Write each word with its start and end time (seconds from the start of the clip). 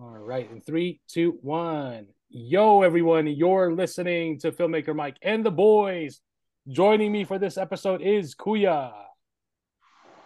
All 0.00 0.08
right, 0.18 0.50
in 0.50 0.60
three, 0.60 1.00
two, 1.08 1.38
one. 1.42 2.06
Yo, 2.28 2.82
everyone, 2.82 3.26
you're 3.28 3.72
listening 3.72 4.38
to 4.40 4.50
Filmmaker 4.50 4.94
Mike 4.94 5.16
and 5.22 5.44
the 5.44 5.50
boys. 5.50 6.20
Joining 6.68 7.12
me 7.12 7.24
for 7.24 7.38
this 7.38 7.56
episode 7.58 8.00
is 8.02 8.34
Kuya 8.34 8.92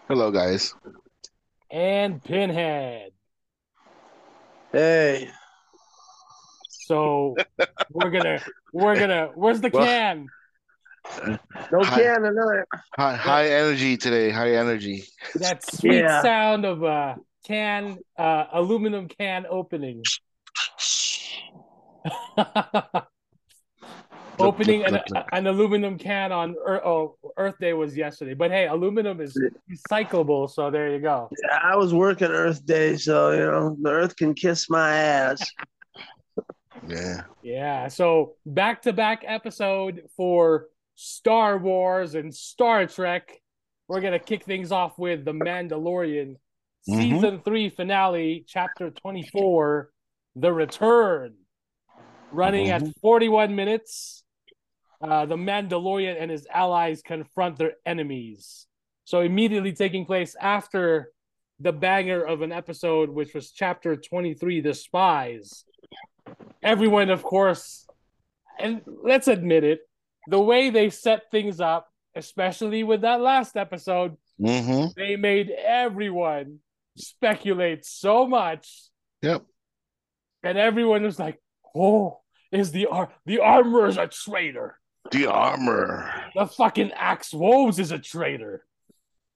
Hello, 0.07 0.31
guys. 0.31 0.73
and 1.71 2.23
Pinhead. 2.23 3.11
Hey, 4.73 5.29
So 6.71 7.35
we're 7.91 8.11
gonna, 8.11 8.41
we're 8.73 8.99
gonna, 8.99 9.31
where's 9.35 9.61
the 9.61 9.71
Well- 9.73 9.85
can? 9.85 10.29
no 11.73 11.83
Hi. 11.83 12.03
can 12.03 12.23
tonight. 12.23 12.65
High, 12.97 13.17
high 13.17 13.49
energy 13.51 13.97
today. 13.97 14.31
High 14.31 14.53
energy. 14.57 15.05
That 15.37 15.65
sweet 15.71 16.01
Yeah. 16.01 16.21
sound 16.23 16.65
of 16.67 16.83
a 16.83 17.17
can, 17.49 17.99
uh, 18.19 18.45
aluminum 18.53 19.09
can 19.09 19.47
opening. 19.49 20.03
Opening 24.41 24.85
an, 24.85 25.01
an 25.33 25.49
aluminum 25.49 25.99
can 25.99 26.31
on 26.31 26.55
Earth, 26.65 26.83
oh, 26.85 27.17
Earth 27.37 27.57
Day 27.61 27.73
was 27.73 27.97
yesterday, 27.97 28.35
but 28.35 28.53
hey, 28.53 28.69
aluminum 28.69 29.21
is 29.21 29.37
recyclable, 29.69 30.49
so 30.49 30.71
there 30.71 30.93
you 30.93 31.01
go. 31.01 31.29
Yeah, 31.43 31.59
I 31.61 31.75
was 31.75 31.93
working 31.93 32.29
Earth 32.29 32.65
Day, 32.65 32.97
so 32.97 33.33
you 33.33 33.41
know 33.41 33.77
the 33.83 33.91
Earth 33.91 34.15
can 34.15 34.35
kiss 34.35 34.71
my 34.71 34.95
ass. 34.95 35.51
Yeah. 36.87 37.23
Yeah, 37.43 37.89
so 37.89 38.35
back 38.47 38.83
to 38.83 38.93
back 38.93 39.25
episode 39.27 40.03
for 40.17 40.67
Star 40.95 41.59
Wars 41.59 42.15
and 42.15 42.33
Star 42.33 42.87
Trek. 42.87 43.41
We're 43.89 44.01
gonna 44.01 44.21
kick 44.21 44.45
things 44.45 44.71
off 44.71 44.97
with 44.97 45.25
The 45.25 45.33
Mandalorian 45.33 46.37
Mhm. 46.89 46.97
season 47.01 47.41
three 47.43 47.69
finale, 47.69 48.45
chapter 48.47 48.91
24, 48.91 49.91
The 50.37 50.53
Return. 50.53 51.35
Running 52.31 52.69
at 52.71 52.83
41 53.01 53.55
minutes. 53.55 54.25
Uh, 55.01 55.27
the 55.27 55.37
Mandalorian 55.37 56.17
and 56.21 56.31
his 56.31 56.47
allies 56.53 57.03
confront 57.03 57.57
their 57.57 57.75
enemies. 57.87 58.67
So 59.05 59.21
immediately 59.21 59.73
taking 59.73 60.05
place 60.05 60.35
after 60.41 61.13
the 61.61 61.73
banger 61.73 62.23
of 62.23 62.43
an 62.43 62.53
episode, 62.53 63.09
which 63.11 63.33
was 63.35 63.53
chapter 63.53 63.97
23, 63.97 64.61
The 64.61 64.75
Spies. 64.75 65.65
Everyone, 66.63 67.11
of 67.11 67.23
course, 67.23 67.87
and 68.59 68.83
let's 68.87 69.29
admit 69.29 69.63
it, 69.65 69.81
the 70.27 70.41
way 70.41 70.71
they 70.71 70.91
set 70.91 71.31
things 71.31 71.61
up, 71.61 71.89
especially 72.15 72.83
with 72.83 73.03
that 73.03 73.21
last 73.21 73.57
episode, 73.57 74.17
Mm-hmm. 74.41 74.87
they 74.97 75.17
made 75.17 75.51
everyone 75.51 76.61
speculate 76.99 77.85
so 77.85 78.27
much, 78.27 78.91
Yep. 79.23 79.45
and 80.43 80.59
everyone 80.59 81.03
was 81.03 81.19
like, 81.19 81.41
"Oh, 81.75 82.21
is 82.53 82.73
the 82.73 82.87
ar- 82.87 83.13
the 83.27 83.41
armor's 83.41 83.97
a 83.97 84.07
traitor? 84.09 84.79
The 85.11 85.27
armor. 85.27 86.31
The 86.35 86.47
fucking 86.47 86.93
Axe 86.93 87.33
Woves 87.33 87.79
is 87.79 87.93
a 87.93 87.99
traitor." 87.99 88.65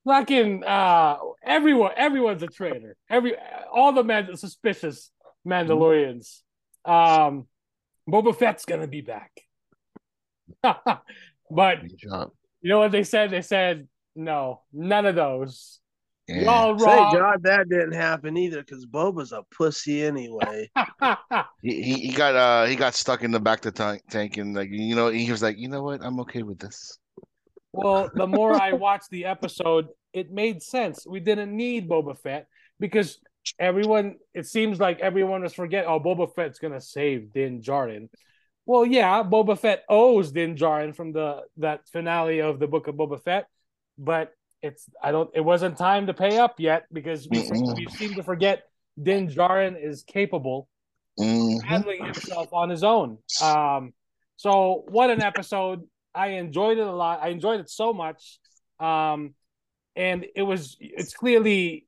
Fucking 0.05 0.65
uh, 0.65 1.17
everyone, 1.45 1.93
everyone's 1.97 2.43
a 2.43 2.49
traitor. 2.49 2.97
Every 3.09 3.35
all 3.73 3.93
the 3.93 4.03
man 4.03 4.37
suspicious 4.37 5.11
Mandalorians. 5.47 6.41
Um, 6.85 7.47
Boba 8.09 8.37
Fett's 8.37 8.65
gonna 8.65 8.89
be 8.89 9.01
back, 9.01 9.31
but 11.51 11.79
you 12.01 12.09
know 12.71 12.81
what 12.81 12.91
they 12.93 13.05
said? 13.05 13.31
They 13.31 13.43
said 13.43 13.87
no, 14.17 14.63
none 14.73 15.07
of 15.07 15.15
those. 15.15 15.79
Yeah. 16.29 16.43
Y'all 16.43 16.79
Thank 16.79 17.13
wrong. 17.13 17.15
God 17.15 17.43
that 17.43 17.69
didn't 17.69 17.93
happen 17.93 18.37
either, 18.37 18.61
because 18.61 18.87
Boba's 18.87 19.33
a 19.33 19.43
pussy 19.51 20.05
anyway. 20.05 20.71
He, 21.63 21.81
he 21.81 21.95
he 22.09 22.13
got 22.13 22.35
uh 22.35 22.67
he 22.67 22.75
got 22.75 22.93
stuck 22.95 23.23
in 23.23 23.31
the 23.31 23.39
back 23.39 23.65
of 23.65 23.73
the 23.73 23.85
tank, 23.85 24.03
tank 24.11 24.37
and 24.37 24.57
like 24.57 24.69
you 24.71 24.97
know 24.97 25.09
he 25.09 25.31
was 25.31 25.43
like 25.43 25.59
you 25.59 25.69
know 25.69 25.83
what 25.83 26.05
I'm 26.05 26.19
okay 26.21 26.43
with 26.43 26.59
this. 26.59 26.99
well, 27.73 28.11
the 28.15 28.27
more 28.27 28.61
I 28.61 28.73
watched 28.87 29.11
the 29.11 29.27
episode, 29.27 29.89
it 30.13 30.33
made 30.33 30.63
sense. 30.63 31.07
We 31.07 31.21
didn't 31.21 31.57
need 31.57 31.89
Boba 31.89 32.19
Fett 32.19 32.49
because 32.81 33.21
everyone, 33.61 34.17
it 34.35 34.47
seems 34.47 34.81
like 34.81 35.01
everyone 35.01 35.43
was 35.43 35.55
forget, 35.55 35.87
oh, 35.87 36.01
Boba 36.01 36.35
Fett's 36.35 36.59
gonna 36.59 36.81
save 36.81 37.33
Din 37.33 37.63
Djarin. 37.63 38.09
Well, 38.67 38.85
yeah, 38.85 39.23
Boba 39.23 39.57
Fett 39.59 39.85
owes 39.89 40.33
Din 40.33 40.57
Djarin 40.57 40.95
from 40.97 41.13
the 41.13 41.43
that 41.59 41.89
finale 41.89 42.41
of 42.41 42.59
the 42.59 42.67
Book 42.67 42.89
of 42.89 42.97
Boba 42.97 43.23
Fett, 43.23 43.47
but 43.99 44.33
it's 44.63 44.89
I 45.03 45.13
don't 45.13 45.31
it 45.35 45.41
wasn't 45.41 45.77
time 45.77 46.07
to 46.07 46.15
pay 46.15 46.39
up 46.39 46.55
yet 46.59 46.85
because 46.93 47.29
we 47.29 47.39
we 47.77 47.87
seem 47.89 48.15
to 48.15 48.23
forget 48.23 48.65
Din 49.03 49.29
Djarin 49.29 49.83
is 49.83 50.05
capable 50.05 50.69
Mhm. 51.19 51.63
handling 51.63 52.05
himself 52.05 52.49
on 52.53 52.71
his 52.71 52.83
own. 52.83 53.19
Um, 53.43 53.93
so 54.37 54.85
what 54.89 55.11
an 55.11 55.21
episode! 55.23 55.87
I 56.15 56.29
enjoyed 56.29 56.79
it 56.79 56.87
a 56.87 56.93
lot. 56.93 57.21
I 57.23 57.29
enjoyed 57.29 57.61
it 57.61 57.69
so 57.69 57.93
much, 57.93 58.39
um, 58.81 59.35
and 59.95 60.25
it 60.35 60.43
was 60.43 60.77
it's 60.81 61.13
clearly 61.15 61.87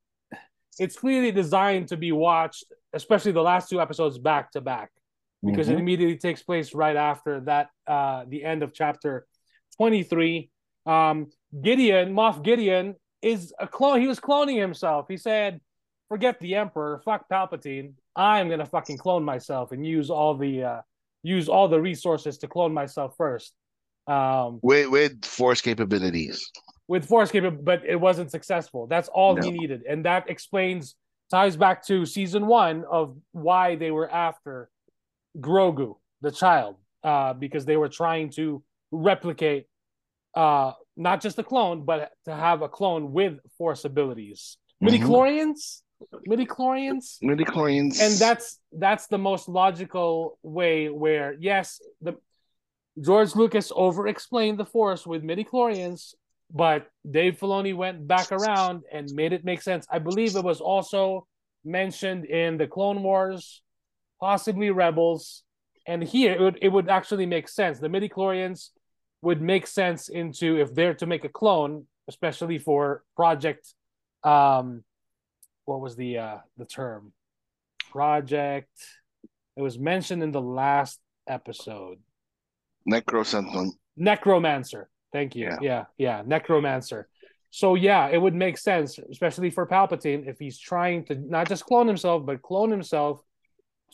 it's 0.78 0.96
clearly 0.98 1.30
designed 1.32 1.88
to 1.88 1.96
be 1.96 2.12
watched, 2.12 2.64
especially 2.92 3.32
the 3.32 3.42
last 3.42 3.70
two 3.70 3.80
episodes 3.80 4.18
back 4.18 4.50
to 4.52 4.60
back, 4.60 4.90
because 5.44 5.68
it 5.68 5.76
Mhm. 5.76 5.80
immediately 5.80 6.18
takes 6.18 6.42
place 6.42 6.74
right 6.74 6.96
after 6.96 7.40
that 7.42 7.70
uh, 7.86 8.24
the 8.28 8.44
end 8.44 8.62
of 8.62 8.72
chapter 8.74 9.26
twenty 9.76 10.02
three. 10.02 10.50
Um, 10.86 11.30
Gideon, 11.62 12.12
Moff 12.14 12.42
Gideon, 12.42 12.96
is 13.22 13.52
a 13.58 13.66
clone. 13.66 14.00
He 14.00 14.06
was 14.06 14.20
cloning 14.20 14.60
himself. 14.60 15.06
He 15.08 15.16
said, 15.16 15.60
"Forget 16.08 16.38
the 16.40 16.54
Emperor. 16.56 17.00
Fuck 17.04 17.28
Palpatine. 17.28 17.94
I'm 18.16 18.48
gonna 18.48 18.66
fucking 18.66 18.98
clone 18.98 19.24
myself 19.24 19.72
and 19.72 19.86
use 19.86 20.10
all 20.10 20.36
the 20.36 20.62
uh, 20.62 20.80
use 21.22 21.48
all 21.48 21.68
the 21.68 21.80
resources 21.80 22.38
to 22.38 22.48
clone 22.48 22.74
myself 22.74 23.14
first. 23.16 23.54
Um, 24.06 24.60
with 24.62 24.90
with 24.90 25.24
force 25.24 25.60
capabilities. 25.62 26.50
with 26.86 27.06
Force 27.06 27.30
capable, 27.30 27.62
but 27.62 27.82
it 27.86 27.96
wasn't 27.96 28.30
successful. 28.30 28.86
That's 28.86 29.08
all 29.08 29.40
he 29.40 29.50
needed, 29.50 29.84
and 29.88 30.04
that 30.04 30.28
explains 30.28 30.94
ties 31.30 31.56
back 31.56 31.82
to 31.86 32.04
season 32.04 32.46
one 32.46 32.84
of 32.90 33.16
why 33.32 33.76
they 33.76 33.90
were 33.90 34.10
after 34.10 34.68
Grogu, 35.40 35.96
the 36.20 36.30
child, 36.30 36.76
uh, 37.02 37.32
because 37.32 37.64
they 37.64 37.78
were 37.78 37.88
trying 37.88 38.28
to 38.32 38.62
replicate 38.92 39.66
uh, 40.34 40.72
not 40.96 41.20
just 41.20 41.38
a 41.38 41.42
clone, 41.44 41.84
but 41.84 42.12
to 42.24 42.34
have 42.34 42.62
a 42.62 42.68
clone 42.68 43.12
with 43.12 43.38
Force 43.58 43.84
abilities. 43.84 44.56
Mhm. 44.82 44.88
Midichlorians, 44.90 45.82
midichlorians, 46.28 47.18
Midichlorians. 47.22 48.00
and 48.00 48.14
that's 48.18 48.60
that's 48.72 49.06
the 49.06 49.18
most 49.18 49.48
logical 49.48 50.38
way 50.42 50.88
where 50.88 51.34
yes 51.38 51.80
the 52.02 52.14
george 53.00 53.34
lucas 53.34 53.72
over 53.74 54.06
explained 54.08 54.58
the 54.58 54.66
force 54.66 55.06
with 55.06 55.22
midichlorians 55.22 56.14
but 56.52 56.86
dave 57.10 57.38
filoni 57.38 57.74
went 57.74 58.06
back 58.06 58.30
around 58.32 58.82
and 58.92 59.08
made 59.14 59.32
it 59.32 59.44
make 59.44 59.62
sense 59.62 59.86
i 59.90 59.98
believe 59.98 60.36
it 60.36 60.44
was 60.44 60.60
also 60.60 61.26
mentioned 61.64 62.24
in 62.26 62.56
the 62.58 62.66
clone 62.66 63.02
wars 63.02 63.62
possibly 64.20 64.70
rebels 64.70 65.42
and 65.86 66.02
here 66.02 66.32
it 66.32 66.40
would, 66.40 66.58
it 66.60 66.68
would 66.68 66.88
actually 66.88 67.26
make 67.26 67.48
sense 67.48 67.78
the 67.78 67.88
midichlorians 67.88 68.70
would 69.24 69.40
make 69.40 69.66
sense 69.66 70.08
into 70.08 70.60
if 70.60 70.74
they're 70.74 70.94
to 70.94 71.06
make 71.06 71.24
a 71.24 71.28
clone 71.28 71.86
especially 72.08 72.58
for 72.58 73.02
project 73.16 73.72
um 74.22 74.84
what 75.64 75.80
was 75.80 75.96
the 75.96 76.18
uh 76.18 76.38
the 76.56 76.66
term? 76.66 77.12
Project 77.90 78.70
it 79.56 79.62
was 79.62 79.78
mentioned 79.78 80.22
in 80.22 80.32
the 80.32 80.40
last 80.42 80.98
episode. 81.28 81.98
Necrosentinel. 82.90 83.70
necromancer. 83.96 84.90
Thank 85.12 85.36
you. 85.36 85.44
Yeah. 85.46 85.58
yeah 85.62 85.84
yeah 85.96 86.22
necromancer. 86.26 87.08
So 87.50 87.76
yeah 87.76 88.08
it 88.08 88.18
would 88.18 88.34
make 88.34 88.58
sense 88.58 88.98
especially 89.10 89.50
for 89.50 89.66
palpatine 89.66 90.28
if 90.28 90.38
he's 90.38 90.58
trying 90.58 91.04
to 91.06 91.14
not 91.14 91.48
just 91.48 91.64
clone 91.64 91.86
himself 91.86 92.26
but 92.26 92.42
clone 92.42 92.70
himself 92.70 93.22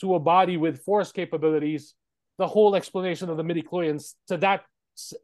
to 0.00 0.14
a 0.14 0.19
body 0.19 0.56
with 0.56 0.82
force 0.82 1.12
capabilities 1.12 1.94
the 2.38 2.46
whole 2.46 2.75
explanation 2.75 3.28
of 3.28 3.37
the 3.37 3.43
midichlorians 3.43 4.14
to 4.26 4.38
that 4.38 4.64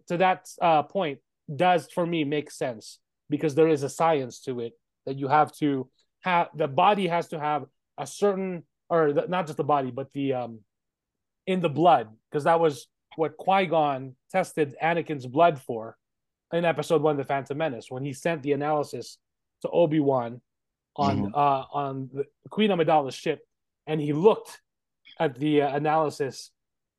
to 0.08 0.16
that 0.16 0.48
uh, 0.60 0.82
point 0.82 1.18
does 1.54 1.88
for 1.96 2.04
me 2.06 2.24
make 2.24 2.50
sense 2.50 2.98
because 3.30 3.54
there 3.54 3.68
is 3.68 3.82
a 3.82 3.88
science 3.88 4.40
to 4.40 4.60
it 4.60 4.72
that 5.06 5.16
you 5.18 5.28
have 5.28 5.50
to 5.52 5.88
have 6.20 6.48
the 6.54 6.66
body 6.68 7.06
has 7.06 7.28
to 7.28 7.38
have 7.38 7.62
a 7.98 8.06
certain 8.06 8.64
or 8.88 9.12
the, 9.12 9.26
not 9.28 9.46
just 9.46 9.56
the 9.56 9.64
body 9.64 9.90
but 9.90 10.08
the 10.12 10.32
um 10.40 10.60
in 11.46 11.60
the 11.60 11.68
blood 11.68 12.08
because 12.30 12.44
that 12.44 12.58
was 12.58 12.88
what 13.16 13.36
Qui-Gon 13.36 14.14
tested 14.30 14.74
Anakin's 14.82 15.26
blood 15.26 15.60
for 15.60 15.96
in 16.52 16.64
episode 16.64 17.00
1 17.02 17.16
the 17.16 17.24
Phantom 17.24 17.56
Menace 17.56 17.86
when 17.90 18.04
he 18.04 18.12
sent 18.12 18.42
the 18.42 18.52
analysis 18.52 19.18
to 19.62 19.68
Obi-Wan 19.70 20.40
on 20.96 21.16
Mhm. 21.16 21.30
uh 21.34 21.64
on 21.72 22.10
the 22.12 22.24
Queen 22.50 22.70
Amidala's 22.70 23.14
ship 23.14 23.40
and 23.86 24.00
he 24.00 24.12
looked 24.12 24.60
at 25.20 25.38
the 25.38 25.62
uh, 25.62 25.76
analysis 25.76 26.50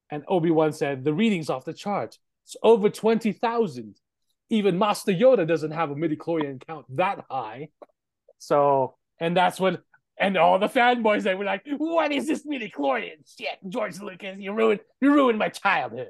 and 0.09 0.23
Obi-Wan 0.27 0.71
said 0.71 1.03
the 1.03 1.13
readings 1.13 1.49
off 1.49 1.65
the 1.65 1.73
chart 1.73 2.17
it's 2.47 2.55
over 2.63 2.89
20,000 2.89 3.95
even 4.49 4.79
Master 4.79 5.11
Yoda 5.11 5.45
doesn't 5.45 5.71
have 5.71 5.91
a 5.91 5.95
midichlorian 5.95 6.65
count 6.65 6.85
that 6.95 7.25
high 7.29 7.67
so 8.39 8.95
and 9.19 9.35
that's 9.35 9.59
when 9.59 9.77
And 10.19 10.35
all 10.35 10.57
the 10.57 10.67
fanboys 10.67 11.21
they 11.23 11.35
were 11.35 11.45
like, 11.45 11.61
"What 11.77 12.11
is 12.11 12.25
this 12.25 12.43
midi 12.43 12.69
chlorian 12.71 13.19
shit, 13.37 13.59
George 13.69 13.99
Lucas? 13.99 14.37
You 14.39 14.51
ruined 14.53 14.79
you 14.99 15.13
ruined 15.13 15.37
my 15.37 15.49
childhood." 15.49 16.09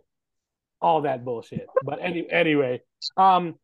All 0.80 1.01
that 1.01 1.25
bullshit. 1.25 1.68
But 1.84 2.00
any 2.01 2.22
anyway, 2.31 2.81
um, 3.18 3.56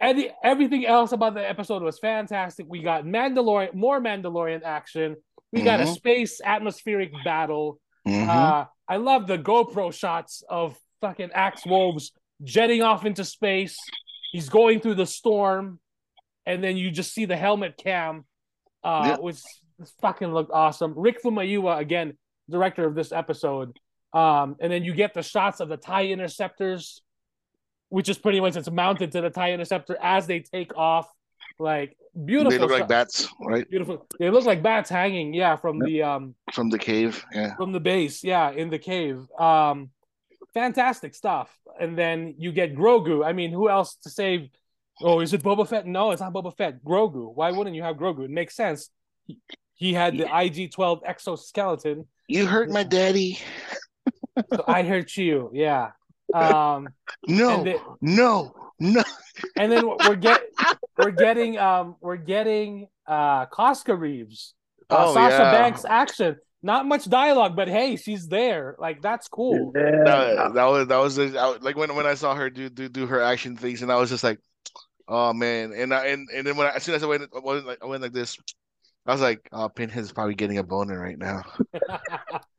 any, 0.00 0.30
everything 0.42 0.86
else 0.86 1.12
about 1.12 1.34
the 1.34 1.46
episode 1.54 1.82
was 1.82 1.98
fantastic. 1.98 2.64
We 2.66 2.80
got 2.82 3.04
Mandalorian, 3.04 3.74
more 3.74 4.00
Mandalorian 4.00 4.62
action. 4.62 5.16
We 5.52 5.60
got 5.62 5.80
a 5.80 5.84
Mhm. 5.84 5.94
space 5.96 6.40
atmospheric 6.42 7.12
battle. 7.24 7.78
Mhm. 8.06 8.28
Uh, 8.28 8.66
I 8.88 8.96
love 8.96 9.26
the 9.26 9.38
GoPro 9.38 9.92
shots 9.92 10.42
of 10.48 10.78
fucking 11.00 11.30
Axe 11.34 11.64
Woves 11.66 12.12
jetting 12.42 12.82
off 12.82 13.04
into 13.04 13.24
space. 13.24 13.76
He's 14.32 14.48
going 14.48 14.80
through 14.80 14.94
the 14.96 15.06
storm, 15.06 15.80
and 16.46 16.62
then 16.62 16.76
you 16.76 16.90
just 16.90 17.12
see 17.12 17.24
the 17.24 17.36
helmet 17.36 17.76
cam, 17.76 18.24
uh, 18.84 19.02
Yeah. 19.06 19.16
which 19.18 19.38
fucking 20.00 20.32
looked 20.32 20.50
awesome. 20.52 20.94
Rick 20.96 21.22
Famuyiwa, 21.22 21.78
again, 21.78 22.16
director 22.50 22.86
of 22.86 22.94
this 22.94 23.12
episode. 23.12 23.76
Um, 24.12 24.56
and 24.60 24.72
then 24.72 24.84
you 24.84 24.94
get 24.94 25.14
the 25.14 25.22
shots 25.22 25.60
of 25.60 25.68
the 25.68 25.76
TIE 25.76 26.06
interceptors, 26.06 27.02
which 27.90 28.08
is 28.08 28.18
pretty 28.18 28.40
much 28.40 28.56
it's 28.56 28.70
mounted 28.70 29.12
to 29.12 29.20
the 29.20 29.30
TIE 29.30 29.52
interceptor 29.52 29.96
as 30.02 30.26
they 30.26 30.40
take 30.40 30.76
off. 30.76 31.08
Like 31.60 31.96
beautiful. 32.24 32.50
they 32.52 32.58
look 32.58 32.70
like 32.70 32.88
bats, 32.88 33.26
right? 33.40 33.68
Beautiful. 33.68 34.06
They 34.18 34.30
look 34.30 34.44
like 34.44 34.62
bats 34.62 34.88
hanging, 34.88 35.34
yeah, 35.34 35.56
from 35.56 35.78
the 35.80 36.02
um 36.02 36.34
From 36.52 36.70
the 36.70 36.78
cave. 36.78 37.24
Yeah. 37.34 37.56
from 37.56 37.72
the 37.72 37.80
base, 37.80 38.22
yeah, 38.22 38.50
in 38.50 38.70
the 38.70 38.78
cave. 38.78 39.26
Um, 39.38 39.90
fantastic 40.54 41.14
stuff. 41.14 41.50
And 41.80 41.96
then 41.98 42.34
you 42.38 42.52
get 42.52 42.74
Grogu. 42.74 43.24
I 43.24 43.32
mean, 43.32 43.52
who 43.52 43.68
else 43.68 43.96
to 44.02 44.10
save? 44.10 44.48
Oh, 45.00 45.20
is 45.20 45.32
it 45.32 45.42
Boba 45.42 45.68
Fett? 45.68 45.86
No, 45.86 46.10
it's 46.10 46.20
not 46.20 46.32
Boba 46.32 46.56
Fett. 46.56 46.84
Grogu. 46.84 47.32
Why 47.34 47.52
wouldn't 47.52 47.76
you 47.76 47.82
have 47.82 47.96
Grogu? 47.96 48.24
It 48.24 48.30
makes 48.30 48.54
sense. 48.56 48.90
He, 49.26 49.38
he 49.74 49.92
had 49.94 50.16
the 50.18 50.26
IG 50.36 50.72
twelve 50.72 51.02
exoskeleton. 51.06 52.06
You 52.26 52.46
hurt 52.46 52.68
my 52.70 52.82
daddy. 52.82 53.38
So 54.52 54.64
I 54.66 54.82
hurt 54.82 55.16
you. 55.16 55.50
Yeah. 55.52 55.90
Um, 56.34 56.88
No, 57.26 57.64
no, 58.00 58.54
no. 58.80 59.02
and 59.56 59.72
then 59.72 59.86
we're 59.86 60.16
get 60.16 60.40
we're 60.98 61.10
getting 61.10 61.58
um 61.58 61.96
we're 62.00 62.16
getting 62.16 62.86
uh 63.06 63.46
Koska 63.46 63.94
Reeves, 63.96 64.54
uh, 64.90 64.96
Oh, 65.08 65.14
Sasha 65.14 65.36
yeah. 65.42 65.52
Banks 65.52 65.84
action. 65.84 66.36
Not 66.62 66.86
much 66.86 67.08
dialogue, 67.08 67.54
but 67.54 67.68
hey, 67.68 67.96
she's 67.96 68.26
there. 68.26 68.74
Like 68.78 69.00
that's 69.00 69.28
cool. 69.28 69.72
Yeah. 69.76 70.02
That, 70.04 70.54
that 70.54 70.64
was 70.64 70.88
that 70.88 70.96
was 70.96 71.18
a- 71.18 71.38
I- 71.38 71.56
like 71.60 71.76
when 71.76 71.94
when 71.94 72.06
I 72.06 72.14
saw 72.14 72.34
her 72.34 72.50
do 72.50 72.68
do 72.68 72.88
do 72.88 73.06
her 73.06 73.20
action 73.20 73.56
things, 73.56 73.82
and 73.82 73.92
I 73.92 73.96
was 73.96 74.10
just 74.10 74.24
like, 74.24 74.40
oh 75.06 75.32
man. 75.32 75.72
And 75.72 75.94
I, 75.94 76.06
and 76.06 76.28
and 76.34 76.46
then 76.46 76.56
when 76.56 76.66
I, 76.66 76.70
as 76.70 76.82
soon 76.82 76.94
as 76.96 77.02
I 77.02 77.06
went 77.06 77.22
I 77.34 77.38
went 77.38 77.66
like 77.66 77.78
I 77.82 77.86
went 77.86 78.02
like 78.02 78.12
this, 78.12 78.36
I 79.06 79.12
was 79.12 79.20
like, 79.20 79.48
oh, 79.52 79.68
Pinhead's 79.68 80.12
probably 80.12 80.34
getting 80.34 80.58
a 80.58 80.64
boner 80.64 80.98
right 81.00 81.18
now. 81.18 81.42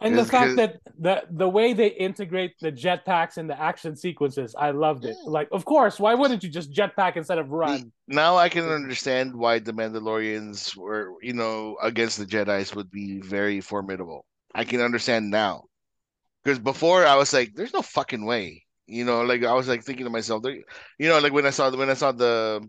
and 0.00 0.16
the 0.16 0.24
fact 0.24 0.56
that 0.56 0.76
the 0.98 1.24
the 1.30 1.48
way 1.48 1.72
they 1.72 1.88
integrate 1.88 2.58
the 2.60 2.70
jetpacks 2.70 3.38
in 3.38 3.46
the 3.46 3.60
action 3.60 3.96
sequences, 3.96 4.54
I 4.56 4.70
loved 4.70 5.04
it. 5.04 5.16
Like, 5.24 5.48
of 5.52 5.64
course, 5.64 5.98
why 5.98 6.14
wouldn't 6.14 6.42
you 6.42 6.48
just 6.48 6.72
jetpack 6.72 7.16
instead 7.16 7.38
of 7.38 7.50
run? 7.50 7.92
Now 8.06 8.36
I 8.36 8.48
can 8.48 8.68
understand 8.68 9.34
why 9.34 9.58
the 9.58 9.72
Mandalorians 9.72 10.76
were, 10.76 11.14
you 11.20 11.32
know, 11.32 11.76
against 11.82 12.18
the 12.18 12.26
Jedi's 12.26 12.74
would 12.74 12.90
be 12.90 13.20
very 13.20 13.60
formidable. 13.60 14.24
I 14.54 14.64
can 14.64 14.80
understand 14.80 15.30
now. 15.30 15.64
Because 16.42 16.58
before 16.58 17.04
I 17.04 17.16
was 17.16 17.32
like, 17.32 17.54
there's 17.54 17.74
no 17.74 17.82
fucking 17.82 18.24
way. 18.24 18.64
You 18.86 19.04
know, 19.04 19.22
like 19.22 19.44
I 19.44 19.52
was 19.52 19.68
like 19.68 19.84
thinking 19.84 20.04
to 20.04 20.10
myself, 20.10 20.42
there, 20.42 20.56
you 20.98 21.08
know, 21.08 21.18
like 21.18 21.32
when 21.32 21.44
I 21.44 21.50
saw 21.50 21.70
when 21.76 21.90
I 21.90 21.94
saw 21.94 22.12
the 22.12 22.66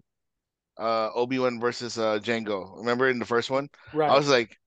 uh 0.78 1.10
Obi-Wan 1.16 1.60
versus 1.60 1.98
uh 1.98 2.20
Jango. 2.20 2.78
Remember 2.78 3.08
in 3.08 3.20
the 3.20 3.26
first 3.26 3.50
one? 3.50 3.70
Right. 3.94 4.10
I 4.10 4.18
was 4.18 4.28
like 4.28 4.59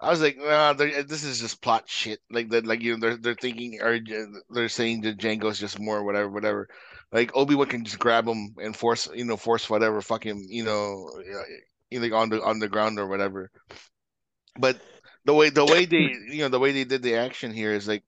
I 0.00 0.10
was 0.10 0.22
like, 0.22 0.38
nah, 0.38 0.74
eh, 0.78 1.02
this 1.06 1.24
is 1.24 1.40
just 1.40 1.60
plot 1.60 1.84
shit. 1.86 2.20
Like 2.30 2.48
that, 2.50 2.66
like 2.66 2.80
you 2.80 2.96
know, 2.96 3.00
they're 3.00 3.16
they're 3.16 3.34
thinking 3.34 3.80
or 3.82 3.94
uh, 3.94 4.40
they're 4.48 4.68
saying 4.68 5.02
that 5.02 5.18
Jango's 5.18 5.58
just 5.58 5.78
more 5.78 6.02
whatever, 6.02 6.30
whatever. 6.30 6.68
Like 7.12 7.36
Obi 7.36 7.54
Wan 7.54 7.66
can 7.66 7.84
just 7.84 7.98
grab 7.98 8.26
him 8.26 8.54
and 8.62 8.74
force, 8.74 9.08
you 9.14 9.24
know, 9.24 9.36
force 9.36 9.68
whatever, 9.68 10.00
fucking, 10.00 10.46
you 10.48 10.64
know, 10.64 11.10
you 11.90 12.00
know, 12.00 12.16
on 12.16 12.30
the 12.30 12.42
on 12.42 12.60
the 12.60 12.68
ground 12.68 12.98
or 12.98 13.08
whatever. 13.08 13.50
But 14.58 14.80
the 15.24 15.34
way 15.34 15.50
the 15.50 15.66
way 15.66 15.84
they, 15.84 16.14
you 16.28 16.38
know, 16.38 16.48
the 16.48 16.60
way 16.60 16.72
they 16.72 16.84
did 16.84 17.02
the 17.02 17.16
action 17.16 17.52
here 17.52 17.72
is 17.72 17.86
like 17.86 18.04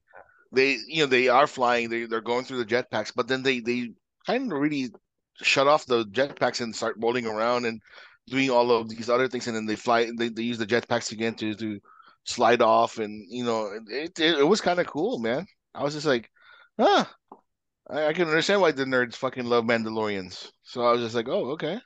they, 0.50 0.78
you 0.86 1.02
know, 1.02 1.06
they 1.06 1.28
are 1.28 1.46
flying, 1.46 1.90
they 1.90 2.06
they're 2.06 2.20
going 2.22 2.44
through 2.44 2.64
the 2.64 2.74
jetpacks, 2.74 3.12
but 3.14 3.28
then 3.28 3.42
they 3.42 3.60
they 3.60 3.92
kind 4.26 4.50
of 4.50 4.58
really 4.58 4.90
shut 5.42 5.68
off 5.68 5.86
the 5.86 6.04
jetpacks 6.06 6.60
and 6.60 6.74
start 6.74 6.96
rolling 6.98 7.26
around 7.26 7.66
and 7.66 7.80
doing 8.28 8.50
all 8.50 8.70
of 8.70 8.88
these 8.88 9.10
other 9.10 9.28
things, 9.28 9.46
and 9.46 9.56
then 9.56 9.66
they 9.66 9.76
fly. 9.76 10.10
They, 10.16 10.28
they 10.28 10.42
use 10.42 10.58
the 10.58 10.66
jetpacks 10.66 11.12
again 11.12 11.34
to 11.36 11.54
to 11.54 11.80
slide 12.24 12.62
off, 12.62 12.98
and 12.98 13.24
you 13.30 13.44
know, 13.44 13.70
it 13.88 14.18
it, 14.18 14.38
it 14.40 14.48
was 14.48 14.60
kind 14.60 14.78
of 14.80 14.86
cool, 14.86 15.18
man. 15.18 15.46
I 15.74 15.82
was 15.82 15.94
just 15.94 16.06
like, 16.06 16.30
huh. 16.78 17.04
I, 17.90 18.06
I 18.08 18.12
can 18.12 18.28
understand 18.28 18.60
why 18.60 18.72
the 18.72 18.84
nerds 18.84 19.16
fucking 19.16 19.44
love 19.44 19.64
Mandalorians. 19.64 20.50
So 20.62 20.82
I 20.84 20.92
was 20.92 21.02
just 21.02 21.14
like, 21.14 21.28
oh, 21.28 21.50
okay. 21.52 21.80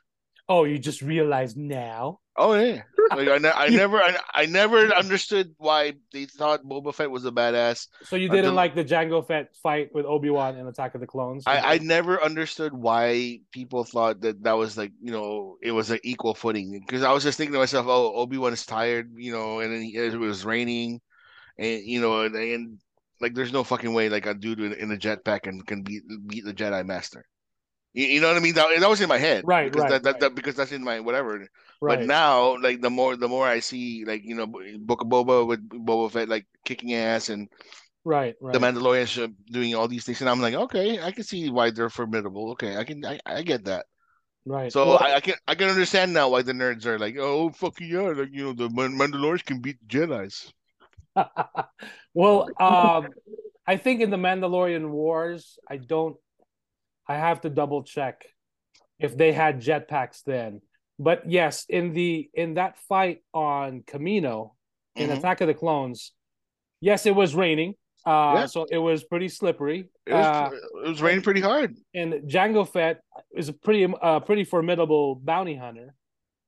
oh, 0.49 0.65
you 0.65 0.79
just 0.79 1.03
realized 1.03 1.57
now. 1.57 2.21
Oh 2.39 2.55
yeah. 2.55 2.83
Like 3.11 3.29
I, 3.29 3.39
ne- 3.39 3.53
I 3.55 3.69
never 3.71 3.99
I, 4.03 4.17
I 4.35 4.47
never 4.47 4.93
understood 4.95 5.55
why 5.59 5.95
they 6.13 6.27
thought 6.27 6.65
Boba 6.65 6.93
Fett 6.95 7.11
was 7.11 7.25
a 7.25 7.31
badass. 7.31 7.87
So 8.05 8.17
you 8.17 8.29
didn't 8.29 8.47
the- 8.47 8.53
like 8.53 8.75
the 8.75 8.85
Jango 8.85 9.27
Fett 9.27 9.55
fight 9.63 9.91
with 9.95 10.05
Obi 10.07 10.29
Wan 10.31 10.57
in 10.57 10.67
Attack 10.67 10.95
of 10.95 11.01
the 11.01 11.07
Clones? 11.07 11.45
I, 11.47 11.75
I 11.75 11.79
never 11.79 12.23
understood 12.23 12.73
why 12.75 13.41
people 13.53 13.85
thought 13.85 14.21
that 14.23 14.43
that 14.43 14.57
was 14.59 14.77
like 14.77 14.93
you 15.01 15.13
know 15.13 15.57
it 15.63 15.73
was 15.73 15.91
an 15.91 16.01
equal 16.03 16.35
footing 16.35 16.83
because 16.87 17.03
I 17.03 17.13
was 17.13 17.23
just 17.23 17.39
thinking 17.39 17.53
to 17.55 17.59
myself, 17.61 17.87
oh 17.89 18.13
Obi 18.15 18.39
Wan 18.39 18.53
is 18.53 18.67
tired, 18.67 19.13
you 19.17 19.33
know, 19.33 19.61
and 19.61 19.73
then 19.73 19.83
he, 19.83 19.97
it 19.97 20.19
was 20.19 20.45
raining, 20.45 21.01
and 21.59 21.83
you 21.85 22.01
know, 22.01 22.23
and, 22.23 22.35
and 22.35 22.79
like 23.21 23.35
there's 23.35 23.53
no 23.53 23.65
fucking 23.65 23.95
way 23.95 24.09
like 24.11 24.27
a 24.27 24.35
dude 24.35 24.61
in, 24.61 24.73
in 24.75 24.91
a 24.93 24.97
jetpack 24.97 25.47
and 25.47 25.67
can 25.67 25.83
beat 25.83 26.03
beat 26.27 26.45
the 26.45 26.53
Jedi 26.53 26.85
Master. 26.85 27.25
You, 27.95 28.07
you 28.07 28.21
know 28.21 28.29
what 28.29 28.37
I 28.37 28.41
mean? 28.41 28.55
That, 28.57 28.79
that 28.79 28.91
was 28.91 29.01
in 29.01 29.09
my 29.09 29.17
head, 29.17 29.45
Right, 29.47 29.73
Because 29.73 29.85
right, 29.85 29.91
that, 29.93 30.03
that, 30.03 30.11
right. 30.13 30.21
that 30.21 30.35
because 30.35 30.55
that's 30.55 30.73
in 30.73 30.85
my 30.85 31.01
whatever. 31.01 31.49
Right. 31.81 31.99
But 31.99 32.07
now, 32.07 32.57
like 32.61 32.81
the 32.81 32.91
more 32.91 33.17
the 33.17 33.29
more 33.29 33.47
I 33.47 33.61
see, 33.61 34.05
like 34.05 34.25
you 34.25 34.35
know, 34.35 34.47
Book 34.47 35.03
of 35.03 35.09
Boba 35.09 35.47
with 35.47 35.69
Boba 35.69 36.11
Fett 36.11 36.29
like 36.29 36.47
kicking 36.65 36.95
ass 36.95 37.29
and 37.29 37.49
right, 38.05 38.35
right. 38.41 38.53
the 38.53 38.59
Mandalorian 38.59 39.35
doing 39.51 39.75
all 39.75 39.89
these 39.89 40.05
things, 40.05 40.21
and 40.21 40.31
I'm 40.31 40.41
like, 40.41 40.55
okay, 40.55 41.01
I 41.01 41.11
can 41.11 41.25
see 41.25 41.51
why 41.51 41.71
they're 41.71 41.91
formidable. 41.91 42.51
Okay, 42.53 42.77
I 42.77 42.85
can, 42.85 43.05
I, 43.05 43.19
I 43.27 43.43
get 43.43 43.65
that. 43.65 43.87
right. 44.45 44.73
So 44.73 44.87
Well, 44.87 44.99
I, 44.99 45.15
I 45.15 45.21
can, 45.21 45.35
I 45.47 45.55
can 45.55 45.69
understand 45.69 46.13
now 46.13 46.29
why 46.29 46.43
the 46.43 46.53
nerds 46.53 46.87
are 46.87 46.99
like, 46.99 47.17
oh, 47.19 47.51
fuck 47.51 47.81
yeah, 47.81 48.01
like 48.01 48.31
you 48.33 48.45
know, 48.45 48.53
the 48.53 48.69
Mandalorians 48.69 49.45
can 49.45 49.61
beat 49.61 49.79
the 49.81 49.99
Jedi's. 49.99 50.53
well, 52.15 52.49
um, 52.61 53.09
I 53.67 53.77
think 53.77 54.01
in 54.01 54.11
the 54.11 54.17
Mandalorian 54.17 54.91
Wars, 54.91 55.59
I 55.69 55.77
don't. 55.77 56.17
I 57.09 57.17
have 57.17 57.43
to 57.43 57.51
double 57.51 57.85
check 57.85 58.25
if 58.99 59.17
they 59.17 59.33
had 59.33 59.63
jetpacks 59.63 60.23
then. 60.25 60.61
But 60.99 61.31
yes, 61.31 61.65
in 61.69 61.93
the 61.93 62.31
in 62.35 62.55
that 62.55 62.79
fight 62.89 63.23
on 63.35 63.83
Kamino 63.83 64.53
in 64.95 65.11
Mhm. 65.11 65.19
Attack 65.19 65.41
of 65.43 65.47
the 65.49 65.55
Clones, 65.55 66.13
yes, 66.81 67.05
it 67.07 67.15
was 67.15 67.35
raining. 67.35 67.75
Uh, 68.07 68.33
Yeah. 68.37 68.47
so 68.47 68.65
it 68.71 68.79
was 68.79 69.03
pretty 69.05 69.29
slippery. 69.29 69.89
It 70.07 70.13
was, 70.15 70.27
Uh, 70.27 70.51
it 70.85 70.89
was 70.89 71.03
raining 71.03 71.23
pretty 71.23 71.41
hard. 71.41 71.77
and 71.93 72.15
Jango 72.31 72.67
Fett 72.67 73.01
is 73.35 73.49
a 73.49 73.53
pretty 73.53 73.85
uh, 74.01 74.21
pretty 74.21 74.45
formidable 74.45 75.17
bounty 75.17 75.55
hunter. 75.57 75.95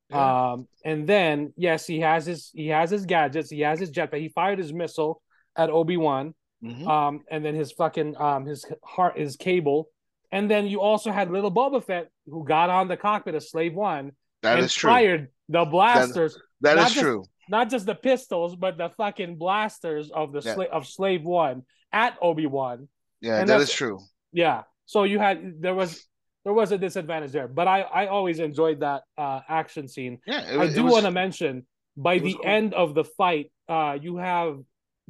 Yeah. 0.08 0.52
Um, 0.52 0.68
and 0.84 1.06
then 1.06 1.52
yes, 1.56 1.86
he 1.86 2.00
has 2.00 2.24
his 2.24 2.50
he 2.54 2.68
has 2.68 2.90
his 2.90 3.04
gadgets, 3.04 3.50
he 3.50 3.60
has 3.60 3.78
his 3.80 3.90
jetpack. 3.90 4.20
He 4.20 4.28
fired 4.30 4.58
his 4.58 4.72
missile 4.72 5.20
at 5.56 5.68
Obi 5.68 5.96
Wan, 5.98 6.34
Mhm. 6.64 6.86
um, 6.88 7.24
and 7.30 7.44
then 7.44 7.54
his 7.54 7.72
fucking 7.72 8.16
um 8.16 8.46
his 8.46 8.64
heart 8.82 9.18
his 9.18 9.36
cable, 9.36 9.90
and 10.32 10.50
then 10.50 10.66
you 10.68 10.80
also 10.80 11.10
had 11.10 11.30
little 11.30 11.52
Boba 11.52 11.84
Fett 11.84 12.08
who 12.26 12.44
got 12.44 12.70
on 12.70 12.88
the 12.88 12.96
cockpit 12.96 13.34
of 13.34 13.42
Slave 13.42 13.74
One 13.74 14.12
That 14.42 14.56
and 14.56 14.64
is 14.66 14.74
true. 14.74 14.90
fired 14.90 15.28
the 15.48 15.64
blasters, 15.64 16.38
That 16.60 16.76
not 16.76 16.88
is 16.88 16.94
just- 16.94 17.04
true. 17.04 17.24
not 17.48 17.70
just 17.70 17.86
the 17.86 17.94
pistols, 17.94 18.54
but 18.56 18.76
the 18.78 18.90
fucking 18.90 19.36
blasters 19.36 20.10
of 20.10 20.32
the 20.32 20.40
Yeah. 20.40 20.54
sla- 20.54 20.68
of 20.68 20.86
Slave 20.86 21.24
One 21.24 21.64
at 21.92 22.16
Obi 22.20 22.46
Wan. 22.46 22.88
Yeah, 23.20 23.40
and 23.40 23.48
that's- 23.48 23.72
true. 23.72 23.98
Yeah. 24.32 24.62
So 24.86 25.02
you 25.04 25.18
had 25.18 25.60
there 25.62 25.74
was 25.74 26.04
there 26.44 26.52
was 26.52 26.72
a 26.72 26.78
disadvantage 26.78 27.32
there, 27.32 27.48
but 27.48 27.66
I 27.68 27.80
I 27.82 28.06
always 28.06 28.38
enjoyed 28.38 28.80
that 28.80 29.02
uh 29.16 29.40
action 29.48 29.88
scene. 29.88 30.20
Yeah, 30.26 30.42
it, 30.52 30.58
I 30.58 30.68
do 30.72 30.84
want 30.84 31.04
to 31.04 31.10
mention 31.10 31.66
by 31.96 32.18
the 32.18 32.34
cool. 32.34 32.46
end 32.46 32.74
of 32.74 32.94
the 32.94 33.04
fight, 33.04 33.50
uh 33.68 33.98
you 34.00 34.16
have 34.18 34.60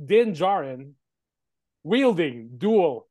Din 0.03 0.33
Djarin 0.33 0.93
wielding 1.85 2.51
dual 2.59 3.08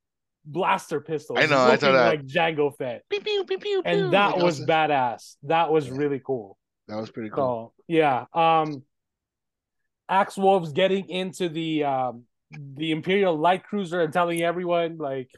blaster 0.48 1.00
pistols. 1.02 1.40
I 1.40 1.46
know, 1.46 1.60
I 1.60 1.76
saw 1.78 1.92
that. 1.92 2.08
like 2.08 2.26
Jango 2.26 2.76
Fett. 2.76 3.04
Pew, 3.10 3.20
pew, 3.20 3.44
pew, 3.46 3.58
pew. 3.60 3.82
And 3.86 4.14
that 4.14 4.36
Like, 4.36 4.44
was 4.44 4.60
badass. 4.62 5.36
That 5.44 5.72
was 5.72 5.88
Yeah. 5.88 5.98
really 5.98 6.22
cool. 6.26 6.58
That 6.88 6.96
was 6.96 7.12
pretty 7.12 7.30
cool. 7.30 7.74
So 7.78 7.84
yeah. 7.88 8.26
Um 8.34 8.84
Axe 10.10 10.38
Woves 10.38 10.72
getting 10.72 11.10
into 11.10 11.50
the 11.50 11.84
um 11.84 12.24
the 12.52 12.92
Imperial 12.92 13.38
light 13.38 13.64
cruiser 13.66 14.02
and 14.02 14.14
telling 14.14 14.42
everyone 14.42 14.98
like, 14.98 15.30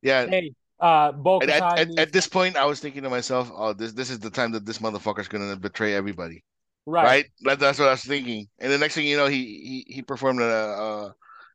yeah, 0.00 0.26
hey, 0.26 0.54
uh 0.80 1.12
at, 1.42 1.50
at, 1.50 1.98
at 1.98 2.12
this 2.12 2.28
point, 2.28 2.56
I 2.56 2.64
was 2.66 2.78
thinking 2.78 3.02
to 3.02 3.10
myself, 3.10 3.50
"Oh, 3.52 3.72
this 3.72 3.92
this 3.92 4.10
is 4.10 4.20
the 4.20 4.30
time 4.30 4.52
that 4.52 4.64
this 4.64 4.78
motherfucker's 4.78 5.28
gonna 5.28 5.56
betray 5.56 5.94
everybody." 5.94 6.44
right. 6.86 7.04
right? 7.04 7.26
That, 7.42 7.58
that's 7.60 7.78
what 7.78 7.88
I 7.88 7.92
was 7.92 8.04
thinking. 8.04 8.48
And 8.60 8.72
the 8.72 8.78
next 8.78 8.94
thing 8.94 9.06
you 9.06 9.16
know, 9.16 9.26
he 9.26 9.84
he, 9.86 9.94
he 9.94 10.02
performed 10.02 10.40
a, 10.40 10.44
uh 10.44 11.12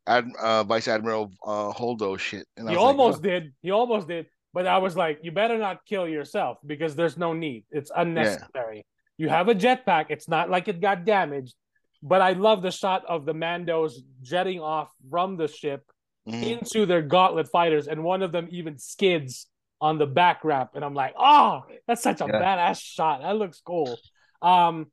Ad, 0.07 0.29
uh, 0.41 0.63
Vice 0.63 0.87
Admiral 0.87 1.31
uh, 1.45 1.71
Holdo 1.73 2.17
shit. 2.17 2.47
And 2.57 2.67
I 2.67 2.71
He 2.71 2.77
was 2.77 2.83
like, 2.83 2.87
almost 2.87 3.19
oh. 3.19 3.21
did. 3.21 3.53
He 3.61 3.71
almost 3.71 4.07
did. 4.07 4.27
But 4.53 4.65
I 4.65 4.77
was 4.79 4.95
like, 4.95 5.19
you 5.21 5.31
better 5.31 5.57
not 5.57 5.85
kill 5.85 6.07
yourself 6.07 6.57
because 6.65 6.95
there's 6.95 7.17
no 7.17 7.33
need. 7.33 7.65
It's 7.69 7.91
unnecessary. 7.95 8.85
You 9.17 9.29
have 9.29 9.49
a 9.49 9.55
jetpack. 9.55 10.05
It's 10.09 10.27
not 10.27 10.49
like 10.49 10.67
it 10.67 10.79
got 10.81 11.05
damaged. 11.05 11.53
But 12.01 12.21
I 12.21 12.33
love 12.33 12.61
the 12.61 12.71
shot 12.71 13.03
of 13.07 13.25
the 13.25 13.33
Mandos 13.33 13.93
jetting 14.21 14.59
off 14.59 14.91
from 15.09 15.37
the 15.37 15.47
ship 15.47 15.83
Mhm. 16.27 16.43
into 16.59 16.85
their 16.85 17.01
gauntlet 17.01 17.47
fighters, 17.49 17.87
and 17.87 18.03
one 18.03 18.21
of 18.21 18.31
them 18.31 18.47
even 18.51 18.77
skids 18.77 19.47
on 19.79 19.97
the 19.97 20.05
back 20.05 20.43
wrap. 20.43 20.75
And 20.75 20.83
I'm 20.83 20.93
like, 20.93 21.13
oh, 21.17 21.63
that's 21.87 22.03
such 22.03 22.19
a 22.21 22.25
Yeah. 22.25 22.41
badass 22.41 22.81
shot. 22.81 23.21
That 23.21 23.37
looks 23.37 23.61
cool. 23.61 23.97
Um, 24.41 24.91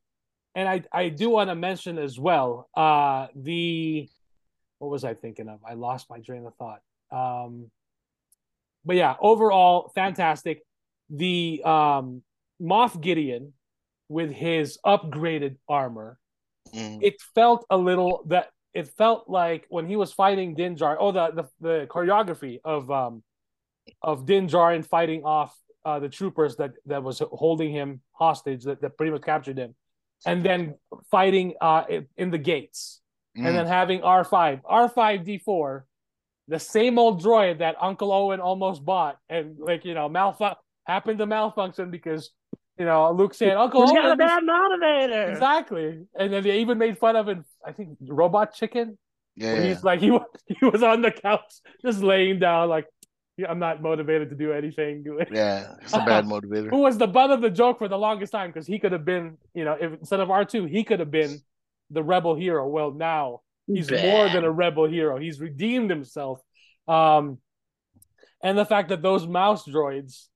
and 0.55 0.69
I 0.69 0.83
I 0.93 1.09
do 1.09 1.31
want 1.31 1.51
to 1.51 1.55
mention 1.55 1.99
as 1.99 2.19
well, 2.19 2.69
uh, 2.77 3.27
the 3.35 4.09
what 4.85 4.91
was 4.91 5.05
I 5.05 5.15
thinking 5.15 5.49
of? 5.49 5.61
I 5.67 5.75
lost 5.75 6.11
my 6.11 6.21
train 6.21 6.45
of 6.47 6.55
thought. 6.57 6.81
Um, 7.11 7.71
but 8.85 8.97
yeah, 8.97 9.15
overall, 9.19 9.91
fantastic. 9.95 10.63
The 11.09 11.63
um, 11.65 12.23
Moff 12.61 13.01
Gideon 13.01 13.55
with 14.09 14.31
his 14.31 14.79
upgraded 14.85 15.57
armor 15.69 16.19
Mhm. 16.75 16.99
it 17.03 17.21
felt 17.35 17.65
a 17.71 17.77
little 17.77 18.25
that 18.29 18.49
it 18.73 18.89
felt 18.89 19.29
like 19.29 19.67
when 19.69 19.87
he 19.87 19.97
was 19.97 20.13
fighting 20.13 20.55
Din 20.55 20.77
Djarin. 20.77 20.97
Oh, 20.99 21.13
the 21.13 21.31
the, 21.31 21.45
the 21.61 21.87
choreography 21.87 22.59
of 22.65 22.91
um 22.91 23.23
of 24.03 24.27
Din 24.27 24.49
Djarin 24.49 24.85
fighting 24.85 25.25
off 25.25 25.57
uh, 25.85 25.99
the 26.01 26.09
troopers 26.09 26.57
that 26.57 26.73
that 26.87 27.03
was 27.03 27.21
holding 27.21 27.71
him 27.71 28.01
hostage 28.13 28.65
that, 28.65 28.81
that 28.81 28.97
pretty 28.97 29.13
much 29.13 29.23
captured 29.23 29.59
him, 29.59 29.75
and 30.27 30.45
then 30.45 30.75
fighting 31.11 31.55
uh 31.61 31.85
in, 31.89 32.07
in 32.17 32.31
the 32.31 32.39
gates, 32.39 33.01
Mhm. 33.37 33.47
and 33.47 33.57
then 33.57 33.67
having 33.67 34.03
R 34.03 34.25
five 34.25 34.61
R 34.65 34.89
five 34.89 35.25
D 35.25 35.39
four, 35.39 35.87
the 36.49 36.59
same 36.59 36.99
old 36.99 37.23
droid 37.23 37.59
that 37.59 37.77
Uncle 37.81 38.13
Owen 38.13 38.41
almost 38.41 38.85
bought, 38.85 39.19
and 39.29 39.57
like 39.59 39.85
you 39.85 39.95
know 39.95 40.09
malfu- 40.09 40.57
happened 40.87 41.19
to 41.19 41.27
malfunction 41.27 41.91
because 41.91 42.31
you 42.79 42.85
know 42.85 43.11
Luke 43.13 43.35
said 43.35 43.57
Uncle 43.57 43.83
He's 43.83 43.91
Owen 43.93 44.03
got 44.03 44.13
a 44.13 44.17
bad 44.17 44.43
motivator. 44.43 45.31
Exactly, 45.31 46.05
and 46.19 46.33
then 46.33 46.43
they 46.43 46.59
even 46.61 46.79
made 46.79 46.99
fun 46.99 47.17
of 47.17 47.29
it. 47.29 47.39
I 47.67 47.73
think 47.73 47.97
Robot 48.07 48.55
Chicken. 48.55 48.99
yeah. 49.37 49.61
He's 49.63 49.83
like 49.83 50.01
he 50.01 50.11
was 50.11 50.27
he 50.47 50.65
was 50.67 50.83
on 50.83 51.03
the 51.03 51.11
couch 51.11 51.53
just 51.85 52.03
laying 52.03 52.39
down, 52.39 52.69
like 52.69 52.87
I'm 53.49 53.59
not 53.59 53.83
motivated 53.83 54.31
to 54.31 54.37
do 54.37 54.53
anything. 54.53 55.05
yeah, 55.33 55.75
it's 55.83 55.93
a 55.93 55.99
bad 56.05 56.25
motivator. 56.25 56.71
Who 56.75 56.79
was 56.79 56.99
the 56.99 57.09
butt 57.09 57.31
of 57.31 57.41
the 57.41 57.51
joke 57.51 57.79
for 57.79 57.89
the 57.89 57.99
longest 57.99 58.31
time 58.31 58.51
because 58.51 58.67
he 58.67 58.79
could 58.79 58.93
have 58.93 59.05
been, 59.05 59.39
you 59.55 59.65
know, 59.65 59.77
if 59.81 59.93
instead 59.95 60.21
of 60.21 60.31
R 60.31 60.45
two, 60.45 60.67
he 60.67 60.85
could 60.85 61.01
have 61.01 61.11
been 61.11 61.41
the 61.95 62.03
rebel 62.03 62.35
hero. 62.35 62.69
Well, 62.69 62.93
now 62.93 63.41
he's 63.67 63.91
more 63.91 64.29
than 64.29 64.45
a 64.45 64.51
rebel 64.51 64.87
hero. 64.87 65.19
He's 65.19 65.41
redeemed 65.41 65.91
himself. 65.91 66.41
Um, 66.87 67.39
and 68.43 68.59
the 68.59 68.67
fact 68.67 68.91
that 68.91 69.03
those 69.03 69.27
mouse 69.27 69.67
droids, 69.67 70.27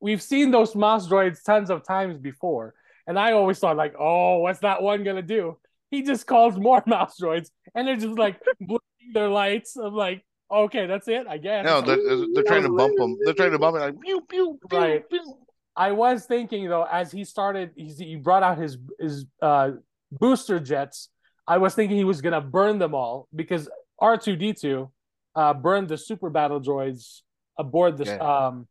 we've 0.00 0.22
seen 0.22 0.50
those 0.50 0.74
mouse 0.74 1.08
droids 1.08 1.44
tons 1.44 1.70
of 1.70 1.86
times 1.86 2.18
before, 2.18 2.74
and 3.06 3.18
I 3.18 3.32
always 3.32 3.58
thought 3.58 3.76
like, 3.76 3.94
oh, 3.98 4.38
what's 4.38 4.60
that 4.60 4.82
one 4.82 5.04
gonna 5.04 5.22
do? 5.22 5.58
He 5.90 6.02
just 6.02 6.26
calls 6.26 6.58
more 6.58 6.82
mouse 6.86 7.16
droids, 7.20 7.50
and 7.74 7.86
they're 7.86 7.96
just 7.96 8.18
like 8.18 8.40
blinking 8.60 9.12
their 9.12 9.28
lights. 9.28 9.76
I'm 9.76 9.94
like, 9.94 10.24
okay, 10.50 10.86
that's 10.86 11.06
it, 11.06 11.26
I 11.28 11.38
guess. 11.38 11.64
No, 11.64 11.80
they're, 11.80 11.96
they're, 11.96 12.26
they're 12.34 12.42
trying 12.42 12.64
to 12.64 12.70
bump 12.70 12.98
him. 12.98 13.16
They're 13.24 13.34
trying 13.34 13.52
to 13.52 13.58
bump 13.58 13.76
it 13.76 13.80
like 13.80 14.00
pew 14.00 14.20
pew 14.28 14.58
pew. 14.68 14.78
Right. 14.78 15.08
pew. 15.08 15.38
I 15.76 15.92
was 15.92 16.26
thinking 16.26 16.68
though, 16.68 16.86
as 16.90 17.10
he 17.10 17.24
started, 17.24 17.70
he 17.76 18.16
brought 18.16 18.42
out 18.42 18.58
his 18.58 18.78
his 18.98 19.26
uh, 19.42 19.72
booster 20.18 20.60
jets. 20.60 21.08
I 21.46 21.58
was 21.58 21.74
thinking 21.74 21.96
he 21.96 22.04
was 22.04 22.20
gonna 22.20 22.40
burn 22.40 22.78
them 22.78 22.94
all 22.94 23.28
because 23.34 23.68
R 23.98 24.16
two 24.16 24.36
D 24.36 24.52
two 24.52 24.90
burned 25.34 25.88
the 25.88 25.98
super 25.98 26.30
battle 26.30 26.60
droids 26.60 27.20
aboard 27.58 27.96
the 27.96 28.04
Yeah. 28.04 28.16
um 28.46 28.68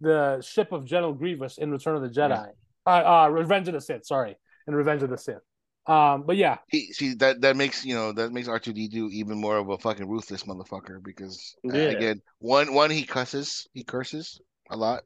the 0.00 0.40
ship 0.42 0.72
of 0.72 0.84
General 0.84 1.14
Grievous 1.14 1.58
in 1.58 1.70
Return 1.70 1.96
of 1.96 2.02
the 2.02 2.08
Jedi. 2.10 2.50
Uh, 2.86 2.90
uh, 2.90 3.28
Revenge 3.28 3.68
of 3.68 3.74
the 3.74 3.80
Sith. 3.80 4.04
Sorry, 4.04 4.36
in 4.66 4.74
Revenge 4.74 5.02
of 5.02 5.10
the 5.10 5.16
Sith. 5.16 5.40
Um, 5.86 6.24
but 6.26 6.36
yeah, 6.36 6.58
He, 6.68 6.92
see 6.92 7.14
that 7.14 7.40
that 7.42 7.56
makes 7.56 7.84
you 7.84 7.94
know 7.94 8.12
that 8.12 8.32
makes 8.32 8.48
R 8.48 8.58
two 8.58 8.72
D 8.72 8.88
two 8.88 9.08
even 9.12 9.38
more 9.40 9.56
of 9.58 9.68
a 9.68 9.78
fucking 9.78 10.08
ruthless 10.08 10.44
motherfucker 10.44 11.02
because 11.02 11.54
uh, 11.66 11.76
again 11.76 12.22
one 12.38 12.72
one 12.74 12.90
he 12.90 13.04
cusses 13.04 13.66
he 13.72 13.84
curses 13.84 14.40
a 14.70 14.76
lot, 14.76 15.02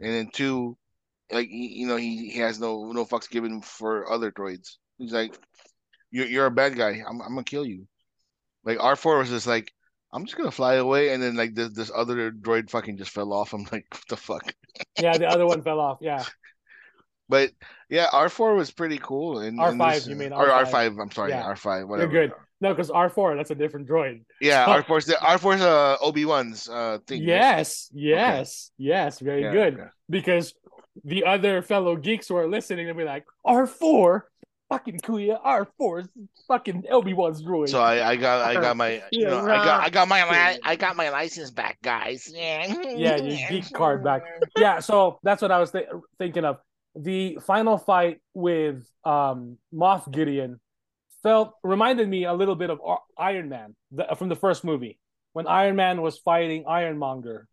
and 0.00 0.12
then 0.12 0.30
two, 0.32 0.76
like 1.30 1.48
you 1.50 1.86
know 1.86 1.96
he, 1.96 2.30
he 2.30 2.38
has 2.38 2.58
no 2.58 2.92
no 2.92 3.04
fucks 3.04 3.28
given 3.28 3.60
for 3.62 4.10
other 4.10 4.30
droids. 4.32 4.76
He's 5.00 5.12
like, 5.12 5.36
you're 6.12 6.26
you're 6.26 6.46
a 6.46 6.50
bad 6.50 6.76
guy. 6.76 7.02
I'm 7.08 7.20
I'm 7.20 7.30
gonna 7.34 7.44
kill 7.44 7.66
you. 7.66 7.88
Like 8.64 8.78
R 8.80 8.94
four 8.96 9.18
was 9.18 9.30
just 9.30 9.46
like. 9.48 9.72
I'm 10.12 10.24
just 10.24 10.36
gonna 10.36 10.50
fly 10.50 10.74
away, 10.74 11.10
and 11.14 11.22
then 11.22 11.36
like 11.36 11.54
this 11.54 11.72
this 11.72 11.90
other 11.94 12.32
droid 12.32 12.68
fucking 12.68 12.98
just 12.98 13.12
fell 13.12 13.32
off. 13.32 13.52
I'm 13.52 13.62
like, 13.70 13.86
what 13.92 14.02
the 14.08 14.16
fuck? 14.16 14.52
yeah, 15.00 15.16
the 15.16 15.28
other 15.28 15.46
one 15.46 15.62
fell 15.62 15.78
off. 15.78 15.98
Yeah, 16.00 16.24
But 17.28 17.52
yeah, 17.88 18.08
R 18.12 18.28
four 18.28 18.56
was 18.56 18.72
pretty 18.72 18.98
cool. 18.98 19.38
And 19.38 19.56
R5, 19.56 20.08
you 20.08 20.16
mean 20.16 20.32
or 20.32 20.46
R5. 20.48 20.52
R 20.52 20.66
five? 20.66 20.98
I'm 20.98 21.12
sorry, 21.12 21.30
Yeah. 21.30 21.44
R 21.44 21.54
five. 21.54 21.86
you're 21.88 22.08
good. 22.08 22.32
No, 22.60 22.74
because 22.74 22.90
R 22.90 23.08
four 23.08 23.36
that's 23.36 23.52
a 23.52 23.54
different 23.54 23.88
droid. 23.88 24.24
Yeah, 24.40 24.64
R 24.66 24.82
four's 24.82 25.06
the 25.06 25.16
R 25.22 25.38
four's 25.38 25.60
uh 25.60 25.96
Obi 26.02 26.24
Wan's 26.24 26.68
uh 26.68 26.98
thing. 27.06 27.20
right? 27.20 27.28
Yes, 27.28 27.88
yes, 27.92 28.72
yes. 28.78 29.20
Very 29.20 29.42
Yeah, 29.44 29.52
good. 29.52 29.74
okay. 29.74 29.88
because 30.10 30.54
the 31.04 31.24
other 31.24 31.62
fellow 31.62 31.94
geeks 31.94 32.26
who 32.26 32.34
are 32.36 32.48
listening 32.48 32.86
they'll 32.86 32.96
be 32.96 33.04
like, 33.04 33.26
R4, 33.46 34.22
fucking 34.70 34.98
Kuya, 35.00 35.42
R4 35.44 36.00
is 36.00 36.08
fucking 36.48 36.84
Obi-Wan's 36.90 37.42
droid. 37.42 37.68
So 37.68 37.80
I, 37.82 38.10
I 38.12 38.16
got 38.16 38.40
I 38.48 38.54
got 38.54 38.76
my 38.76 39.02
you 39.12 39.26
know 39.26 39.40
I 39.40 39.56
got 39.64 39.82
I 39.84 39.90
got 39.90 40.08
my 40.08 40.22
li- 40.52 40.60
I 40.64 40.76
got 40.76 40.96
my 40.96 41.10
license 41.10 41.50
back, 41.50 41.76
guys. 41.82 42.30
Yeah, 42.32 42.66
yeah, 42.96 43.16
your 43.16 43.48
geek 43.50 43.70
card 43.72 44.02
back. 44.02 44.22
Yeah, 44.56 44.78
so 44.80 45.18
that's 45.22 45.42
what 45.42 45.50
I 45.50 45.58
was 45.58 45.72
th- 45.72 45.88
thinking 46.18 46.44
of. 46.46 46.56
The 46.96 47.38
final 47.46 47.76
fight 47.78 48.20
with 48.34 48.84
um, 49.04 49.58
Moff 49.74 50.10
Gideon 50.10 50.58
felt 51.22 51.52
reminded 51.62 52.08
me 52.08 52.24
a 52.24 52.32
little 52.32 52.56
bit 52.56 52.70
of 52.70 52.80
Iron 53.18 53.48
Man 53.48 53.76
the, 53.92 54.06
from 54.16 54.28
the 54.28 54.34
first 54.36 54.64
movie 54.64 54.98
when 55.34 55.46
Iron 55.46 55.76
Man 55.76 56.00
was 56.02 56.18
fighting 56.18 56.64
Ironmonger, 56.66 57.46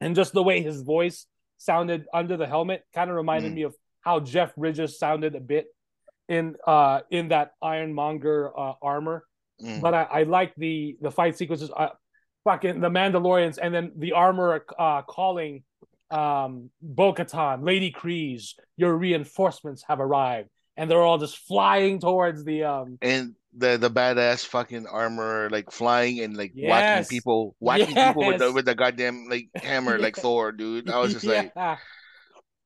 and 0.00 0.14
just 0.16 0.32
the 0.34 0.42
way 0.42 0.60
his 0.60 0.82
voice 0.82 1.26
sounded 1.56 2.04
under 2.12 2.36
the 2.36 2.46
helmet 2.46 2.82
kind 2.94 3.08
of 3.10 3.16
reminded 3.16 3.52
Mm. 3.52 3.54
me 3.54 3.62
of 3.62 3.74
how 4.02 4.18
Jeff 4.20 4.54
Bridges 4.56 4.98
sounded 4.98 5.34
a 5.34 5.40
bit 5.40 5.66
in 6.30 6.54
uh 6.66 7.00
in 7.10 7.28
that 7.28 7.52
Ironmonger 7.60 8.58
uh, 8.58 8.74
armor. 8.80 9.24
Mm. 9.62 9.82
But 9.82 9.92
I, 9.92 10.02
I 10.04 10.22
like 10.22 10.54
the 10.56 10.96
the 11.02 11.10
fight 11.10 11.36
sequences. 11.36 11.70
Uh, 11.76 11.88
fucking 12.44 12.80
the 12.80 12.88
Mandalorians, 12.88 13.58
and 13.60 13.74
then 13.74 13.92
the 13.96 14.12
armor 14.12 14.64
uh, 14.78 15.02
calling 15.02 15.62
um, 16.10 16.70
Bo-Katan, 16.80 17.64
Lady 17.64 17.92
Kryze, 17.92 18.54
your 18.76 18.96
reinforcements 18.96 19.84
have 19.88 20.00
arrived, 20.00 20.48
and 20.76 20.90
they're 20.90 21.02
all 21.02 21.18
just 21.18 21.36
flying 21.38 22.00
towards 22.00 22.44
the 22.44 22.64
um. 22.64 22.98
and 23.02 23.34
the 23.56 23.76
the 23.76 23.90
badass 23.90 24.46
fucking 24.46 24.86
armor 24.86 25.50
like 25.50 25.72
flying 25.72 26.20
and 26.20 26.36
like 26.36 26.52
whacking 26.54 27.08
people 27.08 27.56
whacking 27.58 27.94
people 27.94 28.24
with 28.24 28.38
the 28.38 28.52
with 28.52 28.64
the 28.64 28.76
goddamn 28.76 29.26
like 29.28 29.48
hammer 29.56 29.98
like 29.98 30.16
Yeah. 30.16 30.22
Thor, 30.22 30.52
dude. 30.52 30.88
I 30.88 30.98
was 31.00 31.12
just 31.12 31.26
like 31.26 31.52
Yeah. 31.56 31.76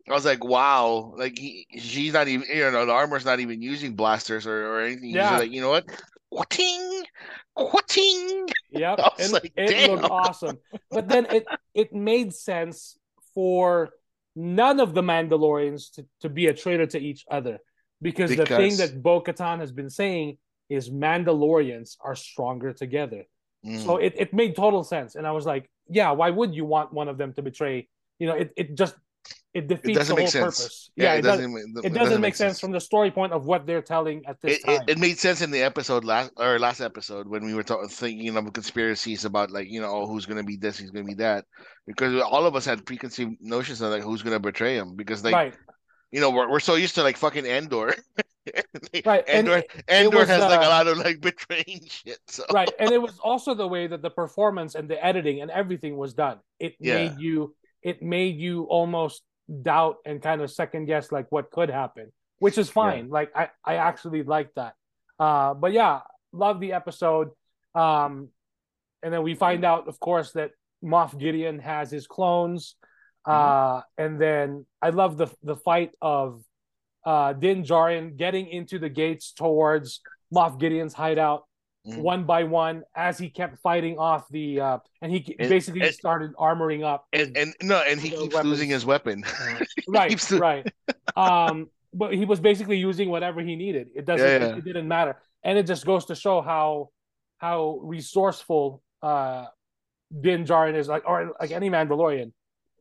I 0.08 0.12
was 0.12 0.25
like, 0.25 0.44
wow, 0.44 1.14
like 1.16 1.38
he 1.38 1.66
she's 1.78 2.12
not 2.12 2.28
even 2.28 2.46
you 2.49 2.70
know 2.70 2.84
the 2.84 2.92
armor's 2.92 3.25
not 3.25 3.40
even 3.40 3.62
using 3.62 3.94
blasters 3.94 4.46
or, 4.46 4.66
or 4.66 4.80
anything. 4.82 5.04
He's 5.04 5.14
Yeah. 5.14 5.38
like 5.38 5.50
you 5.50 5.61
know 5.61 5.70
what, 5.70 5.87
whating, 6.30 7.04
whating. 7.56 8.46
Yep, 8.70 8.99
it, 9.18 9.32
like, 9.32 9.52
it 9.56 9.90
looked 9.90 10.04
awesome. 10.11 10.58
But 10.90 11.08
then 11.08 11.26
it 11.30 11.46
it 11.75 11.92
made 11.94 12.34
sense 12.34 12.99
for 13.34 13.90
none 14.37 14.80
of 14.80 14.94
the 14.94 15.02
Mandalorians 15.02 15.92
to, 15.92 16.06
to 16.20 16.28
be 16.28 16.46
a 16.49 16.54
traitor 16.54 16.87
to 16.87 16.99
each 16.99 17.25
other. 17.30 17.58
Because, 18.02 18.37
the 18.37 18.44
thing 18.44 18.76
that 18.78 19.02
Bo 19.02 19.23
Katan 19.23 19.61
has 19.61 19.73
been 19.73 19.88
saying 19.88 20.37
is 20.68 20.90
Mandalorians 20.90 21.96
are 22.04 22.14
stronger 22.14 22.73
together. 22.73 23.25
Mm. 23.64 23.82
So 23.84 23.96
it, 23.96 24.14
it 24.16 24.34
made 24.34 24.56
total 24.56 24.84
sense. 24.84 25.14
And 25.14 25.26
I 25.26 25.32
was 25.32 25.46
like, 25.46 25.70
yeah, 25.88 26.11
why 26.11 26.30
would 26.30 26.54
you 26.54 26.64
want 26.64 26.92
one 26.92 27.08
of 27.08 27.16
them 27.16 27.32
to 27.34 27.42
betray? 27.42 27.88
You 28.18 28.26
know, 28.26 28.34
it, 28.34 28.52
it 28.56 28.75
just 28.75 28.94
it 29.54 29.68
defeats 29.68 29.99
doesn't 29.99 30.16
the 30.16 30.23
make 30.23 30.25
whole 30.25 30.30
sense. 30.30 30.58
purpose. 30.61 30.90
yeah, 30.96 31.04
Yeah, 31.04 31.14
it 31.14 31.18
it, 31.18 31.23
does, 31.23 31.37
doesn't 31.38 31.52
ma- 31.52 31.80
it 31.84 31.94
doesn't 31.94 32.20
make 32.20 32.34
sense 32.34 32.58
from 32.61 32.73
the 32.73 32.80
story 32.80 33.11
point 33.11 33.32
of 33.32 33.46
what 33.46 33.66
they're 33.66 33.82
telling 33.82 34.26
at 34.26 34.40
this 34.40 34.58
it, 34.58 34.64
time. 34.66 34.82
it, 34.88 34.90
it 34.92 34.99
made 34.99 35.18
sense 35.18 35.40
in 35.42 35.50
the 35.50 35.62
episode 35.62 36.04
last 36.04 36.32
or 36.37 36.58
last 36.58 36.80
episode 36.80 37.28
when 37.28 37.44
we 37.44 37.54
were 37.54 37.62
talking 37.62 37.88
thinking 37.88 38.37
of 38.37 38.52
conspiracies 38.52 39.25
about 39.25 39.50
like 39.50 39.68
you 39.70 39.80
know 39.80 39.90
oh, 39.90 40.06
who's 40.06 40.26
gonna 40.26 40.42
be 40.42 40.56
this 40.56 40.78
who's 40.78 40.90
gonna 40.90 41.04
be 41.04 41.14
that 41.14 41.44
because 41.87 42.20
all 42.23 42.46
of 42.46 42.56
us 42.56 42.64
had 42.64 42.84
preconceived 42.84 43.37
notions 43.40 43.80
of 43.80 43.90
like 43.92 44.02
who's 44.02 44.23
gonna 44.23 44.40
betray 44.40 44.75
him 44.76 44.96
because 44.96 45.23
like 45.25 45.34
right. 45.34 45.54
you 46.11 46.20
know 46.20 46.30
we're, 46.30 46.50
we're 46.50 46.61
so 46.61 46.75
used 46.75 46.94
to 46.96 47.02
like 47.02 47.16
fucking 47.16 47.46
Endor 47.46 47.94
Right, 49.06 49.25
and 49.26 49.49
Endor 49.49 49.58
it- 49.58 49.70
Endor 49.88 50.18
was, 50.18 50.28
has 50.28 50.40
like 50.42 50.61
a 50.61 50.64
uh, 50.66 50.68
lot 50.68 50.87
of 50.87 50.99
like 50.99 51.20
betraying 51.20 51.80
shit 51.88 52.18
so 52.26 52.44
right 52.52 52.70
and 52.78 52.90
it 52.90 53.00
was 53.00 53.18
also 53.20 53.54
the 53.54 53.66
way 53.66 53.87
that 53.87 54.02
the 54.02 54.11
performance 54.11 54.75
and 54.75 54.88
the 54.88 55.02
editing 55.04 55.40
and 55.40 55.50
everything 55.50 55.96
was 55.96 56.12
done 56.12 56.38
it 56.58 56.75
Yeah. 56.78 56.96
made 56.96 57.18
you 57.18 57.54
it 57.82 58.02
made 58.02 58.37
you 58.37 58.64
almost 58.64 59.23
doubt 59.63 59.97
and 60.07 60.23
kind 60.23 60.41
of 60.41 60.51
second 60.51 60.87
guess 60.87 61.13
like 61.13 61.31
what 61.31 61.51
could 61.51 61.71
happen 61.71 62.11
which 62.39 62.59
is 62.59 62.69
fine. 62.69 63.09
Like 63.09 63.31
I, 63.35 63.49
I 63.65 63.77
actually 63.77 64.23
like 64.23 64.53
that. 64.55 64.75
Uh, 65.19 65.55
but 65.55 65.73
yeah, 65.73 66.01
love 66.33 66.61
the 66.61 66.73
episode. 66.73 67.31
Um, 67.75 68.29
and 69.03 69.13
then 69.13 69.23
we 69.23 69.35
find 69.35 69.65
out, 69.65 69.89
of 69.89 69.99
course, 70.01 70.33
that 70.33 70.51
Moff 70.85 71.19
Gideon 71.19 71.59
has 71.61 71.91
his 71.91 72.07
clones. 72.07 72.77
Uh, 73.25 73.81
and 73.97 74.21
then 74.21 74.67
I 74.83 74.91
love 74.91 75.17
the 75.17 75.29
the 75.43 75.57
fight 75.57 75.93
of 76.03 76.43
uh, 77.07 77.33
Din 77.33 77.63
Djarin 77.63 78.17
getting 78.17 78.49
into 78.49 78.79
the 78.79 78.91
gates 78.91 79.33
towards 79.33 80.01
Moff 80.31 80.61
Gideon's 80.61 80.93
hideout 80.93 81.45
Mhm. 81.87 81.99
one 81.99 82.25
by 82.25 82.45
one 82.45 82.83
as 82.95 83.19
he 83.19 83.29
kept 83.29 83.59
fighting 83.59 83.99
off 83.99 84.26
the 84.31 84.59
uh, 84.61 84.79
and 85.03 85.12
he 85.12 85.37
And- 85.38 85.49
basically 85.50 85.83
and- 85.83 85.95
started 85.95 86.33
armoring 86.37 86.83
up. 86.83 87.07
And 87.12 87.37
and 87.37 87.55
no, 87.62 87.76
and 87.87 88.00
he 88.00 88.09
keeps 88.11 88.35
weapons. 88.35 88.50
losing 88.50 88.71
his 88.71 88.87
weapon. 88.87 89.23
right, 89.88 90.19
to- 90.19 90.38
right. 90.38 90.67
Um, 91.17 91.69
but 91.93 92.14
he 92.14 92.25
was 92.25 92.41
basically 92.41 92.79
using 92.79 93.11
whatever 93.11 93.41
he 93.43 93.55
needed. 93.55 93.88
It 93.95 94.05
doesn't. 94.07 94.26
Yeah, 94.26 94.37
It, 94.37 94.41
yeah. 94.43 94.57
it 94.57 94.64
didn't 94.64 94.88
matter, 94.88 95.21
and 95.43 95.59
it 95.59 95.67
just 95.67 95.85
goes 95.85 96.07
to 96.07 96.14
show 96.14 96.41
how 96.41 96.88
how 97.38 97.81
resourceful 97.83 98.83
uh 99.03 99.47
Din 100.21 100.45
Djarin 100.45 100.75
is. 100.76 100.88
Like 100.88 101.03
or 101.07 101.35
like 101.38 101.50
any 101.50 101.69
Mandalorian. 101.69 102.33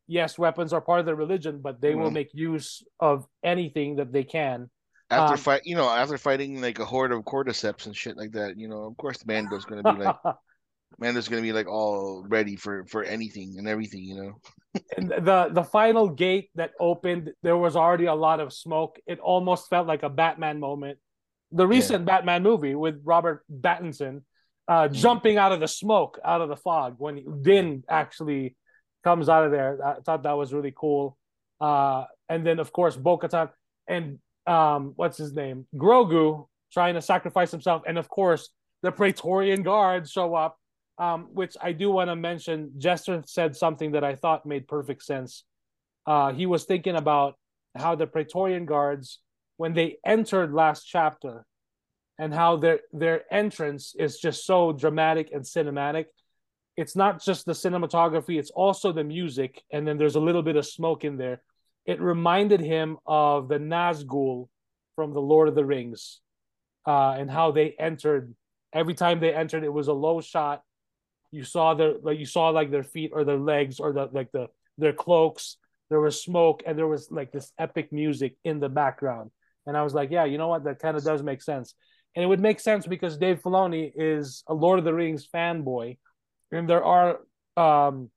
Yes, 0.08 0.38
weapons 0.38 0.72
are 0.74 0.82
part 0.82 1.00
of 1.02 1.06
their 1.06 1.16
religion, 1.16 1.60
but 1.62 1.80
they 1.82 1.96
will 1.96 2.10
Mhm. 2.10 2.14
make 2.14 2.34
use 2.34 2.84
of 3.00 3.26
anything 3.44 3.98
that 3.98 4.12
they 4.14 4.24
can. 4.24 4.70
After 5.10 5.34
Um, 5.34 5.38
fight, 5.38 5.62
you 5.66 5.76
know, 5.76 5.90
after 5.90 6.18
fighting 6.18 6.62
like 6.62 6.80
a 6.80 6.86
horde 6.86 7.12
of 7.12 7.24
cordyceps 7.24 7.86
and 7.86 7.96
shit 7.96 8.18
like 8.18 8.32
that, 8.34 8.58
you 8.58 8.68
know, 8.68 8.84
of 8.86 8.98
course, 8.98 9.26
Mando's 9.26 9.66
gonna 9.66 9.84
be 9.84 9.96
like, 9.96 10.16
Mando's 11.00 11.28
gonna 11.28 11.42
be 11.42 11.54
like 11.54 11.68
all 11.68 12.26
ready 12.28 12.56
for 12.56 12.86
for 12.86 13.04
anything 13.04 13.56
and 13.58 13.68
everything, 13.68 14.04
you 14.04 14.16
know. 14.16 14.34
and 14.98 15.10
the 15.10 15.50
the 15.52 15.64
final 15.64 16.10
gate 16.10 16.50
that 16.56 16.72
opened, 16.80 17.32
there 17.44 17.58
was 17.58 17.76
already 17.76 18.06
a 18.06 18.16
lot 18.16 18.40
of 18.40 18.54
smoke. 18.54 19.00
It 19.08 19.20
almost 19.20 19.70
felt 19.70 19.88
like 19.88 20.04
a 20.04 20.10
Batman 20.10 20.60
moment. 20.60 21.00
The 21.52 21.68
recent 21.68 22.06
Batman 22.06 22.42
movie 22.44 22.76
with 22.76 23.02
Robert 23.04 23.46
Pattinson 23.52 24.24
uh, 24.68 24.88
Mm. 24.88 24.94
jumping 24.94 25.38
out 25.38 25.52
of 25.52 25.60
the 25.60 25.68
smoke, 25.68 26.20
out 26.24 26.42
of 26.42 26.50
the 26.50 26.56
fog 26.56 26.96
when 26.98 27.42
Din 27.44 27.84
actually 27.90 28.56
comes 29.04 29.30
out 29.30 29.46
of 29.46 29.52
there. 29.52 29.78
I 29.86 29.96
thought 30.00 30.24
that 30.24 30.38
was 30.38 30.54
really 30.54 30.74
cool. 30.76 31.18
Uh, 31.60 32.06
and 32.30 32.46
then 32.48 32.60
of 32.60 32.72
course 32.72 32.96
Bo-Katan 32.96 33.50
and 33.88 34.20
um, 34.48 34.94
what's 34.96 35.18
his 35.18 35.34
name, 35.34 35.66
Grogu 35.76 36.48
trying 36.72 36.96
to 36.96 37.02
sacrifice 37.02 37.52
himself, 37.52 37.84
and 37.88 37.98
of 37.98 38.10
course 38.10 38.50
the 38.82 38.92
Praetorian 38.92 39.64
Guard 39.64 40.10
show 40.10 40.36
up 40.36 40.58
um, 40.98 41.30
which 41.34 41.56
I 41.62 41.72
do 41.72 41.92
want 41.92 42.10
to 42.10 42.16
mention. 42.16 42.72
Jester 42.78 43.24
said 43.26 43.56
something 43.56 43.94
that 43.94 44.04
I 44.04 44.16
thought 44.16 44.46
made 44.46 44.68
perfect 44.68 45.04
sense. 45.04 45.44
Uh, 46.06 46.34
he 46.34 46.46
was 46.46 46.66
thinking 46.66 46.96
about 46.96 47.36
how 47.76 47.96
the 47.96 48.08
Praetorian 48.08 48.66
guards, 48.66 49.20
when 49.58 49.74
they 49.74 49.98
entered 50.06 50.54
last 50.54 50.86
chapter, 50.86 51.46
and 52.20 52.34
how 52.34 52.58
their 52.58 52.82
their 52.92 53.24
entrance 53.34 53.96
is 53.98 54.20
just 54.20 54.46
so 54.46 54.72
dramatic 54.72 55.32
and 55.34 55.44
cinematic. 55.44 56.06
It's 56.78 56.96
not 56.96 57.24
just 57.24 57.46
the 57.46 57.54
cinematography; 57.54 58.38
it's 58.38 58.52
also 58.52 58.92
the 58.92 59.04
music, 59.04 59.64
and 59.72 59.88
then 59.88 59.98
there's 59.98 60.16
a 60.16 60.20
little 60.20 60.44
bit 60.44 60.56
of 60.56 60.66
smoke 60.66 61.04
in 61.04 61.18
there. 61.18 61.42
It 61.86 62.02
reminded 62.02 62.62
him 62.62 62.98
of 63.06 63.48
the 63.50 63.58
Nazgul 63.60 64.48
from 64.96 65.14
the 65.14 65.22
Lord 65.22 65.50
of 65.50 65.56
the 65.56 65.66
Rings, 65.66 66.22
uh, 66.88 67.16
and 67.18 67.30
how 67.30 67.52
they 67.52 67.76
entered. 67.78 68.34
Every 68.74 68.94
time 68.94 69.20
they 69.20 69.34
entered, 69.34 69.64
it 69.64 69.74
was 69.74 69.88
a 69.88 69.94
low 69.94 70.22
shot. 70.22 70.64
You 71.32 71.44
saw 71.44 71.74
their 71.74 71.94
like 72.02 72.20
you 72.20 72.26
saw 72.26 72.50
like 72.50 72.72
their 72.72 72.84
feet 72.84 73.12
or 73.14 73.24
their 73.24 73.40
legs 73.40 73.80
or 73.80 73.92
the 73.92 74.08
like 74.12 74.32
the 74.32 74.48
their 74.78 74.94
cloaks. 74.94 75.58
There 75.90 76.00
was 76.00 76.22
smoke 76.22 76.64
and 76.66 76.78
there 76.78 76.88
was 76.88 77.12
like 77.12 77.32
this 77.32 77.52
epic 77.60 77.92
music 77.92 78.36
in 78.44 78.60
the 78.60 78.70
background. 78.70 79.32
And 79.66 79.78
i 79.78 79.84
was 79.84 79.94
like 79.94 80.12
yeah 80.12 80.26
you 80.26 80.38
know 80.38 80.48
what? 80.48 80.64
That 80.64 80.80
kind 80.80 80.98
of 80.98 81.04
does 81.04 81.24
make 81.24 81.42
sense. 81.42 81.76
And 82.16 82.24
it 82.24 82.28
would 82.28 82.40
make 82.40 82.60
sense 82.60 82.86
because 82.86 83.18
dave 83.18 83.42
filoni 83.42 83.92
is 83.96 84.44
a 84.48 84.54
lord 84.54 84.80
of 84.80 84.86
the 84.86 84.94
rings 84.94 85.28
fanboy. 85.28 85.98
And 86.52 86.70
there 86.70 86.84
are 86.84 87.20
um 87.58 88.10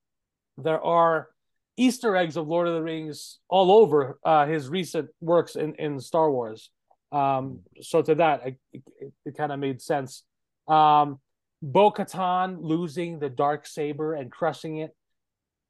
there 0.58 0.80
are 0.80 1.28
easter 1.76 2.16
eggs 2.16 2.36
of 2.36 2.46
lord 2.46 2.66
of 2.66 2.74
the 2.74 2.82
rings 2.82 3.38
all 3.48 3.70
over 3.70 4.18
uh 4.24 4.46
his 4.46 4.68
recent 4.68 5.08
works 5.20 5.56
in 5.56 5.74
in 5.74 6.00
star 6.00 6.30
wars 6.30 6.70
um 7.12 7.60
so 7.80 8.02
to 8.02 8.14
that 8.14 8.40
I, 8.44 8.56
it, 8.72 8.82
it 9.24 9.36
kind 9.36 9.52
of 9.52 9.58
made 9.60 9.80
sense 9.80 10.22
um 10.68 11.18
Bo 11.62 11.90
Katan 11.90 12.58
losing 12.60 13.18
the 13.18 13.28
dark 13.28 13.66
saber 13.66 14.14
and 14.14 14.30
crushing 14.30 14.78
it, 14.78 14.94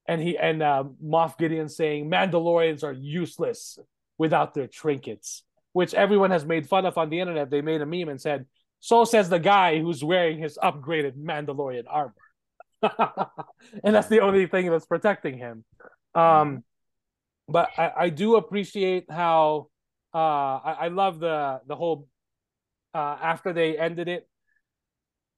and 0.07 0.21
he 0.21 0.37
and 0.37 0.61
uh, 0.61 0.83
Moff 1.03 1.37
Gideon 1.37 1.69
saying 1.69 2.09
Mandalorians 2.09 2.83
are 2.83 2.91
useless 2.91 3.79
without 4.17 4.53
their 4.53 4.67
trinkets, 4.67 5.43
which 5.73 5.93
everyone 5.93 6.31
has 6.31 6.45
made 6.45 6.67
fun 6.67 6.85
of 6.85 6.97
on 6.97 7.09
the 7.09 7.19
internet. 7.19 7.49
They 7.49 7.61
made 7.61 7.81
a 7.81 7.85
meme 7.85 8.09
and 8.09 8.21
said, 8.21 8.45
"So 8.79 9.05
says 9.05 9.29
the 9.29 9.39
guy 9.39 9.79
who's 9.79 10.03
wearing 10.03 10.39
his 10.39 10.57
upgraded 10.61 11.15
Mandalorian 11.15 11.85
armor," 11.87 12.13
and 13.83 13.95
that's 13.95 14.07
the 14.07 14.19
only 14.19 14.45
thing 14.45 14.69
that's 14.69 14.85
protecting 14.85 15.37
him. 15.37 15.63
Um, 16.17 16.63
but 17.47 17.69
I, 17.77 17.91
I 17.97 18.09
do 18.09 18.35
appreciate 18.35 19.05
how 19.09 19.69
uh, 20.13 20.17
I, 20.17 20.75
I 20.81 20.87
love 20.87 21.19
the 21.19 21.61
the 21.67 21.75
whole 21.75 22.07
uh, 22.93 23.17
after 23.21 23.53
they 23.53 23.77
ended 23.77 24.07
it 24.07 24.27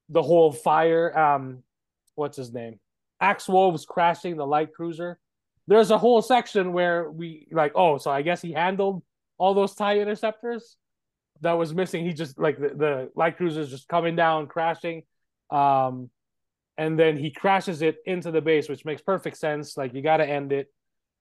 the 0.08 0.22
whole 0.22 0.50
fire 0.52 1.16
um 1.16 1.62
what's 2.16 2.36
his 2.36 2.52
name? 2.52 2.78
Axe 3.20 3.48
Woves 3.48 3.84
crashing 3.84 4.36
the 4.36 4.46
light 4.46 4.72
cruiser. 4.74 5.18
There's 5.66 5.90
a 5.90 5.98
whole 5.98 6.20
section 6.20 6.72
where 6.72 7.10
we 7.10 7.46
like 7.52 7.72
oh 7.74 7.98
so 7.98 8.10
i 8.10 8.22
guess 8.22 8.42
he 8.42 8.52
handled 8.52 9.02
all 9.38 9.54
those 9.54 9.74
tie 9.74 9.98
interceptors 9.98 10.76
that 11.42 11.52
was 11.52 11.72
missing. 11.72 12.04
He 12.04 12.12
just 12.12 12.38
like 12.38 12.58
the, 12.58 12.68
the 12.68 13.10
light 13.14 13.36
cruiser's 13.36 13.70
just 13.70 13.88
coming 13.88 14.16
down 14.16 14.46
crashing. 14.46 15.02
Um 15.50 16.10
and 16.80 16.98
then 16.98 17.16
he 17.16 17.30
crashes 17.30 17.82
it 17.82 17.98
into 18.06 18.30
the 18.32 18.40
base 18.40 18.68
which 18.68 18.84
makes 18.84 19.02
perfect 19.02 19.36
sense 19.36 19.76
like 19.76 19.94
you 19.94 20.02
got 20.02 20.16
to 20.16 20.28
end 20.28 20.52
it 20.52 20.72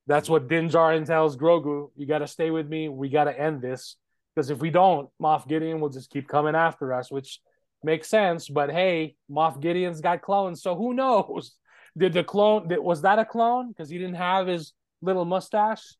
that's 0.07 0.29
what 0.29 0.47
Din 0.47 0.69
Djarin 0.69 1.05
tells 1.05 1.37
Grogu 1.37 1.91
you 1.95 2.07
got 2.07 2.19
to 2.19 2.27
stay 2.27 2.49
with 2.49 2.67
me 2.67 2.89
we 2.89 3.09
got 3.09 3.25
to 3.25 3.39
end 3.39 3.61
this 3.61 3.95
because 4.33 4.49
if 4.49 4.59
we 4.59 4.71
don't 4.71 5.09
Moff 5.21 5.47
Gideon 5.47 5.79
will 5.79 5.89
just 5.89 6.09
keep 6.09 6.27
coming 6.27 6.55
after 6.55 6.93
us 6.93 7.11
which 7.11 7.39
makes 7.83 8.07
sense. 8.09 8.47
But 8.47 8.71
hey, 8.71 9.15
Moff 9.29 9.59
Gideon's 9.59 10.01
got 10.01 10.21
clones, 10.21 10.61
so 10.61 10.75
who 10.75 10.93
knows? 10.93 11.55
Did 11.97 12.13
the 12.13 12.23
clone? 12.23 12.67
Did, 12.67 12.79
was 12.79 13.01
that 13.01 13.19
a 13.19 13.25
clone? 13.25 13.69
Because 13.69 13.89
he 13.89 13.97
didn't 13.97 14.15
have 14.15 14.47
his 14.47 14.73
little 15.01 15.25
mustache, 15.25 15.95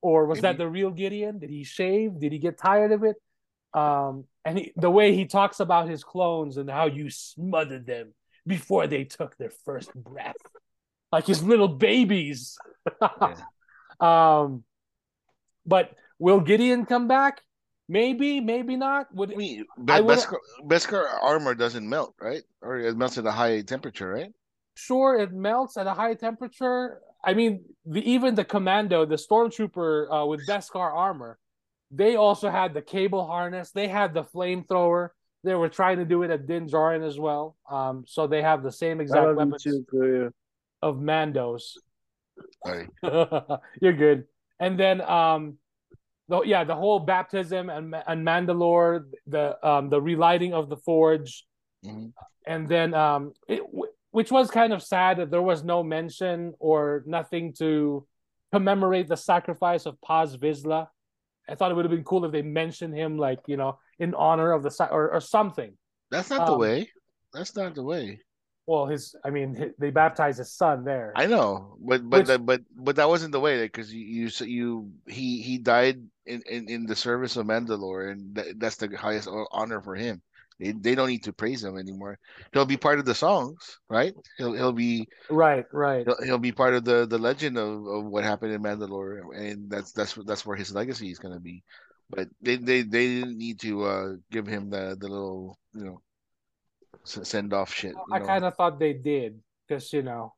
or 0.00 0.26
was 0.26 0.40
that 0.40 0.58
the 0.58 0.68
real 0.68 0.90
Gideon? 0.90 1.38
Did 1.38 1.50
he 1.50 1.62
shave? 1.64 2.18
Did 2.18 2.32
he 2.32 2.38
get 2.38 2.58
tired 2.58 2.92
of 2.92 3.04
it? 3.04 3.16
Um, 3.74 4.24
and 4.44 4.58
he, 4.58 4.72
the 4.76 4.90
way 4.90 5.14
he 5.14 5.26
talks 5.26 5.60
about 5.60 5.88
his 5.88 6.02
clones 6.02 6.56
and 6.56 6.70
how 6.70 6.86
you 6.86 7.10
smothered 7.10 7.86
them 7.86 8.14
before 8.46 8.86
they 8.86 9.04
took 9.04 9.36
their 9.36 9.50
first 9.64 9.92
breath, 9.94 10.36
like 11.12 11.26
his 11.26 11.42
little 11.42 11.68
babies. 11.68 12.56
um, 14.00 14.64
but 15.66 15.92
will 16.18 16.40
Gideon 16.40 16.86
come 16.86 17.08
back? 17.08 17.40
Maybe, 17.88 18.40
maybe 18.40 18.76
not. 18.76 19.14
Would 19.14 19.32
I 19.32 19.36
mean, 19.36 19.64
I 19.88 20.00
Be- 20.00 20.06
would- 20.06 20.18
Beskar, 20.18 20.36
Beskar 20.64 21.04
armor 21.22 21.54
doesn't 21.54 21.88
melt, 21.88 22.14
right? 22.20 22.42
Or 22.60 22.78
it 22.78 22.96
melts 22.96 23.18
at 23.18 23.26
a 23.26 23.32
high 23.32 23.62
temperature, 23.62 24.10
right? 24.10 24.32
sure 24.76 25.18
it 25.18 25.32
melts 25.32 25.76
at 25.76 25.86
a 25.86 25.94
high 25.94 26.14
temperature. 26.14 27.00
I 27.24 27.34
mean, 27.34 27.64
the, 27.84 28.08
even 28.08 28.34
the 28.34 28.44
commando, 28.44 29.04
the 29.04 29.16
stormtrooper 29.16 30.22
uh, 30.22 30.26
with 30.26 30.46
Beskar 30.46 30.94
armor, 30.94 31.38
they 31.90 32.14
also 32.16 32.50
had 32.50 32.74
the 32.74 32.82
cable 32.82 33.26
harness. 33.26 33.70
They 33.72 33.88
had 33.88 34.14
the 34.14 34.22
flamethrower. 34.22 35.08
They 35.46 35.54
were 35.54 35.68
trying 35.68 35.98
to 35.98 36.04
do 36.04 36.24
it 36.24 36.30
at 36.30 36.46
Din 36.48 36.66
Djarin 36.68 37.06
as 37.06 37.18
well. 37.20 37.56
Um, 37.70 38.04
so 38.06 38.26
they 38.26 38.42
have 38.42 38.64
the 38.64 38.72
same 38.72 38.98
I 38.98 39.02
exact 39.04 39.36
weapons 39.36 39.62
too, 39.62 40.32
of 40.82 40.96
Mandos. 40.96 41.62
Sorry. 42.66 42.88
You're 43.80 43.92
good. 44.06 44.24
And 44.58 44.78
then, 44.78 45.00
um, 45.00 45.58
the, 46.28 46.42
yeah, 46.42 46.64
the 46.64 46.74
whole 46.74 46.98
baptism 46.98 47.70
and 47.70 47.94
and 48.10 48.26
Mandalore, 48.26 49.04
the 49.28 49.44
um, 49.66 49.88
the 49.88 50.00
relighting 50.02 50.52
of 50.52 50.68
the 50.68 50.76
forge, 50.76 51.46
Mhm. 51.84 52.12
and 52.46 52.66
then 52.66 52.94
um, 52.94 53.32
it, 53.46 53.62
which 54.10 54.32
was 54.32 54.50
kind 54.50 54.72
of 54.72 54.82
sad 54.82 55.18
that 55.18 55.30
there 55.30 55.46
was 55.52 55.62
no 55.62 55.84
mention 55.84 56.54
or 56.58 57.04
nothing 57.06 57.52
to 57.58 58.04
commemorate 58.50 59.06
the 59.06 59.16
sacrifice 59.16 59.86
of 59.86 60.00
Paz 60.00 60.36
Vizsla. 60.36 60.88
I 61.48 61.54
thought 61.54 61.70
it 61.70 61.74
would 61.74 61.84
have 61.84 61.96
been 61.98 62.02
cool 62.10 62.24
if 62.24 62.32
they 62.32 62.42
mentioned 62.42 62.94
him, 62.96 63.18
like 63.18 63.38
you 63.46 63.56
know, 63.56 63.78
in 63.98 64.14
honor 64.14 64.52
of 64.52 64.62
the 64.62 64.88
or 64.90 65.12
or 65.12 65.20
something. 65.20 65.72
That's 66.10 66.30
not 66.30 66.46
the 66.46 66.52
Um, 66.52 66.60
way. 66.60 66.90
That's 67.32 67.54
not 67.56 67.74
the 67.74 67.82
way. 67.82 68.20
Well, 68.66 68.86
his, 68.86 69.14
I 69.24 69.30
mean, 69.30 69.54
hi- 69.54 69.70
they 69.78 69.90
baptized 69.90 70.38
his 70.38 70.52
son 70.52 70.82
there. 70.84 71.12
I 71.14 71.26
know, 71.26 71.76
but 71.80 72.02
but 72.08 72.18
Which- 72.18 72.26
that, 72.28 72.44
but 72.46 72.60
but 72.74 72.96
that 72.96 73.08
wasn't 73.08 73.32
the 73.32 73.40
way 73.40 73.62
because 73.62 73.92
you 73.92 74.26
you 74.26 74.46
you 74.46 74.90
he 75.06 75.40
he 75.42 75.58
died 75.58 76.02
in, 76.26 76.42
in, 76.50 76.68
in 76.68 76.86
the 76.86 76.96
service 76.96 77.36
of 77.36 77.46
Mandalore, 77.46 78.10
and 78.10 78.34
that, 78.34 78.58
that's 78.58 78.76
the 78.76 78.88
highest 78.96 79.28
honor 79.52 79.80
for 79.80 79.94
him. 79.94 80.20
They, 80.58 80.72
they 80.72 80.94
don't 80.94 81.08
need 81.12 81.24
to 81.24 81.34
praise 81.34 81.62
him 81.62 81.76
anymore. 81.76 82.18
He'll 82.54 82.64
be 82.64 82.78
part 82.78 82.98
of 82.98 83.04
the 83.04 83.14
songs, 83.14 83.78
right? 83.90 84.14
He'll 84.38 84.54
he'll 84.54 84.72
be 84.72 85.06
Right, 85.30 85.66
right. 85.70 86.06
he'll, 86.06 86.16
he'll 86.24 86.38
be 86.38 86.50
part 86.52 86.72
of 86.74 86.82
the, 86.82 87.06
the 87.06 87.18
legend 87.18 87.58
of, 87.58 87.86
of 87.86 88.04
what 88.06 88.24
happened 88.24 88.52
in 88.52 88.62
Mandalore, 88.62 89.20
and 89.36 89.70
that's 89.70 89.92
that's 89.92 90.14
that's 90.24 90.46
where 90.46 90.56
his 90.56 90.74
legacy 90.74 91.10
is 91.10 91.18
gonna 91.20 91.38
be. 91.40 91.62
But 92.08 92.28
they 92.40 92.56
they, 92.56 92.82
they 92.82 93.06
didn't 93.20 93.36
need 93.38 93.60
to 93.60 93.84
uh 93.84 94.08
give 94.30 94.46
him 94.46 94.70
the 94.70 94.96
the 94.98 95.08
little 95.08 95.58
you 95.74 95.84
know 95.84 96.00
send 97.04 97.52
off 97.52 97.72
shit. 97.72 97.94
I 98.12 98.20
kind 98.20 98.44
of 98.44 98.54
thought 98.54 98.78
they 98.78 98.92
did 98.92 99.40
because 99.66 99.92
you 99.92 100.02
know. 100.02 100.32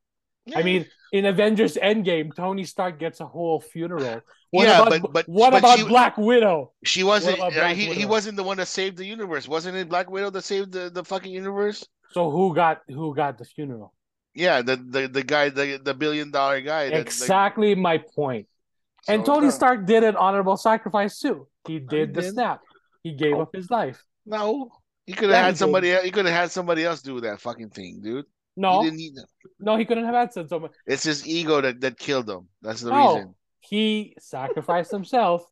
I 0.57 0.63
mean, 0.63 0.87
in 1.13 1.27
Avengers 1.27 1.77
Endgame, 1.77 2.35
Tony 2.35 2.65
Stark 2.65 2.99
gets 2.99 3.21
a 3.21 3.27
whole 3.27 3.61
funeral. 3.61 4.23
What 4.51 4.65
Yeah, 4.67 4.81
about 4.81 5.03
but- 5.03 5.13
but- 5.13 5.29
what 5.29 5.51
but 5.51 5.59
about 5.59 5.79
she- 5.79 5.85
Black 5.85 6.17
Widow? 6.17 6.73
she 6.85 7.05
wasn't. 7.05 7.39
Uh, 7.39 7.51
he 7.75 7.93
he 7.93 8.07
wasn't 8.07 8.37
the 8.39 8.43
one 8.43 8.57
that 8.57 8.67
saved 8.69 8.97
the 8.97 9.05
universe. 9.05 9.47
Wasn't 9.47 9.77
it 9.77 9.91
Black 9.91 10.09
Widow 10.11 10.31
that 10.31 10.43
saved 10.45 10.73
the, 10.73 10.89
the 10.89 11.05
fucking 11.05 11.31
universe? 11.33 11.87
So 12.13 12.31
who 12.31 12.55
got 12.55 12.81
who 12.89 13.15
got 13.15 13.37
the 13.37 13.45
funeral? 13.45 13.93
Yeah, 14.33 14.63
the 14.63 14.77
the, 14.77 15.09
the 15.09 15.23
guy, 15.23 15.51
the 15.51 15.79
the 15.85 15.93
billion 15.93 16.31
dollar 16.31 16.63
guy. 16.63 16.89
that- 16.89 16.99
Exactly 16.99 17.75
my 17.75 17.99
point. 17.99 18.47
And 19.09 19.25
Tony. 19.25 19.51
Stark 19.51 19.87
did 19.87 20.05
an 20.05 20.17
honorable 20.17 20.57
sacrifice 20.57 21.19
too. 21.19 21.49
He 21.67 21.79
did 21.79 22.15
the 22.15 22.23
did. 22.23 22.33
snap. 22.33 22.61
He 23.03 23.15
gave 23.15 23.35
Oh. 23.37 23.43
up 23.43 23.55
his 23.55 23.71
life. 23.71 24.03
No, 24.27 24.71
he 25.07 25.13
could 25.15 25.31
have 25.31 25.45
had 25.45 25.57
somebody. 25.57 25.95
He 26.03 26.11
could 26.11 26.27
have 26.27 26.35
had 26.35 26.51
somebody 26.51 26.85
else 26.85 27.01
do 27.03 27.21
that 27.23 27.41
fucking 27.41 27.71
thing, 27.71 28.01
dude. 28.03 28.27
No, 28.57 28.81
He 28.83 28.87
didn't 28.87 28.99
need. 28.99 29.15
no, 29.61 29.77
he 29.77 29.85
couldn't 29.85 30.05
have 30.05 30.15
had 30.15 30.33
said 30.33 30.49
so 30.49 30.59
much. 30.59 30.73
It's 30.87 31.05
his 31.05 31.27
ego 31.27 31.61
that 31.61 31.81
that 31.81 31.99
killed 31.99 32.29
him. 32.29 32.49
That's 32.61 32.81
the 32.83 32.91
No. 32.91 33.15
reason. 33.15 33.35
He 33.61 34.15
sacrificed 34.19 34.91
himself 34.91 35.45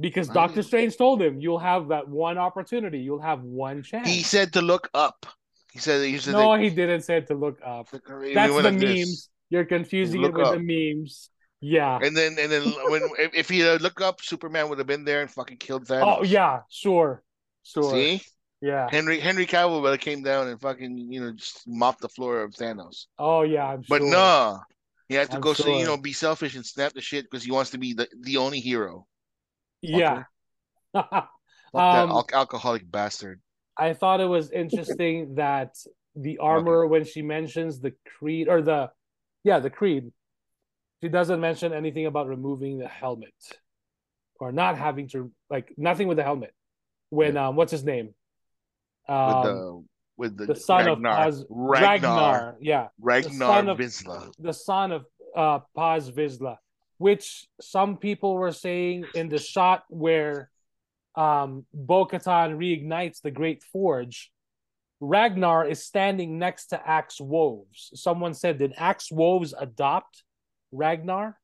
because 0.00 0.28
Doctor 0.28 0.62
Strange 0.62 0.96
told 0.96 1.20
him, 1.22 1.40
"You'll 1.40 1.58
have 1.58 1.88
that 1.88 2.08
one 2.08 2.38
opportunity. 2.38 2.98
You'll 3.00 3.20
have 3.20 3.42
one 3.42 3.82
chance." 3.82 4.08
He 4.08 4.22
said 4.22 4.52
to 4.54 4.62
look 4.62 4.88
up. 4.94 5.26
He 5.72 5.78
said 5.78 6.04
he 6.06 6.18
said 6.18 6.32
no, 6.32 6.52
that- 6.56 6.62
he 6.62 6.70
didn't 6.70 7.02
say 7.02 7.20
to 7.20 7.34
look 7.34 7.58
up. 7.64 7.88
He 8.24 8.34
That's 8.34 8.54
the 8.54 8.72
memes. 8.72 8.80
this. 8.82 9.28
You're 9.50 9.64
confusing 9.66 10.24
it 10.24 10.32
with 10.32 10.46
up. 10.46 10.54
the 10.54 10.60
memes. 10.60 11.30
Yeah. 11.60 11.98
And 12.02 12.16
then 12.16 12.36
and 12.38 12.50
then 12.50 12.62
when 12.90 13.02
if, 13.18 13.34
if 13.34 13.48
he 13.48 13.64
looked 13.78 14.00
up, 14.00 14.20
Superman 14.22 14.68
would 14.68 14.78
have 14.78 14.86
been 14.86 15.04
there 15.04 15.22
and 15.22 15.30
fucking 15.30 15.56
killed 15.58 15.86
Thanos. 15.86 16.18
Oh 16.18 16.22
yeah, 16.22 16.60
sure, 16.68 17.22
sure. 17.62 17.90
See, 17.92 18.22
Yeah. 18.60 18.88
Henry 18.90 19.18
Henry 19.20 19.46
Cavill 19.46 19.82
would 19.82 19.90
have 19.90 20.00
came 20.00 20.22
down 20.22 20.48
and 20.48 20.60
fucking 20.60 20.96
you 21.12 21.20
know 21.20 21.32
just 21.32 21.66
mopped 21.66 22.00
the 22.00 22.08
floor 22.08 22.42
of 22.42 22.52
Thanos. 22.54 23.06
Oh 23.18 23.42
yeah, 23.42 23.66
I'm 23.66 23.84
But 23.88 24.02
sure. 24.02 24.10
no, 24.10 24.60
he 25.08 25.14
had 25.14 25.30
to 25.30 25.36
I'm 25.36 25.40
go 25.40 25.52
see 25.54 25.78
you 25.78 25.86
know 25.86 25.96
be 25.96 26.12
selfish 26.12 26.54
and 26.54 26.64
snap 26.64 26.92
the 26.92 27.00
shit 27.00 27.24
because 27.24 27.44
he 27.44 27.50
wants 27.50 27.70
to 27.70 27.78
be 27.78 27.92
the, 27.94 28.08
the 28.22 28.36
only 28.36 28.60
hero. 28.60 29.06
Yeah. 29.82 30.24
That 31.74 32.04
Um, 32.04 32.10
al- 32.10 32.26
alcoholic 32.32 32.90
bastard. 32.90 33.40
I 33.76 33.92
thought 33.92 34.20
it 34.20 34.26
was 34.26 34.50
interesting 34.50 35.34
that 35.36 35.76
the 36.16 36.38
armor 36.38 36.86
when 36.86 37.04
she 37.04 37.22
mentions 37.22 37.78
the 37.80 37.92
creed 38.18 38.48
or 38.48 38.62
the 38.62 38.90
yeah 39.44 39.60
the 39.60 39.70
creed, 39.70 40.12
she 41.02 41.08
doesn't 41.08 41.40
mention 41.40 41.72
anything 41.72 42.06
about 42.06 42.26
removing 42.28 42.78
the 42.78 42.88
helmet 42.88 43.34
or 44.40 44.52
not 44.52 44.76
having 44.76 45.08
to 45.08 45.30
like 45.50 45.72
nothing 45.76 46.08
with 46.08 46.16
the 46.16 46.24
helmet. 46.24 46.52
When 47.10 47.36
um 47.36 47.56
what's 47.56 47.72
his 47.72 47.84
name? 47.84 48.14
With 49.08 49.16
Um, 49.16 49.42
the 49.42 49.84
with 50.16 50.36
the, 50.36 50.46
the 50.46 50.56
son 50.56 50.86
Ragnar, 50.86 51.12
of 51.12 51.18
Paz, 51.24 51.44
Ragnar 51.48 52.10
Ragnar, 52.10 52.56
yeah, 52.60 52.88
Ragnar 53.00 53.70
of- 53.70 53.78
Vizsla. 53.78 54.32
the 54.38 54.52
son 54.52 54.92
of 54.92 55.04
uh 55.36 55.60
Paz 55.76 56.10
Vizsla, 56.10 56.56
which 56.98 57.46
some 57.60 57.96
people 57.96 58.34
were 58.34 58.52
saying 58.52 59.04
in 59.14 59.28
the 59.28 59.38
shot 59.38 59.84
where 59.88 60.50
um 61.14 61.64
Bo-Katan 61.72 62.58
reignites 62.58 63.20
the 63.22 63.30
Great 63.30 63.62
Forge, 63.72 64.30
Ragnar 65.00 65.66
is 65.66 65.84
standing 65.84 66.38
next 66.38 66.66
to 66.68 66.88
Axe 66.88 67.20
Woves. 67.20 67.90
Someone 67.94 68.34
said, 68.34 68.58
did 68.58 68.74
Axe 68.76 69.10
Woves 69.10 69.54
adopt 69.58 70.22
Ragnar 70.72 71.38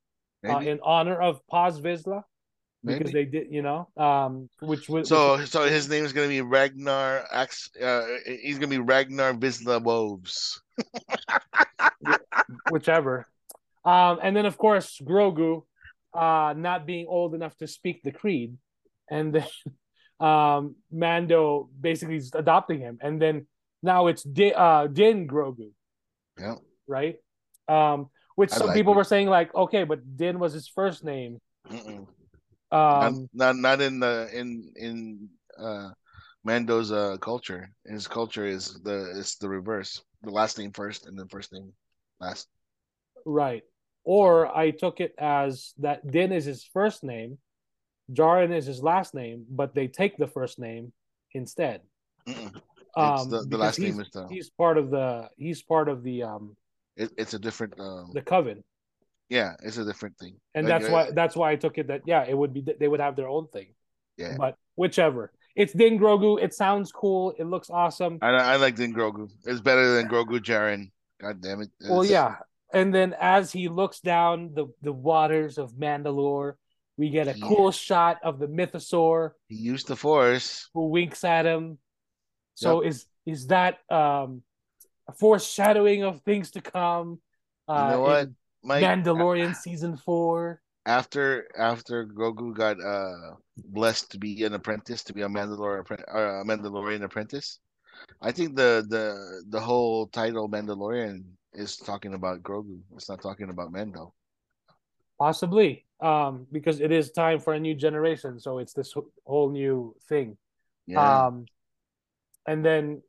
uh, 0.49 0.59
in 0.59 0.81
honor 0.83 1.21
of 1.21 1.41
Paz 1.51 1.81
Vizsla? 1.81 2.25
Because 2.85 3.13
Maybe. 3.13 3.25
they 3.25 3.25
did, 3.25 3.47
you 3.51 3.63
know, 3.63 3.89
um, 3.97 4.49
which 4.61 4.89
was 4.89 5.09
So 5.09 5.43
so 5.45 5.65
his 5.65 5.89
name 5.89 6.05
is 6.05 6.13
gonna 6.13 6.29
be 6.29 6.43
Ragnar 6.43 7.25
Ax 7.33 7.71
uh 7.81 8.05
he's 8.27 8.59
gonna 8.59 8.69
be 8.69 8.79
Ragnar 8.79 9.33
Vizsla 9.33 9.83
Wolves. 9.83 10.61
whichever. 12.69 13.27
Um, 13.85 14.19
and 14.23 14.37
then 14.37 14.47
of 14.47 14.59
course 14.59 15.01
Grogu, 15.03 15.65
uh, 16.13 16.55
not 16.57 16.87
being 16.87 17.07
old 17.09 17.35
enough 17.35 17.57
to 17.59 17.67
speak 17.67 18.03
the 18.03 18.13
creed, 18.13 18.57
and 19.11 19.35
then 19.35 19.47
um, 20.21 20.77
Mando 20.93 21.69
basically 21.81 22.17
is 22.17 22.33
adopting 22.35 22.81
him, 22.81 22.99
and 23.01 23.21
then 23.21 23.47
now 23.83 24.07
it's 24.07 24.23
Din, 24.23 24.53
uh, 24.57 24.87
Din 24.87 25.27
Grogu, 25.29 25.73
Yeah. 26.39 26.57
right? 26.87 27.17
Um, 27.69 28.11
which 28.35 28.53
I 28.53 28.57
some 28.57 28.68
like 28.68 28.75
people 28.77 28.92
it. 28.92 28.97
were 28.97 29.05
saying 29.05 29.29
like, 29.29 29.55
okay, 29.55 29.85
but 29.85 30.16
Din 30.16 30.38
was 30.38 30.53
his 30.53 30.68
first 30.68 31.05
name. 31.05 31.40
Um, 31.70 32.01
not, 32.73 33.12
not 33.33 33.57
not 33.57 33.81
in 33.81 34.01
the 34.01 34.29
in 34.33 34.73
in 34.77 35.29
uh 35.59 35.90
Mando's 36.44 36.90
uh 36.90 37.16
culture. 37.20 37.70
His 37.87 38.09
culture 38.09 38.44
is 38.47 38.81
the 38.83 39.11
is 39.16 39.37
the 39.37 39.49
reverse. 39.49 40.03
The 40.23 40.31
last 40.31 40.59
name 40.59 40.73
first 40.73 41.07
and 41.07 41.18
then 41.18 41.29
first 41.29 41.53
name 41.53 41.73
last. 42.20 42.49
right. 43.25 43.62
Or 44.07 44.55
I 44.55 44.70
took 44.70 45.01
it 45.01 45.14
as 45.18 45.73
that 45.79 46.07
Din 46.11 46.33
is 46.33 46.44
his 46.44 46.64
first 46.64 47.05
name, 47.05 47.38
Djarin 48.12 48.53
is 48.53 48.66
his 48.66 48.83
last 48.83 49.14
name, 49.14 49.47
but 49.49 49.75
they 49.75 49.88
take 49.88 50.18
the 50.18 50.27
first 50.27 50.59
name 50.59 50.92
instead. 51.33 51.81
Um, 52.97 53.31
the- 53.31 53.47
the 53.49 53.57
last 53.59 53.77
he's, 53.77 53.97
name 53.97 54.01
is 54.01 54.11
the- 54.11 54.27
he's 54.29 54.51
part 54.51 54.77
of 54.79 54.90
the 54.90 55.31
he's 55.37 55.62
part 55.62 55.88
of 55.88 56.03
the 56.03 56.23
um 56.25 56.57
It, 56.97 57.11
it's 57.19 57.35
a 57.35 57.39
different 57.39 57.79
um 57.81 58.11
the 58.13 58.23
coven, 58.23 58.63
yeah, 59.29 59.55
it's 59.63 59.79
a 59.79 59.85
different 59.85 60.17
thing. 60.19 60.37
and 60.55 60.67
Like, 60.69 60.81
that's 60.83 60.91
why 60.93 61.11
that's 61.11 61.37
why 61.37 61.51
I 61.53 61.57
took 61.57 61.79
it 61.79 61.89
that 61.89 62.03
yeah 62.07 62.25
it 62.27 62.37
would 62.37 62.53
be 62.55 62.63
they 62.79 62.89
would 62.89 63.01
have 63.01 63.17
their 63.17 63.29
own 63.29 63.49
thing, 63.49 63.75
yeah. 64.17 64.37
but 64.39 64.57
whichever 64.77 65.33
it's 65.57 65.73
Din 65.73 65.99
Grogu, 65.99 66.43
it 66.43 66.53
sounds 66.53 66.91
cool, 66.91 67.33
it 67.39 67.45
looks 67.45 67.71
awesome. 67.71 68.19
I 68.23 68.31
I 68.31 68.57
like 68.57 68.75
Din 68.77 68.93
Grogu. 68.93 69.31
It's 69.45 69.61
better 69.61 69.95
than 69.95 70.09
Grogu 70.09 70.41
Djarin. 70.41 70.91
God 71.21 71.41
damn 71.41 71.63
it. 71.63 71.71
Well, 71.89 72.05
yeah, 72.05 72.37
and 72.73 72.93
then 72.93 73.15
as 73.21 73.53
he 73.53 73.69
looks 73.69 74.01
down 74.01 74.51
the 74.55 74.67
the 74.83 74.93
waters 74.93 75.59
of 75.59 75.73
Mandalore, 75.75 76.55
we 76.97 77.11
get 77.11 77.29
a 77.29 77.39
Yeah. 77.39 77.47
cool 77.47 77.71
shot 77.71 78.19
of 78.23 78.39
the 78.39 78.47
Mythosaur 78.47 79.33
He 79.49 79.57
used 79.57 79.87
the 79.87 79.97
force. 79.97 80.71
who 80.75 80.89
winks 80.91 81.23
at 81.25 81.47
him. 81.47 81.79
So 82.55 82.83
is 82.83 83.07
is 83.27 83.47
that 83.49 83.79
um 83.91 84.43
a 85.07 85.12
foreshadowing 85.12 86.03
of 86.05 86.21
things 86.23 86.51
to 86.53 86.61
come? 86.61 87.21
Uh, 87.69 87.90
know 87.90 88.01
what, 88.01 88.29
Mike 88.62 88.83
Mandalorian 88.85 89.55
season 89.55 89.97
four. 89.97 90.61
after 90.87 91.49
after 91.59 92.07
Grogu 92.07 92.55
got 92.55 92.77
uh 92.81 93.37
blessed 93.57 94.11
to 94.12 94.19
be 94.19 94.45
an 94.45 94.55
apprentice, 94.55 95.03
to 95.05 95.14
be 95.14 95.23
a 95.23 95.29
Mandalorian 95.29 95.85
uh, 96.12 96.40
a 96.40 96.45
Mandalorian 96.45 97.03
apprentice, 97.05 97.59
I 98.21 98.33
think 98.33 98.57
the 98.57 98.85
the 98.88 99.45
the 99.49 99.61
whole 99.61 100.07
title 100.09 100.49
Mandalorian 100.49 101.25
is 101.55 101.77
talking 101.77 102.14
about 102.14 102.43
Grogu. 102.43 102.81
It's 102.97 103.09
not 103.09 103.23
talking 103.23 103.51
about 103.51 103.73
Mando. 103.73 104.12
Possibly, 105.19 105.87
um, 106.01 106.47
because 106.51 106.81
it 106.81 106.90
is 106.90 107.12
time 107.12 107.38
for 107.38 107.55
a 107.55 107.61
new 107.61 107.75
generation, 107.75 108.40
so 108.40 108.59
it's 108.59 108.73
this 108.75 108.95
whole 109.25 109.51
new 109.51 109.95
thing. 110.09 110.37
Yeah, 110.87 111.27
Um, 111.27 111.47
and 112.47 112.64
then 112.64 113.03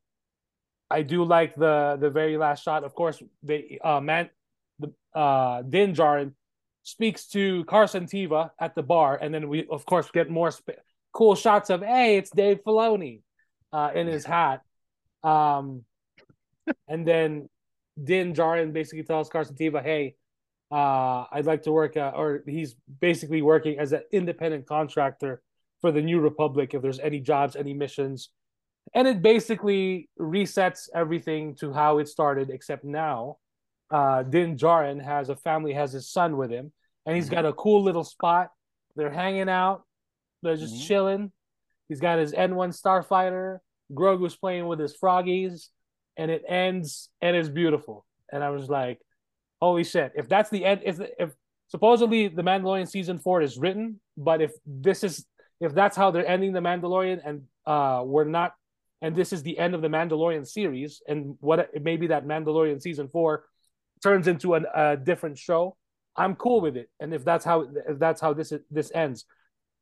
I 0.89 1.01
do 1.01 1.23
like 1.23 1.55
the 1.55 1.97
the 1.99 2.09
very 2.09 2.37
last 2.37 2.63
shot. 2.63 2.83
Of 2.83 2.93
course, 2.93 3.21
they 3.43 3.79
uh 3.83 3.99
man, 3.99 4.29
the 4.79 4.93
uh 5.13 5.61
Din 5.63 5.93
Djarin 5.93 6.33
speaks 6.83 7.27
to 7.29 7.65
Carson 7.65 8.05
Teva 8.05 8.51
at 8.59 8.75
the 8.75 8.83
bar, 8.83 9.17
and 9.21 9.33
then 9.33 9.49
we 9.49 9.67
of 9.69 9.85
course 9.85 10.09
get 10.11 10.29
more 10.29 10.51
sp- 10.53 10.81
cool 11.11 11.35
shots 11.35 11.69
of 11.69 11.81
hey, 11.81 12.17
it's 12.17 12.29
Dave 12.29 12.63
Filoni, 12.63 13.21
uh, 13.73 13.91
in 13.95 14.07
his 14.07 14.25
hat. 14.25 14.61
Um, 15.23 15.83
and 16.87 17.07
then 17.07 17.49
Din 18.01 18.33
Djarin 18.33 18.73
basically 18.73 19.03
tells 19.03 19.29
Carson 19.29 19.55
Teva, 19.55 19.83
hey. 19.83 20.15
Uh, 20.71 21.25
I'd 21.31 21.45
like 21.45 21.61
to 21.63 21.71
work, 21.71 21.95
uh, 21.95 22.11
or 22.15 22.41
he's 22.47 22.75
basically 22.99 23.43
working 23.43 23.77
as 23.77 23.93
an 23.93 24.01
independent 24.11 24.65
contractor 24.65 25.41
for 25.79 25.91
the 25.91 26.01
New 26.01 26.19
Republic 26.19 26.73
if 26.73 26.81
there's 26.81 26.99
any 26.99 27.19
jobs, 27.19 27.55
any 27.55 27.73
missions. 27.75 28.29
And 28.95 29.07
it 29.07 29.21
basically 29.21 30.09
resets 30.19 30.89
everything 30.95 31.53
to 31.55 31.71
how 31.73 31.99
it 31.99 32.07
started, 32.07 32.49
except 32.49 32.83
now 32.83 33.37
uh, 33.91 34.23
Din 34.23 34.57
Djarin 34.57 35.03
has 35.03 35.29
a 35.29 35.35
family, 35.35 35.73
has 35.73 35.91
his 35.91 36.09
son 36.09 36.37
with 36.37 36.49
him, 36.49 36.71
and 37.05 37.15
he's 37.15 37.29
got 37.29 37.45
a 37.45 37.53
cool 37.53 37.83
little 37.83 38.03
spot. 38.03 38.49
They're 38.95 39.11
hanging 39.11 39.49
out, 39.49 39.83
they're 40.41 40.55
just 40.55 40.73
Mhm. 40.75 40.87
chilling. 40.87 41.31
He's 41.87 41.99
got 41.99 42.17
his 42.17 42.33
N1 42.33 42.71
Starfighter. 42.71 43.59
Grogu's 43.93 44.35
playing 44.35 44.65
with 44.67 44.79
his 44.79 44.97
froggies, 44.97 45.69
and 46.17 46.31
it 46.31 46.43
ends 46.47 47.09
and 47.21 47.35
it's 47.35 47.49
beautiful. 47.49 48.05
And 48.31 48.43
I 48.43 48.49
was 48.49 48.69
like, 48.69 48.99
holy 49.61 49.83
shit! 49.83 50.13
If 50.15 50.27
that's 50.27 50.49
the 50.49 50.65
end, 50.65 50.81
if 50.83 50.99
if 51.19 51.35
supposedly 51.67 52.27
the 52.29 52.41
Mandalorian 52.41 52.87
season 52.87 53.19
four 53.19 53.41
is 53.43 53.57
written, 53.59 53.99
but 54.17 54.41
if 54.41 54.53
this 54.65 55.03
is 55.03 55.25
if 55.59 55.73
that's 55.75 55.95
how 55.95 56.09
they're 56.11 56.25
ending 56.27 56.53
the 56.53 56.59
Mandalorian 56.61 57.21
and 57.23 57.43
uh 57.67 58.01
we're 58.03 58.23
not 58.23 58.53
and 59.01 59.15
this 59.15 59.33
is 59.33 59.43
the 59.43 59.57
end 59.57 59.73
of 59.75 59.81
the 59.81 59.87
Mandalorian 59.87 60.47
series 60.47 61.01
and 61.07 61.35
what 61.39 61.69
maybe 61.81 62.07
that 62.07 62.25
Mandalorian 62.25 62.81
season 62.81 63.07
4 63.09 63.43
turns 64.03 64.27
into 64.27 64.53
an, 64.53 64.65
a 64.73 64.97
different 64.97 65.37
show 65.37 65.75
I'm 66.17 66.35
cool 66.35 66.61
with 66.61 66.77
it 66.77 66.89
and 66.99 67.13
if 67.13 67.25
that's 67.25 67.43
how 67.45 67.67
if 67.87 67.99
that's 67.99 68.21
how 68.21 68.33
this 68.33 68.53
this 68.71 68.91
ends 68.93 69.25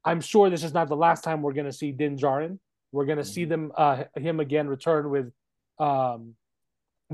I'm 0.06 0.20
sure 0.22 0.50
this 0.50 0.64
is 0.64 0.74
not 0.74 0.90
the 0.90 0.96
last 0.96 1.24
time 1.24 1.42
we're 1.42 1.54
going 1.54 1.66
to 1.68 1.72
see 1.72 1.92
Din 1.94 2.18
Djarin. 2.18 2.60
We're 2.92 3.06
going 3.06 3.20
to 3.20 3.24
see 3.26 3.46
Mhm. 3.46 3.50
them 3.50 3.72
uh, 3.78 4.04
him 4.18 4.40
again 4.42 4.68
return 4.68 5.10
with 5.10 5.32
um, 5.80 6.36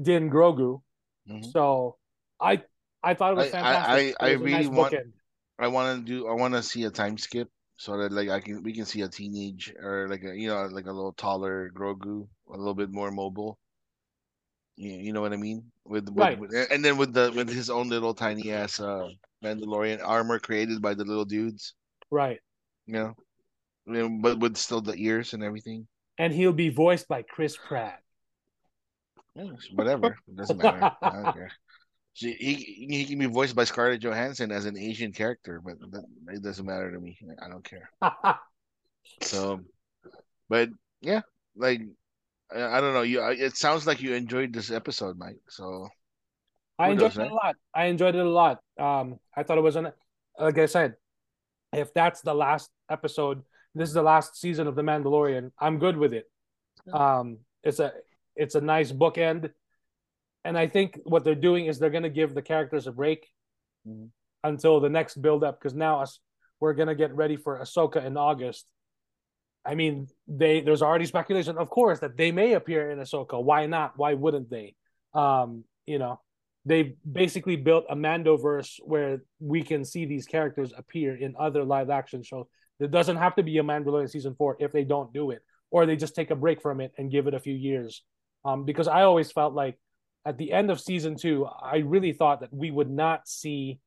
Din 0.01 0.29
Grogu. 0.31 0.81
Mhm. 1.29 1.45
So 1.51 1.97
I 2.39 2.63
I 3.03 3.13
thought 3.13 3.33
it 3.33 3.37
was 3.37 3.45
I- 3.53 3.59
I- 3.59 3.61
fantastic. 3.61 4.15
I- 4.19 4.25
I 4.25 4.31
was 4.33 4.41
really 4.41 4.51
nice 4.51 4.67
want- 4.67 4.93
bookend. 4.93 5.11
I 5.59 5.67
want 5.67 5.87
to 5.99 6.11
do. 6.11 6.27
I 6.27 6.33
want 6.33 6.53
to 6.55 6.63
see 6.63 6.83
a 6.85 6.89
time 6.89 7.17
skip 7.17 7.49
so 7.79 7.97
that 7.97 8.11
like 8.11 8.29
I 8.29 8.41
can 8.41 8.61
we 8.63 8.73
can 8.73 8.85
see 8.85 9.01
a 9.01 9.09
teenage 9.09 9.73
or 9.81 10.07
like 10.07 10.23
a 10.23 10.35
you 10.37 10.49
know 10.49 10.67
like 10.67 10.85
a 10.85 10.91
little 10.93 11.13
taller 11.13 11.71
Grogu, 11.71 12.27
a 12.53 12.57
little 12.57 12.75
bit 12.75 12.91
more 12.91 13.11
mobile. 13.11 13.57
You, 14.77 14.91
you 14.91 15.13
know 15.13 15.21
what 15.21 15.33
I 15.33 15.37
mean? 15.37 15.71
With, 15.85 16.09
with, 16.09 16.15
Right. 16.17 16.39
with 16.39 16.53
and 16.71 16.83
then 16.83 16.97
with 16.97 17.13
the 17.13 17.31
with 17.35 17.49
his 17.49 17.69
own 17.69 17.89
little 17.89 18.13
tiny 18.13 18.51
ass 18.51 18.79
uh 18.79 19.09
Mandalorian 19.43 20.01
armor 20.03 20.39
created 20.39 20.81
by 20.81 20.93
the 20.93 21.05
little 21.05 21.25
dudes. 21.25 21.73
right. 22.11 22.39
You 22.87 22.93
know, 22.93 23.15
You 23.87 23.93
know, 23.93 24.09
but 24.21 24.39
with 24.39 24.57
still 24.57 24.81
the 24.81 24.95
ears 24.95 25.33
and 25.33 25.43
everything. 25.43 25.87
And 26.19 26.33
he'll 26.33 26.53
be 26.53 26.69
voiced 26.69 27.07
by 27.07 27.23
Chris 27.23 27.57
Pratt. 27.57 28.03
Yeah, 29.35 29.53
whatever. 29.73 30.17
It 30.27 30.35
doesn't 30.35 30.57
matter. 30.57 30.87
I 31.09 31.15
don't 31.15 31.31
care. 31.33 31.51
She, 32.19 32.33
he 32.33 32.53
he 32.89 33.05
can 33.05 33.17
be 33.17 33.27
voiced 33.27 33.55
by 33.55 33.63
Scarlett 33.63 34.01
Johansson 34.01 34.51
as 34.51 34.65
an 34.65 34.77
Asian 34.77 35.13
character, 35.13 35.61
but 35.63 35.79
that, 35.91 36.03
it 36.33 36.43
doesn't 36.43 36.65
matter 36.65 36.91
to 36.91 36.99
me. 36.99 37.17
I 37.41 37.47
don't 37.47 37.63
care. 37.63 37.89
So, 39.21 39.61
but 40.49 40.69
yeah, 41.01 41.21
like 41.55 41.81
I, 42.53 42.77
I 42.77 42.81
don't 42.81 42.93
know. 42.93 43.01
You, 43.01 43.21
I- 43.21 43.33
it 43.39 43.57
sounds 43.57 43.87
like 43.87 44.01
you 44.01 44.13
enjoyed 44.13 44.53
this 44.53 44.69
episode, 44.69 45.17
Mike. 45.17 45.39
So 45.49 45.87
I 46.77 46.89
enjoyed 46.89 47.11
it 47.13 47.17
right? 47.17 47.31
a 47.31 47.33
lot. 47.33 47.55
I 47.73 47.85
enjoyed 47.85 48.15
it 48.15 48.25
a 48.25 48.29
lot. 48.29 48.59
Um, 48.77 49.19
I 49.35 49.43
thought 49.43 49.57
it 49.57 49.61
was 49.61 49.77
an 49.77 49.91
like 50.37 50.57
I 50.57 50.67
said, 50.67 50.95
if 51.73 51.93
that's 51.93 52.21
the 52.21 52.33
last 52.35 52.69
episode, 52.91 53.43
this 53.73 53.87
is 53.89 53.95
the 53.95 54.03
last 54.03 54.39
season 54.39 54.67
of 54.67 54.75
The 54.75 54.83
Mandalorian. 54.83 55.51
I'm 55.57 55.79
good 55.79 55.97
with 55.97 56.13
it. 56.13 56.29
Um, 56.91 57.39
it's 57.63 57.79
a 57.79 57.93
it's 58.35 58.55
a 58.55 58.61
nice 58.61 58.91
bookend, 58.91 59.51
and 60.43 60.57
I 60.57 60.67
think 60.67 60.99
what 61.03 61.23
they're 61.23 61.35
doing 61.35 61.65
is 61.65 61.79
they're 61.79 61.89
going 61.89 62.03
to 62.03 62.09
give 62.09 62.33
the 62.33 62.41
characters 62.41 62.87
a 62.87 62.91
break 62.91 63.27
Mhm. 63.87 64.09
until 64.43 64.79
the 64.79 64.89
next 64.89 65.21
build 65.21 65.43
up 65.43 65.59
because 65.59 65.73
now 65.73 66.01
us 66.01 66.19
we're 66.59 66.73
going 66.73 66.87
to 66.87 66.95
get 66.95 67.15
ready 67.15 67.37
for 67.37 67.59
Ahsoka 67.59 68.03
in 68.05 68.17
August. 68.17 68.65
I 69.65 69.75
mean, 69.75 70.07
they 70.27 70.61
there's 70.61 70.81
already 70.81 71.05
speculation, 71.05 71.57
of 71.57 71.69
course, 71.69 71.99
that 71.99 72.17
they 72.17 72.31
may 72.31 72.53
appear 72.53 72.91
in 72.91 72.99
Ahsoka. 72.99 73.41
Why 73.41 73.65
not? 73.65 73.97
Why 73.97 74.13
wouldn't 74.13 74.49
they? 74.49 74.75
Um, 75.13 75.63
you 75.85 75.99
know, 75.99 76.19
they 76.65 76.95
basically 77.09 77.55
built 77.55 77.85
a 77.89 77.95
Mandoverse 77.95 78.79
where 78.83 79.23
we 79.39 79.63
can 79.63 79.83
see 79.85 80.05
these 80.05 80.25
characters 80.25 80.73
appear 80.75 81.15
in 81.15 81.35
other 81.37 81.63
live 81.63 81.89
action 81.89 82.23
shows. 82.23 82.45
There 82.79 82.87
doesn't 82.87 83.17
have 83.17 83.35
to 83.35 83.43
be 83.43 83.57
a 83.57 83.63
Mandalorian 83.63 84.09
season 84.09 84.35
four 84.35 84.55
if 84.59 84.71
they 84.71 84.83
don't 84.83 85.13
do 85.13 85.31
it, 85.31 85.41
or 85.71 85.85
they 85.85 85.95
just 85.95 86.15
take 86.15 86.31
a 86.31 86.35
break 86.35 86.61
from 86.61 86.79
it 86.81 86.93
and 86.97 87.11
give 87.11 87.27
it 87.27 87.33
a 87.33 87.39
few 87.39 87.55
years. 87.55 88.03
Um, 88.45 88.63
because 88.65 88.87
I 88.87 89.03
always 89.03 89.31
felt 89.31 89.53
like 89.53 89.77
at 90.25 90.37
the 90.37 90.51
end 90.51 90.69
of 90.69 90.79
season 90.79 91.15
two, 91.15 91.45
I 91.45 91.77
really 91.77 92.13
thought 92.13 92.41
that 92.41 92.53
we 92.53 92.71
would 92.71 92.89
not 92.89 93.27
see 93.27 93.79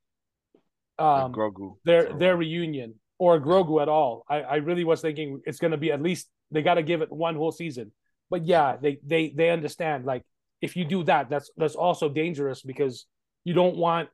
um, 0.99 1.33
Grogu, 1.33 1.77
their 1.85 2.13
their 2.13 2.37
reunion 2.37 2.95
or 3.19 3.41
Grogu 3.41 3.81
at 3.81 3.89
all. 3.89 4.25
I, 4.29 4.43
I 4.43 4.57
really 4.57 4.85
was 4.85 5.01
thinking 5.01 5.43
it's 5.45 5.59
going 5.59 5.71
to 5.71 5.77
be 5.77 5.93
at 5.93 6.03
least 6.03 6.29
they 6.51 6.63
got 6.63 6.75
to 6.75 6.83
give 6.83 7.03
it 7.03 7.11
one 7.11 7.37
whole 7.37 7.53
season. 7.53 7.93
But 8.31 8.47
yeah, 8.47 8.77
they 8.81 8.99
they 9.05 9.31
they 9.31 9.51
understand 9.51 10.05
like 10.05 10.25
if 10.61 10.77
you 10.77 10.85
do 10.85 11.05
that, 11.05 11.29
that's 11.29 11.51
that's 11.57 11.75
also 11.75 12.09
dangerous 12.09 12.63
because 12.63 13.07
you 13.45 13.55
don't 13.55 13.77
want 13.77 14.09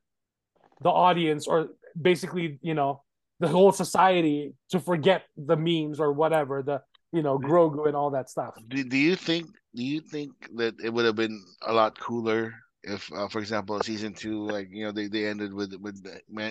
the 0.80 0.90
audience 0.90 1.46
or 1.46 1.68
basically 2.00 2.58
you 2.62 2.74
know 2.74 3.02
the 3.40 3.48
whole 3.48 3.72
society 3.72 4.54
to 4.70 4.80
forget 4.80 5.22
the 5.36 5.56
memes 5.56 6.00
or 6.00 6.12
whatever 6.12 6.62
the 6.62 6.80
you 7.12 7.22
know 7.22 7.38
Grogu 7.38 7.86
and 7.86 7.96
all 7.96 8.10
that 8.10 8.28
stuff. 8.28 8.54
Do, 8.68 8.82
do 8.82 8.96
you 8.96 9.14
think 9.14 9.46
do 9.74 9.84
you 9.84 10.00
think 10.00 10.32
that 10.56 10.74
it 10.82 10.90
would 10.92 11.04
have 11.04 11.16
been 11.16 11.44
a 11.62 11.72
lot 11.72 11.98
cooler 11.98 12.54
if, 12.82 13.10
uh, 13.12 13.28
for 13.28 13.40
example, 13.40 13.80
season 13.82 14.14
two, 14.14 14.46
like 14.46 14.68
you 14.70 14.84
know, 14.84 14.92
they, 14.92 15.08
they 15.08 15.26
ended 15.26 15.52
with 15.52 15.74
with 15.80 16.04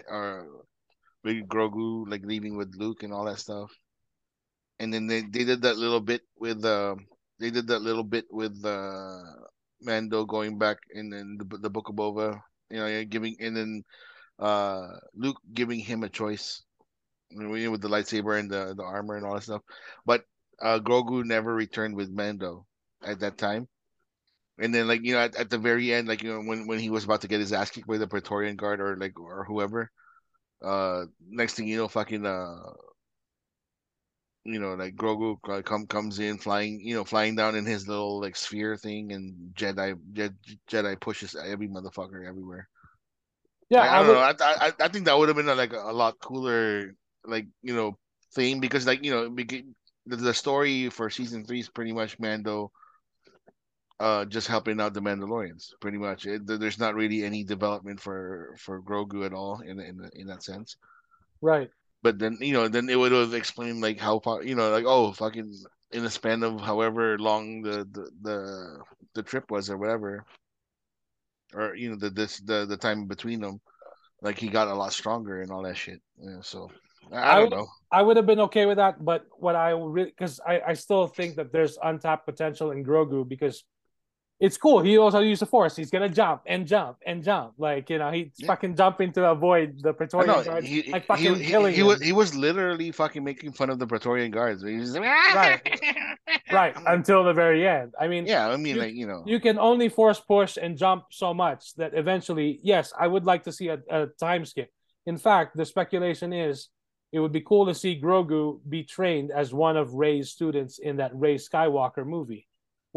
or 0.10 0.47
with 1.23 1.47
Grogu 1.47 2.10
like 2.10 2.23
leaving 2.25 2.58
with 2.58 2.75
Luke 2.75 3.03
and 3.03 3.13
all 3.13 3.25
that 3.25 3.39
stuff, 3.39 3.71
and 4.80 4.93
then 4.93 5.08
they, 5.08 5.21
they 5.21 5.43
did 5.43 5.62
that 5.63 5.77
little 5.77 6.01
bit 6.01 6.21
with 6.39 6.63
uh, 6.65 6.95
they 7.39 7.49
did 7.49 7.67
that 7.67 7.82
little 7.82 8.03
bit 8.03 8.25
with 8.32 8.63
uh, 8.65 9.21
Mando 9.82 10.25
going 10.25 10.58
back 10.58 10.77
in, 10.93 11.13
in 11.13 11.38
the 11.38 11.58
the 11.58 11.69
Book 11.69 11.89
of 11.89 11.95
Boba, 11.95 12.41
you 12.69 12.77
know, 12.77 13.03
giving 13.06 13.36
and 13.39 13.56
then 13.56 13.84
uh, 14.39 14.88
Luke 15.15 15.39
giving 15.53 15.80
him 15.80 16.03
a 16.03 16.10
choice, 16.10 16.63
with 17.32 17.82
the 17.82 17.89
lightsaber 17.89 18.39
and 18.39 18.49
the 18.51 18.73
the 18.75 18.84
armor 18.84 19.15
and 19.15 19.25
all 19.25 19.36
that 19.36 19.43
stuff, 19.43 19.62
but 20.06 20.23
uh, 20.62 20.80
Grogu 20.80 21.23
never 21.25 21.53
returned 21.53 21.95
with 21.95 22.10
Mando 22.10 22.65
at 23.03 23.19
that 23.19 23.38
time. 23.38 23.67
And 24.60 24.73
then, 24.73 24.88
like 24.88 25.03
you 25.03 25.13
know, 25.13 25.19
at, 25.19 25.36
at 25.36 25.49
the 25.49 25.57
very 25.57 25.93
end, 25.93 26.07
like 26.07 26.23
you 26.23 26.31
know, 26.31 26.41
when 26.41 26.65
when 26.67 26.79
he 26.79 26.89
was 26.89 27.03
about 27.03 27.21
to 27.21 27.27
get 27.27 27.39
his 27.39 27.53
ass 27.53 27.69
kicked 27.69 27.88
by 27.88 27.97
the 27.97 28.07
Praetorian 28.07 28.55
Guard 28.55 28.81
or 28.81 28.97
like 28.97 29.19
or 29.19 29.45
whoever, 29.45 29.91
uh, 30.63 31.05
next 31.29 31.53
thing 31.53 31.67
you 31.67 31.77
know, 31.77 31.88
fucking 31.88 32.25
uh, 32.25 32.55
you 34.47 34.60
know, 34.60 34.75
like 34.75 34.95
Grogu 34.95 35.38
uh, 35.49 35.62
come 35.62 35.86
comes 35.86 36.19
in 36.19 36.38
flying, 36.38 36.79
you 36.81 36.95
know, 36.95 37.03
flying 37.03 37.36
down 37.36 37.55
in 37.55 37.65
his 37.65 37.88
little 37.88 38.21
like 38.21 38.36
sphere 38.36 38.77
thing, 38.77 39.12
and 39.12 39.53
Jedi 39.53 39.95
Jedi, 40.13 40.33
Jedi 40.69 40.99
pushes 40.99 41.36
every 41.36 41.67
motherfucker 41.67 42.27
everywhere. 42.27 42.67
Yeah, 43.69 43.81
I, 43.81 43.88
I 43.88 43.89
I 43.89 43.97
don't 43.99 44.07
would, 44.07 44.13
know. 44.13 44.45
I, 44.45 44.67
I 44.67 44.71
I 44.79 44.88
think 44.88 45.05
that 45.05 45.17
would 45.17 45.27
have 45.27 45.36
been 45.36 45.49
a, 45.49 45.55
like 45.55 45.73
a, 45.73 45.91
lot 45.91 46.15
cooler, 46.21 46.95
like 47.25 47.47
you 47.62 47.75
know, 47.75 47.97
thing 48.33 48.62
because 48.62 48.88
like 48.88 49.03
you 49.03 49.12
know, 49.12 49.29
the, 50.05 50.15
the 50.15 50.33
story 50.33 50.89
for 50.89 51.10
season 51.10 51.45
three 51.45 51.60
is 51.60 51.69
pretty 51.69 51.91
much 51.91 52.17
Mando, 52.17 52.71
uh, 53.99 54.25
just 54.25 54.47
helping 54.47 54.79
out 54.79 54.93
the 54.93 55.01
Mandalorians. 55.01 55.73
Pretty 55.81 55.97
much, 55.97 56.25
it, 56.25 56.45
there's 56.45 56.79
not 56.79 56.95
really 56.95 57.23
any 57.23 57.43
development 57.43 57.99
for 57.99 58.55
for 58.60 58.81
Grogu 58.81 59.25
at 59.25 59.33
all 59.33 59.62
in 59.62 59.79
in 59.79 60.10
in 60.13 60.27
that 60.27 60.43
sense. 60.43 60.77
right. 61.41 61.69
But 62.03 62.19
then 62.19 62.38
you 62.39 62.53
know, 62.53 62.67
then 62.67 62.88
it 62.89 62.95
would 62.97 63.12
have 63.12 63.33
explained 63.33 63.81
like 63.81 63.99
how 63.99 64.19
far 64.19 64.43
you 64.43 64.55
know, 64.55 64.69
like 64.69 64.86
oh, 64.86 65.12
fucking 65.13 65.51
in 65.91 66.03
the 66.03 66.10
span 66.10 66.43
of 66.43 66.62
however 66.62 67.17
long 67.17 67.62
the 67.63 67.88
the 67.91 68.12
the, 68.21 68.79
the 69.15 69.23
trip 69.23 69.49
was 69.49 69.69
or 69.69 69.77
whatever, 69.77 70.23
or 71.55 71.75
you 71.75 71.89
know 71.89 71.95
the 71.97 72.10
this 72.12 72.39
the 72.39 72.65
the 72.65 72.77
time 72.77 73.07
between 73.07 73.41
them, 73.41 73.60
like 74.21 74.38
he 74.38 74.47
got 74.47 74.67
a 74.67 74.73
lot 74.75 74.93
stronger 74.93 75.41
and 75.41 75.51
all 75.51 75.63
that 75.63 75.75
shit. 75.75 75.99
Yeah, 76.21 76.38
so 76.41 76.69
I, 77.12 77.17
I 77.17 77.39
would- 77.41 77.51
know. 77.51 77.67
I 77.91 78.01
would 78.03 78.17
have 78.17 78.25
been 78.27 78.41
okay 78.41 78.65
with 78.67 78.77
that, 78.77 79.03
but 79.03 79.25
what 79.39 79.55
I 79.55 79.71
really 79.71 80.12
because 80.12 80.39
I, 80.45 80.62
I 80.67 80.73
still 80.73 81.07
think 81.07 81.36
that 81.38 81.51
there's 81.51 81.77
untapped 81.81 82.25
potential 82.27 82.71
in 82.71 82.86
Grogu 82.86 83.27
because 83.27 83.63
it's 84.39 84.58
cool. 84.58 84.82
He 84.82 84.95
knows 84.95 85.13
how 85.13 85.19
to 85.21 85.26
use 85.26 85.39
the 85.39 85.45
force. 85.47 85.76
He's 85.76 85.89
gonna 85.89 86.10
jump 86.10 86.41
and 86.45 86.67
jump 86.67 86.97
and 87.06 87.23
jump. 87.23 87.54
Like, 87.58 87.89
you 87.89 87.97
know, 87.97 88.12
he's 88.12 88.32
Yeah. 88.38 88.47
fucking 88.47 88.76
jumping 88.76 89.12
to 89.13 89.30
avoid 89.32 89.82
the 89.82 89.93
Praetorian 89.93 90.28
know 90.28 90.43
guards. 90.43 90.67
he, 90.67 90.84
like 90.91 91.06
fucking 91.06 91.36
he, 91.36 91.45
killing 91.45 91.73
he 91.73 91.84
was 91.84 92.02
he 92.02 92.13
was 92.13 92.36
literally 92.36 92.91
fucking 92.91 93.23
making 93.23 93.54
fun 93.54 93.69
of 93.69 93.80
the 93.80 93.88
Praetorian 93.88 94.30
guards. 94.32 94.63
He 94.63 94.78
like, 94.78 95.04
ah! 95.04 95.32
Right. 95.36 95.82
right 96.52 96.76
until 96.88 97.23
the 97.23 97.34
very 97.34 97.67
end. 97.67 97.93
I 98.00 98.08
mean, 98.08 98.26
Yeah, 98.28 98.47
I 98.50 98.58
mean, 98.58 98.76
You- 98.76 98.82
like 98.82 98.93
you 98.93 99.08
know, 99.08 99.23
you 99.26 99.39
can 99.39 99.58
only 99.58 99.89
force 99.89 100.19
push 100.19 100.58
and 100.58 100.78
jump 100.78 101.06
so 101.12 101.34
much 101.34 101.73
that 101.76 101.93
eventually, 101.93 102.60
yes, 102.63 102.93
I 102.97 103.08
would 103.08 103.26
like 103.26 103.43
to 103.43 103.52
see 103.52 103.67
a, 103.69 103.80
a 103.89 104.08
time 104.19 104.45
skip. 104.45 104.69
In 105.06 105.17
fact, 105.17 105.56
the 105.58 105.65
speculation 105.65 106.34
is 106.34 106.69
it 107.12 107.19
would 107.19 107.32
be 107.32 107.41
cool 107.41 107.65
to 107.67 107.73
see 107.73 108.00
Grogu 108.00 108.60
be 108.67 108.84
trained 108.84 109.32
as 109.32 109.54
one 109.54 109.78
of 109.78 109.93
Rey's 109.93 110.30
students 110.30 110.80
in 110.80 110.97
that 110.97 111.12
Rey 111.15 111.36
Skywalker 111.36 112.06
movie, 112.06 112.46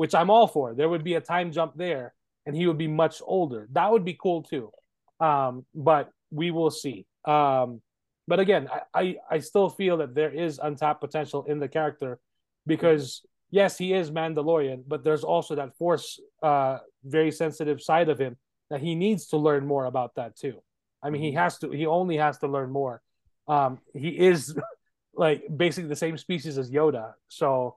which 0.00 0.14
I'm 0.14 0.30
all 0.30 0.46
for. 0.46 0.72
There 0.72 0.88
would 0.88 1.04
be 1.04 1.16
a 1.16 1.20
time 1.20 1.52
jump 1.52 1.74
there, 1.76 2.14
and 2.46 2.56
he 2.56 2.66
would 2.66 2.78
be 2.78 2.88
much 2.88 3.20
older. 3.22 3.68
That 3.72 3.92
would 3.92 4.02
be 4.02 4.16
cool 4.18 4.42
too. 4.42 4.70
Um, 5.20 5.66
but 5.74 6.10
we 6.30 6.50
will 6.50 6.70
see. 6.70 7.04
Um, 7.26 7.82
but 8.26 8.40
again, 8.40 8.66
I, 8.72 8.80
I 8.94 9.16
I 9.30 9.38
still 9.40 9.68
feel 9.68 9.98
that 9.98 10.14
there 10.14 10.32
is 10.32 10.58
untapped 10.58 11.02
potential 11.02 11.44
in 11.44 11.58
the 11.58 11.68
character 11.68 12.18
because 12.66 13.20
yes, 13.50 13.76
he 13.76 13.92
is 13.92 14.10
Mandalorian, 14.10 14.84
but 14.88 15.04
there's 15.04 15.22
also 15.22 15.54
that 15.56 15.76
Force, 15.76 16.18
uh, 16.42 16.78
very 17.04 17.30
sensitive 17.30 17.82
side 17.82 18.08
of 18.08 18.18
him 18.18 18.38
that 18.70 18.80
he 18.80 18.94
needs 18.94 19.26
to 19.26 19.36
learn 19.36 19.66
more 19.66 19.84
about 19.84 20.14
that 20.14 20.34
too. 20.34 20.62
I 21.02 21.10
mean, 21.10 21.20
he 21.20 21.32
has 21.32 21.58
to. 21.58 21.72
He 21.72 21.84
only 21.84 22.16
has 22.16 22.38
to 22.38 22.48
learn 22.48 22.70
more. 22.70 23.02
Um, 23.48 23.80
he 23.92 24.08
is 24.08 24.56
like 25.12 25.44
basically 25.54 25.90
the 25.90 26.02
same 26.04 26.16
species 26.16 26.56
as 26.56 26.70
Yoda, 26.70 27.12
so 27.28 27.76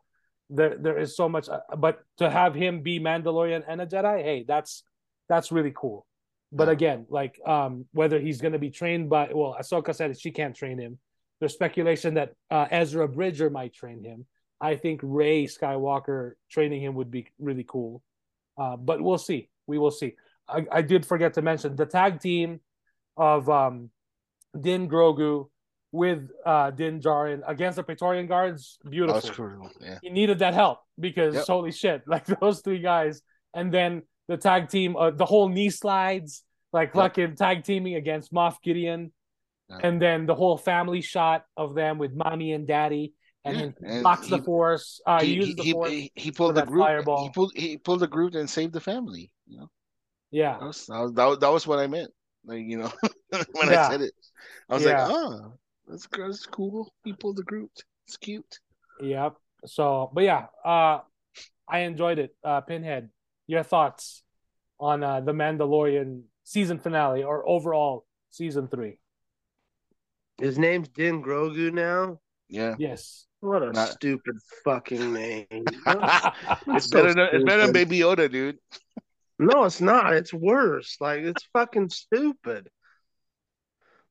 there 0.49 0.77
there 0.77 0.97
is 0.97 1.15
so 1.15 1.27
much. 1.29 1.49
Uh, 1.49 1.59
but 1.77 1.99
to 2.17 2.29
have 2.29 2.53
him 2.55 2.81
be 2.81 2.99
Mandalorian 2.99 3.63
and 3.67 3.81
a 3.81 3.85
Jedi, 3.85 4.21
hey, 4.23 4.45
that's 4.47 4.83
that's 5.29 5.51
really 5.51 5.73
cool. 5.75 6.05
But 6.51 6.67
Yeah. 6.67 6.73
again, 6.73 7.05
like 7.09 7.39
um, 7.45 7.85
whether 7.93 8.19
he's 8.19 8.41
going 8.41 8.53
to 8.53 8.59
be 8.59 8.69
trained 8.69 9.09
by 9.09 9.29
well, 9.33 9.55
Ahsoka 9.59 9.95
said 9.95 10.19
she 10.19 10.31
can't 10.31 10.55
train 10.55 10.77
him. 10.77 10.99
There's 11.39 11.53
speculation 11.53 12.13
that 12.15 12.33
uh, 12.51 12.67
Ezra 12.71 13.07
Bridger 13.07 13.49
might 13.49 13.73
train 13.73 14.03
him. 14.03 14.25
I 14.61 14.75
think 14.75 15.01
Rey 15.03 15.45
Skywalker 15.45 16.33
training 16.49 16.81
him 16.81 16.95
would 16.95 17.11
be 17.11 17.27
really 17.39 17.65
cool. 17.67 18.01
Uh, 18.57 18.77
but 18.77 19.01
we'll 19.01 19.17
see. 19.17 19.49
We 19.67 19.77
will 19.77 19.91
see. 19.91 20.15
I, 20.47 20.65
I 20.71 20.81
did 20.81 21.05
forget 21.05 21.33
to 21.33 21.41
mention 21.41 21.75
the 21.75 21.85
tag 21.85 22.21
team 22.21 22.61
of 23.17 23.49
um, 23.49 23.89
Din 24.59 24.87
Grogu 24.87 25.49
with 25.93 26.27
uh, 26.43 26.71
Din 26.71 26.99
Djarin 26.99 27.41
against 27.47 27.75
the 27.77 27.83
Praetorian 27.83 28.25
Guards, 28.27 28.79
That 28.83 28.89
beautiful. 28.89 29.21
was 29.21 29.29
cool. 29.29 29.69
Yeah. 29.79 29.99
He 30.01 30.09
needed 30.09 30.39
that 30.39 30.53
help 30.55 30.79
because 30.99 31.35
Yep. 31.35 31.45
holy 31.45 31.71
shit, 31.71 32.01
like 32.07 32.25
those 32.25 32.61
three 32.61 32.79
guys, 32.79 33.21
and 33.53 33.71
then 33.71 34.01
the 34.27 34.35
tag 34.35 34.69
team, 34.69 34.97
uh, 34.97 35.11
the 35.11 35.23
whole 35.25 35.47
knee 35.49 35.69
slides, 35.69 36.43
like 36.73 36.89
Yep. 36.89 36.95
fucking 36.95 37.35
tag 37.35 37.63
teaming 37.63 37.93
against 37.95 38.33
Moff 38.33 38.55
Gideon, 38.63 39.13
Yeah. 39.69 39.79
and 39.87 40.01
then 40.01 40.25
the 40.25 40.33
whole 40.33 40.57
family 40.57 41.01
shot 41.01 41.45
of 41.55 41.75
them 41.75 41.99
with 41.99 42.11
mommy 42.15 42.53
and 42.53 42.65
daddy, 42.67 43.13
and 43.45 43.55
Yeah, 43.55 43.69
then 43.79 44.01
blocks 44.01 44.27
the 44.29 44.41
force. 44.41 44.99
Uh, 45.05 45.21
he, 45.21 45.27
he, 45.27 45.33
uses 45.35 45.55
the 45.57 45.63
he, 45.63 45.71
force. 45.73 45.89
he, 45.91 46.11
he 46.15 46.31
pulled 46.31 46.55
the 46.55 46.65
group. 46.65 46.81
fireball. 46.85 47.23
He 47.23 47.29
pulled 47.29 47.51
he 47.55 47.77
pulled 47.77 47.99
the 47.99 48.07
group 48.07 48.33
and 48.33 48.49
saved 48.49 48.73
the 48.73 48.81
family. 48.81 49.31
You 49.45 49.59
know, 49.59 49.69
yeah, 50.31 50.57
that 50.57 50.65
was 50.65 50.85
that 50.87 50.99
was, 50.99 51.13
that 51.13 51.25
was, 51.25 51.37
that 51.37 51.51
was 51.51 51.67
what 51.67 51.77
I 51.77 51.85
meant. 51.85 52.09
Like 52.45 52.63
you 52.65 52.77
know, 52.79 52.91
when 53.29 53.69
Yeah. 53.69 53.85
I 53.85 53.91
said 53.91 54.01
it, 54.01 54.13
I 54.69 54.73
was 54.73 54.83
Yeah. 54.85 55.05
like, 55.05 55.15
oh, 55.15 55.53
that's 55.87 56.07
that's 56.07 56.45
cool. 56.45 56.91
He 57.03 57.13
pulled 57.13 57.37
the 57.37 57.43
group. 57.43 57.71
It's 58.07 58.17
cute. 58.17 58.59
Yep. 59.01 59.35
So, 59.65 60.11
but 60.13 60.23
yeah, 60.23 60.45
uh, 60.65 60.99
I 61.67 61.79
enjoyed 61.79 62.19
it. 62.19 62.35
Uh, 62.43 62.61
Pinhead, 62.61 63.09
your 63.47 63.63
thoughts 63.63 64.23
on 64.79 65.03
uh, 65.03 65.21
the 65.21 65.31
Mandalorian 65.31 66.23
season 66.43 66.79
finale 66.79 67.23
or 67.23 67.47
overall 67.47 68.05
season 68.29 68.67
three? 68.67 68.97
His 70.39 70.57
name's 70.57 70.89
Din 70.89 71.23
Grogu 71.23 71.71
now. 71.71 72.19
Yeah. 72.49 72.75
Yes. 72.77 73.25
What 73.39 73.63
a 73.63 73.71
Not- 73.71 73.89
stupid 73.89 74.35
fucking 74.63 75.13
name. 75.13 75.45
it's 75.51 76.89
so 76.89 77.01
better 77.01 77.13
than 77.13 77.29
it's 77.33 77.43
better 77.43 77.63
than. 77.63 77.73
Baby 77.73 77.99
Yoda, 77.99 78.31
dude. 78.31 78.57
No, 79.39 79.65
it's 79.65 79.81
not. 79.81 80.13
It's 80.13 80.33
worse. 80.33 80.97
Like 80.99 81.21
it's 81.21 81.43
fucking 81.53 81.89
stupid. 81.89 82.69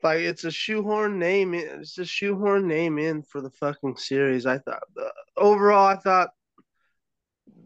Like 0.03 0.21
it's 0.21 0.45
a 0.45 0.51
shoehorn 0.51 1.19
name. 1.19 1.55
in- 1.55 1.81
It's 1.81 1.99
a 1.99 2.05
shoehorn 2.05 2.67
name 2.67 2.99
in 2.99 3.23
for 3.23 3.41
the 3.41 3.51
fucking 3.51 3.97
series. 3.97 4.47
I 4.47 4.59
thought 4.59 4.83
uh, 5.01 5.09
overall, 5.37 5.87
I 5.87 5.97
thought 5.97 6.31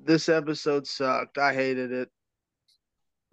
this 0.05 0.29
episode 0.29 0.87
sucked. 0.87 1.39
I 1.39 1.55
hated 1.55 1.93
it. 1.93 2.11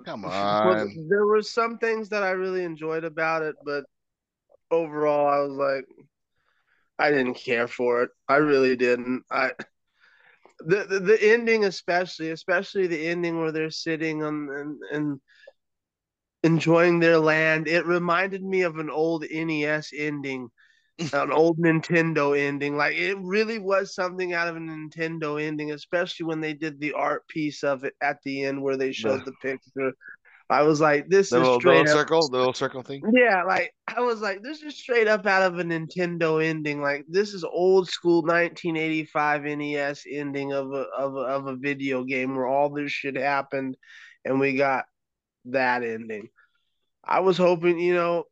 Come 0.05 0.25
on. 0.25 1.07
there 1.09 1.25
were 1.25 1.41
some 1.41 1.77
things 1.77 2.09
that 2.09 2.23
I 2.23 2.31
really 2.31 2.63
enjoyed 2.63 3.03
about 3.03 3.41
it, 3.43 3.55
but 3.65 3.85
overall, 4.71 5.27
I 5.27 5.39
was 5.39 5.53
like, 5.53 5.85
I 6.97 7.11
didn't 7.11 7.35
care 7.35 7.67
for 7.67 8.03
it. 8.03 8.11
I 8.27 8.37
really 8.37 8.75
didn't. 8.75 9.23
I 9.31 9.51
the 10.59 10.85
the, 10.85 10.99
the 10.99 11.17
ending, 11.21 11.65
especially, 11.65 12.31
especially 12.31 12.87
the 12.87 13.07
ending 13.07 13.39
where 13.39 13.51
they're 13.51 13.69
sitting 13.69 14.23
on 14.23 14.49
and 14.49 14.79
and 14.91 15.19
enjoying 16.43 16.99
their 16.99 17.17
land. 17.17 17.67
It 17.67 17.85
reminded 17.85 18.43
me 18.43 18.61
of 18.61 18.77
an 18.77 18.89
old 18.89 19.25
NES 19.29 19.91
ending. 19.97 20.49
An 21.13 21.31
old 21.31 21.57
Nintendo 21.57 22.37
ending, 22.37 22.77
like 22.77 22.95
it 22.95 23.17
really 23.19 23.57
was 23.57 23.95
something 23.95 24.33
out 24.33 24.47
of 24.47 24.55
a 24.55 24.59
Nintendo 24.59 25.41
ending, 25.41 25.71
especially 25.71 26.27
when 26.27 26.39
they 26.39 26.53
did 26.53 26.79
the 26.79 26.93
art 26.93 27.27
piece 27.27 27.63
of 27.63 27.83
it 27.83 27.95
at 27.99 28.17
the 28.23 28.43
end 28.43 28.61
where 28.61 28.77
they 28.77 28.91
showed 28.91 29.25
The- 29.25 29.31
the 29.31 29.37
picture. 29.41 29.91
I 30.51 30.61
was 30.61 30.79
like, 30.79 31.09
this 31.09 31.31
The 31.31 31.37
is 31.37 31.41
little, 31.41 31.55
the 31.55 31.59
straight 31.61 31.77
little 31.79 31.99
up 31.99 32.07
circle, 32.07 32.29
the 32.29 32.37
little 32.37 32.53
circle 32.53 32.83
thing. 32.83 33.01
yeah, 33.11 33.43
like 33.43 33.73
I 33.87 34.01
was 34.01 34.21
like, 34.21 34.43
this 34.43 34.61
is 34.61 34.77
straight 34.77 35.07
up 35.07 35.25
out 35.25 35.41
of 35.41 35.57
a 35.57 35.63
Nintendo 35.63 36.43
ending. 36.43 36.79
Like 36.79 37.05
this 37.09 37.33
is 37.33 37.43
old 37.43 37.89
school 37.89 38.21
1985 38.21 39.45
NES 39.45 40.03
ending 40.09 40.53
of 40.53 40.71
a 40.73 40.85
of 40.95 41.15
a, 41.15 41.19
of 41.21 41.47
a 41.47 41.55
video 41.55 42.03
game 42.03 42.35
where 42.35 42.45
all 42.45 42.69
this 42.69 42.91
shit 42.91 43.17
happened, 43.17 43.75
and 44.25 44.39
we 44.39 44.55
got 44.55 44.85
that 45.45 45.83
ending. 45.83 46.29
I 47.03 47.19
was 47.19 47.37
hoping, 47.37 47.79
you 47.79 47.93
know, 47.93 48.25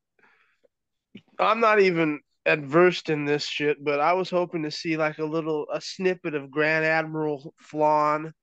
I'm 1.40 1.60
not 1.60 1.80
even 1.80 2.22
adversed 2.46 3.10
in 3.10 3.26
this 3.26 3.46
shit, 3.46 3.84
but 3.84 4.00
I 4.00 4.14
was 4.14 4.30
hoping 4.30 4.64
to 4.64 4.72
see 4.72 4.98
like 4.98 5.20
a 5.20 5.26
little 5.26 5.68
a 5.72 5.82
snippet 5.82 6.36
of 6.36 6.52
Grand 6.52 6.86
Admiral 6.86 7.54
Thrawn. 7.70 8.34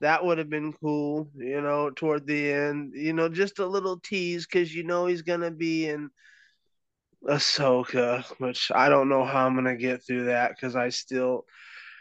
That 0.00 0.24
would 0.24 0.38
have 0.38 0.50
been 0.50 0.72
cool, 0.74 1.30
you 1.34 1.60
know, 1.62 1.90
toward 1.90 2.26
the 2.26 2.52
end. 2.52 2.92
You 2.94 3.12
know, 3.12 3.28
just 3.28 3.58
a 3.58 3.66
little 3.66 3.98
tease 4.00 4.46
because 4.46 4.74
you 4.74 4.84
know 4.84 5.06
he's 5.06 5.22
gonna 5.22 5.50
be 5.50 5.88
in 5.88 6.10
Ahsoka, 7.24 8.24
which 8.38 8.70
I 8.74 8.88
don't 8.88 9.08
know 9.08 9.24
how 9.24 9.46
I'm 9.46 9.54
gonna 9.54 9.76
get 9.76 10.04
through 10.04 10.26
that 10.26 10.50
because 10.50 10.76
I 10.76 10.90
still 10.90 11.46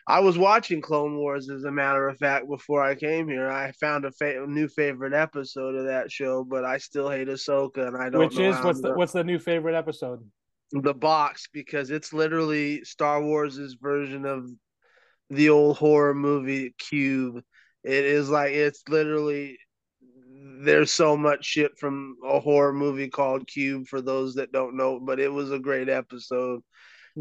I 0.07 0.19
was 0.19 0.37
watching 0.37 0.81
Clone 0.81 1.17
Wars 1.17 1.49
as 1.49 1.63
a 1.63 1.71
matter 1.71 2.07
of 2.07 2.17
fact 2.17 2.47
before 2.47 2.83
I 2.83 2.93
came 2.93 3.27
here. 3.27 3.49
I 3.49 3.71
found 3.79 4.05
a, 4.05 4.11
fa- 4.11 4.45
new 4.47 4.67
favorite 4.67 5.13
episode 5.13 5.73
of 5.75 5.85
that 5.87 6.11
show, 6.11 6.43
but 6.43 6.63
I 6.63 6.77
still 6.77 7.09
hate 7.09 7.27
Ahsoka, 7.27 7.87
and 7.87 7.97
I 7.97 8.09
don't 8.09 8.13
know. 8.13 8.19
Which 8.19 8.37
is 8.39 8.55
what's 8.63 8.77
I'm 8.77 8.81
the 8.81 8.81
gonna- 8.89 8.97
what's 8.97 9.13
the 9.13 9.23
new 9.23 9.39
favorite 9.39 9.75
episode? 9.75 10.19
the 10.71 10.93
box 10.93 11.47
because 11.53 11.91
it's 11.91 12.11
literally 12.11 12.83
Star 12.83 13.21
Wars's 13.21 13.75
version 13.79 14.25
of 14.25 14.49
the 15.29 15.49
old 15.49 15.77
horror 15.77 16.13
movie 16.15 16.73
Cube. 16.79 17.41
It 17.83 18.03
is 18.05 18.29
like 18.29 18.51
it's 18.51 18.83
literally 18.89 19.57
there's 20.61 20.91
so 20.91 21.15
much 21.15 21.45
shit 21.45 21.77
from 21.77 22.17
a 22.25 22.39
horror 22.39 22.73
movie 22.73 23.09
called 23.09 23.47
Cube 23.47 23.87
for 23.87 24.01
those 24.01 24.35
that 24.35 24.51
don't 24.51 24.75
know, 24.75 24.99
but 24.99 25.19
it 25.19 25.31
was 25.31 25.51
a 25.51 25.59
great 25.59 25.87
episode. 25.87 26.61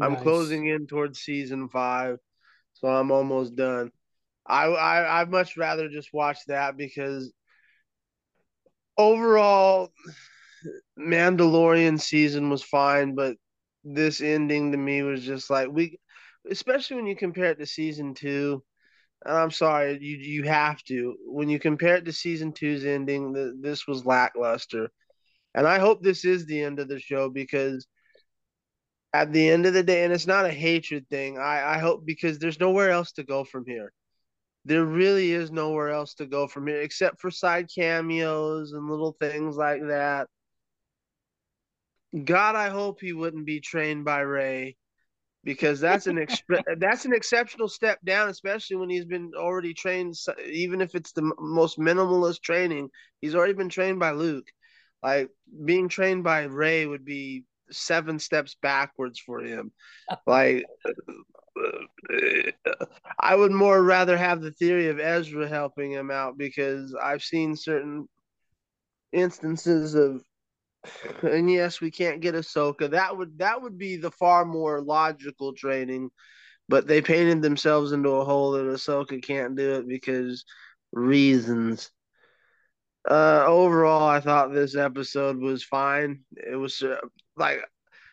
I'm 0.01 0.15
closing 0.17 0.65
in 0.67 0.87
towards 0.87 1.19
season 1.19 1.69
five, 1.69 2.17
so 2.75 2.87
I'm 2.89 3.11
almost 3.11 3.55
done. 3.55 3.91
I 4.45 4.65
I 4.67 5.21
I'd 5.21 5.31
much 5.31 5.57
rather 5.57 5.89
just 5.89 6.13
watch 6.13 6.39
that 6.47 6.77
because 6.77 7.33
overall 8.97 9.91
Mandalorian 10.99 11.99
season 11.99 12.49
was 12.49 12.63
fine, 12.63 13.15
but 13.15 13.37
this 13.83 14.21
ending 14.21 14.71
to 14.71 14.77
me 14.77 15.03
was 15.03 15.23
just 15.23 15.49
like 15.49 15.69
we 15.69 15.99
especially 16.49 16.97
when 16.97 17.07
you 17.07 17.15
compare 17.15 17.51
it 17.51 17.59
to 17.59 17.65
season 17.65 18.13
two. 18.13 18.63
And 19.25 19.35
I'm 19.35 19.51
sorry, 19.51 19.97
you 20.01 20.17
you 20.17 20.43
have 20.43 20.83
to. 20.85 21.15
When 21.25 21.49
you 21.49 21.59
compare 21.59 21.95
it 21.97 22.05
to 22.05 22.13
season 22.13 22.53
two's 22.53 22.85
ending, 22.85 23.33
the, 23.33 23.57
this 23.59 23.87
was 23.87 24.05
lackluster. 24.05 24.89
And 25.55 25.67
I 25.67 25.79
hope 25.79 26.03
this 26.03 26.25
is 26.25 26.45
the 26.45 26.61
end 26.63 26.79
of 26.79 26.87
the 26.89 26.99
show 26.99 27.29
because 27.29 27.87
at 29.15 29.31
the 29.31 29.49
end 29.49 29.65
of 29.65 29.73
the 29.73 29.83
day, 29.83 30.03
and 30.03 30.11
it's 30.11 30.27
not 30.27 30.45
a 30.45 30.51
hatred 30.51 31.07
thing, 31.09 31.37
I, 31.37 31.75
I 31.75 31.77
hope 31.77 32.05
because 32.05 32.37
there's 32.37 32.59
nowhere 32.59 32.89
else 32.89 33.13
to 33.13 33.23
go 33.23 33.45
from 33.45 33.63
here. 33.65 33.93
There 34.65 34.83
really 34.83 35.31
is 35.31 35.51
nowhere 35.51 35.89
else 35.89 36.15
to 36.15 36.25
go 36.25 36.47
from 36.47 36.67
here 36.67 36.81
except 36.81 37.21
for 37.21 37.31
side 37.31 37.69
cameos 37.73 38.73
and 38.73 38.89
little 38.89 39.15
things 39.17 39.55
like 39.55 39.81
that. 39.87 40.27
God, 42.25 42.55
I 42.55 42.67
hope 42.67 42.99
he 42.99 43.13
wouldn't 43.13 43.45
be 43.45 43.61
trained 43.61 44.03
by 44.03 44.19
Rey 44.19 44.75
because 45.45 45.79
that's 45.79 46.07
an 46.07 46.17
exp- 46.17 46.63
that's 46.79 47.05
an 47.05 47.13
exceptional 47.13 47.69
step 47.69 47.99
down, 48.03 48.27
especially 48.27 48.75
when 48.75 48.89
he's 48.89 49.05
been 49.05 49.31
already 49.37 49.73
trained. 49.73 50.15
Even 50.45 50.81
if 50.81 50.93
it's 50.93 51.13
the 51.13 51.21
m- 51.21 51.33
most 51.39 51.79
minimalist 51.79 52.41
training, 52.41 52.89
he's 53.21 53.35
already 53.35 53.53
been 53.53 53.69
trained 53.69 53.99
by 53.99 54.11
Luke. 54.11 54.47
Like 55.01 55.29
being 55.63 55.87
trained 55.87 56.25
by 56.25 56.43
Rey 56.43 56.85
would 56.85 57.05
be 57.05 57.45
seven 57.71 58.19
steps 58.19 58.55
backwards 58.61 59.19
for 59.19 59.41
him. 59.41 59.71
Like 60.27 60.65
I 63.19 63.35
would 63.35 63.51
more 63.51 63.81
rather 63.81 64.17
have 64.17 64.41
the 64.41 64.51
theory 64.51 64.89
of 64.89 64.99
Ezra 64.99 65.47
helping 65.47 65.91
him 65.91 66.11
out 66.11 66.37
because 66.37 66.93
I've 67.01 67.23
seen 67.23 67.55
certain 67.55 68.07
instances 69.13 69.95
of 69.95 70.21
and 71.23 71.49
yes, 71.49 71.81
we 71.81 71.91
can't 71.91 72.21
get 72.21 72.35
Ahsoka. 72.35 72.89
That 72.91 73.17
would 73.17 73.39
that 73.39 73.61
would 73.61 73.77
be 73.77 73.97
the 73.97 74.11
far 74.11 74.45
more 74.45 74.81
logical 74.81 75.53
training, 75.53 76.09
but 76.69 76.87
they 76.87 77.01
painted 77.01 77.41
themselves 77.41 77.91
into 77.91 78.09
a 78.09 78.25
hole 78.25 78.51
that 78.51 78.65
Ahsoka 78.65 79.21
can't 79.21 79.55
do 79.55 79.75
it 79.75 79.87
because 79.87 80.45
reasons. 80.91 81.91
Uh, 83.09 83.43
overall, 83.45 84.07
I 84.07 84.19
thought 84.19 84.51
this 84.53 84.75
episode 84.75 85.37
was 85.37 85.63
fine. 85.63 86.21
It 86.35 86.55
was 86.55 86.81
uh, 86.81 86.97
like 87.37 87.59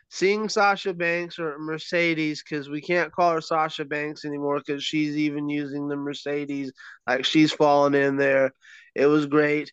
seeing 0.08 0.48
Sasha 0.48 0.92
Banks 0.92 1.38
or 1.38 1.58
Mercedes 1.58 2.42
because 2.42 2.68
we 2.68 2.80
can't 2.80 3.12
call 3.12 3.32
her 3.32 3.40
Sasha 3.40 3.84
Banks 3.84 4.24
anymore 4.24 4.60
because 4.64 4.84
she's 4.84 5.16
even 5.16 5.48
using 5.48 5.88
the 5.88 5.96
Mercedes. 5.96 6.72
Like 7.06 7.24
she's 7.24 7.52
fallen 7.52 7.94
in 7.94 8.16
there. 8.16 8.52
It 8.94 9.06
was 9.06 9.26
great 9.26 9.72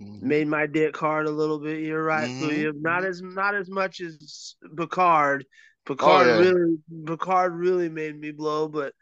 Mhm. 0.00 0.22
made 0.22 0.48
my 0.48 0.66
dick 0.66 0.96
hard 0.96 1.26
a 1.26 1.30
little 1.30 1.60
bit. 1.60 1.80
You're 1.84 2.02
right. 2.02 2.28
Kuya. 2.28 2.72
Not 2.74 3.04
as 3.04 3.22
not 3.22 3.54
as 3.54 3.68
much 3.70 4.00
as 4.00 4.56
Picard. 4.76 5.44
Picard 5.86 6.26
yeah. 6.26 6.38
really 6.38 6.78
Picard 7.06 7.54
really 7.54 7.88
made 7.88 8.18
me 8.18 8.30
blow, 8.32 8.68
but 8.68 8.94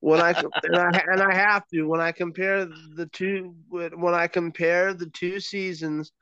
when 0.00 0.20
I 0.20 0.30
and 0.64 0.76
I 0.76 1.02
and 1.06 1.22
I 1.22 1.34
have 1.34 1.66
to 1.68 1.84
when 1.84 2.00
I 2.00 2.12
compare 2.12 2.66
the 2.66 3.08
two 3.12 3.54
when 3.70 4.14
I 4.14 4.26
compare 4.26 4.92
the 4.94 5.08
two 5.10 5.40
seasons 5.40 6.12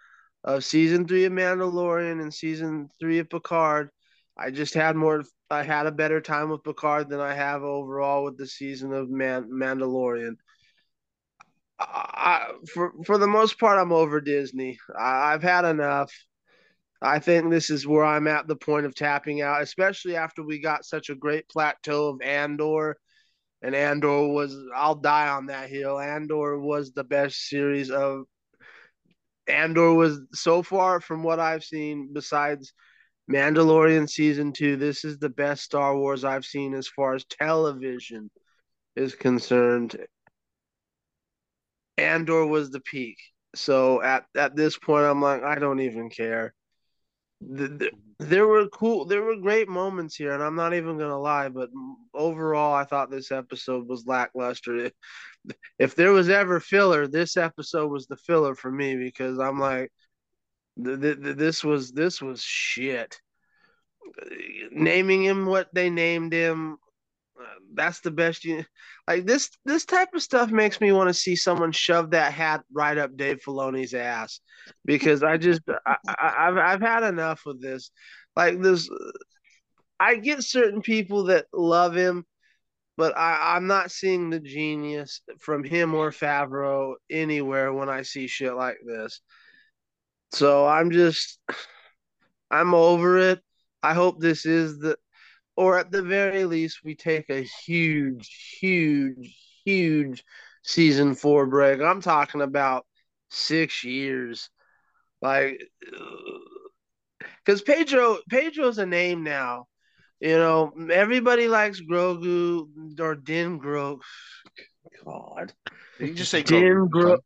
of 0.44 0.62
season 0.62 1.08
three 1.08 1.24
of 1.24 1.32
Mandalorian 1.32 2.20
and 2.20 2.32
season 2.32 2.88
three 3.00 3.18
of 3.18 3.30
Picard, 3.30 3.88
I 4.36 4.50
just 4.50 4.74
had 4.74 4.94
more. 4.94 5.24
I 5.50 5.62
had 5.62 5.86
a 5.86 5.92
better 5.92 6.20
time 6.20 6.50
with 6.50 6.64
Picard 6.64 7.08
than 7.08 7.20
I 7.20 7.34
have 7.34 7.62
overall 7.62 8.24
with 8.24 8.36
the 8.36 8.46
season 8.46 8.92
of 8.92 9.08
Man, 9.08 9.48
Mandalorian. 9.50 10.36
I, 11.78 12.52
for 12.72 12.92
for 13.04 13.18
the 13.18 13.26
most 13.26 13.58
part, 13.58 13.78
I'm 13.78 13.92
over 13.92 14.20
Disney. 14.20 14.78
I, 14.96 15.32
I've 15.32 15.42
had 15.42 15.64
enough. 15.64 16.12
I 17.02 17.18
think 17.18 17.50
this 17.50 17.70
is 17.70 17.86
where 17.86 18.04
I'm 18.04 18.26
at 18.26 18.46
the 18.46 18.56
point 18.56 18.86
of 18.86 18.94
tapping 18.94 19.42
out, 19.42 19.62
especially 19.62 20.16
after 20.16 20.42
we 20.42 20.58
got 20.58 20.84
such 20.84 21.10
a 21.10 21.14
great 21.14 21.48
plateau 21.48 22.08
of 22.08 22.22
Andor. 22.22 22.96
And 23.62 23.74
Andor 23.74 24.28
was, 24.28 24.56
I'll 24.74 24.94
die 24.94 25.28
on 25.28 25.46
that 25.46 25.70
hill. 25.70 25.98
Andor 25.98 26.58
was 26.58 26.92
the 26.92 27.04
best 27.04 27.48
series 27.48 27.90
of. 27.90 28.24
Andor 29.46 29.94
was 29.94 30.20
so 30.32 30.62
far 30.62 31.00
from 31.00 31.22
what 31.22 31.40
I've 31.40 31.64
seen, 31.64 32.10
besides 32.12 32.72
Mandalorian 33.30 34.08
season 34.08 34.52
two, 34.52 34.76
this 34.76 35.04
is 35.04 35.18
the 35.18 35.28
best 35.28 35.64
Star 35.64 35.96
Wars 35.96 36.24
I've 36.24 36.44
seen 36.44 36.74
as 36.74 36.88
far 36.88 37.14
as 37.14 37.24
television 37.24 38.30
is 38.96 39.14
concerned. 39.14 39.96
Andor 41.96 42.46
was 42.46 42.70
the 42.70 42.80
peak. 42.80 43.18
So 43.54 44.02
at, 44.02 44.24
at 44.36 44.56
this 44.56 44.76
point, 44.76 45.04
I'm 45.04 45.22
like, 45.22 45.42
I 45.42 45.56
don't 45.56 45.80
even 45.80 46.10
care 46.10 46.54
the, 47.40 47.68
the, 47.68 47.84
mm-hmm. 47.86 48.28
there 48.30 48.46
were 48.46 48.68
cool 48.68 49.04
there 49.04 49.22
were 49.22 49.36
great 49.36 49.68
moments 49.68 50.16
here 50.16 50.32
and 50.32 50.42
i'm 50.42 50.56
not 50.56 50.74
even 50.74 50.98
gonna 50.98 51.18
lie 51.18 51.48
but 51.48 51.68
overall 52.14 52.74
i 52.74 52.84
thought 52.84 53.10
this 53.10 53.32
episode 53.32 53.88
was 53.88 54.06
lackluster. 54.06 54.90
If 55.78 55.94
there 55.94 56.10
was 56.10 56.30
ever 56.30 56.58
filler 56.58 57.06
this 57.06 57.36
episode 57.36 57.90
was 57.90 58.06
the 58.06 58.16
filler 58.16 58.54
for 58.54 58.70
me 58.72 58.96
because 58.96 59.38
i'm 59.38 59.60
like 59.60 59.92
this 60.76 61.62
was 61.62 61.92
this 61.92 62.20
was 62.20 62.42
shit. 62.42 63.20
Naming 64.70 65.24
him 65.24 65.46
what 65.46 65.72
they 65.72 65.90
named 65.90 66.32
him 66.32 66.78
that's 67.74 68.00
the 68.00 68.10
best 68.10 68.44
you 68.44 68.64
like 69.08 69.26
this 69.26 69.50
this 69.64 69.84
type 69.84 70.08
of 70.14 70.22
stuff 70.22 70.50
makes 70.50 70.80
me 70.80 70.92
want 70.92 71.08
to 71.08 71.14
see 71.14 71.34
someone 71.34 71.72
shove 71.72 72.10
that 72.10 72.32
hat 72.32 72.62
right 72.72 72.96
up 72.96 73.16
Dave 73.16 73.40
Filoni's 73.44 73.92
ass 73.92 74.40
because 74.84 75.22
I 75.22 75.36
just 75.36 75.62
I, 75.84 75.96
have 76.16 76.56
I've 76.56 76.80
had 76.80 77.02
enough 77.02 77.44
of 77.46 77.60
this 77.60 77.90
like 78.36 78.60
this 78.62 78.88
I 79.98 80.16
get 80.16 80.44
certain 80.44 80.80
people 80.80 81.24
that 81.24 81.46
love 81.52 81.96
him 81.96 82.24
but 82.96 83.16
I, 83.16 83.56
I'm 83.56 83.66
not 83.66 83.90
seeing 83.90 84.30
the 84.30 84.40
genius 84.40 85.20
from 85.40 85.64
him 85.64 85.94
or 85.94 86.10
Favreau 86.10 86.94
anywhere 87.10 87.72
when 87.72 87.88
I 87.88 88.02
see 88.02 88.26
shit 88.28 88.54
like 88.54 88.78
this. 88.86 89.20
So 90.32 90.66
I'm 90.66 90.90
just 90.90 91.38
I'm 92.50 92.74
over 92.74 93.18
it. 93.18 93.40
I 93.82 93.94
hope 93.94 94.20
this 94.20 94.46
is 94.46 94.78
the 94.78 94.96
or 95.56 95.78
at 95.78 95.90
the 95.90 96.02
very 96.02 96.44
least, 96.44 96.84
we 96.84 96.94
take 96.94 97.30
a 97.30 97.42
huge, 97.42 98.56
huge, 98.60 99.36
huge 99.64 100.24
season 100.62 101.14
four 101.14 101.46
break. 101.46 101.80
I'm 101.80 102.00
talking 102.00 102.40
about 102.40 102.86
six 103.30 103.84
years. 103.84 104.50
Like, 105.22 105.62
uh, 105.86 106.38
because 107.44 107.62
Pedro, 107.62 108.18
Pedro's 108.28 108.78
a 108.78 108.86
name 108.86 109.22
now. 109.22 109.66
You 110.20 110.38
know, 110.38 110.72
everybody 110.90 111.48
likes 111.48 111.80
Grogu 111.80 112.66
or 112.98 113.14
Din 113.14 113.60
Grogu. 113.60 114.00
God, 115.04 115.52
you 115.98 116.14
just 116.14 116.30
say 116.30 116.42
Din 116.42 116.88
Grogu. 116.88 117.18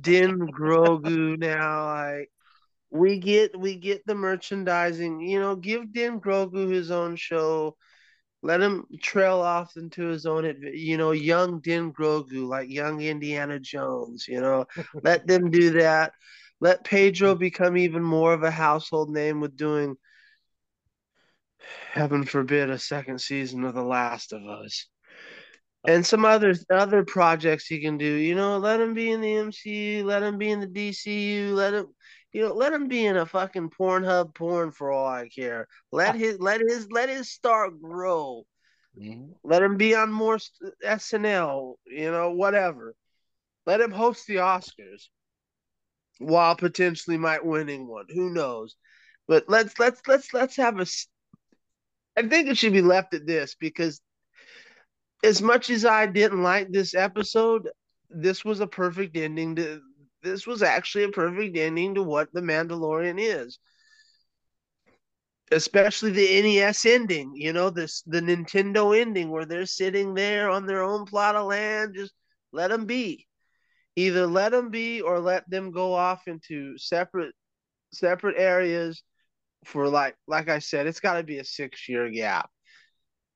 Din 0.00 0.38
Grogu 0.52 1.38
now, 1.38 1.86
like 1.86 2.30
we 2.90 3.18
get 3.18 3.58
we 3.58 3.76
get 3.76 4.06
the 4.06 4.14
merchandising. 4.14 5.20
You 5.20 5.40
know, 5.40 5.56
give 5.56 5.92
Din 5.92 6.20
Grogu 6.20 6.70
his 6.70 6.90
own 6.90 7.16
show. 7.16 7.76
Let 8.42 8.60
him 8.60 8.86
trail 9.02 9.40
off 9.40 9.76
into 9.76 10.06
his 10.06 10.24
own, 10.24 10.44
you 10.72 10.96
know, 10.96 11.10
young 11.10 11.60
Din 11.60 11.92
Grogu, 11.92 12.46
like 12.46 12.70
young 12.70 13.00
Indiana 13.00 13.58
Jones. 13.58 14.26
You 14.28 14.40
know, 14.40 14.66
let 15.02 15.26
them 15.26 15.50
do 15.50 15.70
that. 15.80 16.12
Let 16.60 16.84
Pedro 16.84 17.34
become 17.34 17.76
even 17.76 18.02
more 18.02 18.32
of 18.32 18.42
a 18.42 18.50
household 18.50 19.10
name 19.10 19.40
with 19.40 19.56
doing, 19.56 19.96
heaven 21.92 22.24
forbid, 22.24 22.70
a 22.70 22.78
second 22.78 23.20
season 23.20 23.64
of 23.64 23.74
The 23.74 23.82
Last 23.82 24.32
of 24.32 24.44
Us 24.44 24.86
and 25.86 26.04
some 26.04 26.24
other 26.24 26.54
other 26.70 27.04
projects 27.04 27.66
he 27.66 27.80
can 27.80 27.98
do. 27.98 28.04
You 28.04 28.34
know, 28.34 28.58
let 28.58 28.80
him 28.80 28.94
be 28.94 29.10
in 29.10 29.20
the 29.20 29.28
MCU, 29.34 30.04
let 30.04 30.22
him 30.22 30.38
be 30.38 30.50
in 30.50 30.60
the 30.60 30.66
DCU, 30.66 31.54
let 31.54 31.74
him 31.74 31.86
you 32.32 32.42
know, 32.42 32.54
let 32.54 32.72
him 32.72 32.88
be 32.88 33.06
in 33.06 33.16
a 33.16 33.26
fucking 33.26 33.70
Pornhub 33.70 34.34
porn 34.34 34.70
for 34.70 34.90
all 34.90 35.06
I 35.06 35.28
care. 35.28 35.66
Let 35.92 36.14
his 36.14 36.38
let 36.38 36.60
his 36.60 36.88
let 36.90 37.08
his 37.08 37.30
star 37.30 37.70
grow. 37.70 38.44
Mm-hmm. 38.98 39.32
Let 39.44 39.62
him 39.62 39.76
be 39.76 39.94
on 39.94 40.12
more 40.12 40.38
SNL. 40.84 41.74
You 41.86 42.10
know, 42.10 42.30
whatever. 42.32 42.94
Let 43.66 43.80
him 43.80 43.90
host 43.90 44.26
the 44.26 44.36
Oscars 44.36 45.08
while 46.18 46.56
potentially 46.56 47.16
might 47.16 47.44
winning 47.44 47.86
one. 47.86 48.06
Who 48.08 48.30
knows? 48.30 48.76
But 49.26 49.44
let's 49.48 49.78
let's 49.78 50.00
let's 50.06 50.32
let's 50.34 50.56
have 50.56 50.80
a. 50.80 50.86
I 52.16 52.26
think 52.26 52.48
it 52.48 52.58
should 52.58 52.72
be 52.72 52.82
left 52.82 53.14
at 53.14 53.26
this 53.26 53.54
because 53.54 54.00
as 55.24 55.40
much 55.40 55.70
as 55.70 55.84
I 55.84 56.06
didn't 56.06 56.42
like 56.42 56.70
this 56.70 56.94
episode, 56.94 57.68
this 58.10 58.44
was 58.44 58.60
a 58.60 58.66
perfect 58.66 59.16
ending 59.16 59.56
to 59.56 59.80
this 60.22 60.46
was 60.46 60.62
actually 60.62 61.04
a 61.04 61.08
perfect 61.10 61.56
ending 61.56 61.94
to 61.94 62.02
what 62.02 62.32
the 62.32 62.40
Mandalorian 62.40 63.16
is. 63.18 63.58
Especially 65.50 66.10
the 66.10 66.42
NES 66.42 66.84
ending, 66.84 67.32
you 67.34 67.54
know, 67.54 67.70
this 67.70 68.02
the 68.02 68.20
Nintendo 68.20 68.98
ending 68.98 69.30
where 69.30 69.46
they're 69.46 69.64
sitting 69.66 70.14
there 70.14 70.50
on 70.50 70.66
their 70.66 70.82
own 70.82 71.06
plot 71.06 71.36
of 71.36 71.46
land, 71.46 71.94
just 71.94 72.12
let 72.52 72.68
them 72.68 72.84
be. 72.84 73.26
Either 73.96 74.26
let 74.26 74.52
them 74.52 74.70
be 74.70 75.00
or 75.00 75.18
let 75.18 75.48
them 75.48 75.70
go 75.70 75.94
off 75.94 76.28
into 76.28 76.76
separate 76.78 77.34
separate 77.92 78.36
areas 78.38 79.02
for 79.64 79.88
like 79.88 80.16
like 80.26 80.48
I 80.48 80.58
said, 80.60 80.86
it's 80.86 81.00
got 81.00 81.14
to 81.14 81.22
be 81.22 81.38
a 81.38 81.44
6-year 81.44 82.10
gap. 82.10 82.50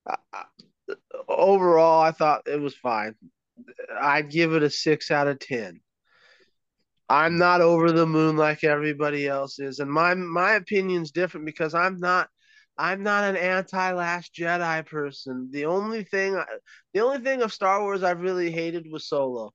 Uh, 0.07 0.43
overall, 1.28 2.03
I 2.03 2.12
thought 2.12 2.43
it 2.47 2.61
was 2.61 2.74
fine. 2.76 3.14
I'd 4.01 4.30
give 4.30 4.55
it 4.55 4.62
a 4.62 4.70
6 4.70 5.11
out 5.11 5.28
of 5.28 5.39
10. 5.39 5.80
I'm 7.12 7.36
not 7.36 7.60
over 7.60 7.92
the 7.92 8.06
moon 8.06 8.38
like 8.38 8.64
everybody 8.64 9.28
else 9.28 9.58
is, 9.58 9.80
and 9.80 9.90
my 9.92 10.14
my 10.14 10.52
opinion's 10.54 11.10
different 11.12 11.44
because 11.44 11.74
I'm 11.74 11.98
not 11.98 12.28
I'm 12.78 13.02
not 13.02 13.24
an 13.24 13.36
anti 13.36 13.92
Last 13.92 14.34
Jedi 14.34 14.86
person. 14.86 15.50
The 15.52 15.66
only 15.66 16.04
thing 16.04 16.42
the 16.94 17.00
only 17.00 17.18
thing 17.18 17.42
of 17.42 17.52
Star 17.52 17.82
Wars 17.82 18.02
I've 18.02 18.22
really 18.22 18.50
hated 18.50 18.86
was 18.90 19.08
Solo, 19.08 19.52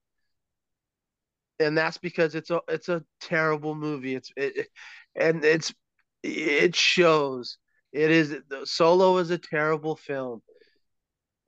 and 1.59 1.75
that's 1.75 1.97
because 1.97 2.35
it's 2.35 2.51
a 2.51 2.61
it's 2.67 2.89
a 2.89 3.03
terrible 3.21 3.73
movie. 3.73 4.13
It's 4.13 4.31
it, 4.37 4.67
and 5.15 5.43
it's 5.43 5.73
it 6.23 6.75
shows. 6.75 7.57
It 7.91 8.11
is 8.11 8.35
Solo 8.65 9.17
is 9.17 9.31
a 9.31 9.39
terrible 9.39 9.95
film 9.95 10.41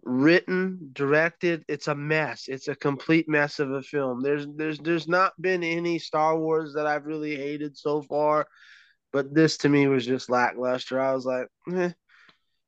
written, 0.04 0.90
directed. 0.94 1.64
It's 1.68 1.88
a 1.88 1.96
mess. 1.96 2.46
It's 2.48 2.68
a 2.68 2.76
complete 2.76 3.28
mess 3.28 3.60
of 3.60 3.72
a 3.72 3.82
film. 3.82 4.22
There's 4.22 4.48
there's 4.56 4.80
there's 4.80 5.08
not 5.08 5.40
been 5.42 5.64
any 5.64 6.00
Star 6.00 6.38
Wars 6.38 6.74
that 6.74 6.88
I've 6.88 7.06
really 7.06 7.36
hated 7.36 7.78
so 7.78 8.02
far, 8.02 8.48
but 9.12 9.34
this 9.34 9.58
to 9.60 9.70
me 9.70 9.88
was 9.88 10.06
just 10.06 10.30
lackluster. 10.30 11.00
I 11.00 11.14
was 11.14 11.26
like, 11.26 11.48
eh. 11.74 11.92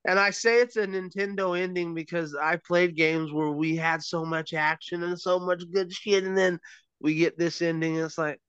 and 0.05 0.19
I 0.19 0.32
say 0.32 0.61
it's 0.61 0.75
a 0.75 0.88
Nintendo 0.88 1.59
ending 1.59 1.93
because 1.93 2.36
I 2.36 2.57
played 2.57 2.95
games 2.95 3.32
where 3.32 3.51
we 3.51 3.75
had 3.75 4.03
so 4.03 4.25
much 4.25 4.53
action 4.53 5.03
and 5.03 5.19
so 5.19 5.39
much 5.39 5.63
good 5.71 5.91
shit, 5.93 6.23
and 6.23 6.38
then 6.38 6.59
we 6.99 7.15
get 7.15 7.38
this 7.38 7.61
ending. 7.61 7.97
It's 7.97 8.17
like, 8.17 8.39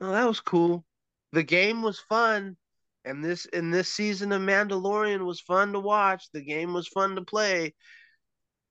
oh, 0.00 0.12
that 0.12 0.28
was 0.28 0.40
cool. 0.40 0.84
The 1.32 1.42
game 1.42 1.82
was 1.82 2.00
fun. 2.08 2.56
And 3.04 3.24
this 3.24 3.46
in 3.46 3.72
this 3.72 3.88
season 3.88 4.30
of 4.30 4.42
Mandalorian 4.42 5.24
was 5.26 5.40
fun 5.40 5.72
to 5.72 5.80
watch. 5.80 6.28
The 6.32 6.40
game 6.40 6.72
was 6.72 6.86
fun 6.86 7.16
to 7.16 7.22
play 7.22 7.74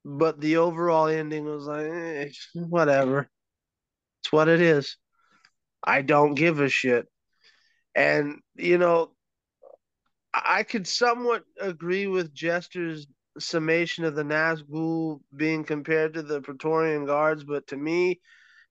but 0.03 0.39
the 0.39 0.57
overall 0.57 1.07
ending 1.07 1.45
was 1.45 1.65
like 1.65 1.85
eh, 1.85 2.29
whatever. 2.53 3.29
It's 4.21 4.31
what 4.31 4.47
it 4.47 4.61
is. 4.61 4.97
I 5.83 6.01
don't 6.01 6.35
give 6.35 6.59
a 6.59 6.69
shit. 6.69 7.07
And 7.95 8.39
you 8.55 8.77
know 8.77 9.11
i 10.33 10.63
could 10.63 10.87
somewhat 10.87 11.43
agree 11.59 12.07
with 12.07 12.33
jester's 12.33 13.05
summation 13.37 14.05
of 14.05 14.15
the 14.15 14.23
nazgul 14.23 15.19
being 15.35 15.61
compared 15.65 16.13
to 16.13 16.21
the 16.21 16.39
praetorian 16.39 17.05
guards 17.05 17.43
but 17.43 17.67
to 17.67 17.75
me 17.75 18.21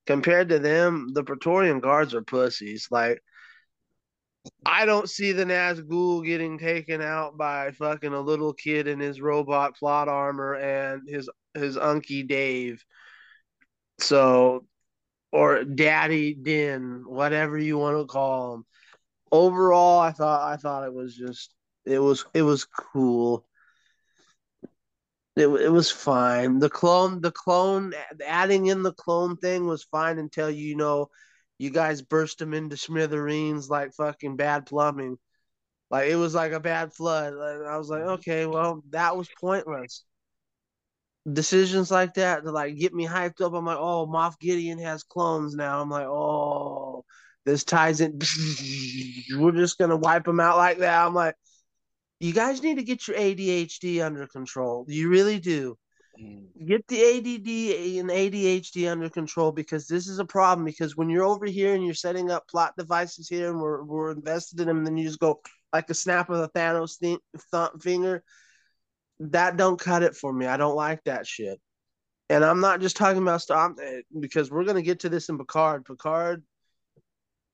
compared 0.06 0.48
to 0.48 0.58
them 0.58 1.08
the 1.12 1.22
praetorian 1.22 1.80
guards 1.80 2.14
are 2.14 2.22
pussies. 2.22 2.88
Like 2.90 3.22
I 4.64 4.84
don't 4.86 5.08
see 5.08 5.32
the 5.32 5.44
Nazgul 5.44 6.24
getting 6.24 6.58
taken 6.58 7.02
out 7.02 7.36
by 7.36 7.72
fucking 7.72 8.12
a 8.12 8.20
little 8.20 8.52
kid 8.52 8.86
in 8.86 8.98
his 8.98 9.20
robot 9.20 9.76
plot 9.76 10.08
armor 10.08 10.54
and 10.54 11.08
his 11.08 11.28
his 11.54 11.76
unky 11.76 12.26
Dave. 12.26 12.84
So, 13.98 14.66
or 15.32 15.64
Daddy 15.64 16.34
Din, 16.34 17.04
whatever 17.06 17.58
you 17.58 17.78
want 17.78 17.98
to 17.98 18.06
call 18.06 18.54
him. 18.54 18.64
Overall, 19.32 20.00
I 20.00 20.12
thought 20.12 20.52
I 20.52 20.56
thought 20.56 20.84
it 20.84 20.94
was 20.94 21.14
just 21.14 21.54
it 21.84 21.98
was 21.98 22.24
it 22.34 22.42
was 22.42 22.64
cool. 22.64 23.46
It, 25.36 25.46
it 25.46 25.70
was 25.70 25.90
fine. 25.90 26.58
The 26.58 26.70
clone, 26.70 27.20
the 27.20 27.30
clone, 27.30 27.94
adding 28.26 28.66
in 28.66 28.82
the 28.82 28.92
clone 28.92 29.36
thing 29.36 29.66
was 29.66 29.84
fine 29.84 30.18
until 30.18 30.50
you 30.50 30.76
know 30.76 31.10
you 31.60 31.68
guys 31.70 32.00
burst 32.00 32.38
them 32.38 32.54
into 32.54 32.74
smithereens 32.78 33.68
like 33.68 33.92
fucking 33.92 34.36
bad 34.36 34.64
plumbing. 34.64 35.18
Like 35.90 36.08
it 36.10 36.16
was 36.16 36.34
like 36.34 36.52
a 36.52 36.60
bad 36.60 36.94
flood. 36.94 37.34
I 37.34 37.76
was 37.76 37.90
like, 37.90 38.02
Mm-hmm. 38.02 38.10
okay, 38.14 38.46
well, 38.46 38.82
that 38.90 39.14
was 39.16 39.28
pointless. 39.28 40.04
Decisions 41.30 41.90
like 41.90 42.14
that 42.14 42.44
to 42.44 42.50
like 42.50 42.76
get 42.78 42.94
me 42.94 43.06
hyped 43.06 43.42
up. 43.42 43.52
I'm 43.52 43.66
like, 43.66 43.76
oh, 43.78 44.06
Moff 44.06 44.38
Gideon 44.40 44.78
has 44.78 45.02
clones 45.02 45.54
now. 45.54 45.82
I'm 45.82 45.90
like, 45.90 46.06
oh, 46.06 47.04
this 47.44 47.62
ties 47.62 48.00
in. 48.00 48.18
We're 49.38 49.52
just 49.52 49.76
gonna 49.78 49.98
wipe 49.98 50.24
them 50.24 50.40
out 50.40 50.56
like 50.56 50.78
that. 50.78 51.04
I'm 51.06 51.14
like, 51.14 51.34
you 52.20 52.32
guys 52.32 52.62
need 52.62 52.76
to 52.78 52.84
get 52.84 53.06
your 53.08 53.18
ADHD 53.18 54.04
under 54.04 54.26
control. 54.26 54.86
You 54.88 55.10
really 55.10 55.40
do. 55.40 55.78
Mm. 56.18 56.66
Get 56.66 56.86
the 56.88 57.00
ADD 57.00 58.00
and 58.00 58.10
ADHD 58.10 58.90
under 58.90 59.08
control 59.08 59.52
because 59.52 59.86
this 59.86 60.08
is 60.08 60.18
a 60.18 60.24
problem. 60.24 60.64
Because 60.64 60.96
when 60.96 61.08
you're 61.08 61.24
over 61.24 61.46
here 61.46 61.74
and 61.74 61.84
you're 61.84 61.94
setting 61.94 62.30
up 62.30 62.48
plot 62.48 62.74
devices 62.76 63.28
here 63.28 63.50
and 63.50 63.60
we're, 63.60 63.82
we're 63.82 64.12
invested 64.12 64.60
in 64.60 64.66
them, 64.66 64.84
then 64.84 64.96
you 64.96 65.06
just 65.06 65.20
go 65.20 65.40
like 65.72 65.88
a 65.90 65.94
snap 65.94 66.30
of 66.30 66.38
the 66.38 66.48
Thanos 66.48 66.98
th- 66.98 67.20
th- 67.52 67.82
finger, 67.82 68.22
that 69.20 69.56
don't 69.56 69.78
cut 69.78 70.02
it 70.02 70.16
for 70.16 70.32
me. 70.32 70.46
I 70.46 70.56
don't 70.56 70.76
like 70.76 71.04
that 71.04 71.26
shit. 71.26 71.60
And 72.28 72.44
I'm 72.44 72.60
not 72.60 72.80
just 72.80 72.96
talking 72.96 73.22
about 73.22 73.42
stuff 73.42 73.72
because 74.18 74.50
we're 74.50 74.64
gonna 74.64 74.82
get 74.82 75.00
to 75.00 75.08
this 75.08 75.28
in 75.28 75.38
Picard. 75.38 75.84
Picard, 75.84 76.44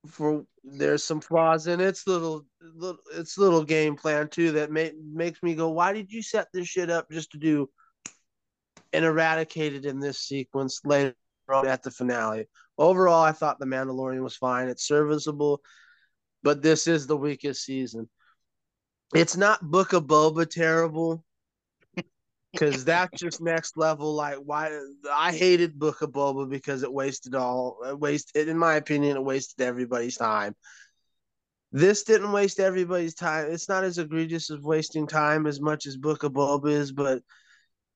for 0.07 0.45
there's 0.63 1.03
some 1.03 1.21
flaws 1.21 1.67
in 1.67 1.81
its 1.81 2.07
little, 2.07 2.45
little 2.61 3.01
its 3.15 3.39
little 3.39 3.65
game 3.65 3.97
plan 3.97 4.29
too 4.29 4.53
that 4.53 4.71
make, 4.71 4.93
makes 5.01 5.43
me 5.43 5.55
go, 5.55 5.71
why 5.71 5.93
did 5.93 6.13
you 6.13 6.23
set 6.23 6.49
this 6.53 6.69
shit 6.69 6.91
up 6.91 7.11
just 7.11 7.33
to 7.33 7.39
do 7.39 7.69
and 8.97 9.05
eradicated 9.05 9.85
in 9.85 10.01
this 10.01 10.19
sequence 10.19 10.81
later 10.85 11.15
on 11.53 11.67
at 11.69 11.83
the 11.83 11.91
finale? 11.91 12.49
Overall, 12.79 13.23
I 13.23 13.33
thought 13.33 13.59
the 13.59 13.67
Mandalorian 13.67 14.23
was 14.23 14.37
fine. 14.37 14.69
It's 14.69 14.87
serviceable, 14.87 15.61
but 16.43 16.63
this 16.63 16.87
is 16.87 17.07
the 17.07 17.17
weakest 17.17 17.63
season. 17.63 18.09
It's 19.15 19.37
not 19.37 19.61
Book 19.61 19.93
of 19.93 20.05
Boba 20.05 20.49
terrible 20.49 21.23
because 22.53 22.87
that's 22.87 23.21
just 23.21 23.41
next 23.43 23.77
level. 23.77 24.15
Like, 24.15 24.37
why 24.37 24.71
I 25.13 25.33
hated 25.33 25.79
Book 25.79 26.01
of 26.01 26.11
Boba 26.11 26.49
because 26.49 26.83
it 26.83 26.93
wasted 26.93 27.35
all, 27.35 27.79
it 27.87 27.99
wasted, 27.99 28.49
in 28.49 28.59
my 28.59 28.75
opinion, 28.77 29.19
it 29.19 29.25
wasted 29.25 29.61
everybody's 29.61 30.17
time. 30.17 30.55
This 31.71 32.05
didn't 32.05 32.33
waste 32.33 32.61
everybody's 32.61 33.15
time. 33.15 33.51
It's 33.51 33.69
not 33.69 33.85
as 33.85 33.99
egregious 33.99 34.51
as 34.51 34.61
wasting 34.61 35.07
time 35.07 35.47
as 35.47 35.61
much 35.61 35.85
as 35.85 35.99
Book 35.99 36.23
of 36.23 36.33
Boba 36.33 36.71
is, 36.71 36.93
but 36.93 37.23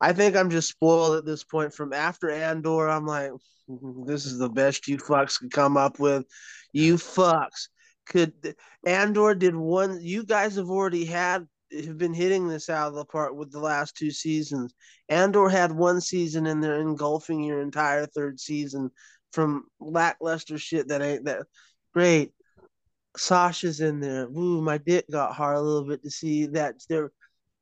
I 0.01 0.13
think 0.13 0.37
I'm 0.37 0.51
just 0.51 0.69
spoiled 0.69 1.17
at 1.17 1.25
this 1.25 1.45
point. 1.45 1.75
From 1.75 1.93
after 1.93 2.31
Andor, 2.31 2.89
I'm 2.89 3.07
like, 3.07 3.31
mm, 3.69 4.07
this 4.07 4.27
is 4.27 4.39
the 4.39 4.49
best 4.49 4.89
you 4.89 4.99
fucks 4.99 5.39
could 5.39 5.53
come 5.53 5.77
up 5.77 5.99
with. 5.99 6.25
You 6.73 6.95
fucks 6.95 7.69
could 8.07 8.55
Andor 8.87 9.35
did 9.35 9.55
one. 9.55 9.99
You 10.01 10.25
guys 10.25 10.57
have 10.57 10.71
already 10.71 11.05
had 11.05 11.47
have 11.73 11.99
been 11.99 12.15
hitting 12.15 12.49
this 12.49 12.69
out 12.69 12.89
of 12.89 12.95
the 12.95 13.05
park 13.05 13.35
with 13.35 13.53
the 13.53 13.61
last 13.61 13.97
two 13.97 14.11
seasons. 14.11 14.75
Andor 15.09 15.49
had 15.49 15.71
one 15.71 16.01
season 16.01 16.47
and 16.47 16.63
they're 16.63 16.81
engulfing 16.81 17.45
your 17.45 17.61
entire 17.61 18.07
third 18.07 18.41
season 18.41 18.91
from 19.33 19.65
lackluster 19.79 20.59
shit 20.59 20.89
that 20.89 21.03
ain't 21.03 21.25
that 21.27 21.47
great. 21.95 22.33
Sasha's 23.17 23.81
in 23.81 24.01
there. 24.01 24.27
Ooh, 24.27 24.61
my 24.63 24.79
dick 24.79 25.05
got 25.11 25.35
hard 25.35 25.57
a 25.57 25.61
little 25.61 25.87
bit 25.87 26.03
to 26.03 26.11
see 26.11 26.47
that 26.47 26.75
there. 26.89 27.11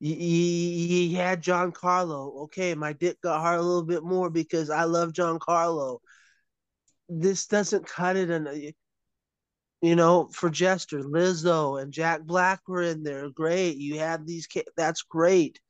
He 0.01 1.15
had 1.15 1.43
Giancarlo. 1.43 2.43
Okay, 2.45 2.75
my 2.75 2.93
dick 2.93 3.21
got 3.21 3.41
hard 3.41 3.59
a 3.59 3.63
little 3.63 3.85
bit 3.85 4.05
more 4.05 4.31
because 4.31 4.71
I 4.71 4.85
love 4.85 5.13
Giancarlo. 5.13 5.99
This 7.09 7.47
doesn't 7.47 7.87
cut 7.87 8.17
it, 8.17 8.31
and 8.31 8.73
you 9.81 9.95
know, 9.95 10.29
for 10.33 10.51
Jester, 10.51 11.01
Lizzo 11.01 11.81
and 11.81 11.93
Jack 11.93 12.23
Black 12.23 12.61
were 12.67 12.83
in 12.83 13.03
there. 13.03 13.31
Great. 13.31 13.77
You 13.77 13.99
had 13.99 14.27
these, 14.27 14.49
that's 14.77 15.03
great. 15.03 15.61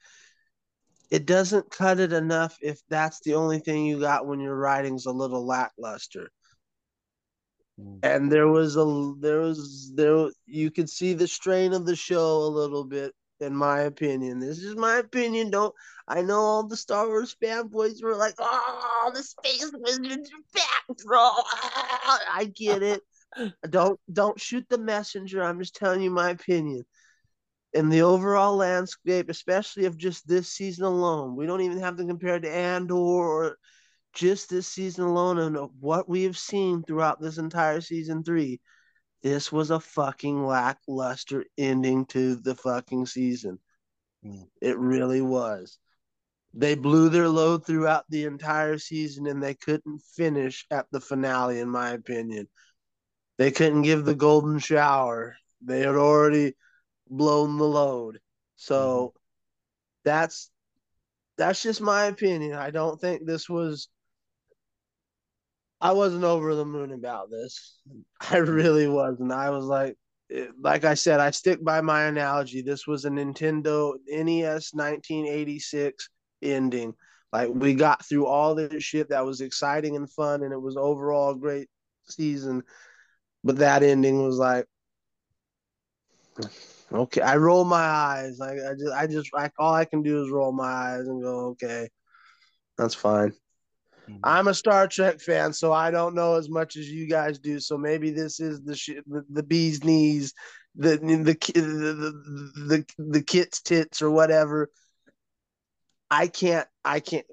It 1.11 1.27
doesn't 1.27 1.71
cut 1.71 2.01
it 2.01 2.13
enough 2.13 2.57
if 2.61 2.81
that's 2.89 3.21
the 3.21 3.35
only 3.35 3.59
thing 3.59 3.87
you 3.87 4.01
got 4.01 4.27
when 4.27 4.41
your 4.41 4.57
writing's 4.57 5.07
a 5.07 5.13
little 5.13 5.47
lackluster. 5.47 6.31
Mm. 7.81 7.99
And 8.03 8.33
there 8.33 8.49
was 8.49 8.77
a, 8.77 9.13
there 9.21 9.41
was, 9.41 9.93
there, 9.95 10.29
you 10.47 10.71
could 10.71 10.89
see 10.89 11.13
the 11.13 11.29
strain 11.29 11.73
of 11.73 11.87
the 11.87 11.97
show 11.97 12.39
a 12.39 12.49
little 12.49 12.85
bit, 12.85 13.13
in 13.41 13.55
my 13.55 13.81
opinion. 13.81 14.41
This 14.41 14.59
is 14.59 14.77
my 14.77 14.97
opinion. 14.97 15.51
Don't, 15.51 15.75
I 16.07 16.23
know 16.23 16.41
all 16.41 16.67
the 16.67 16.77
Star 16.77 17.07
Wars 17.07 17.37
fanboys 17.43 18.03
were 18.03 18.17
like, 18.17 18.35
oh, 18.39 19.11
the 19.15 19.23
Space 19.23 19.71
Wizards 19.73 20.31
are 20.31 20.55
back, 20.55 20.99
bro. 21.05 21.21
I 21.21 22.51
get 22.55 22.83
it 22.83 23.03
don't 23.71 23.99
don't 24.13 24.41
shoot 24.41 24.67
the 24.69 24.79
messenger. 24.79 25.43
I'm 25.43 25.59
just 25.59 25.77
telling 25.77 26.03
you 26.03 26.11
my 26.11 26.31
opinion. 26.31 26.85
In 27.75 27.91
the 27.91 28.03
overall 28.03 28.57
landscape, 28.57 29.29
especially 29.29 29.85
of 29.85 29.99
just 29.99 30.27
this 30.27 30.49
season 30.49 30.85
alone, 30.85 31.37
we 31.37 31.47
don't 31.47 31.61
even 31.61 31.79
have 31.81 31.97
to 31.99 32.07
compare 32.07 32.41
to 32.41 32.51
Andor 32.51 32.95
or 32.95 33.59
just 34.15 34.49
this 34.49 34.67
season 34.67 35.05
alone 35.05 35.39
and 35.39 35.71
what 35.79 36.09
we 36.09 36.23
have 36.25 36.39
seen 36.39 36.83
throughout 36.83 37.21
this 37.21 37.37
entire 37.37 37.83
season 37.83 38.25
three. 38.25 38.61
This 39.23 39.51
was 39.51 39.71
a 39.71 39.81
fucking 39.81 40.45
lackluster 40.45 41.45
ending 41.57 42.07
to 42.07 42.37
the 42.37 42.55
fucking 42.55 43.07
season. 43.07 43.59
Mm. 44.25 44.47
It 44.61 44.79
really 44.79 45.21
was. 45.21 45.79
They 46.55 46.75
blew 46.75 47.09
their 47.09 47.29
load 47.29 47.67
throughout 47.67 48.05
the 48.09 48.25
entire 48.25 48.79
season 48.79 49.27
and 49.27 49.43
they 49.43 49.55
couldn't 49.55 50.01
finish 50.17 50.67
at 50.71 50.87
the 50.91 51.01
finale, 51.01 51.61
in 51.61 51.69
my 51.69 51.91
opinion 51.91 52.49
they 53.39 53.53
couldn't 53.53 53.83
give 53.83 54.05
the 54.05 54.15
golden 54.15 54.59
shower. 54.59 55.37
They 55.63 55.81
had 55.81 55.95
already 55.95 56.55
blown 57.09 57.57
the 57.57 57.65
load. 57.65 58.19
So 58.57 59.15
mm-hmm. 59.15 59.19
that's 60.05 60.51
that's 61.39 61.63
just 61.63 61.81
my 61.81 62.07
opinion. 62.07 62.55
I 62.55 62.71
don't 62.71 63.01
think 63.01 63.25
this 63.25 63.49
was 63.49 63.89
I 65.81 65.93
wasn't 65.93 66.25
over 66.25 66.55
the 66.55 66.65
moon 66.65 66.93
about 66.93 67.31
this. 67.31 67.79
I 68.31 68.39
really 68.39 68.89
wasn't. 68.89 69.33
I 69.33 69.51
was 69.51 69.65
like 69.65 69.97
like 70.61 70.85
I 70.85 70.93
said, 70.93 71.21
I 71.21 71.31
stick 71.31 71.65
by 71.65 71.81
my 71.81 72.05
analogy. 72.05 72.61
This 72.61 72.87
was 72.87 73.07
a 73.07 73.11
Nintendo 73.11 73.95
NES 74.07 74.75
1986 74.75 76.11
ending. 76.43 76.93
Like 77.33 77.49
we 77.51 77.75
got 77.75 78.05
through 78.05 78.27
all 78.27 78.55
this 78.55 78.83
shit 78.85 79.09
that 79.09 79.25
was 79.25 79.41
exciting 79.41 79.97
and 79.97 80.11
fun 80.11 80.43
and 80.43 80.53
it 80.53 80.61
was 80.61 80.77
overall 80.77 81.31
a 81.31 81.39
great 81.39 81.69
season 82.09 82.63
but 83.45 83.57
that 83.57 83.83
ending 83.83 84.23
was 84.23 84.39
like 84.39 84.65
okay 86.91 87.21
i 87.21 87.37
roll 87.37 87.65
my 87.65 87.77
eyes 87.77 88.39
like 88.39 88.59
i 88.67 88.73
just 88.73 88.93
i 88.95 89.07
just 89.07 89.31
like 89.35 89.53
all 89.59 89.75
i 89.75 89.85
can 89.85 90.03
do 90.03 90.23
is 90.23 90.31
roll 90.31 90.53
my 90.53 90.65
eyes 90.65 91.07
and 91.07 91.23
go 91.23 91.49
okay 91.49 91.89
that's 92.79 92.95
fine. 92.95 93.33
I'm 94.25 94.49
a 94.49 94.55
star 94.55 94.87
trek 94.89 95.21
fan 95.21 95.53
so 95.53 95.73
i 95.73 95.91
don't 95.91 96.15
know 96.15 96.35
as 96.35 96.49
much 96.49 96.77
as 96.77 96.89
you 96.91 97.09
guys 97.09 97.39
do 97.39 97.61
so 97.61 97.77
maybe 97.79 98.11
this 98.11 98.41
is 98.41 98.63
the 98.63 98.75
sh- 98.75 99.03
the, 99.07 99.25
the 99.31 99.43
bee's 99.43 99.85
knees 99.85 100.35
the 100.79 100.97
the, 100.99 101.17
the 101.17 101.63
the 101.63 102.85
the 102.97 103.05
the 103.11 103.23
kit's 103.23 103.61
tits 103.61 104.01
or 104.01 104.11
whatever. 104.11 104.71
I 106.11 106.29
can't 106.29 106.67
i 106.85 107.01
can't 107.01 107.27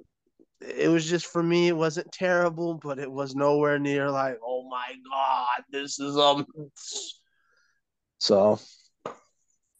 it 0.59 0.89
was 0.89 1.05
just 1.05 1.28
for 1.28 1.41
me 1.41 1.67
it 1.67 1.78
wasn't 1.78 2.11
terrible 2.11 2.73
but 2.73 2.99
it 2.99 3.09
was 3.09 3.36
nowhere 3.36 3.80
near 3.80 4.09
like 4.09 4.38
oh 4.43 4.67
my 4.69 4.93
god 5.09 5.63
this 5.69 5.99
is 5.99 6.17
um 6.17 6.45
so. 8.19 8.59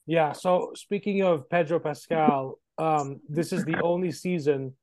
Yeah 0.06 0.32
so 0.32 0.72
speaking 0.76 1.24
of 1.24 1.50
pedro 1.50 1.80
pascal 1.80 2.60
um 2.78 3.20
this 3.28 3.52
is 3.52 3.66
the 3.66 3.82
only 3.82 4.12
season 4.12 4.74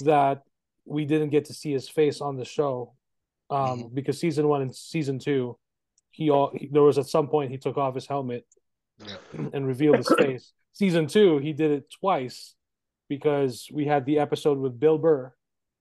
that 0.00 0.42
we 0.88 1.04
didn't 1.04 1.30
get 1.30 1.46
to 1.46 1.54
see 1.54 1.72
his 1.72 1.88
face 1.88 2.20
on 2.20 2.36
the 2.36 2.44
show 2.44 2.94
um 3.50 3.58
mm-hmm. 3.58 3.94
because 3.94 4.18
season 4.18 4.48
one 4.48 4.62
and 4.62 4.74
season 4.74 5.18
two 5.18 5.56
he 6.10 6.30
all 6.30 6.50
he, 6.54 6.68
there 6.70 6.82
was 6.82 6.98
at 6.98 7.06
some 7.06 7.28
point 7.28 7.50
he 7.50 7.58
took 7.58 7.76
off 7.76 7.94
his 7.94 8.06
helmet 8.06 8.46
yeah. 8.98 9.16
and 9.52 9.66
revealed 9.66 9.96
his 9.96 10.12
face 10.18 10.52
season 10.72 11.06
two 11.06 11.38
he 11.38 11.52
did 11.52 11.70
it 11.70 11.84
twice 12.00 12.54
because 13.08 13.68
we 13.72 13.86
had 13.86 14.04
the 14.04 14.18
episode 14.18 14.58
with 14.58 14.78
Bill 14.78 14.98
Burr 14.98 15.32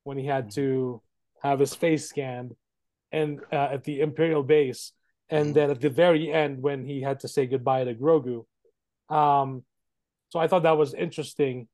when 0.04 0.18
he 0.18 0.26
had 0.26 0.46
mm-hmm. 0.46 0.62
to 0.62 1.02
have 1.44 1.60
his 1.60 1.76
face 1.76 2.08
scanned 2.08 2.56
and 3.12 3.40
uh, 3.52 3.70
at 3.74 3.84
the 3.84 4.02
Imperial 4.02 4.44
base, 4.44 4.92
and 5.30 5.48
mm-hmm. 5.48 5.54
then 5.54 5.72
at 5.72 5.82
the 5.82 5.90
very 5.90 6.32
end 6.32 6.62
when 6.62 6.86
he 6.86 7.02
had 7.02 7.20
to 7.22 7.28
say 7.28 7.46
goodbye 7.46 7.84
to 7.84 7.94
Grogu. 7.94 8.46
Um, 9.10 9.64
so 10.30 10.40
I 10.40 10.48
thought 10.48 10.64
that 10.64 10.78
was 10.78 10.94
interesting. 10.94 11.68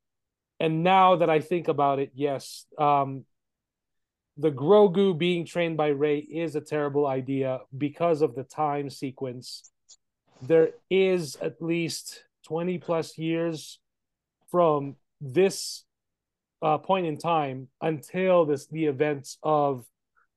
And 0.60 0.82
now 0.82 1.16
that 1.16 1.28
I 1.28 1.40
think 1.40 1.68
about 1.68 1.98
it, 1.98 2.12
yes, 2.14 2.66
um, 2.78 3.24
the 4.36 4.50
Grogu 4.50 5.16
being 5.16 5.46
trained 5.46 5.76
by 5.76 5.88
Rey 5.88 6.18
is 6.18 6.56
a 6.56 6.60
terrible 6.60 7.06
idea 7.06 7.60
because 7.76 8.22
of 8.22 8.34
the 8.34 8.44
time 8.44 8.90
sequence. 8.90 9.70
There 10.42 10.70
is 10.90 11.36
at 11.36 11.62
least 11.62 12.24
20 12.46 12.78
plus 12.78 13.16
years 13.16 13.78
from 14.50 14.96
this 15.20 15.84
uh, 16.62 16.78
point 16.78 17.06
in 17.06 17.18
time 17.18 17.68
until 17.80 18.44
this 18.44 18.66
the 18.66 18.86
events 18.86 19.38
of 19.42 19.84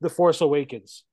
the 0.01 0.09
Force 0.09 0.41
Awakens. 0.41 1.03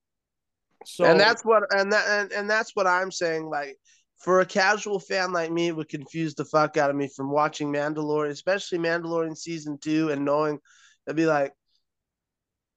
So 0.85 1.05
and 1.05 1.19
that's 1.19 1.45
what 1.45 1.63
and 1.71 1.93
that 1.93 2.05
and, 2.07 2.33
and 2.33 2.51
that's 2.51 2.73
what 2.75 2.87
I'm 2.87 3.11
saying. 3.11 3.47
Like 3.47 3.79
for 4.19 4.41
a 4.41 4.47
casual 4.47 4.99
fan 4.99 5.33
like 5.33 5.51
me, 5.51 5.69
it 5.69 5.77
would 5.77 5.89
confuse 5.89 6.35
the 6.35 6.45
fuck 6.45 6.77
out 6.77 6.91
of 6.91 6.97
me 6.97 7.09
from 7.09 7.31
watching 7.31 7.73
Mandalorian, 7.73 8.31
especially 8.31 8.79
Mandalorian 8.79 9.37
season 9.37 9.79
two, 9.79 10.11
and 10.11 10.25
knowing 10.25 10.59
it'd 11.07 11.17
be 11.17 11.27
like, 11.27 11.53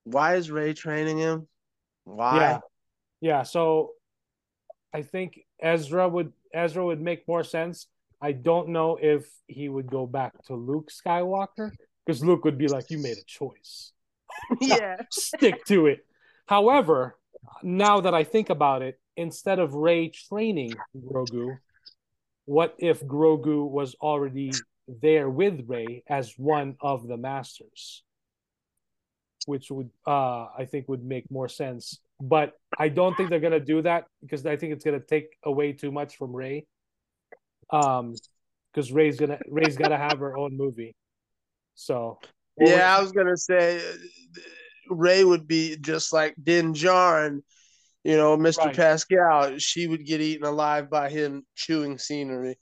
why 0.03 0.35
is 0.35 0.51
Rey 0.51 0.73
training 0.73 1.17
him? 1.17 1.47
Why? 2.05 2.37
Yeah. 2.37 2.59
Yeah. 3.19 3.43
So 3.43 3.91
I 4.93 5.01
think 5.01 5.39
Ezra 5.61 6.07
would 6.07 6.31
Ezra 6.53 6.85
would 6.85 7.01
make 7.01 7.27
more 7.27 7.43
sense. 7.43 7.87
I 8.21 8.31
don't 8.31 8.69
know 8.69 8.97
if 8.99 9.27
he 9.47 9.69
would 9.69 9.87
go 9.87 10.07
back 10.07 10.33
to 10.45 10.55
Luke 10.55 10.89
Skywalker 10.89 11.71
because 12.05 12.23
Luke 12.23 12.45
would 12.45 12.57
be 12.57 12.67
like, 12.67 12.89
"You 12.89 12.97
made 12.99 13.17
a 13.17 13.25
choice, 13.25 13.91
yeah. 14.61 14.97
stick 15.11 15.65
to 15.65 15.87
it." 15.87 16.05
However, 16.47 17.17
now 17.61 18.01
that 18.01 18.13
I 18.13 18.23
think 18.23 18.49
about 18.49 18.81
it, 18.81 18.99
instead 19.17 19.59
of 19.59 19.73
Rey 19.73 20.09
training 20.09 20.75
Grogu, 20.95 21.57
what 22.45 22.75
if 22.77 23.03
Grogu 23.03 23.69
was 23.69 23.95
already 23.95 24.51
there 24.87 25.29
with 25.29 25.65
Rey 25.67 26.03
as 26.07 26.33
one 26.37 26.77
of 26.79 27.07
the 27.07 27.17
masters? 27.17 28.03
Which 29.45 29.69
would 29.71 29.89
uh 30.05 30.47
I 30.57 30.65
think 30.69 30.87
would 30.87 31.03
make 31.03 31.29
more 31.29 31.49
sense. 31.49 31.99
But 32.21 32.53
I 32.79 32.89
don't 32.89 33.15
think 33.17 33.29
they're 33.29 33.39
gonna 33.39 33.59
do 33.59 33.81
that 33.81 34.05
because 34.21 34.45
I 34.45 34.55
think 34.55 34.73
it's 34.73 34.85
gonna 34.85 34.99
take 34.99 35.37
away 35.43 35.73
too 35.73 35.91
much 35.91 36.17
from 36.17 36.35
Rey. 36.35 36.65
Um 37.71 38.15
because 38.71 38.91
Rey's 38.91 39.17
gonna 39.17 39.39
Rey's 39.49 39.77
gotta 39.77 39.97
have 39.97 40.19
her 40.19 40.37
own 40.37 40.55
movie. 40.55 40.95
So 41.75 42.19
Yeah, 42.57 42.95
I 42.95 43.01
was 43.01 43.11
gonna 43.11 43.37
say 43.37 43.81
Rey 44.89 45.23
would 45.23 45.47
be 45.47 45.77
just 45.81 46.13
like 46.13 46.35
Din 46.41 46.73
Djarin, 46.73 47.41
you 48.07 48.15
know, 48.15 48.37
Mr. 48.37 48.67
Right. 48.67 48.75
Pascal. 48.75 49.57
She 49.57 49.85
would 49.85 50.05
get 50.05 50.21
eaten 50.21 50.45
alive 50.45 50.89
by 50.89 51.09
him 51.09 51.45
chewing 51.55 51.97
scenery. 51.97 52.57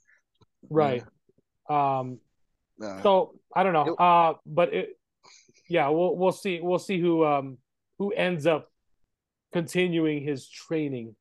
right. 0.69 1.03
Um 1.69 2.19
Uh, 2.81 3.01
So 3.03 3.39
I 3.55 3.63
don't 3.63 3.73
know. 3.73 3.93
It- 3.93 3.99
Uh, 3.99 4.33
but 4.45 4.73
it, 4.73 4.99
yeah, 5.69 5.87
we'll 5.89 6.15
we'll 6.17 6.31
see. 6.31 6.59
We'll 6.61 6.79
see 6.89 6.99
who 6.99 7.23
um 7.23 7.57
who 7.99 8.11
ends 8.11 8.45
up 8.47 8.71
continuing 9.53 10.21
his 10.23 10.49
training, 10.49 11.15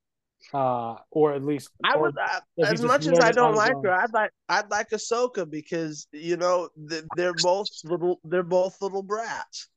uh, 0.52 0.96
or 1.10 1.34
at 1.34 1.44
least 1.44 1.68
I 1.84 1.96
or 1.96 2.02
would, 2.02 2.18
I, 2.18 2.40
does 2.58 2.68
he 2.70 2.74
as 2.74 2.82
much 2.82 3.06
as 3.06 3.20
I 3.20 3.30
don't 3.30 3.54
like 3.54 3.76
her, 3.84 3.92
I'd 3.92 4.12
like 4.12 4.30
I'd 4.48 4.70
like 4.70 4.90
Ahsoka 4.90 5.48
because 5.48 6.08
you 6.12 6.36
know 6.36 6.70
they're 7.14 7.34
both 7.34 7.68
little 7.84 8.20
they're 8.24 8.42
both 8.42 8.80
little 8.80 9.02
brats. 9.02 9.68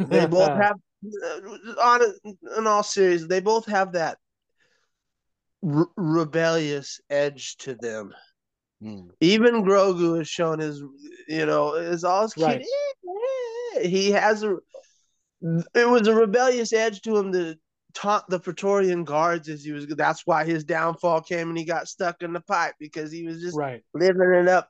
They 0.00 0.26
both 0.38 0.52
have 0.64 0.76
uh, 0.76 0.87
on 1.82 2.00
in 2.56 2.66
all 2.66 2.82
serious, 2.82 3.26
they 3.26 3.40
both 3.40 3.66
have 3.66 3.92
that 3.92 4.18
re- 5.62 5.84
rebellious 5.96 7.00
edge 7.10 7.56
to 7.58 7.74
them. 7.74 8.12
hmm. 8.82 9.08
Even 9.20 9.64
Grogu 9.64 10.18
has 10.18 10.28
shown 10.28 10.58
his, 10.58 10.82
you 11.28 11.46
know, 11.46 11.74
is 11.74 12.04
all 12.04 12.22
his 12.22 12.36
Right. 12.36 12.60
kid. 12.60 12.66
Eh, 12.66 13.10
eh, 13.10 13.80
eh. 13.84 13.88
He 13.88 14.10
has 14.10 14.42
a. 14.42 14.56
It 15.74 15.88
was 15.88 16.08
a 16.08 16.14
rebellious 16.14 16.72
edge 16.72 17.00
to 17.02 17.16
him 17.16 17.32
to 17.32 17.54
taunt 17.94 18.24
the 18.28 18.40
Praetorian 18.40 19.04
guards 19.04 19.48
as 19.48 19.62
he 19.64 19.70
was. 19.70 19.86
That's 19.86 20.26
why 20.26 20.44
his 20.44 20.64
downfall 20.64 21.22
came 21.22 21.48
and 21.48 21.58
he 21.58 21.64
got 21.64 21.88
stuck 21.88 22.22
in 22.22 22.32
the 22.32 22.40
pipe 22.40 22.74
because 22.80 23.12
he 23.12 23.24
was 23.24 23.40
just 23.40 23.56
right. 23.56 23.82
living 23.94 24.34
it 24.34 24.48
up. 24.48 24.68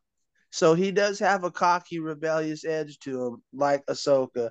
So 0.50 0.74
he 0.74 0.92
does 0.92 1.18
have 1.18 1.44
a 1.44 1.50
cocky, 1.50 2.00
rebellious 2.00 2.64
edge 2.64 2.98
to 3.00 3.26
him, 3.26 3.42
like 3.52 3.84
Ahsoka. 3.86 4.50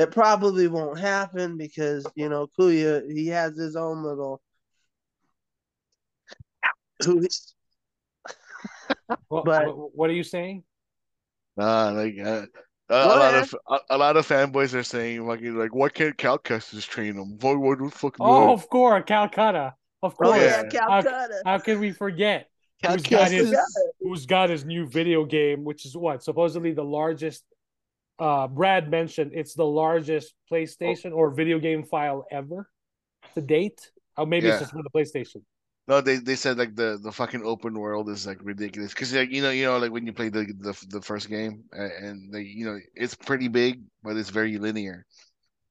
It 0.00 0.10
probably 0.12 0.66
won't 0.68 0.98
happen 0.98 1.56
because 1.56 2.06
you 2.14 2.28
know 2.28 2.48
Kuya. 2.58 3.02
He 3.10 3.26
has 3.28 3.56
his 3.56 3.76
own 3.76 4.02
little. 4.02 4.40
Who 7.04 7.26
What, 9.28 9.44
But- 9.44 9.76
what, 9.76 9.96
what 9.96 10.10
are 10.10 10.14
you 10.14 10.24
saying? 10.24 10.64
Nah, 11.56 11.90
like 11.90 12.14
uh, 12.18 12.46
a, 12.88 12.94
a 12.94 13.06
lot 13.06 13.34
of 13.34 13.54
a, 13.68 13.78
a 13.90 13.98
lot 13.98 14.16
of 14.16 14.26
fanboys 14.26 14.72
are 14.72 14.82
saying 14.84 15.26
fucking 15.26 15.56
like, 15.58 15.74
why 15.74 15.88
can't 15.88 16.16
Cal 16.16 16.38
Kestis 16.38 16.86
train 16.88 17.16
him? 17.16 17.38
Why 17.40 17.54
what 17.54 17.78
the 17.80 17.90
fuck? 17.90 18.16
Oh, 18.20 18.52
of 18.52 18.68
course, 18.70 19.02
Calcutta. 19.06 19.74
Of 20.02 20.14
Oh 20.20 20.24
course. 20.24 20.40
yeah, 20.40 20.62
yeah. 20.72 20.86
Calcutta. 20.86 21.42
How 21.44 21.58
can 21.58 21.80
we 21.80 21.90
forget? 21.90 22.48
Cal 22.82 22.92
Who's 22.92 23.02
got 23.02 23.30
his 23.30 23.54
who's 24.00 24.24
got 24.26 24.48
his 24.48 24.64
new 24.64 24.86
video 24.86 25.24
game, 25.26 25.64
which 25.64 25.84
is 25.84 25.94
what 25.96 26.22
supposedly 26.22 26.72
the 26.72 26.84
largest. 26.84 27.42
Uh, 28.20 28.46
Brad 28.46 28.90
mentioned 28.90 29.32
it's 29.34 29.54
the 29.54 29.64
largest 29.64 30.34
PlayStation 30.52 31.12
or 31.12 31.30
video 31.30 31.58
game 31.58 31.82
file 31.82 32.26
ever 32.30 32.68
to 33.34 33.40
date. 33.40 33.90
Or 34.16 34.26
maybe 34.26 34.46
Yeah. 34.46 34.52
it's 34.52 34.60
just 34.60 34.72
for 34.72 34.82
the 34.82 34.90
PlayStation. 34.90 35.42
No, 35.88 36.00
they 36.00 36.16
they 36.16 36.36
said 36.36 36.58
like 36.58 36.76
the 36.76 37.00
the 37.02 37.10
fucking 37.10 37.42
open 37.44 37.74
world 37.74 38.10
is 38.10 38.26
like 38.26 38.38
ridiculous 38.42 38.92
because 38.92 39.12
like 39.12 39.30
you 39.30 39.42
know 39.42 39.50
you 39.50 39.64
know 39.64 39.78
like 39.78 39.90
when 39.90 40.06
you 40.06 40.12
play 40.12 40.28
the 40.28 40.44
the, 40.60 40.76
the 40.88 41.00
first 41.00 41.28
game 41.28 41.64
and 41.72 42.32
they 42.32 42.42
you 42.42 42.64
know 42.64 42.78
it's 42.94 43.14
pretty 43.16 43.48
big 43.48 43.82
but 44.04 44.16
it's 44.16 44.30
very 44.30 44.58
linear. 44.58 45.04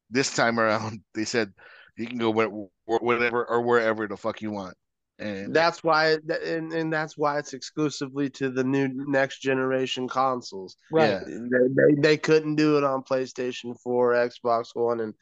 This 0.09 0.33
time 0.33 0.59
around, 0.59 1.01
they 1.13 1.25
said 1.25 1.53
you 1.95 2.07
can 2.07 2.17
go 2.17 2.31
whatever 2.31 3.45
or 3.45 3.61
wherever 3.61 4.07
the 4.07 4.17
fuck 4.17 4.41
you 4.41 4.51
want, 4.51 4.75
and 5.19 5.53
That's 5.53 5.83
why, 5.83 6.17
and, 6.45 6.71
and 6.73 6.91
that's 6.91 7.17
why 7.17 7.37
it's 7.39 7.53
exclusively 7.53 8.29
to 8.31 8.49
the 8.49 8.63
new 8.63 8.87
next 9.07 9.39
generation 9.39 10.07
consoles. 10.07 10.75
Right. 10.91 11.09
Yeah. 11.09 11.19
They, 11.25 11.67
they 11.95 12.01
they 12.01 12.17
couldn't 12.17 12.55
do 12.55 12.77
it 12.77 12.83
on 12.83 13.03
PlayStation 13.03 13.75
4, 13.81 14.13
Xbox 14.13 14.67
One, 14.73 15.01
and 15.01 15.13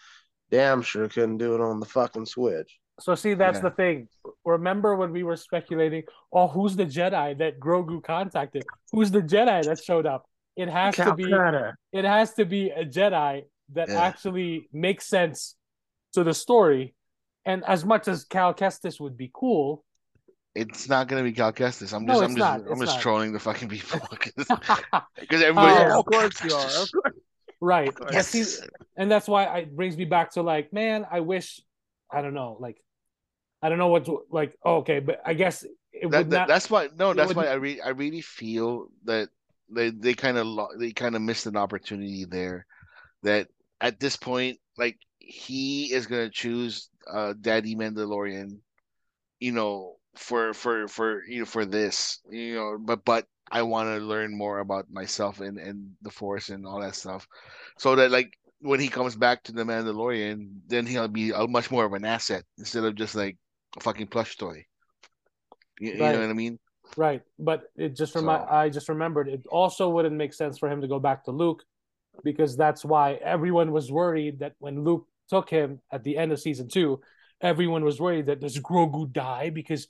damn 0.51 0.81
sure 0.81 1.07
couldn't 1.07 1.37
do 1.39 1.55
it 1.55 1.61
on 1.61 1.79
the 1.79 1.85
fucking 1.85 2.25
Switch. 2.27 2.77
So 2.99 3.15
see, 3.15 3.33
that's 3.33 3.57
Yeah. 3.57 3.61
the 3.69 3.71
thing. 3.71 4.07
Remember 4.45 4.95
when 4.95 5.11
we 5.11 5.23
were 5.23 5.35
speculating? 5.35 6.03
Oh, 6.31 6.47
who's 6.47 6.75
the 6.75 6.85
Jedi 6.85 7.37
that 7.39 7.59
Grogu 7.59 8.03
contacted? 8.03 8.63
Who's 8.91 9.11
the 9.11 9.21
Jedi 9.21 9.65
that 9.65 9.83
showed 9.83 10.05
up? 10.05 10.25
It 10.55 10.69
has 10.69 10.95
to 10.95 11.13
be. 11.13 11.29
Calcutta. 11.29 11.75
It 11.91 12.05
has 12.05 12.33
to 12.35 12.45
be 12.45 12.69
a 12.71 12.83
Jedi 12.85 13.43
that 13.73 13.89
Yeah. 13.89 14.01
actually 14.01 14.69
makes 14.73 15.05
sense 15.07 15.55
to 16.13 16.23
the 16.23 16.33
story. 16.33 16.95
And 17.45 17.63
as 17.65 17.85
much 17.85 18.07
as 18.07 18.25
Cal 18.25 18.53
Kestis 18.53 18.99
would 18.99 19.15
be 19.15 19.29
cool, 19.33 19.83
it's 20.61 20.89
not 20.89 21.07
gonna 21.07 21.23
be 21.23 21.31
Cal 21.33 21.53
Kestis. 21.53 21.93
I'm 21.93 22.05
just 22.07 22.21
it's 22.21 22.29
I'm 22.31 22.35
just 22.35 22.37
not. 22.37 22.61
I'm 22.65 22.71
It's 22.73 22.81
just 22.81 22.95
not. 22.95 23.01
trolling 23.01 23.31
the 23.33 23.39
fucking 23.39 23.69
people 23.69 23.99
because 25.19 25.41
everybody. 25.41 25.91
Oh, 25.91 25.99
of 25.99 26.05
course 26.13 26.43
you 26.43 26.53
are. 26.53 26.63
Course. 26.67 26.91
right? 27.61 27.93
Yes, 28.11 28.27
see, 28.29 28.43
and 28.95 29.09
that's 29.09 29.27
why 29.27 29.43
it 29.59 29.75
brings 29.75 29.97
me 29.97 30.05
back 30.05 30.31
to 30.33 30.41
like, 30.41 30.71
man, 30.73 31.05
I 31.09 31.19
wish, 31.21 31.59
I 32.11 32.21
don't 32.21 32.33
know, 32.33 32.57
like, 32.59 32.77
I 33.61 33.69
don't 33.69 33.77
know 33.77 33.87
what 33.87 34.05
to 34.05 34.23
like. 34.31 34.53
okay, 34.65 34.99
but 34.99 35.21
I 35.25 35.33
guess 35.33 35.63
it 35.63 36.09
that, 36.11 36.17
would 36.17 36.29
that- 36.31 36.37
not. 36.37 36.47
that's 36.47 36.69
why 36.69 36.89
no 36.97 37.13
that's 37.13 37.33
why 37.33 37.47
i 37.47 37.53
re- 37.55 37.81
i 37.81 37.89
really 37.89 38.21
feel 38.21 38.89
that 39.05 39.29
they 39.69 39.89
they 39.89 40.13
kind 40.13 40.37
of 40.37 40.45
lo- 40.45 40.69
they 40.77 40.91
kind 40.91 41.15
of 41.15 41.21
missed 41.23 41.47
an 41.47 41.57
opportunity 41.57 42.23
there 42.25 42.65
that 43.23 43.47
at 43.81 43.99
this 43.99 44.15
point 44.15 44.59
like 44.77 44.97
he 45.17 45.91
is 45.91 46.05
going 46.05 46.23
to 46.27 46.31
choose 46.31 46.89
uh 47.11 47.33
daddy 47.41 47.75
mandalorian 47.75 48.59
you 49.39 49.51
know 49.51 49.96
for 50.17 50.53
for 50.53 50.87
for 50.87 51.23
you 51.25 51.39
know 51.39 51.45
for 51.45 51.65
this 51.65 52.19
you 52.29 52.55
know 52.55 52.77
but 52.79 53.03
but 53.05 53.25
i 53.51 53.61
want 53.61 53.87
to 53.87 54.03
learn 54.03 54.35
more 54.37 54.59
about 54.59 54.89
myself 54.91 55.39
and 55.39 55.57
and 55.57 55.91
the 56.01 56.11
force 56.11 56.49
and 56.49 56.65
all 56.65 56.81
that 56.81 56.95
stuff. 56.95 57.27
So 57.77 57.95
that 57.95 58.11
like 58.11 58.33
when 58.59 58.79
he 58.79 58.87
comes 58.89 59.15
back 59.15 59.43
to 59.43 59.51
the 59.51 59.63
mandalorian 59.63 60.49
then 60.67 60.85
he'll 60.85 61.07
be 61.07 61.31
a 61.31 61.47
much 61.47 61.69
more 61.71 61.85
of 61.85 61.93
an 61.93 62.05
asset 62.05 62.43
instead 62.57 62.83
of 62.83 62.95
just 62.95 63.15
like 63.15 63.37
a 63.77 63.79
fucking 63.81 64.07
plush 64.07 64.35
toy. 64.37 64.65
You, 65.79 65.91
you 65.93 65.99
Right. 66.01 66.13
know 66.13 66.21
what 66.21 66.29
i 66.29 66.33
mean? 66.33 66.59
Right, 66.97 67.21
but 67.37 67.69
it 67.75 67.95
just 67.95 68.15
remind 68.15 68.49
So- 68.49 68.55
I 68.55 68.69
just 68.69 68.89
remembered 68.89 69.27
it 69.27 69.45
also 69.49 69.89
wouldn't 69.89 70.15
make 70.15 70.33
sense 70.33 70.57
for 70.57 70.67
him 70.69 70.81
to 70.81 70.87
go 70.87 70.99
back 70.99 71.23
to 71.25 71.31
Luke 71.31 71.63
because 72.23 72.57
that's 72.57 72.83
why 72.83 73.13
everyone 73.23 73.71
was 73.71 73.91
worried 73.91 74.39
that 74.39 74.55
when 74.59 74.83
Luke 74.83 75.05
took 75.29 75.49
him 75.49 75.79
at 75.91 76.03
the 76.03 76.17
end 76.17 76.31
of 76.31 76.39
season 76.39 76.67
two, 76.67 76.99
everyone 77.41 77.83
was 77.85 77.99
worried 78.01 78.25
that 78.25 78.39
does 78.39 78.57
Grogu 78.59 79.11
die? 79.11 79.51
Because 79.51 79.87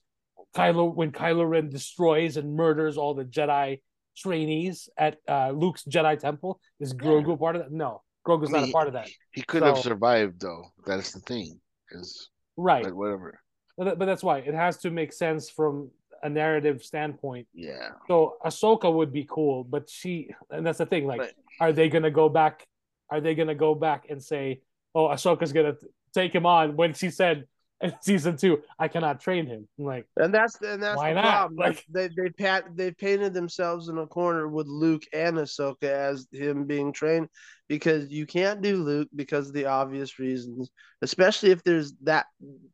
Kylo 0.56 0.94
when 0.94 1.12
Kylo 1.12 1.48
Ren 1.50 1.70
destroys 1.70 2.38
and 2.38 2.56
murders 2.56 2.98
all 2.98 3.14
the 3.14 3.26
Jedi 3.26 3.82
trainees 4.18 4.90
at 4.98 5.18
uh, 5.28 5.52
Luke's 5.52 5.84
Jedi 5.84 6.18
temple, 6.20 6.60
is 6.80 6.94
Grogu 6.94 7.34
a 7.34 7.38
part 7.38 7.56
of 7.56 7.64
that? 7.64 7.72
No, 7.72 8.02
Grogu's 8.28 8.54
I 8.54 8.62
not 8.62 8.70
a 8.70 8.72
part 8.72 8.88
of 8.88 8.94
that. 8.94 9.10
He 9.32 9.42
could 9.44 9.64
have 9.64 9.78
survived 9.78 10.42
though. 10.42 10.66
That's 10.86 11.12
the 11.12 11.20
thing. 11.22 11.60
Because 11.90 12.30
Right, 12.58 12.84
but 12.84 12.96
whatever. 12.96 13.40
but, 13.78 14.00
but 14.00 14.06
that's 14.06 14.24
why 14.24 14.40
it 14.40 14.54
has 14.54 14.78
to 14.78 14.90
make 14.90 15.14
sense 15.14 15.50
from 15.50 15.92
a 16.24 16.30
narrative 16.30 16.84
standpoint. 16.84 17.48
Yeah. 17.54 17.90
So 18.08 18.38
Ahsoka 18.44 18.92
would 18.92 19.14
be 19.14 19.28
cool, 19.30 19.64
but 19.64 19.88
she 19.90 20.32
and 20.50 20.66
that's 20.66 20.80
the 20.80 20.88
thing. 20.88 21.06
Like, 21.06 21.20
Right. 21.20 21.34
are 21.60 21.72
they 21.72 21.88
gonna 21.90 22.10
go 22.12 22.28
back? 22.30 22.66
Are 23.12 23.22
they 23.22 23.36
gonna 23.36 23.54
go 23.56 23.76
back 23.76 24.08
and 24.10 24.22
say, 24.22 24.62
"Oh, 24.96 25.08
Ahsoka's 25.10 25.54
gonna 25.54 25.76
take 26.16 26.34
him 26.34 26.46
on"? 26.48 26.76
When 26.76 26.94
she 26.96 27.12
said 27.12 27.46
in 27.82 27.94
season 28.02 28.38
two, 28.38 28.62
"I 28.80 28.88
cannot 28.88 29.20
train 29.22 29.46
him." 29.46 29.68
I'm 29.78 29.86
like, 29.86 30.08
And 30.18 30.34
that's 30.34 30.60
and 30.62 30.82
that's 30.82 30.98
Why 30.98 31.10
the 31.14 31.22
not? 31.22 31.24
problem. 31.32 31.58
Like- 31.58 31.86
they 31.90 32.08
they 32.10 32.30
pat 32.30 32.66
they 32.76 32.92
painted 32.92 33.34
themselves 33.34 33.90
in 33.90 33.98
a 33.98 34.08
corner 34.08 34.48
with 34.48 34.68
Luke 34.68 35.04
and 35.14 35.38
Ahsoka 35.38 35.84
as 35.84 36.28
him 36.32 36.66
being 36.66 36.92
trained 36.92 37.30
because 37.68 38.10
you 38.10 38.26
can't 38.26 38.62
do 38.62 38.78
Luke 38.78 39.10
because 39.16 39.48
of 39.50 39.54
the 39.54 39.66
obvious 39.66 40.20
reasons, 40.20 40.70
especially 41.02 41.52
if 41.52 41.64
there's 41.64 41.94
that 42.04 42.26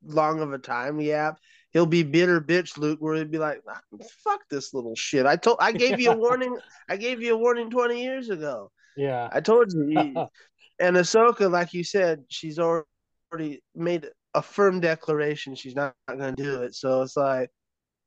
long 0.05 0.39
of 0.41 0.53
a 0.53 0.57
time 0.57 0.99
gap. 0.99 1.37
he'll 1.71 1.85
be 1.87 2.03
bitter 2.03 2.39
bitch 2.39 2.77
Luke, 2.77 2.99
where 3.01 3.15
he'd 3.15 3.31
be 3.31 3.39
like, 3.39 3.59
"Ah, 3.67 3.81
"Fuck 4.23 4.41
this 4.49 4.73
little 4.73 4.95
shit." 4.95 5.25
I 5.25 5.35
told, 5.35 5.57
I 5.59 5.71
gave 5.83 5.99
you 5.99 6.11
a 6.11 6.15
warning. 6.17 6.55
I 6.87 6.97
gave 6.97 7.21
you 7.21 7.33
a 7.33 7.37
warning 7.37 7.69
twenty 7.71 8.03
years 8.03 8.29
ago. 8.29 8.71
Yeah. 8.95 9.27
I 9.31 9.41
told 9.41 9.73
you. 9.73 9.89
you- 9.89 10.27
and 10.79 10.95
Ahsoka, 10.95 11.49
like 11.51 11.73
you 11.73 11.83
said, 11.83 12.23
she's 12.29 12.59
already 12.59 13.63
made 13.75 14.07
a 14.33 14.41
firm 14.41 14.79
declaration 14.79 15.55
she's 15.55 15.75
not, 15.75 15.93
not 16.07 16.17
going 16.17 16.35
to 16.35 16.43
do 16.43 16.61
it. 16.63 16.75
So 16.75 17.01
it's 17.01 17.17
like, 17.17 17.49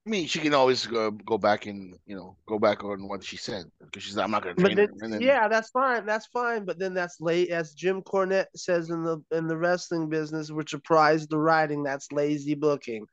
I 0.07 0.09
mean, 0.09 0.29
she 0.29 0.39
can 0.39 0.55
always 0.55 0.87
go, 0.87 1.11
go 1.11 1.37
back 1.37 1.67
and 1.67 1.97
you 2.07 2.15
know 2.15 2.37
go 2.47 2.61
back 2.61 2.85
on 2.85 3.09
what 3.09 3.25
she 3.25 3.37
said 3.37 3.65
because 3.81 4.05
she's 4.05 4.17
like, 4.17 4.25
I'm 4.25 4.31
not 4.31 4.45
then, 4.45 4.77
her. 4.79 4.89
Then, 5.09 5.21
yeah, 5.21 5.49
that's 5.49 5.71
fine. 5.71 6.07
That's 6.07 6.27
fine. 6.27 6.65
But 6.65 6.79
then 6.79 6.95
that's 6.95 7.21
late, 7.21 7.51
as 7.51 7.75
Jim 7.75 8.03
Cornette 8.03 8.47
says 8.55 8.91
in 8.91 9.03
the 9.03 9.21
in 9.33 9.49
the 9.49 9.57
wrestling 9.57 10.09
business, 10.09 10.51
which 10.51 10.75
applies 10.75 11.27
to 11.27 11.39
writing. 11.39 11.83
That's 11.83 12.13
lazy 12.13 12.55
booking. 12.55 13.05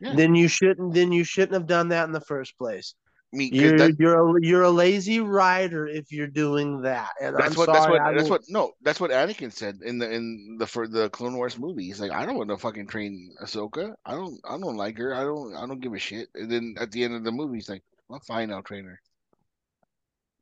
Yeah. 0.00 0.16
Then 0.16 0.34
you 0.34 0.48
shouldn't. 0.48 0.94
Then 0.94 1.12
you 1.12 1.22
shouldn't 1.22 1.54
have 1.54 1.68
done 1.68 1.90
that 1.90 2.06
in 2.06 2.12
the 2.12 2.20
first 2.20 2.58
place. 2.58 2.94
I 3.32 3.36
mean, 3.38 3.50
'cause 3.50 3.60
You're 3.60 3.78
that- 3.78 3.98
you're 3.98 4.36
a, 4.36 4.40
you're 4.42 4.62
a 4.62 4.70
lazy 4.70 5.20
writer 5.20 5.86
if 5.86 6.12
you're 6.12 6.26
doing 6.26 6.82
that. 6.82 7.10
And 7.20 7.34
that's 7.34 7.52
I'm 7.52 7.54
what 7.54 7.66
sorry, 7.66 7.78
that's 7.78 7.90
what 7.90 8.00
I 8.02 8.12
that's 8.12 8.22
will- 8.24 8.30
what 8.30 8.42
no 8.48 8.72
that's 8.82 9.00
what 9.00 9.10
Anakin 9.10 9.50
said 9.52 9.78
in 9.82 9.98
the 9.98 10.10
in 10.12 10.56
the 10.58 10.66
for 10.66 10.86
the 10.86 11.08
Clone 11.10 11.36
Wars 11.36 11.58
movie. 11.58 11.84
He's 11.84 12.00
like, 12.00 12.12
I 12.12 12.26
don't 12.26 12.36
want 12.36 12.50
to 12.50 12.58
fucking 12.58 12.88
train 12.88 13.34
Ahsoka. 13.42 13.94
I 14.04 14.12
don't 14.12 14.38
I 14.44 14.58
don't 14.58 14.76
like 14.76 14.98
her. 14.98 15.14
I 15.14 15.22
don't 15.22 15.54
I 15.56 15.66
don't 15.66 15.80
give 15.80 15.94
a 15.94 15.98
shit. 15.98 16.28
And 16.34 16.50
then 16.50 16.74
at 16.78 16.90
the 16.92 17.04
end 17.04 17.14
of 17.14 17.24
the 17.24 17.32
movie, 17.32 17.56
he's 17.56 17.70
like, 17.70 17.82
well, 18.08 18.20
fine, 18.26 18.52
I'll 18.52 18.62
train 18.62 18.84
her. 18.84 19.00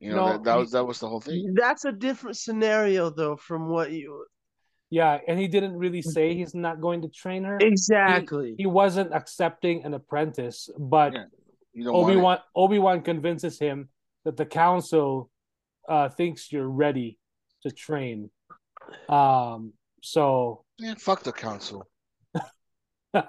You 0.01 0.09
know 0.11 0.15
No, 0.17 0.31
that, 0.33 0.43
that 0.43 0.55
was 0.57 0.71
that 0.71 0.85
was 0.85 0.99
the 0.99 1.07
whole 1.07 1.21
thing. 1.21 1.53
That's 1.53 1.85
a 1.85 1.91
different 1.93 2.35
scenario 2.37 3.09
though 3.09 3.37
from 3.37 3.69
what 3.69 3.91
you 3.91 4.25
Yeah, 4.89 5.19
and 5.27 5.39
he 5.39 5.47
didn't 5.47 5.77
really 5.77 5.99
mm-hmm. 5.99 6.09
say 6.09 6.35
he's 6.35 6.53
not 6.55 6.81
going 6.81 7.03
to 7.03 7.07
train 7.09 7.45
her. 7.45 7.57
exactly. 7.61 8.55
He 8.57 8.65
wasn't 8.65 9.13
accepting 9.13 9.85
an 9.85 9.93
apprentice, 9.93 10.69
but 10.77 11.13
Yeah, 11.13 11.25
You 11.73 11.85
don't 11.85 11.95
Obi. 11.95 12.15
Wan 12.15 12.39
Obi 12.55 12.79
Wan 12.79 13.01
convinces 13.01 13.59
him 13.59 13.89
that 14.25 14.37
the 14.37 14.45
council 14.45 15.29
uh, 15.87 16.09
thinks 16.09 16.51
you're 16.51 16.69
ready 16.69 17.17
to 17.63 17.71
train. 17.71 18.29
Um, 19.09 19.73
so 20.01 20.65
Yeah, 20.77 20.95
fuck 20.97 21.23
the 21.23 21.31
council. 21.31 21.87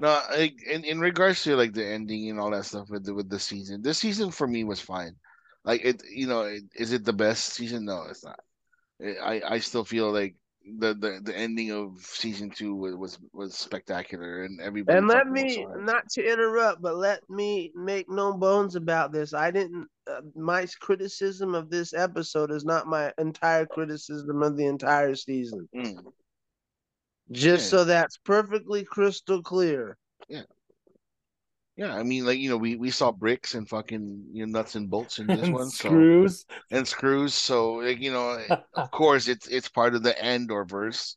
No, 0.00 0.20
like, 0.30 0.62
in 0.62 0.84
in 0.84 1.00
regards 1.00 1.42
to 1.42 1.56
like 1.56 1.72
the 1.72 1.84
ending 1.84 2.30
and 2.30 2.38
all 2.38 2.50
that 2.50 2.64
stuff 2.64 2.88
with 2.88 3.04
the, 3.04 3.14
with 3.14 3.28
the 3.28 3.38
season, 3.38 3.82
this 3.82 3.98
season 3.98 4.30
for 4.30 4.46
me 4.46 4.62
was 4.64 4.80
fine. 4.80 5.16
Like 5.64 5.84
it, 5.84 6.02
you 6.08 6.26
know, 6.26 6.42
it, 6.42 6.62
is 6.74 6.92
it 6.92 7.04
the 7.04 7.12
best 7.12 7.54
season? 7.54 7.84
No, 7.84 8.04
it's 8.08 8.24
not. 8.24 8.38
I 9.02 9.42
I 9.44 9.58
still 9.58 9.84
feel 9.84 10.12
like 10.12 10.36
the 10.78 10.94
the, 10.94 11.20
the 11.22 11.36
ending 11.36 11.72
of 11.72 12.00
season 12.00 12.50
two 12.50 12.74
was 12.74 12.94
was, 12.96 13.18
was 13.32 13.54
spectacular 13.54 14.44
and 14.44 14.60
everybody. 14.60 14.98
And 14.98 15.08
let 15.08 15.28
me 15.28 15.66
not 15.76 16.08
to 16.10 16.22
interrupt, 16.22 16.82
but 16.82 16.96
let 16.96 17.28
me 17.30 17.72
make 17.74 18.08
no 18.08 18.32
bones 18.32 18.76
about 18.76 19.12
this. 19.12 19.32
I 19.34 19.50
didn't. 19.50 19.88
Uh, 20.10 20.20
my 20.34 20.66
criticism 20.80 21.54
of 21.54 21.70
this 21.70 21.92
episode 21.94 22.50
is 22.50 22.64
not 22.64 22.86
my 22.86 23.12
entire 23.18 23.66
criticism 23.66 24.42
of 24.42 24.56
the 24.56 24.66
entire 24.66 25.14
season. 25.14 25.68
Mm. 25.74 26.12
Just 27.30 27.64
Yeah. 27.64 27.78
so 27.78 27.84
that's 27.84 28.16
perfectly 28.18 28.84
crystal 28.84 29.42
clear. 29.42 29.96
Yeah, 30.28 30.42
I 31.86 32.02
mean, 32.02 32.26
like 32.26 32.38
you 32.38 32.50
know, 32.50 32.56
we 32.56 32.74
we 32.76 32.90
saw 32.90 33.12
bricks 33.12 33.54
and 33.54 33.68
fucking 33.68 34.24
you 34.32 34.44
know 34.46 34.58
nuts 34.58 34.74
and 34.74 34.90
bolts 34.90 35.18
in 35.20 35.26
this 35.28 35.42
and 35.42 35.54
one, 35.54 35.70
so 35.70 35.88
screws. 35.88 36.44
and 36.72 36.86
screws. 36.86 37.34
So 37.34 37.74
like 37.74 38.00
you 38.00 38.10
know, 38.12 38.38
of 38.74 38.90
course, 38.90 39.28
it's 39.28 39.46
it's 39.46 39.68
part 39.68 39.94
of 39.94 40.02
the 40.02 40.20
Andor 40.22 40.64
verse, 40.64 41.16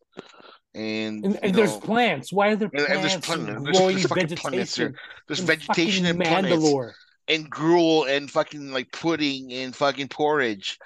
and, 0.76 1.26
And, 1.26 1.40
and 1.44 1.56
there's 1.56 1.74
know, 1.74 1.80
plants. 1.80 2.32
Why 2.32 2.50
are 2.50 2.56
there 2.56 2.70
And- 2.74 2.86
plants 2.86 2.92
and 2.94 3.04
there's 3.04 3.26
plant- 3.26 3.64
there's- 3.64 3.78
there's 3.80 4.06
fucking 4.06 4.38
plants 4.38 4.78
vegetation? 4.78 4.96
there's 5.28 5.40
in 5.40 5.46
vegetation 5.48 6.06
and 6.06 6.20
plants. 6.20 6.50
Mandalore. 6.50 6.92
and 7.28 7.50
gruel 7.50 8.06
and 8.06 8.30
fucking 8.30 8.72
like 8.72 8.92
pudding 8.92 9.52
and 9.54 9.76
fucking 9.76 10.10
porridge. 10.10 10.78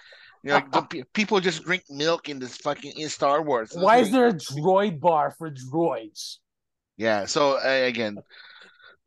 You 0.44 0.52
know, 0.52 0.62
like, 0.72 1.06
people 1.14 1.40
just 1.40 1.64
drink 1.64 1.84
milk 1.90 2.30
in 2.30 2.40
this 2.40 2.56
fucking 2.58 2.94
in 2.98 3.10
Star 3.10 3.42
Wars. 3.42 3.72
Why 3.74 3.98
is 3.98 4.12
there 4.12 4.28
a 4.28 4.34
droid 4.34 5.00
bar 5.00 5.32
for 5.38 5.50
droids? 5.52 6.38
Yeah. 6.98 7.26
So 7.26 7.58
uh, 7.58 7.88
again, 7.88 8.20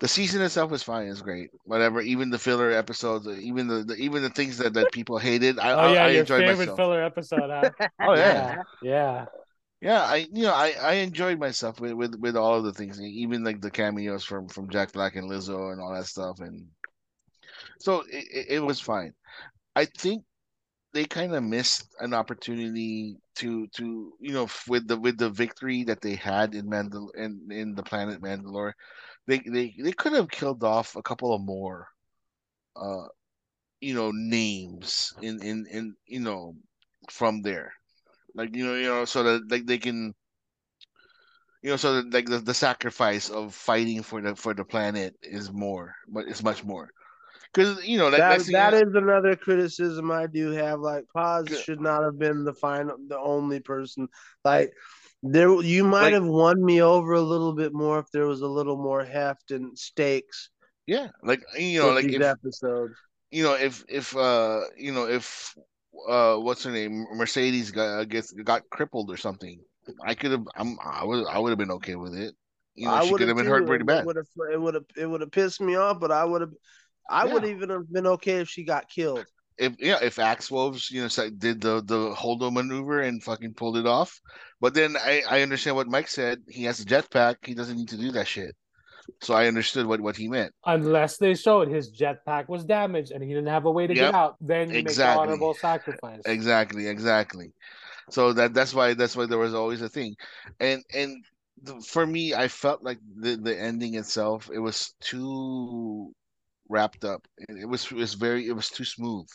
the 0.00 0.08
season 0.08 0.42
itself 0.42 0.70
was 0.70 0.82
fine. 0.82 1.08
It's 1.08 1.22
great. 1.22 1.50
Whatever. 1.64 2.00
Even 2.00 2.30
the 2.30 2.38
filler 2.38 2.70
episodes, 2.70 3.26
uh, 3.26 3.32
even 3.32 3.66
the, 3.66 3.84
the 3.84 3.94
even 3.96 4.22
the 4.22 4.30
things 4.30 4.58
that, 4.58 4.74
that 4.74 4.92
people 4.92 5.18
hated, 5.18 5.58
I 5.58 5.72
Oh 5.72 5.92
yeah, 5.92 6.04
I 6.04 6.08
your 6.08 6.20
enjoyed 6.20 6.40
favorite 6.40 6.58
myself. 6.58 6.76
filler 6.76 7.02
episode, 7.02 7.50
huh? 7.50 7.70
Oh 8.00 8.14
yeah. 8.14 8.62
yeah. 8.80 9.26
Yeah, 9.80 10.02
I 10.02 10.26
you 10.32 10.42
know 10.42 10.52
I, 10.54 10.72
I 10.80 10.92
enjoyed 10.94 11.38
myself 11.38 11.80
with, 11.80 11.92
with 11.92 12.14
with 12.16 12.36
all 12.36 12.56
of 12.56 12.64
the 12.64 12.72
things, 12.72 13.00
even 13.00 13.44
like 13.44 13.60
the 13.60 13.70
cameos 13.70 14.24
from 14.24 14.48
from 14.48 14.70
Jack 14.70 14.92
Black 14.92 15.16
and 15.16 15.30
Lizzo 15.30 15.72
and 15.72 15.80
all 15.80 15.94
that 15.94 16.06
stuff, 16.06 16.40
and 16.40 16.66
so 17.80 18.00
it, 18.10 18.24
it, 18.32 18.46
it 18.56 18.60
was 18.60 18.80
fine. 18.80 19.12
I 19.76 19.86
think 19.86 20.24
they 20.94 21.04
kind 21.04 21.34
of 21.34 21.42
missed 21.44 21.88
an 22.00 22.14
opportunity 22.14 23.16
to 23.36 23.68
to 23.76 24.12
you 24.20 24.32
know 24.32 24.48
with 24.68 24.88
the 24.88 24.98
with 24.98 25.18
the 25.18 25.30
victory 25.30 25.84
that 25.84 26.00
they 26.00 26.14
had 26.16 26.54
in 26.54 26.66
Mandal 26.66 27.08
in 27.16 27.48
in 27.50 27.74
the 27.74 27.82
planet 27.82 28.22
Mandalore, 28.22 28.72
they 29.28 29.40
they 29.40 29.74
they 29.78 29.92
could 29.92 30.14
have 30.14 30.30
killed 30.30 30.64
off 30.64 30.96
a 30.96 31.02
couple 31.02 31.34
of 31.34 31.42
more, 31.42 31.88
uh, 32.76 33.06
you 33.80 33.94
know 33.94 34.10
names 34.12 35.14
in 35.22 35.42
in 35.42 35.66
in 35.70 35.94
you 36.06 36.20
know 36.20 36.54
from 37.10 37.42
there 37.42 37.72
like 38.34 38.54
you 38.56 38.64
know 38.66 38.74
you 38.74 38.86
know 38.86 39.04
so 39.04 39.22
that 39.24 39.50
like 39.50 39.66
they 39.66 39.78
can 39.78 40.14
you 41.62 41.70
know 41.70 41.76
so 41.76 41.94
that 42.02 42.12
like 42.14 42.26
the, 42.26 42.38
the 42.38 42.54
sacrifice 42.54 43.30
of 43.30 43.54
fighting 43.54 44.02
for 44.02 44.20
the 44.22 44.34
for 44.36 44.54
the 44.54 44.64
planet 44.64 45.14
is 45.22 45.52
more 45.52 45.94
but 46.08 46.26
it's 46.28 46.42
much 46.44 46.64
more 46.64 46.88
because 47.52 47.84
you 47.86 47.98
know 47.98 48.08
like 48.08 48.20
That, 48.20 48.40
thing 48.42 48.44
that 48.52 48.74
you- 48.74 48.82
another 48.96 49.36
criticism 49.36 50.10
I 50.10 50.26
do 50.26 50.50
have. 50.52 50.80
Like, 50.80 51.04
Paz 51.14 51.50
should 51.64 51.80
not 51.80 52.02
have 52.04 52.18
been 52.18 52.44
the 52.44 52.54
final, 52.54 52.96
the 53.08 53.18
only 53.18 53.60
person. 53.60 54.08
Like, 54.44 54.72
there, 55.22 55.50
you 55.62 55.84
might 55.84 56.02
Like- 56.04 56.14
have 56.14 56.26
won 56.26 56.64
me 56.64 56.80
over 56.82 57.12
a 57.14 57.20
little 57.20 57.52
bit 57.52 57.72
more 57.72 57.98
if 57.98 58.10
there 58.12 58.26
was 58.26 58.40
a 58.40 58.46
little 58.46 58.76
more 58.76 59.04
heft 59.04 59.50
and 59.50 59.76
stakes. 59.78 60.50
yeah 60.86 61.08
like 61.22 61.42
you 61.58 61.80
know 61.80 61.90
like 61.90 62.06
these 62.06 62.14
if 62.16 62.22
episodes. 62.22 62.94
you 63.30 63.42
know 63.42 63.52
if 63.54 63.84
if 63.88 64.16
uh 64.16 64.60
you 64.76 64.90
know 64.92 65.06
if 65.06 65.54
uh 66.08 66.36
what's 66.36 66.64
her 66.64 66.70
name 66.70 67.04
Mercedes 67.14 67.70
got 67.70 68.08
gets 68.08 68.32
got 68.32 68.62
crippled 68.70 69.10
or 69.10 69.16
something 69.18 69.60
I 70.02 70.14
could 70.14 70.30
have 70.32 70.46
I'm 70.56 70.78
I 70.82 71.04
would 71.04 71.26
I 71.26 71.38
would 71.38 71.50
have 71.50 71.58
been 71.58 71.72
okay 71.72 71.96
with 71.96 72.14
it 72.14 72.34
you 72.74 72.86
know 72.86 72.94
I 72.94 73.04
she 73.04 73.12
could 73.14 73.28
have 73.28 73.36
been 73.36 73.46
hurt 73.46 73.66
pretty 73.66 73.84
bad 73.84 74.00
It 74.00 74.06
would 74.06 74.16
have, 74.16 74.26
it 74.52 74.60
would 74.60 74.74
have, 74.74 74.84
it 74.96 75.06
would 75.06 75.20
have 75.20 75.30
pissed 75.30 75.60
me 75.60 75.74
off. 75.76 75.98
But 76.00 76.12
I 76.12 76.24
would 76.24 76.40
have, 76.42 76.52
I 77.10 77.24
would 77.26 77.44
even 77.44 77.68
have 77.70 77.90
been 77.92 78.06
okay 78.06 78.36
if 78.40 78.48
she 78.48 78.64
got 78.64 78.88
killed. 78.88 79.26
If 79.58 79.74
yeah, 79.78 79.98
if 80.02 80.18
Axe 80.18 80.50
Woves, 80.50 80.90
you 80.90 81.02
know, 81.02 81.08
did 81.30 81.60
the 81.60 81.82
the 81.84 82.14
holdo 82.14 82.52
maneuver 82.52 83.00
and 83.00 83.22
fucking 83.22 83.54
pulled 83.54 83.76
it 83.76 83.86
off, 83.86 84.20
but 84.60 84.74
then 84.74 84.96
I 84.96 85.22
I 85.28 85.42
understand 85.42 85.76
what 85.76 85.88
Mike 85.88 86.08
said. 86.08 86.42
He 86.48 86.64
has 86.64 86.80
a 86.80 86.84
jetpack. 86.84 87.36
He 87.44 87.54
doesn't 87.54 87.76
need 87.76 87.88
to 87.88 87.96
do 87.96 88.12
that 88.12 88.28
shit. 88.28 88.54
So 89.20 89.34
I 89.34 89.46
understood 89.46 89.86
what 89.86 90.00
what 90.00 90.16
he 90.16 90.28
meant. 90.28 90.52
Unless 90.64 91.18
they 91.18 91.34
showed 91.34 91.68
his 91.68 91.90
jetpack 91.90 92.48
was 92.48 92.64
damaged 92.64 93.10
and 93.10 93.22
he 93.22 93.30
didn't 93.30 93.48
have 93.48 93.64
a 93.64 93.70
way 93.70 93.86
to 93.86 93.94
Yep. 93.94 94.10
get 94.10 94.14
out, 94.14 94.36
then 94.40 94.68
you 94.68 94.76
make 94.76 94.84
Exactly. 94.84 95.14
the 95.14 95.20
honorable 95.20 95.54
sacrifice. 95.54 96.22
Exactly, 96.26 96.86
exactly. 96.86 97.52
So 98.10 98.32
that 98.34 98.54
that's 98.54 98.74
why 98.74 98.94
that's 98.94 99.16
why 99.16 99.26
there 99.26 99.38
was 99.38 99.54
always 99.54 99.82
a 99.82 99.88
thing, 99.88 100.16
and 100.60 100.82
and 100.94 101.24
for 101.84 102.06
me, 102.06 102.34
I 102.34 102.48
felt 102.48 102.82
like 102.82 102.98
the 103.16 103.36
the 103.36 103.58
ending 103.58 103.94
itself 103.94 104.50
it 104.52 104.58
was 104.58 104.94
too 105.00 106.12
wrapped 106.68 107.04
up. 107.04 107.26
It, 107.38 107.62
it 107.62 107.66
was 107.66 107.84
it 107.90 107.96
was 107.96 108.14
very 108.14 108.46
it 108.46 108.52
was 108.52 108.68
too 108.68 108.84
smooth. 108.84 109.26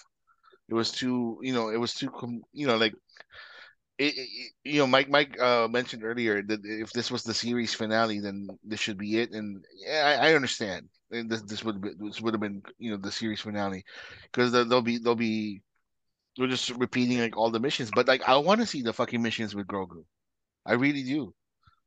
It 0.74 0.78
was 0.82 0.92
too 0.92 1.40
you 1.44 1.54
know 1.54 1.70
it 1.70 1.78
was 1.78 1.94
too 1.96 2.12
you 2.54 2.68
know 2.68 2.78
like. 2.78 2.96
It, 4.00 4.14
it, 4.18 4.52
you 4.64 4.80
know, 4.80 4.88
Mike. 4.88 5.10
Mike 5.10 5.40
uh, 5.40 5.68
mentioned 5.70 6.04
earlier 6.04 6.42
that 6.42 6.62
if 6.66 6.92
this 6.94 7.12
was 7.12 7.24
the 7.24 7.34
series 7.34 7.76
finale, 7.76 8.20
then 8.20 8.50
this 8.64 8.80
should 8.80 8.98
be 8.98 9.20
it. 9.20 9.32
And 9.32 9.64
yeah, 9.86 10.20
I, 10.22 10.30
I 10.30 10.36
understand. 10.36 10.90
And 11.12 11.30
this 11.30 11.44
this 11.44 11.64
would 11.64 11.82
this 12.00 12.20
would 12.22 12.34
have 12.34 12.42
been 12.42 12.64
you 12.80 12.92
know 12.92 12.98
the 12.98 13.12
series 13.12 13.42
finale, 13.42 13.86
because 14.32 14.52
they'll 14.52 14.82
be 14.82 14.98
they'll 14.98 15.16
be 15.16 15.62
we're 16.40 16.48
just 16.48 16.72
repeating 16.72 17.20
like 17.20 17.38
all 17.38 17.52
the 17.52 17.60
missions, 17.62 17.92
but 17.96 18.08
like 18.08 18.24
I 18.28 18.38
want 18.38 18.62
to 18.62 18.68
see 18.68 18.82
the 18.84 18.94
fucking 18.94 19.22
missions 19.22 19.56
with 19.56 19.68
Grogu. 19.68 20.06
I 20.66 20.74
really 20.76 21.04
do. 21.04 21.34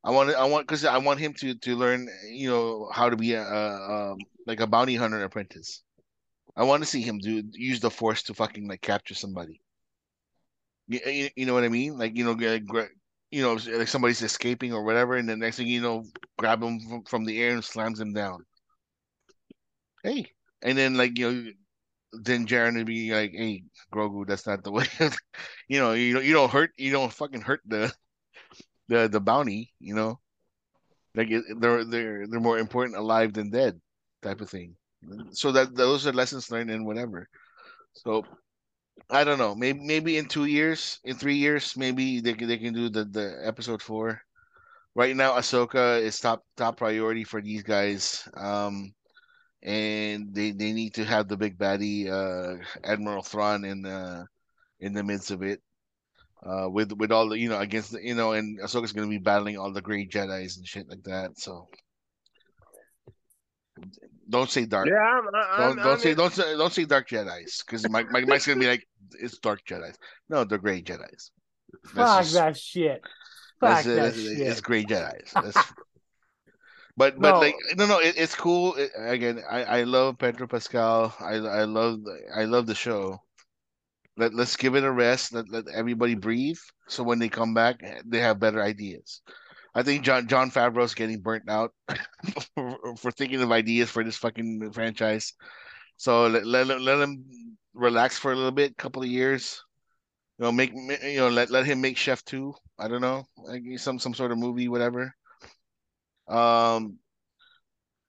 I 0.04 0.12
want 0.12 0.30
I 0.36 0.46
want 0.46 0.68
because 0.68 0.84
I 0.86 0.98
want 0.98 1.20
him 1.20 1.34
to 1.34 1.54
to 1.56 1.76
learn, 1.76 2.08
you 2.32 2.50
know, 2.50 2.90
how 2.92 3.10
to 3.10 3.16
be 3.16 3.34
a, 3.34 3.42
a 3.44 4.12
um 4.12 4.26
like 4.46 4.60
a 4.60 4.68
bounty 4.68 4.96
hunter 4.96 5.24
apprentice. 5.24 5.82
I 6.56 6.64
want 6.64 6.82
to 6.82 6.88
see 6.88 7.02
him 7.02 7.18
do 7.18 7.42
use 7.52 7.80
the 7.80 7.90
force 7.90 8.22
to 8.24 8.34
fucking 8.34 8.66
like 8.66 8.80
capture 8.80 9.14
somebody. 9.14 9.60
You, 10.88 11.00
you, 11.06 11.28
you 11.36 11.46
know 11.46 11.54
what 11.54 11.64
I 11.64 11.68
mean? 11.68 11.98
Like 11.98 12.16
you 12.16 12.24
know, 12.24 12.34
gra- 12.34 12.88
you 13.30 13.42
know, 13.42 13.54
like 13.76 13.88
somebody's 13.88 14.22
escaping 14.22 14.72
or 14.72 14.84
whatever, 14.84 15.16
and 15.16 15.28
the 15.28 15.36
next 15.36 15.56
thing 15.58 15.66
you 15.66 15.82
know, 15.82 16.04
grab 16.38 16.62
him 16.62 16.80
from, 16.80 17.02
from 17.04 17.24
the 17.24 17.42
air 17.42 17.52
and 17.52 17.64
slams 17.64 18.00
him 18.00 18.12
down. 18.14 18.44
Hey, 20.02 20.32
and 20.62 20.78
then 20.78 20.94
like 20.96 21.18
you 21.18 21.30
know, 21.30 21.50
then 22.12 22.46
Djarin 22.46 22.76
would 22.76 22.86
be 22.86 23.12
like, 23.12 23.32
"Hey, 23.32 23.64
Grogu, 23.92 24.26
that's 24.26 24.46
not 24.46 24.64
the 24.64 24.72
way." 24.72 24.86
you 25.68 25.78
know, 25.78 25.92
you 25.92 26.14
don't 26.14 26.24
you 26.24 26.32
don't 26.32 26.50
hurt 26.50 26.70
you 26.78 26.92
don't 26.92 27.12
fucking 27.12 27.42
hurt 27.42 27.60
the 27.66 27.92
the 28.88 29.08
the 29.08 29.20
bounty. 29.20 29.74
You 29.80 29.94
know, 29.94 30.20
like 31.14 31.28
they're 31.58 31.84
they're 31.84 32.26
they're 32.26 32.40
more 32.40 32.58
important 32.58 32.96
alive 32.96 33.32
than 33.34 33.50
dead, 33.50 33.80
type 34.22 34.40
of 34.40 34.48
thing. 34.48 34.76
So 35.30 35.52
that 35.52 35.74
those 35.74 36.06
are 36.06 36.12
lessons 36.12 36.50
learned 36.50 36.70
and 36.70 36.86
whatever. 36.86 37.28
So 37.92 38.24
I 39.10 39.24
don't 39.24 39.38
know. 39.38 39.54
Maybe 39.54 39.80
maybe 39.80 40.16
in 40.16 40.26
two 40.26 40.46
years, 40.46 40.98
in 41.04 41.16
three 41.16 41.36
years, 41.36 41.76
maybe 41.76 42.20
they 42.20 42.34
can 42.34 42.48
they 42.48 42.58
can 42.58 42.74
do 42.74 42.88
the 42.88 43.04
the 43.04 43.40
episode 43.44 43.82
four. 43.82 44.20
Right 44.94 45.14
now, 45.14 45.32
Ahsoka 45.32 46.00
is 46.00 46.18
top 46.18 46.44
top 46.56 46.78
priority 46.78 47.24
for 47.24 47.40
these 47.42 47.62
guys. 47.62 48.26
Um, 48.34 48.94
and 49.62 50.34
they 50.34 50.52
they 50.52 50.72
need 50.72 50.94
to 50.94 51.04
have 51.04 51.28
the 51.28 51.36
big 51.36 51.58
baddie 51.58 52.08
uh 52.08 52.62
Admiral 52.84 53.22
Thrawn 53.22 53.64
in 53.64 53.82
the 53.82 54.26
in 54.80 54.92
the 54.94 55.02
midst 55.02 55.30
of 55.30 55.42
it. 55.42 55.60
Uh, 56.44 56.68
with 56.70 56.92
with 56.92 57.10
all 57.12 57.28
the 57.28 57.38
you 57.38 57.48
know 57.48 57.58
against 57.58 57.92
the, 57.92 58.02
you 58.02 58.14
know 58.14 58.32
and 58.32 58.60
Ahsoka's 58.60 58.92
gonna 58.92 59.08
be 59.08 59.18
battling 59.18 59.58
all 59.58 59.72
the 59.72 59.82
great 59.82 60.10
Jedi's 60.10 60.56
and 60.56 60.66
shit 60.66 60.88
like 60.88 61.02
that. 61.04 61.38
So 61.38 61.66
don't 64.28 64.50
say 64.50 64.64
dark. 64.66 64.88
Yeah, 64.88 64.96
I'm, 64.96 65.24
I'm, 65.28 65.60
Don't 65.60 65.76
don't 65.76 65.86
I'm 65.94 65.98
say 65.98 66.10
in- 66.10 66.16
don't 66.16 66.32
say 66.32 66.56
don't 66.56 66.72
say 66.72 66.84
dark 66.84 67.08
Jedi's 67.08 67.62
because 67.64 67.88
Mike 67.88 68.10
Mike 68.10 68.26
Mike's 68.26 68.46
gonna 68.46 68.60
be 68.60 68.66
like 68.66 68.86
it's 69.20 69.38
dark 69.38 69.60
Jedi's. 69.64 69.96
No, 70.28 70.44
they're 70.44 70.58
great 70.58 70.86
Jedi's. 70.86 71.30
Fuck 71.86 72.22
just- 72.22 72.34
that 72.34 72.56
shit. 72.56 73.02
Fuck 73.60 73.70
that's, 73.70 73.86
that 73.86 73.94
that's- 73.94 74.20
shit. 74.22 74.40
It's 74.40 74.60
great 74.60 74.88
Jedi's. 74.88 75.32
That's, 75.32 75.56
but 76.96 77.18
but 77.20 77.34
No. 77.34 77.38
like 77.40 77.56
no 77.76 77.86
no 77.86 77.98
it, 78.00 78.14
it's 78.16 78.34
cool. 78.34 78.74
It- 78.74 78.90
again, 78.96 79.42
I 79.50 79.64
I 79.64 79.82
love 79.84 80.18
Pedro 80.18 80.46
Pascal. 80.46 81.14
I 81.20 81.34
I 81.34 81.64
love 81.64 82.00
I 82.34 82.44
love 82.44 82.66
the 82.66 82.74
show. 82.74 83.20
Let 84.16 84.34
let's 84.34 84.56
give 84.56 84.74
it 84.76 84.84
a 84.84 84.90
rest. 84.90 85.34
Let 85.34 85.48
let 85.50 85.64
everybody 85.74 86.14
breathe. 86.14 86.58
So 86.88 87.02
when 87.02 87.18
they 87.18 87.28
come 87.28 87.52
back, 87.54 87.80
they 88.06 88.18
have 88.20 88.40
better 88.40 88.62
ideas. 88.62 89.20
I 89.76 89.84
think 89.84 90.04
Jon 90.04 90.28
Jon 90.28 90.50
Favreau's 90.50 90.94
getting 90.94 91.20
burnt 91.22 91.48
out 91.50 91.72
for, 92.56 92.96
for 92.96 93.12
thinking 93.12 93.42
of 93.42 93.52
ideas 93.52 93.90
for 93.90 94.02
this 94.04 94.18
fucking 94.18 94.72
franchise. 94.72 95.34
So 95.98 96.28
let 96.28 96.46
let, 96.46 96.68
him- 96.70 96.82
let 96.82 97.00
him 97.00 97.24
relax 97.74 98.18
for 98.18 98.32
a 98.32 98.36
little 98.36 98.52
bit, 98.52 98.76
couple 98.78 99.02
of 99.02 99.08
years. 99.08 99.62
You 100.38 100.46
know, 100.46 100.52
make 100.52 100.72
you 100.74 101.18
know 101.18 101.28
let 101.30 101.50
let 101.50 101.66
him 101.66 101.80
make 101.82 101.98
Chef 101.98 102.24
Two. 102.24 102.54
I 102.78 102.88
don't 102.88 103.02
know, 103.02 103.26
like 103.38 103.62
some 103.78 103.98
some 104.00 104.14
sort 104.14 104.32
of 104.32 104.38
movie, 104.38 104.68
whatever. 104.68 105.14
Um, 106.28 106.98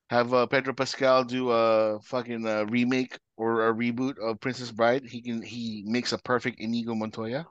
have 0.09 0.33
uh, 0.33 0.45
Pedro 0.47 0.73
Pascal 0.73 1.23
do 1.23 1.51
a 1.51 1.99
fucking 2.01 2.45
uh, 2.47 2.65
remake 2.65 3.17
or 3.35 3.67
a 3.69 3.73
reboot 3.73 4.15
of 4.19 4.39
Princess 4.39 4.71
Bride. 4.71 5.05
He 5.05 5.21
can 5.21 5.41
he 5.41 5.83
makes 5.85 6.13
a 6.13 6.17
perfect 6.17 6.59
Inigo 6.59 6.95
Montoya, 6.95 7.45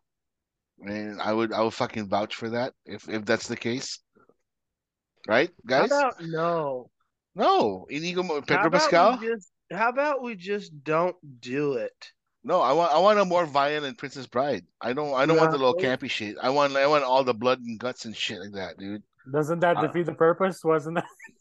and 0.81 1.21
I 1.23 1.33
would 1.35 1.53
I 1.53 1.63
would 1.63 1.75
fucking 1.75 2.09
vouch 2.09 2.37
for 2.37 2.51
that 2.51 2.75
if 2.87 3.09
if 3.09 3.27
that's 3.27 3.49
the 3.49 3.59
case. 3.59 4.01
Right, 5.27 5.51
How 5.69 5.81
guys? 5.81 5.87
about 5.87 6.15
no? 6.23 6.91
No, 7.35 7.87
Inigo 7.91 8.23
Mo- 8.23 8.35
How 8.37 8.41
Pedro 8.43 8.67
about 8.67 8.81
Pascal. 8.81 9.19
we 9.19 9.27
just 9.27 9.51
how 9.73 9.89
about 9.89 10.23
we 10.23 10.35
just 10.37 10.85
don't 10.85 11.17
do 11.41 11.75
it? 11.75 12.13
No, 12.45 12.61
I 12.61 12.73
want 12.73 12.93
I 12.93 12.99
want 12.99 13.19
a 13.19 13.25
more 13.25 13.45
violent 13.45 13.99
Princess 13.99 14.27
Bride. 14.27 14.65
I 14.81 14.93
don't 14.93 15.13
I 15.15 15.27
don't 15.27 15.37
want 15.37 15.51
the 15.51 15.59
little 15.59 15.75
campy 15.75 16.09
shit. 16.09 16.37
I 16.41 16.51
want 16.51 16.77
I 16.77 16.87
want 16.87 17.05
all 17.05 17.25
the 17.25 17.35
blood 17.35 17.59
and 17.61 17.79
guts 17.79 18.05
and 18.05 18.17
shit 18.17 18.39
like 18.41 18.53
that, 18.53 18.79
dude. 18.79 19.03
Doesn't 19.33 19.59
that 19.61 19.77
Uh, 19.79 19.87
defeat 19.89 20.07
the 20.07 20.15
purpose? 20.15 20.63
Wasn't 20.65 20.95
that? 20.95 21.05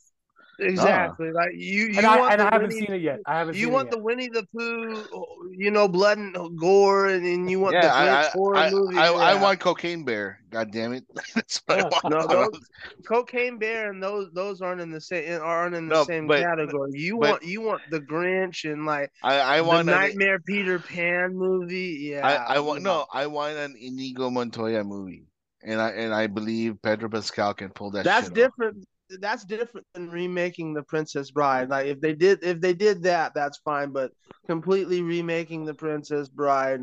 Ah. 0.59 0.63
Exactly. 0.63 1.31
Like 1.31 1.51
you, 1.53 1.87
you 1.87 1.97
And 1.97 2.05
I, 2.05 2.17
want 2.19 2.31
and 2.31 2.41
the 2.41 2.45
I 2.45 2.49
haven't 2.53 2.69
Winnie, 2.69 2.85
seen 2.85 2.95
it 2.95 3.01
yet. 3.01 3.19
I 3.25 3.39
haven't 3.39 3.55
You 3.55 3.65
seen 3.65 3.73
want 3.73 3.87
it 3.89 3.91
the. 3.91 3.97
Winnie 3.99 4.29
the 4.29 4.45
Pooh, 4.57 5.49
you 5.51 5.69
know, 5.69 5.87
blood 5.87 6.17
and 6.17 6.35
uh, 6.37 6.47
gore, 6.49 7.07
and 7.07 7.25
then 7.25 7.47
you 7.49 7.59
want 7.59 7.75
Yeah, 7.75 7.81
the 7.81 7.93
I 7.93 8.05
Grinch 8.05 8.25
I, 8.25 8.29
horror 8.29 8.55
I, 8.57 8.69
movie. 8.71 8.97
I, 8.97 9.07
I 9.11 9.41
want 9.41 9.59
Cocaine 9.59 10.05
Bear. 10.05 10.39
God 10.51 10.71
damn 10.71 10.93
it, 10.93 11.03
that's 11.35 11.61
what 11.65 11.77
Yeah. 11.77 11.83
I 11.83 11.87
want. 11.89 12.09
No, 12.09 12.27
those- 12.27 12.69
Cocaine 13.05 13.57
Bear 13.57 13.89
and 13.91 14.01
those 14.01 14.29
those 14.33 14.61
aren't 14.61 14.79
in 14.79 14.91
the 14.91 15.01
same 15.01 15.25
eh, 15.29 15.37
aren't 15.37 15.75
in 15.75 15.89
the 15.89 15.95
No, 15.95 16.03
same 16.05 16.27
but- 16.27 16.41
category. 16.41 16.91
You 16.93 17.17
but- 17.19 17.29
want 17.31 17.43
you 17.43 17.61
want 17.61 17.81
the 17.91 17.99
Grinch 17.99 18.71
and 18.71 18.85
like 18.85 19.11
I, 19.23 19.39
I 19.39 19.57
the 19.57 19.63
want 19.65 19.79
an, 19.81 19.85
Nightmare 19.87 20.39
Peter 20.39 20.79
Pan 20.79 21.35
movie. 21.35 22.11
Yeah, 22.11 22.25
I, 22.25 22.55
I 22.55 22.59
want 22.59 22.81
no, 22.81 23.05
I 23.13 23.27
want 23.27 23.57
an 23.57 23.75
Inigo 23.77 24.29
Montoya 24.29 24.83
movie, 24.85 25.27
and 25.63 25.81
I 25.81 25.89
and 25.89 26.13
I 26.13 26.27
believe 26.27 26.81
Pedro 26.81 27.09
Pascal 27.09 27.53
can 27.53 27.69
pull 27.71 27.91
that. 27.91 28.05
That's 28.05 28.27
shit 28.29 28.51
off. 28.59 28.73
Different. 29.17 29.21
That's 29.21 29.45
different 29.45 29.87
than 29.93 30.09
remaking 30.09 30.73
the 30.73 30.83
Princess 30.83 31.31
Bride. 31.31 31.69
Like 31.69 31.87
if 31.87 31.99
they 32.01 32.13
did 32.13 32.43
if 32.43 32.59
they 32.61 32.73
did 32.73 33.03
that, 33.03 33.33
that's 33.33 33.57
fine. 33.59 33.91
But 33.91 34.11
completely 34.47 35.01
remaking 35.01 35.65
the 35.65 35.73
Princess 35.73 36.29
Bride, 36.29 36.81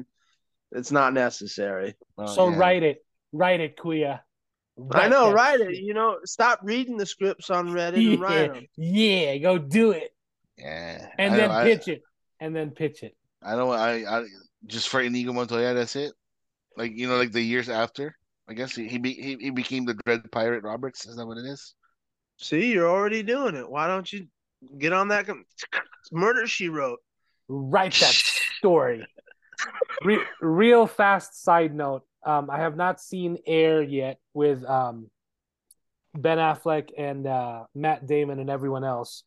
it's 0.73 0.91
not 0.93 1.13
necessary. 1.15 1.95
Oh, 2.19 2.27
So 2.27 2.49
yeah. 2.51 2.57
write 2.59 2.83
it, 2.83 3.05
write 3.33 3.61
it, 3.61 3.77
Kuya. 3.77 4.21
I 4.93 5.09
know, 5.09 5.29
that 5.29 5.35
write 5.35 5.59
shit. 5.59 5.71
it. 5.73 5.77
You 5.83 5.95
know, 5.95 6.19
stop 6.25 6.61
reading 6.63 6.97
the 6.97 7.07
scripts 7.07 7.51
on 7.51 7.69
Reddit 7.69 8.13
and 8.13 8.21
write 8.21 8.41
Yeah, 8.41 8.53
them. 8.55 8.67
yeah, 8.77 9.37
go 9.39 9.59
do 9.59 9.91
it, 9.91 10.15
Yeah, 10.57 11.09
and 11.19 11.35
I 11.35 11.37
then 11.37 11.49
don't- 11.49 11.57
I, 11.59 11.65
pitch 11.65 11.89
it, 11.89 12.03
and 12.41 12.57
then 12.57 12.71
pitch 12.71 13.03
it. 13.03 13.15
I 13.43 13.55
don't. 13.55 13.71
I, 13.73 14.05
I 14.21 14.25
just 14.67 14.89
for 14.89 15.01
Inigo 15.03 15.33
Montoya. 15.33 15.75
That's 15.75 15.95
it. 15.97 16.13
Like 16.77 16.93
you 16.97 17.07
know, 17.09 17.17
like 17.19 17.33
the 17.33 17.43
years 17.43 17.69
after. 17.69 18.17
I 18.49 18.55
guess 18.55 18.75
he 18.75 18.89
he, 18.89 18.99
be, 18.99 19.13
he 19.15 19.37
he 19.41 19.51
became 19.51 19.85
the 19.85 19.95
Dread 20.05 20.31
Pirate 20.33 20.65
Roberts. 20.65 21.07
Is 21.07 21.17
that 21.17 21.27
what 21.27 21.39
it 21.39 21.45
is? 21.47 21.75
See, 22.43 22.73
you're 22.73 22.91
already 22.91 23.23
doing 23.23 23.55
it. 23.55 23.71
Why 23.71 23.87
don't 23.87 24.13
you 24.13 24.27
get 24.77 24.93
on 24.93 25.09
that? 25.09 25.27
com- 25.27 25.45
Murder 26.11 26.49
She 26.49 26.69
Wrote. 26.69 26.99
Write 27.49 27.95
that 27.95 28.15
story. 28.59 29.07
Re- 30.05 30.25
real 30.41 30.89
fast 30.89 31.41
side 31.41 31.73
note. 31.73 32.03
Um, 32.27 32.51
I 32.51 32.59
have 32.59 32.77
not 32.77 33.01
seen 33.01 33.39
Air 33.47 33.81
yet 33.81 34.19
with 34.35 34.65
um, 34.65 35.09
Ben 36.15 36.39
Affleck 36.39 36.89
and 36.99 37.27
uh, 37.29 37.65
Matt 37.77 38.07
Damon 38.09 38.41
and 38.41 38.51
everyone 38.51 38.83
else. 38.85 39.23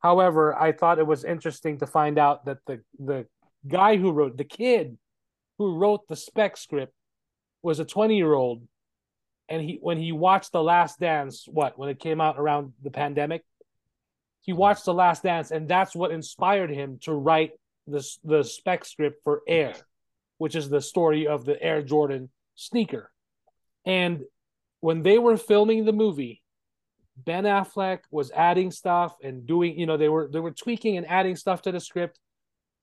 However, 0.00 0.54
I 0.60 0.72
thought 0.72 0.98
it 0.98 1.06
was 1.06 1.24
interesting 1.24 1.78
to 1.78 1.86
find 1.86 2.18
out 2.18 2.46
that 2.46 2.58
the 2.66 2.80
the 2.98 3.26
guy 3.66 3.96
who 3.96 4.10
wrote 4.12 4.36
the 4.36 4.44
kid 4.44 4.98
who 5.58 5.76
wrote 5.76 6.06
the 6.08 6.16
spec 6.16 6.56
script 6.56 6.92
was 7.62 7.80
a 7.80 7.84
20 7.84 8.16
year 8.16 8.32
old 8.32 8.62
and 9.48 9.62
he 9.62 9.78
when 9.80 9.98
he 9.98 10.12
watched 10.12 10.52
the 10.52 10.62
last 10.62 10.98
dance 10.98 11.46
what 11.46 11.78
when 11.78 11.88
it 11.88 11.98
came 11.98 12.20
out 12.20 12.38
around 12.38 12.72
the 12.82 12.90
pandemic 12.90 13.44
he 14.42 14.52
watched 14.52 14.84
the 14.84 14.94
last 14.94 15.22
dance 15.22 15.50
and 15.50 15.68
that's 15.68 15.94
what 15.94 16.10
inspired 16.10 16.70
him 16.70 16.98
to 17.02 17.12
write 17.12 17.52
the 17.86 18.06
the 18.24 18.42
spec 18.42 18.84
script 18.84 19.22
for 19.24 19.42
air 19.46 19.74
which 20.38 20.54
is 20.54 20.68
the 20.68 20.80
story 20.80 21.26
of 21.26 21.44
the 21.44 21.60
air 21.62 21.82
jordan 21.82 22.28
sneaker. 22.56 23.10
And 23.84 24.24
when 24.80 25.02
they 25.02 25.18
were 25.18 25.36
filming 25.36 25.84
the 25.84 25.92
movie 25.92 26.42
ben 27.16 27.44
affleck 27.44 28.00
was 28.10 28.30
adding 28.32 28.70
stuff 28.70 29.16
and 29.22 29.46
doing 29.46 29.78
you 29.78 29.86
know 29.86 29.96
they 29.96 30.08
were 30.08 30.28
they 30.30 30.40
were 30.40 30.50
tweaking 30.50 30.96
and 30.96 31.08
adding 31.08 31.36
stuff 31.36 31.62
to 31.62 31.72
the 31.72 31.80
script 31.80 32.18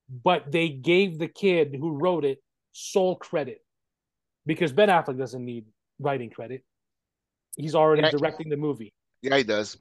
but 0.10 0.52
they 0.52 0.70
gave 0.70 1.20
the 1.20 1.28
kid 1.28 1.76
who 1.80 1.98
wrote 1.98 2.26
it 2.26 2.42
sole 2.72 3.16
credit 3.16 3.64
because 4.46 4.74
Ben 4.74 4.90
Affleck 4.90 5.18
doesn't 5.18 5.44
need 5.44 5.66
writing 6.04 6.30
credit. 6.30 6.64
He's 7.58 7.76
already 7.76 8.02
Yeah. 8.04 8.12
directing 8.12 8.50
the 8.50 8.58
movie. 8.58 8.94
Yeah, 9.22 9.38
he 9.38 9.44
does. 9.44 9.78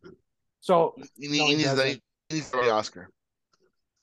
So 0.60 0.94
He, 1.18 1.26
No, 1.28 1.32
he 1.32 1.38
he 1.50 1.54
needs 1.56 1.74
the, 1.74 1.86
he 1.88 2.00
needs 2.30 2.50
the 2.50 2.70
Oscar. 2.70 3.10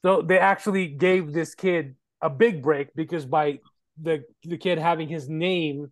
so 0.04 0.22
they 0.22 0.38
actually 0.40 0.88
gave 0.88 1.34
this 1.34 1.56
kid 1.56 1.96
a 2.22 2.30
big 2.30 2.62
break 2.62 2.94
because 2.96 3.26
by 3.26 3.60
the 4.02 4.24
the 4.44 4.58
kid 4.58 4.78
having 4.78 5.08
his 5.08 5.30
name, 5.30 5.92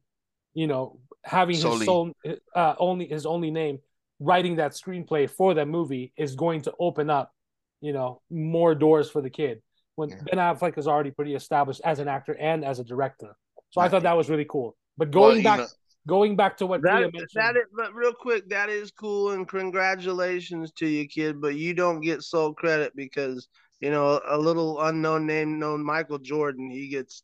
you 0.53 0.67
know, 0.67 0.99
having 1.23 1.55
Solely. 1.55 1.77
his 1.77 1.85
sole 1.85 2.11
uh, 2.55 2.75
only 2.79 3.07
his 3.07 3.25
only 3.25 3.51
name, 3.51 3.79
writing 4.19 4.57
that 4.57 4.71
screenplay 4.73 5.29
for 5.29 5.53
that 5.53 5.67
movie 5.67 6.11
is 6.17 6.35
going 6.35 6.61
to 6.63 6.73
open 6.79 7.09
up, 7.09 7.33
you 7.81 7.93
know, 7.93 8.21
more 8.29 8.75
doors 8.75 9.09
for 9.09 9.21
the 9.21 9.29
kid. 9.29 9.61
When 9.95 10.09
Yeah. 10.09 10.21
Ben 10.25 10.37
Affleck 10.39 10.77
is 10.77 10.87
already 10.87 11.11
pretty 11.11 11.33
established 11.35 11.81
as 11.83 11.99
an 11.99 12.07
actor 12.07 12.33
and 12.35 12.63
as 12.65 12.79
a 12.79 12.83
director. 12.83 13.35
So 13.71 13.81
I 13.81 13.89
thought 13.89 14.03
that 14.03 14.15
was 14.17 14.29
really 14.29 14.45
cool. 14.49 14.75
But 14.97 15.11
going 15.11 15.37
you 15.37 15.43
back 15.43 15.59
know- 15.59 15.67
going 16.07 16.35
back 16.35 16.57
to 16.57 16.65
what 16.65 16.81
That, 16.81 17.03
Kuya 17.03 17.13
mentioned, 17.13 17.27
that 17.35 17.55
is, 17.57 17.65
but 17.75 17.93
real 17.93 18.13
quick, 18.13 18.49
that 18.49 18.69
is 18.69 18.89
cool 18.91 19.31
and 19.33 19.47
congratulations 19.47 20.71
to 20.77 20.87
you, 20.87 21.07
kid. 21.07 21.39
But 21.39 21.53
you 21.55 21.75
don't 21.75 22.01
get 22.01 22.23
sole 22.23 22.53
credit 22.53 22.95
because 22.95 23.47
you 23.79 23.91
know 23.91 24.19
a 24.27 24.37
little 24.37 24.81
unknown 24.81 25.27
name 25.27 25.59
known 25.59 25.83
Michael 25.85 26.17
Jordan. 26.17 26.69
He 26.71 26.87
gets, 26.87 27.21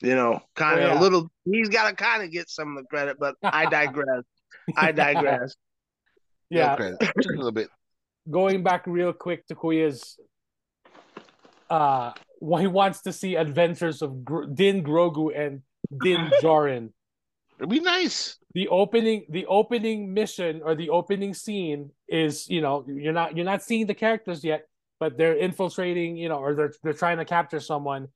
you 0.00 0.14
know, 0.14 0.40
kind 0.56 0.80
of 0.80 0.90
Oh, 0.90 0.92
yeah. 0.94 0.98
a 0.98 1.02
little. 1.02 1.30
He's 1.44 1.68
got 1.68 1.90
to 1.90 1.94
kind 1.96 2.22
of 2.22 2.30
get 2.30 2.48
some 2.48 2.76
of 2.76 2.82
the 2.82 2.88
credit. 2.88 3.18
But 3.20 3.34
I 3.42 3.66
digress. 3.66 4.24
I 4.76 4.92
digress. 5.04 5.54
yeah, 6.50 6.76
credit. 6.76 6.96
Just 7.00 7.28
a 7.28 7.36
little 7.36 7.52
bit. 7.52 7.68
going 8.30 8.62
back 8.62 8.86
real 8.86 9.12
quick 9.12 9.46
to 9.48 9.54
Kuya's 9.54 10.16
uh 11.68 12.12
when 12.38 12.62
he 12.62 12.66
wants 12.68 13.02
to 13.02 13.12
see 13.12 13.34
adventures 13.36 14.00
of 14.02 14.24
Gr- 14.24 14.44
Din 14.46 14.82
Grogu 14.82 15.36
and 15.38 15.60
Din 16.02 16.30
Djarin. 16.42 16.90
It'd 17.60 17.68
be 17.68 17.80
nice. 17.80 18.38
The 18.54 18.68
opening 18.68 19.26
the 19.28 19.44
opening 19.46 20.14
mission 20.14 20.62
or 20.64 20.74
the 20.74 20.88
opening 20.88 21.34
scene 21.34 21.90
is, 22.08 22.48
you 22.48 22.62
know, 22.62 22.84
you're 22.88 23.12
not 23.12 23.36
you're 23.36 23.44
not 23.44 23.62
seeing 23.62 23.86
the 23.86 23.94
characters 23.94 24.42
yet, 24.42 24.66
but 24.98 25.18
they're 25.18 25.36
infiltrating, 25.36 26.16
you 26.16 26.30
know, 26.30 26.38
or 26.38 26.54
they're 26.54 26.72
they're 26.82 26.94
trying 26.94 27.18
to 27.18 27.26
capture 27.26 27.60
someone 27.60 28.08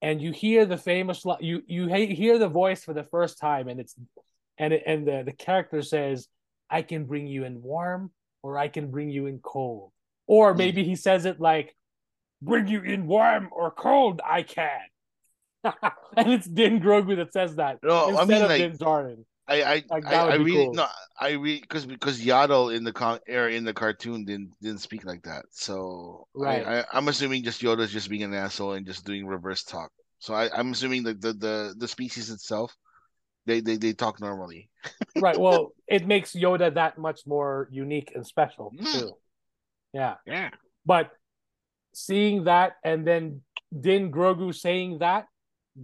and 0.00 0.22
you 0.22 0.30
hear 0.30 0.64
the 0.64 0.78
famous 0.78 1.24
you 1.40 1.62
you 1.66 1.88
hear 1.88 2.38
the 2.38 2.48
voice 2.48 2.84
for 2.84 2.94
the 2.94 3.02
first 3.02 3.40
time 3.40 3.66
and 3.66 3.80
it's 3.80 3.96
and 4.56 4.72
it, 4.72 4.84
and 4.86 5.06
the 5.08 5.24
the 5.26 5.32
character 5.32 5.82
says 5.82 6.28
I 6.70 6.82
can 6.82 7.04
bring 7.04 7.26
you 7.26 7.44
in 7.44 7.60
warm 7.62 8.12
or 8.42 8.56
I 8.58 8.68
can 8.68 8.90
bring 8.92 9.10
you 9.10 9.26
in 9.26 9.40
cold. 9.40 9.90
Or 10.28 10.52
Hmm. 10.52 10.58
maybe 10.58 10.84
he 10.84 10.94
says 10.94 11.24
it 11.24 11.40
like, 11.40 11.74
bring 12.40 12.68
you 12.68 12.82
in 12.82 13.08
warm 13.08 13.48
or 13.50 13.72
cold, 13.72 14.20
I 14.24 14.42
can. 14.42 14.80
and 16.16 16.32
it's 16.32 16.46
Din 16.46 16.80
Grogu 16.80 17.16
that 17.16 17.32
says 17.32 17.56
that 17.56 17.78
No, 17.82 18.06
I 18.06 18.08
instead 18.10 18.28
mean, 18.28 18.42
of 18.42 18.48
like- 18.48 18.58
Din 18.60 18.78
Djarin. 18.78 19.24
I 19.50 19.62
I 19.62 19.82
Like, 19.88 20.06
I, 20.06 20.14
I 20.14 20.34
really 20.34 20.66
cool. 20.66 20.74
no 20.74 20.86
I 21.18 21.30
read 21.32 21.62
because 21.62 21.86
because 21.86 22.20
Yaddle 22.20 22.74
in 22.76 22.84
the 22.84 22.92
con 22.92 23.18
or 23.28 23.48
in 23.48 23.64
the 23.64 23.72
cartoon 23.72 24.24
didn't 24.26 24.52
didn't 24.60 24.80
speak 24.82 25.06
like 25.06 25.22
that. 25.22 25.46
So 25.50 26.26
Right. 26.34 26.66
I, 26.66 26.80
I 26.80 26.84
I'm 26.92 27.08
assuming 27.08 27.42
just 27.44 27.62
Yoda's 27.62 27.90
just 27.90 28.10
being 28.10 28.22
an 28.24 28.34
asshole 28.34 28.74
and 28.74 28.84
just 28.86 29.06
doing 29.06 29.26
reverse 29.26 29.64
talk. 29.64 29.90
So 30.18 30.34
I 30.34 30.50
I'm 30.54 30.72
assuming 30.72 31.02
that 31.04 31.20
the 31.22 31.32
the 31.32 31.74
the 31.78 31.88
species 31.88 32.30
itself 32.30 32.76
they 33.46 33.60
they 33.60 33.76
they 33.78 33.94
talk 33.94 34.20
normally. 34.20 34.68
right. 35.16 35.38
Well, 35.40 35.72
it 35.86 36.06
makes 36.06 36.32
Yoda 36.32 36.74
that 36.74 36.98
much 36.98 37.22
more 37.26 37.68
unique 37.72 38.12
and 38.14 38.26
special 38.26 38.70
Mm. 38.78 38.92
too. 38.92 39.12
Yeah. 39.94 40.16
Yeah. 40.26 40.50
But 40.84 41.10
seeing 41.94 42.44
that 42.44 42.72
and 42.84 43.06
then 43.06 43.40
Din 43.72 44.12
Grogu 44.12 44.54
saying 44.54 44.98
that, 44.98 45.24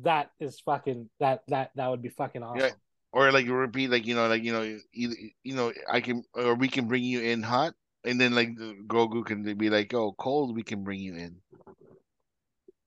that 0.02 0.30
is 0.40 0.60
fucking 0.60 1.08
that 1.20 1.42
that 1.48 1.70
that 1.76 1.88
would 1.88 2.02
be 2.02 2.08
fucking 2.08 2.42
awesome. 2.42 2.60
Yeah. 2.60 2.70
Or 3.12 3.30
like 3.30 3.46
repeat 3.46 3.90
like 3.90 4.06
you 4.06 4.14
know 4.14 4.26
like 4.26 4.42
you 4.42 4.52
know 4.52 4.78
either, 4.92 5.14
you 5.44 5.54
know 5.54 5.72
I 5.90 6.00
can 6.00 6.24
or 6.34 6.54
we 6.54 6.68
can 6.68 6.88
bring 6.88 7.04
you 7.04 7.20
in 7.20 7.42
hot 7.42 7.74
and 8.04 8.20
then 8.20 8.34
like 8.34 8.56
the 8.56 8.74
Grogu 8.86 9.24
can 9.24 9.42
be 9.56 9.70
like 9.70 9.94
oh 9.94 10.14
cold 10.18 10.54
we 10.54 10.62
can 10.62 10.82
bring 10.82 11.00
you 11.00 11.14
in. 11.14 11.36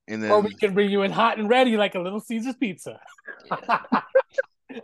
And 0.09 0.23
then 0.23 0.31
Or 0.31 0.41
we 0.41 0.53
can 0.53 0.73
bring 0.73 0.89
you 0.89 1.03
in 1.03 1.11
hot 1.11 1.37
and 1.37 1.49
ready 1.49 1.77
like 1.77 1.95
a 1.95 1.99
little 1.99 2.19
Caesar's 2.19 2.55
pizza. 2.55 2.99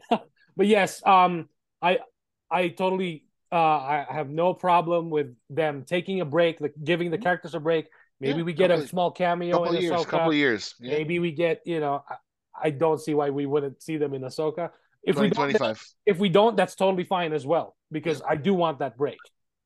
but 0.09 0.67
yes, 0.67 1.01
um 1.05 1.49
I 1.81 1.99
I 2.49 2.69
totally 2.69 3.25
uh 3.51 3.55
I 3.55 4.05
have 4.09 4.29
no 4.29 4.53
problem 4.53 5.09
with 5.09 5.35
them 5.49 5.83
taking 5.83 6.21
a 6.21 6.25
break, 6.25 6.61
like 6.61 6.73
giving 6.81 7.11
the 7.11 7.17
characters 7.17 7.53
a 7.53 7.59
break. 7.59 7.87
Maybe. 8.23 8.37
Yeah, 8.39 8.43
we 8.45 8.53
get 8.53 8.71
a 8.71 8.87
small 8.87 9.11
cameo 9.11 9.57
couple 9.57 9.75
in 9.75 9.81
years, 9.81 9.91
Ahsoka. 9.91 10.07
couple 10.07 10.33
years. 10.33 10.75
Yeah. 10.79 10.93
Maybe 10.93 11.19
we 11.19 11.31
get, 11.31 11.61
you 11.65 11.81
know, 11.81 12.03
I, 12.09 12.15
I 12.67 12.69
don't 12.69 12.99
see 12.99 13.13
why 13.13 13.29
we 13.31 13.45
wouldn't 13.45 13.83
see 13.83 13.97
them 13.97 14.13
in 14.13 14.21
Ahsoka. 14.21 14.69
If 15.03 15.17
we 15.17 15.29
don't, 15.29 15.49
2025. 15.49 15.85
if 16.05 16.17
we 16.19 16.29
don't, 16.29 16.55
that's 16.55 16.75
totally 16.75 17.03
fine 17.03 17.33
as 17.33 17.45
well 17.45 17.75
because 17.91 18.21
I 18.27 18.37
do 18.37 18.53
want 18.53 18.79
that 18.79 18.97
break, 18.97 19.19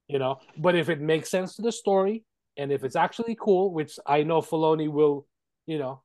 you 0.07 0.17
know. 0.17 0.39
But 0.57 0.75
if 0.75 0.89
it 0.89 0.99
makes 0.99 1.29
sense 1.29 1.55
to 1.57 1.61
the 1.61 1.71
story 1.71 2.23
and 2.57 2.71
if 2.71 2.83
it's 2.83 2.95
actually 2.95 3.37
cool, 3.39 3.71
which 3.71 3.99
I 4.07 4.23
know 4.23 4.41
Filoni 4.41 4.89
will, 4.89 5.27
you 5.67 5.77
know, 5.77 6.01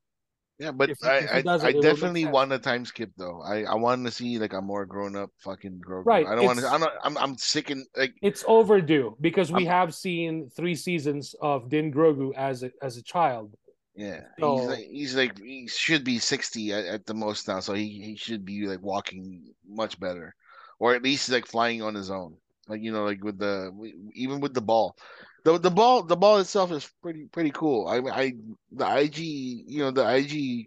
Yeah, 0.59 0.70
but 0.70 0.90
If 0.90 0.98
I 1.03 1.16
if 1.18 1.44
I, 1.62 1.66
I 1.66 1.70
it 1.70 1.74
will 1.74 1.82
make 1.82 1.82
definitely 1.82 2.26
want 2.26 2.53
a 2.53 2.59
time 2.59 2.84
skip 2.84 3.11
though. 3.16 3.42
I 3.42 3.64
I 3.64 3.74
want 3.74 4.05
to 4.07 4.12
see 4.12 4.38
like 4.38 4.53
a 4.53 4.61
more 4.61 4.86
grown 4.86 5.16
up 5.16 5.30
fucking 5.38 5.80
Grogu. 5.80 6.07
Right, 6.07 6.26
I 6.26 6.34
don't 6.36 6.44
want 6.46 6.61
to. 6.61 6.68
I'm 6.68 6.80
not. 6.80 6.92
I'm 7.03 7.16
I'm 7.18 7.36
sick 7.38 7.70
and 7.70 7.86
like 7.96 8.14
it's 8.22 8.44
overdue 8.46 9.16
because 9.20 9.50
we 9.50 9.64
have 9.64 9.94
seen 9.94 10.48
three 10.50 10.74
seasons 10.76 11.34
of 11.40 11.68
Din 11.68 11.92
Grogu 11.92 12.32
as 12.36 12.62
a 12.62 12.70
as 12.82 12.96
a 12.96 13.03
child. 13.03 13.57
yeah. 13.94 14.20
So- 14.38 14.57
he's 14.59 14.66
like 14.68 14.86
he's 14.90 15.14
like 15.16 15.38
he 15.38 15.68
should 15.68 16.05
be 16.05 16.18
sixty 16.18 16.72
at, 16.72 16.84
at 16.86 17.07
the 17.07 17.14
most 17.14 17.48
now, 17.48 17.61
so 17.61 17.72
he 17.74 17.88
he 18.00 18.16
should 18.16 18.44
be 18.44 18.66
like 18.66 18.82
walking 18.82 19.53
much 19.66 19.98
better, 19.98 20.34
or 20.78 20.94
at 20.94 21.03
least 21.03 21.28
like 21.30 21.46
flying 21.46 21.82
on 21.82 21.94
his 21.94 22.11
own. 22.11 22.36
Like 22.68 22.82
you 22.82 22.92
know, 22.92 23.05
like 23.05 23.24
with 23.24 23.38
the 23.38 23.72
even 24.14 24.40
with 24.40 24.55
the 24.55 24.61
ball, 24.62 24.96
the 25.45 25.59
the 25.59 25.70
ball 25.70 26.03
the 26.03 26.16
ball 26.16 26.38
itself 26.38 26.70
is 26.72 26.88
pretty 27.03 27.26
pretty 27.26 27.51
cool. 27.51 27.86
I 27.88 27.99
I 27.99 28.32
the 28.70 28.99
IG 28.99 29.18
you 29.18 29.78
know 29.80 29.90
the 29.90 30.07
IG 30.16 30.66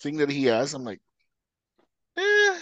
thing 0.00 0.16
that 0.18 0.30
he 0.30 0.44
has, 0.46 0.74
I'm 0.74 0.84
like, 0.84 1.00
eh. 2.16 2.58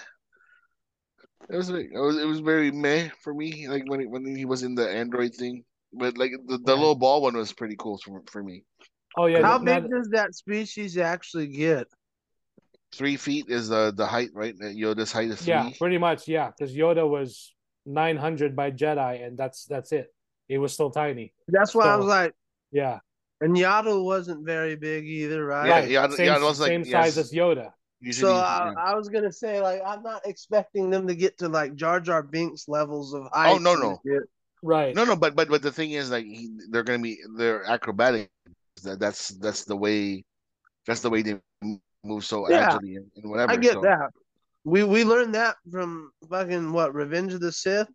It 1.50 1.56
was 1.56 1.70
like 1.70 1.90
it 1.92 1.98
was 1.98 2.16
it 2.18 2.26
was 2.26 2.40
very 2.40 2.70
meh 2.70 3.08
for 3.22 3.34
me. 3.34 3.68
Like 3.68 3.84
when 3.88 4.00
he, 4.00 4.06
when 4.06 4.36
he 4.36 4.44
was 4.44 4.62
in 4.62 4.74
the 4.74 4.88
Android 4.88 5.34
thing, 5.34 5.64
but 5.92 6.16
like 6.16 6.30
the, 6.46 6.58
the 6.58 6.72
Yeah. 6.72 6.78
little 6.78 6.94
ball 6.94 7.22
one 7.22 7.36
was 7.36 7.52
pretty 7.52 7.76
cool 7.78 7.98
for 8.04 8.22
for 8.30 8.42
me. 8.42 8.64
Oh 9.16 9.26
yeah, 9.26 9.42
How 9.42 9.58
now- 9.58 9.80
big 9.80 9.90
does 9.90 10.08
that 10.12 10.34
species 10.34 10.96
actually 10.96 11.48
get? 11.48 11.86
Three 12.94 13.16
feet 13.16 13.46
is 13.48 13.68
the 13.68 13.92
the 13.96 14.06
height, 14.06 14.30
right? 14.34 14.54
Yoda's 14.58 15.12
height 15.12 15.30
is 15.30 15.40
three. 15.40 15.48
yeah, 15.54 15.70
pretty 15.78 15.96
much, 15.98 16.28
yeah, 16.28 16.50
because 16.50 16.76
Yoda 16.76 17.08
was 17.08 17.52
nine 17.86 18.18
hundred 18.18 18.54
by 18.54 18.70
Jedi, 18.70 19.24
and 19.26 19.36
that's 19.36 19.64
that's 19.64 19.92
it. 19.92 20.14
He 20.52 20.58
was 20.58 20.74
still 20.74 20.90
tiny. 20.90 21.32
That's 21.48 21.74
why 21.74 21.86
I 21.86 21.96
was 21.96 22.04
like, 22.06 22.34
Yeah, 22.72 22.98
and 23.40 23.56
Yaddle 23.56 24.04
wasn't 24.04 24.44
very 24.44 24.76
big 24.76 25.06
either, 25.06 25.46
right? 25.46 25.66
Yeah, 25.66 25.72
right. 25.72 25.88
yeah, 25.88 26.08
same 26.10 26.26
yeah, 26.26 26.36
it 26.36 26.42
was 26.42 26.60
like- 26.60 26.68
same 26.68 26.84
size 26.84 27.16
as 27.16 27.32
Yoda. 27.32 27.70
Usually, 28.00 28.32
So 28.32 28.36
I, 28.36 28.72
yeah. 28.76 28.82
I 28.90 28.94
was 28.94 29.08
gonna 29.08 29.32
say, 29.32 29.62
like, 29.62 29.80
I'm 29.86 30.02
not 30.02 30.26
expecting 30.26 30.90
them 30.90 31.06
to 31.06 31.14
get 31.14 31.38
to 31.38 31.48
like 31.48 31.74
Jar 31.74 32.00
Jar 32.00 32.22
Binks 32.22 32.68
levels 32.68 33.14
of 33.14 33.28
height. 33.32 33.54
Oh, 33.54 33.58
no, 33.58 33.74
no. 33.74 33.98
Right. 34.62 34.94
no, 34.94 35.04
no, 35.04 35.16
but 35.16 35.34
but 35.34 35.48
but 35.48 35.62
the 35.62 35.72
thing 35.72 35.92
is, 35.92 36.10
like, 36.10 36.26
he, 36.26 36.50
they're 36.70 36.82
gonna 36.82 36.98
be 36.98 37.18
they're 37.38 37.64
acrobatic. 37.64 38.30
That 38.84 39.00
that's 39.00 39.28
that's 39.28 39.64
the 39.64 39.76
way, 39.76 40.22
that's 40.86 41.00
the 41.00 41.08
way 41.08 41.22
they 41.22 41.40
move 42.04 42.26
so 42.26 42.50
Yeah. 42.50 42.66
agilely 42.66 42.96
and, 42.96 43.10
and 43.16 43.30
whatever. 43.30 43.52
I 43.52 43.56
get 43.56 43.74
so, 43.74 43.80
that. 43.82 44.10
We 44.64 44.84
we 44.84 45.04
learned 45.04 45.34
that 45.34 45.56
from 45.70 46.12
fucking 46.28 46.72
what 46.72 46.94
Revenge 46.94 47.32
of 47.32 47.40
the 47.40 47.52
Sith. 47.52 47.88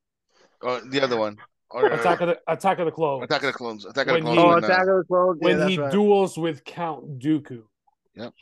Oh, 0.63 0.79
the 0.79 1.01
other 1.01 1.17
one, 1.17 1.37
or 1.83 1.87
Attack 1.87 2.21
of 2.21 2.27
the 2.29 2.39
Attack 2.47 2.79
of 2.79 2.85
the 2.85 2.91
Clones. 2.91 3.23
Attack 3.23 3.43
of 3.43 3.47
the 3.53 3.57
Clones. 3.57 3.85
Attack 3.85 4.07
of 4.07 4.13
When 4.13 4.23
the 4.23 4.29
he- 4.31 4.35
Clones. 4.37 4.49
Oh, 4.49 4.55
when, 4.55 4.63
uh, 4.63 4.67
Attack 4.67 4.87
of 4.87 4.97
the 4.97 5.03
Clones. 5.07 5.39
Yeah, 5.41 5.47
when 5.47 5.57
that's 5.59 5.69
he 5.71 5.77
right. 5.79 5.91
duels 5.91 6.37
with 6.37 6.63
Count 6.65 7.19
Dooku. 7.19 7.63
Yep. 8.15 8.33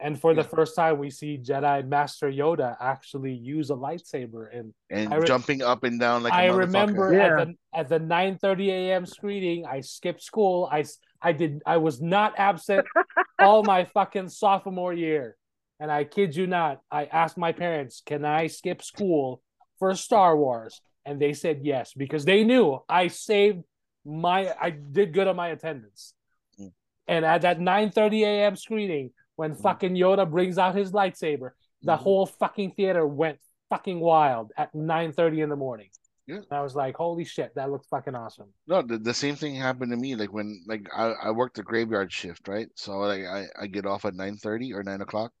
And 0.00 0.20
for 0.20 0.34
the 0.34 0.42
first 0.42 0.74
time, 0.74 0.98
we 0.98 1.10
see 1.10 1.38
Jedi 1.38 1.86
Master 1.86 2.28
Yoda 2.28 2.76
actually 2.80 3.34
use 3.34 3.70
a 3.70 3.74
lightsaber. 3.74 4.48
And 4.52 4.74
and 4.90 5.12
re- 5.14 5.24
jumping 5.24 5.62
up 5.62 5.84
and 5.84 6.00
down 6.00 6.24
like 6.24 6.32
a 6.32 6.36
I 6.36 6.48
motherfucker. 6.48 6.58
remember 6.58 7.12
Yeah. 7.14 7.40
at 7.40 7.46
the 7.48 7.54
at 7.72 7.88
the 7.88 8.00
9:30 8.00 8.68
a.m. 8.70 9.06
screening, 9.06 9.64
I 9.64 9.80
skipped 9.80 10.22
school. 10.22 10.68
I 10.72 10.80
s- 10.80 10.98
I 11.20 11.30
did 11.32 11.62
I 11.64 11.76
was 11.76 12.00
not 12.02 12.34
absent 12.36 12.84
all 13.38 13.62
my 13.62 13.84
fucking 13.84 14.28
sophomore 14.30 14.92
year. 14.92 15.36
And 15.78 15.90
I 15.90 16.02
kid 16.04 16.34
you 16.36 16.46
not, 16.48 16.80
I 16.90 17.04
asked 17.06 17.38
my 17.38 17.52
parents, 17.52 18.02
"Can 18.04 18.24
I 18.24 18.48
skip 18.48 18.82
school 18.82 19.40
for 19.78 19.94
Star 19.94 20.36
Wars?" 20.36 20.80
And 21.04 21.20
they 21.20 21.32
said 21.32 21.60
yes 21.62 21.92
because 21.94 22.24
they 22.24 22.44
knew 22.44 22.78
I 22.88 23.08
saved 23.08 23.64
my 24.04 24.52
I 24.60 24.70
did 24.70 25.12
good 25.12 25.26
on 25.28 25.36
my 25.36 25.48
attendance. 25.48 26.14
Mm. 26.60 26.72
And 27.08 27.24
at 27.24 27.42
that 27.42 27.58
9:30 27.58 28.22
a.m. 28.24 28.56
screening, 28.56 29.10
when 29.36 29.54
Mm. 29.54 29.62
fucking 29.62 29.94
Yoda 29.94 30.30
brings 30.30 30.58
out 30.58 30.74
his 30.74 30.92
lightsaber, 30.92 31.50
the 31.82 31.92
Mhm. 31.96 31.98
whole 31.98 32.26
fucking 32.26 32.72
theater 32.72 33.06
went 33.06 33.38
fucking 33.70 33.98
wild 34.00 34.52
at 34.56 34.72
9:30 34.74 35.40
in 35.40 35.48
the 35.48 35.56
morning. 35.56 35.88
Yeah. 36.26 36.36
And 36.36 36.52
I 36.52 36.62
was 36.62 36.76
like, 36.76 36.94
holy 36.96 37.24
shit, 37.24 37.52
that 37.56 37.70
looks 37.70 37.88
fucking 37.88 38.14
awesome. 38.14 38.52
No, 38.68 38.82
the, 38.82 38.98
the 38.98 39.12
same 39.14 39.34
thing 39.34 39.56
happened 39.56 39.90
to 39.90 39.96
me. 39.96 40.14
Like 40.14 40.32
when 40.32 40.62
like 40.68 40.86
I, 40.94 41.06
I 41.10 41.30
worked 41.32 41.56
the 41.56 41.64
graveyard 41.64 42.12
shift, 42.12 42.46
right? 42.46 42.68
So 42.76 42.92
like 42.98 43.24
I, 43.24 43.46
I 43.60 43.66
get 43.66 43.86
off 43.86 44.04
at 44.04 44.14
nine 44.14 44.36
thirty 44.36 44.72
or 44.72 44.84
nine 44.84 45.00
o'clock. 45.00 45.32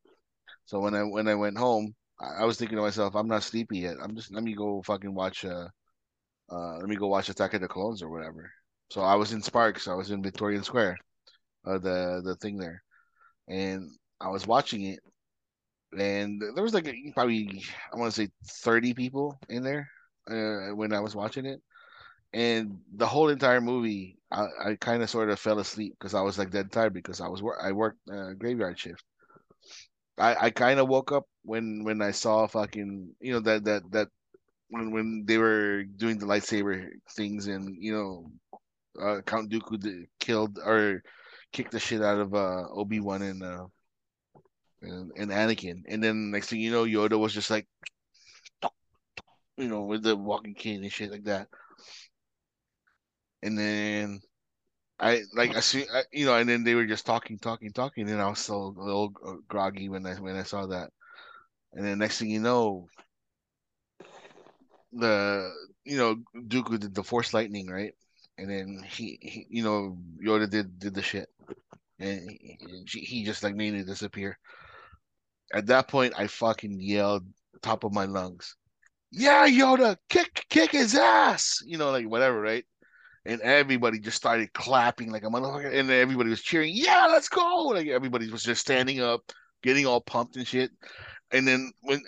So 0.64 0.80
when 0.80 0.94
I 0.94 1.02
when 1.04 1.28
I 1.28 1.36
went 1.36 1.56
home, 1.58 1.94
I, 2.22 2.42
I 2.42 2.44
was 2.44 2.58
thinking 2.58 2.76
to 2.76 2.82
myself, 2.82 3.14
I'm 3.16 3.28
not 3.28 3.44
sleepy 3.44 3.80
yet. 3.80 3.96
I'm 4.02 4.16
just 4.16 4.32
let 4.34 4.44
me 4.44 4.54
go 4.54 4.82
fucking 4.82 5.14
watch 5.14 5.44
uh 5.44 5.68
uh 6.50 6.78
let 6.78 6.88
me 6.88 6.96
go 6.96 7.08
watch 7.08 7.28
Attack 7.30 7.54
of 7.54 7.62
the 7.62 7.68
Clones 7.68 8.02
or 8.02 8.10
whatever. 8.10 8.50
So 8.90 9.02
I 9.02 9.16
was 9.16 9.32
in 9.32 9.42
Sparks, 9.42 9.88
I 9.88 9.94
was 9.94 10.10
in 10.10 10.22
Victorian 10.22 10.64
Square, 10.64 10.98
uh 11.66 11.78
the 11.78 12.22
the 12.24 12.36
thing 12.36 12.58
there. 12.58 12.82
And 13.48 13.90
I 14.20 14.28
was 14.30 14.46
watching 14.46 14.84
it 14.84 15.00
and 15.98 16.42
there 16.54 16.62
was 16.64 16.74
like 16.74 16.88
probably 17.14 17.62
I 17.92 17.96
want 17.96 18.12
to 18.12 18.22
say 18.22 18.30
30 18.46 18.94
people 18.94 19.38
in 19.48 19.62
there 19.62 19.88
uh, 20.30 20.74
when 20.74 20.92
I 20.92 21.00
was 21.00 21.14
watching 21.14 21.46
it 21.46 21.60
and 22.34 22.78
the 22.96 23.06
whole 23.06 23.28
entire 23.30 23.60
movie 23.60 24.18
i, 24.32 24.46
I 24.64 24.76
kind 24.80 25.02
of 25.02 25.10
sort 25.10 25.30
of 25.30 25.38
fell 25.40 25.58
asleep 25.60 25.94
because 25.98 26.14
i 26.14 26.20
was 26.22 26.38
like 26.38 26.50
dead 26.50 26.72
tired 26.72 26.94
because 26.94 27.20
i 27.20 27.28
was 27.28 27.42
wor- 27.42 27.62
i 27.62 27.72
worked 27.72 27.98
uh, 28.12 28.32
graveyard 28.34 28.78
shift 28.78 29.04
i 30.18 30.46
i 30.46 30.50
kind 30.50 30.80
of 30.80 30.88
woke 30.88 31.12
up 31.12 31.24
when 31.42 31.84
when 31.84 32.02
i 32.02 32.10
saw 32.10 32.46
fucking 32.46 33.14
you 33.20 33.32
know 33.32 33.40
that 33.40 33.64
that 33.64 33.82
that 33.90 34.08
when 34.68 34.90
when 34.90 35.24
they 35.26 35.38
were 35.38 35.84
doing 35.84 36.18
the 36.18 36.26
lightsaber 36.26 36.88
things 37.16 37.46
and 37.46 37.76
you 37.78 37.92
know 37.92 38.30
uh, 39.00 39.20
count 39.22 39.50
dooku 39.50 40.06
killed 40.20 40.58
or 40.64 41.02
kicked 41.52 41.72
the 41.72 41.80
shit 41.80 42.02
out 42.02 42.18
of 42.18 42.34
uh 42.34 42.64
obi-wan 42.72 43.22
and 43.22 43.42
uh 43.42 43.64
and, 44.82 45.12
and 45.16 45.30
anakin. 45.30 45.82
And 45.88 46.02
then 46.02 46.30
next 46.30 46.48
thing 46.48 46.60
you 46.60 46.70
know 46.70 46.84
yoda 46.84 47.18
was 47.18 47.32
just 47.32 47.50
like 47.50 47.66
you 49.56 49.68
know 49.68 49.82
with 49.82 50.02
the 50.02 50.16
walking 50.16 50.54
cane 50.54 50.82
and 50.82 50.92
shit 50.92 51.10
like 51.10 51.24
that. 51.24 51.48
And 53.42 53.58
then 53.58 54.20
I 55.02 55.22
like 55.34 55.56
I 55.56 55.60
see 55.60 55.84
I, 55.92 56.04
you 56.12 56.26
know, 56.26 56.36
and 56.36 56.48
then 56.48 56.62
they 56.62 56.76
were 56.76 56.86
just 56.86 57.04
talking, 57.04 57.36
talking, 57.36 57.72
talking, 57.72 58.08
and 58.08 58.22
I 58.22 58.28
was 58.28 58.38
still 58.38 58.72
a 58.78 58.80
little 58.80 59.12
uh, 59.26 59.34
groggy 59.48 59.88
when 59.88 60.06
I 60.06 60.14
when 60.14 60.36
I 60.36 60.44
saw 60.44 60.66
that, 60.66 60.90
and 61.72 61.84
then 61.84 61.98
next 61.98 62.20
thing 62.20 62.30
you 62.30 62.38
know, 62.38 62.86
the 64.92 65.50
you 65.84 65.96
know 65.96 66.16
Dooku 66.36 66.78
did 66.78 66.94
the 66.94 67.02
Force 67.02 67.34
lightning 67.34 67.68
right, 67.68 67.94
and 68.38 68.48
then 68.48 68.84
he, 68.88 69.18
he 69.20 69.46
you 69.50 69.64
know 69.64 69.98
Yoda 70.24 70.48
did 70.48 70.78
did 70.78 70.94
the 70.94 71.02
shit, 71.02 71.28
and 71.98 72.20
he, 72.30 73.00
he 73.00 73.24
just 73.24 73.42
like 73.42 73.56
made 73.56 73.74
it 73.74 73.86
disappear. 73.86 74.38
At 75.52 75.66
that 75.66 75.88
point, 75.88 76.14
I 76.16 76.28
fucking 76.28 76.80
yelled 76.80 77.26
top 77.60 77.82
of 77.82 77.92
my 77.92 78.04
lungs. 78.04 78.54
yeah, 79.10 79.48
Yoda, 79.48 79.96
kick 80.08 80.46
kick 80.48 80.70
his 80.70 80.94
ass, 80.94 81.60
you 81.66 81.76
know, 81.76 81.90
like 81.90 82.08
whatever, 82.08 82.40
right? 82.40 82.64
And 83.24 83.40
everybody 83.40 84.00
just 84.00 84.16
started 84.16 84.52
clapping 84.52 85.10
like 85.10 85.22
a 85.22 85.26
motherfucker, 85.26 85.72
and 85.72 85.90
everybody 85.90 86.30
was 86.30 86.42
cheering, 86.42 86.72
yeah, 86.74 87.06
let's 87.08 87.28
go! 87.28 87.66
Like 87.66 87.86
everybody 87.86 88.30
was 88.30 88.42
just 88.42 88.60
standing 88.60 89.00
up, 89.00 89.20
getting 89.62 89.86
all 89.86 90.00
pumped 90.00 90.36
and 90.36 90.46
shit. 90.46 90.72
And 91.30 91.46
then 91.46 91.70
when 91.82 92.02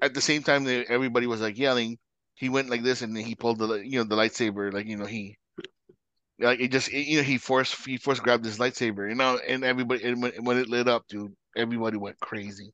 at 0.00 0.14
the 0.14 0.20
same 0.20 0.42
time, 0.42 0.66
everybody 0.88 1.26
was 1.26 1.40
like 1.40 1.58
yelling, 1.58 1.98
he 2.34 2.48
went 2.48 2.70
like 2.70 2.84
this, 2.84 3.02
and 3.02 3.16
then 3.16 3.24
he 3.24 3.34
pulled 3.34 3.58
the 3.58 3.80
you 3.84 3.98
know 3.98 4.04
the 4.04 4.16
lightsaber, 4.16 4.72
like 4.72 4.86
you 4.86 4.96
know 4.96 5.06
he 5.06 5.36
like 6.38 6.60
it 6.60 6.72
just 6.72 6.88
it, 6.88 7.06
you 7.06 7.18
know 7.18 7.22
he 7.22 7.38
forced 7.38 7.84
he 7.86 7.96
forced 7.96 8.22
grabbed 8.22 8.44
his 8.44 8.58
lightsaber, 8.58 9.08
you 9.08 9.14
know, 9.14 9.38
and 9.46 9.64
everybody 9.64 10.04
and 10.04 10.22
when, 10.22 10.32
when 10.44 10.58
it 10.58 10.68
lit 10.68 10.88
up, 10.88 11.06
dude, 11.08 11.34
everybody 11.56 11.96
went 11.96 12.18
crazy. 12.20 12.72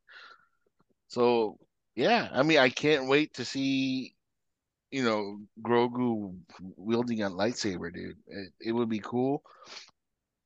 So 1.08 1.58
yeah, 1.94 2.28
I 2.32 2.42
mean, 2.42 2.58
I 2.58 2.68
can't 2.68 3.08
wait 3.08 3.34
to 3.34 3.44
see, 3.44 4.14
you 4.90 5.04
know, 5.04 5.40
Grogu 5.62 6.36
wielding 6.76 7.22
a 7.22 7.30
lightsaber, 7.30 7.92
dude. 7.92 8.16
It, 8.26 8.52
it 8.60 8.72
would 8.72 8.88
be 8.88 9.00
cool. 9.00 9.42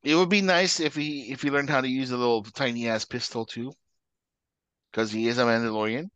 It 0.03 0.15
would 0.15 0.29
be 0.29 0.41
nice 0.41 0.79
if 0.79 0.95
he 0.95 1.31
if 1.31 1.41
he 1.41 1.51
learned 1.51 1.69
how 1.69 1.81
to 1.81 1.87
use 1.87 2.11
a 2.11 2.17
little 2.17 2.43
tiny 2.43 2.87
ass 2.87 3.05
pistol 3.05 3.45
too, 3.45 3.71
because 4.91 5.11
he 5.11 5.27
is 5.27 5.37
a 5.37 5.43
Mandalorian. 5.43 6.09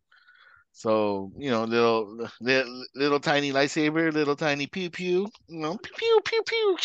So 0.72 1.32
you 1.38 1.50
know, 1.50 1.64
little, 1.64 2.28
little 2.40 2.84
little 2.94 3.20
tiny 3.20 3.52
lightsaber, 3.52 4.12
little 4.12 4.36
tiny 4.36 4.66
pew 4.66 4.90
pew, 4.90 5.28
you 5.48 5.60
know, 5.60 5.78
pew 5.78 5.92
pew 5.96 6.20
pew 6.24 6.42
pew. 6.42 6.76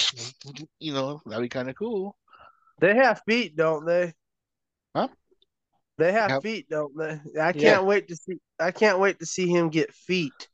You 0.80 0.94
know, 0.94 1.22
that'd 1.26 1.42
be 1.42 1.50
kind 1.50 1.70
of 1.70 1.76
cool. 1.76 2.16
They 2.80 2.96
have 2.96 3.22
feet, 3.28 3.56
don't 3.56 3.86
they? 3.86 4.14
Huh? 4.96 5.08
They 5.98 6.12
have 6.14 6.30
yep. 6.30 6.44
feet, 6.44 6.70
don't 6.70 6.98
they? 6.98 7.20
I 7.40 7.52
can't 7.52 7.62
yeah. 7.62 7.82
wait 7.82 8.08
to 8.08 8.16
see. 8.16 8.40
I 8.60 8.72
can't 8.72 9.00
wait 9.00 9.20
to 9.20 9.26
see 9.26 9.48
him 9.48 9.70
get 9.70 9.94
feet. 9.94 10.48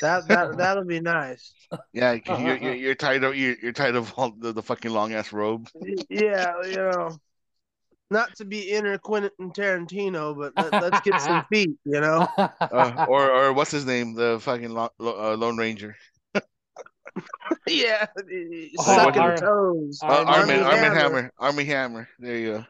That 0.00 0.28
that 0.28 0.56
that'll 0.56 0.84
be 0.84 1.00
nice. 1.00 1.52
Yeah, 1.92 2.12
you're, 2.26 2.56
you're, 2.56 2.74
you're 2.74 2.94
tired 2.94 3.24
of 3.24 3.36
you're, 3.36 3.56
you're 3.62 3.72
tired 3.72 3.96
of 3.96 4.12
all 4.16 4.32
the, 4.38 4.52
the 4.52 4.62
fucking 4.62 4.90
long 4.90 5.12
ass 5.12 5.32
robe. 5.32 5.68
Yeah, 6.08 6.54
you 6.64 6.76
know, 6.76 7.16
not 8.10 8.34
to 8.36 8.44
be 8.44 8.70
inner 8.70 8.98
Quentin 8.98 9.50
Tarantino, 9.52 10.36
but 10.36 10.52
let, 10.72 10.92
us 10.92 11.00
get 11.02 11.20
some 11.20 11.44
feet, 11.52 11.76
you 11.84 12.00
know. 12.00 12.28
Uh, 12.38 13.06
or 13.08 13.30
or 13.30 13.52
what's 13.52 13.70
his 13.70 13.86
name? 13.86 14.14
The 14.14 14.38
fucking 14.40 14.70
lo, 14.70 14.90
uh, 15.00 15.34
Lone 15.36 15.56
Ranger. 15.56 15.96
yeah, 17.66 18.06
sucking 18.16 19.22
oh, 19.22 19.36
toes. 19.36 19.98
Uh, 20.02 20.24
Armie, 20.26 20.54
Armie 20.54 20.78
Hammer. 20.78 20.94
Hammer. 20.94 21.32
Armie 21.38 21.64
Hammer. 21.64 22.08
There 22.18 22.36
you 22.36 22.52
go. 22.52 22.64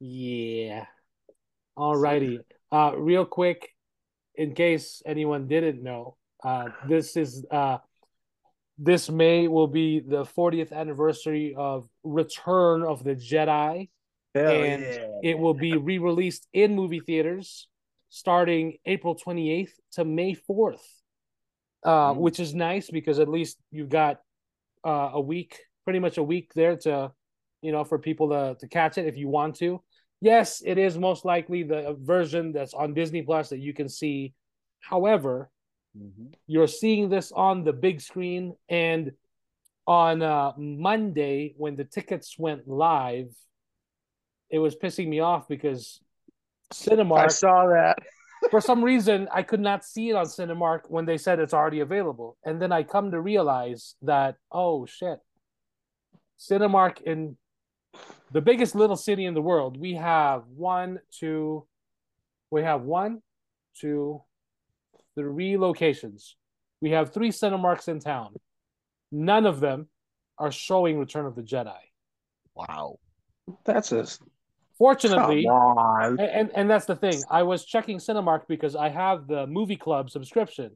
Yeah. 0.00 0.86
Alrighty. 1.78 2.40
Uh, 2.72 2.92
real 2.96 3.24
quick, 3.24 3.68
in 4.34 4.54
case 4.54 5.02
anyone 5.06 5.46
didn't 5.46 5.82
know, 5.82 6.16
uh, 6.44 6.68
this 6.88 7.16
is 7.16 7.44
uh, 7.50 7.78
this 8.78 9.08
May 9.10 9.48
will 9.48 9.66
be 9.66 10.00
the 10.00 10.24
40th 10.24 10.72
anniversary 10.72 11.54
of 11.56 11.88
Return 12.02 12.82
of 12.82 13.04
the 13.04 13.14
Jedi, 13.14 13.88
Hell 14.34 14.50
and 14.50 14.82
yeah. 14.82 15.06
it 15.22 15.38
will 15.38 15.54
be 15.54 15.76
re-released 15.76 16.46
in 16.52 16.74
movie 16.74 17.00
theaters 17.00 17.68
starting 18.08 18.76
April 18.84 19.16
28th 19.16 19.70
to 19.92 20.04
May 20.04 20.36
4th, 20.48 20.78
uh, 21.84 22.12
mm. 22.12 22.16
which 22.16 22.38
is 22.38 22.54
nice 22.54 22.90
because 22.90 23.18
at 23.18 23.28
least 23.28 23.58
you 23.72 23.86
got 23.86 24.20
uh, 24.84 25.10
a 25.14 25.20
week, 25.20 25.58
pretty 25.84 25.98
much 25.98 26.18
a 26.18 26.22
week 26.22 26.52
there 26.54 26.76
to, 26.76 27.10
you 27.62 27.72
know, 27.72 27.84
for 27.84 27.98
people 27.98 28.28
to 28.30 28.56
to 28.60 28.68
catch 28.68 28.98
it 28.98 29.06
if 29.06 29.16
you 29.16 29.28
want 29.28 29.56
to 29.56 29.80
yes, 30.24 30.62
it 30.64 30.78
is 30.78 30.98
most 30.98 31.24
likely 31.24 31.62
the 31.62 31.96
version 32.00 32.50
that's 32.50 32.72
on 32.72 32.94
Disney 32.94 33.22
Plus 33.22 33.50
that 33.50 33.60
you 33.60 33.74
can 33.74 33.88
see. 33.88 34.32
However, 34.80 35.50
mm-hmm. 35.96 36.26
you're 36.46 36.66
seeing 36.66 37.08
this 37.08 37.32
on 37.32 37.64
the 37.64 37.72
big 37.72 38.00
screen, 38.00 38.54
and 38.68 39.12
on 39.86 40.22
uh, 40.22 40.52
Monday 40.56 41.54
when 41.56 41.76
the 41.76 41.84
tickets 41.84 42.38
went 42.38 42.66
live, 42.66 43.34
it 44.50 44.58
was 44.58 44.76
pissing 44.76 45.08
me 45.08 45.20
off 45.20 45.48
because 45.48 46.00
Cinemark. 46.72 47.24
I 47.24 47.28
saw 47.28 47.66
that. 47.68 47.98
for 48.50 48.60
some 48.60 48.82
reason, 48.82 49.28
I 49.32 49.42
could 49.42 49.60
not 49.60 49.84
see 49.84 50.10
it 50.10 50.16
on 50.16 50.26
Cinemark 50.26 50.82
when 50.88 51.06
they 51.06 51.18
said 51.18 51.38
it's 51.38 51.54
already 51.54 51.80
available, 51.80 52.36
and 52.44 52.60
then 52.60 52.72
I 52.72 52.82
come 52.82 53.10
to 53.10 53.20
realize 53.20 53.94
that 54.02 54.36
oh 54.50 54.86
shit, 54.86 55.18
Cinemark 56.38 57.02
in 57.02 57.36
the 58.32 58.40
biggest 58.40 58.74
little 58.74 58.96
city 58.96 59.24
in 59.24 59.34
the 59.34 59.42
world. 59.42 59.78
We 59.78 59.94
have 59.94 60.44
one, 60.48 60.98
two, 61.12 61.66
we 62.50 62.62
have 62.62 62.82
one, 62.82 63.22
two, 63.80 64.22
three 65.16 65.56
locations. 65.56 66.36
We 66.80 66.90
have 66.90 67.12
three 67.12 67.30
Cinemarks 67.30 67.88
in 67.88 68.00
town. 68.00 68.34
None 69.10 69.46
of 69.46 69.60
them 69.60 69.88
are 70.38 70.50
showing 70.50 70.98
Return 70.98 71.26
of 71.26 71.34
the 71.34 71.42
Jedi. 71.42 71.76
Wow. 72.54 72.98
That's 73.64 73.92
a 73.92 74.06
fortunately 74.78 75.46
and, 75.48 76.20
and, 76.20 76.50
and 76.54 76.70
that's 76.70 76.86
the 76.86 76.96
thing. 76.96 77.22
I 77.30 77.42
was 77.42 77.64
checking 77.64 77.98
Cinemark 77.98 78.42
because 78.48 78.74
I 78.74 78.88
have 78.88 79.26
the 79.26 79.46
movie 79.46 79.76
club 79.76 80.10
subscription. 80.10 80.72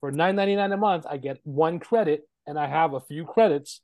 For 0.00 0.10
nine 0.10 0.36
ninety 0.36 0.56
nine 0.56 0.72
a 0.72 0.76
month, 0.76 1.06
I 1.08 1.18
get 1.18 1.38
one 1.44 1.78
credit 1.78 2.22
and 2.46 2.58
I 2.58 2.66
have 2.66 2.94
a 2.94 3.00
few 3.00 3.24
credits 3.24 3.80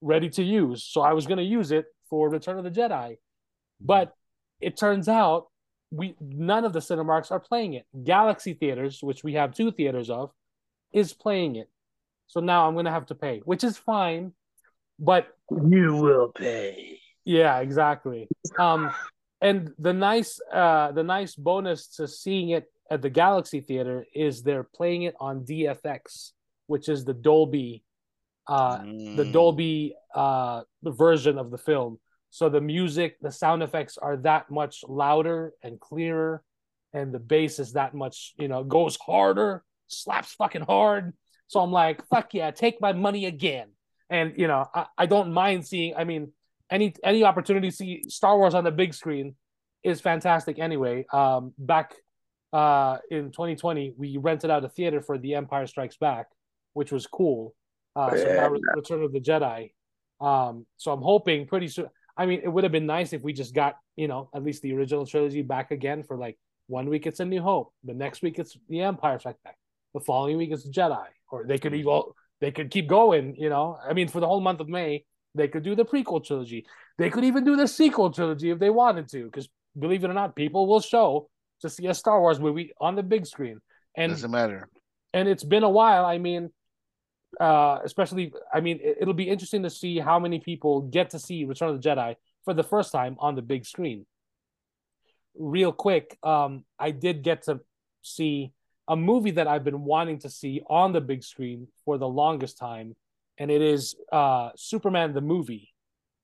ready 0.00 0.28
to 0.30 0.42
use. 0.42 0.84
So 0.84 1.00
I 1.00 1.14
was 1.14 1.26
gonna 1.26 1.42
use 1.42 1.70
it 1.72 1.86
for 2.10 2.28
Return 2.28 2.58
of 2.58 2.64
the 2.64 2.70
Jedi. 2.70 3.16
But 3.80 4.12
it 4.60 4.76
turns 4.76 5.08
out 5.08 5.46
we 5.94 6.16
none 6.20 6.64
of 6.64 6.72
the 6.72 6.80
Cinemarks 6.80 7.30
are 7.30 7.40
playing 7.40 7.74
it. 7.74 7.86
Galaxy 8.02 8.54
Theaters, 8.54 8.98
which 9.02 9.22
we 9.22 9.34
have 9.34 9.54
two 9.54 9.70
theaters 9.70 10.10
of, 10.10 10.30
is 10.92 11.12
playing 11.12 11.56
it. 11.56 11.70
So 12.26 12.40
now 12.40 12.66
I'm 12.66 12.74
gonna 12.74 12.90
have 12.90 13.06
to 13.06 13.14
pay, 13.14 13.40
which 13.44 13.64
is 13.64 13.76
fine. 13.76 14.32
But 14.98 15.28
you 15.50 15.96
will 15.96 16.32
pay. 16.32 17.00
Yeah, 17.24 17.58
exactly. 17.60 18.28
Um, 18.58 18.92
and 19.40 19.72
the 19.78 19.92
nice 19.92 20.40
uh 20.52 20.92
the 20.92 21.02
nice 21.02 21.34
bonus 21.34 21.88
to 21.96 22.08
seeing 22.08 22.50
it 22.50 22.70
at 22.90 23.02
the 23.02 23.10
Galaxy 23.10 23.60
Theater 23.60 24.06
is 24.14 24.42
they're 24.42 24.64
playing 24.64 25.02
it 25.02 25.14
on 25.20 25.44
DFX, 25.44 26.32
which 26.66 26.88
is 26.88 27.04
the 27.04 27.14
Dolby 27.14 27.84
uh 28.46 28.78
mm. 28.78 29.16
the 29.16 29.24
Dolby 29.26 29.94
uh 30.14 30.62
version 30.82 31.38
of 31.38 31.50
the 31.50 31.58
film. 31.58 31.98
So 32.34 32.48
the 32.48 32.60
music, 32.60 33.16
the 33.20 33.30
sound 33.30 33.62
effects 33.62 33.96
are 33.96 34.16
that 34.16 34.50
much 34.50 34.82
louder 34.88 35.52
and 35.62 35.78
clearer, 35.78 36.42
and 36.92 37.14
the 37.14 37.20
bass 37.20 37.60
is 37.60 37.74
that 37.74 37.94
much, 37.94 38.34
you 38.36 38.48
know, 38.48 38.64
goes 38.64 38.96
harder, 38.96 39.62
slaps 39.86 40.34
fucking 40.34 40.62
hard. 40.62 41.12
So 41.46 41.60
I'm 41.60 41.70
like, 41.70 42.04
fuck 42.08 42.34
yeah, 42.34 42.50
take 42.50 42.80
my 42.80 42.92
money 42.92 43.26
again. 43.26 43.68
And 44.10 44.34
you 44.36 44.48
know, 44.48 44.66
I, 44.74 44.86
I 44.98 45.06
don't 45.06 45.32
mind 45.32 45.64
seeing. 45.64 45.94
I 45.94 46.02
mean, 46.02 46.32
any 46.68 46.96
any 47.04 47.22
opportunity 47.22 47.70
to 47.70 47.76
see 47.76 48.02
Star 48.08 48.36
Wars 48.36 48.54
on 48.54 48.64
the 48.64 48.72
big 48.72 48.94
screen 48.94 49.36
is 49.84 50.00
fantastic. 50.00 50.58
Anyway, 50.58 51.06
um, 51.12 51.54
back 51.56 51.94
uh, 52.52 52.98
in 53.12 53.30
2020, 53.30 53.94
we 53.96 54.16
rented 54.16 54.50
out 54.50 54.64
a 54.64 54.68
theater 54.68 55.00
for 55.00 55.18
The 55.18 55.36
Empire 55.36 55.68
Strikes 55.68 55.98
Back, 55.98 56.26
which 56.72 56.90
was 56.90 57.06
cool. 57.06 57.54
Uh, 57.94 58.10
so 58.10 58.24
now 58.24 58.48
Return 58.74 59.04
of 59.04 59.12
the 59.12 59.20
Jedi. 59.20 59.70
Um, 60.20 60.66
so 60.78 60.90
I'm 60.90 61.02
hoping 61.02 61.46
pretty 61.46 61.68
soon. 61.68 61.86
I 62.16 62.26
mean, 62.26 62.40
it 62.42 62.48
would 62.48 62.64
have 62.64 62.72
been 62.72 62.86
nice 62.86 63.12
if 63.12 63.22
we 63.22 63.32
just 63.32 63.54
got, 63.54 63.76
you 63.96 64.08
know, 64.08 64.30
at 64.34 64.42
least 64.42 64.62
the 64.62 64.72
original 64.74 65.06
trilogy 65.06 65.42
back 65.42 65.70
again 65.70 66.02
for 66.02 66.16
like 66.16 66.38
one 66.66 66.88
week 66.88 67.06
it's 67.06 67.20
a 67.20 67.24
New 67.24 67.42
Hope, 67.42 67.72
the 67.82 67.94
next 67.94 68.22
week 68.22 68.38
it's 68.38 68.56
the 68.68 68.80
Empire 68.80 69.18
Strikes 69.18 69.40
Back, 69.44 69.56
the 69.92 70.00
following 70.00 70.36
week 70.36 70.50
it's 70.52 70.68
Jedi, 70.68 71.06
or 71.30 71.44
they 71.46 71.58
could 71.58 71.72
mm-hmm. 71.72 71.88
even 71.88 72.02
they 72.40 72.50
could 72.50 72.70
keep 72.70 72.88
going, 72.88 73.36
you 73.36 73.48
know. 73.48 73.78
I 73.86 73.92
mean, 73.92 74.08
for 74.08 74.20
the 74.20 74.26
whole 74.26 74.40
month 74.40 74.60
of 74.60 74.68
May, 74.68 75.04
they 75.34 75.48
could 75.48 75.62
do 75.62 75.74
the 75.74 75.84
prequel 75.84 76.24
trilogy. 76.24 76.66
They 76.98 77.10
could 77.10 77.24
even 77.24 77.44
do 77.44 77.56
the 77.56 77.66
sequel 77.66 78.10
trilogy 78.10 78.50
if 78.50 78.58
they 78.58 78.70
wanted 78.70 79.08
to, 79.10 79.24
because 79.24 79.48
believe 79.78 80.04
it 80.04 80.10
or 80.10 80.14
not, 80.14 80.36
people 80.36 80.66
will 80.66 80.80
show 80.80 81.28
to 81.62 81.70
see 81.70 81.86
a 81.86 81.94
Star 81.94 82.20
Wars 82.20 82.38
movie 82.38 82.72
on 82.80 82.94
the 82.94 83.02
big 83.02 83.26
screen. 83.26 83.60
And 83.96 84.12
doesn't 84.12 84.30
matter. 84.30 84.68
And 85.12 85.28
it's 85.28 85.44
been 85.44 85.62
a 85.62 85.70
while. 85.70 86.04
I 86.04 86.18
mean, 86.18 86.50
uh, 87.40 87.80
especially, 87.84 88.32
I 88.52 88.60
mean, 88.60 88.80
it, 88.82 89.06
will 89.06 89.14
be 89.14 89.28
interesting 89.28 89.62
to 89.62 89.70
see 89.70 89.98
how 89.98 90.18
many 90.18 90.38
people 90.38 90.82
get 90.82 91.10
to 91.10 91.18
see 91.18 91.44
Return 91.44 91.70
of 91.70 91.80
the 91.80 91.88
Jedi 91.88 92.16
for 92.44 92.54
the 92.54 92.62
first 92.62 92.92
time 92.92 93.16
on 93.18 93.34
the 93.34 93.42
big 93.42 93.64
screen. 93.64 94.06
Real 95.36 95.72
quick, 95.72 96.16
um, 96.22 96.64
I 96.78 96.90
did 96.90 97.22
get 97.22 97.42
to 97.44 97.60
see 98.02 98.52
a 98.86 98.96
movie 98.96 99.32
that 99.32 99.46
I've 99.46 99.64
been 99.64 99.82
wanting 99.82 100.18
to 100.20 100.30
see 100.30 100.62
on 100.68 100.92
the 100.92 101.00
big 101.00 101.24
screen 101.24 101.68
for 101.84 101.98
the 101.98 102.08
longest 102.08 102.58
time, 102.58 102.94
and 103.38 103.50
it 103.50 103.62
is 103.62 103.96
uh, 104.12 104.50
Superman 104.56 105.14
the 105.14 105.20
movie. 105.20 105.72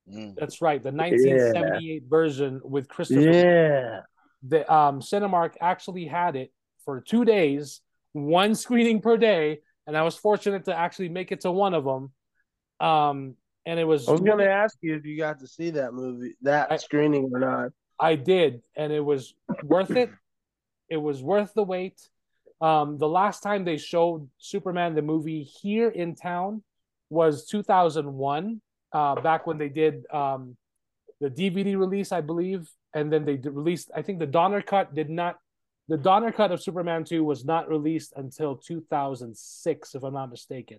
Mm. 0.09 0.35
That's 0.39 0.61
right, 0.61 0.82
the 0.82 0.93
1978 0.93 2.03
yeah. 2.03 2.09
version 2.09 2.61
with 2.62 2.89
Christopher. 2.89 3.20
Yeah. 3.20 4.01
The 4.43 4.73
um, 4.73 5.01
Cinemark 5.01 5.55
actually 5.61 6.07
had 6.07 6.37
it 6.37 6.53
for 6.85 7.01
two 7.01 7.24
days, 7.24 7.81
one 8.12 8.55
screening 8.55 9.01
per 9.01 9.16
day, 9.16 9.61
and 9.91 9.97
I 9.97 10.03
was 10.03 10.15
fortunate 10.15 10.67
to 10.67 10.79
actually 10.79 11.09
make 11.09 11.33
it 11.33 11.41
to 11.41 11.51
one 11.51 11.75
of 11.75 11.85
them. 11.85 12.12
Um, 12.79 13.35
and 13.67 13.81
it 13.81 13.83
was. 13.85 14.09
I 14.09 14.12
was 14.12 14.21
going 14.21 14.39
to 14.39 14.49
ask 14.49 14.79
you 14.83 14.95
if 14.95 15.05
you 15.05 15.19
got 15.19 15.41
to 15.41 15.49
see 15.49 15.71
that 15.71 15.93
movie, 15.95 16.37
that 16.43 16.71
I, 16.71 16.77
screening 16.77 17.29
or 17.33 17.41
not. 17.41 17.71
I 17.99 18.15
did, 18.15 18.62
and 18.77 18.93
it 18.93 19.05
was 19.05 19.35
worth 19.65 19.91
it. 19.91 20.11
It 20.89 20.97
was 20.97 21.23
worth 21.23 21.55
the 21.55 21.62
wait. 21.62 22.01
Um, 22.61 22.99
the 22.99 23.09
last 23.09 23.45
time 23.45 23.65
they 23.65 23.77
showed 23.77 24.29
Superman 24.39 24.97
the 24.97 25.03
movie 25.03 25.45
here 25.45 25.89
in 25.89 26.17
town 26.17 26.65
was 27.11 27.47
2001, 27.47 28.61
uh, 28.93 29.21
back 29.21 29.47
when 29.47 29.57
they 29.57 29.69
did 29.69 30.03
um, 30.12 30.57
the 31.21 31.31
DVD 31.31 31.79
release, 31.79 32.11
I 32.11 32.23
believe, 32.23 32.69
and 32.93 33.12
then 33.12 33.25
they 33.25 33.37
released. 33.37 33.93
I 33.95 34.03
think 34.03 34.19
the 34.19 34.27
Donner 34.27 34.62
cut 34.62 34.97
did 34.97 35.11
not. 35.11 35.37
The 35.91 35.99
Donner 35.99 36.31
cut 36.31 36.53
of 36.53 36.62
Superman 36.62 37.03
2 37.03 37.25
was 37.25 37.45
not 37.45 37.69
released 37.69 38.12
until 38.15 38.55
2006, 38.55 39.95
if 39.97 40.03
I'm 40.05 40.15
not 40.15 40.31
mistaken. 40.31 40.79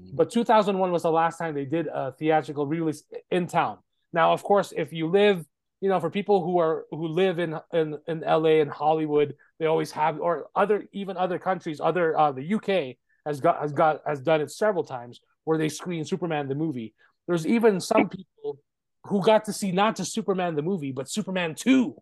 Mm-hmm. 0.00 0.16
But 0.16 0.30
2001 0.30 0.92
was 0.92 1.02
the 1.02 1.10
last 1.10 1.38
time 1.38 1.54
they 1.54 1.64
did 1.64 1.88
a 1.88 2.12
theatrical 2.12 2.64
release 2.64 3.02
in 3.32 3.48
town. 3.48 3.78
Now, 4.12 4.32
of 4.32 4.44
course, 4.44 4.72
if 4.76 4.92
you 4.92 5.08
live, 5.08 5.44
you 5.80 5.88
know, 5.88 5.98
for 5.98 6.08
people 6.08 6.44
who 6.44 6.60
are 6.60 6.86
who 6.92 7.08
live 7.08 7.40
in 7.40 7.58
in, 7.72 7.98
in 8.06 8.20
LA 8.20 8.60
and 8.60 8.70
Hollywood, 8.70 9.34
they 9.58 9.66
always 9.66 9.90
have, 9.90 10.20
or 10.20 10.46
other 10.54 10.86
even 10.92 11.16
other 11.16 11.40
countries, 11.40 11.80
other 11.80 12.16
uh, 12.16 12.30
the 12.30 12.54
UK 12.54 12.96
has 13.26 13.40
got 13.40 13.60
has 13.60 13.72
got 13.72 14.02
has 14.06 14.20
done 14.20 14.40
it 14.40 14.52
several 14.52 14.84
times 14.84 15.20
where 15.42 15.58
they 15.58 15.68
screen 15.68 16.04
Superman 16.04 16.46
the 16.46 16.54
movie. 16.54 16.94
There's 17.26 17.44
even 17.44 17.80
some 17.80 18.08
people 18.08 18.60
who 19.02 19.20
got 19.20 19.46
to 19.46 19.52
see 19.52 19.72
not 19.72 19.96
just 19.96 20.12
Superman 20.12 20.54
the 20.54 20.62
movie, 20.62 20.92
but 20.92 21.10
Superman 21.10 21.56
2 21.56 21.96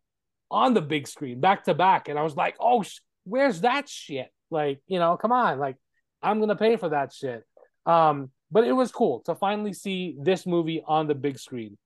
on 0.51 0.75
the 0.75 0.83
big 0.83 1.09
screen 1.09 1.41
back 1.41 1.65
to 1.65 1.75
back. 1.75 2.09
And 2.09 2.19
I 2.19 2.23
was 2.23 2.37
like, 2.37 2.57
oh, 2.61 2.85
where's 3.25 3.63
that 3.63 3.89
shit? 3.89 4.29
Like, 4.51 4.81
you 4.87 4.99
know, 4.99 5.17
come 5.17 5.33
on. 5.33 5.59
Like, 5.59 5.77
I'm 6.23 6.39
going 6.39 6.49
to 6.49 6.57
pay 6.57 6.77
for 6.77 6.91
that 6.91 7.13
shit. 7.13 7.45
Um, 7.85 8.31
but 8.51 8.65
it 8.65 8.73
was 8.73 8.93
cool 8.93 9.21
to 9.27 9.35
finally 9.35 9.73
see 9.73 10.17
this 10.21 10.47
movie 10.47 10.83
on 10.87 11.07
the 11.07 11.15
big 11.15 11.39
screen. 11.39 11.77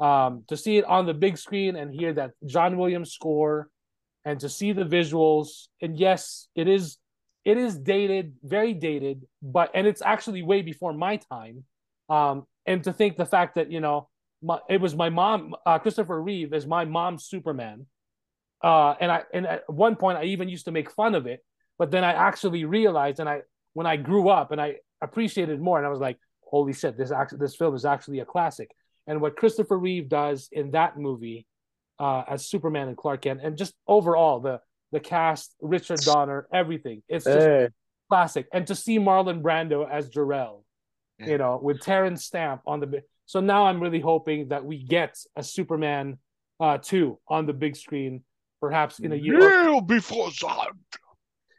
Um, 0.00 0.44
to 0.48 0.56
see 0.56 0.78
it 0.78 0.84
on 0.84 1.06
the 1.06 1.14
big 1.14 1.38
screen 1.38 1.74
and 1.74 1.92
hear 1.92 2.12
that 2.12 2.30
John 2.46 2.76
Williams 2.76 3.12
score 3.12 3.68
and 4.24 4.38
to 4.40 4.48
see 4.48 4.72
the 4.72 4.84
visuals. 4.84 5.66
And 5.80 5.98
yes, 5.98 6.48
it 6.54 6.68
is 6.68 6.98
it 7.44 7.56
is 7.56 7.78
dated, 7.78 8.34
very 8.42 8.74
dated, 8.74 9.24
but 9.42 9.70
and 9.74 9.86
it's 9.86 10.02
actually 10.02 10.42
way 10.42 10.62
before 10.62 10.92
my 10.92 11.16
time. 11.16 11.64
Um, 12.08 12.46
and 12.66 12.84
to 12.84 12.92
think 12.92 13.16
the 13.16 13.26
fact 13.26 13.54
that 13.54 13.72
you 13.72 13.80
know 13.80 14.08
my, 14.42 14.58
it 14.68 14.80
was 14.80 14.94
my 14.94 15.08
mom, 15.08 15.54
uh, 15.64 15.78
Christopher 15.78 16.20
Reeve, 16.20 16.52
is 16.52 16.66
my 16.66 16.84
mom's 16.84 17.24
Superman. 17.24 17.86
Uh, 18.62 18.94
and 19.00 19.10
I 19.10 19.22
and 19.32 19.46
at 19.46 19.70
one 19.72 19.96
point 19.96 20.18
I 20.18 20.24
even 20.24 20.48
used 20.48 20.64
to 20.64 20.72
make 20.72 20.90
fun 20.90 21.14
of 21.14 21.26
it, 21.26 21.44
but 21.78 21.90
then 21.90 22.04
I 22.04 22.12
actually 22.12 22.64
realized, 22.64 23.20
and 23.20 23.28
I 23.28 23.42
when 23.74 23.86
I 23.86 23.96
grew 23.96 24.28
up 24.28 24.50
and 24.50 24.60
I 24.60 24.76
appreciated 25.00 25.60
more, 25.60 25.78
and 25.78 25.86
I 25.86 25.90
was 25.90 26.00
like, 26.00 26.18
holy 26.42 26.72
shit, 26.72 26.96
this 26.96 27.10
actually 27.10 27.38
this 27.38 27.56
film 27.56 27.74
is 27.74 27.84
actually 27.84 28.20
a 28.20 28.24
classic. 28.24 28.70
And 29.06 29.20
what 29.20 29.36
Christopher 29.36 29.78
Reeve 29.78 30.08
does 30.08 30.48
in 30.52 30.72
that 30.72 30.98
movie 30.98 31.46
uh, 31.98 32.24
as 32.28 32.46
Superman 32.46 32.88
and 32.88 32.96
Clark 32.96 33.22
Kent, 33.22 33.40
and 33.42 33.56
just 33.56 33.74
overall 33.86 34.40
the 34.40 34.60
the 34.90 35.00
cast, 35.00 35.54
Richard 35.60 36.00
Donner, 36.00 36.48
everything, 36.52 37.02
it's 37.08 37.26
just 37.26 37.38
hey. 37.38 37.68
classic. 38.08 38.46
And 38.52 38.66
to 38.68 38.74
see 38.74 38.98
Marlon 38.98 39.42
Brando 39.42 39.88
as 39.88 40.08
Jor-El, 40.08 40.64
yeah. 41.18 41.26
you 41.26 41.38
know, 41.38 41.60
with 41.62 41.80
Terence 41.82 42.24
Stamp 42.24 42.62
on 42.66 42.80
the 42.80 43.02
so 43.28 43.40
now 43.40 43.66
I'm 43.66 43.78
really 43.78 44.00
hoping 44.00 44.48
that 44.48 44.64
we 44.64 44.82
get 44.82 45.18
a 45.36 45.42
Superman 45.42 46.16
uh, 46.60 46.78
2 46.78 47.18
on 47.28 47.44
the 47.44 47.52
big 47.52 47.76
screen, 47.76 48.22
perhaps 48.60 48.98
in 48.98 49.12
a 49.12 49.16
year. 49.16 49.40
Yeah, 49.40 49.80
before 49.80 50.30
that. 50.42 50.68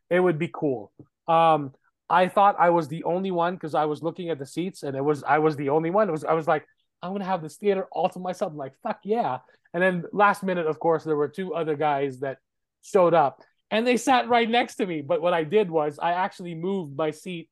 It 0.10 0.20
would 0.20 0.40
be 0.40 0.50
cool. 0.54 0.92
Um, 1.28 1.74
I 2.10 2.28
thought 2.28 2.56
I 2.60 2.72
was 2.72 2.88
the 2.88 3.04
only 3.04 3.32
one 3.32 3.54
because 3.54 3.76
I 3.76 3.86
was 3.86 4.02
looking 4.02 4.30
at 4.30 4.40
the 4.40 4.46
seats 4.46 4.84
and 4.84 4.98
it 4.98 5.04
was 5.04 5.24
I 5.24 5.40
was 5.40 5.56
the 5.56 5.70
only 5.70 5.92
one. 5.92 6.10
It 6.10 6.12
was 6.12 6.24
I 6.24 6.34
was 6.34 6.48
like, 6.48 6.66
I'm 7.02 7.12
gonna 7.12 7.26
have 7.26 7.42
this 7.42 7.58
theater 7.58 7.88
all 7.92 8.10
to 8.10 8.20
myself. 8.20 8.52
I'm 8.52 8.58
like, 8.58 8.74
fuck 8.82 9.00
yeah. 9.04 9.40
And 9.74 9.84
then 9.84 10.06
last 10.12 10.44
minute, 10.44 10.66
of 10.66 10.80
course, 10.80 11.04
there 11.04 11.16
were 11.16 11.28
two 11.28 11.54
other 11.54 11.76
guys 11.76 12.22
that 12.22 12.40
showed 12.82 13.14
up 13.14 13.44
and 13.70 13.86
they 13.86 13.98
sat 13.98 14.28
right 14.28 14.50
next 14.50 14.76
to 14.76 14.86
me. 14.86 15.02
But 15.02 15.22
what 15.22 15.34
I 15.34 15.44
did 15.44 15.70
was 15.70 16.00
I 16.00 16.14
actually 16.14 16.56
moved 16.56 16.98
my 16.98 17.12
seat 17.12 17.50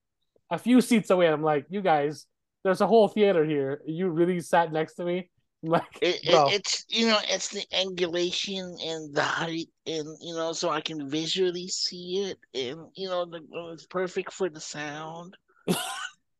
a 0.49 0.57
few 0.57 0.81
seats 0.81 1.09
away. 1.09 1.25
And 1.25 1.35
I'm 1.35 1.43
like, 1.43 1.65
you 1.69 1.81
guys, 1.81 2.25
there's 2.63 2.81
a 2.81 2.87
whole 2.87 3.07
theater 3.07 3.45
here. 3.45 3.81
You 3.85 4.09
really 4.09 4.39
sat 4.39 4.71
next 4.71 4.95
to 4.95 5.05
me. 5.05 5.29
Like 5.69 5.83
it, 6.01 6.15
it, 6.23 6.53
it's 6.53 6.85
you 6.89 7.07
know 7.07 7.19
it's 7.27 7.49
the 7.49 7.65
angulation 7.73 8.75
and 8.83 9.13
the 9.13 9.21
height 9.23 9.69
and 9.85 10.07
you 10.21 10.35
know 10.35 10.53
so 10.53 10.69
I 10.69 10.81
can 10.81 11.09
visually 11.09 11.67
see 11.67 12.29
it 12.29 12.37
and 12.53 12.87
you 12.95 13.07
know 13.07 13.25
the, 13.25 13.41
it's 13.73 13.85
perfect 13.85 14.33
for 14.33 14.49
the 14.49 14.59
sound. 14.59 15.35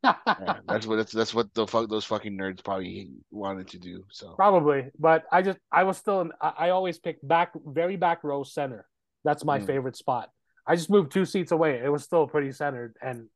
yeah, 0.04 0.60
that's 0.68 0.88
what 0.88 0.98
that's, 0.98 1.12
that's 1.12 1.34
what 1.34 1.54
the 1.54 1.68
fuck 1.68 1.90
those 1.90 2.06
fucking 2.06 2.38
nerds 2.38 2.64
probably 2.64 3.10
wanted 3.32 3.68
to 3.70 3.80
do. 3.80 4.04
So 4.12 4.34
probably, 4.36 4.86
but 5.00 5.26
I 5.32 5.42
just 5.42 5.60
I 5.72 5.84
was 5.84 5.98
still 5.98 6.22
in, 6.22 6.32
I, 6.42 6.54
I 6.58 6.70
always 6.70 7.00
pick 7.00 7.18
back 7.22 7.52
very 7.66 7.96
back 7.96 8.24
row 8.24 8.44
center. 8.44 8.86
That's 9.24 9.44
my 9.44 9.60
mm. 9.60 9.66
favorite 9.66 9.96
spot. 9.98 10.30
I 10.66 10.76
just 10.76 10.90
moved 10.90 11.12
two 11.12 11.26
seats 11.26 11.52
away. 11.52 11.82
It 11.84 11.92
was 11.92 12.04
still 12.04 12.28
pretty 12.28 12.52
centered, 12.52 12.96
and 13.02 13.28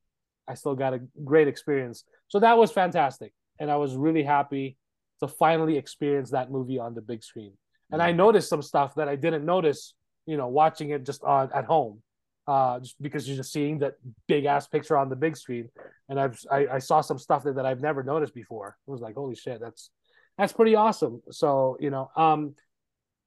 I 0.47 0.55
still 0.55 0.76
got 0.76 0.93
a 0.93 1.01
great 1.23 1.47
experience. 1.47 2.03
So 2.27 2.39
that 2.39 2.57
was 2.57 2.72
fantastic. 2.72 3.34
And 3.59 3.72
I 3.72 3.77
was 3.77 3.95
really 3.95 4.23
happy 4.23 4.77
to 5.22 5.27
finally 5.27 5.77
experience 5.77 6.31
that 6.31 6.52
movie 6.52 6.77
on 6.80 6.93
the 6.93 7.02
big 7.02 7.23
screen. 7.23 7.53
And 7.91 8.02
I 8.02 8.11
noticed 8.11 8.49
some 8.49 8.61
stuff 8.61 8.95
that 8.95 9.10
I 9.10 9.15
didn't 9.15 9.45
notice, 9.45 9.93
you 10.26 10.38
know, 10.38 10.48
watching 10.48 10.91
it 10.91 11.06
just 11.06 11.23
on 11.23 11.49
at 11.53 11.65
home. 11.65 12.02
Uh, 12.48 12.80
just 12.80 13.02
because 13.02 13.27
you're 13.27 13.38
just 13.38 13.53
seeing 13.53 13.80
that 13.80 13.93
big 14.27 14.45
ass 14.45 14.68
picture 14.68 14.98
on 14.98 15.10
the 15.10 15.15
big 15.15 15.38
screen. 15.38 15.69
And 16.10 16.19
I've 16.19 16.39
I, 16.52 16.68
I 16.68 16.80
saw 16.80 17.02
some 17.02 17.19
stuff 17.19 17.43
that, 17.43 17.56
that 17.56 17.65
I've 17.65 17.81
never 17.81 18.03
noticed 18.03 18.34
before. 18.34 18.77
It 18.88 18.91
was 18.91 18.99
like, 18.99 19.15
holy 19.15 19.35
shit, 19.35 19.60
that's 19.61 19.91
that's 20.38 20.52
pretty 20.52 20.76
awesome. 20.76 21.22
So, 21.31 21.77
you 21.80 21.91
know, 21.91 22.10
um 22.15 22.56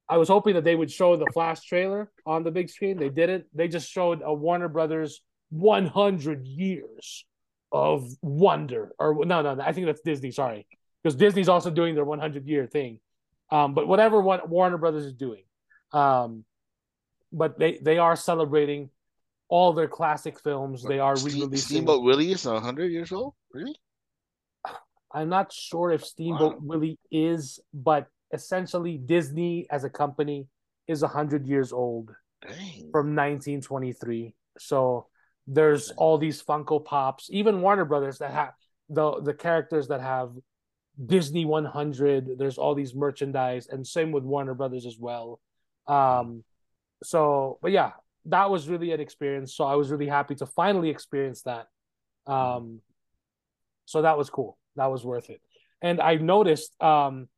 I 0.09 0.19
was 0.19 0.29
hoping 0.29 0.55
that 0.55 0.65
they 0.65 0.75
would 0.75 0.91
show 0.91 1.16
the 1.16 1.31
Flash 1.33 1.65
trailer 1.65 2.11
on 2.27 2.43
the 2.43 2.51
big 2.51 2.69
screen. 2.69 2.99
They 2.99 3.09
didn't. 3.09 3.47
They 3.55 3.69
just 3.69 3.91
showed 3.91 4.21
a 4.23 4.35
Warner 4.35 4.69
Brothers 4.69 5.23
100 5.51 6.47
years 6.47 7.25
of 7.71 8.09
wonder 8.23 8.93
or 8.99 9.25
no 9.25 9.43
no, 9.43 9.55
no 9.55 9.62
i 9.62 9.73
think 9.73 9.87
that's 9.87 10.01
disney 10.01 10.31
sorry 10.31 10.66
because 11.05 11.14
disney's 11.14 11.48
also 11.48 11.70
doing 11.70 11.94
their 11.94 12.05
100 12.05 12.48
year 12.48 12.66
thing. 12.66 12.98
Um, 13.51 13.74
but 13.74 13.86
whatever 13.86 14.20
what 14.20 14.48
warner 14.48 14.78
brothers 14.78 15.05
is 15.05 15.12
doing 15.12 15.44
um, 15.93 16.44
but 17.32 17.59
they 17.59 17.78
they 17.78 17.98
are 17.98 18.16
celebrating 18.16 18.90
all 19.48 19.72
their 19.72 19.89
classic 19.89 20.40
films. 20.40 20.82
They 20.82 20.98
are 20.98 21.14
re-releasing 21.16 21.59
steamboat 21.59 22.02
willie 22.02 22.32
is 22.32 22.47
100 22.47 22.90
years 22.90 23.12
old? 23.12 23.35
Really? 23.52 23.76
I'm 25.12 25.28
not 25.28 25.52
sure 25.52 25.93
if 25.93 26.05
steamboat 26.05 26.55
wow. 26.55 26.60
willie 26.62 26.98
is 27.10 27.60
but 27.72 28.09
essentially 28.32 28.98
disney 28.98 29.66
as 29.70 29.85
a 29.85 29.90
company 29.90 30.48
is 30.89 31.02
100 31.02 31.47
years 31.47 31.72
old 31.72 32.10
Dang. 32.43 32.90
from 32.90 33.14
1923 33.14 34.35
so 34.59 35.06
there's 35.47 35.90
all 35.93 36.18
these 36.18 36.43
Funko 36.43 36.85
Pops, 36.85 37.28
even 37.31 37.60
Warner 37.60 37.85
Brothers 37.85 38.18
that 38.18 38.31
have 38.31 38.52
the 38.89 39.20
the 39.20 39.35
characters 39.35 39.89
that 39.89 40.01
have 40.01 40.31
Disney 41.05 41.45
100. 41.45 42.39
There's 42.39 42.59
all 42.59 42.75
these 42.75 42.95
merchandise, 42.95 43.66
and 43.69 43.87
same 43.87 44.12
with 44.12 44.25
Warner 44.25 44.55
Brothers 44.55 44.87
as 44.87 44.99
well. 44.99 45.41
Um, 45.87 46.45
so, 47.03 47.59
but 47.62 47.73
yeah, 47.73 47.93
that 48.27 48.51
was 48.51 48.69
really 48.69 48.93
an 48.93 49.01
experience. 49.01 49.55
So 49.55 49.65
I 49.65 49.75
was 49.75 49.91
really 49.91 50.09
happy 50.09 50.35
to 50.37 50.47
finally 50.47 50.91
experience 50.91 51.43
that. 51.43 51.66
Um, 52.27 52.81
so 53.85 54.03
that 54.03 54.16
was 54.16 54.31
cool. 54.31 54.57
That 54.77 54.91
was 54.91 55.05
worth 55.05 55.31
it. 55.31 55.41
And 55.83 56.01
I 56.01 56.15
noticed 56.15 56.81
um, 56.83 57.29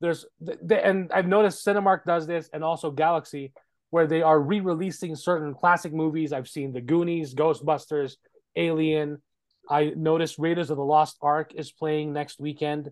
there's 0.00 0.24
the, 0.40 0.58
the, 0.62 0.86
and 0.86 1.10
I've 1.12 1.26
noticed 1.26 1.66
Cinemark 1.66 2.04
does 2.04 2.26
this, 2.26 2.48
and 2.52 2.62
also 2.62 2.90
Galaxy 2.90 3.52
where 3.90 4.06
they 4.06 4.22
are 4.22 4.40
re-releasing 4.40 5.16
certain 5.16 5.54
classic 5.54 5.92
movies. 5.92 6.32
I've 6.32 6.48
seen 6.48 6.72
The 6.72 6.80
Goonies, 6.80 7.34
Ghostbusters, 7.34 8.16
Alien. 8.56 9.22
I 9.70 9.92
noticed 9.96 10.38
Raiders 10.38 10.70
of 10.70 10.76
the 10.76 10.84
Lost 10.84 11.16
Ark 11.22 11.52
is 11.54 11.72
playing 11.72 12.12
next 12.12 12.40
weekend, 12.40 12.90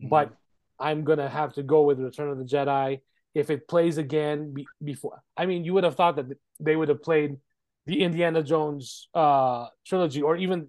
mm-hmm. 0.00 0.08
but 0.08 0.32
I'm 0.78 1.04
gonna 1.04 1.28
have 1.28 1.54
to 1.54 1.62
go 1.62 1.82
with 1.82 1.98
Return 1.98 2.30
of 2.30 2.38
the 2.38 2.44
Jedi. 2.44 3.00
If 3.34 3.50
it 3.50 3.68
plays 3.68 3.98
again 3.98 4.54
be- 4.54 4.66
before, 4.82 5.22
I 5.36 5.46
mean, 5.46 5.64
you 5.64 5.74
would 5.74 5.84
have 5.84 5.94
thought 5.94 6.16
that 6.16 6.26
they 6.58 6.74
would 6.74 6.88
have 6.88 7.02
played 7.02 7.36
the 7.86 8.02
Indiana 8.02 8.42
Jones 8.42 9.08
uh, 9.14 9.66
trilogy 9.86 10.22
or 10.22 10.36
even 10.36 10.68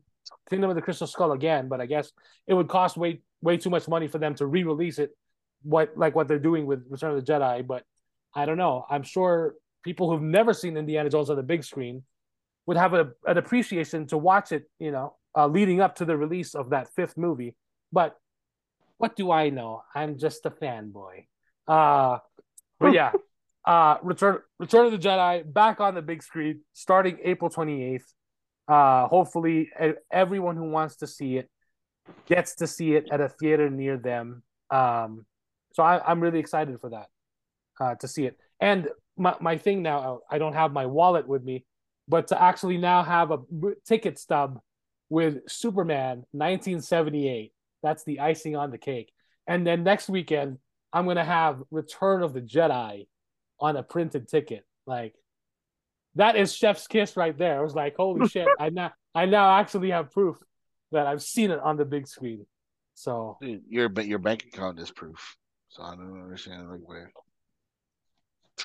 Kingdom 0.49 0.69
of 0.69 0.75
the 0.75 0.81
Crystal 0.81 1.07
Skull 1.07 1.31
again, 1.31 1.67
but 1.67 1.81
I 1.81 1.85
guess 1.85 2.11
it 2.45 2.53
would 2.53 2.67
cost 2.67 2.97
way 2.97 3.21
way 3.41 3.57
too 3.57 3.69
much 3.69 3.87
money 3.87 4.07
for 4.07 4.17
them 4.17 4.35
to 4.35 4.45
re-release 4.45 4.99
it, 4.99 5.11
what 5.63 5.91
like 5.95 6.15
what 6.15 6.27
they're 6.27 6.39
doing 6.39 6.65
with 6.65 6.85
Return 6.89 7.15
of 7.15 7.25
the 7.25 7.31
Jedi. 7.31 7.65
But 7.65 7.83
I 8.33 8.45
don't 8.45 8.57
know. 8.57 8.85
I'm 8.89 9.03
sure 9.03 9.55
people 9.83 10.09
who've 10.09 10.21
never 10.21 10.53
seen 10.53 10.77
Indiana 10.77 11.09
Jones 11.09 11.29
on 11.29 11.37
the 11.37 11.43
big 11.43 11.63
screen 11.63 12.03
would 12.65 12.77
have 12.77 12.93
a, 12.93 13.11
an 13.25 13.37
appreciation 13.37 14.07
to 14.07 14.17
watch 14.17 14.51
it, 14.51 14.69
you 14.79 14.91
know, 14.91 15.15
uh, 15.35 15.47
leading 15.47 15.79
up 15.81 15.95
to 15.95 16.05
the 16.05 16.17
release 16.17 16.55
of 16.55 16.71
that 16.71 16.93
fifth 16.93 17.17
movie. 17.17 17.55
But 17.91 18.15
what 18.97 19.15
do 19.15 19.31
I 19.31 19.49
know? 19.49 19.83
I'm 19.93 20.17
just 20.17 20.45
a 20.45 20.49
fanboy. 20.49 21.27
Uh, 21.67 22.19
but 22.79 22.93
yeah, 22.93 23.11
uh, 23.65 23.97
Return 24.01 24.39
Return 24.59 24.85
of 24.87 24.91
the 24.91 24.97
Jedi 24.97 25.51
back 25.51 25.79
on 25.79 25.95
the 25.95 26.01
big 26.01 26.23
screen 26.23 26.61
starting 26.73 27.19
April 27.23 27.49
28th. 27.49 28.01
Uh, 28.67 29.07
hopefully, 29.07 29.69
everyone 30.11 30.57
who 30.57 30.69
wants 30.69 30.97
to 30.97 31.07
see 31.07 31.37
it 31.37 31.49
gets 32.25 32.55
to 32.55 32.67
see 32.67 32.95
it 32.95 33.07
at 33.11 33.21
a 33.21 33.29
theater 33.29 33.69
near 33.69 33.97
them. 33.97 34.43
Um, 34.69 35.25
so 35.73 35.83
I, 35.83 36.11
am 36.11 36.19
really 36.19 36.39
excited 36.39 36.79
for 36.81 36.89
that 36.89 37.07
uh, 37.79 37.95
to 37.95 38.07
see 38.07 38.25
it. 38.25 38.37
And 38.59 38.89
my, 39.17 39.35
my 39.39 39.57
thing 39.57 39.83
now, 39.83 40.19
I 40.29 40.37
don't 40.37 40.53
have 40.53 40.71
my 40.71 40.85
wallet 40.85 41.27
with 41.27 41.43
me, 41.43 41.65
but 42.07 42.27
to 42.27 42.41
actually 42.41 42.77
now 42.77 43.03
have 43.03 43.31
a 43.31 43.39
ticket 43.85 44.17
stub 44.17 44.59
with 45.09 45.47
Superman 45.47 46.25
1978, 46.31 47.53
that's 47.83 48.03
the 48.03 48.19
icing 48.19 48.55
on 48.55 48.71
the 48.71 48.77
cake. 48.77 49.11
And 49.47 49.65
then 49.65 49.83
next 49.83 50.09
weekend, 50.09 50.57
I'm 50.93 51.05
gonna 51.05 51.23
have 51.25 51.61
Return 51.71 52.23
of 52.23 52.33
the 52.33 52.41
Jedi 52.41 53.07
on 53.59 53.75
a 53.77 53.83
printed 53.83 54.27
ticket. 54.27 54.65
Like 54.85 55.15
that 56.15 56.35
is 56.35 56.53
Chef's 56.53 56.87
kiss 56.87 57.15
right 57.17 57.37
there. 57.37 57.59
I 57.59 57.61
was 57.61 57.75
like, 57.75 57.95
holy 57.97 58.27
shit! 58.33 58.47
I 58.59 58.69
now 58.69 58.91
I 59.15 59.25
now 59.25 59.57
actually 59.59 59.91
have 59.91 60.11
proof 60.11 60.37
that 60.91 61.05
I've 61.07 61.21
seen 61.21 61.51
it 61.51 61.59
on 61.59 61.77
the 61.77 61.85
big 61.85 62.07
screen. 62.07 62.45
So 62.95 63.37
Dude, 63.41 63.63
your 63.69 63.89
ba- 63.89 64.05
your 64.05 64.19
bank 64.19 64.45
account 64.45 64.79
is 64.79 64.89
proof. 64.91 65.37
So 65.69 65.83
I 65.83 65.95
don't 65.95 66.21
understand 66.21 66.69
like 66.69 66.79
where. 66.83 67.11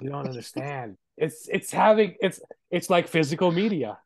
you 0.01 0.09
don't 0.10 0.26
understand. 0.26 0.97
It's 1.16 1.48
it's 1.48 1.70
having 1.70 2.14
it's 2.20 2.40
it's 2.70 2.89
like 2.89 3.09
physical 3.09 3.52
media. 3.52 3.98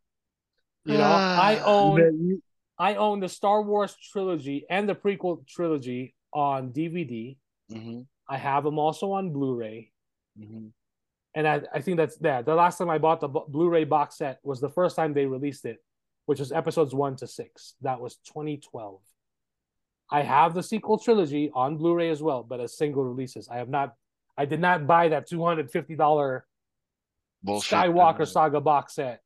You 0.85 0.95
know, 0.99 1.05
I 1.05 1.61
own 1.65 2.01
That 2.01 2.13
you- 2.15 2.43
I 2.79 2.95
own 2.97 3.21
the 3.21 3.29
Star 3.29 3.63
Wars 3.63 3.97
trilogy 4.13 4.67
and 4.69 4.89
the 4.89 4.95
prequel 4.95 5.47
trilogy 5.47 6.15
on 6.33 6.73
DVD. 6.73 7.37
hmm 7.73 8.01
I 8.29 8.39
have 8.39 8.65
them 8.65 8.79
also 8.79 9.13
on 9.13 9.33
Blu-ray. 9.33 9.93
hmm 10.39 10.69
and 11.35 11.47
I, 11.47 11.61
I 11.75 11.81
think 11.83 11.99
that's 11.99 12.17
that. 12.19 12.47
The 12.47 12.55
last 12.55 12.79
time 12.79 12.89
I 12.89 12.97
bought 12.97 13.21
the 13.21 13.29
Blu-ray 13.29 13.85
box 13.85 14.17
set 14.17 14.41
was 14.43 14.59
the 14.59 14.71
first 14.71 14.97
time 14.97 15.13
they 15.13 15.27
released 15.27 15.67
it, 15.67 15.85
which 16.25 16.39
was 16.41 16.51
episodes 16.51 16.95
one 16.95 17.15
to 17.17 17.27
six. 17.27 17.75
That 17.83 18.01
was 18.01 18.17
2012. 18.25 19.01
I 20.11 20.23
have 20.23 20.55
the 20.55 20.63
sequel 20.63 20.99
trilogy 20.99 21.51
on 21.55 21.77
Blu-ray 21.77 22.09
as 22.11 22.23
well, 22.23 22.43
but 22.43 22.59
as 22.61 22.77
single 22.79 23.05
releases. 23.05 23.49
I 23.49 23.59
have 23.59 23.69
not. 23.69 23.95
I 24.39 24.45
did 24.47 24.61
not 24.61 24.87
buy 24.87 25.09
that 25.09 25.29
two 25.29 25.45
hundred 25.45 25.71
fifty 25.71 25.95
dollar. 25.95 26.47
Skywalker 27.61 28.27
saga 28.27 28.61
box 28.61 28.95
set 28.95 29.21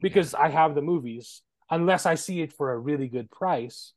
because 0.00 0.34
I 0.34 0.48
have 0.48 0.74
the 0.74 0.82
movies. 0.82 1.42
Unless 1.70 2.06
I 2.06 2.14
see 2.16 2.40
it 2.42 2.52
for 2.52 2.72
a 2.72 2.78
really 2.78 3.08
good 3.08 3.30
price, 3.30 3.92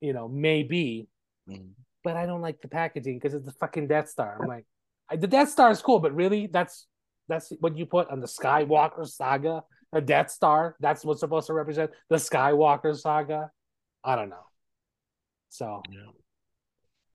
you 0.00 0.12
know, 0.12 0.28
maybe. 0.28 1.08
Mhm. 1.48 1.70
But 2.02 2.16
I 2.16 2.26
don't 2.26 2.40
like 2.42 2.60
the 2.62 2.68
packaging 2.68 3.16
because 3.18 3.34
it's 3.34 3.44
the 3.46 3.52
fucking 3.52 3.88
Death 3.88 4.08
Star. 4.08 4.38
I'm 4.40 4.48
like, 4.48 4.66
I, 5.08 5.16
the 5.16 5.26
Death 5.26 5.48
Star 5.50 5.70
is 5.70 5.82
cool, 5.82 5.98
but 6.00 6.14
really, 6.14 6.46
that's 6.46 6.86
that's 7.28 7.50
what 7.60 7.76
you 7.76 7.86
put 7.86 8.08
on 8.10 8.20
the 8.20 8.26
Skywalker 8.26 9.06
saga. 9.06 9.62
The 9.92 10.00
Death 10.00 10.30
Star. 10.30 10.76
That's 10.80 11.04
what's 11.04 11.20
supposed 11.20 11.46
to 11.48 11.52
represent 11.54 11.90
the 12.08 12.16
Skywalker 12.16 12.96
saga. 12.96 13.50
I 14.04 14.16
don't 14.16 14.28
know. 14.30 14.46
So, 15.48 15.82
Yeah. 15.90 16.10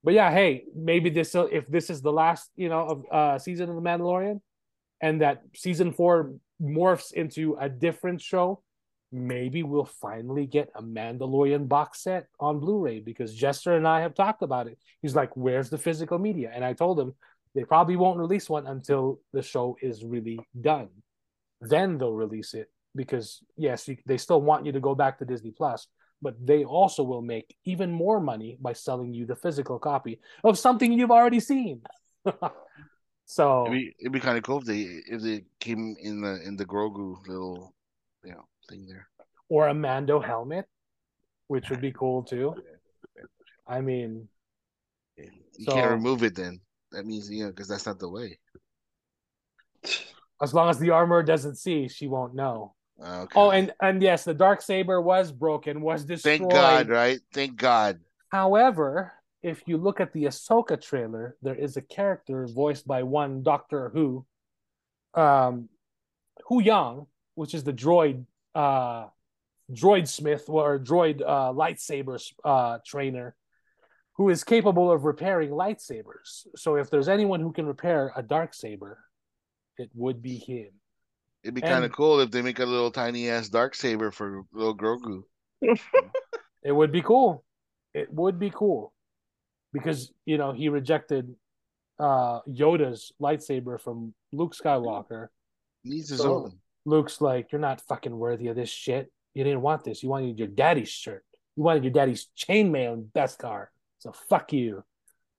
but 0.04 0.14
yeah, 0.14 0.30
hey, 0.32 0.66
maybe 0.76 1.10
this 1.10 1.34
if 1.36 1.68
this 1.68 1.90
is 1.90 2.02
the 2.02 2.12
last 2.12 2.52
you 2.56 2.70
know 2.70 2.82
of 2.86 3.06
uh 3.12 3.40
season 3.40 3.70
of 3.70 3.76
the 3.76 3.82
Mandalorian, 3.82 4.42
and 5.02 5.22
that 5.22 5.42
season 5.56 5.94
four 5.94 6.34
morphs 6.62 7.12
into 7.14 7.56
a 7.60 7.70
different 7.70 8.22
show, 8.22 8.62
maybe 9.16 9.64
we'll 9.64 9.86
finally 9.86 10.46
get 10.46 10.70
a 10.76 10.82
Mandalorian 10.82 11.68
box 11.68 12.02
set 12.02 12.28
on 12.40 12.60
Blu-ray 12.60 13.00
because 13.00 13.34
Jester 13.34 13.78
and 13.78 13.88
I 13.88 14.02
have 14.02 14.14
talked 14.14 14.44
about 14.44 14.68
it. 14.68 14.78
He's 15.02 15.16
like, 15.16 15.36
"Where's 15.36 15.70
the 15.70 15.78
physical 15.78 16.20
media?" 16.20 16.52
And 16.54 16.64
I 16.64 16.74
told 16.74 17.00
him 17.00 17.14
they 17.54 17.64
probably 17.64 17.96
won't 17.96 18.20
release 18.20 18.50
one 18.50 18.68
until 18.68 19.22
the 19.32 19.42
show 19.42 19.78
is 19.82 20.04
really 20.04 20.40
done. 20.60 20.90
Then 21.62 21.98
they'll 21.98 22.14
release 22.14 22.54
it 22.54 22.70
because 22.96 23.42
yes, 23.56 23.88
you, 23.88 23.98
they 24.06 24.18
still 24.18 24.42
want 24.42 24.66
you 24.66 24.74
to 24.74 24.80
go 24.80 24.94
back 24.94 25.18
to 25.20 25.26
Disney 25.26 25.52
Plus, 25.52 25.88
but 26.22 26.36
they 26.46 26.66
also 26.66 27.04
will 27.04 27.22
make 27.22 27.56
even 27.64 27.92
more 27.92 28.20
money 28.20 28.58
by 28.60 28.74
selling 28.74 29.14
you 29.14 29.26
the 29.26 29.36
physical 29.36 29.80
copy 29.80 30.20
of 30.44 30.60
something 30.60 30.92
you've 30.92 31.12
already 31.12 31.40
seen. 31.40 31.82
so 33.26 33.66
It'd 33.68 33.94
be 34.02 34.10
be 34.10 34.20
kind 34.20 34.38
of 34.38 34.44
cool 34.44 34.60
if 34.60 34.66
they 34.66 34.82
if 35.08 35.22
they 35.22 35.44
came 35.60 35.96
in 36.02 36.22
the 36.22 36.42
in 36.46 36.58
the 36.58 36.66
Grogu 36.66 37.26
little 37.28 37.74
you 38.24 38.32
know 38.32 38.46
thing 38.68 38.86
there. 38.88 39.08
or 39.50 39.68
a 39.68 39.74
Mando 39.74 40.20
helmet, 40.20 40.66
which 41.48 41.70
would 41.70 41.82
be 41.82 41.92
cool 41.92 42.24
too. 42.24 42.56
I 43.68 43.82
mean, 43.82 44.28
You 45.18 45.64
So- 45.66 45.72
can't 45.72 45.92
remove 45.92 46.24
it 46.24 46.36
then. 46.36 46.60
That 46.92 47.06
means 47.06 47.30
you 47.32 47.44
know 47.46 47.50
because 47.52 47.68
that's 47.70 47.86
not 47.86 48.00
the 48.00 48.10
way. 48.10 48.38
as 50.42 50.54
long 50.54 50.70
as 50.70 50.78
the 50.80 50.90
armor 50.90 51.24
doesn't 51.24 51.56
see, 51.56 51.88
she 51.88 52.08
won't 52.08 52.34
know. 52.36 52.76
Uh, 53.02 53.22
Okay. 53.24 53.40
Oh, 53.40 53.52
and 53.52 53.74
and 53.82 54.02
yes, 54.02 54.24
the 54.26 54.34
dark 54.34 54.62
saber 54.62 55.00
was 55.02 55.32
broken, 55.32 55.82
was 55.82 56.04
destroyed. 56.06 56.40
thank 56.40 56.52
God, 56.52 56.90
right? 56.90 57.20
Thank 57.34 57.56
God. 57.58 58.00
However, 58.30 59.14
if 59.44 59.64
you 59.68 59.78
look 59.78 60.00
at 60.02 60.12
the 60.12 60.26
Ahsoka 60.26 60.80
trailer, 60.82 61.38
there 61.42 61.56
is 61.56 61.78
a 61.78 61.82
character 61.82 62.48
voiced 62.48 62.86
by 62.88 63.04
one 63.04 63.44
Doctor 63.44 63.90
Who, 63.90 64.26
um, 65.14 65.70
Huyang, 66.50 67.08
which 67.36 67.54
is 67.54 67.64
the 67.64 67.74
droid, 67.74 68.26
uh, 68.56 69.08
droid 69.72 70.08
smith 70.08 70.46
or 70.48 70.80
droid 70.80 71.22
uh, 71.22 71.52
lightsaber 71.54 72.20
uh, 72.44 72.80
trainer, 72.86 73.36
who 74.18 74.30
is 74.30 74.44
capable 74.44 74.92
of 74.92 75.04
repairing 75.06 75.52
lightsabers. 75.52 76.48
So 76.56 76.76
if 76.76 76.90
there's 76.90 77.10
anyone 77.10 77.42
who 77.42 77.52
can 77.52 77.66
repair 77.66 78.12
a 78.16 78.24
dark 78.24 78.54
saber, 78.54 78.98
it 79.78 79.90
would 79.94 80.22
be 80.22 80.38
him. 80.38 80.70
It'd 81.44 81.54
be 81.54 81.62
kind 81.62 81.86
of 81.86 81.92
cool 81.92 82.22
if 82.22 82.32
they 82.32 82.42
make 82.42 82.58
a 82.60 82.66
little 82.66 82.90
tiny 82.90 83.30
ass 83.30 83.50
dark 83.50 83.76
saber 83.76 84.10
for 84.12 84.44
little 84.52 84.76
Grogu. 84.76 85.24
It 86.64 86.72
would 86.72 86.92
be 86.92 87.04
cool. 87.04 87.44
It 87.94 88.12
would 88.12 88.40
be 88.40 88.50
cool 88.50 88.92
because 89.72 90.12
you 90.26 90.40
know 90.40 90.52
he 90.52 90.70
rejected 90.70 91.36
uh 92.00 92.40
Yoda's 92.50 93.12
lightsaber 93.22 93.80
from 93.80 94.16
Luke 94.34 94.56
Skywalker. 94.56 95.28
Needs 95.84 96.10
his 96.10 96.22
So- 96.22 96.46
own. 96.46 96.60
Luke's 96.86 97.20
like, 97.22 97.52
"You're 97.52 97.62
not 97.62 97.82
fucking 97.82 98.16
worthy 98.18 98.48
of 98.48 98.56
this 98.56 98.70
shit. 98.70 99.12
You 99.34 99.44
didn't 99.44 99.62
want 99.62 99.84
this. 99.84 100.04
You 100.04 100.10
wanted 100.10 100.38
your 100.40 100.48
daddy's 100.48 100.90
shirt. 100.90 101.24
You 101.56 101.64
wanted 101.64 101.84
your 101.84 101.94
daddy's 101.94 102.30
chainmail 102.38 102.94
and 102.94 103.06
Beskar. 103.14 103.68
So 104.00 104.12
fuck 104.30 104.54
you." 104.54 104.84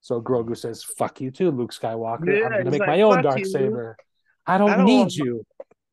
So 0.00 0.20
Grogu 0.20 0.56
says, 0.56 0.82
"Fuck 0.84 1.20
you 1.20 1.30
too, 1.30 1.50
Luke 1.50 1.72
Skywalker. 1.72 2.26
Yeah, 2.26 2.46
I'm 2.46 2.52
gonna 2.52 2.70
make 2.70 2.80
like, 2.80 2.88
my 2.88 3.02
own 3.02 3.22
dark 3.22 3.38
you, 3.38 3.44
saber. 3.44 3.96
I 4.46 4.58
don't, 4.58 4.70
I 4.70 4.76
don't 4.76 4.86
need 4.86 4.98
want- 4.98 5.16
you. 5.16 5.46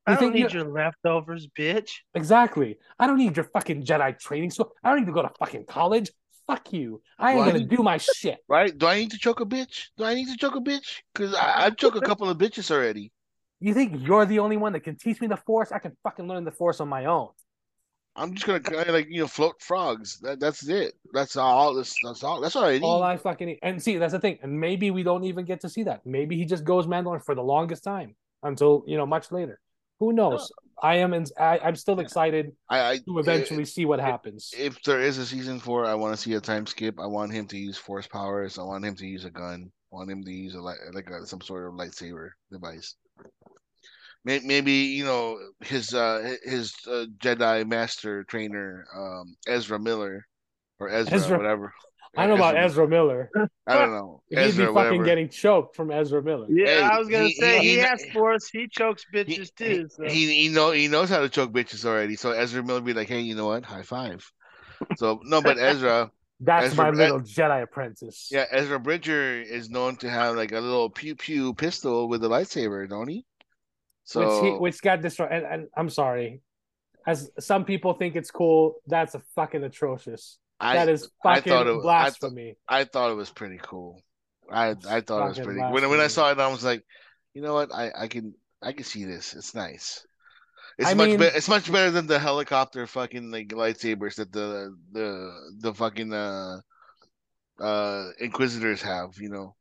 I 0.06 0.12
don't 0.12 0.20
think 0.20 0.34
need 0.34 0.52
you- 0.54 0.60
your 0.60 0.70
leftovers, 0.70 1.48
bitch. 1.58 1.92
Exactly. 2.14 2.78
I 3.00 3.08
don't 3.08 3.18
need 3.18 3.38
your 3.38 3.46
fucking 3.46 3.86
Jedi 3.86 4.20
training 4.20 4.52
school. 4.52 4.74
I 4.84 4.90
don't 4.90 5.00
need 5.00 5.06
to 5.06 5.14
go 5.14 5.22
to 5.22 5.32
fucking 5.40 5.66
college. 5.66 6.12
Fuck 6.46 6.74
you. 6.74 7.02
I 7.18 7.30
ain't 7.30 7.38
Well, 7.40 7.48
I 7.48 7.52
gonna 7.52 7.60
need- 7.60 7.70
do 7.70 7.82
my 7.84 7.98
shit." 7.98 8.40
Right? 8.50 8.78
Do 8.78 8.86
I 8.86 8.96
need 8.96 9.12
to 9.12 9.18
choke 9.18 9.40
a 9.40 9.46
bitch? 9.46 9.86
Do 9.96 10.04
I 10.04 10.14
need 10.14 10.28
to 10.28 10.36
choke 10.36 10.58
a 10.58 10.60
bitch? 10.60 11.02
Because 11.14 11.34
I've 11.36 11.78
choked 11.78 11.96
a 11.96 12.02
couple 12.02 12.28
of 12.30 12.38
bitches 12.38 12.70
already. 12.70 13.12
You 13.64 13.73
think 13.73 14.06
you're 14.06 14.26
the 14.26 14.40
only 14.40 14.57
one 14.57 14.73
that 14.73 14.81
can 14.81 14.98
teach 14.98 15.22
me 15.22 15.27
the 15.27 15.38
force? 15.38 15.72
I 15.72 15.80
can 15.80 15.95
fucking 16.03 16.27
learn 16.27 16.44
the 16.44 16.52
force 16.52 16.81
on 16.81 16.90
my 16.90 17.06
own. 17.06 17.30
I'm 18.14 18.34
just 18.34 18.45
gonna 18.45 18.60
kind 18.60 18.90
of 18.90 18.94
like 18.94 19.07
you 19.10 19.22
know 19.22 19.27
float 19.27 19.61
frogs. 19.61 20.19
That 20.19 20.41
that's 20.41 20.68
it. 20.68 20.95
That's 21.14 21.38
all. 21.38 21.73
That's, 21.73 21.95
that's 22.03 22.26
all. 22.26 22.41
That's 22.41 22.57
all 22.57 22.65
I 22.65 22.73
need. 22.73 22.84
All 22.84 23.02
I 23.02 23.15
fucking 23.15 23.48
need. 23.48 23.60
And 23.64 23.81
see, 23.81 23.98
that's 23.98 24.11
the 24.11 24.19
thing. 24.19 24.38
And 24.41 24.60
maybe 24.60 24.91
we 24.91 25.02
don't 25.02 25.23
even 25.23 25.45
get 25.45 25.61
to 25.61 25.69
see 25.69 25.84
that. 25.84 26.06
Maybe 26.06 26.35
he 26.35 26.44
just 26.44 26.65
goes 26.65 26.88
Mandalorian 26.88 27.23
for 27.23 27.35
the 27.35 27.41
longest 27.41 27.85
time 27.85 28.15
until 28.44 28.84
you 28.85 28.98
know 28.98 29.06
much 29.06 29.31
later. 29.31 29.61
Who 30.02 30.11
knows? 30.11 30.52
I 30.81 30.95
am. 30.98 31.14
In, 31.14 31.26
I, 31.40 31.60
I'm 31.60 31.77
still 31.77 32.02
excited 32.02 32.52
I, 32.68 32.91
I 32.91 32.98
to 32.98 33.19
eventually 33.19 33.64
see 33.64 33.85
what 33.85 34.02
happens. 34.02 34.52
If 34.57 34.84
there 34.84 34.99
is 34.99 35.18
a 35.19 35.26
season 35.26 35.61
four, 35.61 35.85
I 35.85 35.94
want 35.94 36.14
to 36.14 36.22
see 36.22 36.34
a 36.34 36.41
time 36.41 36.65
skip. 36.65 36.99
I 36.99 37.07
want 37.07 37.31
him 37.31 37.48
to 37.48 37.57
use 37.57 37.77
force 37.77 38.07
powers. 38.07 38.60
I 38.60 38.64
want 38.64 38.84
him 38.84 38.98
to 38.98 39.07
use 39.07 39.23
a 39.23 39.31
gun. 39.31 39.72
I 39.94 39.95
want 39.95 40.11
him 40.11 40.22
to 40.22 40.31
use 40.31 40.53
a 40.53 40.60
like 40.60 41.10
a, 41.10 41.26
some 41.26 41.40
sort 41.40 41.65
of 41.65 41.76
lightsaber 41.76 42.31
device. 42.52 42.95
May- 44.26 44.40
Maybe 44.40 44.72
you 44.72 45.04
know 45.06 45.40
his 45.62 45.94
uh 45.94 46.36
his 46.44 46.74
uh, 46.88 47.06
Jedi 47.18 47.68
master 47.68 48.24
trainer 48.24 48.86
um 48.95 49.36
Ezra 49.48 49.80
Miller 49.80 50.26
or 50.80 50.90
Ezra, 50.90 51.14
Ezra- 51.18 51.38
whatever. 51.38 51.74
I 52.16 52.28
don't 52.28 52.38
know 52.38 52.45
about 52.45 52.58
Ezra 52.58 52.88
Miller. 52.88 53.30
I 53.68 53.74
don't 53.74 53.91
know. 53.91 54.22
He'd 54.30 54.36
be 54.38 54.52
fucking 54.52 54.74
whatever. 54.74 55.04
getting 55.04 55.30
choked 55.30 55.76
from 55.76 55.90
Ezra 55.90 56.22
Miller. 56.22 56.45
Yeah, 56.50 56.66
Hey, 56.68 56.82
I 56.84 57.00
was 57.00 57.10
gonna 57.10 57.26
he- 57.26 57.34
say 57.34 57.60
he- 57.60 57.68
he, 57.70 57.74
he- 57.76 57.80
has 57.80 58.06
force. 58.14 58.50
He 58.50 58.68
chokes 58.68 59.04
He, 59.12 59.18
bitches 59.18 59.54
too. 59.56 59.88
So. 59.90 60.04
he 60.06 60.44
he 60.44 60.50
know 60.50 60.72
he 60.72 60.88
knows 60.88 61.10
how 61.10 61.22
to 61.22 61.30
choke 61.30 61.52
bitches 61.52 61.86
already. 61.86 62.16
So 62.16 62.32
Ezra 62.32 62.64
Miller 62.64 62.82
be 62.82 62.94
like, 62.94 63.08
hey, 63.08 63.22
you 63.22 63.36
know 63.36 63.48
what? 63.48 63.66
High 63.66 63.82
five. 63.84 64.24
So 64.98 65.22
no, 65.24 65.41
but 65.41 65.58
Ezra, 65.58 66.12
That's 66.40 66.68
Ezra- 66.74 66.84
my 66.86 66.90
little 66.91 67.22
Jedi 67.22 67.64
apprentice. 67.64 68.28
yeah, 68.32 68.45
Ezra 68.52 68.80
Bridger 68.80 69.41
is 69.41 69.70
known 69.70 69.95
to 69.98 70.10
have 70.10 70.36
like 70.36 70.52
a 70.52 70.60
little 70.60 70.90
pew 70.90 71.16
pew 71.16 71.54
pistol 71.54 72.08
with 72.10 72.24
a 72.24 72.28
lightsaber, 72.28 72.88
don't 72.88 73.08
he? 73.08 73.26
So 74.06 74.20
which 74.42 74.44
he, 74.54 74.58
which 74.60 74.82
got 74.82 75.02
destroyed. 75.02 75.30
And, 75.32 75.46
and 75.46 75.68
I'm 75.78 75.90
sorry, 75.90 76.42
as 77.08 77.30
some 77.40 77.66
people 77.66 77.94
think 77.94 78.16
it's 78.16 78.32
cool, 78.32 78.76
that's 78.88 79.16
a 79.16 79.22
fucking 79.36 79.64
atrocious. 79.64 80.38
I 80.60 80.76
that 80.76 80.90
is 80.90 81.10
I 81.26 81.36
fucking 81.36 81.52
thought 81.52 81.68
it- 81.68 81.70
I 81.70 81.74
thought- 81.74 81.82
blasphemy. 81.82 82.58
I 82.68 82.84
thought 82.86 83.12
it 83.12 83.16
was 83.16 83.30
pretty 83.30 83.60
cool. 83.62 84.02
I 84.52 84.76
I 84.88 85.02
thought 85.02 85.26
it 85.26 85.30
was 85.30 85.40
pretty. 85.40 85.60
When 85.62 85.90
when 85.90 86.00
I 86.00 86.08
saw 86.08 86.30
it, 86.32 86.40
I 86.40 86.48
was 86.48 86.64
like, 86.64 86.84
you 87.34 87.42
know 87.42 87.54
what? 87.54 87.74
I 87.74 87.92
I 87.98 88.08
can 88.08 88.34
I 88.62 88.74
can 88.74 88.84
see 88.84 89.06
this. 89.06 89.34
It's 89.34 89.56
nice. 89.56 90.06
It's 90.78 90.90
I 90.90 90.94
much 90.96 91.08
mean- 91.10 91.20
better. 91.20 91.36
It's 91.38 91.48
much 91.50 91.72
better 91.72 91.92
than 91.92 92.08
the 92.08 92.20
helicopter 92.20 92.86
fucking 92.88 93.32
like 93.32 93.48
lightsabers 93.50 94.16
that 94.16 94.32
the 94.32 94.76
the 94.92 95.32
the 95.60 95.74
fucking 95.74 96.14
uh 96.14 96.58
uh 97.60 98.10
inquisitors 98.20 98.82
have. 98.82 99.16
You 99.18 99.30
know. 99.30 99.56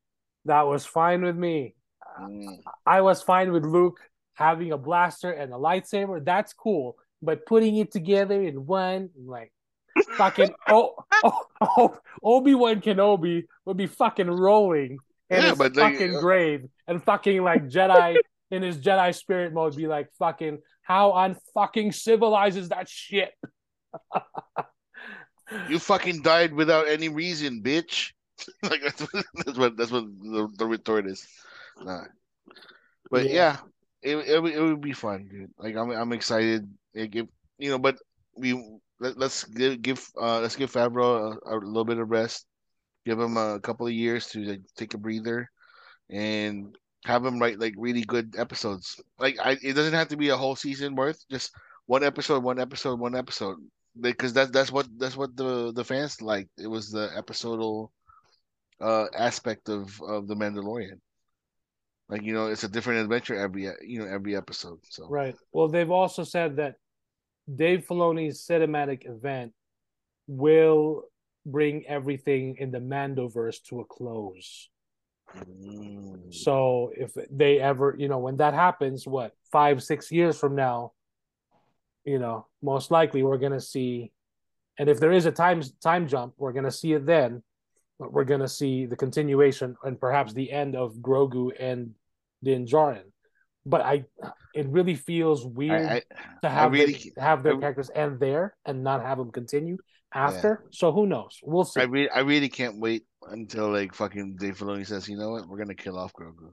that 0.46 0.66
was 0.66 0.84
fine 0.84 1.22
with 1.22 1.36
me. 1.36 1.74
Mm. 2.20 2.58
I 2.86 3.00
was 3.00 3.22
fine 3.22 3.52
with 3.52 3.64
Luke 3.64 4.00
having 4.34 4.72
a 4.72 4.78
blaster 4.78 5.30
and 5.30 5.52
a 5.52 5.56
lightsaber, 5.56 6.24
that's 6.24 6.52
cool. 6.52 6.96
But 7.20 7.46
putting 7.46 7.76
it 7.76 7.92
together 7.92 8.42
in 8.42 8.66
one, 8.66 9.10
like 9.24 9.52
fucking 10.16 10.52
oh, 10.68 10.94
oh, 11.22 11.40
oh 11.60 11.98
Obi 12.22 12.54
Wan 12.54 12.80
Kenobi 12.80 13.44
would 13.64 13.76
be 13.76 13.86
fucking 13.86 14.30
rolling 14.30 14.98
in 15.30 15.42
Yeah, 15.42 15.50
his 15.50 15.58
but 15.58 15.76
like, 15.76 15.94
fucking 15.94 16.16
uh, 16.16 16.20
grave 16.20 16.64
and 16.88 17.02
fucking 17.02 17.42
like 17.42 17.68
Jedi 17.68 18.18
in 18.50 18.62
his 18.62 18.78
Jedi 18.78 19.14
spirit 19.14 19.52
mode 19.52 19.76
be 19.76 19.86
like 19.86 20.08
fucking 20.18 20.58
how 20.82 21.12
unfucking 21.12 21.94
civilized 21.94 22.58
is 22.58 22.70
that 22.70 22.88
shit? 22.88 23.32
You 25.68 25.78
fucking 25.78 26.22
died 26.22 26.54
without 26.54 26.88
any 26.88 27.08
reason, 27.10 27.62
bitch. 27.62 28.12
like 28.62 28.80
that's 28.82 29.02
what 29.02 29.24
that's 29.44 29.58
what 29.58 29.76
that's 29.76 29.90
what 29.90 30.04
the, 30.22 30.48
the 30.56 30.66
retort 30.66 31.06
is. 31.06 31.26
Nah. 31.80 32.04
But 33.10 33.26
Yeah. 33.26 33.32
yeah, 33.32 33.56
it, 34.02 34.16
it 34.16 34.42
would- 34.42 34.54
it 34.54 34.60
would 34.60 34.80
be 34.80 34.92
fun, 34.92 35.28
dude. 35.28 35.50
Like 35.58 35.76
I'm 35.76 35.90
I'm 35.90 36.12
excited. 36.12 36.68
It 36.94 37.10
give 37.10 37.28
you 37.58 37.70
know, 37.70 37.78
but 37.78 37.98
we 38.36 38.54
let, 39.00 39.18
let's 39.18 39.44
give 39.44 39.82
give 39.82 40.04
uh 40.20 40.40
let's 40.40 40.56
give 40.56 40.72
Favreau 40.72 41.36
a, 41.46 41.54
a 41.54 41.56
little 41.58 41.84
bit 41.84 41.98
of 41.98 42.10
rest. 42.10 42.46
Give 43.06 43.18
him 43.20 43.36
a 43.36 43.60
couple 43.60 43.86
of 43.86 43.92
years 43.92 44.28
to 44.28 44.40
like, 44.44 44.62
take 44.76 44.94
a 44.94 44.98
breather, 44.98 45.48
and 46.10 46.76
have 47.04 47.24
him 47.24 47.38
write 47.40 47.58
like 47.60 47.74
really 47.78 48.02
good 48.02 48.36
episodes. 48.38 49.00
Like 49.18 49.38
I, 49.42 49.58
it 49.62 49.74
doesn't 49.74 49.94
have 49.94 50.08
to 50.08 50.16
be 50.16 50.28
a 50.30 50.36
whole 50.36 50.56
season 50.56 50.94
worth. 50.96 51.24
Just 51.30 51.52
one 51.86 52.04
episode, 52.04 52.42
one 52.44 52.58
episode, 52.60 53.00
one 53.00 53.16
episode. 53.16 53.58
Because 54.00 54.32
that's 54.32 54.50
that's 54.50 54.72
what 54.72 54.86
that's 54.98 55.16
what 55.16 55.36
the 55.36 55.72
the 55.72 55.84
fans 55.84 56.20
liked. 56.22 56.50
It 56.58 56.68
was 56.68 56.90
the 56.90 57.10
episodal 57.16 57.92
uh 58.80 59.06
aspect 59.16 59.68
of 59.68 60.00
of 60.02 60.26
the 60.28 60.34
Mandalorian. 60.36 61.00
Like 62.12 62.24
you 62.24 62.34
know, 62.34 62.48
it's 62.48 62.62
a 62.62 62.68
different 62.68 63.00
adventure 63.00 63.34
every 63.34 63.70
you 63.80 64.00
know 64.00 64.04
every 64.04 64.36
episode. 64.36 64.80
So 64.90 65.08
Right. 65.08 65.34
Well, 65.50 65.68
they've 65.68 65.90
also 65.90 66.24
said 66.24 66.56
that 66.56 66.74
Dave 67.52 67.86
Filoni's 67.88 68.46
cinematic 68.46 69.08
event 69.08 69.54
will 70.26 71.04
bring 71.46 71.86
everything 71.86 72.56
in 72.58 72.70
the 72.70 72.80
Mandoverse 72.80 73.62
to 73.68 73.80
a 73.80 73.86
close. 73.86 74.68
Mm. 75.34 76.34
So 76.34 76.92
if 76.94 77.12
they 77.30 77.58
ever, 77.58 77.96
you 77.98 78.08
know, 78.08 78.18
when 78.18 78.36
that 78.36 78.52
happens, 78.52 79.06
what 79.06 79.32
five, 79.50 79.82
six 79.82 80.12
years 80.12 80.38
from 80.38 80.54
now, 80.54 80.92
you 82.04 82.18
know, 82.18 82.46
most 82.60 82.90
likely 82.90 83.22
we're 83.22 83.38
gonna 83.38 83.58
see, 83.58 84.12
and 84.78 84.90
if 84.90 85.00
there 85.00 85.12
is 85.12 85.24
a 85.24 85.32
time 85.32 85.62
time 85.82 86.06
jump, 86.06 86.34
we're 86.36 86.52
gonna 86.52 86.70
see 86.70 86.92
it 86.92 87.06
then. 87.06 87.42
But 87.98 88.12
we're 88.12 88.24
gonna 88.24 88.48
see 88.48 88.84
the 88.84 88.96
continuation 88.96 89.76
and 89.82 89.98
perhaps 89.98 90.34
the 90.34 90.52
end 90.52 90.76
of 90.76 90.96
Grogu 90.96 91.52
and 91.58 91.94
Din 92.42 92.66
Djarin. 92.66 93.04
But 93.64 93.82
I, 93.82 94.04
it 94.54 94.66
really 94.68 94.96
feels 94.96 95.46
weird 95.46 95.86
I, 95.86 95.94
I, 95.96 96.02
to 96.42 96.48
have 96.48 96.72
really, 96.72 96.92
them, 97.14 97.24
have 97.24 97.42
their 97.42 97.56
I- 97.56 97.60
characters 97.60 97.90
end 97.94 98.18
there 98.18 98.56
and 98.64 98.82
not 98.82 99.02
have 99.02 99.18
them 99.18 99.30
continue 99.30 99.78
after. 100.12 100.64
So 100.70 100.92
who 100.92 101.06
knows? 101.06 101.38
We'll 101.42 101.64
see. 101.64 101.80
I 101.80 101.84
really, 101.84 102.10
I 102.10 102.20
really 102.20 102.48
can't 102.48 102.80
wait 102.80 103.04
until 103.30 103.70
like 103.70 103.94
fucking 103.94 104.36
Dave 104.36 104.58
Filoni 104.58 104.86
says, 104.86 105.08
you 105.08 105.16
know 105.16 105.30
what, 105.30 105.48
we're 105.48 105.58
gonna 105.58 105.74
kill 105.74 105.96
off 105.98 106.12
Grogu. 106.12 106.52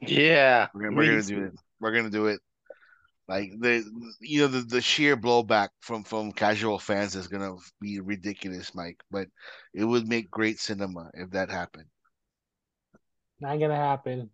Yeah. 0.00 0.68
We're 0.72 0.84
gonna, 0.84 0.96
we're 0.96 1.06
gonna 1.06 1.22
do 1.22 1.44
it. 1.44 1.52
We're 1.80 1.92
gonna 1.92 2.10
do 2.10 2.26
it. 2.26 2.40
Like 3.26 3.50
the 3.60 3.84
you 4.20 4.40
know 4.40 4.46
the, 4.46 4.60
the 4.60 4.80
sheer 4.80 5.14
blowback 5.14 5.68
from 5.80 6.02
from 6.02 6.32
casual 6.32 6.78
fans 6.78 7.14
is 7.14 7.28
gonna 7.28 7.56
be 7.78 8.00
ridiculous, 8.00 8.74
Mike. 8.74 9.00
But 9.10 9.28
it 9.74 9.84
would 9.84 10.08
make 10.08 10.30
great 10.30 10.58
cinema 10.58 11.10
if 11.12 11.30
that 11.32 11.50
happened. 11.50 11.84
not 13.40 13.60
gonna 13.60 13.76
happen. 13.76 14.30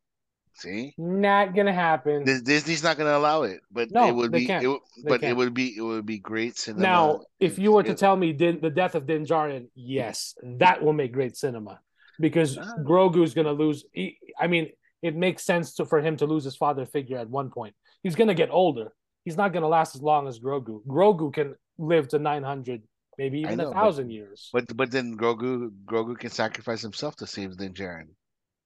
See, 0.56 0.94
Not 0.96 1.54
gonna 1.54 1.72
happen. 1.72 2.24
Dis- 2.24 2.42
Disney's 2.42 2.82
not 2.84 2.96
gonna 2.96 3.16
allow 3.16 3.42
it, 3.42 3.60
but 3.72 3.90
No, 3.90 4.06
it 4.08 4.12
would 4.14 4.30
they 4.32 4.40
be. 4.40 4.46
can't. 4.46 4.64
It, 4.64 4.68
would- 4.68 4.80
but 5.04 5.14
it 5.14 5.20
can't. 5.22 5.36
would 5.36 5.52
be. 5.52 5.76
It 5.76 5.80
would 5.80 6.06
be 6.06 6.18
great 6.18 6.56
cinema. 6.56 6.82
Now, 6.82 7.20
if 7.40 7.58
you 7.58 7.72
were 7.72 7.82
to 7.82 7.94
tell 7.94 8.16
me 8.16 8.32
Din, 8.32 8.60
the 8.60 8.70
death 8.70 8.94
of 8.94 9.06
Din 9.06 9.24
Djarin, 9.26 9.68
yes, 9.74 10.34
that 10.58 10.82
will 10.82 10.92
make 10.92 11.12
great 11.12 11.36
cinema 11.36 11.80
because 12.20 12.56
Ah. 12.56 12.74
Grogu's 12.84 13.34
to 13.46 13.52
lose. 13.52 13.84
He, 13.92 14.16
I 14.38 14.46
mean, 14.46 14.70
it 15.02 15.16
makes 15.16 15.42
sense 15.44 15.74
to, 15.74 15.84
for 15.84 16.00
him 16.00 16.16
to 16.18 16.26
lose 16.26 16.44
his 16.44 16.56
father 16.56 16.86
figure 16.86 17.18
at 17.18 17.28
one 17.28 17.50
point. 17.50 17.74
He's 18.04 18.14
to 18.28 18.34
get 18.34 18.50
older. 18.50 18.92
He's 19.24 19.36
not 19.36 19.52
to 19.62 19.68
last 19.68 19.96
as 19.96 20.02
long 20.02 20.28
as 20.28 20.38
Grogu. 20.38 20.84
Grogu 20.86 21.32
can 21.32 21.56
live 21.78 22.06
to 22.08 22.18
900, 22.20 22.82
maybe 23.18 23.40
even 23.40 23.56
know, 23.58 23.70
a 23.70 23.72
but- 23.72 23.80
thousand 23.80 24.10
years. 24.10 24.50
But 24.52 24.76
but 24.76 24.92
then 24.92 25.16
Grogu 25.18 25.70
Grogu 25.84 26.16
can 26.16 26.30
sacrifice 26.30 26.80
himself 26.82 27.16
to 27.16 27.26
save 27.26 27.56
Din 27.56 27.74
Djarin, 27.74 28.10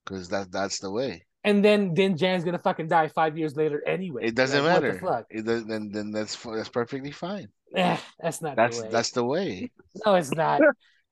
because 0.04 0.28
that 0.28 0.52
that's 0.52 0.80
the 0.80 0.90
way. 0.90 1.24
And 1.44 1.64
then 1.64 1.94
then 1.94 2.16
Jan's 2.16 2.44
to 2.44 2.58
fucking 2.58 2.88
die 2.88 3.08
five 3.08 3.38
years 3.38 3.56
later 3.56 3.82
anyway. 3.86 4.22
It 4.24 4.34
doesn't 4.34 4.64
Like, 4.64 4.74
what 4.74 4.80
the 4.82 4.88
matter. 4.88 4.98
fuck? 5.06 5.26
It 5.30 5.44
does, 5.44 5.64
then 5.66 5.90
then 5.92 6.10
that's 6.10 6.36
that's 6.36 6.68
perfectly 6.68 7.10
fine. 7.12 7.48
Eh, 7.76 7.96
that's 8.20 8.40
not 8.40 8.56
That's 8.56 8.78
the 8.78 8.84
way. 8.84 8.90
that's 8.90 9.10
the 9.10 9.24
way. 9.24 9.70
No, 10.06 10.14
it's 10.14 10.32
not. 10.32 10.60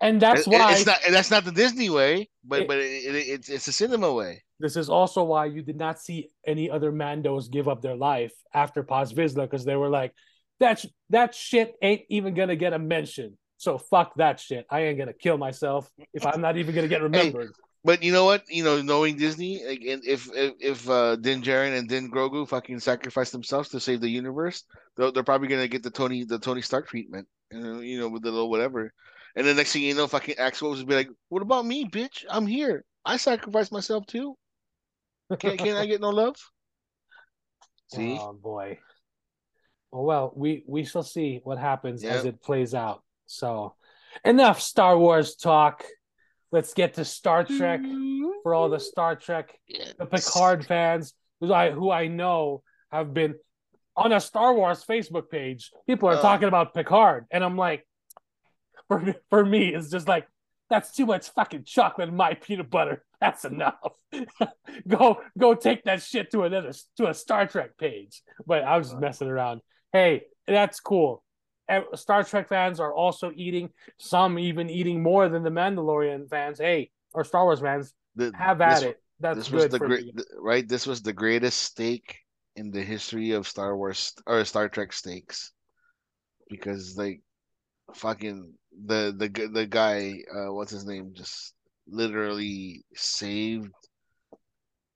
And 0.00 0.20
that's 0.20 0.42
It- 0.42 0.48
why 0.48 0.72
it's 0.72 0.86
not. 0.86 0.98
That's 1.10 1.30
not 1.30 1.44
the 1.44 1.52
Disney 1.52 1.90
way, 1.90 2.28
but 2.44 2.62
It- 2.62 2.68
but 2.68 2.78
it, 2.78 2.82
it, 2.84 3.14
it's 3.14 3.48
it's 3.48 3.68
a 3.68 3.72
cinema 3.72 4.12
way. 4.12 4.42
This 4.58 4.76
is 4.76 4.88
also 4.88 5.22
why 5.22 5.46
you 5.46 5.62
did 5.62 5.76
not 5.76 6.00
see 6.00 6.30
any 6.46 6.70
other 6.70 6.90
Mandos 6.92 7.50
give 7.50 7.68
up 7.68 7.82
their 7.82 7.96
life 7.96 8.32
after 8.54 8.82
Paz 8.82 9.12
Vizsla 9.12 9.42
because 9.42 9.64
they 9.66 9.76
were 9.76 9.90
like, 9.90 10.14
that 10.60 10.78
sh- 10.80 10.86
that 11.10 11.34
shit 11.34 11.74
ain't 11.82 12.02
even 12.08 12.32
gonna 12.34 12.56
get 12.56 12.72
a 12.72 12.78
mention. 12.78 13.36
So 13.58 13.76
fuck 13.78 14.14
that 14.16 14.38
shit. 14.40 14.66
I 14.70 14.80
ain't 14.80 14.98
gonna 14.98 15.12
kill 15.14 15.36
myself 15.38 15.90
if 16.14 16.24
I'm 16.26 16.40
not 16.40 16.56
even 16.56 16.74
gonna 16.74 16.88
get 16.88 17.02
remembered. 17.02 17.52
But 17.86 18.02
you 18.02 18.10
know 18.10 18.24
what? 18.24 18.42
You 18.48 18.64
know, 18.64 18.82
knowing 18.82 19.16
Disney, 19.16 19.64
like, 19.64 19.78
if 19.80 20.28
if, 20.34 20.54
if 20.58 20.90
uh, 20.90 21.14
Din 21.14 21.40
Djarin 21.40 21.78
and 21.78 21.88
Din 21.88 22.10
Grogu 22.10 22.48
fucking 22.48 22.80
sacrifice 22.80 23.30
themselves 23.30 23.68
to 23.68 23.78
save 23.78 24.00
the 24.00 24.08
universe, 24.08 24.64
they're, 24.96 25.12
they're 25.12 25.22
probably 25.22 25.46
gonna 25.46 25.68
get 25.68 25.84
the 25.84 25.90
Tony 25.90 26.24
the 26.24 26.40
Tony 26.40 26.62
Stark 26.62 26.88
treatment. 26.88 27.28
You 27.52 27.60
know, 27.60 27.80
you 27.80 28.00
know, 28.00 28.08
with 28.08 28.24
the 28.24 28.32
little 28.32 28.50
whatever. 28.50 28.92
And 29.36 29.46
the 29.46 29.54
next 29.54 29.72
thing 29.72 29.82
you 29.82 29.94
know, 29.94 30.08
fucking 30.08 30.34
Axel 30.36 30.70
will 30.70 30.84
be 30.84 30.96
like, 30.96 31.10
"What 31.28 31.42
about 31.42 31.64
me, 31.64 31.88
bitch? 31.88 32.24
I'm 32.28 32.44
here. 32.44 32.84
I 33.04 33.18
sacrificed 33.18 33.70
myself 33.70 34.04
too. 34.06 34.34
Can't 35.38 35.56
can't 35.56 35.78
I 35.78 35.86
get 35.86 36.00
no 36.00 36.10
love?" 36.10 36.34
See, 37.94 38.18
Oh 38.20 38.32
boy. 38.32 38.80
Well, 39.92 40.04
well, 40.04 40.32
we 40.34 40.64
we 40.66 40.84
shall 40.84 41.04
see 41.04 41.40
what 41.44 41.58
happens 41.58 42.02
as 42.02 42.24
it 42.24 42.42
plays 42.42 42.74
out. 42.74 43.04
So, 43.26 43.76
enough 44.24 44.60
Star 44.60 44.98
Wars 44.98 45.36
talk. 45.36 45.84
Let's 46.52 46.74
get 46.74 46.94
to 46.94 47.04
Star 47.04 47.44
Trek 47.44 47.80
for 48.42 48.54
all 48.54 48.68
the 48.68 48.78
Star 48.80 49.16
Trek 49.16 49.58
the 49.98 50.06
Picard 50.06 50.64
fans 50.66 51.12
who 51.40 51.52
I 51.52 51.70
who 51.70 51.90
I 51.90 52.06
know 52.06 52.62
have 52.90 53.12
been 53.12 53.34
on 53.96 54.12
a 54.12 54.20
Star 54.20 54.54
Wars 54.54 54.84
Facebook 54.84 55.28
page. 55.30 55.70
People 55.86 56.08
are 56.08 56.14
Uh. 56.16 56.22
talking 56.22 56.48
about 56.48 56.74
Picard, 56.74 57.26
and 57.30 57.42
I'm 57.44 57.56
like, 57.56 57.86
for 58.88 59.14
for 59.30 59.44
me, 59.44 59.74
it's 59.74 59.90
just 59.90 60.06
like 60.08 60.26
that's 60.70 60.92
too 60.92 61.06
much 61.06 61.28
fucking 61.30 61.64
chocolate 61.64 62.08
in 62.08 62.16
my 62.16 62.34
peanut 62.34 62.70
butter. 62.70 63.04
That's 63.20 63.44
enough. 63.44 63.78
go 64.88 65.20
go 65.38 65.54
take 65.54 65.84
that 65.84 66.02
shit 66.02 66.30
to 66.32 66.42
another 66.42 66.72
to 66.98 67.08
a 67.08 67.14
Star 67.14 67.46
Trek 67.46 67.76
page. 67.78 68.22
But 68.46 68.62
I 68.64 68.76
was 68.78 68.90
just 68.90 69.00
messing 69.00 69.28
around. 69.28 69.60
Hey, 69.92 70.22
that's 70.46 70.80
cool. 70.80 71.22
Star 71.94 72.22
Trek 72.22 72.48
fans 72.48 72.80
are 72.80 72.94
also 72.94 73.32
eating. 73.34 73.70
Some 73.98 74.38
even 74.38 74.70
eating 74.70 75.02
more 75.02 75.28
than 75.28 75.42
the 75.42 75.50
Mandalorian 75.50 76.28
fans. 76.28 76.58
Hey, 76.58 76.90
or 77.12 77.24
Star 77.24 77.44
Wars 77.44 77.60
fans 77.60 77.94
The- 78.14 78.32
have 78.34 78.60
at 78.60 78.74
this- 78.74 78.82
it. 78.82 79.02
That's 79.18 79.38
this 79.38 79.50
was 79.50 79.62
good 79.64 79.72
the 79.72 79.78
great 79.78 80.14
right 80.38 80.68
this 80.68 80.86
was 80.86 81.00
the 81.00 81.12
greatest 81.14 81.62
steak 81.62 82.18
in 82.54 82.70
the 82.70 82.82
history 82.82 83.30
of 83.30 83.48
star 83.48 83.74
wars 83.74 84.12
or 84.26 84.44
star 84.44 84.68
trek 84.68 84.92
steaks 84.92 85.52
because 86.50 86.98
like 86.98 87.22
fucking 87.94 88.52
the 88.84 89.14
the 89.16 89.48
the 89.48 89.64
guy 89.64 90.12
uh 90.34 90.52
what's 90.52 90.70
his 90.70 90.84
name 90.84 91.12
just 91.14 91.54
literally 91.86 92.84
saved 92.94 93.72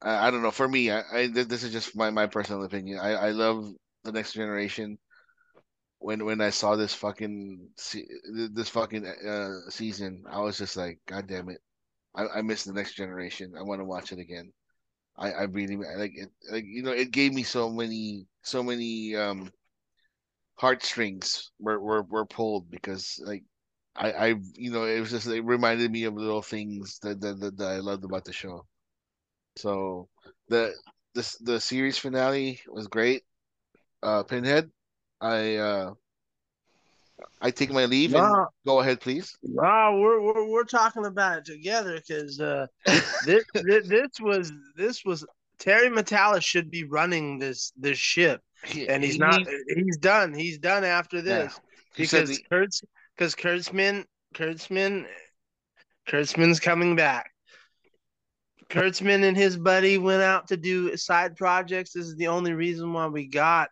I, 0.03 0.29
I 0.29 0.31
don't 0.31 0.43
know 0.43 0.51
for 0.51 0.69
me 0.69 0.91
I, 0.91 1.01
I 1.13 1.27
this 1.29 1.63
is 1.63 1.73
just 1.73 1.97
my 1.97 2.11
my 2.11 2.27
personal 2.27 2.65
opinion 2.65 2.99
I 3.01 3.13
I 3.13 3.31
love 3.31 3.73
the 4.05 4.13
next 4.13 4.35
generation 4.35 4.99
when 6.01 6.25
when 6.27 6.43
I 6.43 6.51
saw 6.51 6.77
this 6.77 6.95
fucking 6.95 7.71
this 8.53 8.69
fucking 8.71 9.07
uh 9.07 9.71
season 9.71 10.25
I 10.31 10.41
was 10.41 10.59
just 10.59 10.77
like 10.77 11.01
god 11.07 11.29
damn 11.29 11.51
it 11.51 11.61
I, 12.15 12.27
I 12.39 12.43
miss 12.43 12.65
the 12.65 12.73
next 12.73 12.95
generation. 12.95 13.55
I 13.59 13.63
want 13.63 13.81
to 13.81 13.85
watch 13.85 14.13
it 14.13 14.19
again. 14.19 14.53
I, 15.17 15.33
I 15.33 15.43
really 15.45 15.77
like 15.77 16.13
it. 16.17 16.31
Like 16.51 16.65
you 16.67 16.83
know, 16.83 16.93
it 16.93 17.13
gave 17.13 17.35
me 17.35 17.43
so 17.43 17.71
many 17.71 18.27
so 18.43 18.63
many 18.63 19.17
um 19.17 19.53
heartstrings 20.57 21.51
were 21.59 21.81
were, 21.81 22.03
were 22.03 22.27
pulled 22.27 22.71
because 22.71 23.21
like 23.25 23.45
I 23.97 24.13
I 24.13 24.27
you 24.55 24.71
know 24.71 24.85
it 24.85 25.01
was 25.01 25.11
just 25.11 25.27
it 25.29 25.43
reminded 25.43 25.91
me 25.91 26.05
of 26.05 26.15
little 26.15 26.43
things 26.43 26.99
that 27.03 27.21
that, 27.21 27.41
that, 27.41 27.59
that 27.59 27.69
I 27.69 27.79
loved 27.79 28.05
about 28.05 28.25
the 28.25 28.33
show. 28.33 28.67
So 29.57 30.09
the 30.49 30.75
the 31.15 31.37
the 31.41 31.61
series 31.61 31.99
finale 31.99 32.61
was 32.69 32.89
great. 32.89 33.23
Uh, 34.03 34.23
Pinhead, 34.23 34.71
I 35.21 35.57
uh 35.57 35.95
I 37.43 37.51
take 37.51 37.71
my 37.71 37.85
leave 37.85 38.15
and 38.15 38.47
go 38.67 38.81
ahead, 38.81 39.01
please. 39.01 39.37
Wow, 39.43 39.99
we're 39.99 40.21
we're 40.21 40.49
we're 40.49 40.65
talking 40.65 41.05
about 41.05 41.39
it 41.39 41.45
together 41.45 41.97
because 41.97 42.41
uh, 42.41 42.67
this, 43.27 43.45
this 43.55 43.89
this 43.89 44.09
was 44.21 44.53
this 44.77 45.05
was 45.05 45.27
Terry 45.59 45.89
Matalas 45.89 46.43
should 46.43 46.71
be 46.71 46.85
running 46.85 47.39
this 47.39 47.73
this 47.77 47.99
ship, 47.99 48.41
He- 48.65 48.89
and 48.89 49.03
he's 49.05 49.15
he 49.15 49.19
not. 49.19 49.39
needs- 49.39 49.51
He's 49.77 49.99
done. 49.99 50.33
He's 50.35 50.59
done 50.59 50.85
after 50.85 51.21
this 51.21 51.53
said 51.55 51.61
because 51.97 52.29
the- 52.31 52.45
Kurtz 52.49 52.83
because 53.17 53.35
Kurtzman 53.35 54.05
Kurtzman 54.35 55.05
Kurtzman's 56.09 56.61
coming 56.61 56.97
back. 56.97 57.31
Kurtzman 58.71 59.25
and 59.25 59.37
his 59.37 59.57
buddy 59.57 59.99
went 59.99 60.23
out 60.23 60.47
to 60.49 60.57
do 60.57 60.97
side 60.97 61.37
projects. 61.37 61.93
This 61.93 62.07
is 62.07 62.17
the 62.17 62.29
only 62.29 62.53
reason 62.55 62.93
why 62.93 63.07
we 63.09 63.27
got 63.27 63.69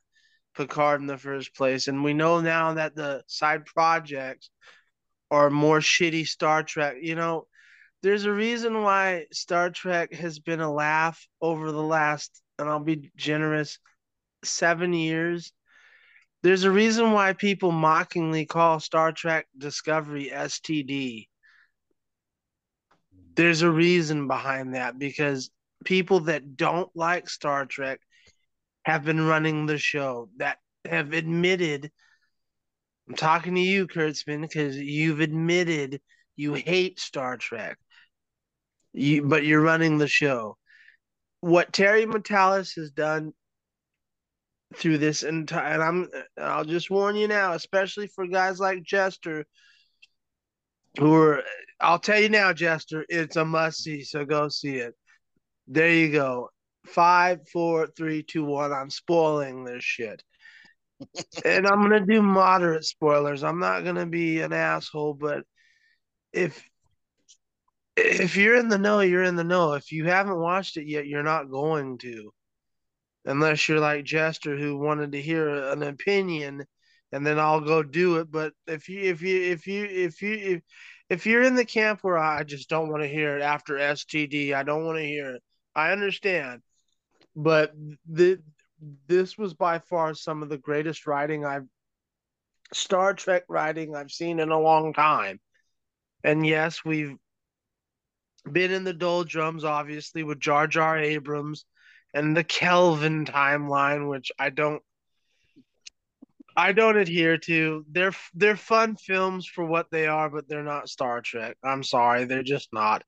Picard 0.58 1.00
in 1.00 1.06
the 1.06 1.16
first 1.16 1.54
place, 1.54 1.86
and 1.86 2.02
we 2.02 2.12
know 2.12 2.40
now 2.40 2.74
that 2.74 2.96
the 2.96 3.22
side 3.28 3.64
projects 3.64 4.50
are 5.30 5.50
more 5.50 5.78
shitty 5.78 6.26
Star 6.26 6.64
Trek. 6.64 6.96
You 7.00 7.14
know, 7.14 7.46
there's 8.02 8.24
a 8.24 8.32
reason 8.32 8.82
why 8.82 9.26
Star 9.32 9.70
Trek 9.70 10.12
has 10.14 10.40
been 10.40 10.60
a 10.60 10.72
laugh 10.72 11.24
over 11.40 11.70
the 11.70 11.82
last, 11.82 12.42
and 12.58 12.68
I'll 12.68 12.80
be 12.80 13.12
generous, 13.16 13.78
seven 14.42 14.92
years. 14.92 15.52
There's 16.42 16.64
a 16.64 16.72
reason 16.72 17.12
why 17.12 17.34
people 17.34 17.70
mockingly 17.70 18.44
call 18.44 18.80
Star 18.80 19.12
Trek 19.12 19.46
Discovery 19.56 20.30
STD. 20.34 21.28
There's 23.36 23.62
a 23.62 23.70
reason 23.70 24.26
behind 24.26 24.74
that 24.74 24.98
because 24.98 25.50
people 25.84 26.20
that 26.20 26.56
don't 26.56 26.90
like 26.96 27.30
Star 27.30 27.64
Trek 27.64 28.00
have 28.88 29.04
been 29.04 29.20
running 29.20 29.66
the 29.66 29.76
show 29.76 30.30
that 30.38 30.56
have 30.86 31.12
admitted. 31.12 31.90
I'm 33.06 33.16
talking 33.16 33.54
to 33.54 33.60
you, 33.60 33.86
Kurtzman, 33.86 34.40
because 34.40 34.78
you've 34.78 35.20
admitted 35.20 36.00
you 36.36 36.54
hate 36.54 36.98
Star 36.98 37.36
Trek. 37.36 37.76
You, 38.94 39.24
but 39.24 39.44
you're 39.44 39.60
running 39.60 39.98
the 39.98 40.08
show. 40.08 40.56
What 41.42 41.70
Terry 41.70 42.06
Matalas 42.06 42.76
has 42.76 42.90
done 42.90 43.34
through 44.74 44.96
this 44.96 45.22
entire, 45.22 45.74
and 45.74 45.82
I'm, 45.82 46.08
I'll 46.40 46.64
just 46.64 46.90
warn 46.90 47.14
you 47.14 47.28
now, 47.28 47.52
especially 47.52 48.06
for 48.06 48.26
guys 48.26 48.58
like 48.58 48.82
Jester, 48.84 49.44
who 50.98 51.12
are, 51.14 51.42
I'll 51.78 51.98
tell 51.98 52.18
you 52.18 52.30
now, 52.30 52.54
Jester, 52.54 53.04
it's 53.10 53.36
a 53.36 53.44
must 53.44 53.82
see, 53.82 54.02
so 54.02 54.24
go 54.24 54.48
see 54.48 54.76
it. 54.76 54.94
There 55.66 55.92
you 55.92 56.10
go. 56.10 56.48
Five, 56.88 57.48
four, 57.48 57.86
three, 57.86 58.22
two, 58.22 58.44
one. 58.44 58.72
I'm 58.72 58.90
spoiling 58.90 59.64
this 59.64 59.84
shit. 59.84 60.22
and 61.44 61.66
I'm 61.66 61.82
gonna 61.82 62.04
do 62.04 62.22
moderate 62.22 62.84
spoilers. 62.84 63.42
I'm 63.44 63.58
not 63.60 63.84
gonna 63.84 64.06
be 64.06 64.40
an 64.40 64.52
asshole, 64.52 65.14
but 65.14 65.44
if 66.32 66.68
if 67.96 68.36
you're 68.36 68.56
in 68.56 68.68
the 68.68 68.78
know, 68.78 69.00
you're 69.00 69.24
in 69.24 69.36
the 69.36 69.44
know. 69.44 69.74
If 69.74 69.90
you 69.92 70.06
haven't 70.06 70.38
watched 70.38 70.76
it 70.76 70.86
yet, 70.86 71.06
you're 71.06 71.22
not 71.22 71.50
going 71.50 71.98
to. 71.98 72.32
Unless 73.24 73.68
you're 73.68 73.80
like 73.80 74.04
Jester 74.04 74.56
who 74.56 74.78
wanted 74.78 75.12
to 75.12 75.20
hear 75.20 75.48
an 75.48 75.82
opinion 75.82 76.64
and 77.12 77.26
then 77.26 77.38
I'll 77.38 77.60
go 77.60 77.82
do 77.82 78.16
it. 78.18 78.30
But 78.30 78.52
if 78.66 78.88
you 78.88 79.00
if 79.02 79.22
you 79.22 79.42
if 79.42 79.66
you 79.66 79.84
if 79.84 80.22
you 80.22 80.32
if, 80.34 80.62
if 81.10 81.26
you're 81.26 81.42
in 81.42 81.54
the 81.54 81.64
camp 81.64 82.00
where 82.02 82.18
I 82.18 82.44
just 82.44 82.68
don't 82.68 82.90
want 82.90 83.02
to 83.02 83.08
hear 83.08 83.36
it 83.36 83.42
after 83.42 83.74
STD, 83.74 84.54
I 84.54 84.62
don't 84.62 84.84
want 84.84 84.98
to 84.98 85.04
hear 85.04 85.34
it. 85.34 85.42
I 85.74 85.92
understand. 85.92 86.62
But 87.38 87.72
the 88.08 88.40
this 89.06 89.38
was 89.38 89.54
by 89.54 89.78
far 89.78 90.12
some 90.12 90.42
of 90.42 90.48
the 90.48 90.58
greatest 90.58 91.06
writing 91.06 91.44
I've 91.44 91.66
Star 92.72 93.14
Trek 93.14 93.44
writing 93.48 93.94
I've 93.94 94.10
seen 94.10 94.40
in 94.40 94.50
a 94.50 94.58
long 94.58 94.92
time. 94.92 95.38
And 96.24 96.44
yes, 96.44 96.84
we've 96.84 97.14
been 98.50 98.72
in 98.72 98.82
the 98.82 98.92
doldrums, 98.92 99.62
obviously, 99.62 100.24
with 100.24 100.40
Jar 100.40 100.66
Jar 100.66 100.98
Abrams 100.98 101.64
and 102.12 102.36
the 102.36 102.42
Kelvin 102.42 103.24
timeline, 103.24 104.10
which 104.10 104.32
I 104.36 104.50
don't 104.50 104.82
I 106.56 106.72
don't 106.72 106.96
adhere 106.96 107.38
to. 107.38 107.84
They're 107.88 108.14
they're 108.34 108.56
fun 108.56 108.96
films 108.96 109.46
for 109.46 109.64
what 109.64 109.86
they 109.92 110.08
are, 110.08 110.28
but 110.28 110.48
they're 110.48 110.64
not 110.64 110.88
Star 110.88 111.20
Trek. 111.20 111.56
I'm 111.62 111.84
sorry, 111.84 112.24
they're 112.24 112.42
just 112.42 112.70
not. 112.72 113.04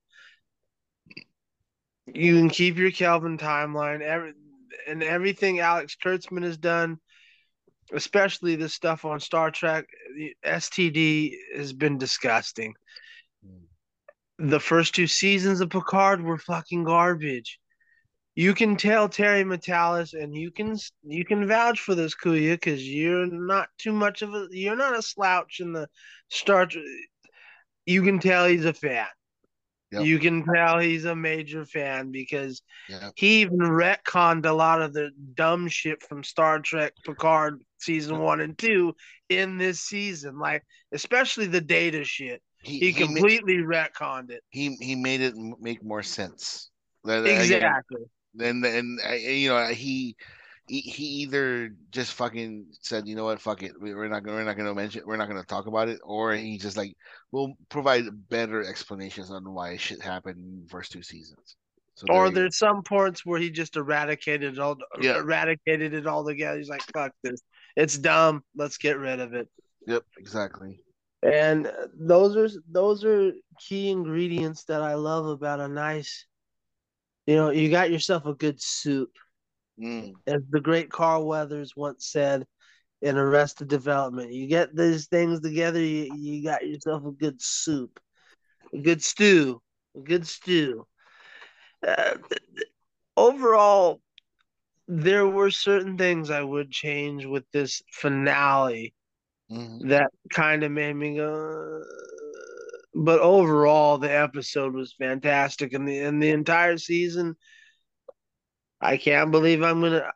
You 2.15 2.37
can 2.37 2.51
keep 2.51 2.77
your 2.77 2.91
Kelvin 2.91 3.39
timeline, 3.39 4.01
every 4.01 4.33
and 4.87 5.03
everything 5.03 5.61
Alex 5.61 5.97
Kurtzman 6.03 6.43
has 6.43 6.57
done, 6.57 6.99
especially 7.93 8.57
this 8.57 8.75
stuff 8.75 9.05
on 9.05 9.21
Star 9.21 9.51
Trek. 9.51 9.87
STD 10.45 11.35
has 11.57 11.73
been 11.73 11.99
disgusting. 11.99 12.75
The 14.39 14.61
first 14.61 14.95
two 14.95 15.07
seasons 15.07 15.61
of 15.61 15.71
Picard 15.71 16.23
were 16.23 16.39
fucking 16.39 16.85
garbage. 16.85 17.59
You 18.35 18.55
can 18.55 18.77
tell 18.77 19.09
Terry 19.09 19.45
Matalas, 19.45 20.15
and 20.15 20.35
you 20.35 20.51
can 20.51 20.77
you 21.03 21.25
can 21.25 21.47
vouch 21.47 21.81
for 21.81 21.95
this, 21.95 22.15
Kuya, 22.15 22.55
because 22.55 22.87
you're 22.87 23.27
not 23.27 23.69
too 23.77 23.93
much 23.93 24.23
of 24.23 24.35
a 24.35 24.47
you're 24.51 24.77
not 24.77 24.99
a 24.99 25.03
slouch 25.03 25.61
in 25.61 25.73
the 25.73 25.89
Star. 26.29 26.67
Trek. 26.67 26.85
You 27.87 28.03
can 28.03 28.19
tell 28.19 28.47
he's 28.47 28.65
a 28.65 28.73
fan. 28.73 29.07
Yep. 29.93 30.05
You 30.05 30.19
can 30.21 30.45
tell 30.45 30.79
he's 30.79 31.05
a 31.05 31.17
major 31.17 31.65
fan 31.65 32.13
because 32.13 32.63
Yeah. 32.89 33.11
he 33.17 33.41
even 33.41 33.59
retconned 33.59 34.47
a 34.47 34.53
lot 34.53 34.81
of 34.83 34.93
the 34.93 35.11
dumb 35.35 35.67
shit 35.69 36.03
from 36.03 36.23
Star 36.23 36.61
Trek 36.61 36.93
Picard 37.05 37.61
season 37.79 38.19
one 38.19 38.41
and 38.41 38.57
two 38.57 38.95
in 39.29 39.59
this 39.59 39.81
season, 39.81 40.39
like 40.39 40.65
especially 40.93 41.47
the 41.47 41.61
data 41.61 42.05
shit. 42.05 42.41
He, 42.63 42.79
He, 42.79 42.91
he, 42.91 42.93
completely 42.93 43.57
retconned 43.59 44.31
it. 44.31 44.43
he 44.51 44.77
he 44.77 44.95
made 44.95 45.23
it 45.23 45.35
make 45.61 45.83
more 45.83 46.03
sense. 46.03 46.71
Exactly. 47.07 48.03
and 48.39 48.65
and 48.65 49.01
uh, 49.09 49.13
you 49.15 49.49
know 49.49 49.67
he 49.69 50.15
he 50.71 50.81
he 50.81 51.05
either 51.23 51.75
just 51.91 52.13
fucking 52.13 52.67
said 52.81 53.07
you 53.09 53.17
know 53.17 53.25
what 53.25 53.41
fuck 53.41 53.63
it 53.63 53.73
we- 53.81 53.95
we're 53.95 54.09
not 54.09 54.23
gonna 54.23 54.37
we're 54.37 54.45
not 54.45 54.57
gonna 54.57 54.75
mention 54.75 55.03
we're 55.05 55.17
not 55.17 55.29
gonna 55.29 55.43
talk 55.45 55.67
about 55.67 55.89
it 55.89 55.99
or 56.05 56.33
he 56.35 56.57
just 56.59 56.77
like 56.77 56.95
will 57.33 57.55
provide 57.69 58.05
better 58.29 58.63
explanations 58.65 59.31
on 59.31 59.43
why 59.53 59.77
shit 59.77 60.01
happened 60.01 60.37
in 60.39 60.63
the 60.63 60.69
first 60.69 60.93
two 60.93 61.03
seasons 61.03 61.57
so 61.97 62.07
Or 62.09 62.29
go. 62.29 62.35
there's 62.37 62.57
some 62.57 62.83
points 62.83 63.27
where 63.27 63.41
he 63.41 63.51
just 63.51 63.77
eradicated 63.77 64.55
it 64.55 64.59
all 64.61 64.77
Yeah. 65.01 65.19
eradicated 65.19 65.93
it 65.93 66.07
all 66.07 66.25
together. 66.25 66.57
He's 66.57 66.69
like, 66.71 66.85
fuck 66.95 67.13
this. 67.23 67.43
It's 67.77 67.99
dumb. 67.99 68.43
Let's 68.55 68.79
get 68.79 68.97
rid 68.99 69.21
of 69.21 69.35
it. 69.35 69.49
yep 69.87 70.05
exactly 70.19 70.81
And 71.23 71.71
those 71.99 72.37
are 72.37 72.49
those 72.71 73.05
are 73.05 73.33
key 73.59 73.91
ingredients 73.91 74.65
that 74.71 74.81
I 74.83 74.95
love 74.95 75.27
about 75.27 75.61
a 75.61 75.69
nice 75.69 76.25
you 77.27 77.37
know, 77.37 77.51
you 77.51 77.71
got 77.71 77.91
yourself 77.91 78.25
a 78.27 78.35
good 78.35 78.59
soup. 78.61 79.11
Mm, 79.81 80.13
As 80.27 80.43
the 80.51 80.61
great 80.61 80.91
Carl 80.91 81.27
Weathers 81.27 81.75
once 81.77 82.07
said 82.07 82.47
in 83.01 83.17
Arrested 83.17 83.69
Development, 83.69 84.33
you 84.33 84.47
get 84.47 84.75
these 84.77 85.07
things 85.07 85.41
together, 85.41 85.81
you, 85.81 86.15
you 86.15 86.45
got 86.45 86.67
yourself 86.67 87.05
a 87.07 87.13
good 87.13 87.41
soup, 87.41 87.99
a 88.75 88.79
good 88.79 89.03
stew, 89.03 89.63
a 89.97 90.01
good 90.01 90.27
stew. 90.27 90.87
Uh, 91.87 92.17
overall, 93.17 94.01
there 94.87 95.27
were 95.27 95.51
certain 95.51 95.97
things 95.97 96.31
I 96.31 96.43
would 96.43 96.71
change 96.71 97.25
with 97.25 97.45
this 97.53 97.83
finale 97.93 98.93
mhm. 99.51 99.89
that 99.89 100.11
kind 100.33 100.63
of 100.63 100.73
made 100.73 100.95
me 100.95 101.17
go. 101.17 101.83
But 102.93 103.21
overall, 103.21 103.99
the 103.99 104.13
episode 104.13 104.75
was 104.75 104.93
fantastic, 104.93 105.73
and 105.73 105.89
the 105.89 106.01
and 106.01 106.23
the 106.23 106.31
entire 106.31 106.77
season. 106.77 107.37
I 108.81 108.97
can't 108.97 109.31
believe 109.31 109.63
I'm 109.63 109.81
gonna. 109.81 110.11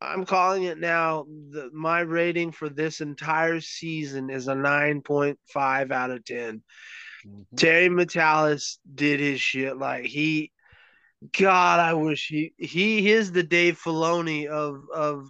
I'm 0.00 0.26
calling 0.26 0.64
it 0.64 0.78
now. 0.78 1.24
The, 1.50 1.70
my 1.72 2.00
rating 2.00 2.52
for 2.52 2.68
this 2.68 3.00
entire 3.00 3.60
season 3.60 4.30
is 4.30 4.46
a 4.48 4.54
nine 4.54 5.00
point 5.02 5.38
five 5.52 5.90
out 5.90 6.10
of 6.10 6.24
ten. 6.24 6.62
Mhm. 7.26 7.44
Terry 7.56 7.88
Matalas 7.88 8.78
did 8.94 9.20
his 9.20 9.40
shit 9.40 9.76
like 9.76 10.04
he. 10.04 10.52
God, 11.36 11.80
I 11.80 11.94
wish 11.94 12.28
he 12.28 12.52
he 12.58 13.10
is 13.10 13.32
the 13.32 13.42
Dave 13.42 13.80
Filoni 13.82 14.46
of 14.46 14.82
of 14.94 15.28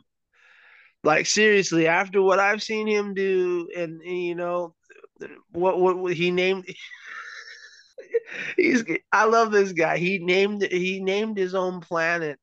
like 1.05 1.27
seriously 1.27 1.87
after 1.87 2.21
what 2.21 2.41
I've 2.41 2.63
seen 2.63 2.89
him 2.89 3.15
do 3.15 3.69
and, 3.75 4.03
and, 4.03 4.25
you 4.25 4.35
know 4.35 4.75
what 5.53 5.79
what, 5.79 5.97
what 5.97 6.15
he 6.15 6.33
named 6.33 6.67
he's 8.57 8.85
I 9.13 9.25
love 9.25 9.53
this 9.53 9.73
guy. 9.73 9.99
He 9.99 10.19
named 10.19 10.63
he 10.63 11.01
named 11.01 11.39
his 11.39 11.55
own 11.55 11.81
planet 11.81 12.39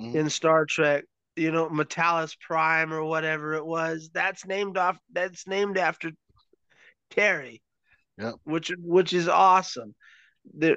Mhm. 0.00 0.14
in 0.14 0.30
Star 0.30 0.64
Trek, 0.66 1.04
you 1.36 1.50
know, 1.52 1.68
Matalas 1.68 2.38
Prime 2.40 2.92
or 2.92 3.04
whatever 3.04 3.54
it 3.54 3.64
was. 3.64 4.10
That's 4.12 4.46
named 4.46 4.76
off 4.76 4.98
that's 5.12 5.46
named 5.46 5.78
after 5.78 6.12
Terry. 7.10 7.62
Yep. 8.18 8.34
Which 8.44 8.72
which 8.78 9.12
is 9.12 9.28
awesome. 9.28 9.94
The 10.56 10.76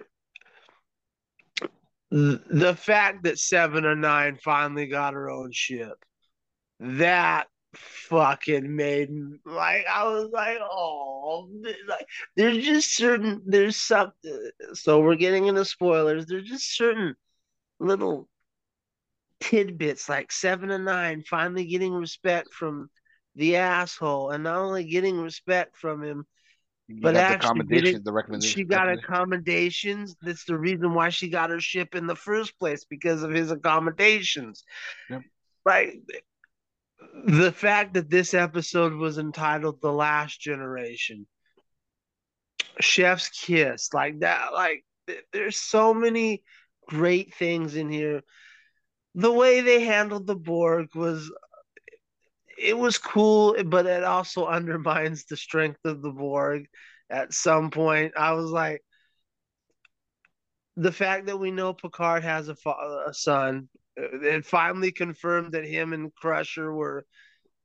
the 2.12 2.76
fact 2.76 3.24
that 3.24 3.40
Seven 3.40 3.86
of 3.86 3.98
Nine 3.98 4.38
finally 4.38 4.86
got 4.86 5.14
her 5.16 5.30
own 5.30 5.52
ship, 5.52 5.98
that 6.80 7.48
fucking 7.74 8.76
made 8.76 9.10
me- 9.10 9.40
like 9.46 9.86
I 9.88 10.04
was 10.08 10.30
like, 10.32 10.60
oh, 10.62 11.50
like 11.88 12.06
there's 12.36 12.64
just 12.64 12.96
certain 12.96 13.42
there's 13.48 13.78
some. 13.78 14.12
So 14.74 15.00
we're 15.02 15.16
getting 15.16 15.48
into 15.48 15.66
spoilers. 15.66 16.28
There's 16.28 16.48
just 16.48 16.76
certain 16.76 17.16
little 17.80 18.30
tidbits 19.44 20.08
like 20.08 20.32
seven 20.32 20.72
and 20.72 20.86
nine 20.86 21.24
finally 21.30 21.66
getting 21.66 21.94
respect 21.94 22.54
from 22.54 22.90
the 23.36 23.58
asshole, 23.58 24.32
and 24.32 24.44
not 24.44 24.58
only 24.58 24.86
getting 24.86 25.20
respect 25.20 25.76
from 25.76 26.04
him, 26.04 26.26
You 26.88 27.02
But 27.02 27.16
actually, 27.16 27.64
the 27.64 28.42
she 28.42 28.64
got 28.64 28.90
accommodations. 28.90 30.16
That's 30.22 30.44
the 30.46 30.58
reason 30.58 30.94
why 30.94 31.10
she 31.10 31.30
got 31.30 31.50
her 31.50 31.60
ship 31.60 31.96
in 31.96 32.08
the 32.08 32.16
first 32.16 32.60
place 32.60 32.86
because 32.86 33.24
of 33.24 33.32
his 33.32 33.52
accommodations. 33.52 34.64
Yep. 35.10 35.22
Right. 35.66 36.02
The 37.26 37.52
fact 37.52 37.94
that 37.94 38.10
this 38.10 38.34
episode 38.34 38.94
was 38.94 39.18
entitled 39.18 39.82
"The 39.82 39.92
Last 39.92 40.42
Generation," 40.42 41.26
Chef's 42.82 43.30
Kiss, 43.30 43.94
like 43.94 44.20
that, 44.20 44.54
like 44.54 44.84
there's 45.32 45.58
so 45.58 45.94
many 45.94 46.44
great 46.88 47.34
things 47.36 47.76
in 47.76 47.90
here. 47.90 48.24
The 49.16 49.32
way 49.32 49.62
they 49.62 49.82
handled 49.82 50.28
the 50.28 50.36
Borg 50.36 50.88
was 50.96 51.32
it 52.58 52.78
was 52.78 52.98
cool, 52.98 53.56
but 53.66 53.86
it 53.86 54.04
also 54.04 54.46
undermines 54.58 55.26
the 55.26 55.38
strength 55.38 55.80
of 55.86 56.02
the 56.02 56.12
Borg. 56.12 56.66
At 57.10 57.34
some 57.34 57.70
point, 57.70 58.14
I 58.18 58.34
was 58.34 58.50
like, 58.50 58.82
the 60.76 60.92
fact 60.92 61.28
that 61.28 61.38
we 61.38 61.52
know 61.52 61.74
Picard 61.74 62.24
has 62.24 62.48
a, 62.48 62.56
fa- 62.56 63.04
a 63.08 63.14
son, 63.14 63.70
uh, 64.00 64.20
it 64.22 64.46
finally 64.46 64.92
confirmed 64.92 65.52
that 65.52 65.66
him 65.66 65.94
and 65.94 66.14
Crusher 66.16 66.74
were, 66.74 67.06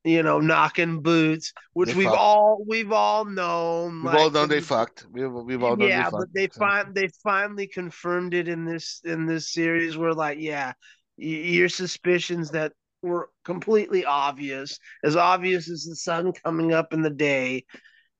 you 0.03 0.21
know, 0.21 0.39
knocking 0.39 1.01
boots, 1.01 1.53
which 1.73 1.89
They 1.89 1.95
we've 1.95 2.05
fucked. 2.07 2.19
all 2.19 2.63
we've 2.67 2.91
all 2.91 3.25
known. 3.25 4.03
We've 4.03 4.13
all 4.13 4.29
known 4.29 4.49
they 4.49 4.61
fucked. 4.61 5.07
We've, 5.11 5.31
we've 5.31 5.63
all 5.63 5.75
known 5.75 5.89
yeah, 5.89 6.03
they 6.03 6.11
but 6.11 6.19
fucked. 6.19 6.33
they 6.35 6.49
so. 6.51 6.59
fin- 6.59 6.93
they 6.93 7.07
finally 7.23 7.67
confirmed 7.67 8.35
it 8.35 8.47
in 8.47 8.65
this 8.65 9.01
in 9.03 9.25
this 9.25 9.51
series. 9.51 9.97
Where 9.97 10.13
like, 10.13 10.37
yeah, 10.39 10.73
your 11.19 11.69
suspicions 11.69 12.51
that 12.51 12.73
were 13.01 13.29
completely 13.45 14.05
obvious, 14.05 14.79
as 15.03 15.15
obvious 15.15 15.69
as 15.69 15.83
the 15.83 15.95
sun 15.95 16.33
coming 16.43 16.73
up 16.73 16.93
in 16.93 17.01
the 17.01 17.09
day, 17.09 17.65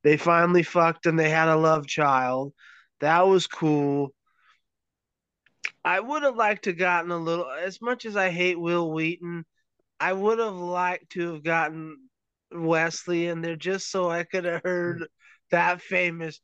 they 0.03 0.17
finally 0.17 0.63
fucked 0.63 1.05
and 1.05 1.19
they 1.19 1.29
had 1.29 1.49
a 1.49 1.55
love 1.55 1.87
child. 1.87 2.53
That 3.01 3.27
was 3.27 3.47
cool. 3.47 4.13
I 5.83 5.99
would 5.99 6.23
have 6.23 6.35
liked 6.35 6.65
to 6.65 6.73
gotten 6.73 7.11
a 7.11 7.17
little, 7.17 7.49
as 7.49 7.81
much 7.81 8.05
as 8.05 8.15
I 8.15 8.29
hate 8.29 8.59
Wil 8.59 8.91
Wheaton, 8.91 9.45
I 9.99 10.13
would 10.13 10.39
have 10.39 10.55
liked 10.55 11.11
to 11.11 11.33
have 11.33 11.43
gotten 11.43 12.09
Wesley 12.51 13.27
in 13.27 13.41
there 13.41 13.55
just 13.55 13.91
so 13.91 14.09
I 14.09 14.23
could 14.23 14.45
have 14.45 14.61
heard 14.63 15.07
that 15.51 15.81
famous 15.81 16.39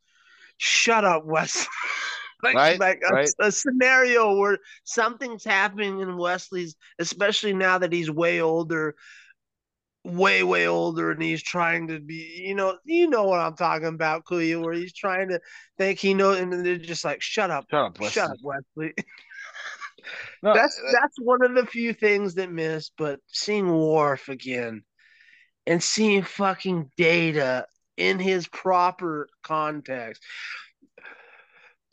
"Shut 0.58 1.04
up, 1.06 1.26
Wesley." 1.26 1.68
like, 2.44 2.56
Right, 2.56 2.80
like 2.80 3.02
a, 3.08 3.14
right. 3.14 3.30
a 3.40 3.52
scenario 3.52 4.36
where 4.38 4.58
something's 4.84 5.44
happening 5.44 6.00
in 6.00 6.18
Wesley's, 6.18 6.76
especially 7.00 7.54
now 7.54 7.78
that 7.78 7.94
he's 7.94 8.10
way 8.12 8.42
older, 8.42 8.96
way 10.04 10.44
way 10.44 10.68
older, 10.68 11.12
and 11.12 11.22
he's 11.22 11.42
trying 11.42 11.88
to 11.88 12.00
be, 12.00 12.44
you 12.46 12.56
know, 12.56 12.78
you 12.86 13.10
know 13.10 13.24
what 13.24 13.40
I'm 13.40 13.56
talking 13.56 13.88
about, 13.88 14.26
Kuya, 14.26 14.62
where 14.62 14.74
he's 14.74 14.94
trying 14.94 15.30
to 15.30 15.40
think 15.78 16.00
he 16.00 16.14
knows, 16.14 16.40
and 16.40 16.66
they're 16.66 16.78
just 16.78 17.04
like, 17.04 17.22
"Shut 17.22 17.50
up, 17.52 17.66
Shut 17.70 17.86
up, 17.86 18.00
Wesley. 18.00 18.12
shut 18.12 18.32
up, 18.32 18.38
Wesley." 18.44 18.94
No, 20.44 20.54
that's 20.54 20.78
uh, 20.78 20.92
that's 20.92 21.16
one 21.20 21.44
of 21.44 21.56
the 21.56 21.66
few 21.66 21.92
things 21.92 22.36
that 22.36 22.52
missed, 22.52 22.94
but 22.96 23.20
seeing 23.28 23.68
Worf 23.72 24.30
again 24.30 24.84
and 25.66 25.82
seeing 25.82 26.22
fucking 26.22 26.92
Data 26.96 27.66
in 27.98 28.20
his 28.20 28.48
proper 28.48 29.28
context. 29.44 30.22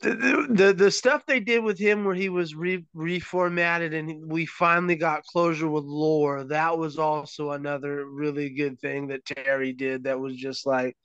The, 0.03 0.47
the, 0.49 0.73
the, 0.73 0.91
stuff 0.91 1.25
they 1.25 1.39
did 1.39 1.63
with 1.63 1.79
him 1.79 2.03
where 2.03 2.15
he 2.15 2.29
was 2.29 2.53
re, 2.55 2.85
reformatted 2.95 3.97
and 3.97 4.29
we 4.29 4.45
finally 4.45 4.95
got 4.95 5.25
closure 5.25 5.69
with 5.69 5.85
lore 5.85 6.43
that 6.43 6.77
was 6.77 6.97
also 6.97 7.51
another 7.51 8.05
really 8.05 8.49
good 8.49 8.79
thing 8.81 9.07
that 9.07 9.25
terry 9.25 9.71
did 9.71 10.03
that 10.03 10.19
was 10.19 10.35
just 10.35 10.65
like 10.67 10.97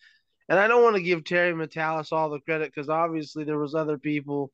and 0.49 0.59
i 0.59 0.67
don't 0.67 0.83
want 0.83 0.97
to 0.97 1.03
give 1.03 1.23
terry 1.23 1.53
Matalas 1.53 2.11
all 2.11 2.29
the 2.29 2.41
credit 2.41 2.73
because 2.75 2.89
obviously 2.89 3.45
there 3.45 3.59
was 3.59 3.75
other 3.75 3.99
people 3.99 4.51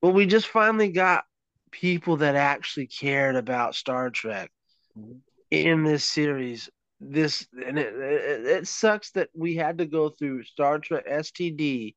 but 0.00 0.10
we 0.10 0.26
just 0.26 0.48
finally 0.48 0.90
got 0.90 1.24
people 1.72 2.18
that 2.18 2.36
actually 2.36 2.86
cared 2.86 3.34
about 3.36 3.74
Star 3.74 4.10
Trek 4.10 4.52
Mhm. 4.96 5.22
in 5.50 5.82
this 5.84 6.04
series. 6.04 6.70
This 7.00 7.48
and 7.66 7.78
it, 7.78 7.94
it, 7.94 8.46
it 8.46 8.68
sucks 8.68 9.10
that 9.12 9.30
we 9.34 9.56
had 9.56 9.78
to 9.78 9.86
go 9.86 10.10
through 10.10 10.44
Star 10.44 10.78
Trek 10.78 11.06
STD 11.06 11.96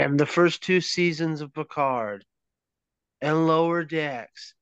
and 0.00 0.18
the 0.18 0.24
first 0.24 0.62
two 0.62 0.80
seasons 0.80 1.42
of 1.42 1.52
Picard 1.52 2.24
and 3.20 3.46
Lower 3.46 3.84
Decks. 3.84 4.54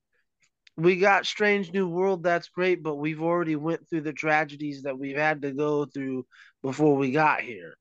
We 0.77 0.97
got 0.97 1.27
Strange 1.27 1.73
New 1.73 1.89
World, 1.89 2.25
that's 2.25 2.49
great, 2.49 2.83
but 2.83 2.97
we've 2.97 3.23
already 3.23 3.55
went 3.55 3.89
through 3.89 4.01
the 4.01 4.13
tragedies 4.13 4.83
that 4.83 4.99
we've 4.99 5.17
had 5.17 5.43
to 5.43 5.53
go 5.53 5.85
through 5.85 6.27
before 6.61 6.97
we 6.97 7.13
got 7.13 7.41
here. 7.41 7.77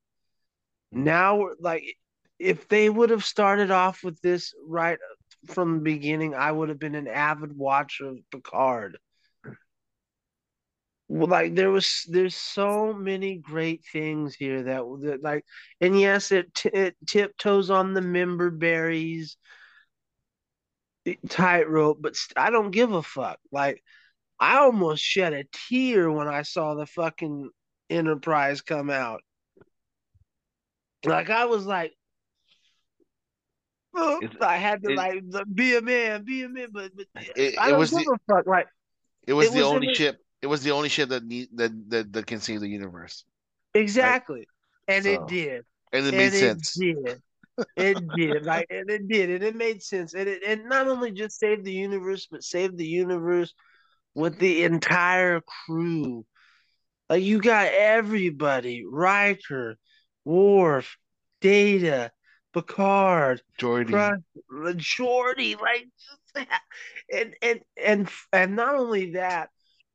Now 0.92 1.50
like 1.60 1.84
if 2.38 2.68
they 2.68 2.92
would 2.92 3.10
have 3.10 3.26
started 3.26 3.72
off 3.72 4.04
with 4.04 4.22
this 4.22 4.54
right 4.64 5.00
from 5.48 5.76
the 5.78 5.82
beginning, 5.82 6.36
I 6.36 6.52
would 6.52 6.70
have 6.70 6.80
been 6.80 6.94
an 6.94 7.08
avid 7.08 7.58
watcher 7.58 8.10
of 8.10 8.18
Picard. 8.32 9.00
Well, 11.10 11.28
like 11.28 11.56
there 11.56 11.72
was, 11.72 12.04
there's 12.10 12.36
so 12.36 12.92
many 12.94 13.38
great 13.38 13.84
things 13.94 14.36
here 14.36 14.64
that, 14.64 14.82
that 15.04 15.24
like, 15.24 15.46
and 15.80 15.98
yes, 16.00 16.32
it 16.34 16.54
t- 16.54 16.70
it 16.74 16.98
tiptoes 17.08 17.70
on 17.70 17.94
the 17.94 18.02
member 18.02 18.50
berries 18.50 19.38
eh, 21.06 21.14
tightrope, 21.30 22.00
but 22.02 22.16
st- 22.18 22.38
I 22.38 22.50
don't 22.50 22.72
give 22.72 22.92
a 22.92 23.02
fuck. 23.02 23.40
Like, 23.54 23.82
I 24.40 24.58
almost 24.58 25.02
shed 25.02 25.32
a 25.34 25.46
tear 25.70 26.12
when 26.12 26.28
I 26.28 26.42
saw 26.42 26.76
the 26.76 26.86
fucking 26.86 27.50
Enterprise 27.90 28.60
come 28.62 28.90
out. 28.90 29.22
Like 31.06 31.30
I 31.30 31.46
was 31.46 31.66
like, 31.66 31.94
"Oh," 33.96 34.20
I 34.42 34.58
had 34.58 34.84
to 34.84 34.92
it- 34.92 34.98
like 34.98 35.24
be 35.56 35.78
a 35.78 35.82
man, 35.82 36.24
be 36.26 36.44
a 36.44 36.50
man, 36.50 36.68
but, 36.74 36.92
but 36.96 37.06
It, 37.38 37.58
I 37.58 37.70
don't 37.70 37.80
was 37.80 37.92
give 37.92 38.04
the 38.04 38.18
a 38.30 38.34
fuck. 38.36 38.46
Like 38.46 38.68
it 39.26 39.32
was 39.34 39.48
it 39.48 39.54
the 39.54 39.60
was 39.60 39.68
in 39.70 39.74
only 39.76 39.88
the- 39.88 39.94
ship. 39.96 40.20
It 40.42 40.48
was 40.48 40.64
the 40.64 40.72
only 40.72 40.90
ship 40.90 41.10
that 41.10 41.24
need 41.24 41.50
that 41.58 41.72
that, 41.90 42.14
that 42.14 42.28
can 42.28 42.40
save 42.40 42.62
the 42.62 42.70
universe, 42.70 43.24
exactly, 43.74 44.48
and 44.88 45.06
So, 45.06 45.12
it 45.12 45.26
did, 45.28 45.66
and 45.92 46.06
it 46.08 46.12
and 46.12 46.16
made 46.16 46.34
it 46.34 46.54
sense. 46.60 46.78
did, 46.78 47.22
it 47.76 48.14
did, 48.16 48.44
like, 48.46 48.68
and 48.70 48.90
it 48.90 49.08
did, 49.08 49.30
and 49.32 49.44
it 49.44 49.56
made 49.56 49.84
sense, 49.84 50.14
and 50.14 50.30
it 50.30 50.44
and 50.46 50.66
not 50.70 50.88
only 50.88 51.12
just 51.12 51.40
saved 51.40 51.66
the 51.66 51.74
universe, 51.74 52.28
but 52.32 52.44
saved 52.44 52.78
the 52.78 52.88
universe 52.88 53.54
with 54.16 54.40
the 54.40 54.64
entire 54.66 55.42
crew. 55.42 56.26
Like 57.10 57.24
you 57.24 57.42
got 57.42 57.68
everybody, 57.74 58.86
Riker, 58.90 59.78
Worf, 60.26 60.98
Data, 61.42 62.12
Picard, 62.54 63.42
Geordi, 63.60 64.16
Geordi, 64.52 65.60
like 65.60 65.88
and 67.14 67.36
and 67.42 67.60
and 67.84 68.10
and 68.34 68.56
not 68.56 68.76
only 68.76 69.12
that, 69.12 69.50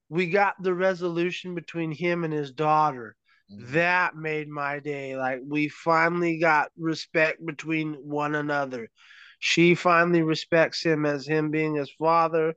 we 0.09 0.29
got 0.29 0.55
the 0.63 0.75
resolution 0.75 1.55
between 1.55 1.93
him 1.93 2.25
and 2.25 2.33
his 2.33 2.53
daughter. 2.53 3.17
Mhm. 3.51 3.73
That 3.73 4.17
made 4.17 4.49
my 4.49 4.79
day. 4.81 5.17
Like 5.17 5.41
we 5.47 5.69
finally 5.69 6.39
got 6.39 6.71
respect 6.77 7.45
between 7.45 7.95
one 7.95 8.35
another. 8.35 8.91
She 9.39 9.75
finally 9.75 10.23
respects 10.23 10.83
him 10.83 11.05
as 11.07 11.27
him 11.27 11.51
being 11.51 11.75
his 11.75 11.91
father 11.91 12.55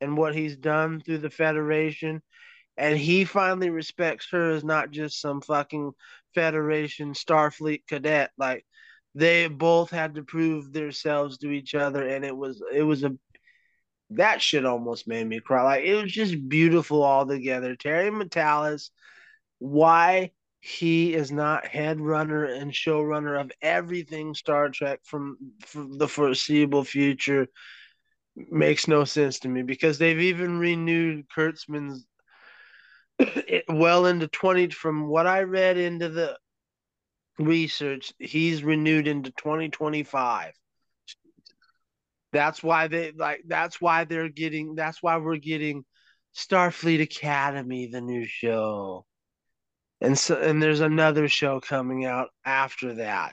and 0.00 0.16
what 0.16 0.34
he's 0.34 0.56
done 0.56 1.00
through 1.00 1.18
the 1.18 1.30
Federation. 1.30 2.22
And 2.76 2.98
he 2.98 3.24
finally 3.24 3.70
respects 3.70 4.28
her 4.30 4.50
as 4.52 4.64
not 4.64 4.90
just 4.90 5.20
some 5.20 5.40
fucking 5.40 5.92
Federation 6.34 7.12
Starfleet 7.14 7.86
cadet. 7.86 8.32
Like 8.38 8.66
they 9.14 9.48
both 9.48 9.90
had 9.90 10.14
to 10.16 10.22
prove 10.24 10.72
themselves 10.72 11.38
to 11.38 11.50
each 11.50 11.74
other, 11.74 12.06
and 12.06 12.24
it 12.24 12.36
was 12.36 12.62
it 12.72 12.82
was 12.82 13.02
a 13.04 13.16
that 14.10 14.40
shit 14.40 14.64
almost 14.64 15.08
made 15.08 15.26
me 15.26 15.40
cry. 15.40 15.62
Like 15.62 15.84
it 15.84 15.94
was 16.00 16.12
just 16.12 16.48
beautiful 16.48 17.02
all 17.02 17.26
together. 17.26 17.76
Terry 17.76 18.10
Matalas, 18.10 18.90
why 19.58 20.32
he 20.60 21.14
is 21.14 21.30
not 21.30 21.66
head 21.66 22.00
runner 22.00 22.44
and 22.44 22.72
showrunner 22.72 23.40
of 23.40 23.52
everything 23.62 24.34
Star 24.34 24.68
Trek 24.68 25.00
from, 25.04 25.36
from 25.64 25.98
the 25.98 26.08
foreseeable 26.08 26.84
future 26.84 27.46
makes 28.36 28.88
no 28.88 29.04
sense 29.04 29.38
to 29.40 29.48
me 29.48 29.62
because 29.62 29.98
they've 29.98 30.20
even 30.20 30.58
renewed 30.58 31.26
Kurtzman's 31.28 32.06
well 33.68 34.06
into 34.06 34.28
20 34.28 34.70
from 34.70 35.06
what 35.06 35.26
I 35.26 35.42
read 35.42 35.78
into 35.78 36.08
the 36.08 36.36
research 37.38 38.12
he's 38.18 38.64
renewed 38.64 39.06
into 39.06 39.30
2025 39.32 40.52
that's 42.32 42.62
why 42.62 42.88
they 42.88 43.12
like 43.12 43.42
that's 43.46 43.80
why 43.80 44.04
they're 44.04 44.28
getting 44.28 44.74
that's 44.74 45.02
why 45.02 45.16
we're 45.16 45.36
getting 45.36 45.84
Starfleet 46.34 47.00
Academy 47.00 47.86
the 47.86 48.00
new 48.00 48.26
show 48.26 49.06
and 50.00 50.18
so 50.18 50.36
and 50.36 50.62
there's 50.62 50.80
another 50.80 51.28
show 51.28 51.60
coming 51.60 52.04
out 52.04 52.28
after 52.44 52.94
that 52.94 53.32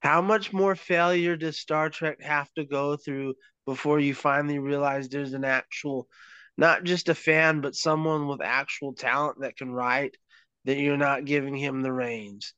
how 0.00 0.22
much 0.22 0.52
more 0.52 0.76
failure 0.76 1.36
does 1.36 1.58
Star 1.58 1.90
Trek 1.90 2.22
have 2.22 2.52
to 2.54 2.64
go 2.64 2.96
through 2.96 3.34
before 3.66 4.00
you 4.00 4.14
finally 4.14 4.58
realize 4.58 5.08
there's 5.08 5.34
an 5.34 5.44
actual, 5.44 6.08
not 6.56 6.84
just 6.84 7.08
a 7.08 7.14
fan, 7.14 7.60
but 7.60 7.74
someone 7.74 8.28
with 8.28 8.40
actual 8.40 8.94
talent 8.94 9.40
that 9.40 9.56
can 9.56 9.70
write, 9.70 10.16
that 10.64 10.78
you're 10.78 10.96
not 10.96 11.24
giving 11.24 11.56
him 11.56 11.82
the 11.82 11.92
reins. 11.92 12.54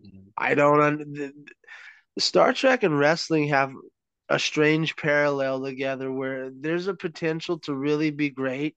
Mhm. 0.00 0.32
I 0.36 0.54
don't. 0.54 1.14
The 1.14 1.32
Star 2.18 2.52
Trek 2.52 2.82
and 2.82 2.98
wrestling 2.98 3.48
have 3.48 3.72
a 4.28 4.38
strange 4.38 4.96
parallel 4.96 5.62
together 5.62 6.10
where 6.10 6.50
there's 6.50 6.86
a 6.86 6.94
potential 6.94 7.58
to 7.60 7.74
really 7.74 8.10
be 8.10 8.30
great, 8.30 8.76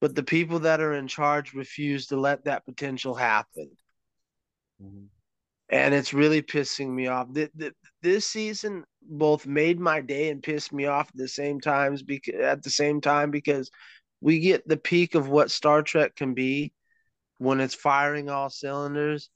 but 0.00 0.14
the 0.14 0.22
people 0.22 0.60
that 0.60 0.80
are 0.80 0.94
in 0.94 1.06
charge 1.06 1.54
refuse 1.54 2.06
to 2.06 2.16
let 2.16 2.44
that 2.44 2.64
potential 2.64 3.14
happen. 3.14 3.70
Mhm. 4.82 5.08
And 5.68 5.94
it's 5.94 6.12
really 6.12 6.42
pissing 6.42 6.90
me 6.90 7.06
off. 7.06 7.32
Th- 7.32 7.50
th- 7.58 7.74
This 8.02 8.26
season 8.26 8.84
both 9.00 9.46
made 9.46 9.78
my 9.78 10.00
day 10.00 10.28
and 10.30 10.42
pissed 10.42 10.72
me 10.72 10.86
off 10.86 11.08
at 11.08 11.16
the 11.16 11.28
same 11.28 11.60
times 11.60 12.02
because 12.02 12.34
at 12.40 12.62
the 12.62 12.70
same 12.70 13.00
time 13.00 13.30
because 13.30 13.70
we 14.20 14.40
get 14.40 14.66
the 14.66 14.76
peak 14.76 15.14
of 15.14 15.28
what 15.28 15.50
Star 15.50 15.82
Trek 15.82 16.16
can 16.16 16.34
be 16.34 16.72
when 17.38 17.60
it's 17.60 17.74
firing 17.74 18.28
all 18.28 18.50
cylinders 18.50 19.30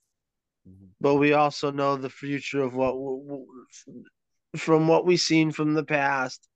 Mhm. 0.68 0.90
but 1.01 1.14
we 1.16 1.32
also 1.32 1.70
know 1.70 1.97
the 1.97 2.10
future 2.10 2.62
of 2.62 2.74
what 2.74 2.94
from 4.55 4.89
what 4.89 5.05
we've 5.05 5.20
seen 5.20 5.52
from 5.52 5.74
the 5.74 5.85
past. 5.85 6.47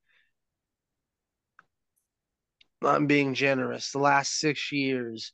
I'm 2.82 3.06
being 3.06 3.34
generous. 3.34 3.92
The 3.92 3.98
last 3.98 4.38
six 4.38 4.72
years, 4.72 5.32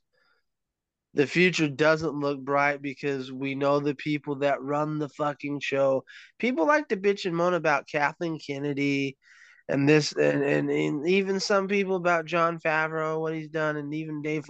the 1.15 1.27
future 1.27 1.69
doesn't 1.69 2.19
look 2.19 2.41
bright 2.41 2.83
because 2.83 3.33
we 3.33 3.55
know 3.55 3.81
the 3.81 3.95
people 3.95 4.37
that 4.37 4.63
run 4.63 4.99
the 4.99 5.09
fucking 5.09 5.61
show. 5.61 6.05
People 6.39 6.67
like 6.67 6.89
to 6.89 6.97
bitch 6.97 7.25
and 7.25 7.35
moan 7.37 7.55
about 7.55 7.89
Kathleen 7.89 8.39
Kennedy 8.39 9.17
and 9.69 9.89
this, 9.89 10.13
and, 10.13 10.43
and, 10.43 10.71
and 10.71 11.09
even 11.09 11.41
some 11.41 11.69
people 11.69 11.97
about 11.97 12.27
Jon 12.27 12.59
Favreau, 12.59 13.21
what 13.21 13.35
he's 13.35 13.49
done, 13.49 13.77
and 13.77 13.95
even 13.95 14.23
Dave. 14.23 14.45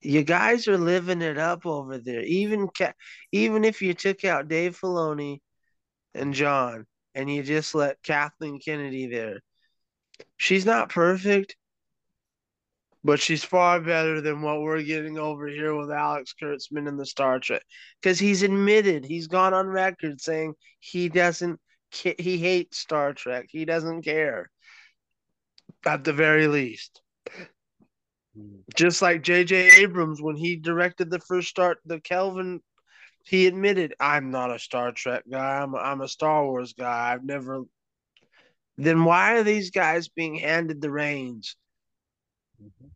You 0.00 0.22
guys 0.22 0.68
are 0.68 0.78
living 0.78 1.22
it 1.22 1.38
up 1.38 1.66
over 1.66 1.98
there. 1.98 2.22
Even 2.22 2.68
even 3.32 3.64
if 3.64 3.82
you 3.82 3.94
took 3.94 4.24
out 4.24 4.48
Dave 4.48 4.78
Filoni 4.78 5.40
and 6.14 6.34
Jon, 6.34 6.86
and 7.14 7.32
you 7.32 7.42
just 7.42 7.74
let 7.74 8.02
Kathleen 8.02 8.58
Kennedy 8.58 9.06
there, 9.06 9.40
she's 10.36 10.66
not 10.66 10.88
perfect, 10.90 11.56
but 13.04 13.20
she's 13.20 13.44
far 13.44 13.80
better 13.80 14.20
than 14.20 14.42
what 14.42 14.60
we're 14.60 14.82
getting 14.82 15.18
over 15.18 15.46
here 15.46 15.74
with 15.74 15.90
Alex 15.90 16.34
Kurtzman 16.40 16.88
in 16.88 16.96
the 16.96 17.06
Star 17.06 17.38
Trek. 17.40 17.62
Because 18.00 18.18
he's 18.18 18.42
admitted, 18.42 19.04
he's 19.04 19.26
gone 19.26 19.54
on 19.54 19.66
record 19.66 20.20
saying 20.20 20.54
he 20.80 21.08
doesn't, 21.08 21.58
he 21.90 22.38
hates 22.38 22.78
Star 22.78 23.12
Trek. 23.12 23.46
He 23.48 23.64
doesn't 23.64 24.02
care. 24.02 24.50
At 25.84 26.04
the 26.04 26.12
very 26.12 26.46
least 26.46 27.02
Mhm. 28.38 28.62
just 28.74 29.02
like 29.02 29.22
J.J. 29.22 29.82
Abrams 29.82 30.22
when 30.22 30.36
he 30.36 30.56
directed 30.56 31.10
the 31.10 31.18
first 31.18 31.48
start 31.48 31.78
the 31.84 32.00
Kelvin 32.00 32.62
he 33.24 33.46
admitted 33.46 33.94
I'm 34.00 34.30
not 34.30 34.54
a 34.54 34.58
Star 34.58 34.92
Trek 34.92 35.24
guy. 35.30 35.62
I'm 35.62 35.74
a, 35.74 35.78
I'm 35.78 36.00
a 36.00 36.08
Star 36.08 36.44
Wars 36.44 36.72
guy. 36.72 37.12
I've 37.12 37.24
never 37.24 37.62
then 38.76 39.04
why 39.04 39.34
are 39.34 39.42
these 39.42 39.70
guys 39.70 40.08
being 40.08 40.36
handed 40.36 40.80
the 40.80 40.90
reins? 40.90 41.56
Mhm. 42.60 42.90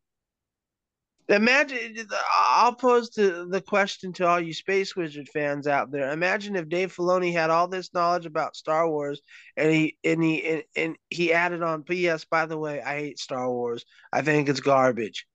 imagine 1.29 2.09
I'll 2.37 2.75
pose 2.75 3.11
to 3.11 3.47
the 3.47 3.61
question 3.61 4.13
to 4.15 4.27
all 4.27 4.41
you 4.41 4.55
Space 4.55 4.97
Wizard 4.97 5.29
fans 5.29 5.67
out 5.67 5.91
there. 5.91 6.13
Imagine 6.13 6.57
if 6.57 6.69
Dave 6.69 6.95
Filoni 6.95 7.33
had 7.33 7.51
all 7.51 7.69
this 7.69 7.93
knowledge 7.93 8.27
about 8.27 8.57
Star 8.57 8.89
Wars 8.89 9.21
and 9.57 9.71
he 9.71 9.99
and 10.05 10.23
he 10.23 10.45
and, 10.45 10.63
and 10.77 10.97
he 11.11 11.33
added 11.33 11.63
on 11.63 11.85
PS 11.85 12.25
by 12.25 12.47
the 12.47 12.59
way 12.59 12.81
I 12.81 13.01
hate 13.01 13.19
Star 13.19 13.51
Wars. 13.51 13.85
I 14.13 14.23
think 14.23 14.49
it's 14.49 14.61
garbage. 14.61 15.27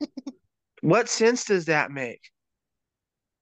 What 0.82 1.10
sense 1.10 1.44
does 1.44 1.66
that 1.66 1.90
make 1.90 2.30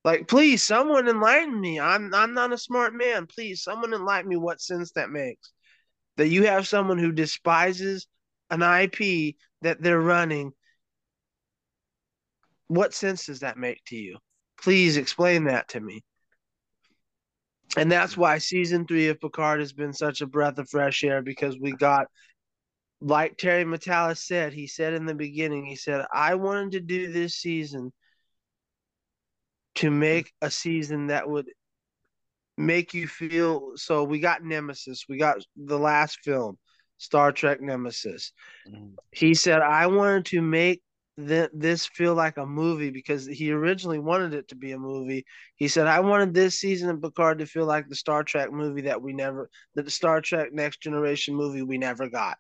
Like, 0.05 0.29
please, 0.29 0.63
someone 0.63 1.09
enlighten 1.09 1.61
me. 1.61 1.81
I'm 1.81 2.15
I'm 2.15 2.35
not 2.35 2.53
a 2.53 2.59
smart 2.59 2.95
man. 2.95 3.27
Please, 3.27 3.63
someone 3.63 3.93
enlighten 3.93 4.29
me 4.29 4.37
what 4.37 4.61
sense 4.61 4.93
that 4.93 5.11
makes. 5.11 5.53
That 6.17 6.29
you 6.29 6.47
have 6.47 6.69
someone 6.69 6.99
who 6.99 7.13
despises 7.13 8.07
an 8.51 8.63
IP 8.63 9.37
that 9.63 9.83
they're 9.83 10.01
running. 10.01 10.53
What 12.69 12.95
sense 12.95 13.27
does 13.27 13.41
that 13.41 13.59
make 13.59 13.83
to 13.87 13.97
you? 13.97 14.19
Please 14.61 14.97
explain 14.97 15.45
that 15.45 15.69
to 15.69 15.81
me. 15.81 16.03
And 17.77 17.91
that's 17.91 18.17
why 18.17 18.39
season 18.39 18.87
three 18.87 19.09
of 19.09 19.21
Picard 19.21 19.61
has 19.61 19.73
been 19.73 19.93
such 19.93 20.21
a 20.21 20.27
breath 20.27 20.59
of 20.59 20.69
fresh 20.69 21.05
air 21.05 21.23
because 21.23 21.59
we 21.59 21.73
got, 21.73 22.07
like 23.01 23.37
Terry 23.37 23.65
Matalas 23.65 24.19
said, 24.19 24.53
he 24.53 24.67
said 24.67 24.95
in 24.95 25.07
the 25.07 25.15
beginning, 25.15 25.67
he 25.67 25.77
said, 25.77 26.05
I 26.13 26.35
wanted 26.35 26.73
to 26.73 26.81
do 26.81 27.13
this 27.13 27.37
season 27.37 27.93
to 29.79 29.91
make 29.91 30.33
a 30.43 30.51
season 30.51 31.07
that 31.07 31.29
would 31.29 31.47
make 32.57 32.93
you 32.95 33.07
feel 33.07 33.73
so 33.77 34.03
we 34.03 34.19
got 34.19 34.43
nemesis 34.43 35.05
we 35.09 35.17
got 35.17 35.37
the 35.57 35.79
last 35.79 36.19
film 36.25 36.59
star 36.97 37.31
trek 37.31 37.61
nemesis. 37.61 38.33
Mhm. 38.69 38.95
he 39.13 39.35
said 39.35 39.61
i 39.63 39.87
wanted 39.87 40.25
to 40.27 40.43
make 40.43 40.83
th- 41.17 41.51
this 41.53 41.87
feel 41.87 42.15
like 42.15 42.37
a 42.39 42.45
movie 42.47 42.91
because 42.91 43.27
he 43.27 43.53
originally 43.53 44.01
wanted 44.01 44.35
it 44.35 44.49
to 44.49 44.57
be 44.57 44.73
a 44.73 44.79
movie. 44.79 45.25
He 45.55 45.69
said 45.69 45.87
i 45.87 46.01
wanted 46.01 46.35
this 46.35 46.59
season 46.59 46.91
of 46.91 47.01
picard 47.01 47.39
to 47.39 47.47
feel 47.47 47.67
like 47.67 47.89
the 47.89 47.95
star 47.95 48.25
trek 48.25 48.51
movie 48.53 48.83
that 48.83 49.01
we 49.01 49.13
never 49.13 49.49
the 49.77 49.89
star 49.91 50.21
trek 50.21 50.53
next 50.53 50.81
generation 50.81 51.35
movie 51.37 51.63
we 51.63 51.79
never 51.79 52.09
got. 52.09 52.39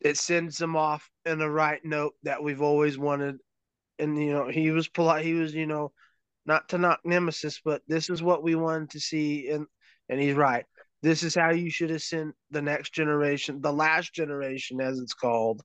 It 0.00 0.16
sends 0.16 0.58
them 0.58 0.76
off 0.76 1.08
in 1.24 1.38
the 1.38 1.50
right 1.50 1.80
note 1.84 2.14
that 2.24 2.42
we've 2.42 2.62
always 2.62 2.98
wanted 2.98 3.38
and 4.02 4.22
you 4.22 4.32
know 4.32 4.48
he 4.48 4.70
was 4.70 4.88
polite 4.88 5.24
he 5.24 5.34
was 5.34 5.54
you 5.54 5.66
know 5.66 5.92
not 6.44 6.68
to 6.68 6.78
knock 6.78 7.00
nemesis 7.04 7.60
but 7.64 7.82
this 7.86 8.10
is 8.10 8.22
what 8.22 8.42
we 8.42 8.54
wanted 8.54 8.90
to 8.90 9.00
see 9.00 9.48
and 9.48 9.66
and 10.08 10.20
he's 10.20 10.34
right. 10.34 10.66
This 11.02 11.22
is 11.22 11.34
how 11.34 11.50
you 11.50 11.70
should 11.70 11.90
have 11.90 12.02
sent 12.02 12.34
the 12.50 12.62
next 12.62 12.92
generation 12.92 13.60
the 13.60 13.72
last 13.72 14.12
generation 14.12 14.80
as 14.80 14.98
it's 14.98 15.14
called 15.14 15.62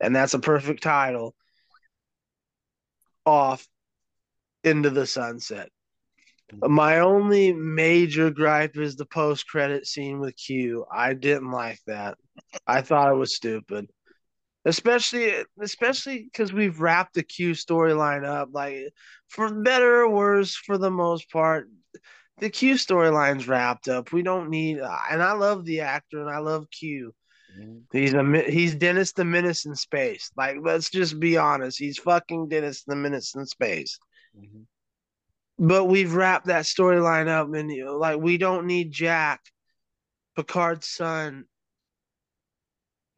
and 0.00 0.14
that's 0.14 0.34
a 0.34 0.38
perfect 0.38 0.82
title 0.82 1.34
off 3.24 3.66
into 4.64 4.90
the 4.90 5.06
sunset. 5.06 5.70
My 6.62 6.98
only 6.98 7.52
major 7.52 8.30
gripe 8.30 8.76
is 8.76 8.96
the 8.96 9.06
post 9.06 9.46
credit 9.46 9.86
scene 9.86 10.18
with 10.18 10.36
q. 10.36 10.84
I 10.92 11.14
didn't 11.14 11.50
like 11.50 11.78
that. 11.86 12.18
I 12.66 12.82
thought 12.82 13.12
it 13.12 13.16
was 13.16 13.36
stupid 13.36 13.88
especially 14.64 15.44
especially 15.60 16.24
because 16.24 16.52
we've 16.52 16.80
wrapped 16.80 17.14
the 17.14 17.22
Q 17.22 17.52
storyline 17.52 18.24
up. 18.24 18.50
Like 18.52 18.92
for 19.28 19.52
better 19.52 20.02
or 20.02 20.10
worse, 20.10 20.54
for 20.54 20.78
the 20.78 20.90
most 20.90 21.30
part, 21.30 21.68
the 22.38 22.50
Q 22.50 22.74
storyline's 22.74 23.48
wrapped 23.48 23.88
up. 23.88 24.12
We 24.12 24.22
don't 24.22 24.50
need. 24.50 24.78
And 24.78 25.22
I 25.22 25.32
love 25.32 25.64
the 25.64 25.80
actor, 25.80 26.20
and 26.20 26.30
I 26.30 26.38
love 26.38 26.66
Q. 26.70 27.14
Mhm. 27.58 27.82
He's 27.92 28.14
a 28.14 28.50
he's 28.50 28.74
Dennis 28.74 29.12
the 29.12 29.24
Menace 29.24 29.66
in 29.66 29.74
space. 29.74 30.30
Like 30.36 30.56
let's 30.62 30.90
just 30.90 31.18
be 31.18 31.36
honest, 31.36 31.78
he's 31.78 31.98
fucking 31.98 32.48
Dennis 32.48 32.84
the 32.84 32.96
Menace 32.96 33.34
in 33.34 33.46
space. 33.46 33.98
Mhm. 34.36 34.66
But 35.58 35.86
we've 35.86 36.14
wrapped 36.14 36.46
that 36.46 36.64
storyline 36.64 37.28
up, 37.28 37.52
and 37.52 37.70
you 37.70 37.84
know, 37.84 37.98
like 37.98 38.18
we 38.18 38.38
don't 38.38 38.66
need 38.66 38.92
Jack, 38.92 39.40
Picard's 40.36 40.86
son, 40.86 41.44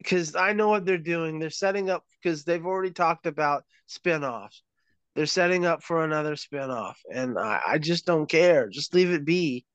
because 0.03 0.35
I 0.35 0.53
know 0.53 0.67
what 0.69 0.85
they're 0.85 0.97
doing. 0.97 1.39
They're 1.39 1.49
setting 1.49 1.89
up 1.89 2.03
because 2.21 2.43
they've 2.43 2.65
already 2.65 2.91
talked 2.91 3.25
about 3.25 3.63
spinoffs. 3.89 4.61
They're 5.15 5.25
setting 5.25 5.65
up 5.65 5.83
for 5.83 6.03
another 6.03 6.35
spinoff, 6.35 6.95
and 7.11 7.37
I, 7.37 7.61
I 7.67 7.77
just 7.77 8.05
don't 8.05 8.27
care. 8.27 8.69
Just 8.69 8.93
leave 8.93 9.11
it 9.11 9.25
be. 9.25 9.65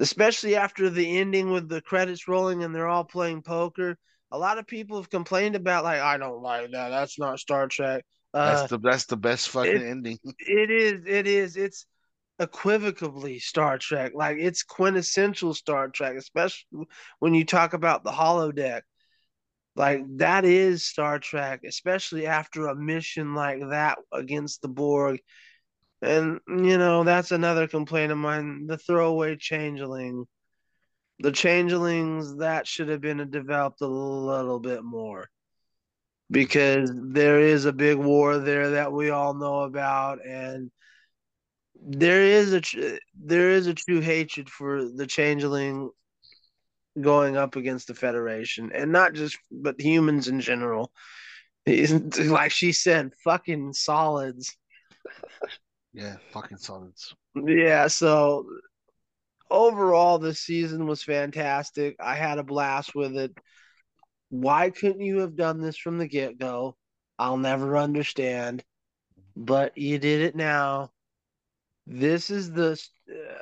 Especially 0.00 0.54
after 0.54 0.90
the 0.90 1.18
ending 1.18 1.50
with 1.50 1.68
the 1.68 1.80
credits 1.80 2.28
rolling 2.28 2.62
and 2.62 2.72
they're 2.74 2.86
all 2.86 3.04
playing 3.04 3.42
poker. 3.42 3.98
A 4.30 4.38
lot 4.38 4.58
of 4.58 4.66
people 4.66 4.96
have 4.96 5.10
complained 5.10 5.56
about 5.56 5.84
like 5.84 6.00
I 6.00 6.18
don't 6.18 6.42
like 6.42 6.70
that. 6.70 6.90
That's 6.90 7.18
not 7.18 7.40
Star 7.40 7.66
Trek. 7.66 8.04
Uh, 8.32 8.54
That's 8.54 8.70
the 8.70 8.78
that's 8.78 9.06
the 9.06 9.16
best 9.16 9.48
fucking 9.48 9.74
it- 9.74 9.82
ending. 9.82 10.18
it 10.38 10.70
is. 10.70 11.02
It 11.06 11.26
is. 11.26 11.56
It's 11.56 11.86
equivocally 12.40 13.38
Star 13.38 13.78
Trek. 13.78 14.12
Like 14.14 14.38
it's 14.38 14.62
quintessential 14.62 15.54
Star 15.54 15.88
Trek, 15.88 16.16
especially 16.16 16.86
when 17.18 17.34
you 17.34 17.44
talk 17.44 17.72
about 17.72 18.04
the 18.04 18.10
holodeck. 18.10 18.82
Like 19.76 20.02
that 20.16 20.44
is 20.44 20.84
Star 20.84 21.18
Trek, 21.18 21.60
especially 21.64 22.26
after 22.26 22.66
a 22.66 22.74
mission 22.74 23.34
like 23.34 23.60
that 23.70 23.98
against 24.12 24.62
the 24.62 24.68
Borg. 24.68 25.20
And 26.02 26.40
you 26.48 26.78
know, 26.78 27.04
that's 27.04 27.32
another 27.32 27.66
complaint 27.66 28.12
of 28.12 28.18
mine. 28.18 28.66
The 28.66 28.78
throwaway 28.78 29.36
changeling. 29.36 30.26
The 31.20 31.32
changelings 31.32 32.36
that 32.36 32.68
should 32.68 32.88
have 32.88 33.00
been 33.00 33.28
developed 33.30 33.80
a 33.80 33.86
little 33.86 34.60
bit 34.60 34.84
more. 34.84 35.28
Because 36.30 36.92
there 36.94 37.40
is 37.40 37.64
a 37.64 37.72
big 37.72 37.96
war 37.96 38.38
there 38.38 38.70
that 38.70 38.92
we 38.92 39.10
all 39.10 39.34
know 39.34 39.60
about, 39.60 40.24
and 40.24 40.70
there 41.86 42.22
is 42.22 42.52
a 42.52 42.60
tr- 42.60 42.96
there 43.20 43.50
is 43.50 43.66
a 43.66 43.74
true 43.74 44.00
hatred 44.00 44.48
for 44.48 44.84
the 44.84 45.06
changeling 45.06 45.90
going 47.00 47.36
up 47.36 47.56
against 47.56 47.86
the 47.86 47.94
Federation, 47.94 48.72
and 48.74 48.92
not 48.92 49.14
just 49.14 49.38
but 49.50 49.80
humans 49.80 50.28
in 50.28 50.40
general. 50.40 50.90
Like 51.66 52.50
she 52.50 52.72
said, 52.72 53.12
fucking 53.22 53.74
solids. 53.74 54.56
Yeah, 55.92 56.16
fucking 56.32 56.56
solids. 56.56 57.14
Yeah, 57.34 57.88
so 57.88 58.46
overall, 59.50 60.18
this 60.18 60.40
season 60.40 60.86
was 60.86 61.02
fantastic. 61.02 61.96
I 62.00 62.14
had 62.14 62.38
a 62.38 62.42
blast 62.42 62.94
with 62.94 63.16
it. 63.16 63.36
Why 64.30 64.70
couldn't 64.70 65.00
you 65.00 65.20
have 65.20 65.36
done 65.36 65.60
this 65.60 65.76
from 65.76 65.98
the 65.98 66.08
get 66.08 66.38
go? 66.38 66.76
I'll 67.18 67.36
never 67.36 67.76
understand, 67.76 68.64
but 69.36 69.76
you 69.76 69.98
did 69.98 70.22
it 70.22 70.36
now. 70.36 70.90
This 71.90 72.28
is 72.28 72.52
the, 72.52 72.78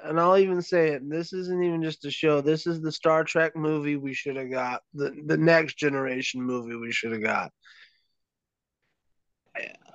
and 0.04 0.20
I'll 0.20 0.38
even 0.38 0.62
say 0.62 0.90
it. 0.90 1.10
This 1.10 1.32
isn't 1.32 1.64
even 1.64 1.82
just 1.82 2.04
a 2.04 2.12
show. 2.12 2.40
This 2.40 2.68
is 2.68 2.80
the 2.80 2.92
Star 2.92 3.24
Trek 3.24 3.56
movie 3.56 3.96
we 3.96 4.14
should 4.14 4.36
have 4.36 4.52
got. 4.52 4.82
The 4.94 5.20
the 5.26 5.36
next 5.36 5.76
generation 5.76 6.40
movie 6.40 6.76
we 6.76 6.92
should 6.92 7.10
have 7.10 7.24
got. 7.24 7.50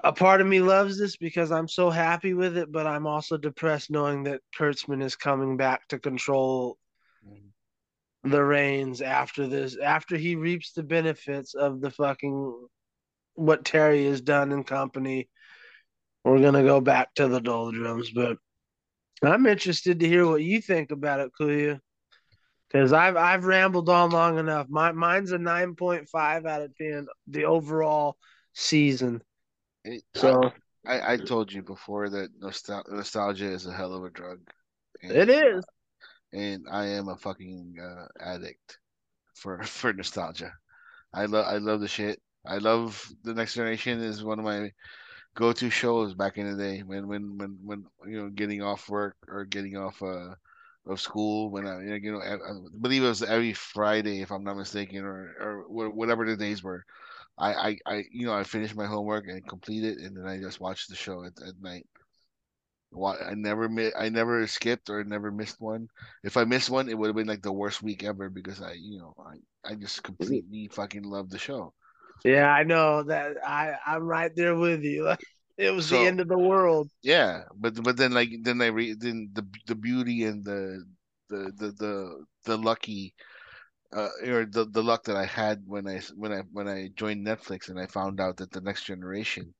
A 0.03 0.11
part 0.11 0.41
of 0.41 0.47
me 0.47 0.59
loves 0.59 0.99
this 0.99 1.15
because 1.15 1.49
I'm 1.49 1.69
so 1.69 1.89
happy 1.89 2.33
with 2.33 2.57
it, 2.57 2.69
but 2.69 2.85
I'm 2.85 3.07
also 3.07 3.37
depressed 3.37 3.89
knowing 3.89 4.23
that 4.23 4.41
Kurtzman 4.57 5.01
is 5.01 5.15
coming 5.15 5.55
back 5.55 5.87
to 5.87 5.99
control 5.99 6.77
the 8.23 8.43
reins 8.43 9.01
after 9.01 9.47
this, 9.47 9.77
after 9.77 10.17
he 10.17 10.35
reaps 10.35 10.73
the 10.73 10.83
benefits 10.83 11.53
of 11.53 11.79
the 11.79 11.91
fucking 11.91 12.67
what 13.35 13.63
Terry 13.63 14.07
has 14.07 14.19
done 14.19 14.51
in 14.51 14.65
company. 14.65 15.29
We're 16.23 16.41
gonna 16.41 16.63
go 16.63 16.81
back 16.81 17.13
to 17.15 17.27
the 17.27 17.41
doldrums, 17.41 18.11
but 18.11 18.37
I'm 19.23 19.45
interested 19.45 19.99
to 19.99 20.07
hear 20.07 20.27
what 20.27 20.43
you 20.43 20.61
think 20.61 20.91
about 20.91 21.19
it, 21.19 21.31
Kuya. 21.39 21.79
Because 22.67 22.93
I've 22.93 23.17
I've 23.17 23.45
rambled 23.45 23.89
on 23.89 24.11
long 24.11 24.39
enough. 24.39 24.67
My 24.69 24.91
mine's 24.91 25.31
a 25.31 25.37
nine 25.37 25.75
point 25.75 26.07
five 26.09 26.45
out 26.45 26.61
of 26.61 26.75
ten. 26.77 27.07
The 27.27 27.45
overall 27.45 28.17
season. 28.53 29.21
It, 29.83 30.03
So 30.15 30.51
I, 30.85 31.13
I 31.13 31.17
told 31.17 31.51
you 31.51 31.61
before 31.61 32.09
that 32.09 32.29
nostal- 32.39 32.89
nostalgia 32.91 33.51
is 33.51 33.65
a 33.65 33.73
hell 33.73 33.93
of 33.93 34.03
a 34.03 34.09
drug. 34.09 34.39
And, 35.03 35.11
it 35.11 35.29
is. 35.29 35.65
and 36.33 36.65
I 36.71 36.85
am 36.87 37.09
a 37.09 37.17
fucking 37.17 37.75
uh, 37.81 38.07
addict 38.19 38.79
for 39.33 39.61
for 39.63 39.93
nostalgia. 39.93 40.53
I 41.13 41.25
love 41.25 41.45
I 41.45 41.57
love 41.57 41.81
the 41.81 41.87
shit. 41.87 42.21
I 42.45 42.57
love 42.57 43.11
the 43.23 43.33
Next 43.33 43.53
Generation 43.53 43.99
is 43.99 44.23
one 44.23 44.39
of 44.39 44.45
my 44.45 44.71
go 45.35 45.53
to 45.53 45.69
shows 45.69 46.13
back 46.13 46.37
in 46.37 46.49
the 46.49 46.61
day 46.61 46.81
when 46.83 47.07
when 47.07 47.37
when 47.37 47.57
when 47.63 47.85
you 48.05 48.17
know 48.21 48.29
getting 48.29 48.61
off 48.61 48.89
work 48.89 49.15
or 49.27 49.45
getting 49.45 49.77
off 49.77 50.01
uh 50.01 50.35
of 50.87 50.99
school 50.99 51.51
when 51.51 51.67
I 51.67 51.83
you 51.97 52.11
know 52.11 52.19
I, 52.21 52.35
I 52.35 52.53
believe 52.81 53.03
it 53.03 53.07
was 53.07 53.23
every 53.23 53.53
Friday 53.53 54.21
if 54.21 54.31
I'm 54.31 54.43
not 54.43 54.57
mistaken 54.57 55.03
or 55.05 55.35
or 55.69 55.89
whatever 55.91 56.25
the 56.25 56.37
days 56.37 56.63
were. 56.63 56.83
I, 57.37 57.53
I, 57.53 57.77
I 57.87 58.03
you 58.11 58.27
know 58.27 58.33
I 58.35 58.43
finished 58.43 58.75
my 58.75 58.85
homework 58.87 59.27
and 59.27 59.47
complete 59.47 59.83
it 59.85 59.99
and 59.99 60.17
then 60.17 60.27
I 60.27 60.39
just 60.39 60.59
watched 60.61 60.89
the 60.89 60.95
show 60.95 61.23
at, 61.25 61.33
at 61.47 61.59
night. 61.61 61.87
I 63.05 63.33
never 63.35 63.67
mi- 63.69 63.93
I 63.97 64.09
never 64.09 64.45
skipped 64.47 64.89
or 64.89 65.03
never 65.03 65.31
missed 65.31 65.59
one. 65.59 65.89
If 66.23 66.37
I 66.37 66.43
missed 66.45 66.69
one, 66.69 66.87
it 66.89 66.97
would 66.97 67.07
have 67.07 67.15
been 67.15 67.27
like 67.27 67.41
the 67.41 67.51
worst 67.51 67.81
week 67.81 68.03
ever 68.03 68.29
because 68.29 68.61
I 68.61 68.73
you 68.73 68.99
know 68.99 69.13
I 69.17 69.37
I 69.71 69.75
just 69.75 70.03
completely 70.03 70.67
fucking 70.69 71.03
loved 71.03 71.31
the 71.31 71.39
show. 71.39 71.73
Yeah, 72.23 72.47
I 72.47 72.63
know 72.63 73.03
that. 73.03 73.37
I 73.45 73.75
I'm 73.85 74.03
right 74.03 74.33
there 74.35 74.55
with 74.55 74.83
you. 74.83 75.13
It 75.57 75.69
was 75.75 75.87
So- 75.87 75.99
the 75.99 76.07
end 76.07 76.19
of 76.19 76.27
the 76.27 76.39
world. 76.39 76.89
Yeah, 77.03 77.43
but 77.55 77.75
but 77.83 77.95
then 77.97 78.13
like 78.13 78.29
then 78.41 78.61
I 78.61 78.67
re 78.67 78.93
then 78.93 79.29
the 79.33 79.45
the 79.67 79.75
beauty 79.75 80.23
and 80.23 80.43
the 80.43 80.83
the 81.29 81.51
the 81.55 81.71
the, 81.77 82.25
the 82.45 82.57
lucky 82.57 83.13
uh 83.93 84.09
or 84.25 84.45
the 84.45 84.65
the 84.65 84.81
luck 84.81 85.03
that 85.03 85.17
I 85.17 85.25
had 85.25 85.61
when 85.67 85.87
I 85.87 86.01
when 86.15 86.31
I 86.31 86.41
when 86.51 86.67
I 86.67 86.89
joined 86.95 87.27
Netflix 87.27 87.69
and 87.69 87.79
I 87.79 87.85
found 87.85 88.19
out 88.19 88.37
that 88.37 88.49
the 88.51 88.61
next 88.61 88.85
generation 88.85 89.53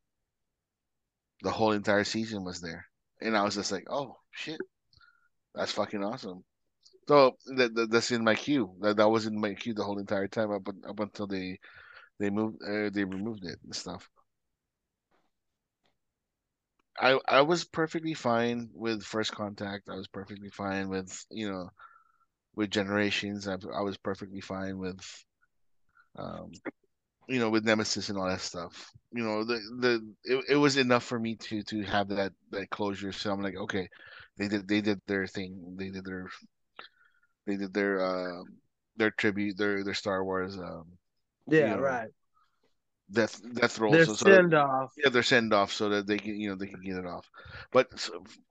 the 1.44 1.52
whole 1.52 1.74
entire 1.74 2.04
season 2.06 2.44
was 2.44 2.62
there. 2.62 2.86
And 3.22 3.38
I 3.38 3.44
was 3.44 3.56
just 3.56 3.72
like, 3.72 3.86
"Oh, 3.90 4.16
shit. 4.32 4.60
That's 5.54 5.74
fucking 5.74 6.04
awesome." 6.04 6.44
So 7.08 7.38
that, 7.58 7.76
that 7.76 7.92
that's 7.92 8.10
in 8.12 8.24
my 8.24 8.34
queue. 8.36 8.74
That 8.80 8.98
that 8.98 9.10
was 9.10 9.28
in 9.28 9.40
my 9.40 9.54
queue 9.54 9.74
the 9.76 9.84
whole 9.84 10.00
entire 10.00 10.28
time 10.28 10.52
up 10.52 10.68
up 10.88 11.00
until 11.00 11.28
they 11.28 11.60
they 12.22 12.32
moved 12.32 12.58
uh, 12.64 12.90
they 12.92 13.06
removed 13.06 13.46
it 13.46 13.60
and 13.66 13.76
stuff. 13.76 14.10
I 17.00 17.20
I 17.28 17.42
was 17.42 17.66
perfectly 17.66 18.14
fine 18.14 18.70
with 18.74 19.04
First 19.04 19.32
Contact. 19.34 19.90
I 19.90 19.96
was 19.96 20.08
perfectly 20.08 20.50
fine 20.50 20.90
with, 20.90 21.26
you 21.30 21.52
know, 21.52 21.70
with 22.56 22.72
Generations. 22.72 23.48
I 23.48 23.54
I 23.76 23.82
was 23.82 23.98
perfectly 23.98 24.42
fine 24.42 24.80
with 24.80 25.02
um 26.18 26.52
you 27.30 27.40
know, 27.40 27.50
with 27.50 27.66
Nemesis 27.66 28.10
and 28.10 28.18
all 28.20 28.28
that 28.28 28.42
stuff. 28.42 28.92
You 29.14 29.24
know, 29.24 29.46
the 29.46 29.60
the 29.80 30.16
it, 30.26 30.46
it 30.52 30.56
was 30.58 30.78
enough 30.78 31.04
for 31.06 31.20
me 31.20 31.36
to 31.38 31.64
to 31.64 31.84
have 31.84 32.10
that 32.10 32.34
that 32.52 32.70
closure. 32.72 33.14
So 33.14 33.32
I'm 33.32 33.42
like, 33.42 33.58
okay, 33.58 33.90
they 34.38 34.48
did 34.50 34.68
they 34.68 34.82
did 34.82 35.02
their 35.08 35.28
thing. 35.28 35.76
They 35.80 35.90
did 35.90 36.06
their 36.06 36.28
they 37.46 37.56
did 37.58 37.74
their 37.74 38.04
um 38.04 38.46
their 38.98 39.12
tribute, 39.12 39.58
their 39.58 39.84
their 39.84 39.94
Star 39.94 40.24
Wars 40.24 40.58
um 40.58 40.98
Yeah, 41.48 41.60
Yeah. 41.60 41.74
right. 41.76 42.10
death 43.12 43.42
death 43.54 43.78
roll. 43.80 43.92
Their 43.92 44.06
so, 44.06 44.14
so 44.14 44.26
that- 44.26 44.36
send 44.36 44.54
off. 44.54 44.94
yeah, 44.98 45.10
their 45.10 45.24
send 45.24 45.54
off 45.54 45.72
so 45.74 45.90
that 45.90 46.08
they 46.08 46.18
can, 46.18 46.40
you 46.40 46.50
know, 46.50 46.56
they 46.56 46.68
can 46.68 46.82
get 46.82 46.96
it 46.96 47.06
off. 47.06 47.30
But 47.72 47.88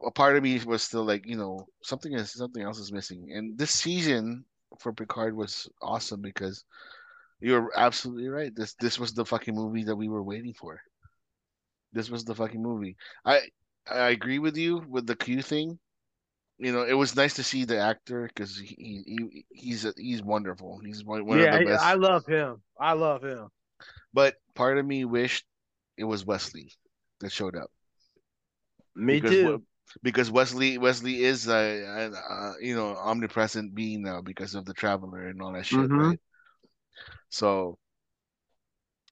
a 0.05 0.11
part 0.11 0.37
of 0.37 0.43
me 0.43 0.59
was 0.67 0.83
still 0.83 1.05
like, 1.05 1.27
you 1.27 1.37
know, 1.37 1.67
something 1.83 2.13
is 2.13 2.33
something 2.33 2.63
else 2.63 2.79
is 2.79 2.93
missing. 2.93 3.33
And 3.35 3.57
this 3.57 3.71
season 3.71 4.45
for 4.79 4.93
Picard 4.93 5.35
was 5.35 5.69
awesome 5.81 6.21
because 6.21 6.65
you're 7.41 7.71
absolutely 7.75 8.29
right. 8.29 8.55
This 8.55 8.75
this 8.81 8.99
was 8.99 9.15
the 9.15 9.25
fucking 9.25 9.55
movie 9.55 9.85
that 9.85 9.97
we 9.97 10.09
were 10.09 10.23
waiting 10.23 10.53
for. 10.53 10.79
This 11.93 12.11
was 12.11 12.25
the 12.25 12.35
fucking 12.35 12.63
movie. 12.63 12.97
I 13.25 13.41
I 13.91 14.11
agree 14.11 14.39
with 14.39 14.57
you 14.59 14.85
with 14.89 15.07
the 15.07 15.17
Q 15.17 15.41
thing. 15.43 15.79
You 16.61 16.73
know, 16.73 16.83
it 16.83 16.93
was 16.93 17.17
nice 17.17 17.35
to 17.35 17.43
see 17.43 17.65
the 17.65 17.79
actor 17.79 18.29
because 18.29 18.59
he, 18.59 18.75
he 18.77 19.03
he 19.07 19.45
he's 19.51 19.85
a, 19.87 19.95
he's 19.97 20.23
wonderful. 20.23 20.79
He's 20.85 21.03
one, 21.03 21.25
one 21.25 21.39
yeah, 21.39 21.47
of 21.47 21.53
the 21.53 21.59
he- 21.61 21.65
best. 21.65 21.85
I 21.85 21.95
love 21.95 22.27
him. 22.27 22.61
I 22.79 22.93
love 22.93 23.23
him. 23.23 23.49
But 24.13 24.35
part 24.55 24.77
of 24.77 24.85
me 24.85 25.07
wished 25.07 25.47
it 25.97 26.05
was 26.05 26.25
Wesley 26.25 26.71
that 27.21 27.33
showed 27.33 27.57
up. 27.57 27.71
Me 28.95 29.15
because 29.15 29.33
too. 29.33 29.63
Because 30.03 30.31
Wesley 30.31 30.79
Wesley 30.79 31.25
is 31.25 31.49
a, 31.49 31.53
a, 31.53 32.11
a 32.13 32.55
you 32.61 32.75
know 32.77 32.95
omnipresent 32.95 33.75
being 33.75 34.03
now 34.03 34.21
because 34.21 34.55
of 34.55 34.65
the 34.67 34.75
traveler 34.75 35.29
and 35.29 35.41
all 35.41 35.53
that 35.53 35.67
shit, 35.67 35.79
Mhm. 35.79 36.11
right? 36.11 36.21
So 37.31 37.79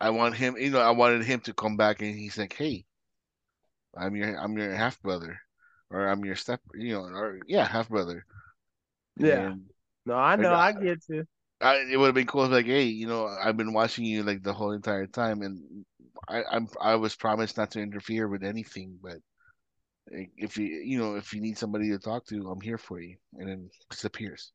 I 0.00 0.10
want 0.10 0.36
him, 0.36 0.56
you 0.56 0.70
know, 0.70 0.80
I 0.80 0.90
wanted 0.90 1.24
him 1.24 1.40
to 1.40 1.54
come 1.54 1.76
back 1.76 2.02
and 2.02 2.14
he's 2.14 2.38
like, 2.38 2.52
"Hey, 2.52 2.84
I'm 3.96 4.14
your 4.14 4.38
I'm 4.38 4.56
your 4.56 4.72
half 4.74 5.00
brother, 5.02 5.40
or 5.90 6.08
I'm 6.08 6.24
your 6.24 6.36
step, 6.36 6.60
you 6.74 6.92
know, 6.94 7.02
or 7.02 7.40
yeah, 7.46 7.66
half 7.66 7.88
brother." 7.88 8.24
Yeah. 9.16 9.52
And 9.52 9.64
No, 10.06 10.14
I 10.14 10.36
know. 10.36 10.54
I- 10.54 10.68
I 10.68 10.72
get 10.72 11.02
you. 11.08 11.24
I, 11.60 11.76
it 11.90 11.96
would 11.96 12.06
have 12.06 12.14
been 12.14 12.26
cool 12.26 12.44
if 12.44 12.52
like, 12.52 12.66
hey, 12.66 12.84
you 12.84 13.06
know, 13.08 13.26
I've 13.26 13.56
been 13.56 13.72
watching 13.72 14.04
you 14.04 14.22
like 14.22 14.42
the 14.42 14.52
whole 14.54 14.72
entire 14.72 15.06
time, 15.06 15.42
and 15.42 15.84
I, 16.28 16.44
I'm 16.50 16.68
I 16.80 16.94
was 16.96 17.16
promised 17.16 17.56
not 17.56 17.72
to 17.72 17.80
interfere 17.80 18.28
with 18.28 18.44
anything, 18.44 18.98
but 19.02 19.18
if 20.36 20.56
you 20.56 20.66
you 20.66 20.98
know 20.98 21.16
if 21.16 21.32
you 21.34 21.40
need 21.40 21.58
somebody 21.58 21.90
to 21.90 21.98
talk 21.98 22.26
to, 22.26 22.48
I'm 22.50 22.60
here 22.60 22.78
for 22.78 23.00
you, 23.00 23.16
and 23.34 23.48
then 23.48 23.70
disappears. 23.90 24.52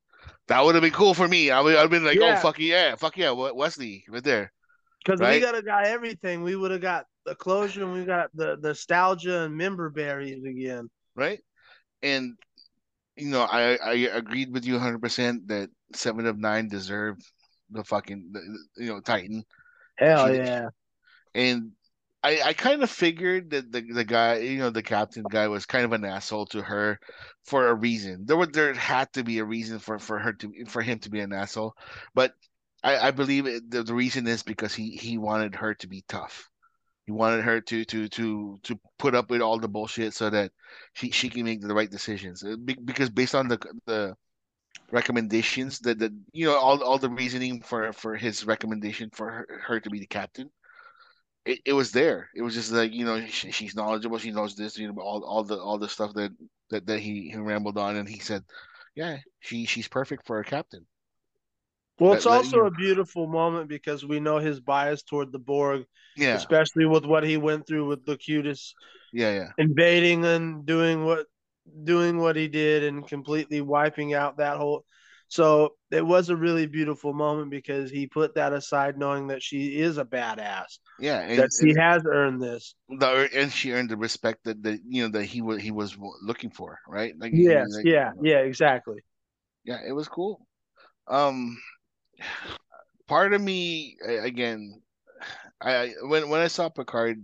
That 0.47 0.63
would 0.63 0.75
have 0.75 0.81
been 0.81 0.91
cool 0.93 1.13
for 1.13 1.27
me. 1.27 1.51
I 1.51 1.61
would 1.61 1.75
I've 1.75 1.89
been 1.89 2.05
like, 2.05 2.19
oh, 2.21 2.25
Yeah. 2.27 2.33
oh 2.33 2.41
fuck 2.41 2.59
yeah, 2.59 2.95
fuck 2.95 3.17
yeah, 3.17 3.31
Wesley 3.31 4.05
right 4.09 4.23
there, 4.23 4.51
Because 5.03 5.21
we 5.21 5.25
Right? 5.25 5.41
could 5.41 5.55
have 5.55 5.65
got 5.65 5.85
everything. 5.85 6.43
We 6.43 6.55
would 6.55 6.71
have 6.71 6.81
got 6.81 7.05
the 7.25 7.35
closure 7.35 7.83
and 7.83 7.93
we 7.93 8.05
got 8.05 8.29
the 8.33 8.57
nostalgia 8.61 9.41
and 9.41 9.55
member 9.55 9.89
berries 9.89 10.43
again. 10.45 10.89
Right? 11.15 11.39
And 12.01 12.37
you 13.15 13.29
know, 13.29 13.41
I 13.41 13.77
I 13.77 13.93
agreed 14.13 14.51
with 14.53 14.65
you 14.65 14.73
100 14.73 15.01
percent 15.01 15.47
that 15.47 15.69
Seven 15.95 16.25
of 16.25 16.37
Nine 16.39 16.67
deserved 16.67 17.23
the 17.69 17.83
fucking 17.83 18.29
the, 18.31 18.83
you 18.83 18.89
know 18.89 18.99
Titan. 19.01 19.43
Hell 19.97 20.29
She- 20.29 20.37
yeah. 20.37 20.69
and 21.35 21.71
I 22.23 22.41
I 22.41 22.53
kind 22.53 22.83
of 22.83 22.89
figured 22.89 23.51
that 23.51 23.71
the 23.71 23.81
the 23.81 24.03
guy, 24.05 24.37
you 24.39 24.59
know, 24.59 24.69
the 24.69 24.83
captain 24.83 25.23
guy 25.29 25.47
was 25.47 25.65
kind 25.65 25.85
of 25.85 25.93
an 25.93 26.05
asshole 26.05 26.47
to 26.47 26.61
her 26.61 26.99
for 27.45 27.67
a 27.67 27.73
reason. 27.75 28.25
There 28.25 28.37
would 28.37 28.53
there 28.53 28.73
had 28.73 29.11
to 29.13 29.23
be 29.23 29.39
a 29.39 29.45
reason 29.45 29.79
for 29.79 29.99
for 29.99 30.19
her 30.19 30.33
to 30.33 30.65
for 30.67 30.81
him 30.81 30.99
to 30.99 31.09
be 31.09 31.19
an 31.19 31.33
asshole, 31.33 31.73
but 32.15 32.33
I 32.83 33.09
I 33.09 33.11
believe 33.11 33.45
it, 33.47 33.69
the, 33.69 33.83
the 33.83 33.93
reason 33.93 34.27
is 34.27 34.43
because 34.43 34.73
he 34.73 34.91
he 34.97 35.17
wanted 35.17 35.55
her 35.55 35.73
to 35.75 35.87
be 35.87 36.03
tough. 36.07 36.49
He 37.05 37.11
wanted 37.11 37.43
her 37.43 37.61
to 37.61 37.85
to 37.85 38.07
to 38.09 38.59
to 38.63 38.79
put 38.97 39.15
up 39.15 39.29
with 39.29 39.41
all 39.41 39.59
the 39.59 39.67
bullshit 39.67 40.13
so 40.13 40.29
that 40.29 40.51
she 40.93 41.11
she 41.11 41.29
can 41.29 41.43
make 41.45 41.61
the 41.61 41.73
right 41.75 41.89
decisions. 41.91 42.43
Uh, 42.43 42.55
Because 42.57 43.09
based 43.09 43.35
on 43.35 43.47
the 43.47 43.59
the 43.85 44.15
recommendations 44.91 45.79
that 45.79 45.99
that 45.99 46.11
you 46.33 46.45
know 46.47 46.57
all 46.57 46.83
all 46.83 46.97
the 46.99 47.09
reasoning 47.09 47.61
for 47.61 47.93
for 47.93 48.15
his 48.15 48.45
recommendation 48.45 49.09
for 49.11 49.31
her, 49.31 49.47
her 49.67 49.79
to 49.79 49.89
be 49.89 49.99
the 49.99 50.07
captain 50.07 50.49
it, 51.45 51.59
it 51.65 51.73
was 51.73 51.91
there. 51.91 52.29
It 52.35 52.41
was 52.41 52.53
just 52.53 52.71
like 52.71 52.93
you 52.93 53.05
know 53.05 53.25
she, 53.27 53.51
she's 53.51 53.75
knowledgeable. 53.75 54.17
She 54.17 54.31
knows 54.31 54.55
this. 54.55 54.77
You 54.77 54.91
know 54.91 55.01
all 55.01 55.23
all 55.23 55.43
the 55.43 55.57
all 55.57 55.77
the 55.77 55.89
stuff 55.89 56.13
that 56.13 56.31
that, 56.69 56.85
that 56.87 56.99
he, 56.99 57.29
he 57.29 57.37
rambled 57.37 57.77
on, 57.77 57.97
and 57.97 58.07
he 58.07 58.19
said, 58.19 58.43
"Yeah, 58.95 59.17
she 59.39 59.65
she's 59.65 59.87
perfect 59.87 60.25
for 60.25 60.39
a 60.39 60.45
captain." 60.45 60.85
Well, 62.03 62.11
it's 62.11 62.25
Let- 62.25 62.35
also 62.43 62.57
you- 62.57 62.65
a 62.65 62.71
beautiful 62.71 63.27
moment 63.27 63.69
because 63.69 64.03
we 64.03 64.19
know 64.19 64.37
his 64.37 64.59
bias 64.59 65.03
toward 65.03 65.31
the 65.31 65.39
Borg, 65.39 65.85
Yeah, 66.17 66.35
especially 66.35 66.85
with 66.85 67.05
what 67.05 67.23
he 67.23 67.37
went 67.37 67.65
through 67.65 67.87
with 67.87 68.05
Locutus 68.05 68.75
yeah, 69.13 69.31
yeah. 69.33 69.49
invading 69.57 70.25
and 70.25 70.65
doing 70.65 71.05
what 71.05 71.27
doing 71.85 72.17
what 72.17 72.35
he 72.35 72.49
did 72.49 72.83
and 72.83 73.07
completely 73.07 73.61
wiping 73.61 74.13
out 74.13 74.37
that 74.37 74.57
whole 74.57 74.83
so 75.29 75.75
it 75.91 76.05
was 76.05 76.27
a 76.27 76.35
really 76.35 76.65
beautiful 76.65 77.13
moment 77.13 77.49
because 77.49 77.89
he 77.89 78.05
put 78.05 78.35
that 78.35 78.51
aside 78.51 78.97
knowing 78.97 79.27
that 79.27 79.41
she 79.41 79.79
is 79.79 79.97
a 79.97 80.03
badass 80.03 80.79
Yeah, 80.99 81.19
and, 81.21 81.39
that 81.39 81.51
she 81.57 81.73
has 81.79 82.03
earned 82.05 82.41
this 82.43 82.75
the 82.89 83.29
and 83.33 83.49
she 83.49 83.71
earned 83.71 83.89
the 83.89 83.95
respect 83.95 84.43
that, 84.43 84.61
that 84.63 84.81
you 84.85 85.03
know 85.03 85.09
that 85.17 85.23
he 85.23 85.41
was 85.41 85.61
he 85.61 85.71
was 85.71 85.95
looking 86.21 86.49
for, 86.49 86.79
right? 86.85 87.13
Like 87.17 87.31
yes 87.33 87.73
like, 87.73 87.85
yeah 87.85 88.11
yeah 88.21 88.39
exactly 88.39 88.99
yeah, 89.63 89.79
it 89.87 89.93
was 89.93 90.09
cool. 90.09 90.45
Um, 91.07 91.57
part 93.07 93.33
of 93.33 93.41
me 93.41 93.97
again, 94.05 94.81
I 95.61 95.93
when 96.01 96.29
when 96.29 96.41
I 96.41 96.47
saw 96.47 96.69
Picard, 96.69 97.21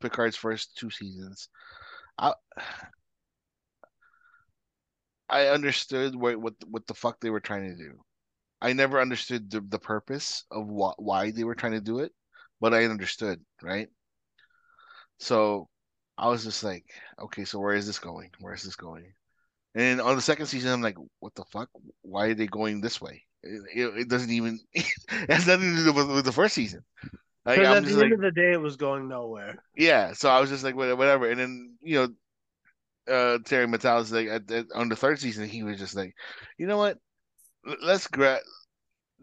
Picard's 0.00 0.36
first 0.36 0.76
two 0.76 0.90
seasons, 0.90 1.48
I 2.18 2.34
I 5.28 5.48
understood 5.48 6.14
what 6.14 6.36
what 6.36 6.54
what 6.66 6.86
the 6.86 6.94
fuck 6.94 7.20
they 7.20 7.30
were 7.30 7.40
trying 7.40 7.68
to 7.70 7.76
do. 7.76 8.00
I 8.60 8.72
never 8.72 9.00
understood 9.00 9.50
the 9.50 9.60
the 9.60 9.78
purpose 9.78 10.44
of 10.50 10.66
what 10.68 11.02
why 11.02 11.30
they 11.30 11.44
were 11.44 11.54
trying 11.54 11.72
to 11.72 11.80
do 11.80 12.00
it, 12.00 12.12
but 12.60 12.74
I 12.74 12.84
understood, 12.84 13.40
right? 13.62 13.88
So 15.18 15.68
I 16.18 16.28
was 16.28 16.44
just 16.44 16.64
like, 16.64 16.84
okay, 17.18 17.44
so 17.44 17.58
where 17.58 17.74
is 17.74 17.86
this 17.86 17.98
going? 17.98 18.30
Where 18.40 18.54
is 18.54 18.62
this 18.62 18.76
going? 18.76 19.12
And 19.74 20.00
on 20.00 20.16
the 20.16 20.22
second 20.22 20.46
season, 20.46 20.72
I'm 20.72 20.82
like, 20.82 20.96
what 21.20 21.34
the 21.34 21.44
fuck? 21.44 21.68
Why 22.02 22.28
are 22.28 22.34
they 22.34 22.46
going 22.46 22.80
this 22.80 23.00
way? 23.00 23.24
It, 23.42 23.62
it, 23.74 23.98
it 23.98 24.08
doesn't 24.08 24.30
even 24.30 24.60
it 24.72 24.86
has 25.28 25.46
nothing 25.46 25.76
to 25.76 25.84
do 25.84 25.92
with, 25.92 26.08
with 26.08 26.24
the 26.24 26.32
first 26.32 26.54
season. 26.54 26.82
Like, 27.44 27.58
at 27.60 27.62
the 27.62 27.90
end 27.90 27.96
like, 27.96 28.12
of 28.12 28.20
the 28.20 28.32
day 28.32 28.52
it 28.52 28.60
was 28.60 28.76
going 28.76 29.08
nowhere 29.08 29.62
yeah. 29.76 30.12
So 30.12 30.28
I 30.28 30.40
was 30.40 30.50
just 30.50 30.64
like, 30.64 30.74
whatever. 30.74 31.30
And 31.30 31.38
then 31.38 31.76
you 31.82 32.08
know, 33.08 33.14
uh, 33.14 33.38
Terry 33.44 33.66
Matalas 33.66 34.12
like 34.12 34.28
at, 34.28 34.50
at, 34.50 34.66
on 34.74 34.88
the 34.88 34.96
third 34.96 35.20
season, 35.20 35.48
he 35.48 35.62
was 35.62 35.78
just 35.78 35.94
like, 35.94 36.14
you 36.58 36.66
know 36.66 36.78
what? 36.78 36.98
Let's 37.82 38.06
grab. 38.06 38.40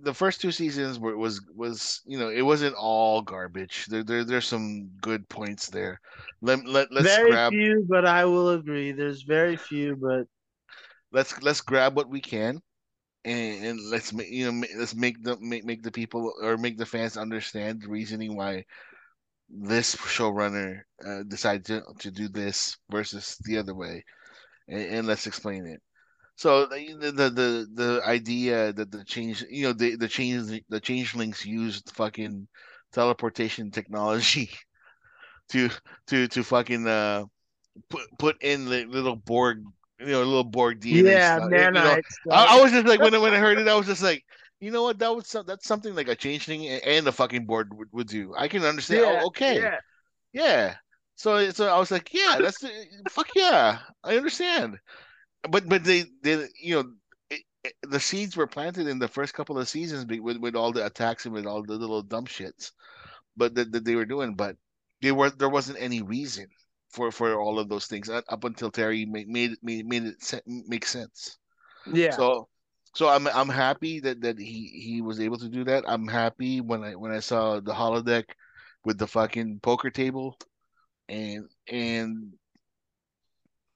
The 0.02 0.14
first 0.14 0.42
two 0.42 0.52
seasons 0.52 1.00
were 1.00 1.16
was 1.18 1.42
was 1.54 2.02
you 2.06 2.18
know 2.18 2.30
it 2.30 2.42
wasn't 2.42 2.76
all 2.76 3.22
garbage. 3.22 3.86
There 3.88 4.04
there 4.04 4.24
there's 4.24 4.48
some 4.48 4.90
good 5.02 5.28
points 5.30 5.68
there. 5.68 6.00
Let 6.42 6.66
let 6.66 6.92
let's 6.92 7.08
very 7.08 7.30
grab 7.30 7.52
few 7.52 7.86
but 7.88 8.06
i 8.06 8.26
will 8.26 8.50
agree 8.50 8.92
there's 8.92 9.22
very 9.22 9.56
few 9.56 9.96
but 9.96 10.28
let's 11.12 11.42
let's 11.42 11.62
grab 11.62 11.96
what 11.96 12.10
we 12.10 12.20
can 12.20 12.60
and, 13.26 13.66
and 13.66 13.90
let's 13.90 14.14
make 14.14 14.30
you 14.30 14.52
know 14.52 14.68
let's 14.78 14.96
make 14.96 15.24
the 15.24 15.38
make, 15.40 15.66
make 15.66 15.84
the 15.84 15.92
people 15.92 16.34
or 16.42 16.58
make 16.58 16.78
the 16.78 16.86
fans 16.86 17.18
understand 17.18 17.82
the 17.82 17.90
reasoning 17.90 18.36
why 18.36 18.66
this 19.50 19.96
showrunner 19.96 20.82
uh, 21.06 21.24
decided 21.24 21.66
to, 21.66 21.84
to 22.00 22.12
do 22.12 22.28
this 22.28 22.78
versus 22.90 23.38
the 23.44 23.58
other 23.58 23.76
way. 23.76 24.04
And, 24.68 24.82
and 24.82 25.08
let's 25.08 25.28
explain 25.28 25.66
it. 25.66 25.82
So 26.36 26.66
the, 26.66 27.12
the 27.16 27.30
the 27.30 27.68
the 27.74 28.02
idea 28.06 28.74
that 28.74 28.92
the 28.92 29.04
change 29.04 29.46
you 29.50 29.66
know 29.66 29.74
the 29.74 29.96
the 29.96 30.08
change 30.08 30.62
the 30.68 30.80
changelings 30.80 31.46
used 31.46 31.92
fucking 31.92 32.48
teleportation 32.92 33.70
technology 33.70 34.50
to 35.50 35.70
to 36.08 36.28
to 36.28 36.44
fucking 36.44 36.88
uh 36.88 37.26
put 37.90 38.08
put 38.18 38.42
in 38.42 38.66
the 38.66 38.86
little 38.86 39.16
Borg 39.16 39.64
you 40.06 40.12
know 40.12 40.24
a 40.24 40.26
little 40.26 40.44
Borg 40.44 40.82
DNA 40.82 41.12
yeah 41.12 41.38
stuff. 41.38 41.52
You 41.52 41.72
know, 41.72 41.98
I, 42.32 42.58
I 42.58 42.62
was 42.62 42.72
just 42.72 42.88
like 42.88 43.00
when 43.00 43.14
I, 43.14 43.18
when 43.18 43.34
I 43.34 43.38
heard 43.38 43.58
it, 43.58 43.68
I 43.68 43.76
was 43.76 43.86
just 43.86 44.04
like, 44.04 44.24
you 44.60 44.72
know 44.72 44.84
what? 44.84 45.00
That 45.00 45.16
was 45.16 45.28
some, 45.28 45.46
that's 45.46 45.68
something 45.68 45.96
like 45.96 46.08
a 46.08 46.16
change 46.16 46.46
thing 46.46 46.68
and 46.68 47.06
the 47.06 47.12
fucking 47.12 47.46
board 47.46 47.74
would, 47.74 47.90
would 47.92 48.08
do. 48.08 48.34
I 48.38 48.48
can 48.48 48.64
understand. 48.64 49.02
Oh, 49.02 49.12
yeah, 49.12 49.20
oh, 49.22 49.28
okay, 49.28 49.62
yeah. 49.62 49.78
yeah. 50.34 50.76
So 51.16 51.50
so 51.52 51.68
I 51.68 51.78
was 51.78 51.92
like, 51.92 52.14
yeah, 52.14 52.38
that's 52.40 52.60
the, 52.60 52.70
fuck 53.10 53.30
yeah, 53.36 53.80
I 54.04 54.18
understand. 54.18 54.78
But 55.50 55.68
but 55.68 55.84
they 55.84 56.06
they 56.22 56.48
you 56.62 56.76
know. 56.76 56.92
It, 57.30 57.42
it, 57.64 57.74
the 57.90 58.00
seeds 58.00 58.36
were 58.36 58.48
planted 58.48 58.88
in 58.88 59.00
the 59.00 59.08
first 59.08 59.34
couple 59.34 59.58
of 59.58 59.70
seasons 59.70 60.06
with, 60.06 60.38
with 60.38 60.56
all 60.56 60.72
the 60.72 60.86
attacks 60.86 61.26
and 61.26 61.34
with 61.34 61.46
all 61.46 61.64
the 61.64 61.74
little 61.74 62.02
dumb 62.02 62.26
shits, 62.26 62.72
but 63.38 63.56
that, 63.56 63.72
that 63.72 63.86
they 63.86 63.96
were 63.96 64.06
doing. 64.06 64.36
But 64.36 64.58
they 65.02 65.12
were 65.12 65.30
there 65.30 65.50
wasn't 65.50 65.82
any 65.82 66.02
reason 66.02 66.48
for 66.94 67.12
for 67.12 67.42
all 67.42 67.60
of 67.60 67.68
those 67.68 67.88
things 67.88 68.10
up 68.10 68.24
up 68.30 68.44
until 68.44 68.72
Terry 68.72 69.06
made 69.06 69.28
made 69.28 69.52
it 69.54 69.60
made, 69.64 69.86
made 69.88 70.04
it 70.04 70.22
se- 70.24 70.42
make 70.46 70.86
sense. 70.86 71.38
yeah 71.92 72.16
So 72.16 72.48
so 72.94 73.10
I'm 73.10 73.28
I'm 73.28 73.50
happy 73.50 74.00
that 74.02 74.22
that 74.22 74.38
he 74.38 74.68
he 74.68 75.02
was 75.02 75.20
able 75.20 75.38
to 75.40 75.50
do 75.50 75.64
that. 75.66 75.84
I'm 75.88 76.08
happy 76.08 76.62
when 76.62 76.84
I 76.84 76.96
when 76.96 77.12
I 77.12 77.20
saw 77.20 77.60
the 77.60 77.74
holodeck 77.74 78.26
with 78.86 79.00
the 79.00 79.08
fucking 79.08 79.60
poker 79.62 79.90
table 79.90 80.38
and 81.10 81.50
and 81.68 82.34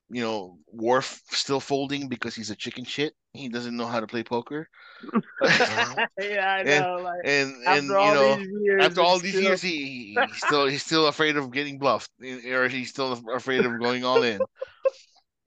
you 0.10 0.22
know 0.22 0.60
Worf 0.72 1.22
still 1.31 1.60
folding 1.60 2.07
because 2.07 2.35
he's 2.35 2.52
a 2.52 2.56
chicken 2.56 2.85
shit. 2.85 3.14
He 3.38 3.49
doesn't 3.49 3.76
know 3.77 3.85
how 3.85 3.99
to 3.99 4.07
play 4.07 4.23
poker. 4.23 4.68
yeah 5.41 5.95
i 6.19 6.64
And- 6.65 6.84
know 6.84 6.95
like 7.03 7.22
and 7.23 7.53
and 7.68 7.84
you 7.85 7.93
know 7.93 8.38
years 8.38 8.84
after 8.85 9.01
all 9.01 9.19
these 9.19 9.34
still- 9.34 9.43
years 9.43 9.61
he, 9.61 9.77
he 9.77 10.18
he's 10.27 10.38
still 10.43 10.65
he's 10.68 10.84
still 10.84 11.07
afraid 11.07 11.38
of 11.38 11.51
getting 11.51 11.77
bluffed 11.77 12.09
or 12.51 12.68
he's 12.68 12.89
still 12.89 13.22
afraid 13.34 13.65
of 13.65 13.80
going 13.80 14.03
all 14.03 14.23
in. 14.23 14.39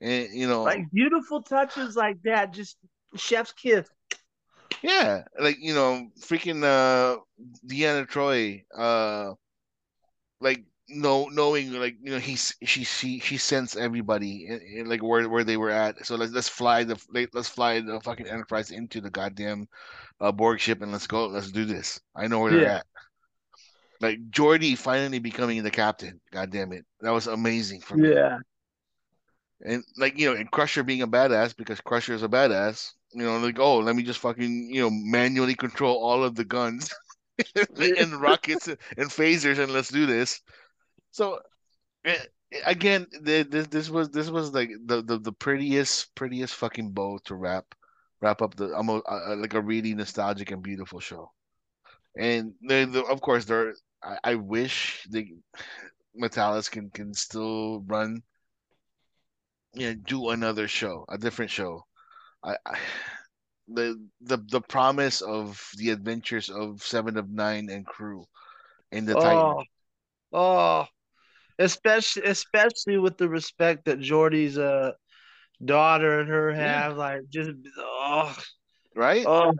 And 0.03 0.29
you 0.33 0.49
know 0.49 0.63
like 0.63 0.91
beautiful 0.91 1.43
touches 1.43 1.95
like 1.95 2.23
that 2.23 2.55
just 2.55 2.79
chef's 3.17 3.53
kiss 3.53 3.87
Yeah, 4.83 5.25
like 5.39 5.59
you 5.61 5.75
know, 5.75 6.09
freaking 6.21 6.65
uh 6.65 7.19
Deanna 7.67 8.07
Troi, 8.09 8.65
uh 8.75 9.35
like 10.41 10.65
no 10.91 11.29
knowing 11.29 11.73
like 11.73 11.97
you 12.03 12.11
know 12.13 12.19
he's 12.19 12.55
she 12.65 12.85
she 12.85 13.19
she 13.21 13.37
sends 13.37 13.77
everybody 13.77 14.47
in, 14.47 14.61
in, 14.61 14.89
like 14.89 15.03
where 15.03 15.29
where 15.29 15.45
they 15.45 15.57
were 15.57 15.71
at. 15.71 16.05
So 16.07 16.17
let's 16.17 16.33
let's 16.33 16.49
fly 16.49 16.85
the 16.85 17.01
let's 17.33 17.49
fly 17.49 17.81
the 17.81 18.01
fucking 18.01 18.27
Enterprise 18.27 18.71
into 18.71 19.01
the 19.01 19.11
goddamn 19.11 19.69
uh 20.21 20.33
Borg 20.33 20.61
ship 20.61 20.83
and 20.83 20.93
let's 20.93 21.07
go. 21.07 21.27
Let's 21.27 21.53
do 21.53 21.65
this. 21.65 22.01
I 22.15 22.27
know 22.27 22.41
where 22.41 22.53
they're 22.53 22.67
at. 22.69 22.87
Like 24.01 24.19
Geordi 24.31 24.77
finally 24.77 25.19
becoming 25.19 25.63
the 25.63 25.71
captain. 25.71 26.21
God 26.33 26.51
damn 26.51 26.73
it. 26.73 26.85
That 27.01 27.11
was 27.11 27.27
amazing 27.27 27.81
for 27.83 27.97
me. 27.97 28.11
yeah 28.11 28.39
And 29.65 29.85
like 29.97 30.19
you 30.19 30.31
know, 30.31 30.37
and 30.37 30.51
Crusher 30.51 30.83
being 30.83 31.03
a 31.03 31.09
badass 31.09 31.57
because 31.57 31.81
Crusher 31.81 32.15
is 32.15 32.23
a 32.23 32.29
badass. 32.29 32.93
You 33.13 33.25
know, 33.25 33.39
like 33.39 33.59
oh, 33.59 33.79
let 33.79 33.97
me 33.97 34.03
just 34.03 34.21
fucking 34.21 34.71
you 34.73 34.81
know 34.81 34.91
manually 34.91 35.55
control 35.55 36.03
all 36.03 36.25
of 36.25 36.35
the 36.35 36.45
guns 36.45 36.91
and 37.79 38.21
rockets 38.21 38.69
and 38.69 39.11
phasers, 39.11 39.59
and 39.59 39.73
let's 39.73 39.91
do 39.91 40.07
this. 40.07 40.41
So 41.11 41.41
eh, 42.05 42.17
again, 42.67 43.07
this 43.21 43.67
this 43.69 43.91
was 43.91 44.11
this 44.11 44.31
was 44.31 44.53
like 44.53 44.71
the 44.85 45.03
the, 45.03 45.19
the 45.19 45.33
prettiest 45.33 46.15
prettiest 46.15 46.55
fucking 46.55 46.93
bow 46.93 47.19
to 47.25 47.35
wrap 47.35 47.65
wrap 48.21 48.43
up 48.43 48.55
the 48.55 48.75
almost 48.75 49.05
uh, 49.09 49.37
like 49.37 49.55
a 49.55 49.61
really 49.61 49.95
nostalgic 49.95 50.51
and 50.51 50.63
beautiful 50.63 51.01
show. 51.01 51.31
And 52.17 52.55
of 52.69 53.21
course 53.21 53.45
there, 53.45 53.75
I, 54.03 54.19
I 54.25 54.35
wish 54.35 55.07
the 55.11 55.29
Matalas 56.21 56.71
can 56.71 56.91
can 56.91 57.15
still 57.15 57.81
run 57.81 58.23
yeah, 59.75 59.95
do 60.05 60.31
another 60.31 60.69
show, 60.69 61.05
a 61.09 61.19
different 61.19 61.51
show. 61.51 61.85
I, 62.43 62.57
I 62.67 62.79
the 63.69 64.09
the 64.21 64.39
the 64.51 64.61
promise 64.61 65.21
of 65.21 65.63
the 65.77 65.91
adventures 65.91 66.51
of 66.51 66.83
Seven 66.83 67.17
of 67.17 67.31
Nine 67.31 67.69
and 67.71 67.87
crew 67.87 68.25
in 68.91 69.07
the 69.07 69.15
Titan. 69.15 69.39
oh 69.39 69.63
oh 70.33 70.87
especially 71.61 72.25
especially 72.25 72.99
with 72.99 73.17
the 73.19 73.29
respect 73.29 73.85
that 73.87 74.01
Geordi's 74.01 74.59
uh 74.59 74.93
daughter 75.65 76.21
and 76.21 76.29
her 76.29 76.53
Yeah. 76.53 76.89
have 76.89 76.97
like 76.97 77.23
just 77.31 77.51
oh 77.79 78.37
right? 78.97 79.25
oh 79.27 79.53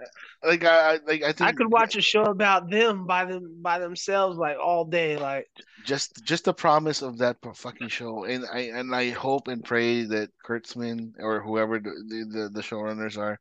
Like 0.45 0.65
I, 0.65 0.95
I 0.95 0.99
like 1.07 1.23
I 1.23 1.33
think 1.33 1.41
I 1.41 1.53
could 1.53 1.71
watch 1.71 1.97
a 1.97 2.03
show 2.03 2.23
about 2.23 2.71
them 2.71 3.07
by 3.07 3.25
them 3.27 3.59
by 3.63 3.79
themselves 3.79 4.39
like 4.39 4.57
all 4.59 4.85
day 4.85 5.19
like 5.19 5.49
just 5.83 6.25
just 6.25 6.45
the 6.45 6.55
promise 6.55 7.03
of 7.03 7.19
that 7.19 7.39
fucking 7.55 7.89
show, 7.89 8.25
and 8.25 8.45
I 8.53 8.61
and 8.75 8.95
I 8.95 9.11
hope 9.11 9.49
and 9.49 9.65
pray 9.65 10.05
that 10.05 10.31
Kurtzman 10.45 11.15
or 11.19 11.41
whoever 11.43 11.79
the 11.79 12.27
the, 12.31 12.51
the 12.53 12.61
showrunners 12.63 13.19
are 13.19 13.39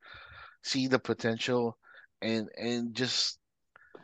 see 0.63 0.87
the 0.87 0.99
potential, 0.99 1.77
and 2.21 2.49
and 2.57 2.95
just 2.95 3.38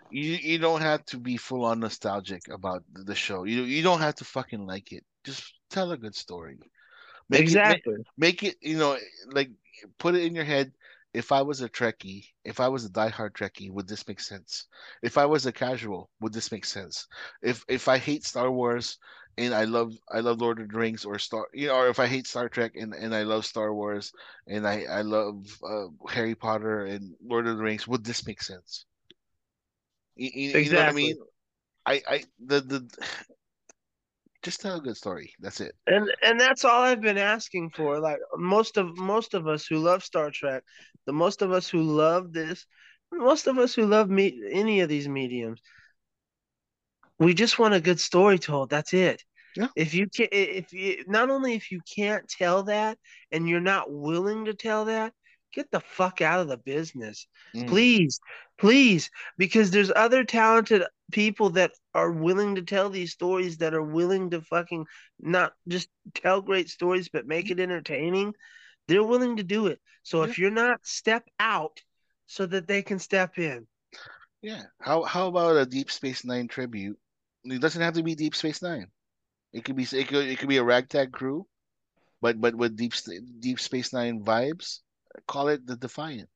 you 0.10 0.34
you 0.34 0.58
don't 0.58 0.82
have 0.82 1.04
to 1.06 1.18
be 1.18 1.38
full 1.38 1.66
on 1.66 1.80
nostalgic 1.80 2.48
about 2.50 2.84
the 2.94 3.16
show. 3.16 3.44
You 3.44 3.64
you 3.64 3.84
don't 3.84 4.02
have 4.02 4.16
to 4.16 4.26
fucking 4.26 4.66
like 4.66 4.92
it. 4.92 5.04
Just 5.24 5.54
tell 5.70 5.92
a 5.92 5.98
good 5.98 6.16
story. 6.16 6.60
Make 7.30 7.42
it, 7.42 7.44
make, 7.44 7.48
exactly 7.48 7.96
make 8.18 8.44
it 8.44 8.56
you 8.62 8.78
know 8.78 8.98
like 9.32 9.50
put 9.98 10.16
it 10.16 10.24
in 10.24 10.36
your 10.36 10.46
head 10.46 10.72
if 11.16 11.32
I 11.32 11.42
was 11.42 11.62
a 11.62 11.70
Trekkie, 11.70 12.26
if 12.44 12.60
I 12.60 12.68
was 12.68 12.84
a 12.84 12.90
diehard 12.90 13.32
Trekkie, 13.32 13.72
would 13.72 13.88
this 13.88 14.06
make 14.06 14.20
sense? 14.20 14.68
If 15.02 15.18
I 15.18 15.26
was 15.26 15.46
a 15.46 15.52
casual, 15.54 16.10
would 16.20 16.34
this 16.34 16.52
make 16.52 16.66
sense? 16.66 17.08
If 17.42 17.64
if 17.70 17.88
I 17.88 17.98
hate 17.98 18.26
Star 18.26 18.52
Wars 18.52 18.98
and 19.38 19.54
I 19.54 19.64
love 19.64 19.94
I 20.12 20.20
love 20.20 20.42
Lord 20.42 20.60
of 20.60 20.70
the 20.70 20.78
Rings 20.78 21.06
or 21.06 21.18
Star, 21.18 21.48
you 21.54 21.68
know, 21.68 21.76
or 21.76 21.88
if 21.88 22.00
I 22.00 22.08
hate 22.08 22.28
Star 22.28 22.50
Trek 22.50 22.74
and, 22.76 22.94
and 22.94 23.16
I 23.16 23.24
love 23.24 23.46
Star 23.46 23.74
Wars 23.74 24.12
and 24.48 24.68
I 24.68 24.84
I 24.84 25.02
love 25.04 25.46
uh, 25.64 25.88
Harry 26.10 26.36
Potter 26.36 26.86
and 26.86 27.16
Lord 27.26 27.48
of 27.48 27.58
the 27.58 27.64
Rings, 27.64 27.88
would 27.88 28.04
this 28.04 28.28
make 28.28 28.42
sense? 28.42 28.86
You, 30.16 30.30
you, 30.34 30.50
you 30.52 30.70
know 30.70 30.78
what 30.80 30.88
I 30.88 30.92
Exactly. 30.92 30.94
mean? 30.94 31.18
I 31.86 32.02
I 32.08 32.24
the 32.40 32.62
the 32.62 32.90
just 34.44 34.62
tell 34.62 34.78
a 34.78 34.82
good 34.82 34.98
story. 34.98 35.34
That's 35.40 35.62
it. 35.62 35.76
And 35.88 36.12
and 36.24 36.40
that's 36.40 36.66
all 36.66 36.82
I've 36.84 37.02
been 37.02 37.18
asking 37.18 37.72
for. 37.72 38.00
Like 38.00 38.20
most 38.36 38.78
of 38.78 38.98
most 38.98 39.34
of 39.34 39.48
us 39.48 39.66
who 39.68 39.78
love 39.78 40.04
Star 40.04 40.32
Trek, 40.32 40.64
the 41.06 41.14
most 41.14 41.42
of 41.42 41.52
us 41.52 41.70
who 41.70 41.82
love 41.82 42.34
this, 42.34 42.66
most 43.12 43.48
of 43.48 43.58
us 43.60 43.76
who 43.76 43.86
love 43.86 44.10
me 44.10 44.42
any 44.52 44.82
of 44.82 44.90
these 44.90 45.08
mediums, 45.08 45.62
we 47.20 47.34
just 47.34 47.60
want 47.60 47.74
a 47.74 47.80
good 47.82 48.00
story 48.00 48.40
told. 48.40 48.70
That's 48.70 48.94
it. 48.94 49.24
Yeah. 49.56 49.68
If 49.76 49.94
you 49.94 50.08
can't, 50.08 50.34
if 50.34 50.74
you 50.74 51.04
not 51.08 51.30
only 51.30 51.56
if 51.56 51.72
you 51.72 51.82
can't 51.96 52.28
tell 52.30 52.64
that 52.64 52.98
and 53.32 53.48
you're 53.48 53.60
not 53.62 53.92
willing 53.92 54.46
to 54.46 54.54
tell 54.54 54.86
that, 54.86 55.14
get 55.56 55.72
the 55.72 55.80
fuck 55.80 56.22
out 56.22 56.42
of 56.42 56.48
the 56.50 56.58
business, 56.58 57.28
Mm. 57.56 57.68
please, 57.68 58.20
please, 58.60 59.10
because 59.38 59.72
there's 59.72 59.92
other 59.96 60.24
talented 60.24 60.84
people 61.12 61.52
that 61.52 61.72
are 61.94 62.12
willing 62.12 62.56
to 62.56 62.62
tell 62.62 62.90
these 62.90 63.14
stories 63.14 63.58
that 63.58 63.74
are 63.74 63.84
willing 63.84 64.30
to 64.32 64.42
fucking 64.42 64.86
not 65.20 65.54
just 65.68 65.90
tell 66.14 66.42
great 66.42 66.70
stories 66.70 67.10
but 67.10 67.28
make 67.28 67.50
it 67.50 67.60
entertaining. 67.60 68.34
They're 68.88 69.04
willing 69.04 69.38
to 69.38 69.44
do 69.44 69.68
it. 69.68 69.80
So 70.04 70.24
if 70.24 70.38
you're 70.38 70.52
not, 70.52 70.86
step 70.86 71.28
out 71.40 71.82
so 72.28 72.46
that 72.46 72.68
they 72.68 72.84
can 72.84 73.00
step 73.00 73.40
in. 73.40 73.68
Yeah. 74.42 74.64
How 74.80 75.04
how 75.04 75.28
about 75.28 75.58
a 75.58 75.66
Deep 75.66 75.90
Space 75.90 76.24
Nine 76.26 76.48
tribute? 76.48 77.00
It 77.44 77.62
doesn't 77.62 77.82
have 77.82 77.96
to 77.96 78.04
be 78.04 78.16
Deep 78.16 78.36
Space 78.36 78.62
Nine. 78.62 78.92
It 79.54 79.64
could 79.64 79.76
be 79.76 79.84
it 79.84 80.08
could 80.08 80.28
it 80.28 80.38
could 80.40 80.50
be 80.50 80.58
a 80.58 80.64
ragtag 80.64 81.12
crew, 81.12 81.48
but 82.22 82.40
but 82.40 82.56
with 82.56 82.76
Deep 82.76 82.94
Deep 83.40 83.60
Space 83.60 83.94
Nine 83.94 84.24
vibes. 84.24 84.82
Call 85.28 85.48
it 85.50 85.66
the 85.66 85.76
Defiant. 85.76 86.30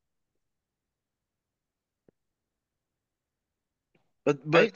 But 4.25 4.37
but 4.45 4.73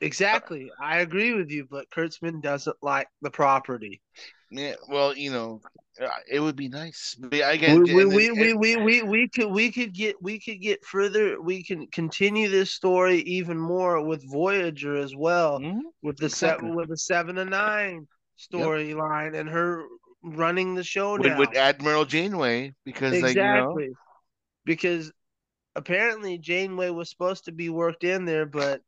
exactly, 0.00 0.70
I 0.80 0.98
agree 0.98 1.32
with 1.34 1.50
you. 1.50 1.66
But 1.70 1.90
Kurtzman 1.90 2.42
doesn't 2.42 2.76
like 2.82 3.08
the 3.22 3.30
property. 3.30 4.02
Yeah. 4.50 4.74
Well, 4.88 5.16
you 5.16 5.32
know, 5.32 5.60
uh, 6.00 6.08
it 6.30 6.40
would 6.40 6.56
be 6.56 6.68
nice. 6.68 7.16
But 7.18 7.32
again, 7.32 7.82
we, 7.82 7.94
we, 7.94 8.02
and- 8.02 8.12
we, 8.14 8.28
and- 8.28 8.38
we, 8.38 8.54
we, 8.54 8.76
we, 8.76 9.02
we 9.02 9.28
could 9.28 9.50
we 9.50 9.72
could 9.72 9.94
get 9.94 10.16
we 10.20 10.38
could 10.38 10.60
get 10.60 10.84
further. 10.84 11.40
We 11.40 11.64
can 11.64 11.86
continue 11.88 12.48
this 12.48 12.72
story 12.72 13.20
even 13.20 13.58
more 13.58 14.04
with 14.04 14.22
Voyager 14.30 14.96
as 14.96 15.14
well, 15.16 15.58
Mhm. 15.60 15.80
with 16.02 16.18
the 16.18 16.26
exactly. 16.26 16.66
seven 16.68 16.76
with 16.76 16.88
the 16.88 16.98
seven 16.98 17.36
to 17.36 17.44
nine 17.44 18.06
storyline 18.38 19.34
and 19.34 19.48
her 19.48 19.84
running 20.26 20.74
the 20.74 20.84
show 20.84 21.12
with, 21.12 21.26
now. 21.26 21.38
with 21.38 21.56
Admiral 21.56 22.04
Janeway 22.04 22.74
because 22.84 23.22
like 23.22 23.36
you 23.36 23.42
know 23.42 23.70
exactly, 23.70 23.90
because 24.64 25.12
apparently 25.74 26.38
Janeway 26.38 26.90
was 26.90 27.10
supposed 27.10 27.44
to 27.44 27.52
be 27.52 27.68
worked 27.68 28.04
in 28.04 28.24
there, 28.24 28.46
but 28.46 28.80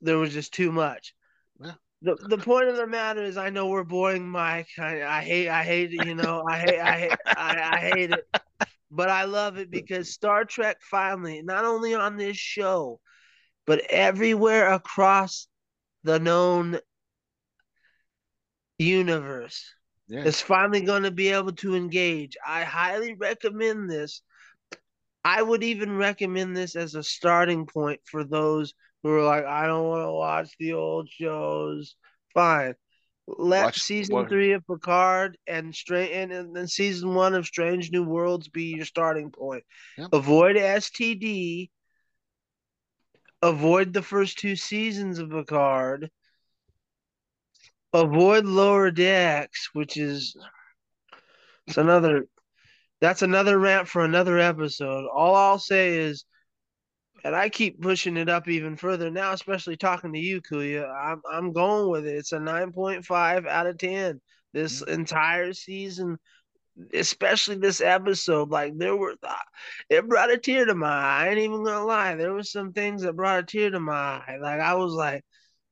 there 0.00 0.18
was 0.18 0.32
just 0.32 0.52
too 0.52 0.70
much. 0.70 1.14
Yeah. 1.60 1.72
The 2.02 2.16
the 2.28 2.38
point 2.38 2.68
of 2.68 2.76
the 2.76 2.86
matter 2.86 3.22
is, 3.22 3.36
I 3.36 3.50
know 3.50 3.68
we're 3.68 3.84
boring, 3.84 4.28
Mike. 4.28 4.68
I, 4.78 5.02
I 5.02 5.22
hate 5.22 5.48
I 5.48 5.64
hate 5.64 5.92
it. 5.92 6.06
You 6.06 6.14
know, 6.14 6.44
I 6.48 6.58
hate 6.58 6.80
I 6.80 6.98
hate 6.98 7.18
I, 7.26 7.70
I 7.72 7.76
hate 7.78 8.10
it, 8.12 8.26
but 8.90 9.08
I 9.08 9.24
love 9.24 9.56
it 9.56 9.70
because 9.70 10.12
Star 10.12 10.44
Trek 10.44 10.78
finally, 10.82 11.42
not 11.42 11.64
only 11.64 11.94
on 11.94 12.16
this 12.16 12.36
show, 12.36 13.00
but 13.66 13.80
everywhere 13.90 14.72
across 14.72 15.48
the 16.04 16.20
known 16.20 16.78
universe 18.78 19.74
yeah. 20.08 20.24
is 20.24 20.40
finally 20.40 20.80
going 20.80 21.02
to 21.04 21.10
be 21.10 21.28
able 21.28 21.52
to 21.52 21.74
engage. 21.74 22.36
I 22.46 22.64
highly 22.64 23.14
recommend 23.14 23.90
this. 23.90 24.22
I 25.24 25.42
would 25.42 25.62
even 25.62 25.96
recommend 25.96 26.56
this 26.56 26.76
as 26.76 26.94
a 26.94 27.02
starting 27.02 27.66
point 27.66 28.00
for 28.04 28.24
those 28.24 28.72
who 29.02 29.10
are 29.10 29.24
like, 29.24 29.44
I 29.44 29.66
don't 29.66 29.86
want 29.88 30.06
to 30.06 30.12
watch 30.12 30.50
the 30.58 30.72
old 30.72 31.08
shows. 31.08 31.94
Fine. 32.34 32.74
Let 33.26 33.64
Watch- 33.64 33.82
season 33.82 34.14
what- 34.14 34.28
three 34.28 34.52
of 34.52 34.66
Picard 34.66 35.36
and 35.46 35.74
straight 35.74 36.12
and, 36.12 36.32
and 36.32 36.56
then 36.56 36.66
season 36.66 37.14
one 37.14 37.34
of 37.34 37.46
Strange 37.46 37.90
New 37.90 38.04
Worlds 38.04 38.48
be 38.48 38.74
your 38.76 38.86
starting 38.86 39.30
point. 39.30 39.64
Yep. 39.98 40.08
Avoid 40.12 40.56
STD. 40.56 41.70
Avoid 43.42 43.92
the 43.92 44.02
first 44.02 44.38
two 44.38 44.56
seasons 44.56 45.18
of 45.18 45.30
Picard. 45.30 46.10
Avoid 47.92 48.44
Lower 48.44 48.90
Decks, 48.90 49.70
which 49.72 49.96
is 49.96 50.36
it's 51.66 51.78
another 51.78 52.26
that's 53.00 53.22
another 53.22 53.58
rant 53.58 53.88
for 53.88 54.04
another 54.04 54.38
episode. 54.38 55.06
All 55.12 55.34
I'll 55.34 55.58
say 55.58 55.98
is 55.98 56.24
and 57.24 57.34
I 57.34 57.48
keep 57.48 57.80
pushing 57.80 58.16
it 58.16 58.28
up 58.28 58.48
even 58.48 58.76
further 58.76 59.10
now, 59.10 59.32
especially 59.32 59.76
talking 59.76 60.12
to 60.12 60.18
you, 60.18 60.40
Kuya. 60.40 60.88
I'm 60.88 61.20
I'm 61.30 61.52
going 61.52 61.90
with 61.90 62.06
it. 62.06 62.14
It's 62.16 62.32
a 62.32 62.40
nine 62.40 62.72
point 62.72 63.04
five 63.04 63.46
out 63.46 63.66
of 63.66 63.78
ten. 63.78 64.20
This 64.52 64.82
entire 64.82 65.52
season, 65.52 66.18
especially 66.94 67.56
this 67.56 67.80
episode, 67.80 68.50
like 68.50 68.78
there 68.78 68.96
were, 68.96 69.14
it 69.90 70.08
brought 70.08 70.30
a 70.30 70.38
tear 70.38 70.64
to 70.64 70.74
my 70.74 70.88
eye. 70.88 71.24
I 71.26 71.28
ain't 71.28 71.38
even 71.38 71.64
gonna 71.64 71.84
lie. 71.84 72.14
There 72.14 72.32
were 72.32 72.42
some 72.42 72.72
things 72.72 73.02
that 73.02 73.16
brought 73.16 73.40
a 73.40 73.42
tear 73.42 73.70
to 73.70 73.80
my 73.80 73.92
eye. 73.94 74.38
Like 74.40 74.60
I 74.60 74.74
was 74.74 74.92
like, 74.94 75.24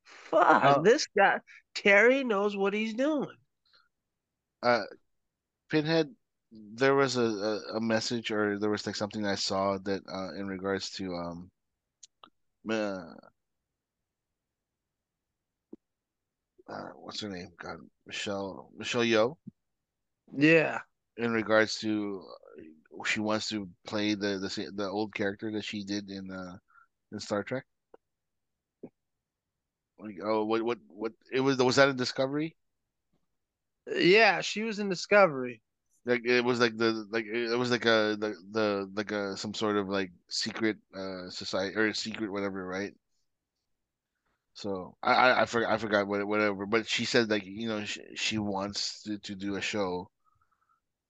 "Fuck, 0.03 0.63
Uh, 0.63 0.79
this 0.81 1.07
guy 1.17 1.39
Terry 1.83 2.23
knows 2.23 2.57
what 2.57 2.73
he's 2.73 2.93
doing." 2.93 3.35
uh 4.63 4.83
Pinhead 5.69 6.13
there 6.51 6.95
was 6.95 7.17
a, 7.17 7.21
a, 7.21 7.59
a 7.77 7.81
message 7.81 8.31
or 8.31 8.57
there 8.57 8.69
was 8.69 8.85
like 8.87 8.95
something 8.95 9.25
I 9.25 9.35
saw 9.35 9.77
that 9.79 10.01
uh 10.07 10.33
in 10.39 10.47
regards 10.47 10.89
to 10.91 11.13
um 11.15 11.51
uh, 12.69 13.13
uh 16.69 16.89
what's 16.95 17.21
her 17.21 17.29
name? 17.29 17.49
God, 17.59 17.77
Michelle 18.05 18.71
Michelle 18.77 19.03
Yeoh 19.03 19.37
Yeah, 20.35 20.79
in 21.17 21.31
regards 21.31 21.77
to 21.79 22.23
uh, 22.99 23.03
she 23.05 23.19
wants 23.19 23.49
to 23.49 23.69
play 23.85 24.15
the 24.15 24.39
the 24.39 24.71
the 24.75 24.89
old 24.89 25.13
character 25.13 25.51
that 25.51 25.65
she 25.65 25.83
did 25.83 26.09
in 26.09 26.31
uh 26.31 26.57
in 27.11 27.19
Star 27.19 27.43
Trek. 27.43 27.65
Like 29.99 30.19
oh 30.23 30.45
what 30.45 30.61
what 30.63 30.77
what 30.89 31.13
it 31.31 31.41
was 31.41 31.57
was 31.57 31.75
that 31.77 31.89
a 31.89 31.93
Discovery? 31.93 32.55
yeah, 33.95 34.41
she 34.41 34.63
was 34.63 34.79
in 34.79 34.89
Discovery. 34.89 35.61
Like 36.05 36.25
it 36.25 36.43
was 36.43 36.59
like 36.59 36.77
the 36.77 37.05
like 37.11 37.25
it 37.25 37.57
was 37.57 37.69
like 37.71 37.85
a 37.85 38.15
the, 38.17 38.35
the 38.51 38.89
like 38.93 39.11
a 39.11 39.35
some 39.35 39.53
sort 39.53 39.75
of 39.75 39.89
like 39.89 40.11
secret 40.29 40.77
uh 40.95 41.29
society 41.29 41.75
or 41.75 41.93
secret 41.93 42.31
whatever, 42.31 42.65
right? 42.65 42.93
So 44.53 44.95
I 45.03 45.13
I, 45.13 45.41
I 45.41 45.45
forgot 45.45 45.71
I 45.71 45.77
forgot 45.77 46.07
what 46.07 46.25
whatever, 46.25 46.65
but 46.65 46.87
she 46.87 47.05
said 47.05 47.29
like 47.29 47.45
you 47.45 47.67
know 47.67 47.83
she, 47.85 48.01
she 48.15 48.37
wants 48.37 49.03
to, 49.03 49.17
to 49.19 49.35
do 49.35 49.55
a 49.55 49.61
show, 49.61 50.09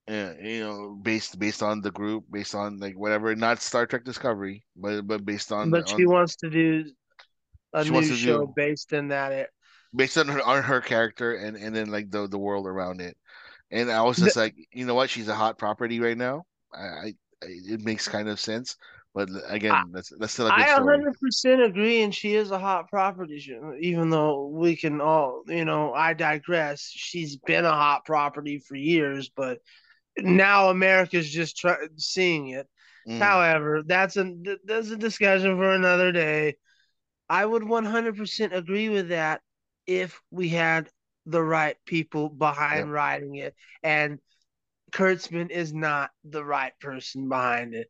uh, 0.10 0.34
you 0.42 0.62
know 0.62 1.00
based 1.02 1.38
based 1.38 1.62
on 1.62 1.82
the 1.82 1.92
group, 1.92 2.26
based 2.32 2.56
on 2.56 2.80
like 2.80 2.98
whatever, 2.98 3.36
not 3.36 3.62
Star 3.62 3.86
Trek 3.86 4.04
Discovery, 4.04 4.66
but 4.76 5.06
but 5.08 5.26
based 5.26 5.52
on 5.52 5.70
but 5.70 5.90
on, 5.92 5.98
she 5.98 6.06
wants 6.06 6.36
to 6.38 6.50
do 6.50 6.86
a 7.74 7.84
She 7.84 7.92
new 7.92 8.04
show 8.04 8.46
do- 8.46 8.54
based 8.56 8.94
in 8.94 9.10
that. 9.10 9.32
It, 9.32 9.50
based 9.96 10.18
on 10.18 10.28
her 10.28 10.42
on 10.42 10.64
her 10.64 10.82
character 10.82 11.36
and 11.36 11.56
and 11.58 11.76
then 11.76 11.90
like 11.90 12.12
the 12.12 12.28
the 12.28 12.38
world 12.38 12.68
around 12.68 13.02
it, 13.02 13.18
and 13.72 13.92
I 13.92 14.02
was 14.04 14.18
just 14.18 14.36
like 14.36 14.56
you 14.72 14.86
know 14.86 14.96
what 14.96 15.10
she's 15.10 15.28
a 15.28 15.36
hot 15.36 15.58
property 15.58 16.00
right 16.00 16.18
now. 16.18 16.44
I, 16.74 16.80
I 16.80 17.14
I- 17.44 17.62
it 17.70 17.82
makes 17.82 18.08
kind 18.08 18.30
of 18.30 18.40
sense, 18.40 18.76
but 19.14 19.30
again 19.48 19.92
that's 19.94 20.12
that's 20.18 20.34
still 20.34 20.48
a 20.48 20.52
good 20.52 20.60
I 20.60 20.66
100% 20.68 21.64
agree, 21.66 22.02
and 22.02 22.14
she 22.14 22.36
is 22.36 22.52
a 22.52 22.60
hot 22.60 22.90
property. 22.90 23.44
Even 23.82 24.10
though 24.10 24.48
we 24.48 24.76
can 24.76 25.02
all, 25.02 25.44
you 25.48 25.66
know, 25.66 25.94
I 25.94 26.14
digress. 26.14 26.90
She's 26.94 27.38
been 27.38 27.66
a 27.66 27.72
hot 27.72 28.06
property 28.06 28.60
for 28.60 28.76
years, 28.76 29.30
but 29.30 29.60
now 30.18 30.70
America's 30.70 31.30
just 31.30 31.58
try- 31.58 31.88
seeing 31.98 32.50
it. 32.50 32.68
Mm. 33.08 33.20
However, 33.20 33.84
that's 33.86 34.18
a 34.18 34.34
that's 34.66 34.90
a 34.90 34.98
discussion 34.98 35.56
for 35.58 35.72
another 35.74 36.12
day. 36.12 36.56
I 37.30 37.46
would 37.46 37.64
100% 37.64 38.54
agree 38.54 38.90
with 38.90 39.10
that 39.10 39.42
if 39.86 40.22
we 40.32 40.50
had 40.50 40.90
the 41.26 41.44
right 41.44 41.78
people 41.86 42.30
behind 42.30 42.88
Yep. 42.88 42.88
writing 42.92 43.36
it, 43.36 43.56
and 43.84 44.20
Kurtzman 44.92 45.50
is 45.50 45.74
not 45.74 46.12
the 46.24 46.44
right 46.44 46.74
person 46.80 47.28
behind 47.30 47.74
it. 47.74 47.90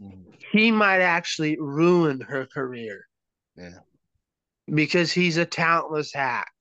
Mhm. 0.00 0.24
He 0.52 0.70
might 0.70 1.00
actually 1.00 1.58
ruin 1.58 2.20
her 2.20 2.46
career 2.46 3.08
Yeah, 3.56 3.80
because 4.72 5.12
he's 5.12 5.36
a 5.36 5.46
talentless 5.46 6.12
hack. 6.12 6.52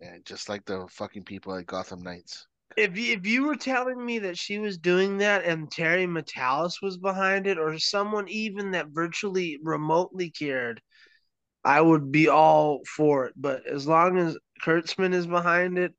yeah, 0.00 0.18
just 0.24 0.48
like 0.48 0.64
the 0.64 0.86
fucking 0.90 1.24
people 1.24 1.54
at 1.54 1.66
Gotham 1.66 2.02
Knights. 2.02 2.46
If 2.76 2.96
you, 2.96 3.12
if 3.12 3.26
you 3.26 3.44
were 3.44 3.56
telling 3.56 4.04
me 4.04 4.20
that 4.20 4.38
she 4.38 4.58
was 4.58 4.78
doing 4.78 5.18
that 5.18 5.44
and 5.44 5.70
Terry 5.70 6.06
Matalas 6.06 6.80
was 6.80 6.96
behind 6.96 7.46
it, 7.46 7.58
or 7.58 7.78
someone 7.78 8.28
even 8.28 8.70
that 8.70 8.88
virtually 8.88 9.58
remotely 9.62 10.30
cared, 10.30 10.80
I 11.64 11.80
would 11.80 12.10
be 12.10 12.28
all 12.28 12.80
for 12.84 13.26
it. 13.26 13.34
But 13.36 13.66
as 13.66 13.86
long 13.86 14.18
as 14.18 14.36
Kurtzman 14.64 15.12
is 15.14 15.26
behind 15.26 15.78
it, 15.78 15.94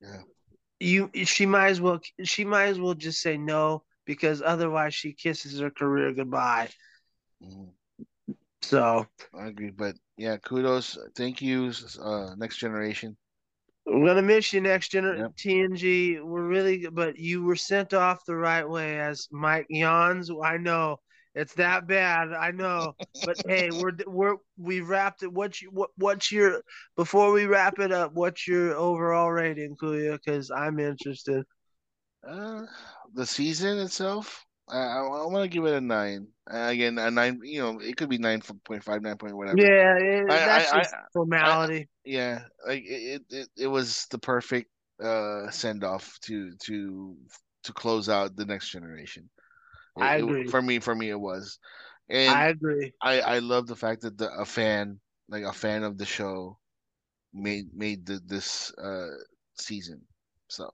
Yeah. 0.00 0.22
you 0.80 1.10
she 1.24 1.46
might 1.46 1.68
as 1.68 1.80
well 1.80 2.00
she 2.24 2.44
might 2.44 2.66
as 2.66 2.78
well 2.78 2.94
just 2.94 3.20
say 3.20 3.36
no 3.36 3.82
because 4.06 4.42
otherwise 4.42 4.94
she 4.94 5.12
kisses 5.12 5.58
her 5.60 5.70
career 5.70 6.12
goodbye. 6.12 6.68
Mhm. 7.42 7.72
So 8.62 9.06
I 9.34 9.46
agree, 9.46 9.70
but 9.70 9.96
yeah, 10.16 10.36
kudos. 10.38 10.98
Thank 11.16 11.42
you, 11.42 11.72
uh, 12.00 12.34
next 12.36 12.58
generation. 12.58 13.16
we're 13.86 14.06
gonna 14.06 14.22
miss 14.22 14.52
you 14.52 14.60
next 14.60 14.92
gener 14.92 15.18
Yep. 15.18 15.32
TNG. 15.36 16.20
We're 16.20 16.46
really 16.46 16.78
good, 16.78 16.94
but 16.94 17.18
you 17.18 17.42
were 17.44 17.56
sent 17.56 17.92
off 17.94 18.24
the 18.24 18.36
right 18.36 18.68
way 18.68 18.98
as 18.98 19.28
Mike 19.30 19.66
yawns. 19.68 20.30
I 20.30 20.56
know 20.56 21.00
it's 21.34 21.54
that 21.54 21.86
bad. 21.86 22.32
I 22.32 22.50
know, 22.50 22.94
but 23.24 23.36
hey, 23.46 23.70
we're 23.70 23.92
we're 24.06 24.36
we 24.56 24.80
wrapped 24.80 25.22
it. 25.22 25.32
What's 25.32 25.62
you 25.62 25.70
what 25.70 25.90
what's 25.96 26.30
your 26.30 26.62
before 26.96 27.32
we 27.32 27.46
wrap 27.46 27.78
it 27.78 27.92
up? 27.92 28.12
What's 28.14 28.46
your 28.46 28.74
overall 28.76 29.30
rating, 29.30 29.76
Kuya? 29.76 30.18
Because 30.24 30.50
I'm 30.50 30.78
interested. 30.78 31.44
Uh, 32.26 32.62
the 33.14 33.26
season 33.26 33.78
itself, 33.78 34.44
I 34.68 34.78
I, 34.78 34.98
I 35.00 35.26
want 35.26 35.42
to 35.42 35.48
give 35.48 35.66
it 35.66 35.74
a 35.74 35.80
nine. 35.80 36.28
Uh, 36.50 36.68
again, 36.68 36.98
a 36.98 37.10
nine. 37.10 37.40
You 37.42 37.60
know, 37.62 37.78
it 37.80 37.96
could 37.96 38.08
be 38.08 38.18
nine 38.18 38.40
point 38.64 38.84
five, 38.84 39.02
nine 39.02 39.16
point 39.16 39.36
whatever. 39.36 39.58
Yeah, 39.58 39.96
it, 39.98 40.30
I- 40.30 40.46
that's 40.46 40.72
I- 40.72 40.78
just 40.78 40.94
formality. 41.12 41.88
Yeah, 42.04 42.42
like 42.66 42.84
it, 42.86 43.22
it, 43.30 43.48
it 43.56 43.66
was 43.66 44.06
the 44.10 44.18
perfect 44.18 44.70
uh 45.02 45.50
send 45.50 45.82
off 45.82 46.18
to 46.20 46.52
to 46.64 47.16
to 47.64 47.72
close 47.72 48.08
out 48.08 48.36
the 48.36 48.44
next 48.44 48.68
generation. 48.70 49.28
It- 49.96 50.02
I 50.02 50.16
it- 50.16 50.22
agree. 50.24 50.48
for 50.48 50.60
me, 50.62 50.78
for 50.80 50.94
me, 50.94 51.10
it 51.10 51.20
was, 51.20 51.58
and 52.08 52.30
I 52.30 52.46
agree. 52.48 52.92
I 53.00 53.20
I 53.20 53.38
love 53.38 53.66
the 53.66 53.76
fact 53.76 54.02
that 54.02 54.18
the, 54.18 54.30
a 54.32 54.44
fan 54.44 55.00
like 55.28 55.44
a 55.44 55.52
fan 55.52 55.82
of 55.84 55.98
the 55.98 56.06
show 56.06 56.58
made 57.32 57.74
made 57.74 58.06
the, 58.06 58.20
this 58.24 58.72
uh 58.74 59.10
season. 59.54 60.02
So 60.48 60.72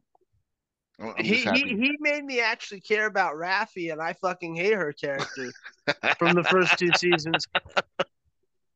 I'm, 0.99 1.09
I'm 1.17 1.25
he, 1.25 1.37
he 1.45 1.63
he 1.77 1.97
made 2.01 2.25
me 2.25 2.41
actually 2.41 2.81
care 2.81 3.07
about 3.07 3.35
Raffi, 3.35 3.93
and 3.93 4.01
I 4.01 4.15
fucking 4.15 4.55
hate 4.57 4.75
her 4.75 4.93
character 4.93 5.53
from 6.19 6.35
the 6.35 6.45
first 6.45 6.79
two 6.79 6.93
seasons. 6.95 7.47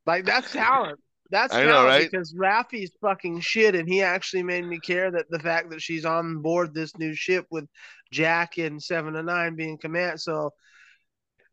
Like 0.07 0.27
that's 0.27 0.53
talent. 0.53 1.01
That's 1.31 1.55
I 1.55 1.65
know, 1.65 1.87
right? 1.87 2.11
because 2.11 2.35
Raffi's 2.35 2.93
fucking 3.01 3.41
shit, 3.41 3.75
and 3.75 3.89
he 3.89 4.03
actually 4.03 4.43
made 4.43 4.67
me 4.67 4.79
care 4.79 5.11
that 5.11 5.31
the 5.31 5.39
fact 5.39 5.71
that 5.71 5.81
she's 5.83 6.05
on 6.05 6.43
board 6.43 6.75
this 6.75 6.97
new 6.99 7.15
ship 7.15 7.47
with 7.51 7.67
Jack 8.13 8.59
and 8.59 8.83
Seven 8.83 9.15
to 9.15 9.23
Nine 9.23 9.57
being 9.57 9.79
command. 9.79 10.21
So 10.21 10.53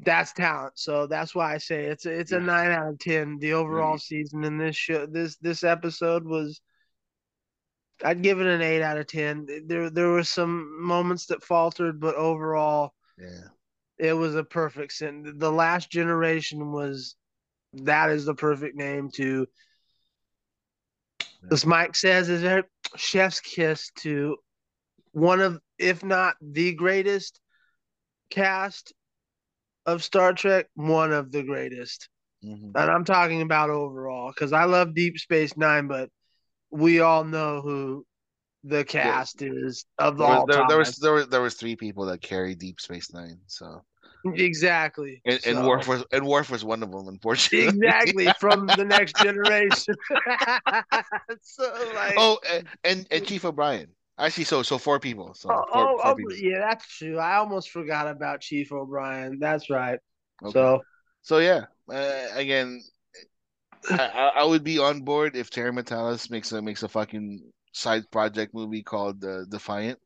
that's 0.02 0.34
talent. 0.34 0.74
So 0.76 1.08
that's 1.08 1.34
why 1.34 1.54
I 1.54 1.58
say 1.58 1.86
it's 1.86 2.06
a, 2.06 2.12
it's 2.12 2.32
a 2.32 2.40
nine 2.40 2.72
out 2.72 2.90
of 2.90 3.00
ten. 3.00 3.38
The 3.40 3.54
overall 3.54 3.94
Yeah. 3.94 3.98
season 3.98 4.44
in 4.44 4.58
this 4.58 4.76
show, 4.76 5.06
this 5.06 5.38
this 5.38 5.64
episode 5.64 6.26
was. 6.26 6.62
I'd 8.04 8.24
give 8.24 8.42
it 8.42 8.48
an 8.48 8.62
eight 8.64 8.82
out 8.82 8.98
of 8.98 9.06
ten. 9.08 9.46
There 9.68 9.90
there 9.92 10.10
were 10.10 10.24
some 10.24 10.84
moments 10.84 11.28
that 11.28 11.44
faltered, 11.44 12.00
but 12.00 12.16
overall, 12.16 12.94
yeah, 13.18 13.48
it 14.00 14.14
was 14.14 14.36
a 14.36 14.44
perfect 14.44 14.94
sin. 14.94 15.36
The 15.38 15.52
last 15.52 15.92
generation 15.92 16.72
was 16.72 17.16
that 17.74 18.10
is 18.10 18.26
the 18.26 18.36
perfect 18.36 18.76
name 18.76 19.10
to 19.12 19.48
as 21.52 21.66
Mike 21.66 21.96
says, 21.96 22.30
is 22.30 22.44
a 22.44 22.64
chef's 22.96 23.40
kiss 23.40 23.90
to 23.98 24.38
one 25.12 25.42
of, 25.42 25.60
if 25.78 26.04
not 26.04 26.36
the 26.42 26.74
greatest 26.74 27.40
cast 28.30 28.94
of 29.86 30.04
Star 30.04 30.34
Trek, 30.34 30.68
one 30.76 31.12
of 31.12 31.32
the 31.32 31.44
greatest. 31.44 32.08
hmm 32.44 32.72
And 32.76 32.92
I'm 32.92 33.06
talking 33.06 33.42
about 33.42 33.70
overall 33.70 34.32
because 34.34 34.54
I 34.54 34.66
love 34.66 34.94
Deep 34.94 35.18
Space 35.18 35.58
Nine, 35.58 35.88
but 35.88 36.10
we 36.70 37.00
all 37.02 37.24
know 37.24 37.62
who 37.62 38.06
the 38.64 38.86
cast 38.86 39.42
is 39.42 39.86
of 39.98 40.18
There, 40.18 40.28
was- 40.28 40.38
all 40.38 40.46
there, 40.46 40.58
time. 40.58 40.68
there 40.68 40.78
was 40.78 40.96
there 40.98 41.14
was 41.14 41.28
there 41.28 41.42
was 41.42 41.56
three 41.56 41.76
people 41.76 42.06
that 42.06 42.22
carried 42.22 42.60
Deep 42.60 42.80
Space 42.80 43.12
Nine. 43.12 43.40
So 43.48 43.84
exactly. 44.36 45.22
and, 45.26 45.40
and 45.46 45.68
Worf 45.68 45.88
was 45.88 46.04
and 46.12 46.26
Worf 46.26 46.50
was 46.50 46.64
one 46.64 46.84
of 46.84 46.92
them, 46.92 47.08
unfortunately. 47.08 47.68
exactly 47.68 48.28
from 48.40 48.68
the 48.68 48.86
next 48.86 49.16
generation. 49.18 49.96
so 51.42 51.64
like, 51.96 52.14
Oh, 52.18 52.40
and, 52.50 52.68
and 52.84 53.08
and 53.12 53.26
Chief 53.26 53.46
O'Brien. 53.46 53.88
Actually, 54.18 54.44
so 54.44 54.62
so 54.64 54.78
four 54.78 55.00
people. 55.00 55.34
So 55.34 55.50
oh, 55.52 55.66
four, 55.72 55.90
oh, 55.90 55.98
four 56.02 56.12
oh, 56.12 56.16
people. 56.16 56.36
yeah, 56.36 56.60
that's 56.60 56.88
true. 56.88 57.18
I 57.18 57.36
almost 57.38 57.72
forgot 57.72 58.08
about 58.08 58.42
Chief 58.42 58.72
O'Brien. 58.72 59.40
That's 59.40 59.70
right. 59.70 60.00
Okay. 60.44 60.52
So 60.52 60.82
So 61.22 61.40
yeah, 61.40 61.66
uh, 61.92 62.28
again, 62.34 62.82
I, 63.90 63.96
I 64.08 64.32
I 64.42 64.44
would 64.44 64.64
be 64.64 64.80
on 64.80 65.02
board 65.02 65.36
if 65.36 65.50
Terry 65.50 65.72
Matalas 65.72 66.30
makes 66.30 66.52
a 66.52 66.62
makes 66.62 66.84
a 66.84 66.90
fucking 66.90 67.52
side 67.74 68.10
project 68.12 68.54
movie 68.54 68.84
called 68.84 69.24
uh, 69.24 69.46
Defiant. 69.50 70.00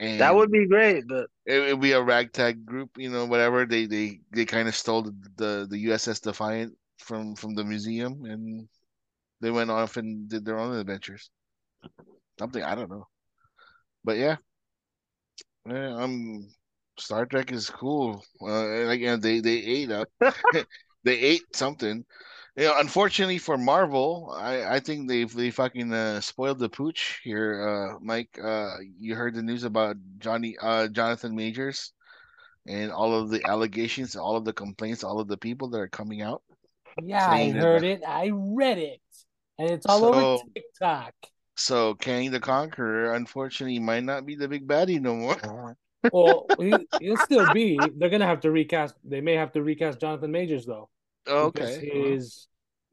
And 0.00 0.20
that 0.20 0.34
would 0.34 0.50
be 0.50 0.66
great, 0.66 1.06
but 1.06 1.28
it 1.46 1.60
would 1.72 1.80
be 1.80 1.92
a 1.92 2.02
ragtag 2.02 2.66
group, 2.66 2.90
you 2.96 3.10
know, 3.10 3.26
whatever. 3.26 3.64
They 3.64 3.86
they 3.86 4.20
they 4.32 4.44
kind 4.44 4.66
of 4.66 4.74
stole 4.74 5.02
the, 5.02 5.14
the 5.36 5.66
the 5.70 5.84
USS 5.86 6.20
Defiant 6.20 6.74
from 6.98 7.36
from 7.36 7.54
the 7.54 7.64
museum, 7.64 8.24
and 8.24 8.68
they 9.40 9.50
went 9.50 9.70
off 9.70 9.96
and 9.96 10.28
did 10.28 10.44
their 10.44 10.58
own 10.58 10.76
adventures. 10.76 11.30
Something 12.38 12.64
I 12.64 12.74
don't 12.74 12.90
know, 12.90 13.06
but 14.02 14.16
yeah, 14.16 14.36
yeah 15.68 15.94
um, 15.94 16.48
Star 16.98 17.26
Trek 17.26 17.52
is 17.52 17.70
cool. 17.70 18.24
Uh, 18.42 18.68
and 18.68 18.90
again, 18.90 19.20
they 19.20 19.40
they 19.40 19.58
ate 19.58 19.92
up, 19.92 20.08
they 21.04 21.18
ate 21.18 21.54
something. 21.54 22.04
You 22.56 22.64
know, 22.64 22.78
unfortunately 22.78 23.38
for 23.38 23.58
Marvel, 23.58 24.32
I 24.36 24.76
I 24.76 24.80
think 24.80 25.08
they've 25.08 25.32
they 25.32 25.50
fucking 25.50 25.92
uh, 25.92 26.20
spoiled 26.20 26.60
the 26.60 26.68
pooch 26.68 27.20
here. 27.24 27.68
Uh, 27.68 27.98
Mike, 28.00 28.38
uh, 28.42 28.76
you 28.98 29.16
heard 29.16 29.34
the 29.34 29.42
news 29.42 29.64
about 29.64 29.96
Johnny 30.18 30.56
uh 30.60 30.86
Jonathan 30.88 31.34
Majors 31.34 31.92
and 32.66 32.92
all 32.92 33.12
of 33.14 33.30
the 33.30 33.44
allegations, 33.44 34.14
all 34.14 34.36
of 34.36 34.44
the 34.44 34.52
complaints, 34.52 35.02
all 35.02 35.18
of 35.18 35.26
the 35.28 35.36
people 35.36 35.68
that 35.70 35.80
are 35.80 35.88
coming 35.88 36.22
out. 36.22 36.42
Yeah, 37.02 37.28
I 37.28 37.36
Saying 37.38 37.54
that 37.54 37.62
heard 37.62 37.84
it. 37.84 38.02
I 38.06 38.30
read 38.32 38.78
it, 38.78 39.00
and 39.58 39.70
it's 39.70 39.86
all 39.86 40.04
over 40.04 40.42
TikTok. 40.54 41.12
So 41.56 41.94
Kang 41.94 42.30
the 42.30 42.40
Conqueror, 42.40 43.14
unfortunately, 43.14 43.80
might 43.80 44.04
not 44.04 44.26
be 44.26 44.36
the 44.36 44.48
big 44.48 44.66
baddie 44.66 45.00
no 45.00 45.14
more. 45.16 45.76
Well, 46.12 46.46
he, 46.58 46.74
he'll 47.00 47.16
still 47.16 47.52
be. 47.52 47.78
They're 47.96 48.10
gonna 48.10 48.26
have 48.26 48.40
to 48.42 48.50
recast. 48.50 48.94
They 49.04 49.20
may 49.20 49.34
have 49.34 49.52
to 49.52 49.62
recast 49.62 50.00
Jonathan 50.00 50.30
Majors 50.30 50.66
though. 50.66 50.88
Because 51.24 51.76
okay. 51.78 51.90
His, 52.12 52.48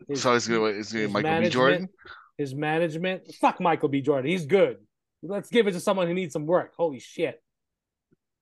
his, 0.07 0.21
So 0.21 0.33
he's 0.33 0.47
gonna 0.47 0.65
it's 0.65 0.93
be 0.93 1.07
Michael 1.07 1.41
B. 1.41 1.49
Jordan. 1.49 1.89
His 2.37 2.55
management. 2.55 3.33
Fuck 3.39 3.59
Michael 3.59 3.89
B. 3.89 4.01
Jordan. 4.01 4.29
He's 4.29 4.45
good. 4.45 4.77
Let's 5.21 5.49
give 5.49 5.67
it 5.67 5.73
to 5.73 5.79
someone 5.79 6.07
who 6.07 6.13
needs 6.13 6.33
some 6.33 6.45
work. 6.47 6.73
Holy 6.75 6.99
shit! 6.99 7.41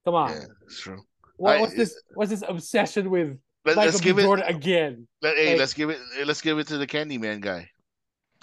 Come 0.05 0.15
on. 0.15 0.31
Yeah, 0.31 0.45
it's 0.65 0.79
true. 0.79 1.01
What, 1.35 1.57
I- 1.57 1.61
what's 1.61 1.73
this? 1.73 2.01
What's 2.13 2.31
this 2.31 2.43
obsession 2.47 3.09
with 3.09 3.37
Let, 3.65 3.75
Michael 3.75 3.83
let's 3.85 3.99
B. 3.99 4.03
give 4.05 4.19
it. 4.19 4.21
Jordan 4.23 4.45
again? 4.47 5.07
Let, 5.21 5.35
hey, 5.35 5.49
like- 5.51 5.59
let's 5.59 5.73
give 5.73 5.89
it. 5.89 5.99
Let's 6.25 6.41
give 6.41 6.57
it 6.59 6.67
to 6.67 6.77
the 6.77 6.87
Candyman 6.87 7.41
guy. 7.41 7.69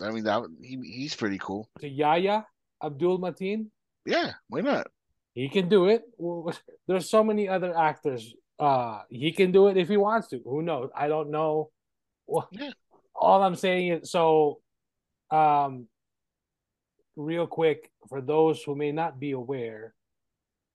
I 0.01 0.11
mean 0.11 0.25
that 0.25 0.43
he 0.61 0.77
he's 0.83 1.15
pretty 1.17 1.39
cool. 1.39 1.71
To 1.81 1.89
Yahya 1.89 2.45
Abdul 2.85 3.19
Mateen? 3.19 3.69
Yeah, 4.05 4.33
why 4.49 4.61
not? 4.61 4.89
He 5.33 5.49
can 5.49 5.69
do 5.69 5.87
it. 5.89 6.03
There's 6.87 7.09
so 7.09 7.25
many 7.25 7.49
other 7.49 7.77
actors. 7.77 8.35
Uh, 8.59 9.03
he 9.11 9.33
can 9.33 9.53
do 9.53 9.69
it 9.69 9.77
if 9.77 9.89
he 9.89 9.97
wants 9.97 10.29
to. 10.29 10.41
Who 10.45 10.63
knows? 10.63 10.91
I 10.97 11.09
don't 11.09 11.31
know. 11.31 11.71
Well, 12.27 12.49
Yeah. 12.53 12.71
All 13.15 13.43
I'm 13.43 13.57
saying 13.57 13.89
is 13.93 14.11
so. 14.11 14.61
Um, 15.31 15.89
real 17.17 17.47
quick 17.47 17.91
for 18.09 18.21
those 18.21 18.63
who 18.63 18.77
may 18.77 18.93
not 18.93 19.19
be 19.19 19.33
aware, 19.33 19.95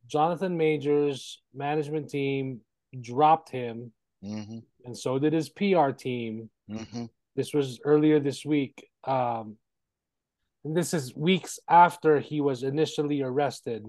Jonathan 0.08 0.58
Majors' 0.58 1.42
management 1.54 2.10
team 2.10 2.62
dropped 3.00 3.50
him, 3.50 3.94
hmm 4.22 4.60
and 4.84 4.98
so 4.98 5.20
did 5.20 5.34
his 5.34 5.50
PR 5.50 5.92
team. 5.92 6.50
hmm 6.68 7.06
This 7.36 7.54
was 7.54 7.80
earlier 7.86 8.20
this 8.20 8.44
week. 8.46 8.90
Um, 9.06 9.58
and 10.64 10.76
this 10.76 10.94
is 10.94 11.16
weeks 11.16 11.60
after 11.70 12.20
he 12.20 12.42
was 12.42 12.64
initially 12.64 13.22
arrested 13.22 13.86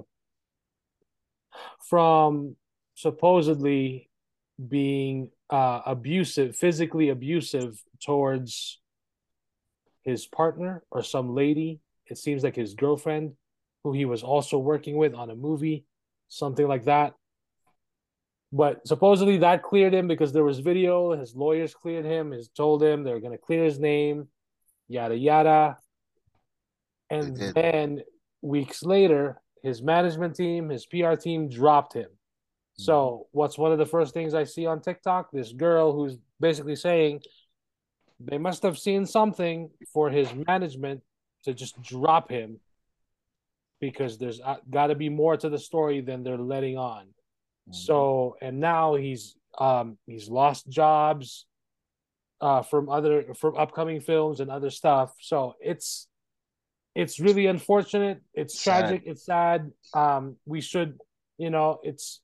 from 1.89 2.57
supposedly 2.95 4.11
being 4.69 5.31
uh, 5.51 5.81
abusive, 5.87 6.57
physically 6.57 7.09
abusive 7.09 7.83
towards 8.05 8.81
his 10.03 10.27
partner 10.27 10.83
or 10.91 11.03
some 11.03 11.35
lady. 11.35 11.81
It 12.07 12.19
seems 12.19 12.43
like 12.43 12.57
his 12.57 12.75
girlfriend, 12.75 13.33
who 13.85 13.93
he 13.93 14.05
was 14.05 14.23
also 14.23 14.59
working 14.59 14.97
with 14.97 15.15
on 15.15 15.31
a 15.31 15.37
movie, 15.37 15.85
something 16.29 16.67
like 16.67 16.85
that. 16.85 17.15
But 18.53 18.87
supposedly 18.87 19.39
that 19.39 19.63
cleared 19.63 19.95
him 19.95 20.07
because 20.07 20.33
there 20.33 20.45
was 20.45 20.59
video. 20.59 21.13
His 21.13 21.35
lawyers 21.35 21.75
cleared 21.75 22.05
him. 22.05 22.33
Has 22.33 22.49
told 22.49 22.83
him 22.83 23.03
they're 23.03 23.21
going 23.21 23.33
to 23.33 23.39
clear 23.39 23.65
his 23.65 23.79
name, 23.79 24.29
yada 24.89 25.17
yada. 25.17 25.79
And 27.09 27.37
then 27.55 28.03
weeks 28.43 28.83
later, 28.83 29.41
his 29.63 29.83
management 29.83 30.37
team, 30.37 30.69
his 30.69 30.87
PR 30.87 31.15
team 31.15 31.49
dropped 31.49 31.95
him. 31.95 32.09
So, 32.75 33.27
what's 33.33 33.59
one 33.59 33.73
of 33.73 33.79
the 33.79 33.87
first 33.87 34.15
things 34.15 34.35
I 34.35 34.45
see 34.45 34.67
on 34.67 34.81
TikTok? 34.81 35.31
This 35.31 35.53
girl 35.53 35.93
who's 35.93 36.17
basically 36.41 36.77
saying 36.77 37.23
they 38.19 38.39
must 38.39 38.63
have 38.63 38.79
seen 38.79 39.07
something 39.07 39.71
for 39.93 40.11
his 40.11 40.29
management 40.47 41.03
to 41.45 41.55
just 41.55 41.81
drop 41.83 42.31
him 42.31 42.61
because 43.81 44.17
there's 44.17 44.41
got 44.71 44.87
to 44.87 44.95
be 44.95 45.09
more 45.09 45.37
to 45.37 45.49
the 45.49 45.59
story 45.59 46.01
than 46.01 46.23
they're 46.23 46.39
letting 46.39 46.79
on. 46.79 47.07
So, 47.71 48.37
and 48.41 48.59
now 48.59 48.95
he's 48.95 49.37
um 49.59 49.99
he's 50.07 50.29
lost 50.29 50.69
jobs 50.69 51.47
uh 52.41 52.63
from 52.63 52.89
other 52.89 53.35
from 53.35 53.57
upcoming 53.57 54.01
films 54.01 54.41
and 54.41 54.51
other 54.51 54.71
stuff. 54.71 55.15
So, 55.21 55.55
it's 55.61 56.09
it's 56.95 57.21
really 57.21 57.47
unfortunate. 57.47 58.21
It's 58.35 58.59
Sad. 58.59 58.87
tragic, 58.87 59.03
it's 59.07 59.25
sad. 59.25 59.71
Um 59.95 60.37
we 60.47 60.61
should, 60.61 60.99
you 61.39 61.51
know, 61.51 61.81
it's 61.83 62.21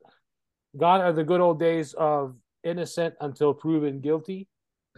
gone 0.76 1.00
are 1.00 1.12
the 1.12 1.24
good 1.24 1.40
old 1.40 1.58
days 1.58 1.94
of 1.94 2.36
innocent 2.64 3.14
until 3.20 3.54
proven 3.54 4.00
guilty. 4.00 4.48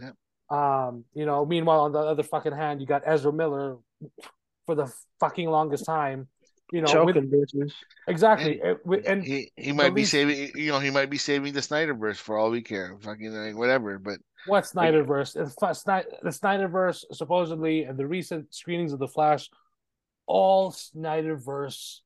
Yep. 0.01 0.15
Um, 0.57 1.05
you 1.13 1.25
know, 1.25 1.45
meanwhile 1.45 1.81
on 1.81 1.91
the 1.91 1.99
other 1.99 2.23
fucking 2.23 2.51
hand, 2.53 2.81
you 2.81 2.87
got 2.87 3.03
Ezra 3.05 3.31
Miller 3.31 3.77
for 4.65 4.75
the 4.75 4.91
fucking 5.19 5.49
longest 5.49 5.85
time. 5.85 6.27
You 6.73 6.81
know, 6.81 7.03
with, 7.03 7.15
Choking 7.15 7.29
bitches. 7.29 7.73
exactly, 8.07 8.61
and, 8.61 8.77
with- 8.85 9.05
and 9.05 9.21
he 9.21 9.51
he 9.57 9.73
might 9.73 9.93
be 9.93 10.01
least- 10.03 10.11
saving 10.11 10.51
you 10.55 10.71
know 10.71 10.79
he 10.79 10.89
might 10.89 11.09
be 11.09 11.17
saving 11.17 11.51
the 11.51 11.59
Snyderverse 11.59 12.15
for 12.15 12.37
all 12.37 12.49
we 12.49 12.61
care 12.61 12.95
fucking 13.01 13.29
like, 13.33 13.57
whatever 13.57 13.99
but 13.99 14.19
what 14.47 14.63
Snyderverse? 14.63 15.33
The 15.33 15.41
F- 15.41 16.05
the 16.23 16.29
Snyderverse 16.29 17.03
supposedly, 17.11 17.83
and 17.83 17.99
the 17.99 18.07
recent 18.07 18.55
screenings 18.55 18.93
of 18.93 18.99
the 18.99 19.07
Flash, 19.09 19.49
all 20.27 20.71
Snyderverse 20.71 21.99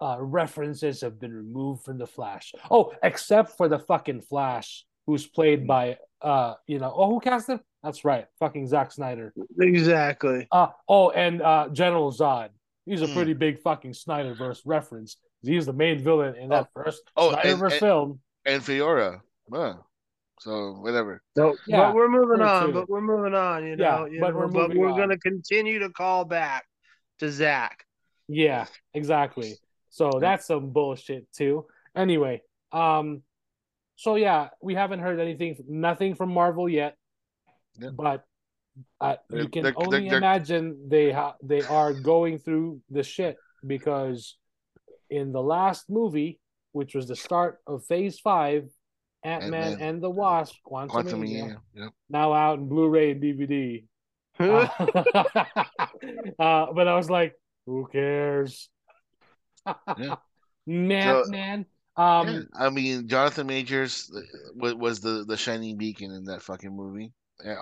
uh, 0.00 0.16
references 0.20 1.00
have 1.00 1.18
been 1.20 1.32
removed 1.32 1.84
from 1.84 1.98
the 1.98 2.06
Flash. 2.06 2.52
Oh, 2.70 2.92
except 3.02 3.56
for 3.56 3.68
the 3.68 3.78
fucking 3.78 4.22
Flash, 4.22 4.84
who's 5.06 5.26
played 5.26 5.66
by 5.66 5.98
uh, 6.22 6.54
you 6.66 6.78
know, 6.78 6.92
oh, 6.94 7.10
who 7.10 7.20
cast 7.20 7.48
him? 7.48 7.60
That's 7.82 8.04
right, 8.04 8.26
fucking 8.38 8.66
Zack 8.66 8.92
Snyder. 8.92 9.34
Exactly. 9.60 10.46
Uh 10.50 10.68
oh, 10.88 11.10
and 11.10 11.42
uh 11.42 11.68
General 11.72 12.10
Zod. 12.12 12.48
He's 12.86 13.02
a 13.02 13.06
Hmm. 13.06 13.14
pretty 13.14 13.32
big 13.34 13.60
fucking 13.60 13.92
Snyderverse 13.92 14.62
reference. 14.64 15.16
He's 15.42 15.66
the 15.66 15.72
main 15.74 16.02
villain 16.02 16.34
in 16.36 16.48
that 16.50 16.68
first 16.74 17.02
oh, 17.16 17.30
and- 17.30 17.38
Snyderverse 17.38 17.70
and- 17.72 17.80
film. 17.80 18.20
and 18.46 18.62
Faora 18.62 19.20
huh. 19.52 19.74
so 20.40 20.72
whatever 20.80 21.22
So, 21.36 21.56
Yeah, 21.66 21.78
but 21.86 21.94
we're 21.94 22.08
moving 22.08 22.38
her 22.40 22.46
on. 22.46 22.66
too. 22.68 22.72
But 22.72 22.88
we're 22.88 23.00
moving 23.02 23.34
on. 23.34 23.64
You 23.64 23.76
Yeah, 23.78 23.96
know. 23.96 24.04
you 24.06 24.20
but 24.20 24.30
know, 24.30 24.36
we're 24.40 24.48
but 24.48 24.68
moving 24.68 24.78
we're 24.80 24.96
gonna 24.96 25.18
continue 25.18 25.78
to 25.80 25.90
call 25.90 26.24
back 26.24 26.64
to 27.18 27.30
Zach. 27.30 27.84
Yeah, 28.28 28.64
exactly. 28.94 29.54
So 29.94 30.10
that's 30.20 30.46
some 30.48 30.70
bullshit 30.70 31.30
too. 31.32 31.66
Anyway, 31.94 32.42
um, 32.72 33.22
so 33.94 34.16
yeah, 34.16 34.48
we 34.60 34.74
haven't 34.74 34.98
heard 34.98 35.20
anything, 35.20 35.54
nothing 35.68 36.16
from 36.16 36.34
Marvel 36.34 36.68
yet, 36.68 36.96
Yeah. 37.78 37.90
but 37.94 38.24
uh, 39.00 39.14
you 39.30 39.48
can 39.48 39.62
they're- 39.62 39.72
only 39.76 40.08
they're- 40.08 40.18
imagine 40.18 40.88
they 40.88 41.12
ha- 41.12 41.36
they 41.44 41.62
are 41.62 41.92
going 41.92 42.38
through 42.40 42.82
the 42.90 43.04
shit 43.04 43.36
because 43.64 44.36
in 45.10 45.30
the 45.30 45.40
last 45.40 45.88
movie, 45.88 46.40
which 46.72 46.96
was 46.96 47.06
the 47.06 47.14
start 47.14 47.60
of 47.68 47.84
Phase 47.86 48.18
Five, 48.18 48.64
Ant 49.22 49.48
Man 49.48 49.62
Ant-Man. 49.62 49.88
and 49.88 50.02
the 50.02 50.10
Wasp, 50.10 50.56
Quantum, 50.64 50.90
quantum 50.90 51.24
yeah 51.24 51.54
yep. 51.72 51.92
now 52.10 52.32
out 52.34 52.58
in 52.58 52.68
Blu-ray 52.68 53.12
and 53.12 53.22
DVD. 53.22 53.84
Uh, 54.40 54.66
uh, 56.40 56.72
but 56.74 56.88
I 56.88 56.96
was 56.96 57.08
like, 57.08 57.34
who 57.66 57.86
cares? 57.86 58.68
Yeah. 59.98 60.16
Man, 60.66 61.24
So- 61.24 61.30
man. 61.30 61.66
Um, 61.96 62.26
yeah. 62.28 62.40
I 62.58 62.70
mean, 62.70 63.06
Jonathan 63.06 63.46
Majors 63.46 64.10
uh, 64.16 64.20
wa- 64.56 64.74
was 64.74 64.98
the 65.00 65.24
the 65.28 65.36
shining 65.36 65.76
beacon 65.76 66.10
in 66.10 66.24
that 66.24 66.42
fucking 66.42 66.74
movie. 66.74 67.12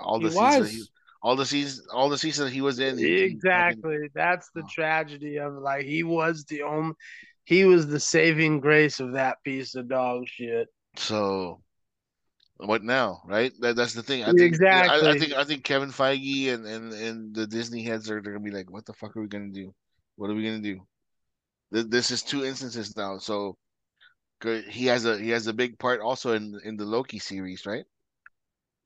All 0.03 0.19
he 0.19 0.29
the 0.29 0.33
that 0.33 0.67
he, 0.69 0.83
all 1.21 1.35
the 1.35 1.45
scenes, 1.45 1.85
all 1.93 2.09
the 2.09 2.17
seasons 2.17 2.51
he 2.51 2.61
was 2.61 2.79
in. 2.79 2.97
he- 2.97 3.03
he 3.03 3.13
fucking- 3.19 3.35
exactly. 3.35 3.97
That's 4.15 4.49
the 4.55 4.63
Oh. 4.63 4.67
tragedy 4.73 5.37
of. 5.37 5.53
Like 5.53 5.85
he 5.85 6.01
was 6.03 6.45
the 6.45 6.63
only. 6.63 6.93
He 7.45 7.65
was 7.65 7.85
the 7.87 7.99
saving 7.99 8.59
grace 8.61 8.99
of 9.01 9.13
that 9.13 9.37
piece 9.43 9.75
of 9.75 9.87
dog 9.89 10.23
shit. 10.27 10.67
so, 10.95 11.61
what 12.57 12.83
now, 12.83 13.21
right? 13.27 13.51
That, 13.59 13.75
that's 13.75 13.93
the 13.93 14.01
thing. 14.01 14.23
I 14.23 14.31
think, 14.31 14.63
I, 14.63 15.11
I 15.11 15.17
think, 15.19 15.33
I 15.33 15.43
think 15.43 15.63
Kevin 15.65 15.89
Feige 15.91 16.53
and 16.53 16.65
and 16.65 16.93
and 16.93 17.35
the 17.35 17.45
Disney 17.45 17.83
heads 17.83 18.09
are 18.09 18.21
they're 18.21 18.33
gonna 18.33 18.43
be 18.45 18.49
like, 18.51 18.71
what 18.71 18.85
the 18.85 18.93
fuck 18.93 19.15
are 19.17 19.21
we 19.21 19.27
gonna 19.27 19.49
do? 19.51 19.75
What 20.15 20.29
are 20.31 20.35
we 20.35 20.43
gonna 20.43 20.61
do? 20.61 20.79
This, 21.73 21.85
this 21.95 22.07
is 22.11 22.21
two 22.23 22.45
instances 22.45 22.95
now. 22.95 23.17
So. 23.17 23.57
He 24.67 24.87
has 24.91 25.05
a 25.05 25.15
he 25.17 25.29
has 25.29 25.47
a 25.47 25.53
big 25.55 25.79
part 25.79 26.01
also 26.03 26.33
in 26.35 26.59
in 26.67 26.75
the 26.75 26.83
Loki 26.83 27.15
series, 27.17 27.63
right? 27.65 27.85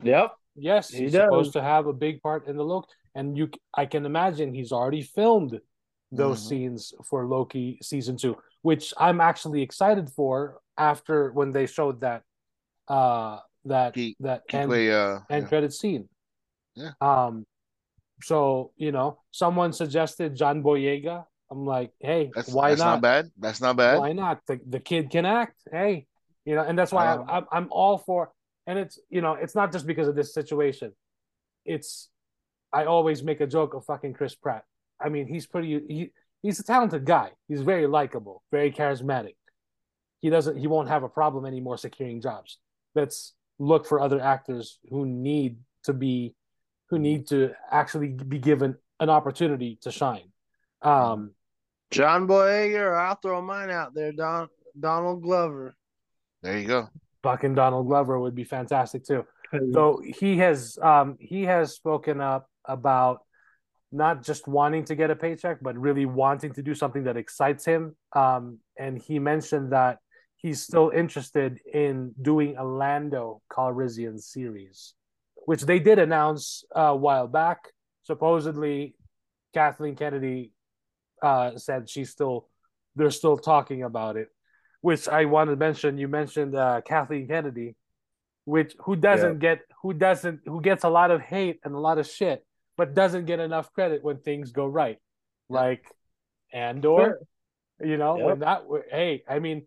Yep. 0.04 0.30
yes, 0.54 0.90
He 0.94 1.10
he's 1.10 1.14
does. 1.14 1.26
supposed 1.26 1.54
to 1.54 1.64
have 1.64 1.88
a 1.90 1.94
big 1.94 2.22
part 2.22 2.46
in 2.46 2.58
the 2.58 2.64
look, 2.64 2.86
and 3.18 3.34
you, 3.36 3.50
I 3.74 3.88
can 3.90 4.06
imagine 4.06 4.54
he's 4.54 4.72
already 4.72 5.02
filmed 5.02 5.58
those 6.12 6.38
Mhm. 6.46 6.48
scenes 6.50 6.94
for 7.10 7.26
Loki 7.26 7.80
season 7.82 8.18
two, 8.22 8.38
which 8.62 8.94
I'm 9.02 9.20
actually 9.20 9.64
excited 9.64 10.12
for. 10.14 10.62
After 10.78 11.32
when 11.34 11.50
they 11.52 11.66
showed 11.66 12.02
that, 12.02 12.22
uh, 12.88 13.40
that 13.66 13.96
He- 13.96 14.16
that 14.20 14.44
end 14.54 14.70
Kikwe, 14.70 14.94
uh, 14.94 15.26
end 15.34 15.44
yeah. 15.46 15.50
credit 15.50 15.74
scene. 15.74 16.06
Yeah. 16.76 16.94
Um, 17.02 17.48
so 18.22 18.74
you 18.78 18.92
know, 18.92 19.24
someone 19.32 19.74
suggested 19.74 20.36
John 20.38 20.62
Boyega. 20.62 21.26
I'm 21.50 21.66
like, 21.66 21.92
hey, 22.00 22.32
that's 22.36 22.50
why 22.50 22.70
that's 22.70 22.80
not? 22.80 22.86
not 22.96 23.02
bad. 23.02 23.32
That's 23.38 23.62
not 23.62 23.78
bad. 23.78 24.00
Why 24.00 24.14
not? 24.14 24.42
The 24.48 24.60
the 24.68 24.80
kid 24.80 25.10
can 25.10 25.26
act. 25.26 25.62
Hey, 25.72 26.08
you 26.46 26.56
know, 26.56 26.64
and 26.64 26.78
that's 26.78 26.92
why 26.92 27.08
Um, 27.14 27.26
I'm 27.30 27.46
I'm 27.52 27.68
all 27.72 27.98
for. 27.98 28.32
And 28.66 28.78
it's 28.78 29.00
you 29.10 29.22
know, 29.22 29.34
it's 29.34 29.56
not 29.56 29.72
just 29.72 29.88
because 29.88 30.08
of 30.08 30.16
this 30.16 30.34
situation. 30.34 30.92
It's 31.66 32.10
I 32.74 32.86
always 32.86 33.24
make 33.24 33.40
a 33.40 33.48
joke 33.48 33.74
of 33.74 33.86
fucking 33.86 34.14
Chris 34.14 34.36
Pratt. 34.36 34.64
I 35.00 35.10
mean, 35.10 35.28
he's 35.28 35.46
pretty. 35.48 35.80
He, 35.88 36.12
he's 36.42 36.60
a 36.60 36.64
talented 36.64 37.06
guy. 37.06 37.32
He's 37.48 37.62
very 37.62 37.88
likable, 37.88 38.44
very 38.52 38.72
charismatic. 38.72 39.36
He 40.20 40.30
doesn't. 40.30 40.58
He 40.58 40.68
won't 40.68 40.90
have 40.90 41.04
a 41.04 41.10
problem 41.10 41.46
anymore 41.46 41.78
securing 41.78 42.20
jobs. 42.22 42.58
Let's 42.94 43.34
look 43.58 43.86
for 43.86 44.02
other 44.02 44.20
actors 44.20 44.80
who 44.90 45.06
need 45.06 45.58
to 45.84 45.94
be, 45.94 46.36
who 46.90 47.00
need 47.00 47.28
to 47.28 47.52
actually 47.72 48.10
be 48.10 48.40
given 48.40 48.76
an 49.00 49.10
opportunity 49.10 49.78
to 49.84 49.92
shine. 49.92 50.32
Um, 50.82 51.32
John 51.92 52.28
Boyega, 52.28 52.80
or 52.80 52.96
I'll 52.96 53.16
throw 53.16 53.42
mine 53.42 53.70
out 53.70 53.94
there. 53.94 54.12
Don 54.12 54.50
Donald 54.80 55.22
Glover. 55.24 55.76
There 56.42 56.58
you 56.58 56.68
go. 56.68 56.90
fucking 57.24 57.56
Donald 57.56 57.88
Glover 57.88 58.20
would 58.20 58.36
be 58.36 58.44
fantastic 58.44 59.06
too. 59.06 59.26
So 59.74 60.02
he 60.04 60.38
has 60.40 60.78
um 60.82 61.16
he 61.22 61.44
has 61.44 61.74
spoken 61.74 62.20
up 62.20 62.50
about 62.66 63.20
not 63.94 64.22
just 64.22 64.46
wanting 64.46 64.84
to 64.86 64.96
get 64.96 65.10
a 65.10 65.16
paycheck, 65.16 65.60
but 65.62 65.78
really 65.78 66.06
wanting 66.06 66.52
to 66.54 66.62
do 66.62 66.76
something 66.76 67.06
that 67.06 67.16
excites 67.16 67.64
him. 67.64 67.96
Um, 68.14 68.60
and 68.78 68.98
he 69.02 69.20
mentioned 69.20 69.72
that 69.72 70.00
he's 70.36 70.62
still 70.62 70.90
interested 70.90 71.60
in 71.74 72.14
doing 72.22 72.58
a 72.58 72.66
Lando 72.66 73.42
Calrissian 73.50 74.20
series, 74.20 74.94
which 75.46 75.62
they 75.62 75.80
did 75.80 75.98
announce 76.00 76.66
uh, 76.76 76.82
a 76.82 76.96
while 76.96 77.28
back. 77.28 77.60
Supposedly, 78.04 78.96
Kathleen 79.54 79.96
Kennedy 79.96 80.52
uh, 81.22 81.58
said 81.58 81.90
she's 81.90 82.10
still 82.10 82.48
they're 82.96 83.12
still 83.12 83.38
talking 83.38 83.84
about 83.84 84.18
it. 84.18 84.30
Which 84.82 85.08
I 85.08 85.26
want 85.26 85.50
to 85.50 85.56
mention. 85.56 85.98
You 85.98 86.08
mentioned 86.08 86.56
uh, 86.56 86.82
Kathleen 86.82 87.28
Kennedy, 87.28 87.76
which 88.46 88.76
who 88.80 88.96
doesn't 88.96 89.40
get 89.40 89.62
who 89.82 89.94
doesn't 89.94 90.42
who 90.46 90.62
gets 90.62 90.84
a 90.84 90.90
lot 90.90 91.12
of 91.12 91.22
hate 91.22 91.60
and 91.64 91.74
a 91.74 91.80
lot 91.80 91.98
of 91.98 92.08
shit, 92.08 92.46
but 92.78 92.94
doesn't 92.94 93.26
get 93.26 93.40
enough 93.40 93.74
credit 93.74 94.04
when 94.04 94.18
things 94.18 94.52
go 94.52 94.68
right, 94.68 94.98
like 95.50 95.84
Andor. 96.54 97.20
You 97.84 97.98
know 97.98 98.18
when 98.18 98.40
that 98.40 98.64
hey, 98.90 99.24
I 99.28 99.40
mean, 99.40 99.66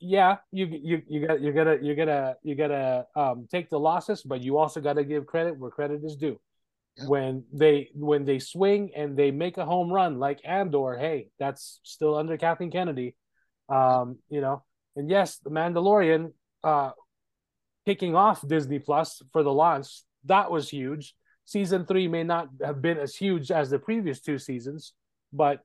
yeah, 0.00 0.36
you 0.52 0.66
you 0.66 1.02
you 1.08 1.26
got 1.26 1.40
you're 1.40 1.52
gonna 1.52 1.78
you're 1.80 1.96
gonna 1.96 2.36
you're 2.42 2.56
gonna 2.56 3.06
um, 3.16 3.48
take 3.50 3.70
the 3.70 3.80
losses, 3.80 4.22
but 4.22 4.42
you 4.42 4.58
also 4.58 4.80
got 4.80 4.94
to 4.94 5.04
give 5.04 5.26
credit 5.26 5.58
where 5.58 5.70
credit 5.70 6.04
is 6.04 6.16
due. 6.16 6.38
When 7.06 7.44
they 7.52 7.90
when 7.94 8.24
they 8.24 8.38
swing 8.38 8.90
and 8.96 9.16
they 9.16 9.30
make 9.30 9.56
a 9.56 9.64
home 9.64 9.92
run 9.92 10.18
like 10.18 10.40
Andor, 10.44 10.96
hey, 10.98 11.28
that's 11.38 11.80
still 11.82 12.16
under 12.16 12.36
Kathleen 12.36 12.70
Kennedy. 12.70 13.14
Um, 13.68 14.18
you 14.28 14.40
know, 14.40 14.64
and 14.96 15.08
yes, 15.08 15.38
the 15.38 15.50
Mandalorian 15.50 16.32
uh 16.64 16.90
kicking 17.86 18.14
off 18.16 18.46
Disney 18.46 18.78
Plus 18.78 19.22
for 19.32 19.42
the 19.42 19.52
launch, 19.52 20.02
that 20.24 20.50
was 20.50 20.68
huge. 20.68 21.14
Season 21.44 21.86
three 21.86 22.08
may 22.08 22.24
not 22.24 22.48
have 22.62 22.82
been 22.82 22.98
as 22.98 23.14
huge 23.14 23.50
as 23.50 23.70
the 23.70 23.78
previous 23.78 24.20
two 24.20 24.38
seasons, 24.38 24.92
but 25.32 25.60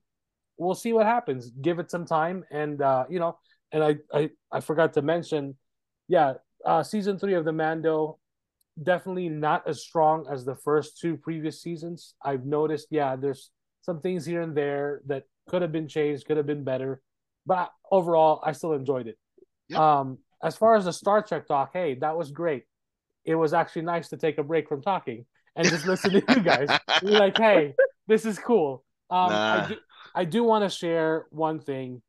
we'll 0.57 0.75
see 0.75 0.93
what 0.93 1.05
happens. 1.05 1.51
Give 1.61 1.79
it 1.79 1.91
some 1.91 2.05
time, 2.05 2.43
and 2.51 2.81
uh, 2.81 3.05
you 3.09 3.19
know, 3.19 3.37
and 3.71 3.83
I 3.83 3.97
I, 4.13 4.29
I 4.51 4.59
forgot 4.59 4.93
to 4.93 5.01
mention, 5.01 5.57
yeah, 6.07 6.33
uh, 6.65 6.83
season 6.83 7.17
three 7.19 7.33
of 7.33 7.43
the 7.43 7.51
Mando 7.51 8.19
definitely 8.81 9.29
not 9.29 9.67
as 9.67 9.81
strong 9.81 10.25
as 10.31 10.45
the 10.45 10.55
first 10.55 10.99
two 10.99 11.17
previous 11.17 11.61
seasons. 11.61 12.15
I've 12.23 12.45
noticed, 12.45 12.87
yeah, 12.89 13.15
there's 13.15 13.51
some 13.81 13.99
things 13.99 14.25
here 14.25 14.41
and 14.41 14.55
there 14.55 15.01
that 15.07 15.23
could 15.49 15.61
have 15.61 15.71
been 15.71 15.87
changed, 15.87 16.25
could 16.25 16.37
have 16.37 16.47
been 16.47 16.63
better, 16.63 17.01
but 17.45 17.71
overall, 17.91 18.41
I 18.43 18.53
still 18.53 18.73
enjoyed 18.73 19.07
it. 19.07 19.17
Um, 19.75 20.19
as 20.43 20.55
far 20.55 20.75
as 20.75 20.85
the 20.85 20.93
Star 20.93 21.21
Trek 21.21 21.47
talk, 21.47 21.71
hey, 21.73 21.95
that 21.95 22.17
was 22.17 22.31
great. 22.31 22.63
It 23.25 23.35
was 23.35 23.53
actually 23.53 23.83
nice 23.83 24.09
to 24.09 24.17
take 24.17 24.37
a 24.37 24.43
break 24.43 24.67
from 24.67 24.81
talking 24.81 25.25
and 25.55 25.67
just 25.67 25.85
listen 25.85 26.11
to 26.11 26.23
you 26.27 26.41
guys. 26.41 26.67
You're 27.01 27.19
like, 27.19 27.37
hey, 27.37 27.73
this 28.07 28.25
is 28.25 28.37
cool. 28.39 28.83
Um, 29.09 29.31
I 29.31 29.65
do, 29.69 29.75
I 30.15 30.25
do 30.25 30.43
want 30.43 30.69
to 30.69 30.75
share 30.75 31.25
one 31.29 31.59
thing 31.59 32.01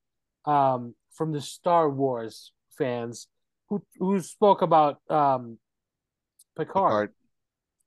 um, 0.44 0.94
from 1.12 1.32
the 1.32 1.40
Star 1.40 1.88
Wars 1.88 2.52
fans 2.76 3.28
who 3.68 3.82
who 3.98 4.20
spoke 4.20 4.62
about 4.62 4.98
um, 5.08 5.58
Picard 6.56 7.10
Picard. 7.10 7.12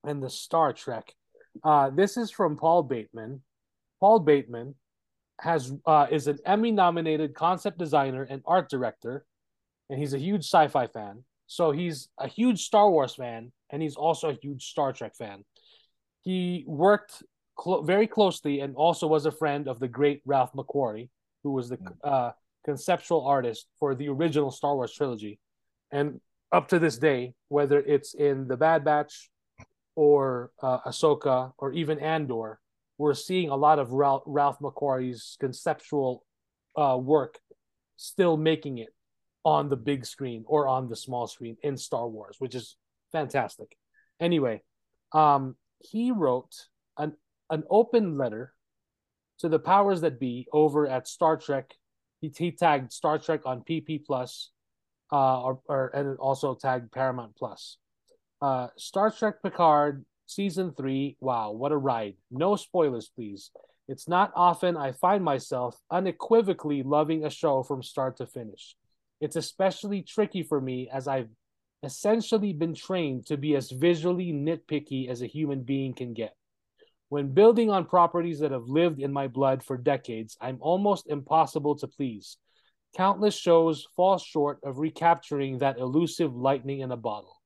and 0.03 0.21
the 0.21 0.29
Star 0.29 0.73
Trek. 0.73 1.13
Uh, 1.63 1.89
this 1.89 2.17
is 2.17 2.31
from 2.31 2.57
Paul 2.57 2.83
Bateman. 2.83 3.41
Paul 3.99 4.19
Bateman 4.19 4.75
has 5.39 5.73
uh, 5.85 6.07
is 6.11 6.27
an 6.27 6.39
Emmy 6.45 6.71
nominated 6.71 7.33
concept 7.33 7.77
designer 7.77 8.23
and 8.23 8.41
art 8.45 8.69
director, 8.69 9.25
and 9.89 9.99
he's 9.99 10.13
a 10.13 10.19
huge 10.19 10.43
sci-fi 10.43 10.87
fan. 10.87 11.23
So 11.47 11.71
he's 11.71 12.09
a 12.19 12.27
huge 12.27 12.63
Star 12.63 12.89
Wars 12.89 13.15
fan, 13.15 13.51
and 13.69 13.81
he's 13.81 13.95
also 13.95 14.29
a 14.29 14.33
huge 14.33 14.65
Star 14.65 14.91
Trek 14.93 15.15
fan. 15.15 15.45
He 16.21 16.65
worked 16.67 17.23
clo- 17.55 17.81
very 17.83 18.07
closely 18.07 18.59
and 18.59 18.75
also 18.75 19.07
was 19.07 19.25
a 19.25 19.31
friend 19.31 19.67
of 19.67 19.79
the 19.79 19.87
great 19.87 20.21
Ralph 20.25 20.51
McQuarrie, 20.53 21.09
who 21.43 21.51
was 21.51 21.69
the 21.69 21.79
uh, 22.03 22.31
conceptual 22.65 23.25
artist 23.25 23.67
for 23.79 23.95
the 23.95 24.09
original 24.09 24.51
Star 24.51 24.75
Wars 24.75 24.93
trilogy. 24.93 25.39
And 25.91 26.19
up 26.51 26.69
to 26.69 26.79
this 26.79 26.97
day, 26.97 27.33
whether 27.49 27.79
it's 27.79 28.13
in 28.13 28.47
the 28.47 28.57
Bad 28.57 28.83
Batch 28.83 29.29
or 29.95 30.51
uh, 30.61 30.79
Ahsoka 30.87 31.51
or 31.57 31.73
even 31.73 31.99
Andor, 31.99 32.59
we're 32.97 33.13
seeing 33.13 33.49
a 33.49 33.55
lot 33.55 33.79
of 33.79 33.91
Ralph, 33.91 34.23
Ralph 34.25 34.59
McQuarrie's 34.59 35.37
conceptual 35.39 36.25
uh, 36.75 36.97
work 36.99 37.39
still 37.97 38.37
making 38.37 38.77
it 38.77 38.89
on 39.43 39.69
the 39.69 39.75
big 39.75 40.05
screen 40.05 40.43
or 40.47 40.67
on 40.67 40.89
the 40.89 40.95
small 40.95 41.27
screen 41.27 41.57
in 41.63 41.77
Star 41.77 42.07
Wars, 42.07 42.35
which 42.39 42.55
is 42.55 42.75
fantastic. 43.11 43.75
Anyway, 44.19 44.61
um, 45.13 45.55
he 45.79 46.11
wrote 46.11 46.53
an 46.97 47.13
an 47.49 47.63
open 47.69 48.17
letter 48.17 48.53
to 49.39 49.49
the 49.49 49.59
powers 49.59 50.01
that 50.01 50.19
be 50.19 50.47
over 50.51 50.87
at 50.87 51.07
Star 51.07 51.37
Trek. 51.37 51.73
He, 52.19 52.31
he 52.35 52.51
tagged 52.51 52.91
Star 52.91 53.19
Trek 53.19 53.41
on 53.45 53.61
PP 53.61 54.05
Plus, 54.05 54.51
uh, 55.11 55.41
or, 55.41 55.59
or 55.67 55.87
and 55.93 56.17
also 56.19 56.55
tagged 56.55 56.91
Paramount 56.91 57.35
Plus. 57.35 57.77
Uh, 58.41 58.67
Star 58.77 59.11
Trek 59.11 59.41
Picard 59.41 60.05
season 60.25 60.73
three. 60.75 61.17
Wow, 61.19 61.51
what 61.51 61.71
a 61.71 61.77
ride! 61.77 62.15
No 62.31 62.55
spoilers, 62.55 63.09
please. 63.13 63.51
It's 63.87 64.07
not 64.07 64.31
often 64.35 64.75
I 64.75 64.91
find 64.91 65.23
myself 65.23 65.79
unequivocally 65.89 66.83
loving 66.83 67.25
a 67.25 67.29
show 67.29 67.63
from 67.63 67.81
start 67.81 68.17
to 68.17 68.27
finish. 68.27 68.75
It's 69.21 69.37
especially 69.37 70.01
tricky 70.01 70.43
for 70.43 70.59
me 70.59 70.89
as 70.91 71.07
I've 71.07 71.29
essentially 71.83 72.53
been 72.53 72.73
trained 72.73 73.27
to 73.27 73.37
be 73.37 73.55
as 73.55 73.71
visually 73.71 74.33
nitpicky 74.33 75.09
as 75.09 75.21
a 75.21 75.27
human 75.27 75.63
being 75.63 75.93
can 75.93 76.13
get. 76.13 76.35
When 77.09 77.33
building 77.33 77.69
on 77.69 77.85
properties 77.85 78.39
that 78.39 78.51
have 78.51 78.67
lived 78.67 78.99
in 78.99 79.13
my 79.13 79.27
blood 79.27 79.63
for 79.63 79.77
decades, 79.77 80.37
I'm 80.41 80.57
almost 80.59 81.07
impossible 81.07 81.75
to 81.77 81.87
please. 81.87 82.37
Countless 82.95 83.37
shows 83.37 83.87
fall 83.95 84.17
short 84.17 84.59
of 84.63 84.79
recapturing 84.79 85.59
that 85.59 85.77
elusive 85.77 86.35
lightning 86.35 86.79
in 86.79 86.91
a 86.91 86.97
bottle. 86.97 87.41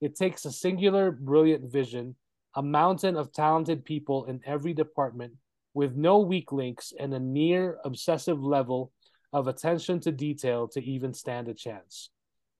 It 0.00 0.16
takes 0.16 0.44
a 0.44 0.52
singular, 0.52 1.10
brilliant 1.10 1.70
vision, 1.72 2.16
a 2.54 2.62
mountain 2.62 3.16
of 3.16 3.32
talented 3.32 3.84
people 3.84 4.26
in 4.26 4.40
every 4.44 4.74
department, 4.74 5.34
with 5.74 5.96
no 5.96 6.18
weak 6.18 6.52
links 6.52 6.92
and 6.98 7.14
a 7.14 7.18
near 7.18 7.78
obsessive 7.84 8.42
level 8.42 8.92
of 9.32 9.48
attention 9.48 10.00
to 10.00 10.12
detail 10.12 10.68
to 10.68 10.82
even 10.84 11.14
stand 11.14 11.48
a 11.48 11.54
chance. 11.54 12.10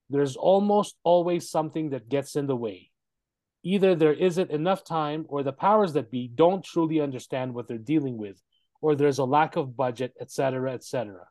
There's 0.09 0.37
almost 0.37 0.97
always 1.05 1.51
something 1.51 1.91
that 1.91 2.09
gets 2.09 2.37
in 2.37 2.47
the 2.47 2.57
way. 2.57 2.91
Either 3.63 3.95
there 3.95 4.15
isn't 4.15 4.51
enough 4.51 4.83
time, 4.83 5.25
or 5.29 5.43
the 5.43 5.53
powers 5.53 5.93
that 5.93 6.11
be 6.11 6.29
don't 6.29 6.65
truly 6.65 7.01
understand 7.01 7.55
what 7.55 7.69
they're 7.69 7.79
dealing 7.79 8.17
with, 8.17 8.43
or 8.81 8.95
there's 8.95 9.19
a 9.19 9.25
lack 9.25 9.57
of 9.57 9.77
budget, 9.77 10.13
etc., 10.21 10.73
etc. 10.73 11.27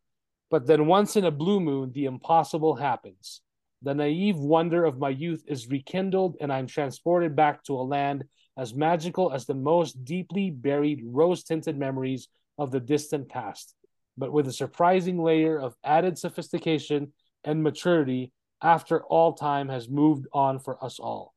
But 0.51 0.67
then 0.67 0.85
once 0.85 1.15
in 1.15 1.23
a 1.25 1.31
blue 1.31 1.61
moon, 1.61 1.91
the 1.93 2.05
impossible 2.05 2.75
happens. 2.75 3.41
The 3.81 3.95
naive 3.95 4.37
wonder 4.37 4.83
of 4.85 4.99
my 4.99 5.09
youth 5.09 5.43
is 5.47 5.69
rekindled, 5.69 6.35
and 6.41 6.51
I'm 6.53 6.67
transported 6.67 7.35
back 7.35 7.63
to 7.63 7.79
a 7.79 7.81
land 7.81 8.25
as 8.57 8.75
magical 8.75 9.31
as 9.31 9.45
the 9.45 9.55
most 9.55 10.03
deeply 10.03 10.51
buried 10.51 11.01
rose 11.05 11.43
tinted 11.43 11.77
memories 11.77 12.27
of 12.57 12.69
the 12.69 12.81
distant 12.81 13.29
past, 13.29 13.73
but 14.17 14.33
with 14.33 14.47
a 14.47 14.53
surprising 14.53 15.23
layer 15.23 15.57
of 15.57 15.73
added 15.83 16.17
sophistication 16.17 17.13
and 17.45 17.63
maturity 17.63 18.31
after 18.61 19.03
all 19.05 19.33
time 19.33 19.69
has 19.69 19.89
moved 19.89 20.27
on 20.33 20.59
for 20.59 20.83
us 20.83 20.99
all. 20.99 21.33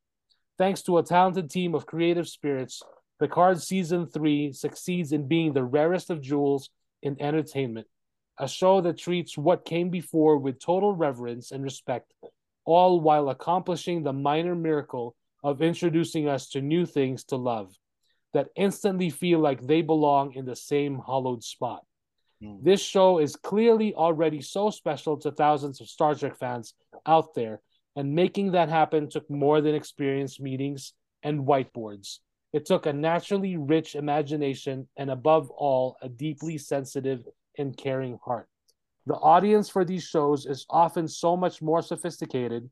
Thanks 0.58 0.82
to 0.82 0.98
a 0.98 1.02
talented 1.02 1.50
team 1.50 1.74
of 1.74 1.86
creative 1.86 2.28
spirits, 2.28 2.82
Picard 3.20 3.62
Season 3.62 4.06
3 4.06 4.52
succeeds 4.52 5.12
in 5.12 5.28
being 5.28 5.52
the 5.52 5.64
rarest 5.64 6.10
of 6.10 6.20
jewels 6.20 6.68
in 7.02 7.16
entertainment, 7.22 7.86
a 8.38 8.48
show 8.48 8.80
that 8.80 8.98
treats 8.98 9.38
what 9.38 9.64
came 9.64 9.90
before 9.90 10.38
with 10.38 10.58
total 10.58 10.94
reverence 10.94 11.52
and 11.52 11.62
respect, 11.62 12.12
all 12.64 13.00
while 13.00 13.28
accomplishing 13.28 14.02
the 14.02 14.12
minor 14.12 14.54
miracle 14.54 15.14
of 15.42 15.62
introducing 15.62 16.28
us 16.28 16.48
to 16.48 16.60
new 16.60 16.86
things 16.86 17.24
to 17.24 17.36
love 17.36 17.74
that 18.32 18.48
instantly 18.56 19.10
feel 19.10 19.38
like 19.38 19.60
they 19.60 19.82
belong 19.82 20.32
in 20.32 20.44
the 20.44 20.56
same 20.56 20.98
hollowed 20.98 21.44
spot. 21.44 21.84
Mm. 22.42 22.64
This 22.64 22.82
show 22.82 23.18
is 23.18 23.36
clearly 23.36 23.94
already 23.94 24.40
so 24.40 24.70
special 24.70 25.16
to 25.18 25.30
thousands 25.30 25.80
of 25.80 25.88
Star 25.88 26.14
Trek 26.14 26.36
fans 26.36 26.74
out 27.06 27.34
there, 27.34 27.60
and 27.94 28.14
making 28.14 28.52
that 28.52 28.68
happen 28.68 29.08
took 29.08 29.30
more 29.30 29.60
than 29.60 29.74
experience 29.74 30.40
meetings 30.40 30.94
and 31.22 31.46
whiteboards. 31.46 32.18
It 32.52 32.66
took 32.66 32.86
a 32.86 32.92
naturally 32.92 33.56
rich 33.56 33.94
imagination 33.94 34.88
and, 34.96 35.10
above 35.10 35.50
all, 35.50 35.96
a 36.02 36.08
deeply 36.08 36.58
sensitive 36.58 37.24
and 37.58 37.76
caring 37.76 38.18
heart. 38.24 38.48
The 39.06 39.14
audience 39.14 39.68
for 39.68 39.84
these 39.84 40.04
shows 40.04 40.46
is 40.46 40.66
often 40.70 41.08
so 41.08 41.36
much 41.36 41.60
more 41.60 41.82
sophisticated 41.82 42.70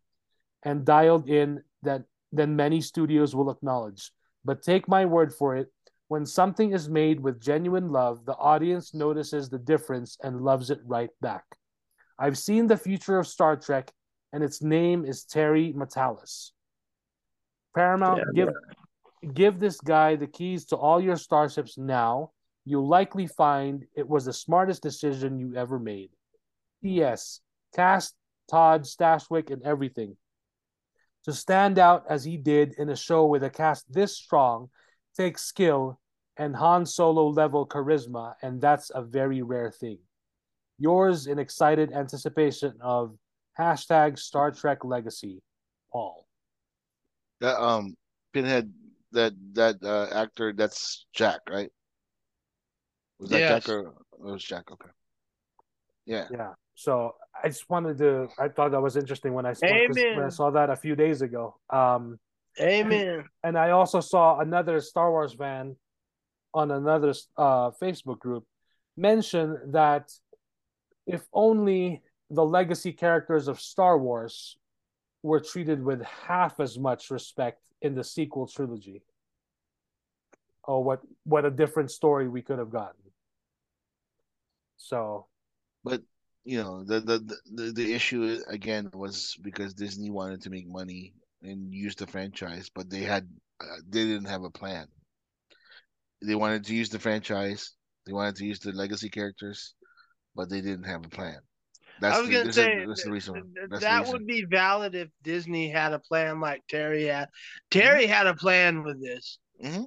and 0.62 0.84
dialed 0.84 1.28
in 1.28 1.62
that 1.82 2.04
than 2.32 2.56
many 2.56 2.80
studios 2.80 3.34
will 3.36 3.50
acknowledge. 3.50 4.10
But 4.44 4.62
take 4.62 4.88
my 4.88 5.04
word 5.04 5.34
for 5.34 5.56
it, 5.56 5.70
when 6.08 6.26
something 6.26 6.72
is 6.72 6.88
made 6.88 7.20
with 7.20 7.40
genuine 7.40 7.90
love, 7.90 8.24
the 8.24 8.36
audience 8.36 8.94
notices 8.94 9.48
the 9.48 9.58
difference 9.58 10.18
and 10.22 10.42
loves 10.42 10.70
it 10.70 10.80
right 10.84 11.10
back. 11.20 11.44
I've 12.18 12.38
seen 12.38 12.66
the 12.66 12.76
future 12.76 13.18
of 13.18 13.26
Star 13.26 13.56
Trek, 13.56 13.90
and 14.32 14.42
its 14.42 14.62
name 14.62 15.04
is 15.04 15.24
Terry 15.24 15.72
Matalas. 15.72 16.50
Paramount, 17.74 18.22
Yeah, 18.34 18.44
give 18.44 18.54
give 19.34 19.58
this 19.58 19.80
guy 19.80 20.16
the 20.16 20.26
keys 20.26 20.66
to 20.66 20.76
all 20.76 21.00
your 21.00 21.16
starships 21.16 21.78
now. 21.78 22.32
You'll 22.64 22.88
likely 22.88 23.26
find 23.26 23.84
it 23.96 24.08
was 24.08 24.26
the 24.26 24.32
smartest 24.32 24.82
decision 24.82 25.38
you 25.38 25.54
ever 25.56 25.78
made. 25.78 26.10
P.S. 26.82 27.40
Cast 27.74 28.14
Todd 28.50 28.82
Stashwick 28.82 29.50
and 29.50 29.62
everything. 29.62 30.16
To 31.24 31.32
stand 31.32 31.78
out 31.78 32.04
as 32.08 32.24
he 32.24 32.36
did 32.36 32.74
in 32.78 32.88
a 32.88 32.96
show 32.96 33.26
with 33.26 33.44
a 33.44 33.50
cast 33.50 33.92
this 33.92 34.16
strong 34.16 34.70
takes 35.16 35.42
skill 35.42 36.00
and 36.36 36.56
Han 36.56 36.86
Solo 36.86 37.28
level 37.28 37.66
charisma, 37.66 38.34
and 38.42 38.60
that's 38.60 38.90
a 38.94 39.02
very 39.02 39.42
rare 39.42 39.70
thing. 39.70 39.98
Yours 40.78 41.26
in 41.26 41.38
excited 41.38 41.92
anticipation 41.92 42.74
of 42.80 43.14
hashtag 43.58 44.18
Star 44.18 44.50
Trek 44.50 44.84
Legacy, 44.84 45.42
Paul. 45.92 46.26
That 47.40 47.60
um 47.60 47.96
Pinhead 48.32 48.72
that 49.12 49.34
that 49.52 49.76
uh, 49.82 50.08
actor 50.12 50.52
that's 50.56 51.06
Jack, 51.12 51.40
right? 51.48 51.70
Was 53.22 53.30
that 53.30 53.38
Yes. 53.38 53.64
Jack 53.64 53.72
or 53.72 53.80
it 53.80 54.20
was 54.20 54.42
Jack? 54.42 54.72
Okay. 54.72 54.88
Yeah. 56.06 56.26
Yeah. 56.30 56.54
So 56.74 57.14
I 57.42 57.48
just 57.48 57.70
wanted 57.70 57.98
to. 57.98 58.28
I 58.36 58.48
thought 58.48 58.72
that 58.72 58.80
was 58.82 58.96
interesting 58.96 59.32
when 59.32 59.46
I 59.46 59.52
saw, 59.52 59.66
'cause 59.86 59.96
when 59.96 60.24
I 60.24 60.28
saw 60.28 60.50
that 60.50 60.70
a 60.70 60.76
few 60.76 60.96
days 60.96 61.22
ago. 61.22 61.56
Um, 61.70 62.18
Amen. 62.60 63.28
and 63.44 63.56
I 63.56 63.70
also 63.70 64.00
saw 64.00 64.40
another 64.40 64.80
Star 64.80 65.10
Wars 65.12 65.34
fan 65.34 65.76
on 66.52 66.70
another 66.72 67.10
uh, 67.36 67.70
Facebook 67.70 68.18
group 68.18 68.44
mention 68.96 69.70
that 69.70 70.12
if 71.06 71.22
only 71.32 72.02
the 72.28 72.44
legacy 72.44 72.92
characters 72.92 73.46
of 73.46 73.60
Star 73.60 73.96
Wars 73.98 74.58
were 75.22 75.40
treated 75.40 75.82
with 75.82 76.02
half 76.02 76.58
as 76.58 76.76
much 76.78 77.10
respect 77.10 77.62
in 77.80 77.94
the 77.94 78.02
sequel 78.04 78.46
trilogy, 78.48 79.02
oh, 80.66 80.80
what 80.80 81.00
what 81.24 81.44
a 81.44 81.50
different 81.50 81.90
story 81.90 82.28
we 82.28 82.42
could 82.42 82.58
have 82.58 82.70
gotten. 82.70 83.01
So 84.82 85.28
But 85.84 86.02
you 86.44 86.58
know 86.62 86.82
the 86.84 86.98
the 87.00 87.18
the, 87.58 87.72
the 87.72 87.94
issue 87.94 88.38
again 88.48 88.90
was 88.92 89.36
because 89.42 89.74
Disney 89.74 90.10
wanted 90.10 90.42
to 90.42 90.50
make 90.50 90.66
money 90.68 91.14
and 91.42 91.72
use 91.72 91.94
the 91.96 92.06
franchise, 92.06 92.68
but 92.74 92.90
they 92.90 93.02
had 93.02 93.28
uh, 93.60 93.78
they 93.88 94.04
didn't 94.04 94.28
have 94.28 94.42
a 94.44 94.50
plan. 94.50 94.86
They 96.24 96.34
wanted 96.34 96.64
to 96.66 96.74
use 96.74 96.88
the 96.90 96.98
franchise, 96.98 97.72
They 98.06 98.12
wanted 98.12 98.36
to 98.36 98.44
use 98.44 98.58
the 98.60 98.72
legacy 98.72 99.08
characters, 99.08 99.74
but 100.34 100.48
they 100.50 100.60
didn't 100.60 100.84
have 100.86 101.04
a 101.04 101.08
plan. 101.08 101.38
That's 102.00 102.16
I 102.16 102.20
was 102.20 102.28
the- 102.28 102.34
gonna 102.34 102.44
this 102.46 102.56
is- 102.56 102.64
say 102.64 102.86
this 102.86 102.98
is 102.98 103.04
the 103.04 103.10
reason. 103.12 103.34
th- 103.34 103.44
th- 103.54 103.70
That's 103.70 103.84
the 103.84 103.88
that 103.88 103.98
reason. 104.00 104.12
would 104.12 104.26
be 104.26 104.44
valid 104.44 104.94
if 104.94 105.08
Disney 105.22 105.68
had 105.70 105.92
a 105.92 105.98
plan 106.00 106.40
like 106.40 106.62
Terry 106.68 107.04
had. 107.04 107.28
Terry 107.70 108.06
had 108.06 108.26
a 108.26 108.34
plan 108.34 108.82
with 108.82 109.00
this. 109.00 109.38
Mhm. 109.62 109.86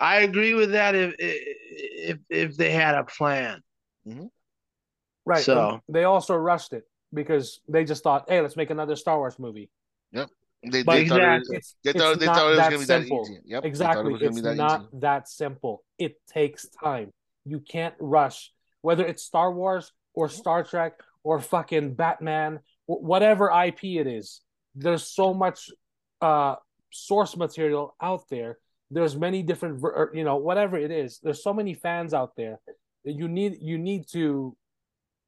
I 0.00 0.16
agree 0.22 0.54
with 0.54 0.72
that 0.72 0.94
if 0.94 1.14
if 1.18 2.18
if 2.30 2.56
they 2.56 2.70
had 2.70 2.94
a 2.94 3.04
plan. 3.04 3.62
Right. 5.26 5.44
So- 5.44 5.80
and 5.86 5.94
They 5.94 6.04
also 6.04 6.36
rushed 6.36 6.72
it 6.72 6.84
because 7.12 7.60
they 7.68 7.84
just 7.84 8.02
thought, 8.02 8.28
hey, 8.28 8.40
let's 8.40 8.56
make 8.56 8.70
another 8.70 8.96
Star 8.96 9.18
Wars 9.18 9.38
movie. 9.38 9.70
They, 10.70 10.82
But 10.82 10.94
they 10.94 11.08
thought 11.08 11.20
it 11.20 11.40
was, 11.40 11.50
Exactly. 11.50 11.92
They 11.92 11.98
thought, 11.98 12.18
they 12.18 12.26
thought 12.26 12.46
it 12.46 12.50
was 12.50 12.58
going 12.58 12.72
to 12.72 12.78
be 12.78 12.84
that 12.86 13.02
easy. 13.02 13.38
Yep. 13.44 13.62
thought 13.62 13.64
it 13.64 13.68
Exactly. 13.68 14.14
It's 14.22 14.40
that 14.42 14.56
not 14.56 14.80
easy. 14.80 14.88
that 15.00 15.28
simple. 15.28 15.84
It 15.98 16.16
takes 16.26 16.66
time. 16.82 17.12
You 17.44 17.60
can't 17.60 17.94
rush. 18.00 18.50
Whether 18.80 19.04
it's 19.04 19.22
Star 19.22 19.52
Wars 19.52 19.92
or 20.14 20.28
Star 20.30 20.64
Trek 20.64 20.94
or 21.22 21.38
fucking 21.40 21.94
Batman, 21.94 22.60
whatever 22.86 23.50
IP 23.50 23.84
it 23.84 24.06
is, 24.06 24.40
there's 24.74 25.06
so 25.06 25.34
much 25.34 25.70
uh, 26.22 26.56
source 26.90 27.36
material 27.36 27.94
out 28.00 28.28
there. 28.30 28.58
There's 28.90 29.16
many 29.16 29.42
different, 29.42 29.82
you 30.14 30.24
know, 30.24 30.36
whatever 30.36 30.78
it 30.78 30.90
is. 30.90 31.18
There's 31.22 31.42
so 31.42 31.52
many 31.52 31.74
fans 31.74 32.14
out 32.14 32.36
there. 32.36 32.58
You 33.04 33.28
need 33.28 33.58
you 33.60 33.78
need 33.78 34.08
to 34.12 34.56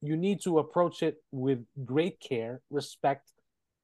you 0.00 0.16
need 0.16 0.40
to 0.42 0.58
approach 0.58 1.02
it 1.02 1.16
with 1.30 1.64
great 1.84 2.20
care, 2.20 2.60
respect, 2.70 3.32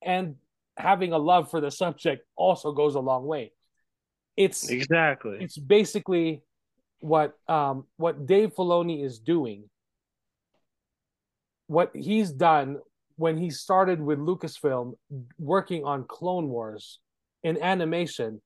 and 0.02 0.36
having 0.76 1.12
a 1.12 1.18
love 1.18 1.50
for 1.50 1.60
the 1.60 1.70
subject 1.70 2.26
also 2.36 2.72
goes 2.72 2.94
a 2.94 3.00
long 3.00 3.26
way. 3.26 3.52
It's 4.36 4.70
Exactly. 4.70 5.38
it's 5.40 5.58
basically 5.58 6.42
what 7.00 7.34
um 7.48 7.84
what 7.96 8.26
Dave 8.26 8.54
Filoni 8.54 9.04
is 9.04 9.18
doing. 9.18 9.68
What 11.66 11.90
he's 11.94 12.30
done 12.30 12.78
when 13.16 13.36
he 13.36 13.50
started 13.50 14.00
with 14.00 14.18
Lucasfilm 14.18 14.94
working 15.38 15.84
on 15.84 16.04
Clone 16.04 16.48
Wars 16.48 16.98
in 17.42 17.60
animation 17.62 18.40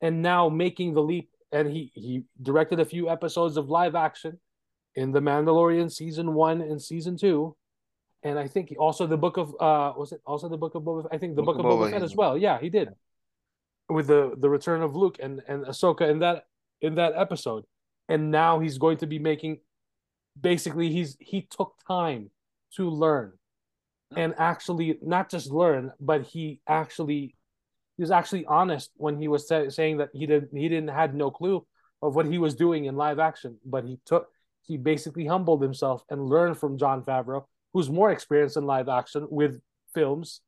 and 0.00 0.22
now 0.22 0.48
making 0.48 0.94
the 0.94 1.02
leap 1.02 1.28
and 1.50 1.68
he 1.68 1.90
he 1.94 2.22
directed 2.40 2.78
a 2.80 2.84
few 2.84 3.08
episodes 3.08 3.56
of 3.56 3.68
live 3.68 3.94
action 3.94 4.38
in 4.94 5.12
The 5.12 5.20
Mandalorian 5.20 5.90
season 5.90 6.34
1 6.34 6.60
and 6.60 6.80
season 6.80 7.16
2 7.16 7.56
and 8.24 8.38
I 8.38 8.46
think 8.46 8.74
also 8.78 9.06
the 9.06 9.16
book 9.16 9.36
of 9.36 9.54
uh 9.60 9.92
was 9.96 10.12
it 10.12 10.20
also 10.26 10.48
the 10.48 10.56
book 10.56 10.74
of 10.74 10.82
Boba 10.82 11.06
I 11.10 11.18
think 11.18 11.36
the 11.36 11.42
book, 11.42 11.56
Book 11.56 11.64
of 11.64 11.72
of 11.72 11.78
Boba 11.78 11.88
Boba, 11.88 11.92
Fett 11.92 12.02
as 12.02 12.14
well. 12.14 12.38
Yeah, 12.38 12.58
he 12.60 12.70
did. 12.70 12.90
With 13.88 14.06
the 14.06 14.34
the 14.38 14.48
return 14.48 14.82
of 14.82 14.94
Luke 14.94 15.16
and 15.20 15.42
and 15.48 15.66
Ahsoka 15.66 16.08
in 16.08 16.20
that 16.20 16.44
in 16.80 16.94
that 16.96 17.14
episode. 17.16 17.64
And 18.08 18.30
now 18.30 18.60
he's 18.60 18.78
going 18.78 18.98
to 18.98 19.06
be 19.06 19.18
making 19.18 19.60
basically 20.40 20.90
he's 20.90 21.16
he 21.20 21.42
took 21.42 21.74
time 21.86 22.30
to 22.76 22.88
learn 22.88 23.32
and 24.16 24.34
actually 24.38 24.98
not 25.02 25.30
just 25.30 25.50
learn 25.50 25.92
but 26.00 26.22
he 26.22 26.60
actually 26.66 27.34
he 27.96 28.02
was 28.02 28.10
actually 28.10 28.44
honest 28.46 28.90
when 28.96 29.20
he 29.20 29.28
was 29.28 29.46
say, 29.46 29.68
saying 29.68 29.98
that 29.98 30.08
he 30.12 30.26
didn't 30.26 30.50
he 30.56 30.68
didn't 30.68 30.88
had 30.88 31.14
no 31.14 31.30
clue 31.30 31.66
of 32.00 32.14
what 32.14 32.26
he 32.26 32.38
was 32.38 32.54
doing 32.54 32.86
in 32.86 32.96
live 32.96 33.18
action 33.18 33.58
but 33.64 33.84
he 33.84 33.98
took 34.06 34.28
he 34.72 34.78
basically 34.78 35.26
humbled 35.26 35.60
himself 35.60 36.02
and 36.08 36.24
learned 36.24 36.56
from 36.56 36.78
Jon 36.78 37.02
Favreau 37.04 37.44
who's 37.74 37.90
more 37.90 38.10
experienced 38.10 38.56
in 38.56 38.64
live 38.64 38.88
action 38.88 39.26
with 39.30 39.60
films 39.92 40.40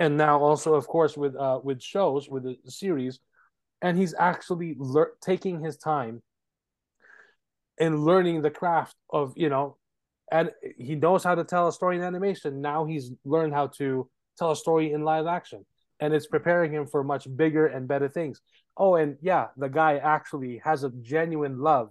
and 0.00 0.16
now 0.16 0.40
also 0.40 0.74
of 0.74 0.88
course 0.88 1.16
with 1.16 1.36
uh 1.36 1.60
with 1.62 1.80
shows 1.80 2.28
with 2.28 2.42
the 2.42 2.56
series. 2.66 3.20
And 3.80 3.96
he's 3.96 4.14
actually 4.18 4.76
taking 5.20 5.60
his 5.60 5.76
time 5.76 6.20
and 7.78 8.04
learning 8.04 8.42
the 8.42 8.50
craft 8.50 8.96
of 9.10 9.32
you 9.36 9.48
know 9.48 9.76
and 10.32 10.50
he 10.76 10.96
knows 10.96 11.22
how 11.22 11.36
to 11.36 11.44
tell 11.44 11.68
a 11.68 11.72
story 11.72 11.96
in 11.96 12.02
animation. 12.02 12.60
Now 12.60 12.84
he's 12.84 13.12
learned 13.24 13.54
how 13.54 13.68
to 13.78 14.10
tell 14.36 14.50
a 14.50 14.56
story 14.56 14.92
in 14.92 15.04
live 15.04 15.28
action. 15.28 15.64
And 16.00 16.12
it's 16.12 16.26
preparing 16.26 16.72
him 16.72 16.86
for 16.86 17.04
much 17.04 17.24
bigger 17.36 17.68
and 17.68 17.86
better 17.86 18.08
things. 18.08 18.40
Oh 18.76 18.96
and 18.96 19.18
yeah 19.20 19.46
the 19.56 19.68
guy 19.68 19.98
actually 19.98 20.60
has 20.64 20.82
a 20.82 20.90
genuine 21.00 21.60
love 21.60 21.90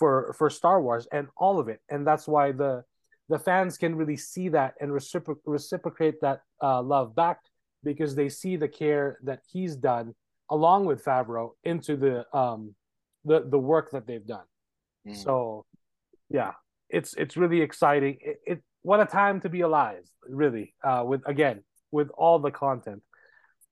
for 0.00 0.34
for 0.38 0.48
star 0.50 0.78
wars 0.82 1.06
and 1.12 1.28
all 1.36 1.60
of 1.60 1.68
it 1.68 1.80
and 1.92 2.00
that's 2.08 2.26
why 2.26 2.50
the 2.50 2.82
the 3.28 3.38
fans 3.38 3.78
can 3.78 3.94
really 3.94 4.16
see 4.16 4.48
that 4.48 4.74
and 4.80 4.90
recipro- 4.90 5.38
reciprocate 5.46 6.20
that 6.20 6.40
uh, 6.66 6.82
love 6.82 7.14
back 7.14 7.38
because 7.84 8.16
they 8.16 8.28
see 8.28 8.56
the 8.56 8.66
care 8.66 9.18
that 9.22 9.40
he's 9.52 9.76
done 9.76 10.12
along 10.50 10.84
with 10.84 11.04
Favreau 11.04 11.50
into 11.62 11.96
the 11.96 12.14
um 12.36 12.74
the 13.24 13.38
the 13.54 13.58
work 13.72 13.92
that 13.92 14.04
they've 14.06 14.26
done. 14.26 14.48
Mhm. 15.06 15.16
So 15.24 15.64
yeah, 16.28 16.52
it's 16.88 17.14
it's 17.22 17.36
really 17.36 17.60
exciting. 17.60 18.18
It, 18.20 18.36
it 18.52 18.58
what 18.82 18.98
a 19.00 19.06
time 19.06 19.40
to 19.42 19.48
be 19.48 19.60
alive, 19.60 20.04
really. 20.42 20.74
Uh, 20.82 21.04
with 21.06 21.22
again 21.34 21.62
with 21.92 22.10
all 22.22 22.38
the 22.40 22.50
content, 22.50 23.02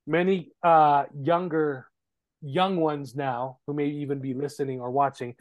many 0.07 0.53
uh 0.63 1.05
younger 1.33 1.89
young 2.43 2.77
ones 2.77 3.17
now 3.17 3.59
who 3.67 3.73
may 3.75 3.89
even 4.03 4.21
be 4.21 4.35
listening 4.45 4.79
or 4.81 4.91
watching 5.03 5.35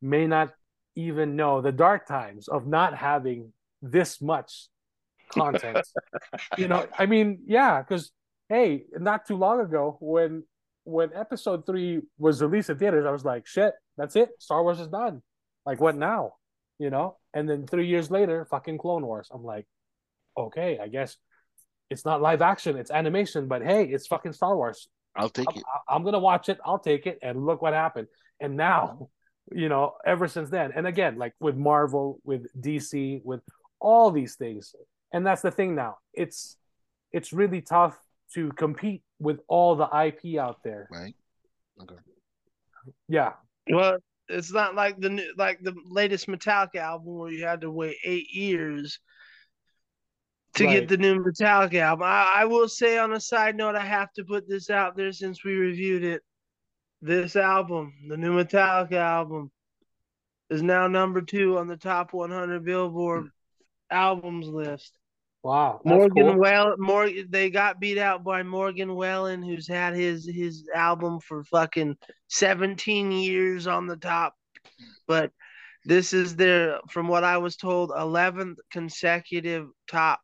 may 0.00 0.26
not 0.26 0.52
even 0.94 1.36
know 1.36 1.60
the 1.60 1.72
dark 1.72 2.06
times 2.06 2.48
of 2.48 2.66
not 2.66 2.94
having 2.96 3.52
this 3.82 4.20
much 4.20 4.68
content. 5.30 5.86
you 6.58 6.68
know, 6.68 6.86
I 6.98 7.06
mean, 7.06 7.40
yeah, 7.46 7.82
because 7.82 8.10
hey, 8.48 8.84
not 8.92 9.26
too 9.26 9.36
long 9.36 9.60
ago 9.60 9.96
when 10.00 10.44
when 10.84 11.10
episode 11.14 11.66
three 11.66 12.00
was 12.18 12.40
released 12.40 12.70
in 12.70 12.78
theaters, 12.78 13.06
I 13.06 13.10
was 13.10 13.24
like, 13.24 13.46
shit, 13.46 13.74
that's 13.96 14.14
it. 14.14 14.30
Star 14.38 14.62
Wars 14.62 14.78
is 14.80 14.88
done. 14.88 15.22
Like, 15.64 15.80
what 15.80 15.96
now? 15.96 16.34
You 16.78 16.90
know? 16.90 17.16
And 17.34 17.48
then 17.48 17.66
three 17.66 17.88
years 17.88 18.10
later, 18.10 18.46
fucking 18.48 18.78
Clone 18.78 19.04
Wars. 19.04 19.28
I'm 19.32 19.42
like, 19.42 19.66
okay, 20.38 20.78
I 20.80 20.86
guess 20.86 21.16
it's 21.90 22.04
not 22.04 22.22
live 22.22 22.40
action, 22.40 22.76
it's 22.76 22.90
animation, 22.90 23.48
but 23.48 23.62
hey, 23.62 23.84
it's 23.84 24.06
fucking 24.06 24.32
Star 24.32 24.56
Wars. 24.56 24.88
I'll 25.16 25.28
take 25.28 25.48
I'm, 25.48 25.56
it. 25.56 25.64
I'm 25.88 26.04
gonna 26.04 26.18
watch 26.18 26.48
it. 26.48 26.58
I'll 26.64 26.78
take 26.78 27.06
it. 27.06 27.18
And 27.22 27.44
look 27.44 27.62
what 27.62 27.72
happened. 27.74 28.06
And 28.40 28.56
now, 28.56 29.08
you 29.52 29.68
know, 29.68 29.94
ever 30.04 30.28
since 30.28 30.50
then, 30.50 30.72
and 30.74 30.86
again, 30.86 31.18
like 31.18 31.34
with 31.40 31.56
Marvel, 31.56 32.20
with 32.24 32.46
DC, 32.60 33.20
with 33.24 33.40
all 33.80 34.10
these 34.10 34.34
things, 34.36 34.74
and 35.12 35.26
that's 35.26 35.42
the 35.42 35.50
thing 35.50 35.74
now. 35.74 35.98
It's 36.14 36.56
it's 37.12 37.32
really 37.32 37.60
tough 37.60 37.96
to 38.34 38.50
compete 38.52 39.02
with 39.20 39.38
all 39.48 39.76
the 39.76 39.88
IP 40.06 40.38
out 40.38 40.58
there. 40.64 40.88
Right. 40.90 41.14
Okay. 41.80 41.94
Yeah, 43.08 43.32
Well, 43.70 43.98
it's 44.28 44.52
not 44.52 44.74
like 44.74 44.98
the 45.00 45.10
new, 45.10 45.32
like 45.36 45.60
the 45.60 45.74
latest 45.88 46.26
Metallica 46.26 46.76
album 46.76 47.16
where 47.16 47.30
you 47.30 47.44
had 47.44 47.60
to 47.62 47.70
wait 47.70 47.96
eight 48.04 48.30
years 48.32 48.98
to 50.54 50.64
Right. 50.64 50.80
get 50.80 50.88
the 50.88 50.96
new 50.96 51.22
Metallica 51.22 51.80
album. 51.80 52.04
I, 52.04 52.32
I 52.36 52.44
will 52.46 52.68
say 52.68 52.98
on 52.98 53.12
a 53.12 53.20
side 53.20 53.56
note, 53.56 53.76
I 53.76 53.84
have 53.84 54.12
to 54.14 54.24
put 54.24 54.48
this 54.48 54.70
out 54.70 54.96
there 54.96 55.12
since 55.12 55.44
we 55.44 55.54
reviewed 55.54 56.04
it. 56.04 56.22
This 57.02 57.36
album, 57.36 57.92
the 58.08 58.16
new 58.16 58.32
Metallica 58.32 58.92
album, 58.92 59.50
is 60.50 60.62
now 60.62 60.86
number 60.88 61.20
two 61.20 61.58
on 61.58 61.66
the 61.66 61.76
top 61.76 62.12
100 62.12 62.64
Billboard 62.64 63.30
albums 63.90 64.48
list. 64.48 64.98
wow. 65.42 65.80
Morgan 65.84 66.10
cool. 66.10 66.38
Well, 66.38 66.74
Mor- 66.78 67.10
they 67.28 67.50
got 67.50 67.80
beat 67.80 67.98
out 67.98 68.24
by 68.24 68.42
Morgan 68.42 68.94
Wallen, 68.94 69.42
who's 69.42 69.68
had 69.68 69.94
his 69.94 70.26
his 70.26 70.68
album 70.74 71.20
for 71.20 71.44
fucking 71.44 71.96
seventeen 72.28 73.12
years 73.12 73.66
on 73.66 73.86
the 73.86 73.96
top. 73.96 74.34
But 75.06 75.30
this 75.84 76.12
is 76.12 76.34
their, 76.34 76.80
from 76.90 77.06
what 77.06 77.22
I 77.22 77.38
was 77.38 77.56
told, 77.56 77.92
eleventh 77.96 78.58
consecutive 78.70 79.68
top 79.88 80.20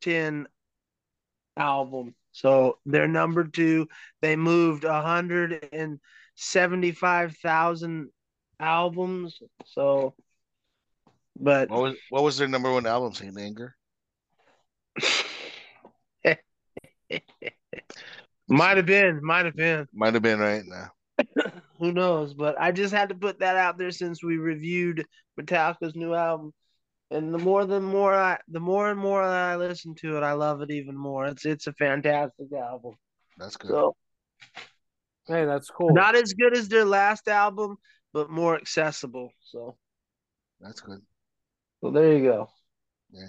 ten 0.00 0.46
album. 1.56 2.14
So 2.32 2.78
they're 2.86 3.08
number 3.08 3.44
two. 3.44 3.88
They 4.20 4.36
moved 4.36 4.84
hundred 4.84 5.68
and 5.72 6.00
seventy 6.34 6.92
five 6.92 7.36
thousand 7.36 8.08
albums. 8.58 9.38
So, 9.66 10.14
but 11.38 11.70
What 11.70 11.82
was 11.82 11.96
what 12.10 12.22
was 12.22 12.38
their 12.38 12.48
number 12.48 12.72
one 12.72 12.86
album? 12.86 13.14
Saint 13.14 13.38
Anger. 13.38 13.76
might 18.48 18.76
have 18.76 18.86
been, 18.86 19.20
might 19.22 19.46
have 19.46 19.56
been. 19.56 19.86
Might 19.92 20.14
have 20.14 20.22
been 20.22 20.38
right 20.38 20.62
now. 20.64 20.90
Who 21.78 21.92
knows? 21.92 22.34
But 22.34 22.60
I 22.60 22.72
just 22.72 22.94
had 22.94 23.08
to 23.10 23.14
put 23.14 23.40
that 23.40 23.56
out 23.56 23.78
there 23.78 23.90
since 23.90 24.22
we 24.22 24.36
reviewed 24.36 25.04
Metallica's 25.38 25.94
new 25.96 26.14
album. 26.14 26.52
And 27.12 27.32
the 27.34 27.38
more 27.38 27.64
the 27.66 27.80
more 27.80 28.14
I 28.14 28.38
the 28.48 28.60
more 28.60 28.90
and 28.90 28.98
more 28.98 29.22
that 29.24 29.52
I 29.52 29.56
listen 29.56 29.94
to 29.96 30.16
it, 30.16 30.22
I 30.22 30.32
love 30.32 30.62
it 30.62 30.70
even 30.70 30.96
more. 30.96 31.26
It's 31.26 31.44
it's 31.44 31.66
a 31.66 31.72
fantastic 31.74 32.52
album. 32.52 32.94
That's 33.38 33.56
good. 33.56 33.70
So 33.70 33.96
Hey, 35.28 35.44
that's 35.44 35.70
cool. 35.70 35.94
not 35.94 36.16
as 36.16 36.32
good 36.32 36.56
as 36.56 36.68
their 36.68 36.84
last 36.84 37.28
album, 37.28 37.76
but 38.12 38.28
more 38.30 38.56
accessible. 38.56 39.30
So 39.40 39.76
That's 40.60 40.80
good. 40.80 41.00
so 41.80 41.90
there 41.90 42.16
you 42.16 42.24
go. 42.24 42.48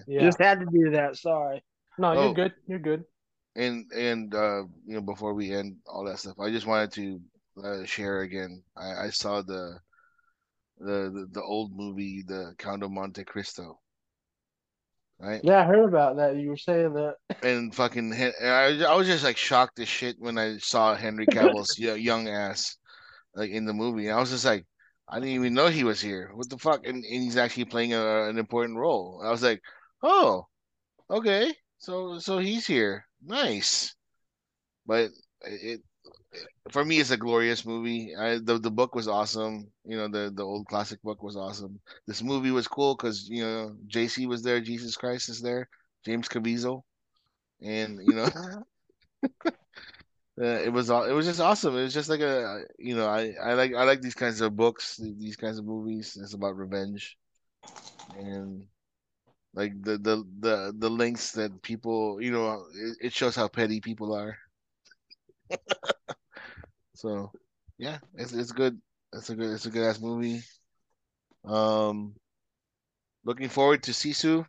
yeah. 0.07 0.21
Just 0.21 0.39
had 0.39 0.59
to 0.61 0.65
do 0.65 0.91
that. 0.91 1.17
Sorry. 1.17 1.63
no, 1.99 2.13
you're 2.13 2.23
Oh. 2.23 2.33
good. 2.33 2.53
You're 2.67 2.79
good. 2.79 3.03
And 3.55 3.91
and 3.95 4.33
uh, 4.33 4.63
you 4.87 4.95
know 4.95 5.01
before 5.01 5.33
we 5.35 5.51
end 5.53 5.77
all 5.85 6.03
that 6.05 6.19
stuff, 6.19 6.39
I 6.39 6.49
just 6.49 6.65
wanted 6.65 6.91
to 6.93 7.21
uh, 7.63 7.85
share 7.85 8.21
again. 8.21 8.63
I, 8.75 9.05
I 9.05 9.09
saw 9.11 9.41
the 9.43 9.77
the 10.83 11.11
the, 11.13 11.27
the 11.31 11.43
old 11.43 11.75
movie, 11.75 12.23
the 12.25 12.53
Count 12.57 12.83
of 12.83 12.91
Monte 12.91 13.23
Cristo. 13.23 13.79
Right? 15.19 15.41
Yeah, 15.43 15.61
I 15.61 15.63
heard 15.63 15.87
about 15.87 16.17
that. 16.17 16.35
You 16.35 16.49
were 16.49 16.57
saying 16.57 16.93
that. 16.95 17.15
And 17.43 17.73
fucking, 17.73 18.13
I, 18.13 18.83
I 18.83 18.95
was 18.95 19.07
just 19.07 19.23
like 19.23 19.37
shocked 19.37 19.79
as 19.79 19.87
shit 19.87 20.17
when 20.19 20.37
I 20.37 20.57
saw 20.57 20.95
Henry 20.95 21.25
Cavill's 21.25 21.77
young 21.79 22.27
ass 22.27 22.77
like 23.35 23.51
in 23.51 23.65
the 23.65 23.73
movie. 23.73 24.11
I 24.11 24.19
was 24.19 24.31
just 24.31 24.45
like, 24.45 24.65
I 25.07 25.19
didn't 25.19 25.35
even 25.35 25.53
know 25.53 25.67
he 25.67 25.83
was 25.83 26.01
here. 26.01 26.31
What 26.33 26.49
the 26.49 26.57
fuck? 26.57 26.85
And, 26.85 27.03
and 27.03 27.23
he's 27.23 27.37
actually 27.37 27.65
playing 27.65 27.93
a, 27.93 28.27
an 28.27 28.37
important 28.37 28.77
role. 28.77 29.21
I 29.23 29.31
was 29.31 29.43
like, 29.43 29.61
oh, 30.01 30.47
okay. 31.09 31.53
So 31.77 32.19
so 32.19 32.37
he's 32.39 32.65
here. 32.65 33.05
Nice. 33.23 33.95
But 34.85 35.11
it, 35.41 35.81
for 36.71 36.83
me, 36.85 36.99
it's 36.99 37.11
a 37.11 37.17
glorious 37.17 37.65
movie. 37.65 38.15
I, 38.15 38.39
the 38.39 38.57
the 38.59 38.71
book 38.71 38.95
was 38.95 39.07
awesome. 39.07 39.71
You 39.85 39.97
know, 39.97 40.07
the 40.07 40.31
the 40.33 40.43
old 40.43 40.67
classic 40.67 41.01
book 41.01 41.23
was 41.23 41.35
awesome. 41.37 41.79
This 42.07 42.23
movie 42.23 42.51
was 42.51 42.67
cool 42.67 42.95
because 42.95 43.29
you 43.29 43.43
know 43.43 43.75
JC 43.87 44.27
was 44.27 44.43
there, 44.43 44.61
Jesus 44.61 44.95
Christ 44.95 45.29
is 45.29 45.41
there, 45.41 45.67
James 46.05 46.27
Caviezel, 46.27 46.83
and 47.61 47.99
you 48.01 48.15
know, 48.15 48.29
uh, 50.41 50.43
it 50.43 50.71
was 50.71 50.89
all. 50.89 51.03
It 51.03 51.13
was 51.13 51.25
just 51.25 51.39
awesome. 51.39 51.77
It 51.77 51.83
was 51.83 51.93
just 51.93 52.09
like 52.09 52.21
a 52.21 52.63
you 52.77 52.95
know, 52.95 53.07
I 53.07 53.33
I 53.43 53.53
like 53.53 53.73
I 53.75 53.83
like 53.83 54.01
these 54.01 54.15
kinds 54.15 54.41
of 54.41 54.55
books, 54.55 54.97
these 54.97 55.35
kinds 55.35 55.59
of 55.59 55.65
movies. 55.65 56.17
It's 56.19 56.33
about 56.33 56.57
revenge, 56.57 57.17
and 58.17 58.65
like 59.53 59.73
the 59.83 59.97
the 59.97 60.23
the 60.39 60.73
the 60.77 60.89
links 60.89 61.31
that 61.33 61.61
people 61.61 62.21
you 62.21 62.31
know 62.31 62.63
it, 62.75 62.97
it 63.07 63.13
shows 63.13 63.35
how 63.35 63.47
petty 63.47 63.81
people 63.81 64.13
are. 64.13 64.37
So, 66.95 67.31
yeah, 67.77 67.97
it's 68.15 68.33
it's 68.33 68.51
good. 68.51 68.79
It's 69.13 69.29
a 69.29 69.35
good 69.35 69.51
it's 69.51 69.65
a 69.65 69.69
good 69.69 69.87
ass 69.87 69.99
movie. 69.99 70.41
Um, 71.45 72.15
looking 73.25 73.49
forward 73.49 73.83
to 73.83 73.91
Sisu. 73.91 74.45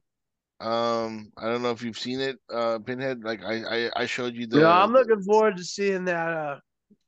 Um, 0.60 1.32
I 1.36 1.46
don't 1.46 1.62
know 1.62 1.72
if 1.72 1.82
you've 1.82 1.98
seen 1.98 2.20
it, 2.20 2.38
uh, 2.52 2.78
Pinhead. 2.78 3.24
Like 3.24 3.42
I 3.42 3.86
I, 3.86 3.90
I 4.02 4.06
showed 4.06 4.34
you 4.34 4.46
the. 4.46 4.60
yeah, 4.60 4.82
I'm 4.82 4.92
looking 4.92 5.22
forward 5.22 5.56
to 5.56 5.64
seeing 5.64 6.04
that. 6.06 6.32
Uh, 6.32 6.58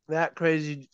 that 0.08 0.34
crazy 0.36 0.88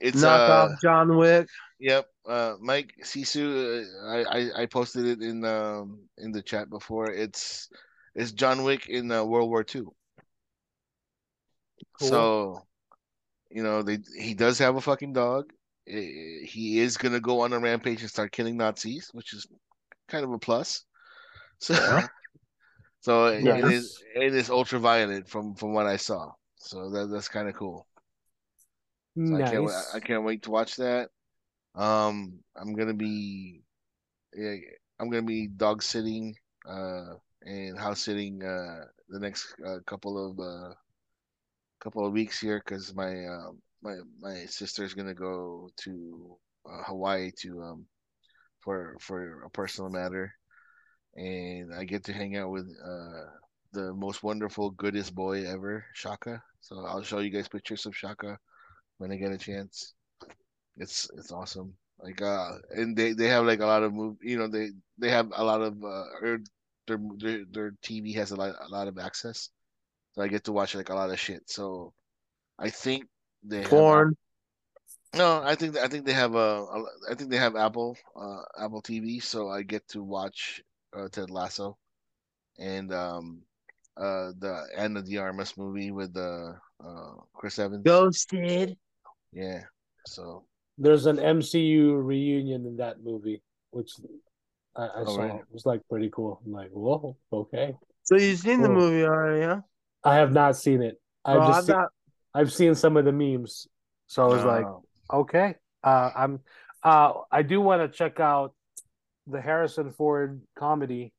It's 0.00 0.22
knockoff 0.22 0.72
uh, 0.72 0.76
John 0.82 1.16
Wick. 1.16 1.48
yep. 1.80 2.06
Uh, 2.28 2.54
Mike 2.60 2.94
Sisu. 3.02 3.82
Uh, 3.82 4.06
I, 4.06 4.38
I 4.38 4.62
I 4.62 4.66
posted 4.66 5.06
it 5.06 5.22
in 5.22 5.44
um 5.44 6.00
in 6.18 6.32
the 6.32 6.42
chat 6.42 6.70
before. 6.70 7.10
It's 7.10 7.68
it's 8.14 8.32
John 8.32 8.62
Wick 8.62 8.88
in 8.88 9.10
uh, 9.10 9.24
World 9.24 9.48
War 9.48 9.64
II. 9.74 9.82
Cool. 11.98 12.08
So, 12.08 12.66
you 13.54 13.62
know, 13.62 13.82
they 13.82 13.98
he 14.18 14.34
does 14.34 14.58
have 14.58 14.76
a 14.76 14.80
fucking 14.80 15.12
dog. 15.12 15.52
He 15.86 16.78
is 16.80 16.96
gonna 16.96 17.20
go 17.20 17.40
on 17.40 17.52
a 17.52 17.58
rampage 17.58 18.00
and 18.02 18.10
start 18.10 18.32
killing 18.32 18.56
Nazis, 18.56 19.10
which 19.12 19.32
is 19.34 19.46
kind 20.08 20.24
of 20.24 20.32
a 20.32 20.38
plus. 20.38 20.84
So, 21.60 21.74
so 23.00 23.26
it- 23.26 23.46
it 23.46 23.64
Nice. 23.64 23.72
is 23.72 24.02
it 24.14 24.34
is 24.34 24.50
ultra 24.50 24.78
violent 24.78 25.28
from 25.28 25.54
from 25.54 25.74
what 25.74 25.86
I 25.86 25.96
saw. 25.96 26.32
So 26.56 26.90
that 26.90 27.06
that's 27.10 27.28
kind 27.28 27.48
of 27.48 27.54
cool. 27.54 27.86
So 29.24 29.36
I 29.36 29.42
can't 29.42 29.64
wait, 29.64 29.74
I 29.94 30.00
can't 30.00 30.24
wait 30.24 30.42
to 30.42 30.50
watch 30.50 30.76
that. 30.76 31.10
Um, 31.74 32.40
I'm 32.56 32.74
gonna 32.74 32.94
be, 32.94 33.62
yeah, 34.34 34.56
I'm 35.00 35.10
gonna 35.10 35.22
be 35.22 35.48
dog 35.48 35.82
sitting, 35.82 36.36
uh, 36.68 37.14
and 37.42 37.78
house 37.78 38.02
sitting, 38.02 38.42
uh, 38.44 38.86
the 39.08 39.20
next 39.20 39.54
uh, 39.66 39.78
couple 39.86 40.18
of 40.30 40.38
uh, 40.40 40.74
couple 41.82 42.06
of 42.06 42.12
weeks 42.12 42.40
here 42.40 42.62
because 42.64 42.94
my 42.94 43.24
uh, 43.26 43.50
my 43.82 43.96
my 44.20 44.46
sister's 44.46 44.94
gonna 44.94 45.14
go 45.14 45.70
to 45.78 46.36
uh, 46.66 46.82
Hawaii 46.84 47.30
to 47.42 47.62
um 47.62 47.86
for 48.60 48.96
for 49.00 49.42
a 49.44 49.50
personal 49.50 49.90
matter, 49.90 50.32
and 51.16 51.74
I 51.74 51.84
get 51.84 52.04
to 52.04 52.12
hang 52.12 52.36
out 52.36 52.50
with 52.50 52.68
uh 52.84 53.26
the 53.72 53.92
most 53.94 54.22
wonderful, 54.22 54.70
goodest 54.72 55.14
boy 55.14 55.46
ever, 55.46 55.84
Shaka. 55.94 56.42
So 56.60 56.84
I'll 56.86 57.02
show 57.02 57.20
you 57.20 57.30
guys 57.30 57.48
pictures 57.48 57.86
of 57.86 57.96
Shaka 57.96 58.38
when 58.98 59.12
I 59.12 59.16
get 59.16 59.32
a 59.32 59.38
chance. 59.38 59.94
It's 60.76 61.10
it's 61.16 61.32
awesome. 61.32 61.74
Like 61.98 62.22
uh, 62.22 62.58
and 62.70 62.96
they 62.96 63.12
they 63.12 63.28
have 63.28 63.44
like 63.46 63.60
a 63.60 63.66
lot 63.66 63.82
of 63.82 63.92
move. 63.94 64.16
You 64.22 64.38
know 64.38 64.48
they 64.48 64.70
they 64.98 65.10
have 65.10 65.30
a 65.34 65.44
lot 65.44 65.62
of 65.62 65.82
uh, 65.84 66.04
their 66.22 66.40
their 67.18 67.44
their 67.50 67.74
TV 67.82 68.12
has 68.14 68.30
a 68.32 68.36
lot 68.36 68.54
a 68.60 68.68
lot 68.68 68.88
of 68.88 68.98
access, 68.98 69.50
so 70.12 70.22
I 70.22 70.28
get 70.28 70.44
to 70.44 70.52
watch 70.52 70.74
like 70.74 70.88
a 70.90 70.94
lot 70.94 71.10
of 71.10 71.20
shit. 71.20 71.48
So 71.50 71.92
I 72.58 72.70
think 72.70 73.06
they 73.42 73.64
have 73.64 73.86
Porn. 73.90 74.16
no, 75.14 75.42
I 75.42 75.54
think 75.54 75.76
I 75.76 75.88
think 75.88 76.06
they 76.06 76.12
have 76.12 76.34
a, 76.34 76.64
a 76.64 76.84
I 77.10 77.14
think 77.14 77.30
they 77.30 77.36
have 77.36 77.56
Apple 77.56 77.96
uh 78.16 78.42
Apple 78.58 78.82
TV, 78.82 79.20
so 79.20 79.48
I 79.48 79.62
get 79.62 79.86
to 79.88 80.02
watch 80.02 80.62
uh, 80.96 81.08
Ted 81.08 81.30
Lasso 81.30 81.76
and 82.58 82.92
um 82.92 83.42
uh 83.96 84.32
the 84.38 84.66
Ana 84.76 85.02
de 85.02 85.18
Armas 85.18 85.56
movie 85.56 85.90
with 85.90 86.16
uh 86.16 86.52
uh 86.84 87.14
Chris 87.34 87.58
Evans. 87.58 87.84
Ghosted. 87.84 88.76
Yeah. 89.32 89.62
So 90.06 90.44
There's 90.78 91.06
an 91.06 91.18
MCU 91.18 91.94
reunion 91.96 92.66
in 92.66 92.76
that 92.78 93.02
movie, 93.02 93.42
which 93.70 93.92
I, 94.76 94.84
I 94.84 95.04
Oh, 95.06 95.14
saw. 95.14 95.22
really? 95.22 95.38
It 95.40 95.46
was 95.52 95.66
like 95.66 95.80
pretty 95.88 96.10
cool. 96.10 96.40
I'm 96.44 96.52
like, 96.52 96.70
whoa, 96.70 97.16
okay. 97.32 97.76
So 98.04 98.16
you've 98.16 98.38
seen 98.40 98.62
the 98.62 98.68
movie 98.68 99.04
already, 99.04 99.42
huh? 99.44 99.60
I 100.04 100.16
have 100.16 100.32
not 100.32 100.56
seen 100.56 100.82
it. 100.82 101.00
I've 101.24 101.38
Oh, 101.40 101.46
just 101.48 101.66
seen, 101.66 101.76
not. 101.76 101.88
I've 102.34 102.52
seen 102.52 102.74
some 102.74 102.96
of 102.96 103.04
the 103.04 103.12
memes, 103.12 103.68
so 104.06 104.24
I 104.24 104.26
was 104.26 104.44
like, 104.44 104.64
uh, 104.64 105.16
okay. 105.16 105.56
Uh, 105.84 106.10
I'm. 106.16 106.40
Uh, 106.82 107.12
I 107.30 107.42
do 107.42 107.60
want 107.60 107.82
to 107.82 107.88
check 107.96 108.18
out 108.18 108.54
the 109.26 109.40
Harrison 109.40 109.92
Ford 109.92 110.42
comedy 110.58 111.12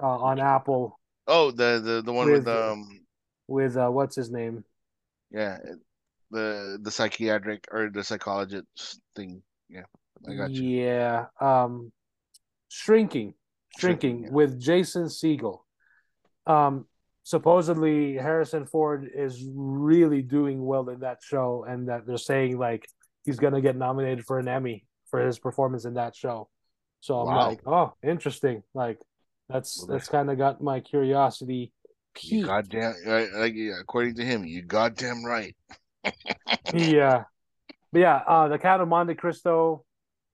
uh, 0.00 0.06
on 0.06 0.38
Apple 0.38 0.98
oh 1.28 1.50
the 1.50 1.80
the 1.82 2.02
the 2.04 2.12
one 2.12 2.30
with, 2.30 2.46
With, 2.46 2.48
um 2.48 3.00
with 3.48 3.76
uh, 3.76 3.88
what's 3.88 4.16
his 4.16 4.30
name? 4.30 4.64
yeah 5.30 5.58
the 6.30 6.78
the 6.80 6.90
psychiatric 6.90 7.66
or 7.70 7.90
the 7.90 8.02
psychologist 8.02 9.00
thing. 9.14 9.42
Yeah, 9.68 9.84
I 10.28 10.34
got 10.34 10.50
you. 10.50 10.62
Yeah. 10.62 11.26
Um, 11.40 11.92
shrinking, 12.68 13.34
shrinking, 13.78 13.78
Shrinking, 13.78 14.22
yeah. 14.24 14.30
with 14.30 14.60
Jason 14.60 15.04
Segel. 15.04 15.60
Um, 16.46 16.86
supposedly 17.24 18.14
Harrison 18.14 18.66
Ford 18.66 19.08
is 19.14 19.44
really 19.54 20.22
doing 20.22 20.64
well 20.64 20.88
in 20.88 21.00
that 21.00 21.18
show, 21.22 21.64
and 21.68 21.88
that 21.88 22.06
they're 22.06 22.18
saying 22.18 22.58
like 22.58 22.86
he's 23.24 23.38
gonna 23.38 23.60
get 23.60 23.76
nominated 23.76 24.24
for 24.24 24.38
an 24.38 24.48
Emmy 24.48 24.84
for 25.10 25.24
his 25.24 25.38
performance 25.38 25.84
in 25.84 25.94
that 25.94 26.16
show. 26.16 26.48
So 27.00 27.18
I'm 27.20 27.26
Wow. 27.26 27.48
like, 27.48 27.60
oh, 27.66 27.94
interesting. 28.02 28.62
Like 28.74 28.98
that's 29.48 29.84
that's 29.86 30.08
kind 30.08 30.30
of 30.30 30.38
got 30.38 30.62
my 30.62 30.80
curiosity 30.80 31.72
peaked. 32.14 32.46
goddamn 32.46 32.94
like 33.06 33.54
according 33.80 34.14
to 34.16 34.24
him, 34.24 34.44
you 34.44 34.62
goddamn 34.62 35.24
right. 35.24 35.56
yeah, 36.74 37.24
but 37.92 37.98
yeah, 38.00 38.16
uh, 38.26 38.48
the 38.48 38.58
Count 38.58 38.82
of 38.82 38.88
Monte 38.88 39.14
Cristo, 39.14 39.84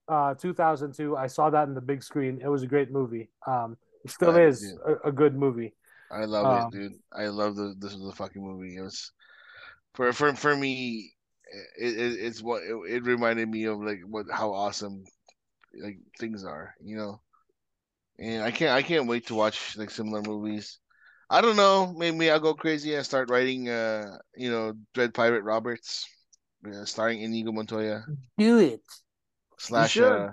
uh, 0.08 0.34
2002. 0.34 1.16
I 1.16 1.26
saw 1.26 1.50
that 1.50 1.68
in 1.68 1.74
the 1.74 1.80
big 1.80 2.02
screen. 2.02 2.40
It 2.42 2.48
was 2.48 2.62
a 2.62 2.66
great 2.66 2.90
movie. 2.90 3.30
Um, 3.46 3.76
it 4.04 4.10
still 4.10 4.32
did 4.32 4.48
is 4.48 4.76
a, 4.86 5.08
a 5.08 5.12
good 5.12 5.36
movie. 5.36 5.74
I 6.10 6.24
love 6.24 6.50
Um, 6.50 6.70
it, 6.70 6.70
dude. 6.70 6.94
I 7.12 7.28
love 7.28 7.56
the 7.56 7.74
this 7.78 7.94
was 7.94 8.04
the 8.04 8.12
fucking 8.16 8.42
movie. 8.42 8.76
It 8.76 8.82
was 8.82 9.12
for 9.94 10.12
for 10.12 10.34
for 10.34 10.56
me. 10.56 11.14
It, 11.78 11.98
it 11.98 12.20
it's 12.20 12.42
what 12.42 12.62
it, 12.62 12.74
it 12.88 13.04
reminded 13.04 13.48
me 13.48 13.64
of 13.64 13.80
like 13.80 14.00
what 14.06 14.26
how 14.32 14.52
awesome 14.54 15.04
like 15.82 15.98
things 16.18 16.44
are, 16.44 16.74
you 16.82 16.96
know. 16.96 17.20
And 18.18 18.42
I 18.42 18.50
can't 18.50 18.72
I 18.72 18.82
can't 18.82 19.08
wait 19.08 19.26
to 19.28 19.34
watch 19.34 19.76
like 19.76 19.90
similar 19.90 20.22
movies. 20.22 20.78
I 21.30 21.40
don't 21.40 21.56
know. 21.56 21.92
Maybe 21.96 22.30
I'll 22.30 22.40
go 22.40 22.54
crazy 22.54 22.94
and 22.94 23.04
start 23.04 23.30
writing, 23.30 23.68
uh, 23.68 24.18
you 24.36 24.50
know, 24.50 24.74
Dread 24.94 25.14
Pirate 25.14 25.44
Roberts, 25.44 26.06
uh, 26.66 26.84
starring 26.86 27.22
Inigo 27.22 27.52
Montoya 27.52 28.04
Do 28.38 28.58
it. 28.58 28.82
slash 29.58 30.00
uh, 30.00 30.30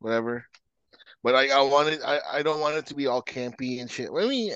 whatever. 0.00 0.47
But 1.28 1.34
I 1.34 1.48
I 1.48 1.60
want 1.60 1.90
it. 1.90 2.00
I 2.02 2.20
I 2.38 2.42
don't 2.42 2.58
want 2.58 2.76
it 2.76 2.86
to 2.86 2.94
be 2.94 3.06
all 3.06 3.20
campy 3.20 3.82
and 3.82 3.90
shit. 3.90 4.08
I 4.08 4.26
mean, 4.26 4.50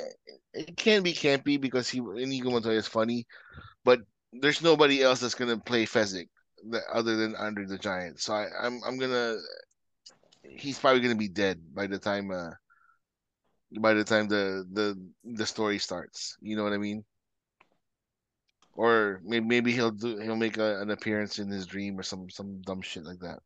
it 0.54 0.74
can 0.74 1.02
be 1.02 1.12
campy 1.12 1.60
because 1.60 1.86
he 1.86 1.98
Inigo 1.98 2.50
Montoya 2.50 2.78
is 2.78 2.86
funny, 2.86 3.26
but 3.84 4.00
there's 4.32 4.62
nobody 4.62 5.02
else 5.02 5.20
that's 5.20 5.34
gonna 5.34 5.58
play 5.58 5.84
Fezzik 5.84 6.30
other 6.90 7.16
than 7.16 7.36
Andre 7.36 7.66
the 7.66 7.76
Giant. 7.76 8.20
So 8.20 8.32
I, 8.32 8.46
I'm 8.58 8.80
I'm 8.86 8.96
gonna. 8.96 9.36
He's 10.44 10.78
probably 10.78 11.02
gonna 11.02 11.14
be 11.14 11.28
dead 11.28 11.60
by 11.74 11.86
the 11.86 11.98
time 11.98 12.30
uh 12.30 12.52
by 13.78 13.92
the 13.92 14.04
time 14.04 14.28
the 14.28 14.64
the 14.72 14.96
the 15.24 15.44
story 15.44 15.76
starts. 15.76 16.38
You 16.40 16.56
know 16.56 16.64
what 16.64 16.72
I 16.72 16.78
mean? 16.78 17.04
Or 18.72 19.20
maybe 19.22 19.44
maybe 19.44 19.72
he'll 19.72 19.90
do 19.90 20.16
he'll 20.20 20.36
make 20.36 20.56
a, 20.56 20.80
an 20.80 20.88
appearance 20.88 21.38
in 21.38 21.50
his 21.50 21.66
dream 21.66 22.00
or 22.00 22.02
some 22.02 22.30
some 22.30 22.62
dumb 22.62 22.80
shit 22.80 23.04
like 23.04 23.20
that. 23.20 23.40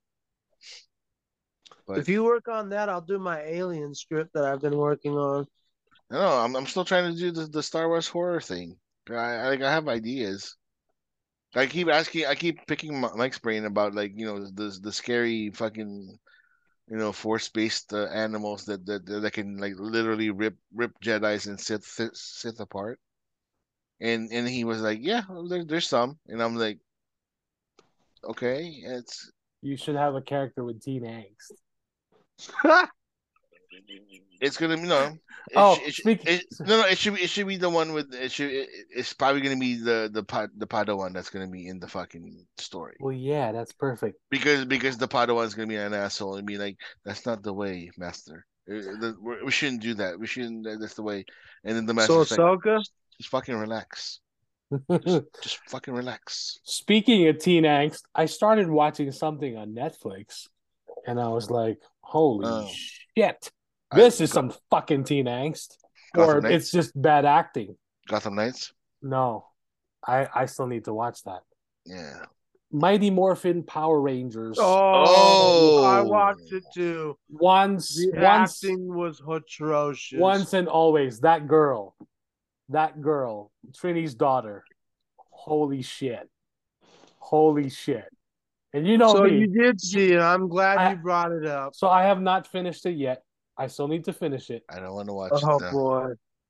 But 1.87 2.01
If 2.01 2.09
you 2.09 2.25
work 2.25 2.49
on 2.49 2.69
that, 2.71 2.89
I'll 2.89 3.01
do 3.01 3.19
my 3.19 3.41
alien 3.43 3.95
script 3.95 4.35
that 4.35 4.45
I've 4.45 4.61
been 4.61 4.77
working 4.77 5.15
on. 5.17 5.47
no, 6.11 6.19
I'm 6.39 6.57
I'm 6.57 6.67
still 6.67 6.85
trying 6.85 7.13
to 7.13 7.19
do 7.19 7.31
the, 7.31 7.47
the 7.47 7.63
Star 7.63 7.89
Wars 7.89 8.09
horror 8.09 8.41
thing. 8.41 8.79
I 9.09 9.15
I, 9.15 9.49
like 9.49 9.63
I 9.63 9.71
have 9.73 9.89
ideas, 9.89 10.57
I 11.57 11.67
keep 11.67 11.89
asking, 11.89 12.27
I 12.27 12.35
keep 12.37 12.67
picking 12.67 13.01
Mike's 13.01 13.39
brain 13.41 13.65
about 13.65 13.95
like 13.95 14.13
you 14.15 14.27
know 14.27 14.47
the 14.47 14.79
the 14.81 14.93
scary 14.93 15.51
fucking 15.51 16.19
you 16.89 16.97
know 16.97 17.13
force 17.13 17.49
based 17.49 17.93
uh, 17.93 18.07
animals 18.07 18.67
that, 18.67 18.87
that 18.87 19.07
that 19.07 19.33
can 19.33 19.59
like 19.59 19.75
literally 19.79 20.31
rip 20.31 20.57
rip 20.75 20.93
Jedi's 21.05 21.47
and 21.47 21.61
Sith 21.61 21.85
Sith, 21.87 22.17
Sith 22.17 22.61
apart. 22.61 23.01
And 24.01 24.31
and 24.33 24.49
he 24.49 24.65
was 24.65 24.81
like, 24.81 25.01
yeah, 25.03 25.23
well, 25.29 25.49
there, 25.49 25.65
there's 25.65 25.89
some, 25.89 26.19
and 26.29 26.43
I'm 26.43 26.57
like, 26.57 26.79
okay, 28.25 28.83
it's 28.85 29.31
You 29.61 29.77
should 29.77 29.97
have 29.97 30.15
a 30.15 30.23
character 30.23 30.65
with 30.65 30.81
teen 30.81 31.03
angst. 31.03 31.53
it's 34.41 34.57
gonna 34.57 34.77
be 34.77 34.83
no. 34.83 35.05
It, 35.05 35.21
Oh, 35.55 35.77
sh- 35.77 35.87
it, 35.87 35.95
sh- 35.95 36.27
it, 36.27 36.45
no, 36.61 36.81
no, 36.81 36.87
it 36.87 36.99
should 36.99 37.15
be 37.15 37.23
it 37.23 37.31
should 37.31 37.47
be 37.47 37.57
the 37.57 37.71
one 37.71 37.93
with 37.93 38.13
it 38.13 38.33
should 38.33 38.51
it, 38.51 38.69
it's 38.91 39.13
probably 39.13 39.41
gonna 39.41 39.57
be 39.57 39.77
the 39.77 40.11
the 40.13 40.25
Pad, 40.25 40.51
the 40.57 40.67
Padawan 40.67 41.13
that's 41.13 41.31
gonna 41.31 41.47
be 41.47 41.69
in 41.69 41.79
the 41.79 41.87
fucking 41.87 42.45
story. 42.59 42.97
Well, 42.99 43.13
yeah, 43.13 43.53
that's 43.53 43.73
perfect. 43.73 44.19
because 44.29 44.65
because 44.65 44.99
the 44.99 45.07
Padawan's 45.07 45.55
gonna 45.55 45.69
be 45.69 45.77
an 45.77 45.95
asshole 45.95 46.37
and 46.37 46.47
be 46.47 46.59
like, 46.59 46.79
"That's 47.05 47.25
not 47.27 47.43
the 47.45 47.53
way, 47.53 47.91
Master. 47.97 48.45
Uh, 48.69 49.13
we 49.23 49.45
we 49.45 49.51
shouldn't 49.53 49.83
do 49.83 49.95
that. 49.95 50.19
We 50.19 50.27
shouldn't. 50.27 50.67
That's 50.81 50.95
the 50.95 51.05
way." 51.05 51.25
And 51.63 51.77
then 51.77 51.87
the 51.87 51.95
master. 51.95 52.13
So 52.13 52.19
Master's 52.19 52.39
like, 52.39 52.59
Ahsoka, 52.59 52.85
"Just 53.19 53.31
fucking 53.31 53.55
relax. 53.57 54.21
Just, 54.91 55.23
just 55.45 55.59
fucking 55.69 55.95
relax." 55.95 56.59
Speaking 56.65 57.29
of 57.29 57.39
teen 57.39 57.63
angst, 57.63 58.03
I 58.17 58.27
started 58.27 58.69
watching 58.69 59.13
something 59.13 59.57
on 59.57 59.75
Netflix, 59.75 60.49
and 61.07 61.21
I 61.21 61.29
was 61.29 61.51
like, 61.51 61.79
"Holy 62.07 62.47
Oh. 62.49 62.69
shit! 62.73 63.51
I- 63.91 63.97
This 63.97 64.21
is 64.21 64.31
some 64.33 64.53
fucking 64.71 65.05
teen 65.05 65.27
angst." 65.27 65.77
Gotham 66.15 66.37
or 66.37 66.41
Knights? 66.41 66.55
it's 66.55 66.71
just 66.73 67.01
bad 67.01 67.25
acting. 67.25 67.77
Gotham 68.09 68.37
Knights. 68.37 68.73
No, 69.03 69.47
I 70.07 70.29
I 70.35 70.47
still 70.47 70.67
need 70.67 70.85
to 70.87 70.95
watch 70.95 71.23
that. 71.25 71.43
Yeah. 71.85 72.25
Mighty 72.73 73.11
Morphin 73.11 73.63
Power 73.63 74.01
Rangers. 74.01 74.59
oh, 74.59 75.05
oh. 75.07 75.85
I 75.85 76.01
Oh. 76.01 76.05
watched 76.05 76.53
it 76.53 76.65
too. 76.75 77.17
Once, 77.29 77.97
The 77.97 78.11
once, 78.19 78.63
acting 78.65 78.93
was 78.95 79.21
atrocious. 79.27 80.19
once 80.19 80.53
and 80.53 80.69
always. 80.69 81.21
That 81.21 81.47
girl, 81.47 81.95
that 82.71 83.01
girl, 83.01 83.53
Trini's 83.73 84.15
daughter. 84.15 84.65
Holy 85.31 85.83
shit! 85.83 86.29
Holy 87.19 87.69
shit! 87.71 88.09
And 88.77 88.87
you 88.87 88.99
know 88.99 89.13
so 89.15 89.25
me. 89.25 89.39
you 89.39 89.47
did 89.47 89.81
see 89.81 90.13
it. 90.13 90.21
I'm 90.21 90.49
glad 90.49 90.79
I- 90.79 90.91
you 90.93 90.97
brought 90.97 91.33
it 91.33 91.47
up. 91.47 91.75
So 91.75 91.89
I 91.89 92.03
have 92.05 92.21
not 92.21 92.47
finished 92.47 92.85
it 92.87 92.97
yet. 92.97 93.23
I 93.57 93.69
still 93.69 93.89
need 93.89 94.05
to 94.05 94.13
finish 94.13 94.51
it. 94.51 94.63
I 94.69 94.81
don't 94.81 94.93
want 94.95 95.09
to 95.09 95.15
watch 95.15 95.33
Oh 95.43 95.57
it. 95.57 95.63
now. 95.63 95.71
boy. 95.73 96.07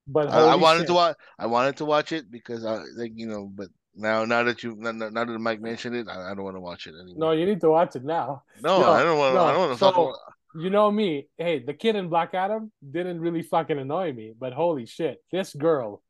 But 0.08 0.28
I, 0.30 0.40
I 0.40 0.54
wanted 0.56 0.80
shit. 0.80 0.86
to 0.88 0.94
watch. 0.94 1.16
I 1.38 1.46
wanted 1.46 1.76
to 1.78 1.84
watch 1.84 2.12
it 2.12 2.30
because 2.30 2.64
I 2.64 2.82
like 2.96 3.12
you 3.14 3.26
know, 3.28 3.50
but 3.52 3.68
now 3.94 4.24
now 4.24 4.42
that 4.42 4.62
you 4.62 4.74
now, 4.76 4.90
now 4.92 5.24
that 5.24 5.38
Mike 5.38 5.60
mentioned 5.60 5.94
it, 5.96 6.08
I, 6.08 6.30
I 6.30 6.34
don't 6.34 6.44
want 6.44 6.56
to 6.56 6.60
watch 6.60 6.86
it 6.88 6.94
anymore. 7.00 7.16
No, 7.18 7.30
you 7.38 7.46
need 7.46 7.60
to 7.60 7.70
watch 7.70 7.94
it 7.96 8.04
now. 8.04 8.42
no, 8.62 8.80
no, 8.80 8.90
I 8.90 9.02
don't 9.04 9.18
want. 9.18 9.34
no. 9.34 9.44
I 9.44 9.50
don't 9.52 9.60
want 9.60 9.72
to 9.72 9.78
So- 9.78 9.90
fucking. 9.92 10.14
You 10.58 10.70
know 10.70 10.90
me. 10.90 11.28
Hey, 11.36 11.58
the 11.58 11.74
kid 11.74 11.96
in 11.96 12.08
Black 12.08 12.32
Adam 12.34 12.72
didn't 12.90 13.20
really 13.20 13.42
fucking 13.42 13.78
annoy 13.78 14.12
me, 14.14 14.32
but 14.38 14.52
holy 14.54 14.86
shit, 14.86 15.22
this 15.30 15.52
girl, 15.54 16.02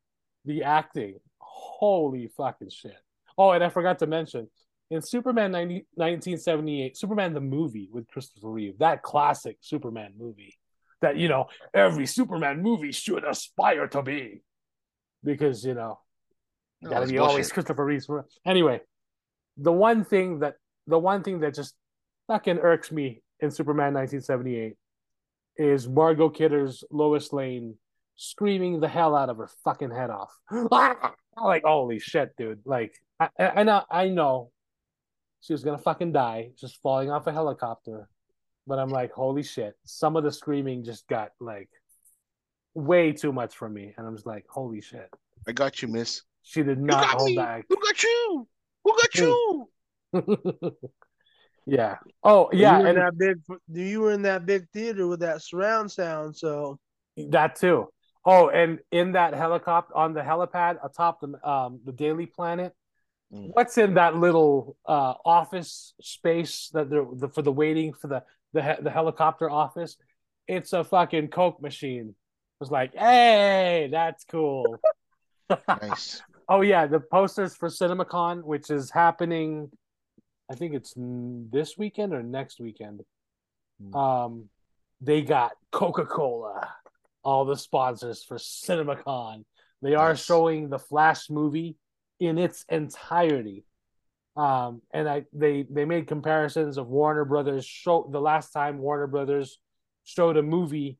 the 0.44 0.62
acting, 0.62 1.16
holy 1.38 2.28
fucking 2.36 2.70
shit. 2.70 2.96
Oh, 3.36 3.50
and 3.50 3.64
I 3.64 3.70
forgot 3.70 3.98
to 4.00 4.06
mention 4.06 4.48
in 4.90 5.02
Superman 5.02 5.52
90, 5.52 5.74
1978, 5.94 6.96
Superman 6.96 7.34
the 7.34 7.40
movie 7.40 7.88
with 7.92 8.06
Christopher 8.08 8.50
Reeve, 8.50 8.78
that 8.78 9.02
classic 9.02 9.58
Superman 9.60 10.12
movie 10.18 10.54
that, 11.00 11.16
you 11.16 11.28
know, 11.28 11.46
every 11.74 12.06
Superman 12.06 12.62
movie 12.62 12.92
should 12.92 13.24
aspire 13.24 13.88
to 13.88 14.02
be. 14.02 14.42
Because, 15.24 15.64
you 15.64 15.74
know, 15.74 15.98
No, 16.80 16.90
gotta 16.90 17.02
it's 17.02 17.12
be 17.12 17.18
always. 17.18 17.50
Christopher 17.50 17.84
Reeves. 17.84 18.08
Anyway, 18.46 18.80
the 19.56 19.72
one 19.72 20.04
thing 20.04 20.40
that 20.40 20.54
the 20.86 20.98
one 20.98 21.22
thing 21.24 21.40
that 21.40 21.54
just 21.54 21.74
fucking 22.28 22.58
irks 22.58 22.92
me 22.92 23.22
in 23.40 23.50
Superman 23.50 23.94
1978 23.94 24.74
is 25.56 25.88
Margot 25.88 26.28
Kidder's 26.28 26.84
Lois 26.90 27.32
Lane 27.32 27.76
screaming 28.14 28.78
the 28.80 28.88
hell 28.88 29.16
out 29.16 29.30
of 29.30 29.38
her 29.38 29.48
fucking 29.64 29.90
head 29.90 30.10
off. 30.10 30.32
like 31.42 31.64
holy 31.64 31.98
shit, 31.98 32.36
dude! 32.36 32.60
Like 32.64 32.94
I, 33.18 33.28
I, 33.38 33.44
I 33.48 33.62
know 33.64 33.82
I 33.90 34.08
know 34.08 34.50
she 35.40 35.52
was 35.52 35.62
gonna 35.62 35.78
fucking 35.78 36.12
die, 36.12 36.50
just 36.58 36.80
falling 36.82 37.10
off 37.10 37.26
a 37.26 37.32
helicopter. 37.32 38.08
But 38.66 38.78
I'm 38.78 38.88
like, 38.90 39.12
holy 39.12 39.42
shit! 39.42 39.74
Some 39.84 40.16
of 40.16 40.24
the 40.24 40.32
screaming 40.32 40.84
just 40.84 41.06
got 41.08 41.30
like 41.40 41.68
way 42.74 43.12
too 43.12 43.32
much 43.32 43.56
for 43.56 43.68
me, 43.68 43.94
and 43.96 44.06
I'm 44.06 44.14
just 44.14 44.26
like, 44.26 44.44
holy 44.48 44.80
shit! 44.80 45.08
I 45.46 45.52
got 45.52 45.82
you, 45.82 45.88
Miss. 45.88 46.22
She 46.42 46.62
did 46.62 46.80
not 46.80 47.04
hold 47.04 47.30
me. 47.30 47.36
back. 47.36 47.64
Who 47.68 47.76
got 47.76 48.02
you? 48.02 48.48
Who 48.84 48.92
got 48.92 49.14
you? 50.72 50.76
yeah. 51.66 51.96
Oh, 52.22 52.48
yeah, 52.52 52.78
you 52.78 52.82
were 52.82 52.88
in 52.90 52.96
and 52.96 53.06
that 53.06 53.18
big. 53.18 53.58
You 53.72 54.00
were 54.00 54.12
in 54.12 54.22
that 54.22 54.46
big 54.46 54.68
theater 54.72 55.06
with 55.06 55.20
that 55.20 55.42
surround 55.42 55.90
sound. 55.90 56.36
So 56.36 56.78
that 57.16 57.56
too. 57.56 57.88
Oh, 58.24 58.48
and 58.48 58.80
in 58.90 59.12
that 59.12 59.34
helicopter 59.34 59.96
on 59.96 60.12
the 60.12 60.20
helipad 60.20 60.78
atop 60.84 61.20
the 61.20 61.48
um 61.48 61.80
the 61.84 61.92
Daily 61.92 62.26
Planet, 62.26 62.74
Mm. 63.32 63.50
what's 63.54 63.76
in 63.76 63.94
that 63.94 64.14
little 64.16 64.76
uh 64.86 65.14
office 65.24 65.94
space 66.00 66.70
that 66.74 66.88
they're 66.88 67.04
the, 67.12 67.28
for 67.28 67.42
the 67.42 67.50
waiting 67.50 67.92
for 67.92 68.06
the 68.06 68.22
the 68.52 68.62
he- 68.62 68.82
the 68.82 68.90
helicopter 68.90 69.50
office? 69.50 69.96
It's 70.46 70.72
a 70.72 70.84
fucking 70.84 71.28
Coke 71.28 71.60
machine. 71.60 72.10
It 72.10 72.60
was 72.60 72.70
like, 72.70 72.94
hey, 72.94 73.88
that's 73.90 74.24
cool. 74.24 74.78
Nice. 75.68 76.22
Oh 76.48 76.60
yeah, 76.60 76.86
the 76.86 77.00
posters 77.00 77.56
for 77.56 77.68
CinemaCon, 77.68 78.44
which 78.44 78.70
is 78.70 78.92
happening, 78.92 79.68
I 80.48 80.54
think 80.54 80.74
it's 80.74 80.96
n- 80.96 81.48
this 81.50 81.76
weekend 81.76 82.14
or 82.14 82.22
next 82.22 82.60
weekend. 82.60 83.00
Hmm. 83.82 83.96
Um, 83.96 84.44
they 85.00 85.22
got 85.22 85.52
Coca 85.72 86.06
Cola, 86.06 86.68
all 87.24 87.44
the 87.46 87.56
sponsors 87.56 88.22
for 88.22 88.36
CinemaCon. 88.36 89.44
They 89.82 89.96
are 89.96 90.10
Nice. 90.10 90.24
showing 90.24 90.68
the 90.68 90.78
Flash 90.78 91.28
movie 91.30 91.74
in 92.20 92.38
its 92.38 92.64
entirety. 92.68 93.64
Um, 94.36 94.82
and 94.92 95.08
I 95.08 95.24
they 95.32 95.66
they 95.70 95.84
made 95.84 96.06
comparisons 96.06 96.76
of 96.76 96.88
Warner 96.88 97.24
Brothers 97.24 97.64
show 97.64 98.08
the 98.10 98.20
last 98.20 98.52
time 98.52 98.78
Warner 98.78 99.06
Brothers 99.06 99.58
showed 100.04 100.36
a 100.36 100.42
movie, 100.42 100.98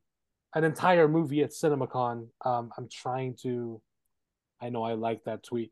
an 0.55 0.63
entire 0.63 1.07
movie 1.07 1.43
at 1.43 1.51
CinemaCon. 1.51 2.27
Um, 2.43 2.71
I'm 2.77 2.89
trying 2.89 3.35
to 3.43 3.81
I 4.59 4.69
know 4.69 4.83
I 4.83 4.93
like 4.93 5.23
that 5.25 5.43
tweet, 5.43 5.71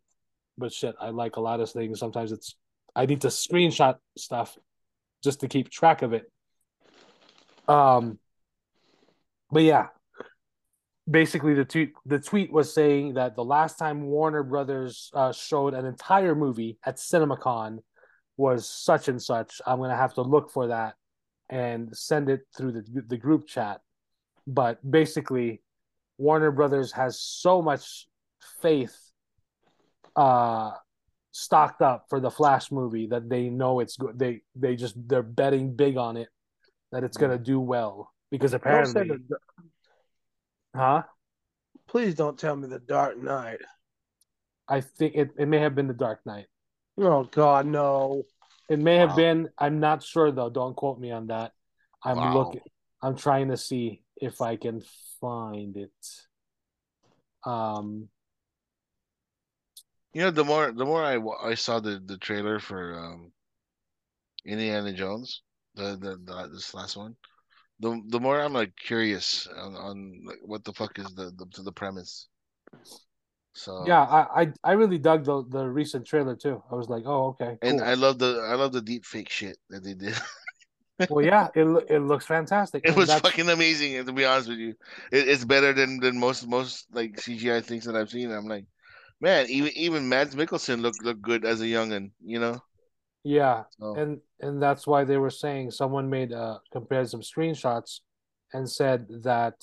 but 0.57 0.71
shit, 0.71 0.95
I 1.01 1.09
like 1.09 1.37
a 1.37 1.41
lot 1.41 1.59
of 1.59 1.71
things. 1.71 1.99
Sometimes 1.99 2.31
it's 2.31 2.55
I 2.95 3.05
need 3.05 3.21
to 3.21 3.27
screenshot 3.27 3.97
stuff 4.17 4.57
just 5.23 5.39
to 5.41 5.47
keep 5.47 5.69
track 5.69 6.01
of 6.01 6.13
it. 6.13 6.31
Um, 7.67 8.19
but 9.51 9.63
yeah, 9.63 9.87
basically 11.09 11.53
the 11.53 11.65
tweet 11.65 11.93
the 12.05 12.19
tweet 12.19 12.51
was 12.51 12.73
saying 12.73 13.13
that 13.13 13.35
the 13.35 13.43
last 13.43 13.77
time 13.77 14.03
Warner 14.03 14.43
Brothers 14.43 15.11
uh, 15.13 15.31
showed 15.31 15.73
an 15.73 15.85
entire 15.85 16.35
movie 16.35 16.77
at 16.83 16.97
CinemaCon 16.97 17.79
was 18.37 18.67
such 18.67 19.07
and 19.07 19.21
such. 19.21 19.61
I'm 19.65 19.79
gonna 19.79 19.95
have 19.95 20.15
to 20.15 20.21
look 20.21 20.51
for 20.51 20.67
that 20.67 20.95
and 21.49 21.95
send 21.95 22.29
it 22.29 22.41
through 22.57 22.73
the 22.73 23.03
the 23.07 23.17
group 23.17 23.47
chat. 23.47 23.81
But 24.47 24.79
basically, 24.89 25.61
Warner 26.17 26.51
Brothers 26.51 26.91
has 26.93 27.19
so 27.19 27.61
much 27.61 28.07
faith 28.61 28.97
uh 30.15 30.71
stocked 31.31 31.81
up 31.81 32.05
for 32.09 32.19
the 32.21 32.31
Flash 32.31 32.71
movie 32.71 33.07
that 33.07 33.29
they 33.29 33.49
know 33.49 33.79
it's 33.79 33.97
good. 33.97 34.17
They 34.17 34.41
they 34.55 34.75
just 34.75 34.95
they're 35.07 35.23
betting 35.23 35.75
big 35.75 35.97
on 35.97 36.17
it 36.17 36.29
that 36.91 37.03
it's 37.03 37.17
gonna 37.17 37.37
do 37.37 37.59
well 37.59 38.11
because 38.31 38.53
apparently, 38.53 39.09
huh? 40.75 41.03
please 41.87 42.15
don't 42.15 42.37
tell 42.37 42.55
me 42.55 42.67
the 42.67 42.79
Dark 42.79 43.21
Knight. 43.21 43.61
I 44.67 44.81
think 44.81 45.15
it, 45.15 45.29
it 45.37 45.47
may 45.47 45.59
have 45.59 45.75
been 45.75 45.87
the 45.87 45.93
Dark 45.93 46.19
Knight. 46.25 46.47
Oh 46.97 47.23
God, 47.23 47.65
no. 47.65 48.23
It 48.67 48.79
may 48.79 48.95
have 48.95 49.15
been. 49.15 49.49
I'm 49.57 49.79
not 49.79 50.01
sure 50.01 50.31
though. 50.31 50.49
Don't 50.49 50.75
quote 50.75 50.99
me 50.99 51.11
on 51.11 51.27
that. 51.27 51.51
I'm 52.03 52.17
Wow. 52.17 52.33
looking. 52.33 52.61
I'm 53.01 53.15
trying 53.15 53.49
to 53.49 53.57
see 53.57 54.01
if 54.17 54.41
I 54.41 54.55
can 54.55 54.81
find 55.21 55.77
it. 55.77 55.91
Um. 57.45 58.09
You 60.13 60.21
know, 60.21 60.31
the 60.31 60.45
more 60.45 60.71
the 60.71 60.85
more 60.85 61.03
I 61.03 61.19
I 61.43 61.55
saw 61.55 61.79
the 61.79 62.01
the 62.03 62.17
trailer 62.17 62.59
for 62.59 62.97
um 62.97 63.31
Indiana 64.45 64.93
Jones, 64.93 65.43
the 65.75 65.97
the, 65.97 66.17
the 66.23 66.49
this 66.53 66.73
last 66.73 66.97
one, 66.97 67.15
the 67.79 68.01
the 68.07 68.19
more 68.19 68.39
I'm 68.39 68.53
like 68.53 68.75
curious 68.75 69.47
on, 69.47 69.75
on 69.75 70.21
like 70.25 70.39
what 70.43 70.63
the 70.63 70.73
fuck 70.73 70.97
is 70.99 71.13
the 71.15 71.31
the, 71.35 71.63
the 71.63 71.71
premise. 71.71 72.27
So 73.53 73.85
Yeah, 73.87 74.01
I, 74.03 74.41
I 74.41 74.53
I 74.63 74.71
really 74.73 74.97
dug 74.97 75.23
the 75.25 75.43
the 75.49 75.65
recent 75.67 76.05
trailer 76.05 76.35
too. 76.35 76.61
I 76.71 76.75
was 76.75 76.89
like, 76.89 77.03
oh 77.05 77.27
okay. 77.39 77.57
and. 77.61 77.81
I 77.81 77.93
love 77.93 78.19
the 78.19 78.45
I 78.49 78.55
love 78.55 78.71
the 78.73 78.81
deep 78.81 79.05
fake 79.05 79.29
shit 79.29 79.57
that 79.69 79.83
they 79.83 79.93
did. 79.93 80.15
well, 81.09 81.23
yeah, 81.23 81.47
it 81.55 81.65
it 81.89 81.99
looks 81.99 82.25
fantastic. 82.25 82.83
It 82.83 82.89
and 82.89 82.97
was 82.97 83.07
that's- 83.07 83.21
fucking 83.21 83.49
amazing, 83.49 83.95
and 83.95 84.07
to 84.07 84.13
be 84.13 84.25
honest 84.25 84.49
with 84.49 84.59
you, 84.59 84.75
it, 85.11 85.27
it's 85.27 85.45
better 85.45 85.73
than 85.73 85.99
than 85.99 86.19
most 86.19 86.47
most 86.47 86.87
like 86.91 87.15
CGI 87.15 87.63
things 87.63 87.85
that 87.85 87.95
I've 87.95 88.09
seen. 88.09 88.31
I'm 88.31 88.47
like, 88.47 88.65
man, 89.19 89.47
even 89.49 89.71
even 89.75 90.09
Mads 90.09 90.35
Mikkelsen 90.35 90.81
looked 90.81 91.03
looked 91.03 91.21
good 91.21 91.45
as 91.45 91.61
a 91.61 91.65
youngin. 91.65 92.11
You 92.23 92.39
know. 92.39 92.61
Yeah, 93.25 93.63
So 93.79 93.95
and 93.95 94.21
and 94.39 94.61
that's 94.61 94.85
why 94.85 95.03
they 95.03 95.17
were 95.17 95.31
saying 95.31 95.71
someone 95.71 96.09
made 96.09 96.31
uh 96.31 96.59
compared 96.71 97.09
some 97.09 97.21
screenshots 97.21 98.01
and 98.53 98.69
said 98.69 99.07
that 99.23 99.55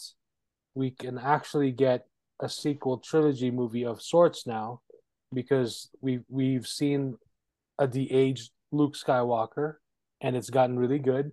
we 0.74 0.90
can 0.90 1.16
actually 1.16 1.70
get 1.70 2.06
a 2.40 2.48
sequel 2.48 2.98
trilogy 2.98 3.52
movie 3.52 3.84
of 3.84 4.02
sorts 4.02 4.48
now 4.48 4.80
because 5.32 5.90
we 6.00 6.20
we've 6.28 6.66
seen 6.66 7.16
a 7.78 7.86
de-aged 7.86 8.50
Luke 8.72 8.96
Skywalker 8.96 9.76
and 10.20 10.34
it's 10.36 10.50
gotten 10.50 10.76
really 10.76 10.98
good. 10.98 11.30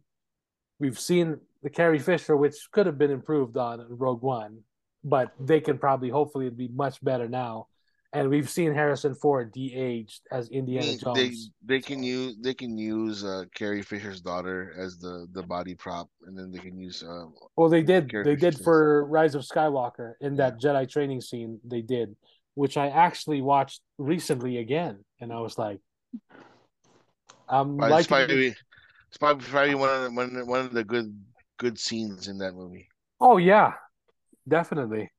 We've 0.79 0.99
seen 0.99 1.39
the 1.63 1.69
Carrie 1.71 1.99
Fisher, 1.99 2.37
which 2.37 2.55
could 2.71 2.85
have 2.85 2.99
been 2.99 3.11
improved 3.11 3.57
on 3.57 3.85
Rogue 3.89 4.21
One, 4.21 4.59
but 5.03 5.33
they 5.39 5.61
can 5.61 5.79
probably 5.79 6.09
hopefully 6.09 6.49
be 6.51 6.67
much 6.67 7.03
better 7.03 7.27
now. 7.27 7.67
And 8.11 8.29
we've 8.29 8.49
seen 8.49 8.73
Harrison 8.73 9.13
Ford 9.13 9.51
de-aged 9.51 10.21
as 10.31 10.49
Indiana 10.49 10.97
Jones. 10.97 11.15
they 11.15 11.75
they 11.75 11.79
can 11.79 12.01
use 12.01 12.37
they 12.41 12.55
can 12.55 12.75
use 12.75 13.23
uh, 13.23 13.43
Carrie 13.53 13.83
Fisher's 13.83 14.19
daughter 14.19 14.73
as 14.79 14.97
the 14.97 15.27
the 15.31 15.43
body 15.43 15.75
prop, 15.75 16.09
and 16.25 16.35
then 16.35 16.51
they 16.51 16.57
can 16.57 16.75
use 16.77 17.03
uh, 17.03 17.25
Well, 17.55 17.69
they 17.69 17.83
did. 17.83 18.09
Carrie 18.09 18.23
They 18.23 18.35
did 18.35 18.59
for 18.63 19.05
Rise 19.05 19.35
of 19.35 19.43
Skywalker 19.43 20.13
in 20.21 20.35
that 20.37 20.59
Jedi 20.59 20.89
training 20.89 21.21
scene. 21.21 21.59
They 21.63 21.81
did, 21.81 22.15
which 22.55 22.77
I 22.77 22.87
actually 22.87 23.41
watched 23.41 23.81
recently 23.99 24.57
again, 24.57 25.05
and 25.21 25.31
I 25.31 25.39
was 25.39 25.59
like, 25.59 25.79
I'm 27.47 27.77
like." 27.77 27.99
it's 27.99 28.07
probably 28.07 28.55
it's 29.09 29.17
probably, 29.19 29.45
probably 29.45 29.75
one 29.75 29.89
of 29.89 30.03
the, 30.03 30.11
one 30.11 30.47
one 30.47 30.65
of 30.65 30.73
the 30.73 30.83
good 30.83 31.15
good 31.57 31.77
scenes 31.77 32.27
in 32.27 32.39
that 32.39 32.53
movie. 32.53 32.87
Oh 33.21 33.37
yeah, 33.37 33.73
definitely, 34.47 35.11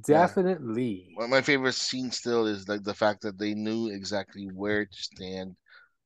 definitely. 0.00 1.18
Of 1.18 1.30
my 1.30 1.40
favorite 1.42 1.74
scene 1.74 2.10
still 2.10 2.46
is 2.46 2.68
like 2.68 2.82
the 2.82 2.94
fact 2.94 3.22
that 3.22 3.38
they 3.38 3.54
knew 3.54 3.88
exactly 3.90 4.46
where 4.46 4.86
to 4.86 4.96
stand, 4.96 5.56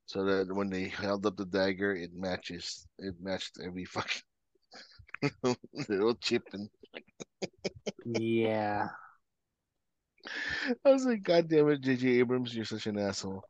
so 0.06 0.24
that 0.24 0.54
when 0.54 0.70
they 0.70 0.88
held 0.88 1.26
up 1.26 1.36
the 1.36 1.46
dagger, 1.46 1.94
it 1.94 2.14
matches. 2.14 2.86
It 2.98 3.20
matched 3.20 3.58
every 3.64 3.84
fucking 3.86 4.22
little 5.88 6.14
chip, 6.16 6.44
and 6.52 6.68
Yeah. 8.04 8.90
I 10.84 10.90
was 10.90 11.04
like, 11.04 11.22
God 11.22 11.48
damn 11.48 11.68
it, 11.70 11.80
J.J. 11.80 12.08
Abrams, 12.20 12.54
you're 12.54 12.64
such 12.64 12.86
an 12.86 12.98
asshole. 12.98 13.44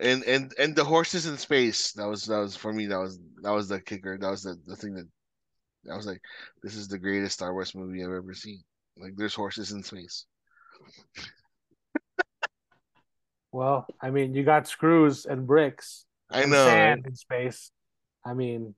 And 0.00 0.22
and 0.24 0.54
and 0.58 0.76
the 0.76 0.84
horses 0.84 1.26
in 1.26 1.36
space. 1.38 1.92
That 1.92 2.06
was 2.08 2.24
that 2.26 2.38
was 2.38 2.56
for 2.56 2.72
me. 2.72 2.86
That 2.86 2.98
was 3.00 3.18
that 3.42 3.50
was 3.50 3.68
the 3.68 3.80
kicker. 3.80 4.16
That 4.16 4.30
was 4.30 4.42
the, 4.42 4.56
the 4.66 4.76
thing 4.76 4.94
that 4.94 5.08
I 5.92 5.96
was 5.96 6.06
like, 6.06 6.22
this 6.62 6.76
is 6.76 6.88
the 6.88 6.98
greatest 6.98 7.34
Star 7.36 7.52
Wars 7.52 7.74
movie 7.74 8.04
I've 8.04 8.12
ever 8.12 8.34
seen. 8.34 8.62
Like, 9.00 9.16
there's 9.16 9.34
horses 9.34 9.72
in 9.72 9.82
space. 9.82 10.26
Well, 13.50 13.86
I 14.00 14.10
mean, 14.10 14.34
you 14.34 14.44
got 14.44 14.68
screws 14.68 15.24
and 15.24 15.46
bricks 15.46 16.04
I 16.30 16.44
know. 16.44 16.66
sand 16.66 17.06
in 17.06 17.14
space. 17.16 17.70
I 18.24 18.34
mean, 18.34 18.74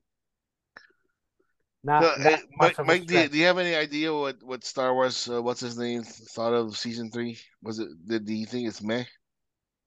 not 1.83 2.03
So, 2.03 2.23
that 2.23 2.43
much 2.57 2.71
Mike, 2.71 2.79
of 2.79 2.85
a 2.85 2.87
Mike 2.87 3.05
do, 3.05 3.19
you, 3.19 3.27
do 3.29 3.37
you 3.37 3.45
have 3.45 3.57
any 3.57 3.75
idea 3.75 4.13
what 4.13 4.41
what 4.43 4.63
Star 4.63 4.93
Wars? 4.93 5.27
Uh, 5.29 5.41
what's 5.41 5.59
his 5.59 5.77
name? 5.77 6.03
Thought 6.03 6.53
of 6.53 6.77
season 6.77 7.11
three? 7.11 7.37
Was 7.61 7.79
it? 7.79 7.89
Did 8.07 8.25
do 8.25 8.33
you 8.33 8.45
think 8.45 8.67
it's 8.67 8.81
meh? 8.81 9.03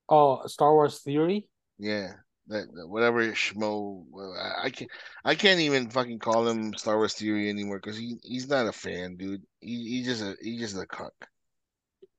Oh, 0.08 0.46
Star 0.46 0.72
Wars 0.74 1.00
theory. 1.00 1.48
Yeah, 1.78 2.12
that, 2.48 2.66
that 2.74 2.88
whatever 2.88 3.24
schmo. 3.32 4.04
I, 4.38 4.66
I 4.66 4.70
can't. 4.70 4.90
I 5.24 5.34
can't 5.34 5.60
even 5.60 5.90
fucking 5.90 6.18
call 6.18 6.46
him 6.46 6.74
Star 6.74 6.96
Wars 6.96 7.14
theory 7.14 7.48
anymore 7.48 7.78
because 7.78 7.96
he 7.96 8.16
he's 8.22 8.48
not 8.48 8.66
a 8.66 8.72
fan, 8.72 9.16
dude. 9.16 9.42
He 9.60 9.88
he 9.88 10.02
just 10.02 10.22
a 10.22 10.36
he's 10.40 10.60
just 10.60 10.82
a 10.82 10.86
cuck. 10.86 11.14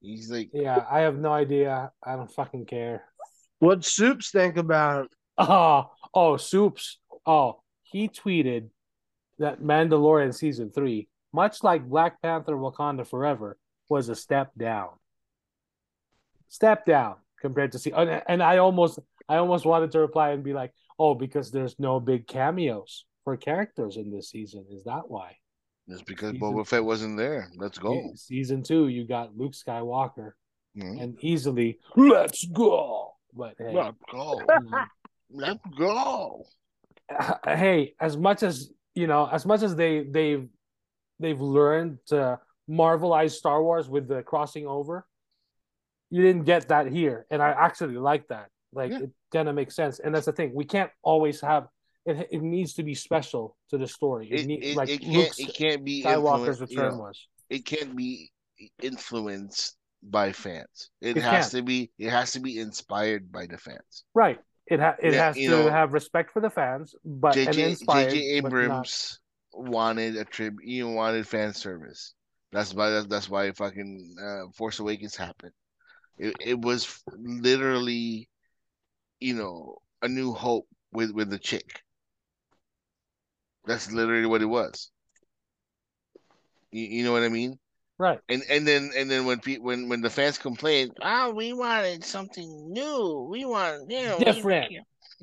He's 0.01 0.29
like, 0.29 0.49
Yeah, 0.53 0.85
I 0.89 1.01
have 1.01 1.17
no 1.17 1.31
idea. 1.31 1.91
I 2.03 2.15
don't 2.15 2.31
fucking 2.31 2.65
care. 2.65 3.03
What 3.59 3.83
soups 3.83 4.31
think 4.31 4.57
about 4.57 5.05
it? 5.05 5.11
Oh, 5.37 5.45
ah, 5.49 5.89
oh, 6.13 6.37
Soups. 6.37 6.99
Oh, 7.25 7.61
he 7.83 8.07
tweeted 8.07 8.69
that 9.39 9.61
Mandalorian 9.61 10.33
season 10.33 10.71
three, 10.71 11.07
much 11.33 11.63
like 11.63 11.87
Black 11.87 12.21
Panther 12.21 12.53
Wakanda 12.55 13.07
Forever, 13.07 13.57
was 13.89 14.09
a 14.09 14.15
step 14.15 14.51
down. 14.57 14.89
Step 16.47 16.85
down 16.85 17.15
compared 17.41 17.71
to 17.73 17.79
see 17.79 17.91
and, 17.91 18.21
and 18.27 18.41
I 18.41 18.57
almost 18.57 18.99
I 19.27 19.37
almost 19.37 19.65
wanted 19.65 19.91
to 19.91 19.99
reply 19.99 20.31
and 20.31 20.43
be 20.43 20.53
like, 20.53 20.71
oh, 20.99 21.15
because 21.15 21.51
there's 21.51 21.75
no 21.79 21.99
big 21.99 22.27
cameos 22.27 23.05
for 23.23 23.35
characters 23.37 23.97
in 23.97 24.11
this 24.11 24.29
season. 24.29 24.65
Is 24.71 24.83
that 24.85 25.03
why? 25.09 25.37
it's 25.87 26.01
because 26.01 26.31
Season- 26.31 26.41
Boba 26.41 26.65
Fett 26.65 26.83
wasn't 26.83 27.15
there. 27.17 27.47
Let's 27.57 27.77
go. 27.77 28.11
Season 28.15 28.63
two, 28.63 28.87
you 28.87 29.05
got 29.05 29.37
Luke 29.37 29.53
Skywalker 29.53 30.31
Mhm. 30.75 31.01
and 31.01 31.23
easily 31.23 31.79
let's 31.95 32.43
go. 32.45 33.13
But 33.33 33.55
hey, 33.59 33.71
Let's 33.73 33.97
go. 34.11 34.41
Let's 35.29 35.59
go. 35.77 36.45
hey, 37.45 37.93
as 37.99 38.17
much 38.17 38.41
as 38.43 38.71
you 38.95 39.05
know, 39.07 39.27
as 39.31 39.45
much 39.45 39.61
as 39.61 39.75
they 39.75 40.03
they've 40.05 40.47
they've 41.19 41.39
learned 41.41 41.99
to 42.07 42.39
marvelize 42.69 43.31
Star 43.33 43.61
Wars 43.61 43.87
with 43.87 44.07
the 44.07 44.23
crossing 44.23 44.65
over, 44.65 45.05
you 46.09 46.21
didn't 46.23 46.45
get 46.45 46.69
that 46.69 46.87
here, 46.87 47.27
and 47.29 47.41
I 47.43 47.49
actually 47.49 47.97
like 47.97 48.27
that. 48.29 48.49
Like 48.75 48.91
Yeah. 48.91 48.99
it 49.03 49.09
kind 49.31 49.47
of 49.49 49.55
makes 49.55 49.75
sense, 49.75 49.99
and 49.99 50.13
that's 50.13 50.25
the 50.27 50.33
thing. 50.33 50.51
We 50.53 50.65
can't 50.65 50.91
always 51.01 51.41
have 51.41 51.67
it. 52.05 52.27
It 52.31 52.41
needs 52.43 52.73
to 52.75 52.83
be 52.83 52.93
special 52.93 53.57
to 53.69 53.77
the 53.77 53.87
story. 53.87 54.27
It, 54.29 54.41
It, 54.41 54.45
need, 54.47 54.63
it, 54.63 54.75
like 54.77 54.89
it 54.89 55.01
can't 55.01 55.39
it 55.39 55.53
can't 55.55 55.83
be 55.83 56.03
Skywalker's 56.03 56.59
you 56.59 56.67
return 56.67 56.91
know, 56.97 57.03
was. 57.03 57.27
it 57.49 57.65
can't 57.65 57.95
be 57.95 58.29
influenced 58.81 59.75
by 60.03 60.31
fans. 60.31 60.91
It, 61.01 61.17
It 61.17 61.23
has 61.23 61.49
can't. 61.49 61.51
to 61.51 61.61
be 61.63 61.91
it 61.97 62.09
has 62.09 62.31
to 62.33 62.39
be 62.39 62.59
inspired 62.59 63.31
by 63.31 63.47
the 63.47 63.57
fans. 63.57 64.03
Right. 64.13 64.39
It 64.67 64.79
ha- 64.79 64.95
it 65.01 65.13
Yeah, 65.13 65.25
has 65.27 65.35
to 65.35 65.47
know, 65.49 65.69
have 65.69 65.93
respect 65.93 66.31
for 66.31 66.41
the 66.41 66.49
fans, 66.49 66.95
but 67.03 67.35
JJ 67.35 67.69
inspired. 67.69 68.11
JJ 68.13 68.41
but 68.41 68.51
not- 68.51 68.57
Abrams 68.59 69.19
wanted 69.53 70.17
a 70.17 70.25
trib 70.25 70.57
he 70.63 70.83
wanted 70.83 71.27
fan 71.27 71.53
service. 71.53 72.13
That's 72.51 72.73
why 72.73 72.89
that's, 72.89 73.07
that's 73.07 73.29
why 73.29 73.51
fucking 73.51 74.15
uh, 74.21 74.51
Force 74.53 74.79
Awakens 74.79 75.15
happened. 75.15 75.51
It 76.17 76.35
it 76.39 76.59
was 76.59 77.01
literally, 77.17 78.29
you 79.19 79.33
know, 79.35 79.77
a 80.01 80.07
new 80.07 80.33
hope 80.33 80.67
with 80.91 81.11
with 81.11 81.29
the 81.29 81.39
chick. 81.39 81.83
That's 83.65 83.91
literally 83.91 84.25
what 84.25 84.41
it 84.41 84.45
was. 84.45 84.91
You, 86.71 86.85
you 86.85 87.03
know 87.03 87.11
what 87.11 87.23
I 87.23 87.29
mean? 87.29 87.59
right. 87.97 88.19
And 88.29 88.43
and 88.49 88.67
then 88.67 88.91
and 88.95 89.09
then 89.09 89.25
when 89.25 89.39
pe- 89.39 89.57
when 89.57 89.89
when 89.89 90.01
the 90.01 90.09
fans 90.09 90.37
complained, 90.37 90.91
Oh, 91.01 91.31
we 91.33 91.53
wanted 91.53 92.03
something 92.03 92.71
new. 92.71 93.27
We 93.29 93.45
want, 93.45 93.89
you 93.89 94.03
know, 94.03 94.19
Different. 94.19 94.73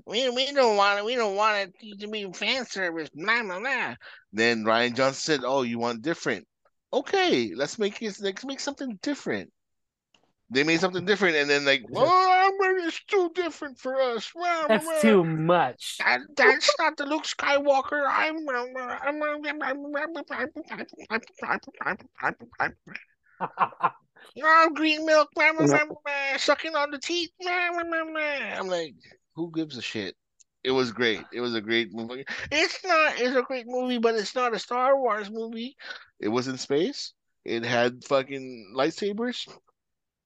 We, 0.07 0.29
we 0.31 0.53
don't 0.53 0.77
want 0.77 0.99
it. 0.99 1.05
We 1.05 1.15
don't 1.17 1.37
want 1.37 1.73
it 1.81 2.01
to 2.01 2.09
be 2.09 2.31
fan 2.33 2.67
service. 2.67 3.09
Blah 3.15 3.43
blah 3.43 3.61
blah. 3.61 3.95
then 4.33 4.65
Rian 4.65 4.95
Johnson 4.95 5.21
said, 5.21 5.41
"Oh, 5.45 5.63
you 5.63 5.79
want 5.79 6.03
different? 6.03 6.47
Okay, 6.93 7.53
let's 7.55 7.79
make 7.79 8.01
it. 8.03 8.17
Let's 8.21 8.45
make 8.45 8.61
something 8.61 8.99
different." 9.03 9.53
They 10.53 10.65
made 10.65 10.81
something 10.81 11.07
different, 11.07 11.37
and 11.37 11.49
then 11.49 11.65
like, 11.65 11.83
oh, 11.95 12.51
it's 12.85 13.03
too 13.05 13.31
different 13.35 13.79
for 13.79 13.99
us. 14.01 14.31
That's 14.69 15.01
too 15.01 15.25
much. 15.25 15.97
That, 15.99 16.21
that's 16.37 16.75
not 16.79 16.97
the 16.99 17.07
Luke 17.07 17.25
Skywalker. 17.25 18.05
I'm. 18.07 18.37
Oh, 24.45 24.71
green 24.75 25.07
milk, 25.07 25.31
sucking 26.37 26.77
on 26.77 26.91
the 26.91 26.99
teeth. 26.99 27.31
I'm 27.49 28.69
like, 28.69 28.95
who 29.35 29.51
gives 29.53 29.79
a 29.79 29.83
shit? 29.83 30.15
It 30.65 30.71
was 30.71 30.93
great. 30.93 31.23
It 31.33 31.41
was 31.41 31.55
a 31.55 31.61
great 31.61 31.93
movie. 31.93 32.25
It's 32.51 32.85
not. 32.85 33.19
It's 33.19 33.35
a 33.35 33.43
great 33.43 33.67
movie, 33.67 33.99
but 33.99 34.15
it's 34.15 34.35
not 34.35 34.55
a 34.55 34.59
Star 34.59 34.99
Wars 34.99 35.31
movie. 35.31 35.77
It 36.21 36.29
was 36.29 36.47
in 36.47 36.59
space. 36.59 37.15
It 37.45 37.65
had 37.65 38.05
fucking 38.05 38.75
lightsabers. 38.77 39.49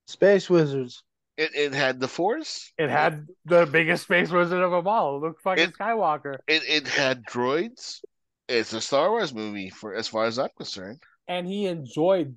Space 0.06 0.48
Wizards. 0.50 1.02
It 1.36 1.54
it 1.54 1.74
had 1.74 2.00
the 2.00 2.08
Force. 2.08 2.72
It 2.78 2.88
had 2.88 3.26
the 3.44 3.66
biggest 3.66 4.04
space 4.04 4.30
wizard 4.30 4.62
of 4.62 4.70
them 4.70 4.86
all, 4.88 5.20
Luke 5.20 5.40
fucking 5.42 5.64
It- 5.64 5.74
Skywalker, 5.78 6.38
It 6.48 6.62
it 6.66 6.88
had 6.88 7.24
droids. 7.26 8.00
It's 8.48 8.72
a 8.72 8.80
Star 8.80 9.10
Wars 9.10 9.34
movie 9.34 9.70
for 9.70 9.94
as 9.94 10.08
far 10.08 10.24
as 10.24 10.38
I'm 10.38 10.48
concerned. 10.56 11.02
and 11.28 11.46
he 11.46 11.66
enjoyed 11.66 12.36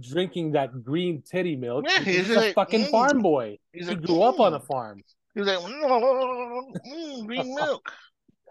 drinking 0.00 0.52
that 0.52 0.84
green 0.84 1.22
titty 1.22 1.56
milk. 1.56 1.84
Yeah, 1.88 1.98
because 1.98 2.14
he's 2.16 2.26
he's 2.28 2.36
a 2.36 2.40
like, 2.40 2.54
fucking 2.54 2.84
mm. 2.84 2.90
farm 2.90 3.20
boy. 3.22 3.58
He's 3.72 3.88
He 3.88 3.94
like, 3.94 4.04
grew 4.06 4.22
up 4.22 4.38
on 4.40 4.54
a 4.54 4.60
"Mm." 4.60 4.66
farm. 4.66 5.02
He 5.34 5.40
was 5.40 5.48
like, 5.48 5.58
"Mm, 5.58 6.72
mm, 6.86 7.26
green 7.26 7.54
milk. 7.60 7.92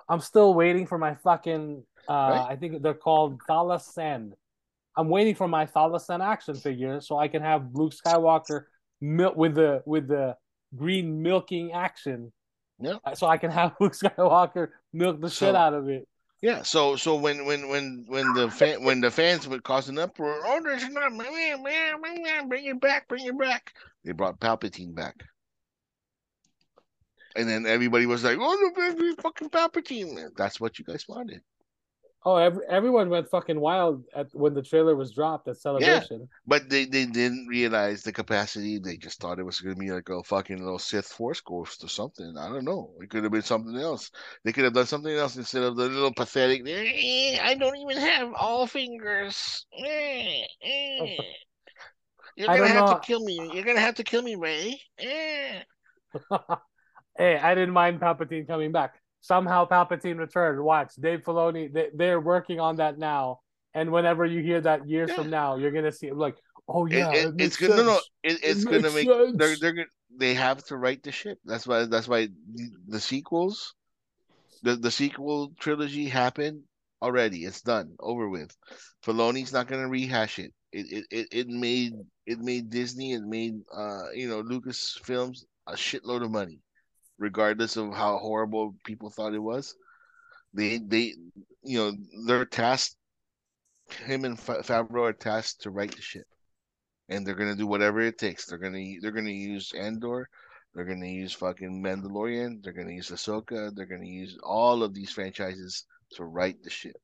I'm 0.09 0.19
still 0.19 0.53
waiting 0.53 0.85
for 0.87 0.97
my 0.97 1.15
fucking. 1.15 1.83
Uh, 2.07 2.13
Right? 2.13 2.47
I 2.51 2.55
think 2.57 2.81
they're 2.83 2.93
called 2.93 3.39
Thalassen. 3.49 4.31
I'm 4.97 5.09
waiting 5.09 5.35
for 5.35 5.47
my 5.47 5.67
Thalassen 5.67 6.25
action 6.25 6.55
figure 6.55 6.99
so 7.01 7.17
I 7.17 7.27
can 7.27 7.43
have 7.43 7.69
Luke 7.73 7.93
Skywalker 7.93 8.63
milk 8.99 9.35
with 9.37 9.55
the 9.55 9.83
with 9.85 10.07
the 10.07 10.35
green 10.75 11.21
milking 11.21 11.71
action. 11.71 12.33
Yeah. 12.79 12.97
So 13.13 13.27
I 13.27 13.37
can 13.37 13.51
have 13.51 13.75
Luke 13.79 13.93
Skywalker 13.93 14.69
milk 14.91 15.21
the 15.21 15.29
shit 15.29 15.55
out 15.55 15.75
of 15.75 15.87
it. 15.87 16.07
Yeah, 16.41 16.61
so 16.61 16.95
so 16.95 17.15
when 17.15 17.45
when 17.45 17.67
when 17.67 18.05
when 18.07 18.33
the 18.33 18.49
fan 18.49 18.83
when 18.83 19.01
the 19.01 19.09
fans 19.09 19.47
would 19.47 19.63
cause 19.63 19.89
an 19.89 19.97
uproar, 19.97 20.39
oh, 20.45 20.61
there's 20.61 20.87
not 20.89 21.11
bring 22.47 22.65
it 22.65 22.79
back, 22.79 23.07
bring 23.07 23.25
it 23.25 23.39
back. 23.39 23.73
They 24.03 24.11
brought 24.11 24.39
Palpatine 24.39 24.93
back, 24.93 25.15
and 27.35 27.49
then 27.49 27.65
everybody 27.65 28.05
was 28.05 28.23
like, 28.23 28.37
"Oh, 28.39 28.53
no, 28.53 29.15
fucking 29.19 29.49
Palpatine!" 29.49 30.29
That's 30.37 30.59
what 30.59 30.77
you 30.77 30.85
guys 30.85 31.05
wanted. 31.07 31.41
Oh, 32.25 32.35
every, 32.35 32.65
everyone 32.67 33.09
went 33.09 33.29
fucking 33.29 33.59
wild 33.59 34.03
at 34.13 34.27
when 34.33 34.53
the 34.53 34.61
trailer 34.61 34.95
was 34.95 35.13
dropped 35.13 35.47
at 35.47 35.57
Celebration. 35.57 36.19
Yeah, 36.21 36.25
But 36.45 36.69
they, 36.69 36.85
they 36.85 37.05
didn't 37.05 37.47
realize 37.47 38.03
the 38.03 38.11
capacity. 38.11 38.79
They 38.79 38.97
just 38.97 39.21
thought 39.21 39.39
it 39.39 39.45
was 39.45 39.61
going 39.61 39.75
to 39.75 39.79
be 39.79 39.91
like 39.91 40.09
a 40.09 40.23
fucking 40.23 40.57
little 40.57 40.79
Sith 40.79 41.05
Force 41.05 41.39
Ghost 41.41 41.83
or 41.83 41.87
something. 41.87 42.35
I 42.37 42.49
don't 42.49 42.65
know. 42.65 42.91
It 42.99 43.09
could 43.09 43.23
have 43.23 43.31
been 43.31 43.43
something 43.43 43.77
else. 43.77 44.11
They 44.43 44.51
could 44.51 44.65
have 44.65 44.73
done 44.73 44.87
something 44.87 45.13
else 45.13 45.37
instead 45.37 45.63
of 45.63 45.77
the 45.77 45.87
little 45.87 46.13
pathetic. 46.13 46.63
"Eh, 46.67 47.39
I 47.41 47.55
don't 47.55 47.77
even 47.77 47.97
have 47.97 48.33
all 48.33 48.67
fingers. 48.67 49.65
Eh, 49.85 50.41
eh." 50.63 51.17
You're 52.35 52.47
gonna 52.47 52.67
have 52.67 52.85
know. 52.85 52.93
to 52.93 52.99
kill 52.99 53.23
me. 53.23 53.51
You're 53.53 53.63
gonna 53.63 53.79
have 53.79 53.95
to 53.95 54.03
kill 54.03 54.21
me, 54.21 54.35
Rey. 54.35 54.79
Eh. 54.99 55.61
hey, 57.17 57.37
I 57.37 57.55
didn't 57.55 57.73
mind 57.73 57.99
Palpatine 57.99 58.47
coming 58.47 58.71
back. 58.71 58.95
Somehow 59.21 59.67
Palpatine 59.67 60.17
returned. 60.17 60.63
Watch 60.63 60.93
Dave 60.99 61.21
Filoni. 61.23 61.71
They, 61.71 61.89
they're 61.93 62.19
working 62.21 62.59
on 62.59 62.77
that 62.77 62.97
now. 62.97 63.39
And 63.73 63.91
whenever 63.91 64.25
you 64.25 64.41
hear 64.41 64.61
that 64.61 64.87
years 64.87 65.09
Yeah. 65.09 65.15
from 65.15 65.29
now, 65.29 65.55
you're 65.57 65.71
gonna 65.71 65.91
see 65.91 66.07
it 66.07 66.15
like, 66.15 66.35
oh 66.67 66.85
yeah, 66.85 67.11
it- 67.11 67.25
it, 67.25 67.35
makes 67.35 67.43
it's 67.45 67.57
gonna 67.57 67.75
no, 67.83 67.83
no. 67.83 67.99
It, 68.23 68.39
it's 68.43 68.63
It 68.63 68.65
gonna 68.65 68.91
make. 68.91 69.07
sense. 69.07 69.35
They're 69.37 69.55
they're 69.59 69.73
gonna. 69.73 69.87
They 70.17 70.33
have 70.33 70.63
to 70.65 70.77
write 70.77 71.03
the 71.03 71.11
ship. 71.11 71.37
That's 71.45 71.67
why. 71.67 71.85
That's 71.85 72.07
why 72.07 72.27
the, 72.27 72.69
the 72.87 72.99
sequels, 72.99 73.75
the 74.63 74.75
the 74.75 74.89
sequel 74.91 75.51
trilogy 75.59 76.05
happened 76.07 76.61
already. 77.01 77.45
It's 77.45 77.61
done, 77.61 77.93
over 77.99 78.29
with. 78.29 78.55
Filoni's 79.05 79.53
not 79.53 79.67
gonna 79.67 79.87
rehash 79.89 80.39
it. 80.39 80.53
It 80.71 80.85
it 80.91 81.05
it, 81.11 81.27
it 81.31 81.47
made 81.47 81.93
it 82.25 82.39
made 82.39 82.69
Disney. 82.69 83.13
It 83.13 83.21
made 83.23 83.53
uh 83.75 84.09
you 84.13 84.27
know 84.29 84.39
Lucas 84.41 84.97
Films 85.03 85.45
a 85.67 85.73
shitload 85.73 86.23
of 86.23 86.31
money, 86.31 86.59
regardless 87.17 87.77
of 87.77 87.93
how 87.93 88.17
horrible 88.17 88.75
people 88.85 89.09
thought 89.09 89.33
it 89.33 89.39
was. 89.39 89.75
They 90.53 90.77
they 90.77 91.15
you 91.63 91.77
know 91.77 91.93
they're 92.25 92.45
tasked. 92.45 92.95
Him 94.05 94.25
and 94.25 94.39
Fa- 94.39 94.63
Favreau 94.63 95.09
are 95.09 95.13
tasked 95.13 95.61
to 95.61 95.71
right 95.71 95.93
the 95.93 96.01
ship 96.01 96.27
and 97.09 97.25
they're 97.25 97.35
gonna 97.35 97.55
do 97.55 97.67
whatever 97.67 98.01
it 98.01 98.17
takes. 98.17 98.45
They're 98.45 98.57
gonna 98.57 98.83
they're 99.01 99.11
gonna 99.11 99.29
use 99.29 99.73
Andor, 99.73 100.29
they're 100.73 100.85
gonna 100.85 101.07
use 101.07 101.33
fucking 101.33 101.81
Mandalorian, 101.81 102.63
they're 102.63 102.73
gonna 102.73 102.91
use 102.93 103.09
Ahsoka, 103.09 103.73
they're 103.75 103.85
gonna 103.85 104.05
use 104.05 104.37
all 104.43 104.83
of 104.83 104.93
these 104.93 105.11
franchises 105.11 105.85
to 106.11 106.25
right 106.25 106.61
the 106.63 106.69
ship, 106.69 106.99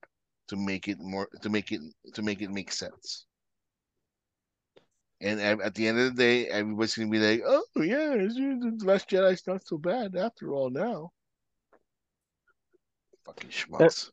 to 0.49 0.55
make 0.55 0.87
it 0.87 0.99
more 0.99 1.27
to 1.41 1.49
make 1.49 1.71
it 1.71 1.81
to 2.13 2.21
make 2.21 2.41
it 2.41 2.51
make 2.51 2.71
sense. 2.71 3.25
And 5.23 5.39
at, 5.39 5.61
at 5.61 5.73
the 5.73 5.87
end 5.87 5.99
of 5.99 6.15
the 6.15 6.21
day, 6.21 6.47
everybody's 6.47 6.95
gonna 6.95 7.09
be 7.09 7.19
like, 7.19 7.41
"Oh 7.45 7.63
yeah, 7.77 8.15
the 8.17 8.79
Last 8.83 9.09
Jedi's 9.09 9.47
not 9.47 9.65
so 9.65 9.77
bad 9.77 10.15
after 10.15 10.53
all." 10.53 10.69
Now, 10.69 11.11
fucking 13.25 13.49
schmucks. 13.49 14.11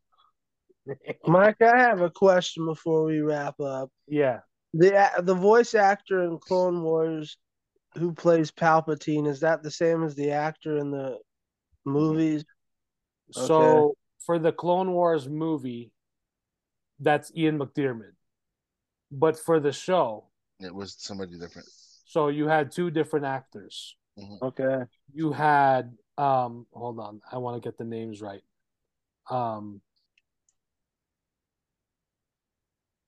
Mike, 1.27 1.61
I 1.61 1.79
have 1.79 2.01
a 2.01 2.11
question 2.11 2.65
before 2.65 3.05
we 3.05 3.21
wrap 3.21 3.59
up. 3.61 3.91
yeah. 4.07 4.41
The 4.73 5.11
the 5.23 5.35
voice 5.35 5.75
actor 5.75 6.23
in 6.23 6.39
Clone 6.39 6.83
Wars 6.83 7.37
who 7.97 8.13
plays 8.13 8.53
Palpatine 8.53 9.27
is 9.27 9.41
that 9.41 9.65
the 9.65 9.71
same 9.71 10.05
as 10.05 10.15
the 10.15 10.31
actor 10.31 10.79
in 10.79 10.93
the 10.93 11.19
movies? 11.85 12.45
So 13.33 13.95
for 14.25 14.39
the 14.39 14.53
Clone 14.53 14.93
Wars 14.93 15.29
movie, 15.29 15.91
that's 17.01 17.33
Ian 17.37 17.59
McDiarmid. 17.59 18.13
But 19.11 19.39
for 19.39 19.59
the 19.59 19.73
show, 19.73 20.30
It 20.61 20.75
was 20.75 20.97
somebody 20.99 21.39
different. 21.39 21.69
so 22.05 22.29
you 22.29 22.47
had 22.49 22.71
two 22.71 22.91
different 22.91 23.27
actors. 23.27 23.97
Okay. 24.43 24.85
You 25.15 25.33
had 25.33 25.97
um 26.19 26.67
hold 26.73 26.99
on, 27.01 27.21
I 27.33 27.39
want 27.39 27.61
to 27.63 27.67
get 27.67 27.79
the 27.79 27.85
names 27.85 28.21
right. 28.21 28.43
Um 29.31 29.81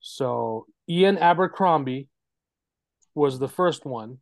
so 0.00 0.66
Ian 0.88 1.18
Abercrombie 1.18 2.08
was 3.14 3.38
the 3.38 3.48
first 3.48 3.84
one. 3.84 4.18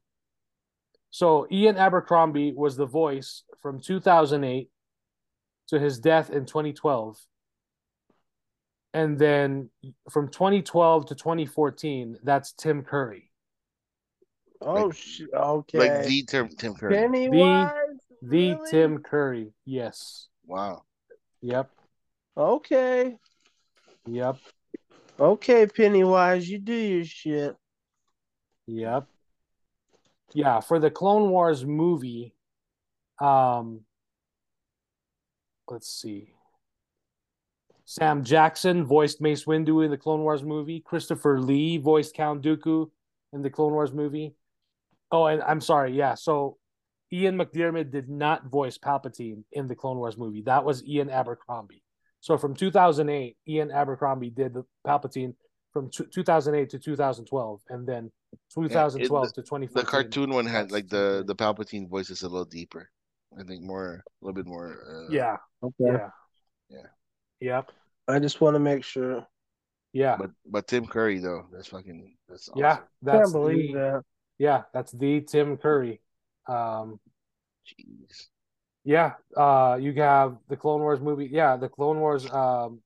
So 1.11 1.47
Ian 1.51 1.77
Abercrombie 1.77 2.53
was 2.55 2.77
the 2.77 2.87
voice 2.87 3.45
from 3.63 3.81
2008 3.81 4.71
to 5.69 5.79
his 5.79 5.99
death 6.01 6.31
in 6.31 6.45
2012. 6.47 7.19
And 8.93 9.19
then 9.19 9.71
from 10.11 10.29
2012 10.29 11.07
to 11.07 11.15
2014, 11.15 12.19
that's 12.25 12.53
Tim 12.53 12.83
Curry. 12.83 13.31
Oh, 14.61 14.87
Like- 14.87 14.95
sh- 14.95 15.23
okay. 15.33 15.79
Like 15.79 16.07
the 16.07 16.23
Tim 16.25 16.49
Tim 16.49 16.75
Curry. 16.75 16.95
Pennywise. 16.97 17.71
The 18.23 18.51
Really? 18.55 18.71
Tim 18.71 19.03
Curry. 19.03 19.53
Yes. 19.65 20.29
Wow. 20.47 20.85
Yep. 21.41 21.71
Okay. 22.37 23.17
Yep. 24.07 24.37
Okay, 25.19 25.67
Pennywise, 25.67 26.49
you 26.49 26.59
do 26.59 26.73
your 26.75 27.05
shit. 27.05 27.57
Yep. 28.67 29.07
Yeah, 30.33 30.61
for 30.61 30.79
the 30.79 30.91
Clone 30.91 31.31
Wars 31.31 31.65
movie, 31.65 32.35
um 33.21 33.85
let's 35.69 35.89
see. 35.93 36.33
Sam 37.91 38.23
Jackson 38.23 38.85
voiced 38.85 39.21
Mace 39.21 39.47
Windu 39.47 39.85
in 39.85 39.91
the 39.91 39.97
Clone 39.97 40.21
Wars 40.21 40.45
movie. 40.45 40.79
Christopher 40.79 41.41
Lee 41.41 41.77
voiced 41.77 42.15
Count 42.15 42.41
Dooku 42.41 42.89
in 43.33 43.43
the 43.43 43.51
Clone 43.51 43.73
Wars 43.73 43.93
movie. 43.93 44.37
Oh, 45.11 45.27
and 45.27 45.43
I'm 45.43 45.61
sorry, 45.61 45.91
yeah. 45.97 46.15
So 46.15 46.57
Ian 47.13 47.37
McDiarmid 47.37 47.91
did 47.91 48.09
not 48.09 48.47
voice 48.47 48.79
Palpatine 48.79 49.43
in 49.51 49.67
the 49.67 49.75
Clone 49.75 49.97
Wars 49.97 50.17
movie. 50.17 50.43
That 50.43 50.65
was 50.65 50.85
Ian 50.85 51.11
Abercrombie. 51.11 51.83
So 52.21 52.39
from 52.39 52.55
2008, 52.55 53.37
Ian 53.49 53.73
Abercrombie 53.73 54.31
did 54.31 54.55
the 54.55 54.65
Palpatine 54.87 55.35
from 55.73 55.91
t- 55.91 56.05
2008 56.13 56.71
to 56.71 56.79
2012, 56.79 57.61
and 57.71 57.89
then 57.89 58.13
2012 58.55 59.33
to 59.33 59.43
2014. 59.43 59.69
The 59.75 59.91
cartoon 59.91 60.31
one 60.31 60.47
had 60.47 60.71
like 60.71 60.89
the 60.89 61.25
the 61.27 61.35
Palpatine 61.35 61.89
voice 61.91 62.11
is 62.11 62.23
a 62.23 62.29
little 62.29 62.45
deeper. 62.45 62.89
I 63.37 63.43
think 63.43 63.65
more 63.65 64.05
a 64.05 64.25
little 64.25 64.37
bit 64.37 64.47
more. 64.47 64.79
Uh, 64.89 65.11
Yeah, 65.13 65.39
Okay. 65.61 65.75
yeah, 65.87 66.11
Yeah. 66.69 66.87
Yep, 67.41 67.71
I 68.09 68.19
just 68.19 68.41
want 68.41 68.55
to 68.55 68.59
make 68.61 68.85
sure. 68.85 69.27
yeah, 69.93 70.17
But 70.19 70.31
but 70.47 70.67
Tim 70.69 70.87
Curry 70.87 71.19
though, 71.19 71.47
that's 71.53 71.69
fucking 71.69 72.17
that's 72.29 72.49
awesome. 72.49 72.61
yeah. 72.61 72.79
That's 73.03 73.31
Can't 73.31 73.33
believe 73.33 73.73
the, 73.75 73.79
that. 73.79 74.03
yeah, 74.39 74.63
that's 74.73 74.93
the 74.93 75.21
Tim 75.23 75.57
Curry. 75.57 76.01
Um, 76.47 77.01
Jeez. 77.67 78.27
yeah, 78.85 79.13
uh, 79.37 79.79
you 79.81 79.93
have 79.95 80.37
the 80.49 80.57
Clone 80.57 80.81
Wars 80.81 81.01
movie. 81.01 81.29
Yeah, 81.31 81.57
the 81.57 81.69
Clone 81.69 81.99
Wars. 82.01 82.31
Um, 82.31 82.81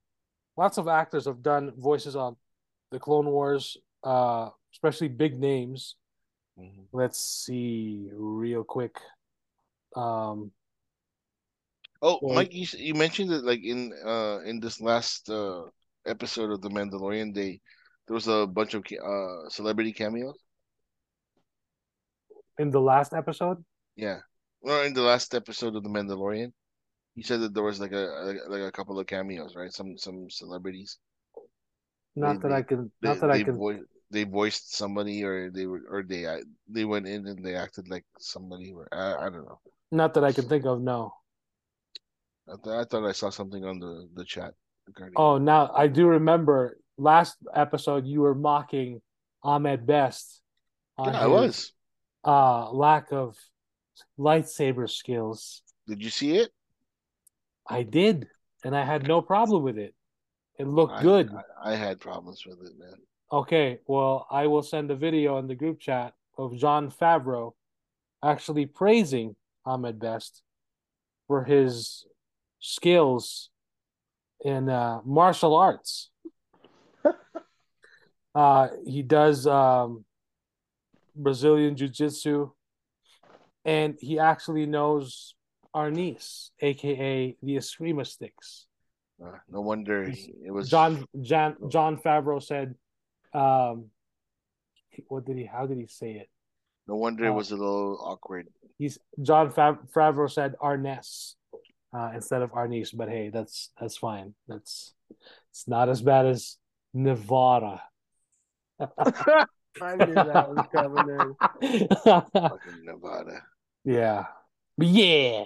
lots 0.56 0.78
of 0.78 0.88
actors 0.88 1.24
have 1.26 1.42
done 1.42 1.72
voices 1.76 2.16
on 2.16 2.36
the 2.90 2.98
Clone 2.98 3.26
Wars, 3.26 3.76
uh, 4.02 4.50
especially 4.72 5.08
big 5.08 5.38
names. 5.38 5.96
Mhm. 6.58 6.86
Let's 6.92 7.18
see 7.20 8.08
real 8.14 8.62
quick. 8.64 8.96
Um, 9.96 10.52
Oh, 12.04 12.18
Well- 12.20 12.34
Mike, 12.36 12.52
you, 12.52 12.66
you 12.76 12.94
mentioned 12.94 13.30
that 13.32 13.44
like 13.48 13.64
in 13.64 13.80
uh 14.04 14.38
in 14.44 14.60
this 14.60 14.76
last 14.80 15.30
uh 15.30 15.64
episode 16.04 16.50
of 16.52 16.60
the 16.60 16.68
Mandalorian 16.68 17.32
Day, 17.32 17.52
there 18.06 18.14
was 18.14 18.28
a 18.28 18.44
bunch 18.46 18.74
of 18.76 18.84
uh 18.84 19.48
celebrity 19.48 19.92
cameos. 19.92 20.36
in 22.58 22.70
the 22.70 22.80
last 22.80 23.12
episode, 23.14 23.58
Yeah. 23.96 24.20
Well, 24.62 24.84
in 24.88 24.94
the 24.94 25.02
last 25.02 25.34
episode 25.34 25.74
of 25.76 25.82
the 25.82 25.90
Mandalorian, 25.96 26.52
you 27.16 27.22
said 27.24 27.40
that 27.42 27.52
there 27.54 27.64
was 27.70 27.80
like 27.80 27.92
a 27.92 28.04
like 28.48 28.62
a 28.62 28.72
couple 28.72 28.96
of 29.00 29.06
cameos, 29.06 29.56
right? 29.56 29.72
Some 29.72 29.96
some 29.98 30.28
celebrities. 30.30 30.98
not 32.16 32.38
They- 32.40 32.48
that 32.48 32.52
I 32.54 32.62
can, 32.62 32.92
They 33.02 33.08
not 33.08 33.18
that 33.20 33.30
I 33.30 33.42
can. 33.42 33.56
voi- 33.58 33.88
they 34.14 34.24
voiced 34.24 34.76
somebody, 34.76 35.24
or 35.24 35.50
they 35.50 35.66
were 35.66 35.82
or 35.90 36.00
they 36.06 36.22
they 36.68 36.84
went 36.84 37.06
in 37.08 37.26
and 37.26 37.40
they 37.44 37.56
acted 37.56 37.88
like 37.88 38.06
somebody. 38.20 38.72
Or 38.76 38.86
I 38.92 39.26
I 39.26 39.28
don't 39.32 39.46
know. 39.50 39.60
Not 39.90 40.14
that 40.14 40.24
I 40.24 40.32
can 40.36 40.46
think 40.48 40.64
of. 40.64 40.80
No. 40.80 41.12
I, 42.48 42.54
th- 42.62 42.76
I 42.76 42.84
thought 42.84 43.06
I 43.06 43.12
saw 43.12 43.30
something 43.30 43.64
on 43.64 43.78
the 43.78 44.08
the 44.14 44.24
chat 44.24 44.52
regarding. 44.86 45.14
Oh, 45.16 45.38
now 45.38 45.70
I 45.74 45.86
do 45.86 46.06
remember 46.06 46.78
last 46.98 47.36
episode 47.54 48.06
you 48.06 48.20
were 48.20 48.34
mocking 48.34 49.00
Ahmed 49.42 49.86
Best 49.86 50.40
on 50.98 51.12
yeah, 51.12 51.20
I 51.20 51.26
was. 51.26 51.72
uh 52.24 52.70
lack 52.70 53.12
of 53.12 53.36
lightsaber 54.18 54.88
skills. 54.90 55.62
Did 55.86 56.02
you 56.02 56.10
see 56.10 56.36
it? 56.36 56.50
I 57.66 57.82
did, 57.82 58.28
and 58.64 58.76
I 58.76 58.84
had 58.84 59.08
no 59.08 59.22
problem 59.22 59.62
with 59.62 59.78
it. 59.78 59.94
It 60.58 60.66
looked 60.66 60.94
I- 60.94 61.02
good. 61.02 61.30
I, 61.62 61.72
I 61.72 61.74
had 61.76 62.00
problems 62.00 62.44
with 62.46 62.58
it, 62.60 62.78
man. 62.78 62.98
Okay, 63.32 63.80
well, 63.86 64.26
I 64.30 64.46
will 64.46 64.62
send 64.62 64.90
a 64.90 64.94
video 64.94 65.38
in 65.38 65.48
the 65.48 65.54
group 65.56 65.80
chat 65.80 66.12
of 66.38 66.56
Jon 66.56 66.90
Favreau 66.90 67.52
actually 68.22 68.66
praising 68.66 69.34
Ahmed 69.66 69.98
Best 69.98 70.42
for 71.26 71.42
his 71.42 72.04
skills 72.64 73.50
in 74.40 74.70
uh, 74.70 75.00
martial 75.04 75.54
arts. 75.54 76.10
uh, 78.34 78.68
he 78.86 79.02
does 79.02 79.46
um, 79.46 80.04
Brazilian 81.14 81.76
Jiu 81.76 81.88
Jitsu, 81.88 82.50
and 83.64 83.96
he 84.00 84.18
actually 84.18 84.64
knows 84.64 85.34
Arnis, 85.76 86.50
aka 86.60 87.36
the 87.42 87.56
Eskrima 87.56 88.06
sticks. 88.06 88.66
Uh, 89.22 89.36
no 89.48 89.60
wonder 89.60 90.08
he- 90.08 90.34
it 90.46 90.50
was 90.50 90.70
Jon 90.70 91.04
Jon 91.20 91.56
Jon 91.68 91.98
Favreau 91.98 92.42
said, 92.42 92.74
um, 93.34 93.90
"What 95.08 95.26
did 95.26 95.36
he? 95.36 95.44
How 95.44 95.66
did 95.66 95.78
he 95.78 95.86
say 95.86 96.12
it?" 96.12 96.28
No 96.88 96.96
wonder 96.96 97.26
it 97.26 97.30
uh, 97.30 97.34
was 97.34 97.50
a 97.50 97.56
little 97.56 97.98
awkward. 98.02 98.48
He's 98.78 98.98
Jon 99.22 99.52
Fav- 99.52 99.90
Favreau 99.92 100.30
said 100.30 100.54
Arnes 100.62 101.34
uh, 101.94 102.10
instead 102.14 102.42
of 102.42 102.52
Arnis, 102.52 102.90
but 102.94 103.08
hey, 103.08 103.30
that's 103.30 103.70
that's 103.80 103.96
fine. 103.96 104.34
That's 104.48 104.94
it's 105.50 105.68
not 105.68 105.88
as 105.88 106.02
bad 106.02 106.26
as 106.26 106.56
Nevada. 106.92 107.82
I 108.80 109.96
knew 109.96 110.14
that 110.14 110.48
was 110.48 110.66
coming 110.72 111.36
in. 111.60 111.88
Fucking 112.04 112.84
Nevada. 112.84 113.42
yeah, 113.84 114.24
but 114.76 114.88
yeah, 114.88 115.44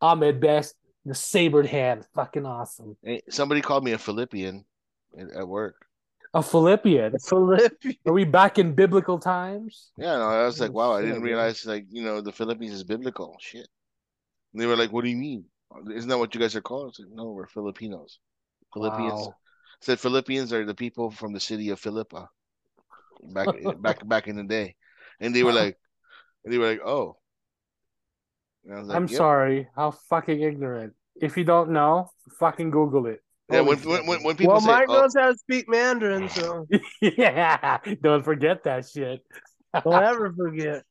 Ahmed 0.00 0.40
Best, 0.40 0.76
the 1.04 1.14
sabered 1.14 1.66
hand, 1.66 2.06
fucking 2.14 2.46
awesome. 2.46 2.96
Hey, 3.02 3.22
somebody 3.28 3.60
called 3.60 3.84
me 3.84 3.92
a 3.92 3.98
Philippian 3.98 4.64
at, 5.18 5.30
at 5.32 5.48
work. 5.48 5.86
A 6.34 6.42
Philippian. 6.42 7.18
Philippians. 7.18 7.96
Are 8.06 8.12
we 8.12 8.24
back 8.24 8.58
in 8.58 8.74
biblical 8.74 9.18
times? 9.18 9.90
Yeah, 9.96 10.18
no, 10.18 10.28
I 10.28 10.44
was 10.44 10.60
like, 10.60 10.72
wow, 10.72 10.92
I 10.92 11.02
didn't 11.02 11.22
realize 11.22 11.66
like 11.66 11.86
you 11.90 12.04
know 12.04 12.20
the 12.20 12.32
Philippines 12.32 12.74
is 12.74 12.84
biblical. 12.84 13.36
Shit. 13.40 13.66
And 14.52 14.62
they 14.62 14.66
were 14.66 14.76
like, 14.76 14.92
what 14.92 15.04
do 15.04 15.10
you 15.10 15.16
mean? 15.16 15.44
Isn't 15.90 16.08
that 16.08 16.18
what 16.18 16.34
you 16.34 16.40
guys 16.40 16.56
are 16.56 16.60
called? 16.60 16.96
I 16.98 17.02
like, 17.02 17.12
no, 17.12 17.30
we're 17.30 17.46
Filipinos. 17.46 18.18
Philippians 18.72 19.12
Wow. 19.12 19.34
said 19.80 20.00
Philippians 20.00 20.52
are 20.52 20.64
the 20.64 20.74
people 20.74 21.10
from 21.10 21.32
the 21.32 21.40
city 21.40 21.70
of 21.70 21.80
Philippa. 21.80 22.28
Back 23.32 23.48
eh, 23.48 23.72
back 23.78 24.06
back 24.06 24.28
in 24.28 24.36
the 24.36 24.44
day, 24.44 24.76
and 25.20 25.34
they 25.34 25.42
were 25.42 25.52
like, 25.52 25.76
and 26.44 26.52
they 26.52 26.58
were 26.58 26.68
like, 26.68 26.80
oh. 26.84 27.16
I 28.70 28.78
was 28.78 28.88
like, 28.88 28.96
I'm 28.96 29.08
yep. 29.08 29.16
sorry. 29.16 29.68
How 29.74 29.92
fucking 30.10 30.42
ignorant. 30.42 30.92
If 31.16 31.36
you 31.36 31.44
don't 31.44 31.70
know, 31.70 32.10
fucking 32.38 32.70
Google 32.70 33.06
it. 33.06 33.22
Yeah, 33.50 33.62
when, 33.62 33.78
when 33.78 34.06
when 34.06 34.18
man. 34.18 34.24
when 34.24 34.36
people 34.36 34.52
Well, 34.54 34.60
say, 34.60 34.66
Mike 34.66 34.86
oh, 34.88 35.00
knows 35.00 35.14
how 35.16 35.32
to 35.32 35.38
speak 35.38 35.68
Mandarin, 35.68 36.28
so 36.28 36.66
yeah, 37.00 37.78
don't 38.02 38.22
forget 38.22 38.64
that 38.64 38.86
shit. 38.86 39.20
don't 39.84 40.02
ever 40.02 40.32
forget. 40.32 40.84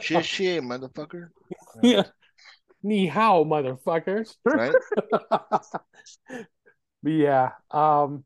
shit, 0.00 0.24
shit, 0.24 0.62
motherfucker, 0.62 1.28
yeah. 1.82 2.02
Ni 2.82 3.06
hao, 3.06 3.44
motherfuckers. 3.44 4.34
right? 4.44 4.72
but 7.02 7.12
yeah, 7.12 7.50
um, 7.70 8.24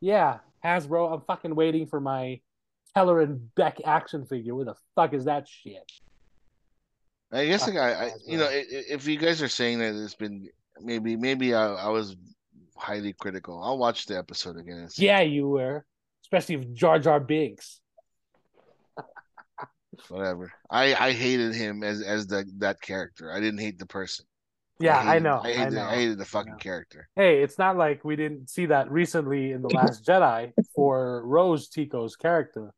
yeah, 0.00 0.38
Hasbro. 0.64 1.12
I'm 1.14 1.20
fucking 1.22 1.54
waiting 1.54 1.86
for 1.86 2.00
my 2.00 2.40
Kelleran 2.96 3.48
Beq 3.56 3.80
action 3.84 4.26
figure. 4.26 4.54
Where 4.54 4.64
the 4.64 4.74
fuck 4.94 5.12
is 5.14 5.24
that 5.26 5.46
shit? 5.48 5.90
I 7.32 7.46
guess 7.46 7.66
like 7.66 7.76
I, 7.76 8.06
I 8.06 8.10
you 8.26 8.38
know, 8.38 8.46
right. 8.46 8.54
i- 8.72 8.76
i- 8.76 8.84
if 8.94 9.06
you 9.06 9.18
guys 9.18 9.42
are 9.42 9.48
saying 9.48 9.78
that 9.80 9.94
it's 9.94 10.14
been 10.14 10.48
maybe 10.80 11.16
maybe 11.16 11.54
I, 11.54 11.74
I 11.74 11.88
was 11.88 12.16
highly 12.76 13.12
critical. 13.12 13.62
I'll 13.62 13.78
watch 13.78 14.06
the 14.06 14.16
episode 14.18 14.56
again. 14.56 14.88
Yeah, 14.96 15.20
you 15.20 15.48
were, 15.48 15.84
especially 16.24 16.56
with 16.56 16.74
Jar 16.74 16.98
Jar 16.98 17.20
Binks. 17.20 17.80
Whatever. 20.08 20.52
I 20.70 20.94
I 20.94 21.12
hated 21.12 21.54
him 21.54 21.82
as 21.82 22.02
as 22.02 22.26
the 22.26 22.44
that 22.58 22.80
character. 22.80 23.32
I 23.32 23.40
didn't 23.40 23.60
hate 23.60 23.78
the 23.78 23.86
person. 23.86 24.26
Yeah, 24.78 24.98
I, 24.98 25.04
hated, 25.04 25.22
know. 25.22 25.40
I 25.42 25.48
I, 25.48 25.52
hated, 25.52 25.72
know. 25.72 25.84
I 25.84 25.94
hated 25.94 26.18
the 26.18 26.24
fucking 26.26 26.56
character. 26.56 27.08
Hey, 27.16 27.42
it's 27.42 27.58
not 27.58 27.78
like 27.78 28.04
we 28.04 28.14
didn't 28.14 28.50
see 28.50 28.66
that 28.66 28.90
recently 28.90 29.52
in 29.52 29.62
the 29.62 29.68
Last 29.68 30.04
Jedi 30.06 30.52
for 30.74 31.26
Rose 31.26 31.68
Tico's 31.68 32.14
character. 32.14 32.74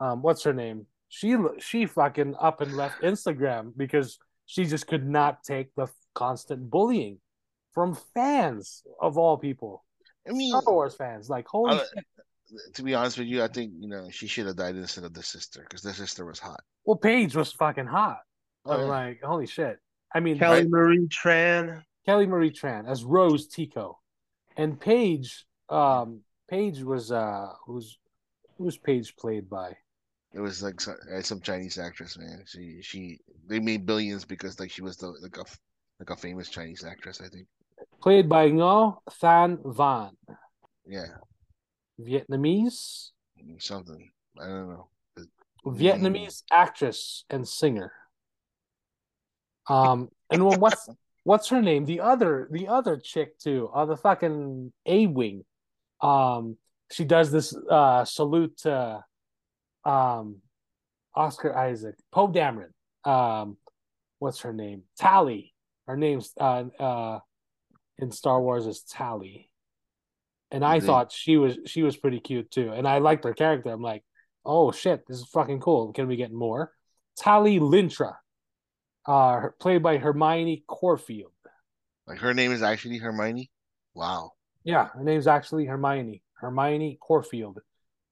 Um, 0.00 0.22
what's 0.22 0.42
her 0.44 0.54
name? 0.54 0.86
She 1.08 1.36
she 1.58 1.86
fucking 1.86 2.36
up 2.40 2.62
and 2.62 2.74
left 2.74 3.02
Instagram 3.02 3.72
because 3.76 4.18
she 4.46 4.64
just 4.64 4.86
could 4.86 5.06
not 5.06 5.44
take 5.44 5.74
the 5.74 5.88
constant 6.14 6.70
bullying 6.70 7.18
from 7.72 7.96
fans 8.14 8.82
of 9.00 9.18
all 9.18 9.36
people, 9.38 9.84
I 10.28 10.32
mean, 10.32 10.50
Star 10.50 10.72
Wars 10.72 10.94
fans. 10.94 11.28
Like, 11.28 11.46
holy 11.46 11.74
I- 11.74 11.78
shit! 11.78 12.04
To 12.74 12.82
be 12.82 12.94
honest 12.94 13.18
with 13.18 13.28
you, 13.28 13.42
I 13.42 13.48
think 13.48 13.72
you 13.78 13.88
know 13.88 14.08
she 14.10 14.26
should 14.26 14.46
have 14.46 14.56
died 14.56 14.76
instead 14.76 15.04
of 15.04 15.14
the 15.14 15.22
sister 15.22 15.60
because 15.62 15.82
the 15.82 15.92
sister 15.92 16.24
was 16.24 16.38
hot. 16.38 16.60
Well, 16.84 16.96
Paige 16.96 17.34
was 17.34 17.52
fucking 17.52 17.86
hot. 17.86 18.18
Oh, 18.64 18.78
yeah. 18.78 18.84
like, 18.84 19.22
holy 19.22 19.46
shit! 19.46 19.78
I 20.14 20.20
mean, 20.20 20.38
Kelly 20.38 20.60
Right. 20.60 20.70
Marie 20.70 21.08
Tran. 21.08 21.82
Kelly 22.04 22.26
Marie 22.26 22.50
Tran 22.50 22.88
as 22.88 23.04
Rose 23.04 23.46
Tico, 23.46 23.98
and 24.56 24.78
Paige. 24.80 25.46
Um, 25.68 26.20
Paige 26.48 26.82
was 26.82 27.10
uh, 27.12 27.48
who's 27.64 27.98
who's 28.58 28.76
Paige 28.76 29.16
played 29.16 29.48
by? 29.48 29.76
It 30.34 30.40
was 30.40 30.62
like 30.62 30.80
some, 30.80 30.96
uh, 31.14 31.20
some 31.22 31.40
Chinese 31.40 31.78
actress, 31.78 32.18
man. 32.18 32.44
She 32.46 32.80
she 32.82 33.20
they 33.46 33.60
made 33.60 33.86
billions 33.86 34.24
because 34.24 34.58
like 34.60 34.70
she 34.70 34.82
was 34.82 34.96
the 34.96 35.08
like 35.08 35.36
a 35.36 35.44
like 36.00 36.10
a 36.10 36.16
famous 36.16 36.48
Chinese 36.48 36.84
actress. 36.84 37.20
I 37.20 37.28
think. 37.28 37.46
Played 38.02 38.28
by 38.28 38.48
Ngo 38.50 38.98
Thanh 39.20 39.58
Van, 39.76 40.10
Yeah, 40.86 41.06
Vietnamese 42.02 43.10
something. 43.58 44.10
I 44.40 44.46
don't 44.46 44.68
know. 44.68 44.88
Vietnamese 45.66 46.42
actress 46.50 47.24
and 47.30 47.46
singer. 47.46 47.92
Um, 49.68 50.08
and 50.30 50.44
well, 50.44 50.58
what's 50.58 50.88
what's 51.24 51.48
her 51.48 51.62
name? 51.62 51.84
The 51.84 52.00
other 52.00 52.48
the 52.50 52.68
other 52.68 52.96
chick 52.96 53.38
too, 53.38 53.70
uh, 53.74 53.86
the 53.86 53.96
fucking 53.96 54.72
A 54.86 55.06
wing. 55.06 55.44
Um, 56.00 56.56
she 56.90 57.04
does 57.04 57.30
this 57.30 57.54
uh 57.70 58.04
salute 58.04 58.58
to 58.58 59.04
um 59.84 60.38
Oscar 61.14 61.56
Isaac, 61.56 61.94
Poe 62.10 62.28
Dameron. 62.28 62.72
Um, 63.04 63.56
what's 64.18 64.40
her 64.40 64.52
name? 64.52 64.82
Tally. 64.98 65.54
Her 65.86 65.96
name's 65.96 66.32
uh 66.40 66.64
uh 66.78 67.18
in 67.98 68.10
Star 68.10 68.40
Wars 68.40 68.66
is 68.66 68.82
Tally. 68.82 69.48
And 70.52 70.64
I 70.64 70.78
Mhm. 70.78 70.86
thought 70.86 71.10
she 71.12 71.36
was 71.36 71.58
she 71.66 71.82
was 71.82 71.96
pretty 71.96 72.20
cute 72.20 72.50
too, 72.50 72.72
and 72.72 72.86
I 72.86 72.98
liked 72.98 73.24
her 73.24 73.34
character. 73.34 73.70
I'm 73.70 73.82
like, 73.82 74.04
oh 74.44 74.70
shit, 74.70 75.04
this 75.06 75.16
is 75.18 75.26
fucking 75.28 75.60
cool. 75.60 75.92
Can 75.92 76.06
we 76.06 76.14
get 76.16 76.30
more? 76.32 76.72
Tally 77.16 77.58
Lintra, 77.58 78.18
uh, 79.06 79.48
played 79.58 79.82
by 79.82 79.96
Hermione 79.96 80.62
Corfield. 80.66 81.32
Like 82.06 82.18
her 82.18 82.34
name 82.34 82.52
is 82.52 82.62
actually 82.62 82.98
Hermione. 82.98 83.50
Wow. 83.94 84.32
Yeah, 84.64 84.88
her 84.88 85.02
name's 85.02 85.26
actually 85.26 85.64
Hermione. 85.66 86.22
Hermione 86.34 86.96
Corfield. 87.00 87.60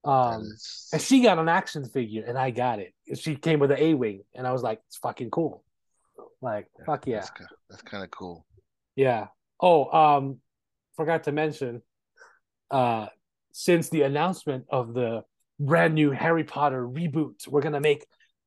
Um, 0.03 0.43
is- 0.43 0.89
and 0.95 1.03
she 1.03 1.21
got 1.23 1.39
an 1.39 1.49
action 1.49 1.85
figure, 1.87 2.25
and 2.27 2.39
I 2.39 2.51
got 2.53 2.79
it. 2.79 2.95
She 3.19 3.37
came 3.37 3.59
with 3.61 3.71
an 3.71 3.79
A 3.79 3.95
wing, 3.95 4.25
and 4.35 4.47
I 4.47 4.53
was 4.53 4.63
like, 4.63 4.81
it's 4.87 4.97
fucking 4.97 5.31
cool. 5.31 5.63
Like, 6.41 6.69
fuck 6.87 7.07
yeah, 7.07 7.21
That's, 7.21 7.33
that's 7.69 7.83
kind 7.83 8.03
of 8.03 8.11
cool. 8.11 8.47
yeah. 8.97 9.29
Oh, 9.61 9.91
um, 9.93 10.41
forgot 10.97 11.25
to 11.25 11.33
mention, 11.33 11.83
uh, 12.71 13.07
since 13.53 13.89
the 13.89 14.03
announcement 14.03 14.67
of 14.71 14.95
the 14.95 15.23
brand 15.59 15.95
new 15.95 16.11
Harry 16.11 16.45
Potter 16.45 16.87
reboot, 16.87 17.47
we're 17.49 17.63
gonna 17.63 17.81
make 17.81 18.07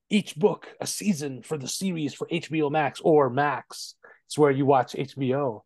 each 0.09 0.35
book 0.35 0.67
a 0.79 0.87
season 0.87 1.41
for 1.41 1.57
the 1.57 1.67
series 1.67 2.13
for 2.13 2.27
HBO 2.27 2.71
Max 2.71 2.99
or 3.03 3.29
Max. 3.29 3.95
It's 4.27 4.37
where 4.37 4.51
you 4.51 4.65
watch 4.65 4.93
HBO. 4.93 5.61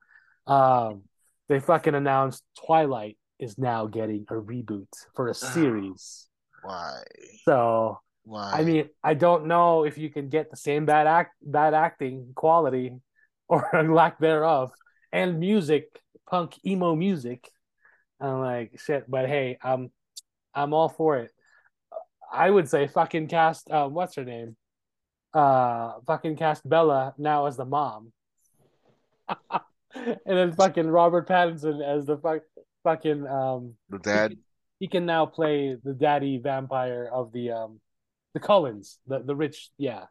Um, 0.46 1.04
they 1.50 1.60
fucking 1.60 1.96
announced 1.96 2.44
Twilight 2.66 3.18
is 3.40 3.58
now 3.58 3.88
getting 3.88 4.26
a 4.30 4.34
reboot 4.34 4.88
for 5.16 5.28
a 5.28 5.34
series. 5.34 6.28
Why? 6.64 7.04
So 7.44 8.00
Why? 8.24 8.52
I 8.54 8.64
mean, 8.64 8.90
I 9.04 9.14
don't 9.14 9.46
know 9.46 9.84
if 9.84 9.98
you 9.98 10.10
can 10.10 10.30
get 10.30 10.50
the 10.50 10.58
same 10.58 10.86
bad 10.86 11.08
act, 11.08 11.36
bad 11.42 11.74
acting 11.74 12.32
quality, 12.36 12.94
or 13.48 13.70
lack 13.90 14.20
thereof, 14.20 14.72
and 15.12 15.40
music, 15.40 16.02
punk 16.30 16.58
emo 16.66 16.96
music. 16.96 17.50
I'm 18.20 18.40
like 18.40 18.80
shit, 18.80 19.10
but 19.10 19.28
hey, 19.28 19.58
I'm 19.62 19.92
I'm 20.54 20.74
all 20.74 20.90
for 20.90 21.18
it. 21.18 21.32
I 22.32 22.50
would 22.50 22.68
say 22.70 22.88
fucking 22.88 23.28
cast. 23.28 23.70
Uh, 23.70 23.88
what's 23.88 24.16
her 24.16 24.26
name? 24.26 24.56
Uh, 25.34 25.94
fucking 26.08 26.36
cast 26.38 26.68
Bella 26.68 27.14
now 27.18 27.46
as 27.46 27.58
the 27.58 27.66
mom, 27.66 28.12
and 29.94 30.18
then 30.26 30.54
fucking 30.54 30.88
Robert 30.88 31.28
Pattinson 31.28 31.84
as 31.84 32.06
the 32.06 32.18
fuck, 32.18 32.42
fucking 32.84 33.28
um 33.28 33.74
the 33.90 34.00
dad. 34.00 34.38
he 34.80 34.88
can 34.88 35.06
now 35.06 35.26
play 35.26 35.76
the 35.84 35.94
daddy 35.94 36.40
vampire 36.40 37.10
of 37.12 37.32
the 37.34 37.52
um 37.52 37.80
the 38.34 38.40
Collins, 38.40 39.00
the 39.08 39.20
the 39.20 39.36
rich, 39.36 39.70
yeah, 39.78 40.06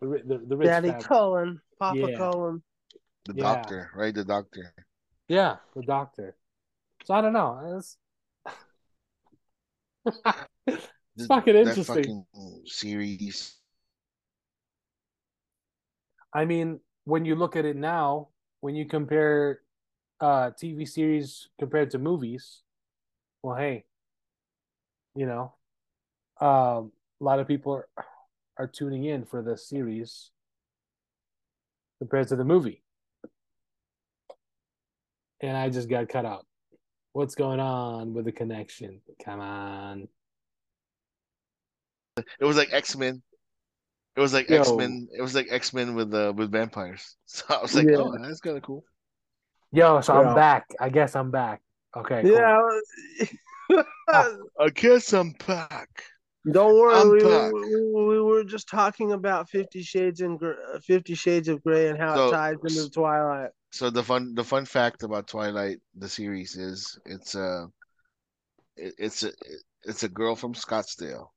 the 0.00 0.06
ri- 0.08 0.22
the, 0.26 0.38
the 0.38 0.56
rich 0.56 0.68
Daddy 0.68 0.88
family. 0.88 1.04
Cullen. 1.04 1.60
Papa 1.78 1.96
Yeah. 1.96 2.16
Cullen. 2.18 2.62
The 3.26 3.34
Yeah. 3.34 3.42
doctor, 3.42 3.90
right? 3.94 4.14
The 4.14 4.24
doctor. 4.24 4.74
yeah, 5.28 5.56
the 5.74 5.82
doctor. 5.82 6.36
So 7.04 7.14
I 7.14 7.20
don't 7.20 7.32
know. 7.32 7.76
It's, 7.78 7.96
Th- 11.16 11.28
fucking 11.28 11.56
interesting. 11.56 12.14
fucking 12.16 12.26
series. 12.66 13.56
I 16.32 16.44
mean, 16.44 16.80
when 17.04 17.24
you 17.24 17.34
look 17.34 17.56
at 17.56 17.64
it 17.64 17.76
now, 17.76 18.28
when 18.60 18.74
you 18.74 18.84
compare 18.86 19.60
uh 20.20 20.50
TV 20.52 20.84
series 20.84 21.48
compared 21.58 21.90
to 21.92 21.98
movies, 21.98 22.62
well, 23.42 23.56
hey, 23.56 23.84
you 25.14 25.26
know, 25.26 25.54
um, 26.40 26.92
a 27.20 27.24
lot 27.24 27.38
of 27.40 27.48
people 27.48 27.72
are 27.72 27.88
are 28.58 28.66
tuning 28.68 29.04
in 29.04 29.24
for 29.24 29.42
the 29.42 29.56
series 29.56 30.30
compared 31.98 32.28
to 32.28 32.36
the 32.36 32.44
movie, 32.44 32.82
and 35.40 35.56
I 35.56 35.68
just 35.70 35.88
got 35.88 36.08
cut 36.08 36.24
out. 36.24 36.46
What's 37.12 37.34
going 37.34 37.60
on 37.60 38.14
with 38.14 38.24
the 38.24 38.32
connection? 38.32 39.00
Come 39.24 39.40
on. 39.40 40.08
It 42.16 42.44
was 42.44 42.56
like 42.56 42.72
X 42.72 42.96
Men. 42.96 43.22
It 44.16 44.20
was 44.20 44.32
like 44.32 44.50
X 44.50 44.70
Men. 44.72 45.08
It 45.16 45.22
was 45.22 45.34
like 45.34 45.48
X 45.50 45.72
Men 45.72 45.94
with 45.94 46.12
uh, 46.14 46.32
with 46.36 46.50
vampires. 46.52 47.16
So 47.26 47.44
I 47.48 47.62
was 47.62 47.74
like, 47.74 47.86
Yeah. 47.88 47.96
oh, 47.98 48.16
that's 48.20 48.40
kind 48.40 48.56
of 48.56 48.62
cool. 48.62 48.84
Yo, 49.72 50.00
so 50.00 50.14
Yeah. 50.14 50.28
I'm 50.30 50.34
back. 50.34 50.66
I 50.80 50.88
guess 50.88 51.14
I'm 51.16 51.30
back. 51.30 51.62
Okay. 51.96 52.22
cool. 52.22 52.32
Yeah. 52.32 53.26
I 54.08 54.68
guess 54.74 55.12
I'm 55.12 55.32
back. 55.46 56.04
Don't 56.50 56.74
worry, 56.74 56.94
I'm 56.94 57.10
we, 57.10 57.22
we, 57.52 58.04
we 58.08 58.20
were 58.20 58.44
just 58.44 58.68
talking 58.68 59.12
about 59.12 59.50
Fifty 59.50 59.82
Shades 59.82 60.20
and 60.20 60.42
uh, 60.42 60.78
Fifty 60.82 61.14
Shades 61.14 61.48
of 61.48 61.62
Grey 61.62 61.88
and 61.88 61.98
how 61.98 62.14
So- 62.14 62.28
it 62.28 62.30
ties 62.32 62.76
into 62.76 62.90
Twilight. 62.90 63.50
So 63.72 63.88
the 63.88 64.02
fun 64.02 64.34
the 64.34 64.42
fun 64.42 64.64
fact 64.64 65.04
about 65.04 65.28
Twilight 65.28 65.78
the 65.94 66.08
series 66.08 66.56
is 66.56 66.98
it's 67.04 67.36
a 67.36 67.68
it, 68.76 68.94
it's 68.98 69.22
a 69.22 69.30
it's 69.84 70.02
a 70.02 70.08
girl 70.08 70.34
from 70.34 70.54
Scottsdale 70.54 71.28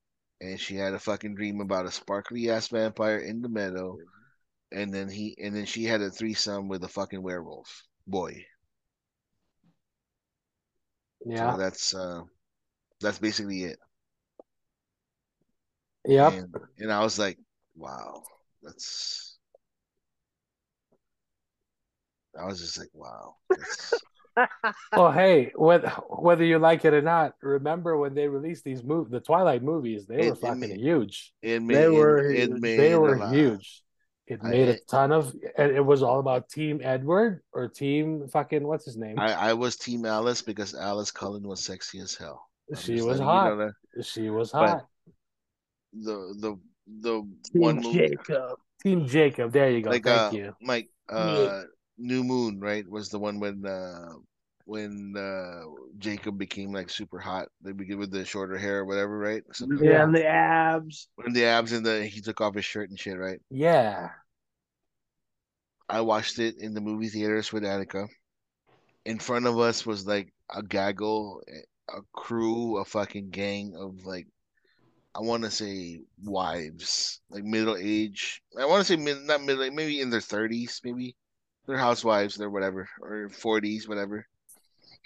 and 0.41 0.59
she 0.59 0.75
had 0.75 0.93
a 0.93 0.99
fucking 0.99 1.35
dream 1.35 1.61
about 1.61 1.85
a 1.85 1.91
sparkly 1.91 2.49
ass 2.49 2.69
vampire 2.69 3.19
in 3.19 3.41
the 3.41 3.49
meadow 3.49 3.98
and 4.72 4.91
then 4.91 5.09
he 5.09 5.38
and 5.43 5.56
then 5.56 5.65
she 5.65 5.83
had 5.83 6.01
a 6.01 6.09
threesome 6.09 6.67
with 6.67 6.83
a 6.83 6.88
fucking 6.88 7.22
werewolf 7.22 7.83
boy. 8.07 8.43
Yeah. 11.25 11.51
So 11.51 11.57
that's 11.59 11.93
uh 11.93 12.22
that's 12.99 13.19
basically 13.19 13.65
it. 13.65 13.77
Yep. 16.06 16.33
And, 16.33 16.56
and 16.80 16.91
I 16.91 17.03
was 17.03 17.17
like, 17.17 17.38
wow, 17.75 18.23
that's. 18.61 19.38
I 22.40 22.45
was 22.45 22.59
just 22.59 22.77
like, 22.80 22.90
wow. 22.93 23.35
That's, 23.49 23.93
Well, 24.91 25.11
hey, 25.11 25.51
whether 25.56 25.90
whether 26.09 26.43
you 26.43 26.57
like 26.57 26.83
it 26.85 26.93
or 26.95 27.01
not, 27.03 27.33
remember 27.41 27.95
when 27.98 28.15
they 28.15 28.27
released 28.27 28.64
these 28.64 28.82
mov 28.82 29.11
the 29.11 29.19
Twilight 29.19 29.61
movies? 29.61 30.07
They 30.07 30.15
It- 30.15 30.25
were 30.25 30.33
it 30.33 30.38
fucking 30.40 30.59
made- 30.59 30.80
huge. 30.80 31.32
it 31.43 31.61
made, 31.61 31.75
They 31.75 31.88
were 31.90 32.32
it, 32.32 32.35
it 32.40 32.49
huge. 32.49 32.61
made 32.61 32.80
They 32.80 32.95
were 32.95 33.30
huge. 33.30 33.83
It 34.25 34.41
made 34.41 34.69
a 34.69 34.80
ton 34.90 35.11
of, 35.11 35.35
and 35.57 35.72
it 35.75 35.85
was 35.85 36.01
all 36.01 36.19
about 36.19 36.49
Team 36.49 36.80
Edward 36.82 37.41
or 37.51 37.67
Team 37.67 38.27
fucking 38.30 38.65
what's 38.65 38.85
his 38.85 38.98
name? 38.98 39.19
I, 39.19 39.33
I 39.33 39.53
was 39.53 39.75
Team 39.75 40.06
Alice 40.06 40.41
because 40.41 40.73
Alice 40.73 41.11
Cullen 41.11 41.45
was 41.48 41.59
sexy 41.59 41.99
as 41.99 42.15
hell. 42.15 42.48
I'm 42.72 42.77
she 42.77 42.93
was 42.93 43.03
letting 43.06 43.22
you 43.22 43.25
hot. 43.27 43.57
know. 43.57 43.72
She 44.01 44.30
was 44.32 44.51
But- 44.51 44.69
hot. 44.69 44.85
The 45.93 46.35
the 46.39 46.59
the 47.01 47.22
Team 47.51 47.61
one 47.61 47.75
movie, 47.77 48.09
Jacob. 48.09 48.57
Team 48.81 49.07
Jacob. 49.07 49.51
There 49.53 49.69
you 49.69 49.81
go. 49.81 49.89
like 49.91 50.03
Thank 50.03 50.33
uh, 50.33 50.35
you. 50.35 50.55
Mike, 50.61 50.89
uh, 51.09 51.61
New 51.97 52.23
Moon, 52.23 52.59
right, 52.59 52.88
was 52.89 53.09
the 53.09 53.19
one 53.19 53.39
when 53.39 53.65
uh 53.65 54.13
when 54.65 55.13
uh 55.17 55.61
Jacob 55.97 56.38
became 56.38 56.72
like 56.72 56.89
super 56.89 57.19
hot. 57.19 57.47
They 57.61 57.72
begin 57.73 57.99
with 57.99 58.11
the 58.11 58.25
shorter 58.25 58.57
hair 58.57 58.80
or 58.80 58.85
whatever, 58.85 59.17
right? 59.17 59.43
So, 59.53 59.67
Yeah, 59.80 59.89
Yeah. 59.91 60.03
and 60.03 60.15
the 60.15 60.25
abs. 60.25 61.09
when 61.15 61.33
the 61.33 61.45
abs 61.45 61.72
and 61.72 61.85
the 61.85 62.05
he 62.05 62.22
took 62.22 62.41
off 62.41 62.55
his 62.55 62.65
shirt 62.65 62.89
and 62.89 62.99
shit, 62.99 63.17
right? 63.17 63.39
Yeah. 63.49 64.09
I 65.89 66.01
watched 66.01 66.39
it 66.39 66.55
in 66.59 66.73
the 66.73 66.81
movie 66.81 67.09
theaters 67.09 67.51
with 67.53 67.63
Annika. 67.63 68.07
In 69.05 69.19
front 69.19 69.45
of 69.45 69.59
us 69.59 69.85
was 69.85 70.07
like 70.07 70.33
a 70.49 70.63
gaggle, 70.63 71.43
a 71.89 71.99
crew, 72.13 72.77
a 72.77 72.85
fucking 72.85 73.30
gang 73.30 73.75
of 73.77 74.05
like, 74.05 74.27
I 75.16 75.19
want 75.19 75.43
to 75.43 75.51
say 75.51 76.01
wives, 76.24 77.22
like 77.30 77.43
middle 77.43 77.77
age. 77.77 78.42
I 78.59 78.66
want 78.66 78.85
to 78.85 78.85
say 78.85 78.95
mid, 78.95 79.22
not 79.24 79.43
middle, 79.43 79.69
maybe 79.72 80.01
in 80.01 80.09
their 80.09 80.22
thirties, 80.22 80.82
maybe 80.83 81.16
they're 81.66 81.77
housewives, 81.77 82.35
they're 82.35 82.50
whatever, 82.50 82.90
or 83.00 83.30
forties, 83.30 83.88
whatever. 83.88 84.25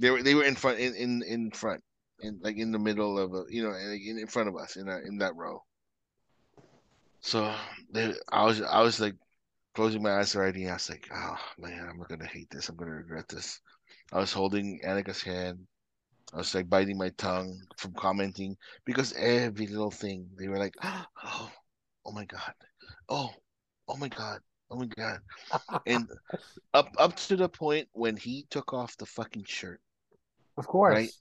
They 0.01 0.09
were 0.09 0.23
they 0.23 0.33
were 0.33 0.45
in 0.45 0.55
front, 0.55 0.79
in 0.79 0.95
in 0.95 1.23
in 1.23 1.51
front, 1.51 1.83
in 2.21 2.39
like 2.41 2.57
in 2.57 2.71
the 2.71 2.79
middle 2.79 3.19
of 3.19 3.33
a, 3.33 3.43
you 3.49 3.63
know, 3.63 3.73
in, 3.75 4.17
in 4.19 4.27
front 4.27 4.47
of 4.47 4.55
us 4.55 4.75
in 4.77 4.87
a, 4.87 4.97
in 4.99 5.17
that 5.17 5.35
row. 5.35 5.61
So 7.19 7.53
they, 7.91 8.13
I 8.31 8.45
was 8.45 8.61
I 8.61 8.81
was 8.81 8.99
like 8.99 9.15
closing 9.75 10.01
my 10.01 10.19
eyes 10.19 10.35
already. 10.35 10.69
I 10.69 10.73
was 10.73 10.89
like, 10.89 11.07
oh 11.13 11.37
man, 11.59 11.87
I'm 11.89 12.01
gonna 12.07 12.25
hate 12.25 12.49
this. 12.49 12.69
I'm 12.69 12.77
gonna 12.77 12.91
regret 12.91 13.27
this. 13.27 13.59
I 14.13 14.19
was 14.19 14.31
holding 14.31 14.79
Annika's 14.85 15.21
hand. 15.21 15.67
I 16.33 16.37
was 16.37 16.53
like 16.53 16.69
biting 16.69 16.97
my 16.97 17.09
tongue 17.17 17.61
from 17.77 17.93
commenting 17.93 18.57
because 18.85 19.13
every 19.13 19.67
little 19.67 19.91
thing 19.91 20.27
they 20.37 20.47
were 20.47 20.57
like, 20.57 20.75
oh, 20.83 21.51
oh 22.05 22.11
my 22.11 22.25
god, 22.25 22.53
oh, 23.09 23.29
oh 23.87 23.97
my 23.97 24.09
god, 24.09 24.39
oh 24.69 24.77
my 24.77 24.87
god, 24.87 25.19
and 25.85 26.07
up 26.73 26.89
up 26.97 27.15
to 27.15 27.35
the 27.37 27.47
point 27.47 27.87
when 27.93 28.17
he 28.17 28.45
took 28.49 28.73
off 28.73 28.97
the 28.97 29.05
fucking 29.05 29.45
shirt, 29.45 29.79
Of 30.57 30.67
course. 30.67 30.93
Right. 30.93 31.11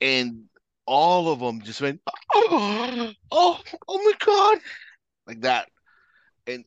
and 0.00 0.44
all 0.86 1.28
of 1.28 1.40
them 1.40 1.60
just 1.62 1.80
went, 1.80 2.00
oh, 2.34 3.12
oh, 3.32 3.60
oh 3.88 3.98
my 3.98 4.12
god, 4.24 4.58
like 5.26 5.40
that, 5.42 5.68
and 6.46 6.64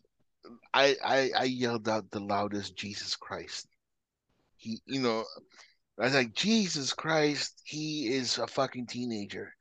I 0.73 0.95
I 1.03 1.31
I 1.37 1.43
yelled 1.45 1.87
out 1.87 2.11
the 2.11 2.19
loudest, 2.19 2.75
Jesus 2.75 3.15
Christ. 3.15 3.67
He, 4.57 4.79
you 4.85 5.01
know, 5.01 5.23
I 5.99 6.03
was 6.05 6.13
like, 6.13 6.33
Jesus 6.33 6.93
Christ, 6.93 7.61
he 7.65 8.07
is 8.13 8.37
a 8.37 8.47
fucking 8.47 8.87
teenager. 8.87 9.55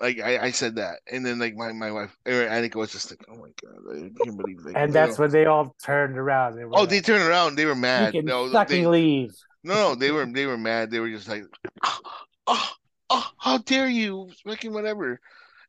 Like 0.00 0.18
I, 0.18 0.38
I 0.38 0.50
said 0.52 0.76
that, 0.76 1.00
and 1.12 1.26
then 1.26 1.38
like 1.38 1.54
my 1.54 1.72
my 1.72 1.92
wife, 1.92 2.16
or 2.24 2.32
Annika 2.32 2.76
was 2.76 2.90
just 2.90 3.10
like, 3.10 3.20
oh 3.28 3.36
my 3.36 3.50
god, 3.62 3.96
I 4.16 4.18
can't 4.18 4.36
believe 4.36 4.64
like, 4.64 4.76
And 4.76 4.92
that's 4.94 5.18
know. 5.18 5.18
when 5.18 5.30
they 5.30 5.46
all 5.46 5.74
turned 5.82 6.16
around. 6.18 6.56
They 6.56 6.64
were 6.64 6.72
Oh, 6.72 6.80
like, 6.80 6.90
they 6.90 7.00
turned 7.00 7.22
around. 7.22 7.56
They 7.56 7.66
were 7.66 7.74
you 7.94 8.06
mad. 8.06 8.08
can 8.08 8.24
No, 8.24 8.48
fucking 8.50 8.84
they, 8.84 8.88
leave. 8.88 9.32
no, 9.64 9.74
no, 9.90 9.94
they 9.94 10.10
were 10.10 10.26
they 10.26 10.46
were 10.46 10.58
mad. 10.58 10.90
They 10.90 11.00
were 11.00 11.10
just 11.10 11.28
like, 11.28 11.44
oh, 11.84 12.00
oh, 12.46 12.70
oh 13.10 13.30
how 13.38 13.58
dare 13.58 13.88
you, 13.88 14.30
fucking 14.46 14.72
whatever. 14.72 15.20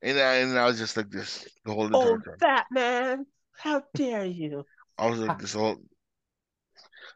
And 0.01 0.19
I, 0.19 0.35
and 0.37 0.57
I 0.57 0.65
was 0.65 0.79
just 0.79 0.97
like 0.97 1.09
this 1.11 1.47
the 1.65 1.73
whole 1.73 1.91
entire 1.93 2.17
Oh, 2.17 2.17
time. 2.19 2.39
fat 2.39 2.67
man. 2.71 3.27
How 3.53 3.83
dare 3.93 4.25
you? 4.25 4.65
I 4.97 5.09
was 5.09 5.19
like 5.19 5.37
this 5.37 5.53
whole. 5.53 5.81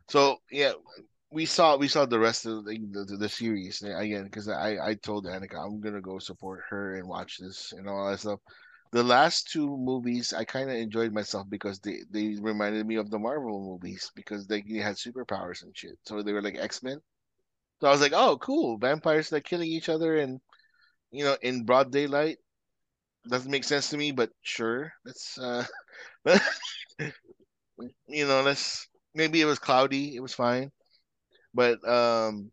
So 0.08 0.38
yeah, 0.52 0.74
we 1.36 1.46
saw 1.46 1.76
we 1.76 1.90
saw 1.90 2.06
the 2.06 2.18
rest 2.18 2.46
of 2.46 2.64
the 2.64 2.80
the, 2.92 3.18
the 3.18 3.28
series 3.28 3.82
again 3.84 4.24
because 4.24 4.48
I 4.48 4.78
I 4.82 4.94
told 4.94 5.26
Annika 5.26 5.60
I'm 5.62 5.82
gonna 5.82 6.00
go 6.00 6.18
support 6.18 6.62
her 6.70 6.96
and 6.96 7.10
watch 7.10 7.40
this 7.40 7.74
and 7.74 7.90
all 7.90 8.10
that 8.10 8.22
stuff. 8.22 8.40
The 8.94 9.04
last 9.04 9.52
two 9.52 9.76
movies 9.76 10.32
I 10.32 10.46
kind 10.46 10.70
of 10.70 10.78
enjoyed 10.78 11.12
myself 11.12 11.50
because 11.50 11.80
they 11.80 12.04
they 12.10 12.38
reminded 12.40 12.88
me 12.88 12.96
of 12.96 13.12
the 13.12 13.20
Marvel 13.20 13.60
movies 13.60 14.10
because 14.16 14.48
they 14.48 14.64
had 14.82 14.96
superpowers 14.96 15.62
and 15.64 15.76
shit. 15.76 16.00
So 16.04 16.24
they 16.24 16.32
were 16.32 16.42
like 16.42 16.58
X 16.58 16.82
Men. 16.82 17.02
So 17.82 17.90
I 17.90 17.92
was 17.92 18.00
like, 18.00 18.14
oh, 18.16 18.38
cool, 18.38 18.78
vampires 18.78 19.34
like 19.34 19.44
killing 19.44 19.70
each 19.70 19.90
other 19.90 20.16
and 20.16 20.40
you 21.12 21.26
know 21.26 21.36
in 21.42 21.66
broad 21.66 21.92
daylight. 21.92 22.38
Doesn't 23.28 23.52
make 23.52 23.66
sense 23.66 23.90
to 23.90 23.98
me, 23.98 24.14
but 24.14 24.30
sure, 24.42 24.94
let's 25.04 25.38
uh, 25.38 25.66
you 28.08 28.26
know, 28.26 28.42
let's 28.42 28.88
maybe 29.14 29.42
it 29.42 29.46
was 29.46 29.60
cloudy, 29.60 30.16
it 30.16 30.22
was 30.22 30.34
fine. 30.34 30.72
But 31.56 31.80
um 31.88 32.52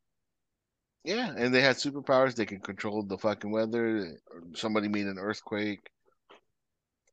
yeah, 1.04 1.34
and 1.36 1.52
they 1.52 1.60
had 1.60 1.76
superpowers, 1.76 2.36
they 2.36 2.46
can 2.46 2.60
control 2.60 3.02
the 3.02 3.18
fucking 3.18 3.50
weather. 3.50 4.16
Somebody 4.54 4.86
made 4.88 5.06
an 5.06 5.18
earthquake. 5.18 5.80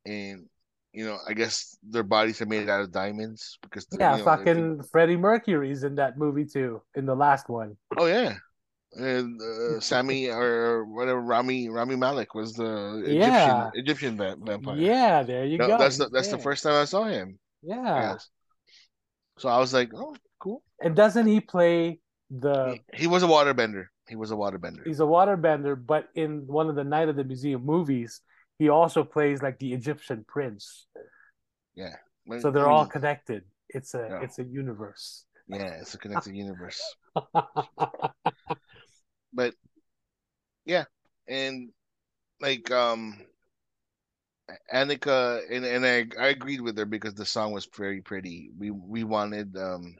And 0.06 0.46
you 0.92 1.04
know, 1.04 1.18
I 1.28 1.34
guess 1.34 1.76
their 1.88 2.02
bodies 2.02 2.40
are 2.40 2.46
made 2.46 2.68
out 2.68 2.80
of 2.80 2.90
diamonds 2.92 3.58
because 3.62 3.86
Yeah, 3.92 4.16
you 4.16 4.24
know, 4.24 4.24
they're- 4.24 4.36
fucking 4.36 4.82
Freddie 4.90 5.16
Mercury's 5.16 5.82
in 5.84 5.96
that 5.96 6.16
movie 6.18 6.44
too, 6.46 6.80
in 6.94 7.04
the 7.06 7.14
last 7.14 7.48
one. 7.48 7.76
Oh 7.98 8.06
yeah. 8.06 8.34
And 8.94 9.40
uh, 9.40 9.78
Sammy 9.88 10.28
or 10.30 10.84
whatever 10.84 11.20
Rami 11.20 11.68
Rami 11.68 11.94
Malek 11.96 12.34
was 12.34 12.54
the 12.54 13.02
Egyptian 13.04 13.20
Yeah. 13.20 13.70
Egyptian 13.74 14.16
va- 14.16 14.36
vampire. 14.40 14.76
Yeah, 14.76 15.22
there 15.22 15.44
you 15.44 15.58
No, 15.58 15.66
go. 15.68 15.78
that's 15.78 15.96
the 15.98 16.08
that's 16.08 16.28
the 16.28 16.38
first 16.38 16.62
time 16.64 16.74
I 16.74 16.84
saw 16.86 17.04
him. 17.04 17.38
Yeah. 17.62 18.12
Yes. 18.12 18.28
So 19.38 19.48
I 19.48 19.58
was 19.58 19.72
like, 19.72 19.90
oh, 19.94 20.14
cool. 20.40 20.62
And 20.82 20.96
doesn't 20.96 21.26
he 21.26 21.40
play 21.40 22.00
the 22.30 22.78
He, 22.92 23.02
he 23.02 23.06
was 23.06 23.22
a 23.22 23.26
waterbender. 23.26 23.86
He 24.08 24.16
was 24.16 24.32
a 24.32 24.34
waterbender. 24.34 24.84
he's 24.84 24.98
a 25.00 25.04
waterbender, 25.04 25.76
but 25.78 26.08
in 26.14 26.46
one 26.46 26.68
of 26.68 26.74
the 26.74 26.82
Night 26.84 27.08
of 27.08 27.14
the 27.16 27.22
Museum 27.24 27.64
movies, 27.64 28.20
he 28.58 28.68
also 28.68 29.04
plays 29.04 29.40
like 29.42 29.58
the 29.58 29.72
Egyptian 29.72 30.24
prince. 30.26 30.86
Yeah. 31.74 31.94
So 32.40 32.50
they're 32.50 32.68
all 32.68 32.86
connected. 32.86 33.44
It's 33.68 33.94
a 33.94 34.08
Yeah. 34.10 34.22
it's 34.22 34.38
a 34.38 34.44
universe. 34.44 35.24
yeah, 35.48 35.78
it's 35.80 35.94
a 35.94 35.98
connected 35.98 36.34
universe. 36.34 36.80
But 39.32 39.54
yeah, 40.64 40.84
and 41.28 41.70
like 42.40 42.70
um 42.70 43.14
Annika 44.74 45.40
and 45.50 45.64
and 45.64 45.86
I 45.86 46.06
I 46.18 46.28
agreed 46.28 46.60
with 46.60 46.76
her 46.78 46.86
because 46.86 47.14
the 47.14 47.24
song 47.26 47.52
was 47.52 47.68
very 47.76 48.00
pretty. 48.02 48.50
We 48.58 48.70
we 48.70 49.04
wanted 49.04 49.56
um 49.56 49.96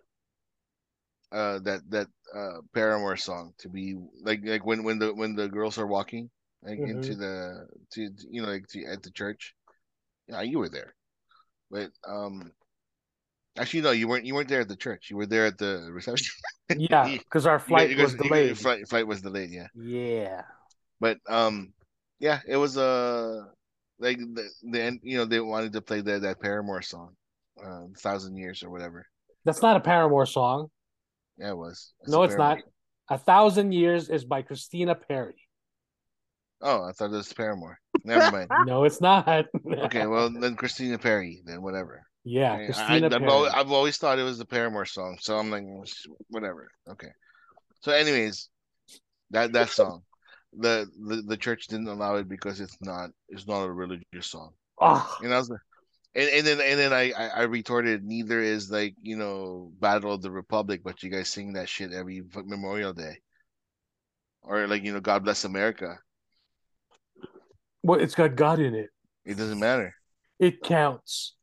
uh 1.33 1.59
that 1.61 1.81
that 1.91 2.07
uh 2.35 2.61
Paramore 2.75 3.17
song 3.17 3.53
to 3.59 3.69
be 3.69 3.97
like 4.23 4.41
like 4.45 4.65
when 4.67 4.83
when 4.85 4.99
the 4.99 5.15
when 5.15 5.35
the 5.37 5.49
girls 5.49 5.79
are 5.79 5.87
walking 5.87 6.31
like 6.63 6.79
into 6.79 7.15
the 7.15 7.67
to 7.93 8.09
you 8.31 8.43
know 8.43 8.49
like 8.49 8.67
to, 8.69 8.85
at 8.87 9.03
the 9.03 9.11
church. 9.11 9.55
Yeah, 10.29 10.43
you 10.43 10.59
were 10.59 10.69
there, 10.69 10.95
but 11.71 11.91
um, 12.07 12.53
actually 13.59 13.81
no, 13.83 13.91
you 13.91 14.07
weren't. 14.07 14.25
You 14.25 14.35
weren't 14.35 14.49
there 14.49 14.61
at 14.61 14.69
the 14.69 14.77
church. 14.77 15.11
You 15.11 15.17
were 15.17 15.27
there 15.27 15.47
at 15.47 15.59
the 15.59 15.89
reception. 15.93 16.33
Yeah, 16.77 17.17
because 17.19 17.47
our 17.47 17.55
You 17.57 17.59
flight 17.59 17.89
was 17.99 18.13
you 18.13 18.19
guys- 18.19 18.29
delayed. 18.29 18.59
flight 18.59 18.89
flight 18.89 19.07
was 19.09 19.23
delayed. 19.23 19.51
Yeah, 19.51 19.67
Yeah. 19.75 20.43
but 21.01 21.19
um, 21.29 21.73
yeah, 22.21 22.39
it 22.47 22.57
was 22.57 22.77
uh 22.79 23.43
like 23.99 24.19
the 24.19 24.49
the 24.71 24.81
end. 24.81 25.01
You 25.03 25.19
know, 25.19 25.25
they 25.25 25.41
wanted 25.41 25.73
to 25.73 25.83
play 25.83 26.01
that 26.01 26.23
that 26.23 26.39
Paramore 26.41 26.83
song, 26.83 27.17
uh, 27.65 27.87
thousand 27.99 28.37
years 28.37 28.63
or 28.63 28.71
whatever. 28.71 29.05
That's 29.45 29.63
not 29.63 29.77
a 29.77 29.81
Paramore 29.81 30.27
song. 30.27 30.69
Yeah, 31.41 31.51
it 31.51 31.57
was. 31.57 31.93
No, 32.07 32.23
it's 32.23 32.37
not. 32.37 32.59
A 33.09 33.19
Thousand 33.19 33.73
Years 33.73 34.09
is 34.09 34.25
by 34.25 34.43
Christina 34.43 34.95
Perri. 34.95 35.35
Oh, 36.63 36.85
I 36.85 36.93
thought 36.93 37.07
it 37.13 37.17
was 37.17 37.33
Paramore. 37.33 37.79
Never 38.05 38.31
mind. 38.31 38.51
No, 38.67 38.85
it's 38.85 39.01
not. 39.01 39.47
Okay, 39.67 40.07
well 40.07 40.31
then 40.31 40.55
Christina 40.57 40.99
Perri, 40.99 41.43
then 41.45 41.63
whatever. 41.63 42.03
yeah, 42.25 42.53
I, 42.53 42.65
Christina 42.67 43.09
have 43.11 43.19
Perry. 43.19 43.31
always, 43.31 43.53
I've 43.55 43.73
always 43.73 43.97
thought 43.97 44.19
it 44.19 44.23
was 44.25 44.39
the 44.39 44.45
Paramore 44.45 44.85
song, 44.85 45.17
so 45.21 45.39
I'm 45.39 45.51
like, 45.51 45.65
whatever. 46.29 46.71
Okay. 46.89 47.09
So, 47.81 47.93
anyways, 47.93 48.49
that 49.31 49.53
that 49.53 49.71
song, 49.81 50.03
the 50.53 50.87
the, 51.09 51.23
the 51.23 51.37
church 51.37 51.67
didn't 51.69 51.89
allow 51.89 52.17
it 52.17 52.29
because 52.29 52.61
it's 52.61 52.77
not 52.83 53.11
it's 53.29 53.47
not 53.47 53.65
a 53.65 53.73
religious 53.73 54.27
song. 54.27 54.53
Ah, 54.81 55.17
And 55.23 55.33
I 55.33 55.39
was 55.39 55.51
like, 55.51 55.61
and, 56.15 56.29
and 56.29 56.47
then 56.47 56.61
and 56.61 56.79
then 56.79 56.93
I, 56.93 57.13
I 57.13 57.27
I 57.29 57.43
retorted, 57.43 58.05
neither 58.05 58.41
is 58.41 58.71
like 58.71 58.95
you 59.01 59.17
know 59.17 59.73
Battle 59.81 60.13
of 60.13 60.23
the 60.23 60.31
Republic, 60.31 60.83
but 60.83 61.03
you 61.03 61.11
guys 61.11 61.29
sing 61.29 61.53
that 61.55 61.69
shit 61.69 61.93
every 61.93 62.23
Memorial 62.45 62.93
Day, 62.93 63.19
or 64.43 64.67
like 64.67 64.83
you 64.83 64.93
know 64.93 65.01
God 65.01 65.25
Bless 65.25 65.45
America. 65.45 65.99
well, 67.83 68.01
it's 68.01 68.15
got 68.15 68.35
God 68.35 68.59
in 68.59 68.75
it. 68.75 68.91
It 69.25 69.37
doesn't 69.37 69.61
matter. 69.61 69.95
It 70.41 70.63
counts. 70.63 71.35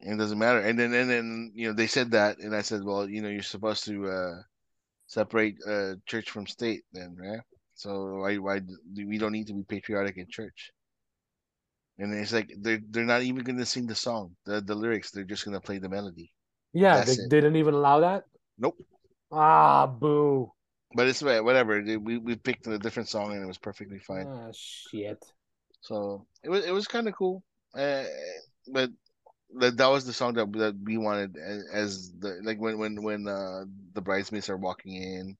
It 0.00 0.18
doesn't 0.18 0.38
matter. 0.38 0.60
And 0.60 0.78
then 0.78 0.92
and 0.92 1.08
then 1.08 1.52
you 1.54 1.68
know 1.68 1.72
they 1.72 1.86
said 1.86 2.10
that, 2.10 2.38
and 2.38 2.54
I 2.54 2.60
said, 2.60 2.84
well, 2.84 3.08
you 3.08 3.22
know, 3.22 3.30
you're 3.30 3.42
supposed 3.42 3.84
to 3.84 4.06
uh 4.06 4.34
separate 5.06 5.56
uh 5.66 5.94
church 6.06 6.30
from 6.30 6.46
state, 6.46 6.82
then, 6.92 7.16
right? 7.18 7.40
So 7.74 8.16
why 8.16 8.36
why 8.36 8.60
do 8.60 9.08
we 9.08 9.16
don't 9.16 9.32
need 9.32 9.46
to 9.46 9.54
be 9.54 9.62
patriotic 9.62 10.18
in 10.18 10.26
church? 10.28 10.72
And 11.98 12.12
it's 12.12 12.32
like 12.32 12.50
they're 12.58 12.80
they're 12.90 13.04
not 13.04 13.22
even 13.22 13.44
gonna 13.44 13.66
sing 13.66 13.86
the 13.86 13.94
song, 13.94 14.34
the 14.44 14.60
the 14.60 14.74
lyrics. 14.74 15.10
They're 15.10 15.24
just 15.24 15.44
gonna 15.44 15.60
play 15.60 15.78
the 15.78 15.88
melody. 15.88 16.32
Yeah, 16.72 17.04
they, 17.04 17.14
they 17.14 17.28
didn't 17.28 17.56
even 17.56 17.74
allow 17.74 18.00
that. 18.00 18.24
Nope. 18.58 18.76
Ah, 19.30 19.86
boo. 19.86 20.50
But 20.94 21.06
it's 21.06 21.22
whatever. 21.22 21.82
We 21.82 22.18
we 22.18 22.34
picked 22.34 22.66
a 22.66 22.78
different 22.78 23.08
song 23.08 23.32
and 23.32 23.42
it 23.42 23.46
was 23.46 23.58
perfectly 23.58 23.98
fine. 23.98 24.26
Ah, 24.26 24.50
shit. 24.52 25.24
So 25.80 26.26
it 26.42 26.50
was 26.50 26.64
it 26.64 26.72
was 26.72 26.88
kind 26.88 27.06
of 27.06 27.14
cool. 27.14 27.44
Uh, 27.76 28.04
but 28.68 28.90
that 29.58 29.76
that 29.76 29.86
was 29.86 30.04
the 30.04 30.12
song 30.12 30.34
that 30.34 30.50
that 30.52 30.74
we 30.82 30.98
wanted 30.98 31.36
as, 31.36 31.64
as 31.72 32.12
the 32.18 32.40
like 32.42 32.58
when 32.58 32.78
when 32.78 33.02
when 33.02 33.28
uh 33.28 33.64
the 33.92 34.00
bridesmaids 34.02 34.50
are 34.50 34.56
walking 34.56 34.94
in, 34.94 35.36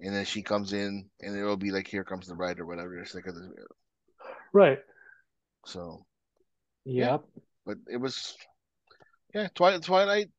and 0.00 0.14
then 0.14 0.24
she 0.24 0.42
comes 0.42 0.72
in 0.72 1.08
and 1.20 1.36
it'll 1.36 1.56
be 1.56 1.70
like 1.70 1.86
here 1.86 2.04
comes 2.04 2.26
the 2.26 2.34
bride 2.34 2.60
or 2.60 2.66
whatever. 2.66 2.98
It's 2.98 3.14
like 3.14 3.26
a, 3.26 3.32
Right. 4.52 4.78
So, 5.66 6.06
Yeah. 6.84 7.12
Yep. 7.12 7.24
but 7.66 7.78
it 7.90 7.98
was 7.98 8.34
yeah 9.34 9.48
Twilight 9.54 9.82
Twilight. 9.82 10.30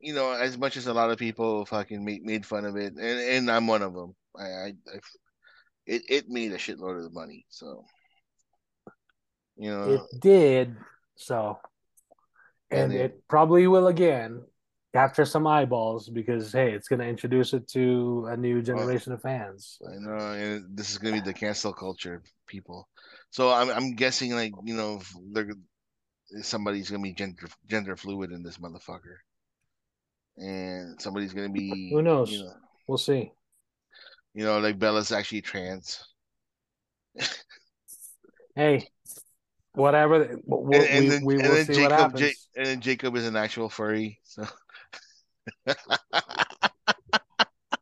You 0.00 0.12
know, 0.14 0.32
as 0.32 0.58
much 0.58 0.76
as 0.76 0.86
a 0.86 0.92
lot 0.92 1.10
of 1.10 1.18
people 1.18 1.64
fucking 1.64 2.04
made 2.04 2.22
made 2.24 2.44
fun 2.44 2.66
of 2.66 2.76
it, 2.76 2.92
and 2.92 3.00
and 3.00 3.50
I'm 3.50 3.66
one 3.66 3.82
of 3.82 3.94
them. 3.94 4.14
I 4.36 4.44
I, 4.44 4.66
I 4.66 4.98
it 5.86 6.02
it 6.08 6.28
made 6.28 6.52
a 6.52 6.58
shitload 6.58 7.04
of 7.04 7.14
money. 7.14 7.46
So. 7.48 7.84
You 9.56 9.70
know, 9.70 9.92
It 9.92 10.20
did. 10.20 10.76
So, 11.14 11.58
and 12.70 12.90
And 12.90 12.92
it- 12.92 13.00
it 13.00 13.28
probably 13.28 13.68
will 13.68 13.86
again 13.86 14.42
capture 14.92 15.24
some 15.24 15.46
eyeballs 15.46 16.08
because 16.08 16.52
hey, 16.52 16.72
it's 16.72 16.88
going 16.88 16.98
to 16.98 17.06
introduce 17.06 17.52
it 17.52 17.68
to 17.68 18.26
a 18.30 18.36
new 18.36 18.58
oh. 18.58 18.62
generation 18.62 19.12
of 19.12 19.22
fans. 19.22 19.78
I 19.86 19.94
know, 19.98 20.16
and 20.32 20.76
this 20.76 20.90
is 20.90 20.98
gonna 20.98 21.14
be 21.14 21.20
the 21.20 21.32
cancel 21.32 21.72
culture 21.72 22.22
people. 22.46 22.88
So 23.34 23.50
I'm 23.50 23.68
I'm 23.68 23.96
guessing 23.96 24.30
like 24.30 24.52
you 24.62 24.76
know 24.76 25.00
if 25.00 25.12
they're 25.32 25.48
somebody's 26.42 26.88
gonna 26.88 27.02
be 27.02 27.12
gender 27.12 27.48
gender 27.68 27.96
fluid 27.96 28.30
in 28.30 28.44
this 28.44 28.58
motherfucker, 28.58 29.16
and 30.36 31.02
somebody's 31.02 31.34
gonna 31.34 31.48
be 31.48 31.90
Who 31.92 32.00
knows? 32.00 32.30
You 32.30 32.44
know, 32.44 32.52
We'll 32.86 32.96
see. 32.96 33.32
you 34.34 34.44
know 34.44 34.60
like 34.60 34.78
Bella's 34.78 35.10
actually 35.10 35.40
trans, 35.40 35.98
Hey, 38.54 38.86
whatever. 39.72 40.38
We'll, 40.44 40.82
and, 40.82 40.90
and 40.90 41.04
we, 41.04 41.08
then, 41.08 41.24
we 41.24 41.36
will 41.38 41.56
see 41.56 41.72
what 41.72 41.90
Jacob 41.90 41.90
happens. 41.90 42.20
Ja- 42.20 42.60
and 42.60 42.66
then 42.66 42.80
Jacob 42.80 43.16
is 43.16 43.26
an 43.26 43.34
actual 43.34 43.68
furry. 43.68 44.20
So 44.22 44.46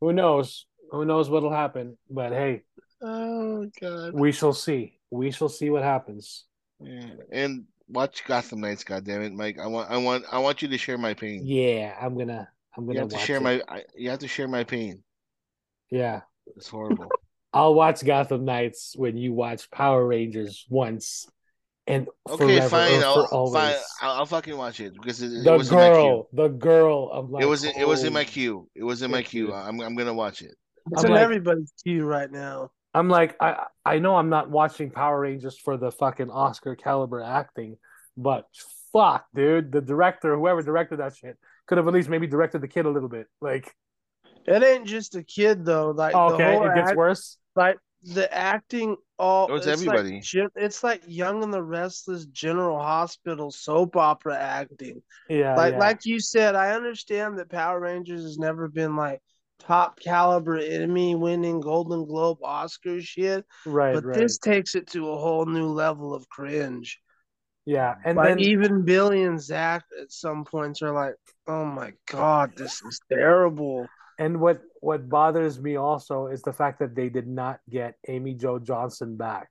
Who 0.01 0.15
knows? 0.15 0.65
Who 0.93 1.05
knows 1.05 1.29
what'll 1.29 1.53
happen? 1.53 1.99
But 2.09 2.33
hey, 2.33 2.63
oh 3.03 3.67
god, 3.79 4.15
we 4.15 4.33
shall 4.33 4.55
see. 4.55 4.99
We 5.13 5.31
shall 5.31 5.49
see 5.49 5.71
what 5.71 5.83
happens. 5.83 6.45
yeah. 6.81 7.11
and 7.31 7.65
watch 7.89 8.25
Gotham 8.25 8.61
Knights. 8.61 8.83
God 8.85 9.05
damn 9.05 9.23
it, 9.23 9.33
Mike! 9.33 9.59
I 9.63 9.67
want 9.67 9.91
I 9.91 9.99
want 9.99 10.25
I 10.33 10.39
want 10.39 10.63
you 10.63 10.69
to 10.69 10.79
share 10.79 10.97
my 10.99 11.15
pain. 11.15 11.43
Yeah, 11.45 11.95
I'm 12.01 12.17
gonna. 12.17 12.49
I'm 12.77 12.87
gonna 12.87 13.01
have 13.01 13.09
to 13.11 13.19
share 13.19 13.37
it. 13.37 13.43
my 13.43 13.61
I, 13.69 13.85
you 13.95 14.09
have 14.11 14.21
to 14.21 14.29
share 14.29 14.49
my 14.49 14.65
pain. 14.65 15.03
Yeah, 15.91 16.23
It's 16.57 16.69
horrible. 16.69 17.09
I'll 17.53 17.75
watch 17.75 18.03
Gotham 18.03 18.47
Knights 18.47 18.95
when 18.97 19.19
you 19.19 19.35
watch 19.35 19.71
Power 19.71 20.07
Rangers 20.07 20.65
once, 20.71 21.29
and 21.87 22.09
Okay, 22.31 22.47
forever 22.47 22.69
fine. 22.71 23.01
for 23.01 23.05
I'll, 23.07 23.29
always. 23.31 23.63
fine. 23.63 23.75
I'll, 24.01 24.11
I'll 24.21 24.27
fucking 24.27 24.57
watch 24.57 24.81
it 24.81 24.95
because 24.95 25.21
it, 25.21 25.27
it 25.31 25.45
the 25.45 25.53
was 25.53 25.71
in 25.71 25.77
my 25.77 25.89
queue. 25.91 25.93
girl, 25.93 26.29
the 26.33 26.49
girl. 26.49 27.11
I'm 27.13 27.31
like, 27.31 27.43
It 27.43 27.47
was 27.47 27.65
in, 27.65 27.79
it 27.79 27.87
was 27.87 28.05
in 28.05 28.15
my 28.15 28.23
oh. 28.23 28.25
queue. 28.25 28.69
It 28.75 28.85
was 28.85 29.03
in 29.03 29.11
my 29.11 29.23
queue. 29.23 29.53
I'm 29.53 29.79
I'm 29.83 29.95
gonna 29.95 30.15
watch 30.15 30.41
it. 30.41 30.55
It's 30.93 31.05
I'm 31.05 31.09
in 31.09 31.13
like- 31.13 31.21
everybody's 31.21 31.73
queue 31.85 32.07
right 32.07 32.31
now. 32.33 32.71
I'm 32.95 33.09
like, 33.09 33.37
I 33.41 33.65
I 33.85 33.99
know 33.99 34.17
I'm 34.17 34.29
not 34.29 34.51
watching 34.51 34.91
Power 34.91 35.21
Rangers 35.21 35.57
for 35.59 35.77
the 35.77 35.91
fucking 35.91 36.31
Oscar 36.31 36.77
caliber 36.77 37.23
acting, 37.23 37.77
but 38.17 38.47
fuck, 38.93 39.27
dude, 39.35 39.73
the 39.73 39.81
director, 39.81 40.37
whoever 40.37 40.63
directed 40.63 40.99
that 40.99 41.17
shit, 41.17 41.39
could 41.67 41.79
have 41.79 41.89
at 41.89 41.95
least 41.95 42.09
maybe 42.11 42.27
directed 42.27 42.61
the 42.61 42.69
kid 42.69 42.85
a 42.87 42.91
little 42.91 43.09
bit. 43.09 43.27
Like, 43.41 43.75
It 44.47 44.63
ain't 44.63 44.87
just 44.87 45.15
a 45.17 45.23
kid 45.23 45.65
though. 45.65 45.91
Like 45.93 46.15
oh, 46.15 46.31
the 46.31 46.35
okay, 46.35 46.57
it 46.57 46.75
gets 46.75 46.89
act- 46.91 46.97
worse. 46.99 47.39
like 47.57 47.79
the 48.05 48.33
acting 48.35 48.97
all 49.17 49.47
Oh, 49.49 49.55
it's 49.55 49.67
like 49.67 49.75
everybody. 49.75 50.21
gen- 50.21 50.49
it's 50.57 50.83
like 50.83 51.03
Young 51.07 51.45
and 51.45 51.55
the 51.55 51.63
Restless 51.63 52.27
General 52.27 52.79
Hospital 52.79 53.51
soap 53.53 53.97
opera 53.97 54.37
acting. 54.37 55.01
Yeah, 55.31 55.55
like 55.57 55.75
yeah. 55.75 55.79
like 55.79 56.05
you 56.05 56.19
said, 56.21 56.57
I 56.57 56.73
understand 56.75 57.39
that 57.39 57.49
Power 57.49 57.79
Rangers 57.81 58.23
has 58.25 58.39
never 58.39 58.67
been 58.69 58.97
like 58.97 59.23
top 59.63 59.99
caliber 60.01 60.59
Emmy 60.59 61.15
winning 61.15 61.61
Golden 61.61 62.05
Globe 62.05 62.39
Oscar 62.43 63.01
shit, 63.01 63.45
right, 63.67 63.95
but 63.95 64.05
right. 64.05 64.17
this 64.17 64.39
takes 64.39 64.75
it 64.75 64.87
to 64.89 65.11
a 65.11 65.17
whole 65.17 65.47
new 65.47 65.69
level 65.69 66.15
of 66.15 66.29
cringe. 66.29 67.01
yeah, 67.65 67.95
and 68.05 68.17
like 68.17 68.29
then 68.29 68.41
even 68.41 68.85
Billy 68.85 69.23
and 69.23 69.41
Zach 69.41 69.85
at 70.01 70.11
some 70.11 70.45
points 70.45 70.83
are 70.83 70.93
like, 70.93 71.15
"Oh 71.47 71.65
my 71.65 71.93
god, 72.07 72.53
this 72.57 72.83
is 72.83 73.01
terrible." 73.11 73.87
And 74.19 74.41
what 74.41 74.61
what 74.81 75.09
bothers 75.09 75.61
me 75.61 75.77
also 75.77 76.27
is 76.27 76.43
the 76.43 76.53
fact 76.53 76.79
that 76.81 76.95
they 76.95 77.09
did 77.09 77.27
not 77.27 77.61
get 77.71 77.95
Amy 78.09 78.35
Jo 78.35 78.59
Johnson 78.59 79.17
back. 79.17 79.49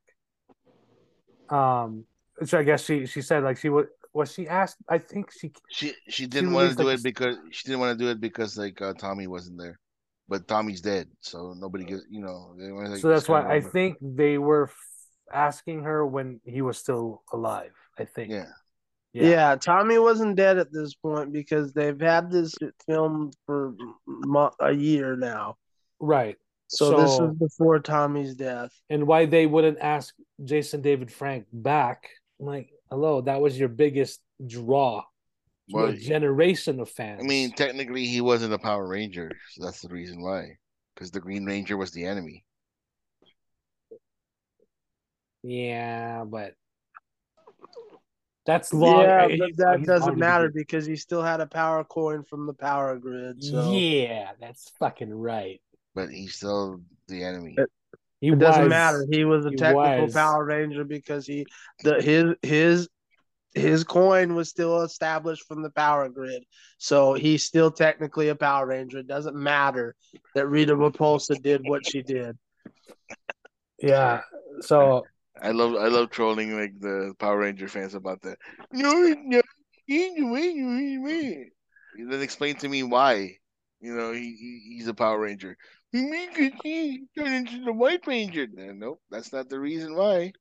Um, 1.48 2.04
which 2.38 2.54
I 2.54 2.62
guess 2.62 2.84
she 2.84 3.06
she 3.06 3.22
said 3.22 3.42
like 3.42 3.58
she 3.58 3.68
was 3.68 3.86
was 4.12 4.32
she 4.32 4.48
asked. 4.48 4.76
I 4.88 4.98
think 4.98 5.32
she 5.32 5.52
She 5.70 5.94
she 6.08 6.26
didn't 6.26 6.52
want 6.52 6.70
to 6.70 6.76
do 6.76 6.84
like, 6.84 6.98
it 6.98 7.02
because 7.02 7.36
she 7.50 7.68
didn't 7.68 7.80
want 7.80 7.98
to 7.98 8.04
do 8.04 8.10
it 8.10 8.20
because 8.20 8.56
like 8.58 8.80
uh, 8.80 8.94
Tommy 8.94 9.26
wasn't 9.26 9.58
there, 9.58 9.78
but 10.32 10.48
Tommy's 10.48 10.80
dead, 10.80 11.06
so 11.20 11.54
nobody 11.64 11.84
gives 11.84 12.04
you 12.10 12.20
know. 12.24 12.54
Like, 12.56 12.98
so 12.98 13.08
that's 13.08 13.28
why 13.28 13.42
I 13.56 13.60
think 13.60 13.98
they 14.00 14.38
were 14.38 14.64
f- 14.64 14.76
asking 15.32 15.82
her 15.82 16.06
when 16.06 16.40
he 16.44 16.62
was 16.62 16.78
still 16.78 17.22
alive. 17.32 17.74
I 17.98 18.04
think. 18.06 18.32
Yeah, 18.32 18.50
Yeah. 19.12 19.56
Tommy 19.56 19.98
wasn't 19.98 20.36
dead 20.36 20.56
at 20.56 20.72
this 20.72 20.94
point 20.94 21.28
because 21.32 21.74
they've 21.74 22.00
had 22.00 22.30
this 22.30 22.54
film 22.86 23.30
for 23.44 23.74
mo- 24.06 24.56
a 24.58 24.72
year 24.72 25.14
now. 25.16 25.56
Right. 26.00 26.36
So, 26.68 26.84
this 27.02 27.16
So- 27.16 27.26
was 27.26 27.36
before 27.36 27.78
Tommy's 27.80 28.34
death. 28.34 28.72
And 28.88 29.06
why 29.06 29.26
they 29.26 29.44
wouldn't 29.46 29.78
ask 29.80 30.14
Jason 30.42 30.80
David 30.80 31.12
Frank 31.12 31.46
back? 31.52 32.08
I'm 32.40 32.46
like, 32.46 32.70
hello, 32.90 33.20
that 33.20 33.42
was 33.42 33.58
your 33.60 33.68
biggest 33.68 34.20
draw 34.46 35.04
to 35.70 35.76
Well, 35.76 35.86
a 35.86 35.96
generation 35.96 36.80
of 36.80 36.88
fans. 36.90 37.20
I 37.22 37.26
mean 37.26 37.52
technically 37.52 38.06
he 38.06 38.20
wasn't 38.20 38.52
a 38.54 38.58
Power 38.58 38.86
Ranger, 38.86 39.30
so 39.52 39.64
that's 39.64 39.80
the 39.80 39.88
reason 39.88 40.20
why. 40.22 40.56
Because 40.94 41.10
the 41.10 41.20
Green 41.20 41.44
Ranger 41.44 41.76
was 41.76 41.90
the 41.92 42.04
enemy. 42.04 42.44
yeah, 45.42 46.24
but 46.24 46.54
That's 48.46 48.72
long. 48.72 49.02
yeah, 49.02 49.28
but 49.28 49.56
that 49.56 49.72
long 49.78 49.82
doesn't 49.84 50.14
to 50.14 50.18
matter 50.18 50.48
good. 50.48 50.54
because 50.54 50.86
he 50.86 50.96
still 50.96 51.22
had 51.22 51.40
a 51.40 51.46
power 51.46 51.84
coin 51.84 52.22
from 52.24 52.46
the 52.46 52.54
power 52.54 52.96
grid. 52.98 53.42
So 53.42 53.72
Yeah, 53.72 54.32
that's 54.40 54.70
fucking 54.78 55.12
right. 55.14 55.60
but 55.94 56.10
he's 56.10 56.34
still 56.36 56.80
the 57.08 57.22
enemy. 57.24 57.54
It- 57.58 57.70
He 58.20 58.28
it 58.28 58.38
doesn't 58.38 58.62
was- 58.64 58.70
matter. 58.70 59.06
He 59.10 59.24
was 59.24 59.46
a 59.46 59.50
he 59.50 59.56
technical 59.56 60.02
was. 60.04 60.12
Power 60.14 60.44
Ranger 60.44 60.84
because 60.84 61.26
he 61.26 61.44
the 61.82 62.00
his 62.00 62.34
his 62.42 62.88
his 63.54 63.84
coin 63.84 64.34
was 64.34 64.48
still 64.48 64.82
established 64.82 65.46
from 65.46 65.62
the 65.62 65.70
power 65.70 66.08
grid. 66.08 66.42
So 66.78 67.14
he's 67.14 67.44
still 67.44 67.70
technically 67.70 68.28
a 68.28 68.34
Power 68.34 68.66
Ranger. 68.66 68.98
It 68.98 69.06
doesn't 69.06 69.36
matter 69.36 69.94
that 70.34 70.46
Rita 70.46 70.74
Repulsa 70.74 71.40
did 71.40 71.62
what 71.64 71.86
she 71.86 72.02
did. 72.02 72.38
Yeah. 73.78 74.22
So 74.60 75.04
I 75.40 75.50
love 75.50 75.74
I 75.74 75.88
love 75.88 76.10
trolling 76.10 76.58
like 76.58 76.78
the 76.80 77.14
Power 77.18 77.38
Ranger 77.38 77.68
fans 77.68 77.94
about 77.94 78.22
that. 78.22 78.38
No, 78.72 78.92
no, 79.24 79.42
he's 79.86 80.14
the 80.14 80.24
way 80.24 80.48
you 80.48 81.02
way. 81.02 81.50
Then 81.98 82.22
explain 82.22 82.56
to 82.56 82.68
me 82.68 82.82
why. 82.82 83.36
You 83.80 83.94
know, 83.94 84.12
he, 84.12 84.36
he 84.36 84.76
he's 84.76 84.88
a 84.88 84.94
Power 84.94 85.20
Ranger. 85.20 85.56
Because 85.92 86.52
he 86.62 87.04
turned 87.18 87.34
into 87.34 87.64
the 87.64 87.72
White 87.72 88.06
Ranger. 88.06 88.46
No, 88.50 88.72
nope, 88.72 89.02
that's 89.10 89.32
not 89.32 89.48
the 89.50 89.60
reason 89.60 89.94
why. 89.94 90.32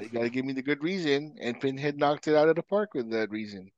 You 0.00 0.08
gotta 0.08 0.28
give 0.28 0.44
me 0.44 0.52
the 0.52 0.62
good 0.62 0.82
reason, 0.82 1.36
and 1.40 1.58
Pinhead 1.60 1.96
knocked 1.96 2.28
it 2.28 2.34
out 2.34 2.48
of 2.48 2.56
the 2.56 2.62
park 2.62 2.94
with 2.94 3.10
that 3.10 3.30
reason. 3.30 3.70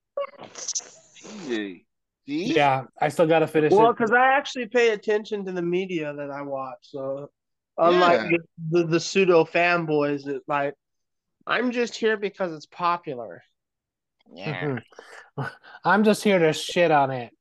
Easy. 0.44 1.84
See? 2.26 2.54
yeah, 2.54 2.84
I 3.00 3.08
still 3.08 3.26
gotta 3.26 3.46
finish 3.46 3.72
Well, 3.72 3.92
because 3.92 4.12
I 4.12 4.34
actually 4.34 4.66
pay 4.66 4.90
attention 4.90 5.46
to 5.46 5.52
the 5.52 5.62
media 5.62 6.12
that 6.12 6.30
I 6.30 6.42
watch. 6.42 6.78
So 6.82 7.30
unlike 7.78 8.30
Yeah. 8.30 8.36
the, 8.70 8.84
the 8.84 9.00
pseudo 9.00 9.44
fanboys 9.44 10.24
that 10.24 10.42
like 10.46 10.74
I'm 11.46 11.70
just 11.70 11.96
here 11.96 12.18
because 12.18 12.52
it's 12.52 12.66
popular. 12.66 13.42
Yeah. 14.34 14.80
I'm 15.84 16.04
just 16.04 16.22
here 16.22 16.38
to 16.38 16.52
shit 16.52 16.90
on 16.90 17.10
it. 17.10 17.32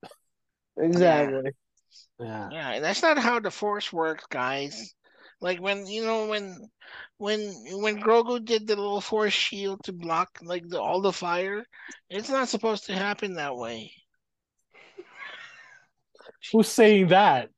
Exactly. 0.77 1.51
Yeah. 2.19 2.49
Yeah, 2.51 2.69
and 2.71 2.83
that's 2.83 3.01
not 3.01 3.17
how 3.17 3.39
the 3.41 3.51
force 3.51 3.91
works, 3.91 4.25
guys. 4.29 4.93
Like 5.39 5.59
when 5.61 5.85
you 5.85 6.03
know 6.03 6.27
when 6.27 6.57
when 7.17 7.39
when 7.73 8.01
Grogu 8.01 8.43
did 8.43 8.65
the 8.67 8.75
little 8.75 9.01
force 9.01 9.33
shield 9.33 9.83
to 9.83 9.93
block 9.93 10.29
like 10.41 10.67
the, 10.67 10.81
all 10.81 11.01
the 11.01 11.13
fire, 11.13 11.63
it's 12.09 12.29
not 12.29 12.49
supposed 12.49 12.85
to 12.87 12.93
happen 12.93 13.35
that 13.35 13.55
way. 13.55 13.91
Who's 16.51 16.67
saying 16.69 17.07
that? 17.07 17.49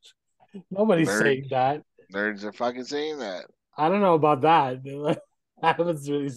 Nobody's 0.72 1.10
Nerd. 1.10 1.22
saying 1.22 1.48
that. 1.52 1.84
Nerds 2.14 2.44
are 2.44 2.52
fucking 2.52 2.86
saying 2.86 3.20
that. 3.20 3.46
I 3.78 3.88
don't 3.90 4.02
know 4.02 4.16
about 4.16 4.42
that. 4.42 5.20
I 5.64 5.68
haven't 5.68 6.00
really. 6.08 6.32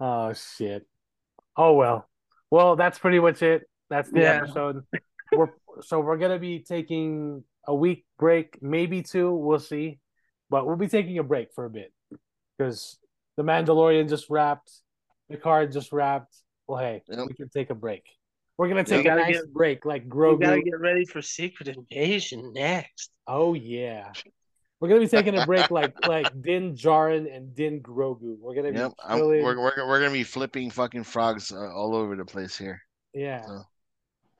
Oh 0.00 0.32
shit. 0.32 0.86
Oh 1.56 1.74
well. 1.74 2.08
Well, 2.50 2.74
that's 2.76 2.98
pretty 2.98 3.20
much 3.20 3.42
it. 3.42 3.62
That's 3.90 4.10
the 4.10 4.20
Yeah. 4.20 4.40
episode. 4.42 4.84
We're 5.32 5.50
so 5.82 6.00
we're 6.00 6.16
gonna 6.18 6.38
be 6.38 6.60
taking 6.60 7.44
a 7.66 7.74
week 7.74 8.04
break, 8.18 8.60
maybe 8.62 9.02
two. 9.02 9.32
We'll 9.32 9.58
see, 9.60 9.98
but 10.50 10.66
we'll 10.66 10.76
be 10.76 10.88
taking 10.88 11.18
a 11.18 11.22
break 11.22 11.52
for 11.54 11.64
a 11.64 11.70
bit 11.70 11.92
because 12.58 12.98
the 13.36 13.42
Mandalorian 13.42 14.08
just 14.08 14.28
wrapped, 14.28 14.70
Picard 15.30 15.72
just 15.72 15.92
wrapped. 15.92 16.34
Well, 16.66 16.78
hey, 16.78 17.02
Yep. 17.08 17.26
we 17.28 17.34
can 17.34 17.48
take 17.48 17.70
a 17.70 17.74
break. 17.74 18.04
We're 18.58 18.68
gonna 18.68 18.84
take 18.84 19.06
a 19.06 19.14
nice 19.14 19.36
get- 19.40 19.52
break, 19.52 19.84
like 19.86 20.04
We 20.04 20.10
Grogu. 20.10 20.40
gotta 20.42 20.62
get 20.62 20.78
ready 20.78 21.04
for 21.06 21.22
Secret 21.22 21.68
Invasion 21.68 22.52
next. 22.52 23.10
Oh 23.26 23.54
yeah. 23.54 24.12
We're 24.80 24.88
gonna 24.88 25.00
be 25.00 25.08
taking 25.08 25.36
a 25.38 25.46
break 25.46 25.70
like 25.70 25.94
like 26.08 26.28
Din 26.42 26.74
Djarin 26.74 27.34
and 27.34 27.54
Din 27.54 27.80
Grogu. 27.80 28.36
We're 28.38 28.54
gonna 28.54 28.72
be 28.72 28.78
Yep, 28.78 28.92
I'm, 29.02 29.20
we're, 29.20 29.42
we're 29.42 29.86
we're 29.88 30.00
gonna 30.00 30.12
be 30.12 30.24
flipping 30.24 30.70
fucking 30.70 31.04
frogs 31.04 31.52
uh, 31.52 31.72
all 31.72 31.94
over 31.94 32.16
the 32.16 32.24
place 32.24 32.56
here. 32.58 32.82
Yeah. 33.14 33.42
So- 33.46 33.62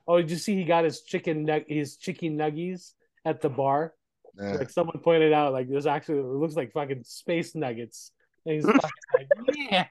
Oh, 0.08 0.16
did 0.16 0.30
you 0.30 0.38
see 0.38 0.56
he 0.56 0.64
got 0.64 0.82
his 0.84 1.02
chicken 1.02 1.46
nug 1.46 1.64
his 1.68 1.96
chicken 1.96 2.36
nuggies 2.36 2.94
at 3.24 3.40
the 3.40 3.48
bar? 3.48 3.94
Yeah. 4.38 4.52
Like 4.54 4.70
someone 4.70 4.98
pointed 5.00 5.32
out, 5.32 5.52
like 5.52 5.68
there's 5.68 5.86
actually 5.86 6.18
it 6.18 6.24
looks 6.24 6.54
like 6.56 6.72
fucking 6.72 7.04
space 7.04 7.54
nuggets. 7.54 8.12
And 8.46 8.54
he's 8.56 8.64
fucking 8.66 9.28
like, 9.46 9.56
yeah, 9.70 9.86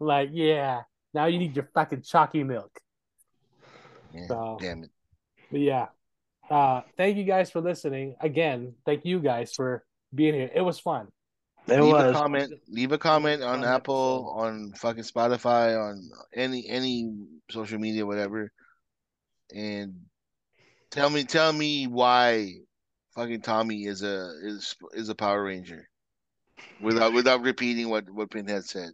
like 0.00 0.30
yeah. 0.32 0.82
Now 1.14 1.26
you 1.26 1.38
need 1.38 1.56
your 1.56 1.68
fucking 1.74 2.02
chalky 2.02 2.44
milk. 2.44 2.70
Yeah, 4.14 4.26
So- 4.26 4.58
Damn 4.60 4.84
it. 4.84 4.90
But 5.50 5.60
yeah. 5.60 5.86
Uh 6.50 6.82
thank 6.96 7.16
you 7.16 7.24
guys 7.24 7.50
for 7.50 7.60
listening. 7.60 8.16
Again, 8.20 8.74
thank 8.84 9.04
you 9.04 9.20
guys 9.20 9.52
for 9.52 9.84
being 10.14 10.34
here. 10.34 10.50
It 10.52 10.62
was 10.62 10.78
fun. 10.80 11.08
It 11.68 11.80
leave 11.80 11.92
was. 11.92 12.10
a 12.16 12.18
comment. 12.18 12.52
Leave 12.68 12.90
a 12.92 12.98
comment 12.98 13.42
on 13.42 13.60
Fun 13.60 13.68
Apple, 13.68 14.34
on 14.36 14.72
fucking 14.72 15.04
Spotify, 15.04 15.78
on 15.78 16.08
any 16.34 16.66
any 16.68 17.14
social 17.50 17.78
media, 17.78 18.04
whatever, 18.04 18.50
and 19.54 19.94
tell 20.90 21.10
me 21.10 21.22
tell 21.24 21.52
me 21.52 21.86
why 21.86 22.54
fucking 23.14 23.42
Tommy 23.42 23.84
is 23.84 24.02
a 24.02 24.32
is 24.42 24.74
is 24.92 25.08
a 25.08 25.14
Power 25.14 25.44
Ranger, 25.44 25.88
without 26.80 27.12
without 27.12 27.42
repeating 27.42 27.88
what 27.88 28.08
what 28.10 28.30
Pinhead 28.30 28.64
said. 28.64 28.90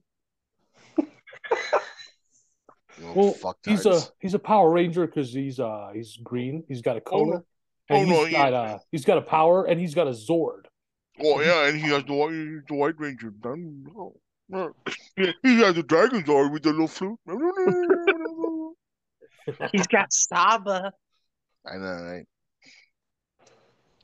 Well, 2.99 3.35
fucktards. 3.35 3.57
he's 3.67 3.85
a 3.87 4.01
he's 4.21 4.35
a 4.35 4.39
Power 4.39 4.71
Ranger 4.71 5.07
because 5.07 5.31
he's 5.33 5.61
uh 5.61 5.91
he's 5.95 6.17
green. 6.17 6.65
He's 6.67 6.81
got 6.81 6.97
a 6.97 7.03
Oh, 7.13 7.25
no. 7.25 7.31
color, 7.31 7.45
and 7.91 7.99
Oh, 7.99 8.05
he's 8.05 8.09
no, 8.09 8.25
he- 8.25 8.33
got 8.33 8.55
uh 8.55 8.79
he's 8.91 9.05
got 9.05 9.19
a 9.19 9.23
power, 9.23 9.65
and 9.67 9.79
he's 9.79 9.95
got 9.95 10.07
a 10.07 10.11
Zord. 10.13 10.65
Oh 11.23 11.41
yeah, 11.43 11.67
and 11.69 11.77
he 11.79 11.89
has 11.89 12.05
the 12.05 12.15
white 12.15 12.63
the 12.69 12.75
White 12.75 12.99
Ranger. 12.99 13.35
No, 13.45 14.15
no. 14.49 14.73
He 15.43 15.59
has 15.61 15.77
a 15.77 15.83
dragon 15.83 16.25
sword 16.25 16.53
with 16.53 16.63
the 16.63 16.71
little 16.71 16.89
flute. 16.89 17.19
He's 19.73 19.87
got 19.87 20.13
Saba. 20.13 20.93
I 21.67 21.77
know, 21.77 22.03
right? 22.03 22.27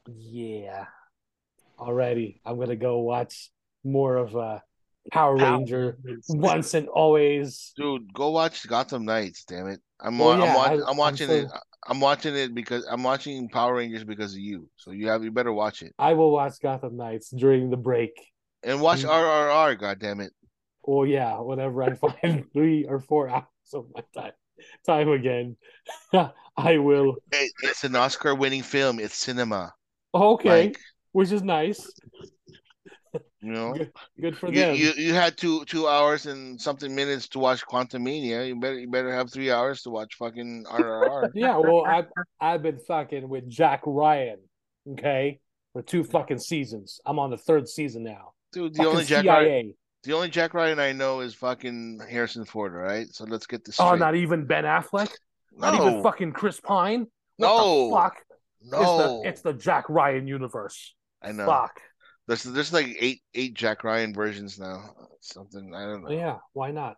Yeah. 0.06 0.86
Alrighty, 1.78 2.40
I'm 2.44 2.58
gonna 2.58 2.76
go 2.76 3.00
watch 3.00 3.50
more 3.84 4.16
of 4.16 4.36
uh 4.36 4.58
Power 5.10 5.36
Power 5.36 5.58
Ranger 5.58 5.98
once 6.28 6.74
and 6.74 6.86
always. 6.89 7.72
Dude, 7.76 8.12
go 8.12 8.31
watch 8.31 8.66
Gotham 8.68 9.05
Knights. 9.05 9.44
Damn 9.44 9.66
it! 9.68 9.81
I'm 10.00 10.18
Well, 10.18 10.39
wa- 10.39 10.44
yeah, 10.44 10.50
I'm, 10.50 10.56
wa- 10.56 10.62
I- 10.62 10.72
I'm 10.74 10.89
I'm 10.90 10.97
watching 10.97 11.26
so- 11.28 11.34
it. 11.34 11.47
I'm 11.89 11.98
watching 11.98 12.36
it 12.36 12.55
because 12.55 12.86
I'm 12.89 13.02
watching 13.02 13.48
Power 13.48 13.74
Rangers 13.74 14.05
because 14.05 14.34
of 14.34 14.39
you. 14.39 14.68
So 14.76 14.92
you 14.92 15.08
have 15.08 15.24
you 15.24 15.32
better 15.32 15.52
watch 15.52 15.82
it 15.82 15.92
I 15.98 16.12
will 16.12 16.31
watch 16.31 16.60
Gotham 16.62 16.97
Knights 16.97 17.31
during 17.31 17.70
the 17.70 17.76
break. 17.76 18.12
and 18.62 18.81
watch 18.81 19.02
Mm. 19.02 19.08
RRR. 19.10 19.81
God 19.81 19.98
damn 19.98 20.20
it! 20.20 20.32
Or 20.84 21.06
yeah, 21.08 21.40
whenever 21.40 21.82
I 21.82 21.94
find 22.22 22.44
three 22.52 22.84
or 22.89 23.00
four 23.00 23.28
hours 23.28 23.47
of 23.74 23.86
my 23.94 24.02
time 24.14 24.32
time 24.86 25.08
again, 25.08 25.56
I 26.56 26.78
will. 26.78 27.16
It, 27.32 27.50
it's 27.64 27.82
an 27.82 27.97
Oscar-winning 27.97 28.62
film. 28.62 29.00
It's 29.00 29.16
cinema. 29.16 29.72
Okay, 30.15 30.66
Like 30.66 30.78
which 31.12 31.32
is 31.32 31.42
nice. 31.42 31.91
you 33.41 33.52
know, 33.52 33.73
Good, 33.74 33.92
good 34.20 34.39
for 34.39 34.49
you, 34.50 34.60
them. 34.60 34.74
you 34.76 34.92
you 34.97 35.15
had 35.15 35.36
two 35.36 35.65
two 35.66 35.86
hours 35.89 36.26
and 36.26 36.60
something 36.60 36.94
minutes 36.94 37.28
to 37.31 37.39
watch 37.39 37.65
Quantumania. 37.66 38.47
You 38.49 38.57
better 38.58 38.78
you 38.78 38.89
better 38.91 39.12
have 39.12 39.31
three 39.32 39.50
hours 39.50 39.82
to 39.82 39.91
watch 39.91 40.15
fucking 40.15 40.65
RRR. 40.70 41.31
Yeah, 41.34 41.57
well, 41.58 41.84
I've 41.84 42.07
I've 42.41 42.62
been 42.62 42.78
fucking 42.78 43.28
with 43.28 43.49
Jack 43.49 43.82
Ryan, 43.86 44.39
okay, 44.92 45.41
for 45.73 45.82
two 45.82 46.05
fucking 46.05 46.39
seasons. 46.39 47.00
I'm 47.05 47.18
on 47.18 47.31
the 47.31 47.39
third 47.39 47.68
season 47.68 48.05
now. 48.05 48.32
Dude, 48.52 48.74
the 48.74 48.78
Fucking 48.78 48.91
only 48.92 49.05
Jack 49.05 49.24
Ryan, 49.26 49.74
the 50.05 50.12
only 50.12 50.28
Jack 50.31 50.55
Ryan 50.55 50.78
I 50.78 50.92
know 50.92 51.20
is 51.20 51.34
fucking 51.34 52.00
Harrison 52.08 52.44
Ford. 52.44 52.73
Right, 52.73 53.07
so 53.12 53.24
let's 53.24 53.47
get 53.47 53.65
this 53.65 53.78
Oh, 53.81 53.89
straight. 53.89 53.99
not 54.00 54.15
even 54.15 54.47
Ben 54.47 54.65
Affleck. 54.65 55.10
Not 55.55 55.74
even 55.74 56.02
fucking 56.02 56.32
Chris 56.32 56.60
Pine. 56.60 57.07
What 57.36 57.49
No. 57.49 57.91
fuck? 57.94 58.15
No. 58.65 58.81
It's 58.81 58.97
the 59.23 59.28
it's 59.28 59.41
the 59.42 59.52
Jack 59.52 59.89
Ryan 59.89 60.26
universe. 60.26 60.94
I 61.23 61.32
know. 61.32 61.47
Fuck. 61.47 61.81
There's 62.26 62.42
there's 62.44 62.73
like 62.73 62.97
eight 63.00 63.23
eight 63.34 63.55
Jack 63.55 63.84
Ryan 63.84 64.15
versions 64.15 64.58
now. 64.58 64.91
Something 65.20 65.74
I 65.74 65.84
don't 65.84 66.05
know. 66.05 66.10
Yeah, 66.10 66.39
why 66.52 66.70
not? 66.70 66.97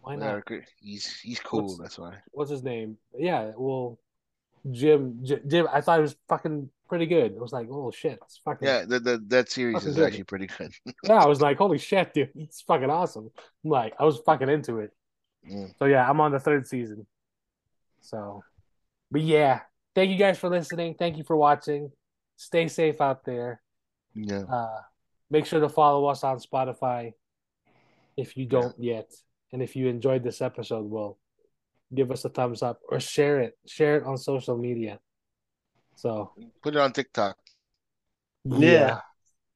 Why 0.00 0.16
not? 0.16 0.42
He's 0.80 1.18
he's 1.20 1.40
cool. 1.40 1.62
What's- 1.62 1.78
That's 1.78 1.98
why. 1.98 2.14
What's 2.32 2.50
his 2.50 2.62
name? 2.62 2.96
Yeah, 3.18 3.52
well, 3.56 3.98
Jim, 4.70 5.24
Jim. 5.24 5.66
I 5.72 5.80
thought 5.80 5.98
it 5.98 6.02
was 6.02 6.16
fucking 6.28 6.70
pretty 6.88 7.06
good. 7.06 7.32
It 7.32 7.40
was 7.40 7.52
like, 7.52 7.68
oh 7.70 7.90
shit, 7.90 8.18
it's 8.22 8.40
fucking. 8.44 8.66
Yeah, 8.66 8.84
the, 8.86 9.00
the 9.00 9.24
that 9.28 9.50
series 9.50 9.84
is 9.84 9.96
good. 9.96 10.06
actually 10.06 10.24
pretty 10.24 10.46
good. 10.46 10.72
yeah, 11.04 11.14
I 11.14 11.26
was 11.26 11.40
like, 11.40 11.58
holy 11.58 11.78
shit, 11.78 12.14
dude, 12.14 12.30
it's 12.36 12.62
fucking 12.62 12.90
awesome. 12.90 13.30
I'm 13.64 13.70
like, 13.70 13.94
I 13.98 14.04
was 14.04 14.18
fucking 14.18 14.48
into 14.48 14.78
it. 14.78 14.92
Mm. 15.50 15.74
So 15.78 15.86
yeah, 15.86 16.08
I'm 16.08 16.20
on 16.20 16.32
the 16.32 16.40
third 16.40 16.66
season. 16.66 17.06
So, 18.00 18.42
but 19.10 19.22
yeah, 19.22 19.60
thank 19.96 20.10
you 20.12 20.16
guys 20.16 20.38
for 20.38 20.48
listening. 20.48 20.94
Thank 20.94 21.16
you 21.16 21.24
for 21.24 21.36
watching. 21.36 21.90
Stay 22.36 22.68
safe 22.68 23.00
out 23.00 23.24
there. 23.24 23.60
Yeah. 24.14 24.42
Uh, 24.44 24.80
make 25.30 25.46
sure 25.46 25.58
to 25.60 25.68
follow 25.68 26.06
us 26.06 26.22
on 26.22 26.38
Spotify 26.38 27.14
if 28.16 28.36
you 28.36 28.46
don't 28.46 28.76
yet. 28.78 29.10
And 29.52 29.62
if 29.62 29.74
you 29.74 29.88
enjoyed 29.88 30.22
this 30.22 30.40
episode, 30.42 30.84
well, 30.88 31.18
give 31.94 32.10
us 32.10 32.24
a 32.24 32.28
thumbs 32.28 32.62
up 32.62 32.80
or 32.90 33.00
share 33.00 33.40
it. 33.40 33.58
Share 33.66 33.96
it 33.96 34.04
on 34.04 34.18
social 34.18 34.56
media. 34.56 35.00
So 35.96 36.32
Put 36.62 36.74
it 36.76 36.80
on 36.80 36.92
TikTok. 36.92 37.36
Yeah. 38.44 39.00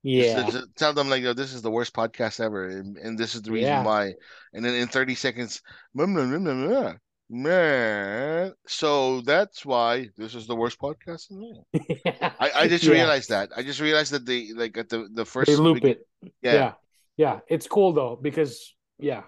Yeah. 0.02 0.41
Just, 0.43 0.52
just 0.52 0.77
tell 0.77 0.94
them 0.94 1.10
like, 1.10 1.23
"Yo, 1.23 1.35
this 1.35 1.52
is 1.52 1.60
the 1.60 1.70
worst 1.70 1.93
podcast 1.93 2.41
ever, 2.41 2.69
and, 2.69 2.97
and 2.97 3.19
this 3.19 3.35
is 3.35 3.43
the 3.43 3.52
reason 3.52 3.69
Yeah. 3.69 3.85
why. 3.85 4.15
And 4.55 4.65
then 4.65 4.75
in 4.75 4.89
30 4.89 5.15
seconds, 5.15 5.60
"Meh, 5.93 6.07
meh, 6.07 6.25
meh, 6.25 6.94
meh, 7.31 7.49
meh, 7.49 8.44
meh." 8.47 8.50
so 8.67 9.20
that's 9.23 9.65
why 9.65 10.09
this 10.17 10.34
is 10.34 10.47
the 10.47 10.57
worst 10.57 10.78
podcast. 10.81 11.31
ever." 11.31 12.34
I, 12.41 12.50
I 12.62 12.68
just 12.68 12.84
Yeah. 12.84 12.92
realized 12.94 13.28
that. 13.31 13.50
I 13.57 13.62
just 13.62 13.81
realized 13.81 14.12
that 14.12 14.26
they 14.26 14.52
like 14.55 14.76
at 14.76 14.89
the 14.89 15.09
the 15.15 15.25
first 15.25 15.47
They 15.49 15.57
loop 15.57 15.76
begin- 15.76 15.91
it. 15.91 16.33
Yeah. 16.42 16.55
yeah 16.55 16.73
yeah 17.17 17.41
it's 17.49 17.67
cool 17.67 17.92
though 17.92 18.18
because 18.20 18.75
yeah 18.99 19.23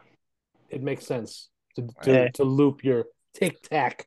it 0.71 0.83
makes 0.83 1.07
sense 1.07 1.49
to 1.77 1.89
to, 2.03 2.11
Hey. 2.13 2.31
to 2.35 2.45
loop 2.45 2.85
your 2.85 3.05
TikTok 3.35 4.07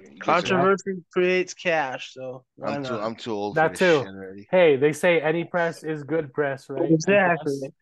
You 0.00 0.08
guys 0.18 0.18
Controversy 0.20 1.02
creates 1.12 1.52
cash, 1.54 2.14
so 2.14 2.44
I'm 2.64 2.84
too? 2.84 2.94
I'm 2.98 3.14
too 3.16 3.32
old 3.32 3.56
That 3.56 3.72
for 3.72 3.72
this 3.72 3.78
too. 3.80 3.98
shit 4.04 4.14
already. 4.14 4.46
hey 4.50 4.76
they 4.76 4.92
say 4.92 5.20
any 5.20 5.44
press 5.44 5.82
is 5.84 6.02
good 6.04 6.32
press 6.32 6.68
right 6.70 6.90
Exactly. 6.90 7.72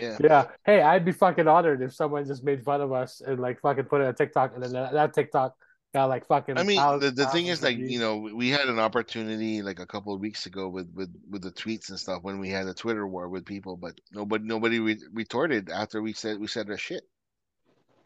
Yeah. 0.00 0.16
yeah 0.20 0.44
hey 0.64 0.80
i'd 0.82 1.04
be 1.04 1.12
fucking 1.12 1.46
honored 1.48 1.82
if 1.82 1.92
someone 1.94 2.24
just 2.26 2.44
made 2.44 2.62
fun 2.64 2.80
of 2.80 2.92
us 2.92 3.20
and 3.20 3.38
like 3.40 3.60
fucking 3.60 3.84
put 3.84 4.00
it 4.00 4.06
on 4.06 4.14
tiktok 4.14 4.54
and 4.54 4.62
then 4.62 4.72
that, 4.72 4.92
that 4.92 5.14
tiktok 5.14 5.54
got 5.94 6.06
like 6.06 6.26
fucking 6.26 6.56
I 6.56 6.62
mean, 6.62 6.80
the, 7.00 7.10
the 7.10 7.26
thing 7.26 7.48
is, 7.48 7.62
like, 7.62 7.76
you 7.76 7.98
know, 8.00 8.16
we 8.16 8.48
had 8.48 8.66
an 8.70 8.78
opportunity 8.78 9.60
like 9.60 9.78
a 9.78 9.84
couple 9.84 10.14
of 10.14 10.20
weeks 10.20 10.46
ago 10.46 10.70
with 10.70 10.90
with 10.94 11.10
with 11.28 11.42
the 11.42 11.50
tweets 11.52 11.90
and 11.90 12.00
stuff 12.00 12.22
when 12.22 12.38
we 12.38 12.48
had 12.48 12.66
a 12.66 12.72
Twitter 12.72 13.06
war 13.06 13.28
with 13.28 13.44
people, 13.44 13.76
but 13.76 13.92
nobody 14.10 14.42
nobody 14.42 14.78
re- 14.80 15.02
retorted 15.12 15.68
after 15.68 16.00
we 16.00 16.14
said 16.14 16.40
we 16.40 16.46
said 16.46 16.70
our 16.70 16.78
shit. 16.78 17.02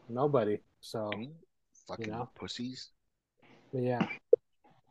nobody 0.09 0.59
so 0.81 1.09
Fucking 1.87 2.11
know? 2.11 2.29
pussies. 2.35 2.89
but 3.71 3.81
yeah 3.83 4.05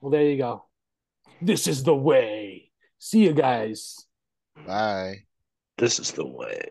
well 0.00 0.10
there 0.10 0.22
you 0.22 0.38
go 0.38 0.64
this 1.42 1.66
is 1.68 1.82
the 1.82 1.94
way 1.94 2.70
see 2.98 3.24
you 3.24 3.34
guys 3.34 4.06
Bye. 4.66 5.25
This 5.78 5.98
is 5.98 6.12
the 6.12 6.26
way. 6.26 6.62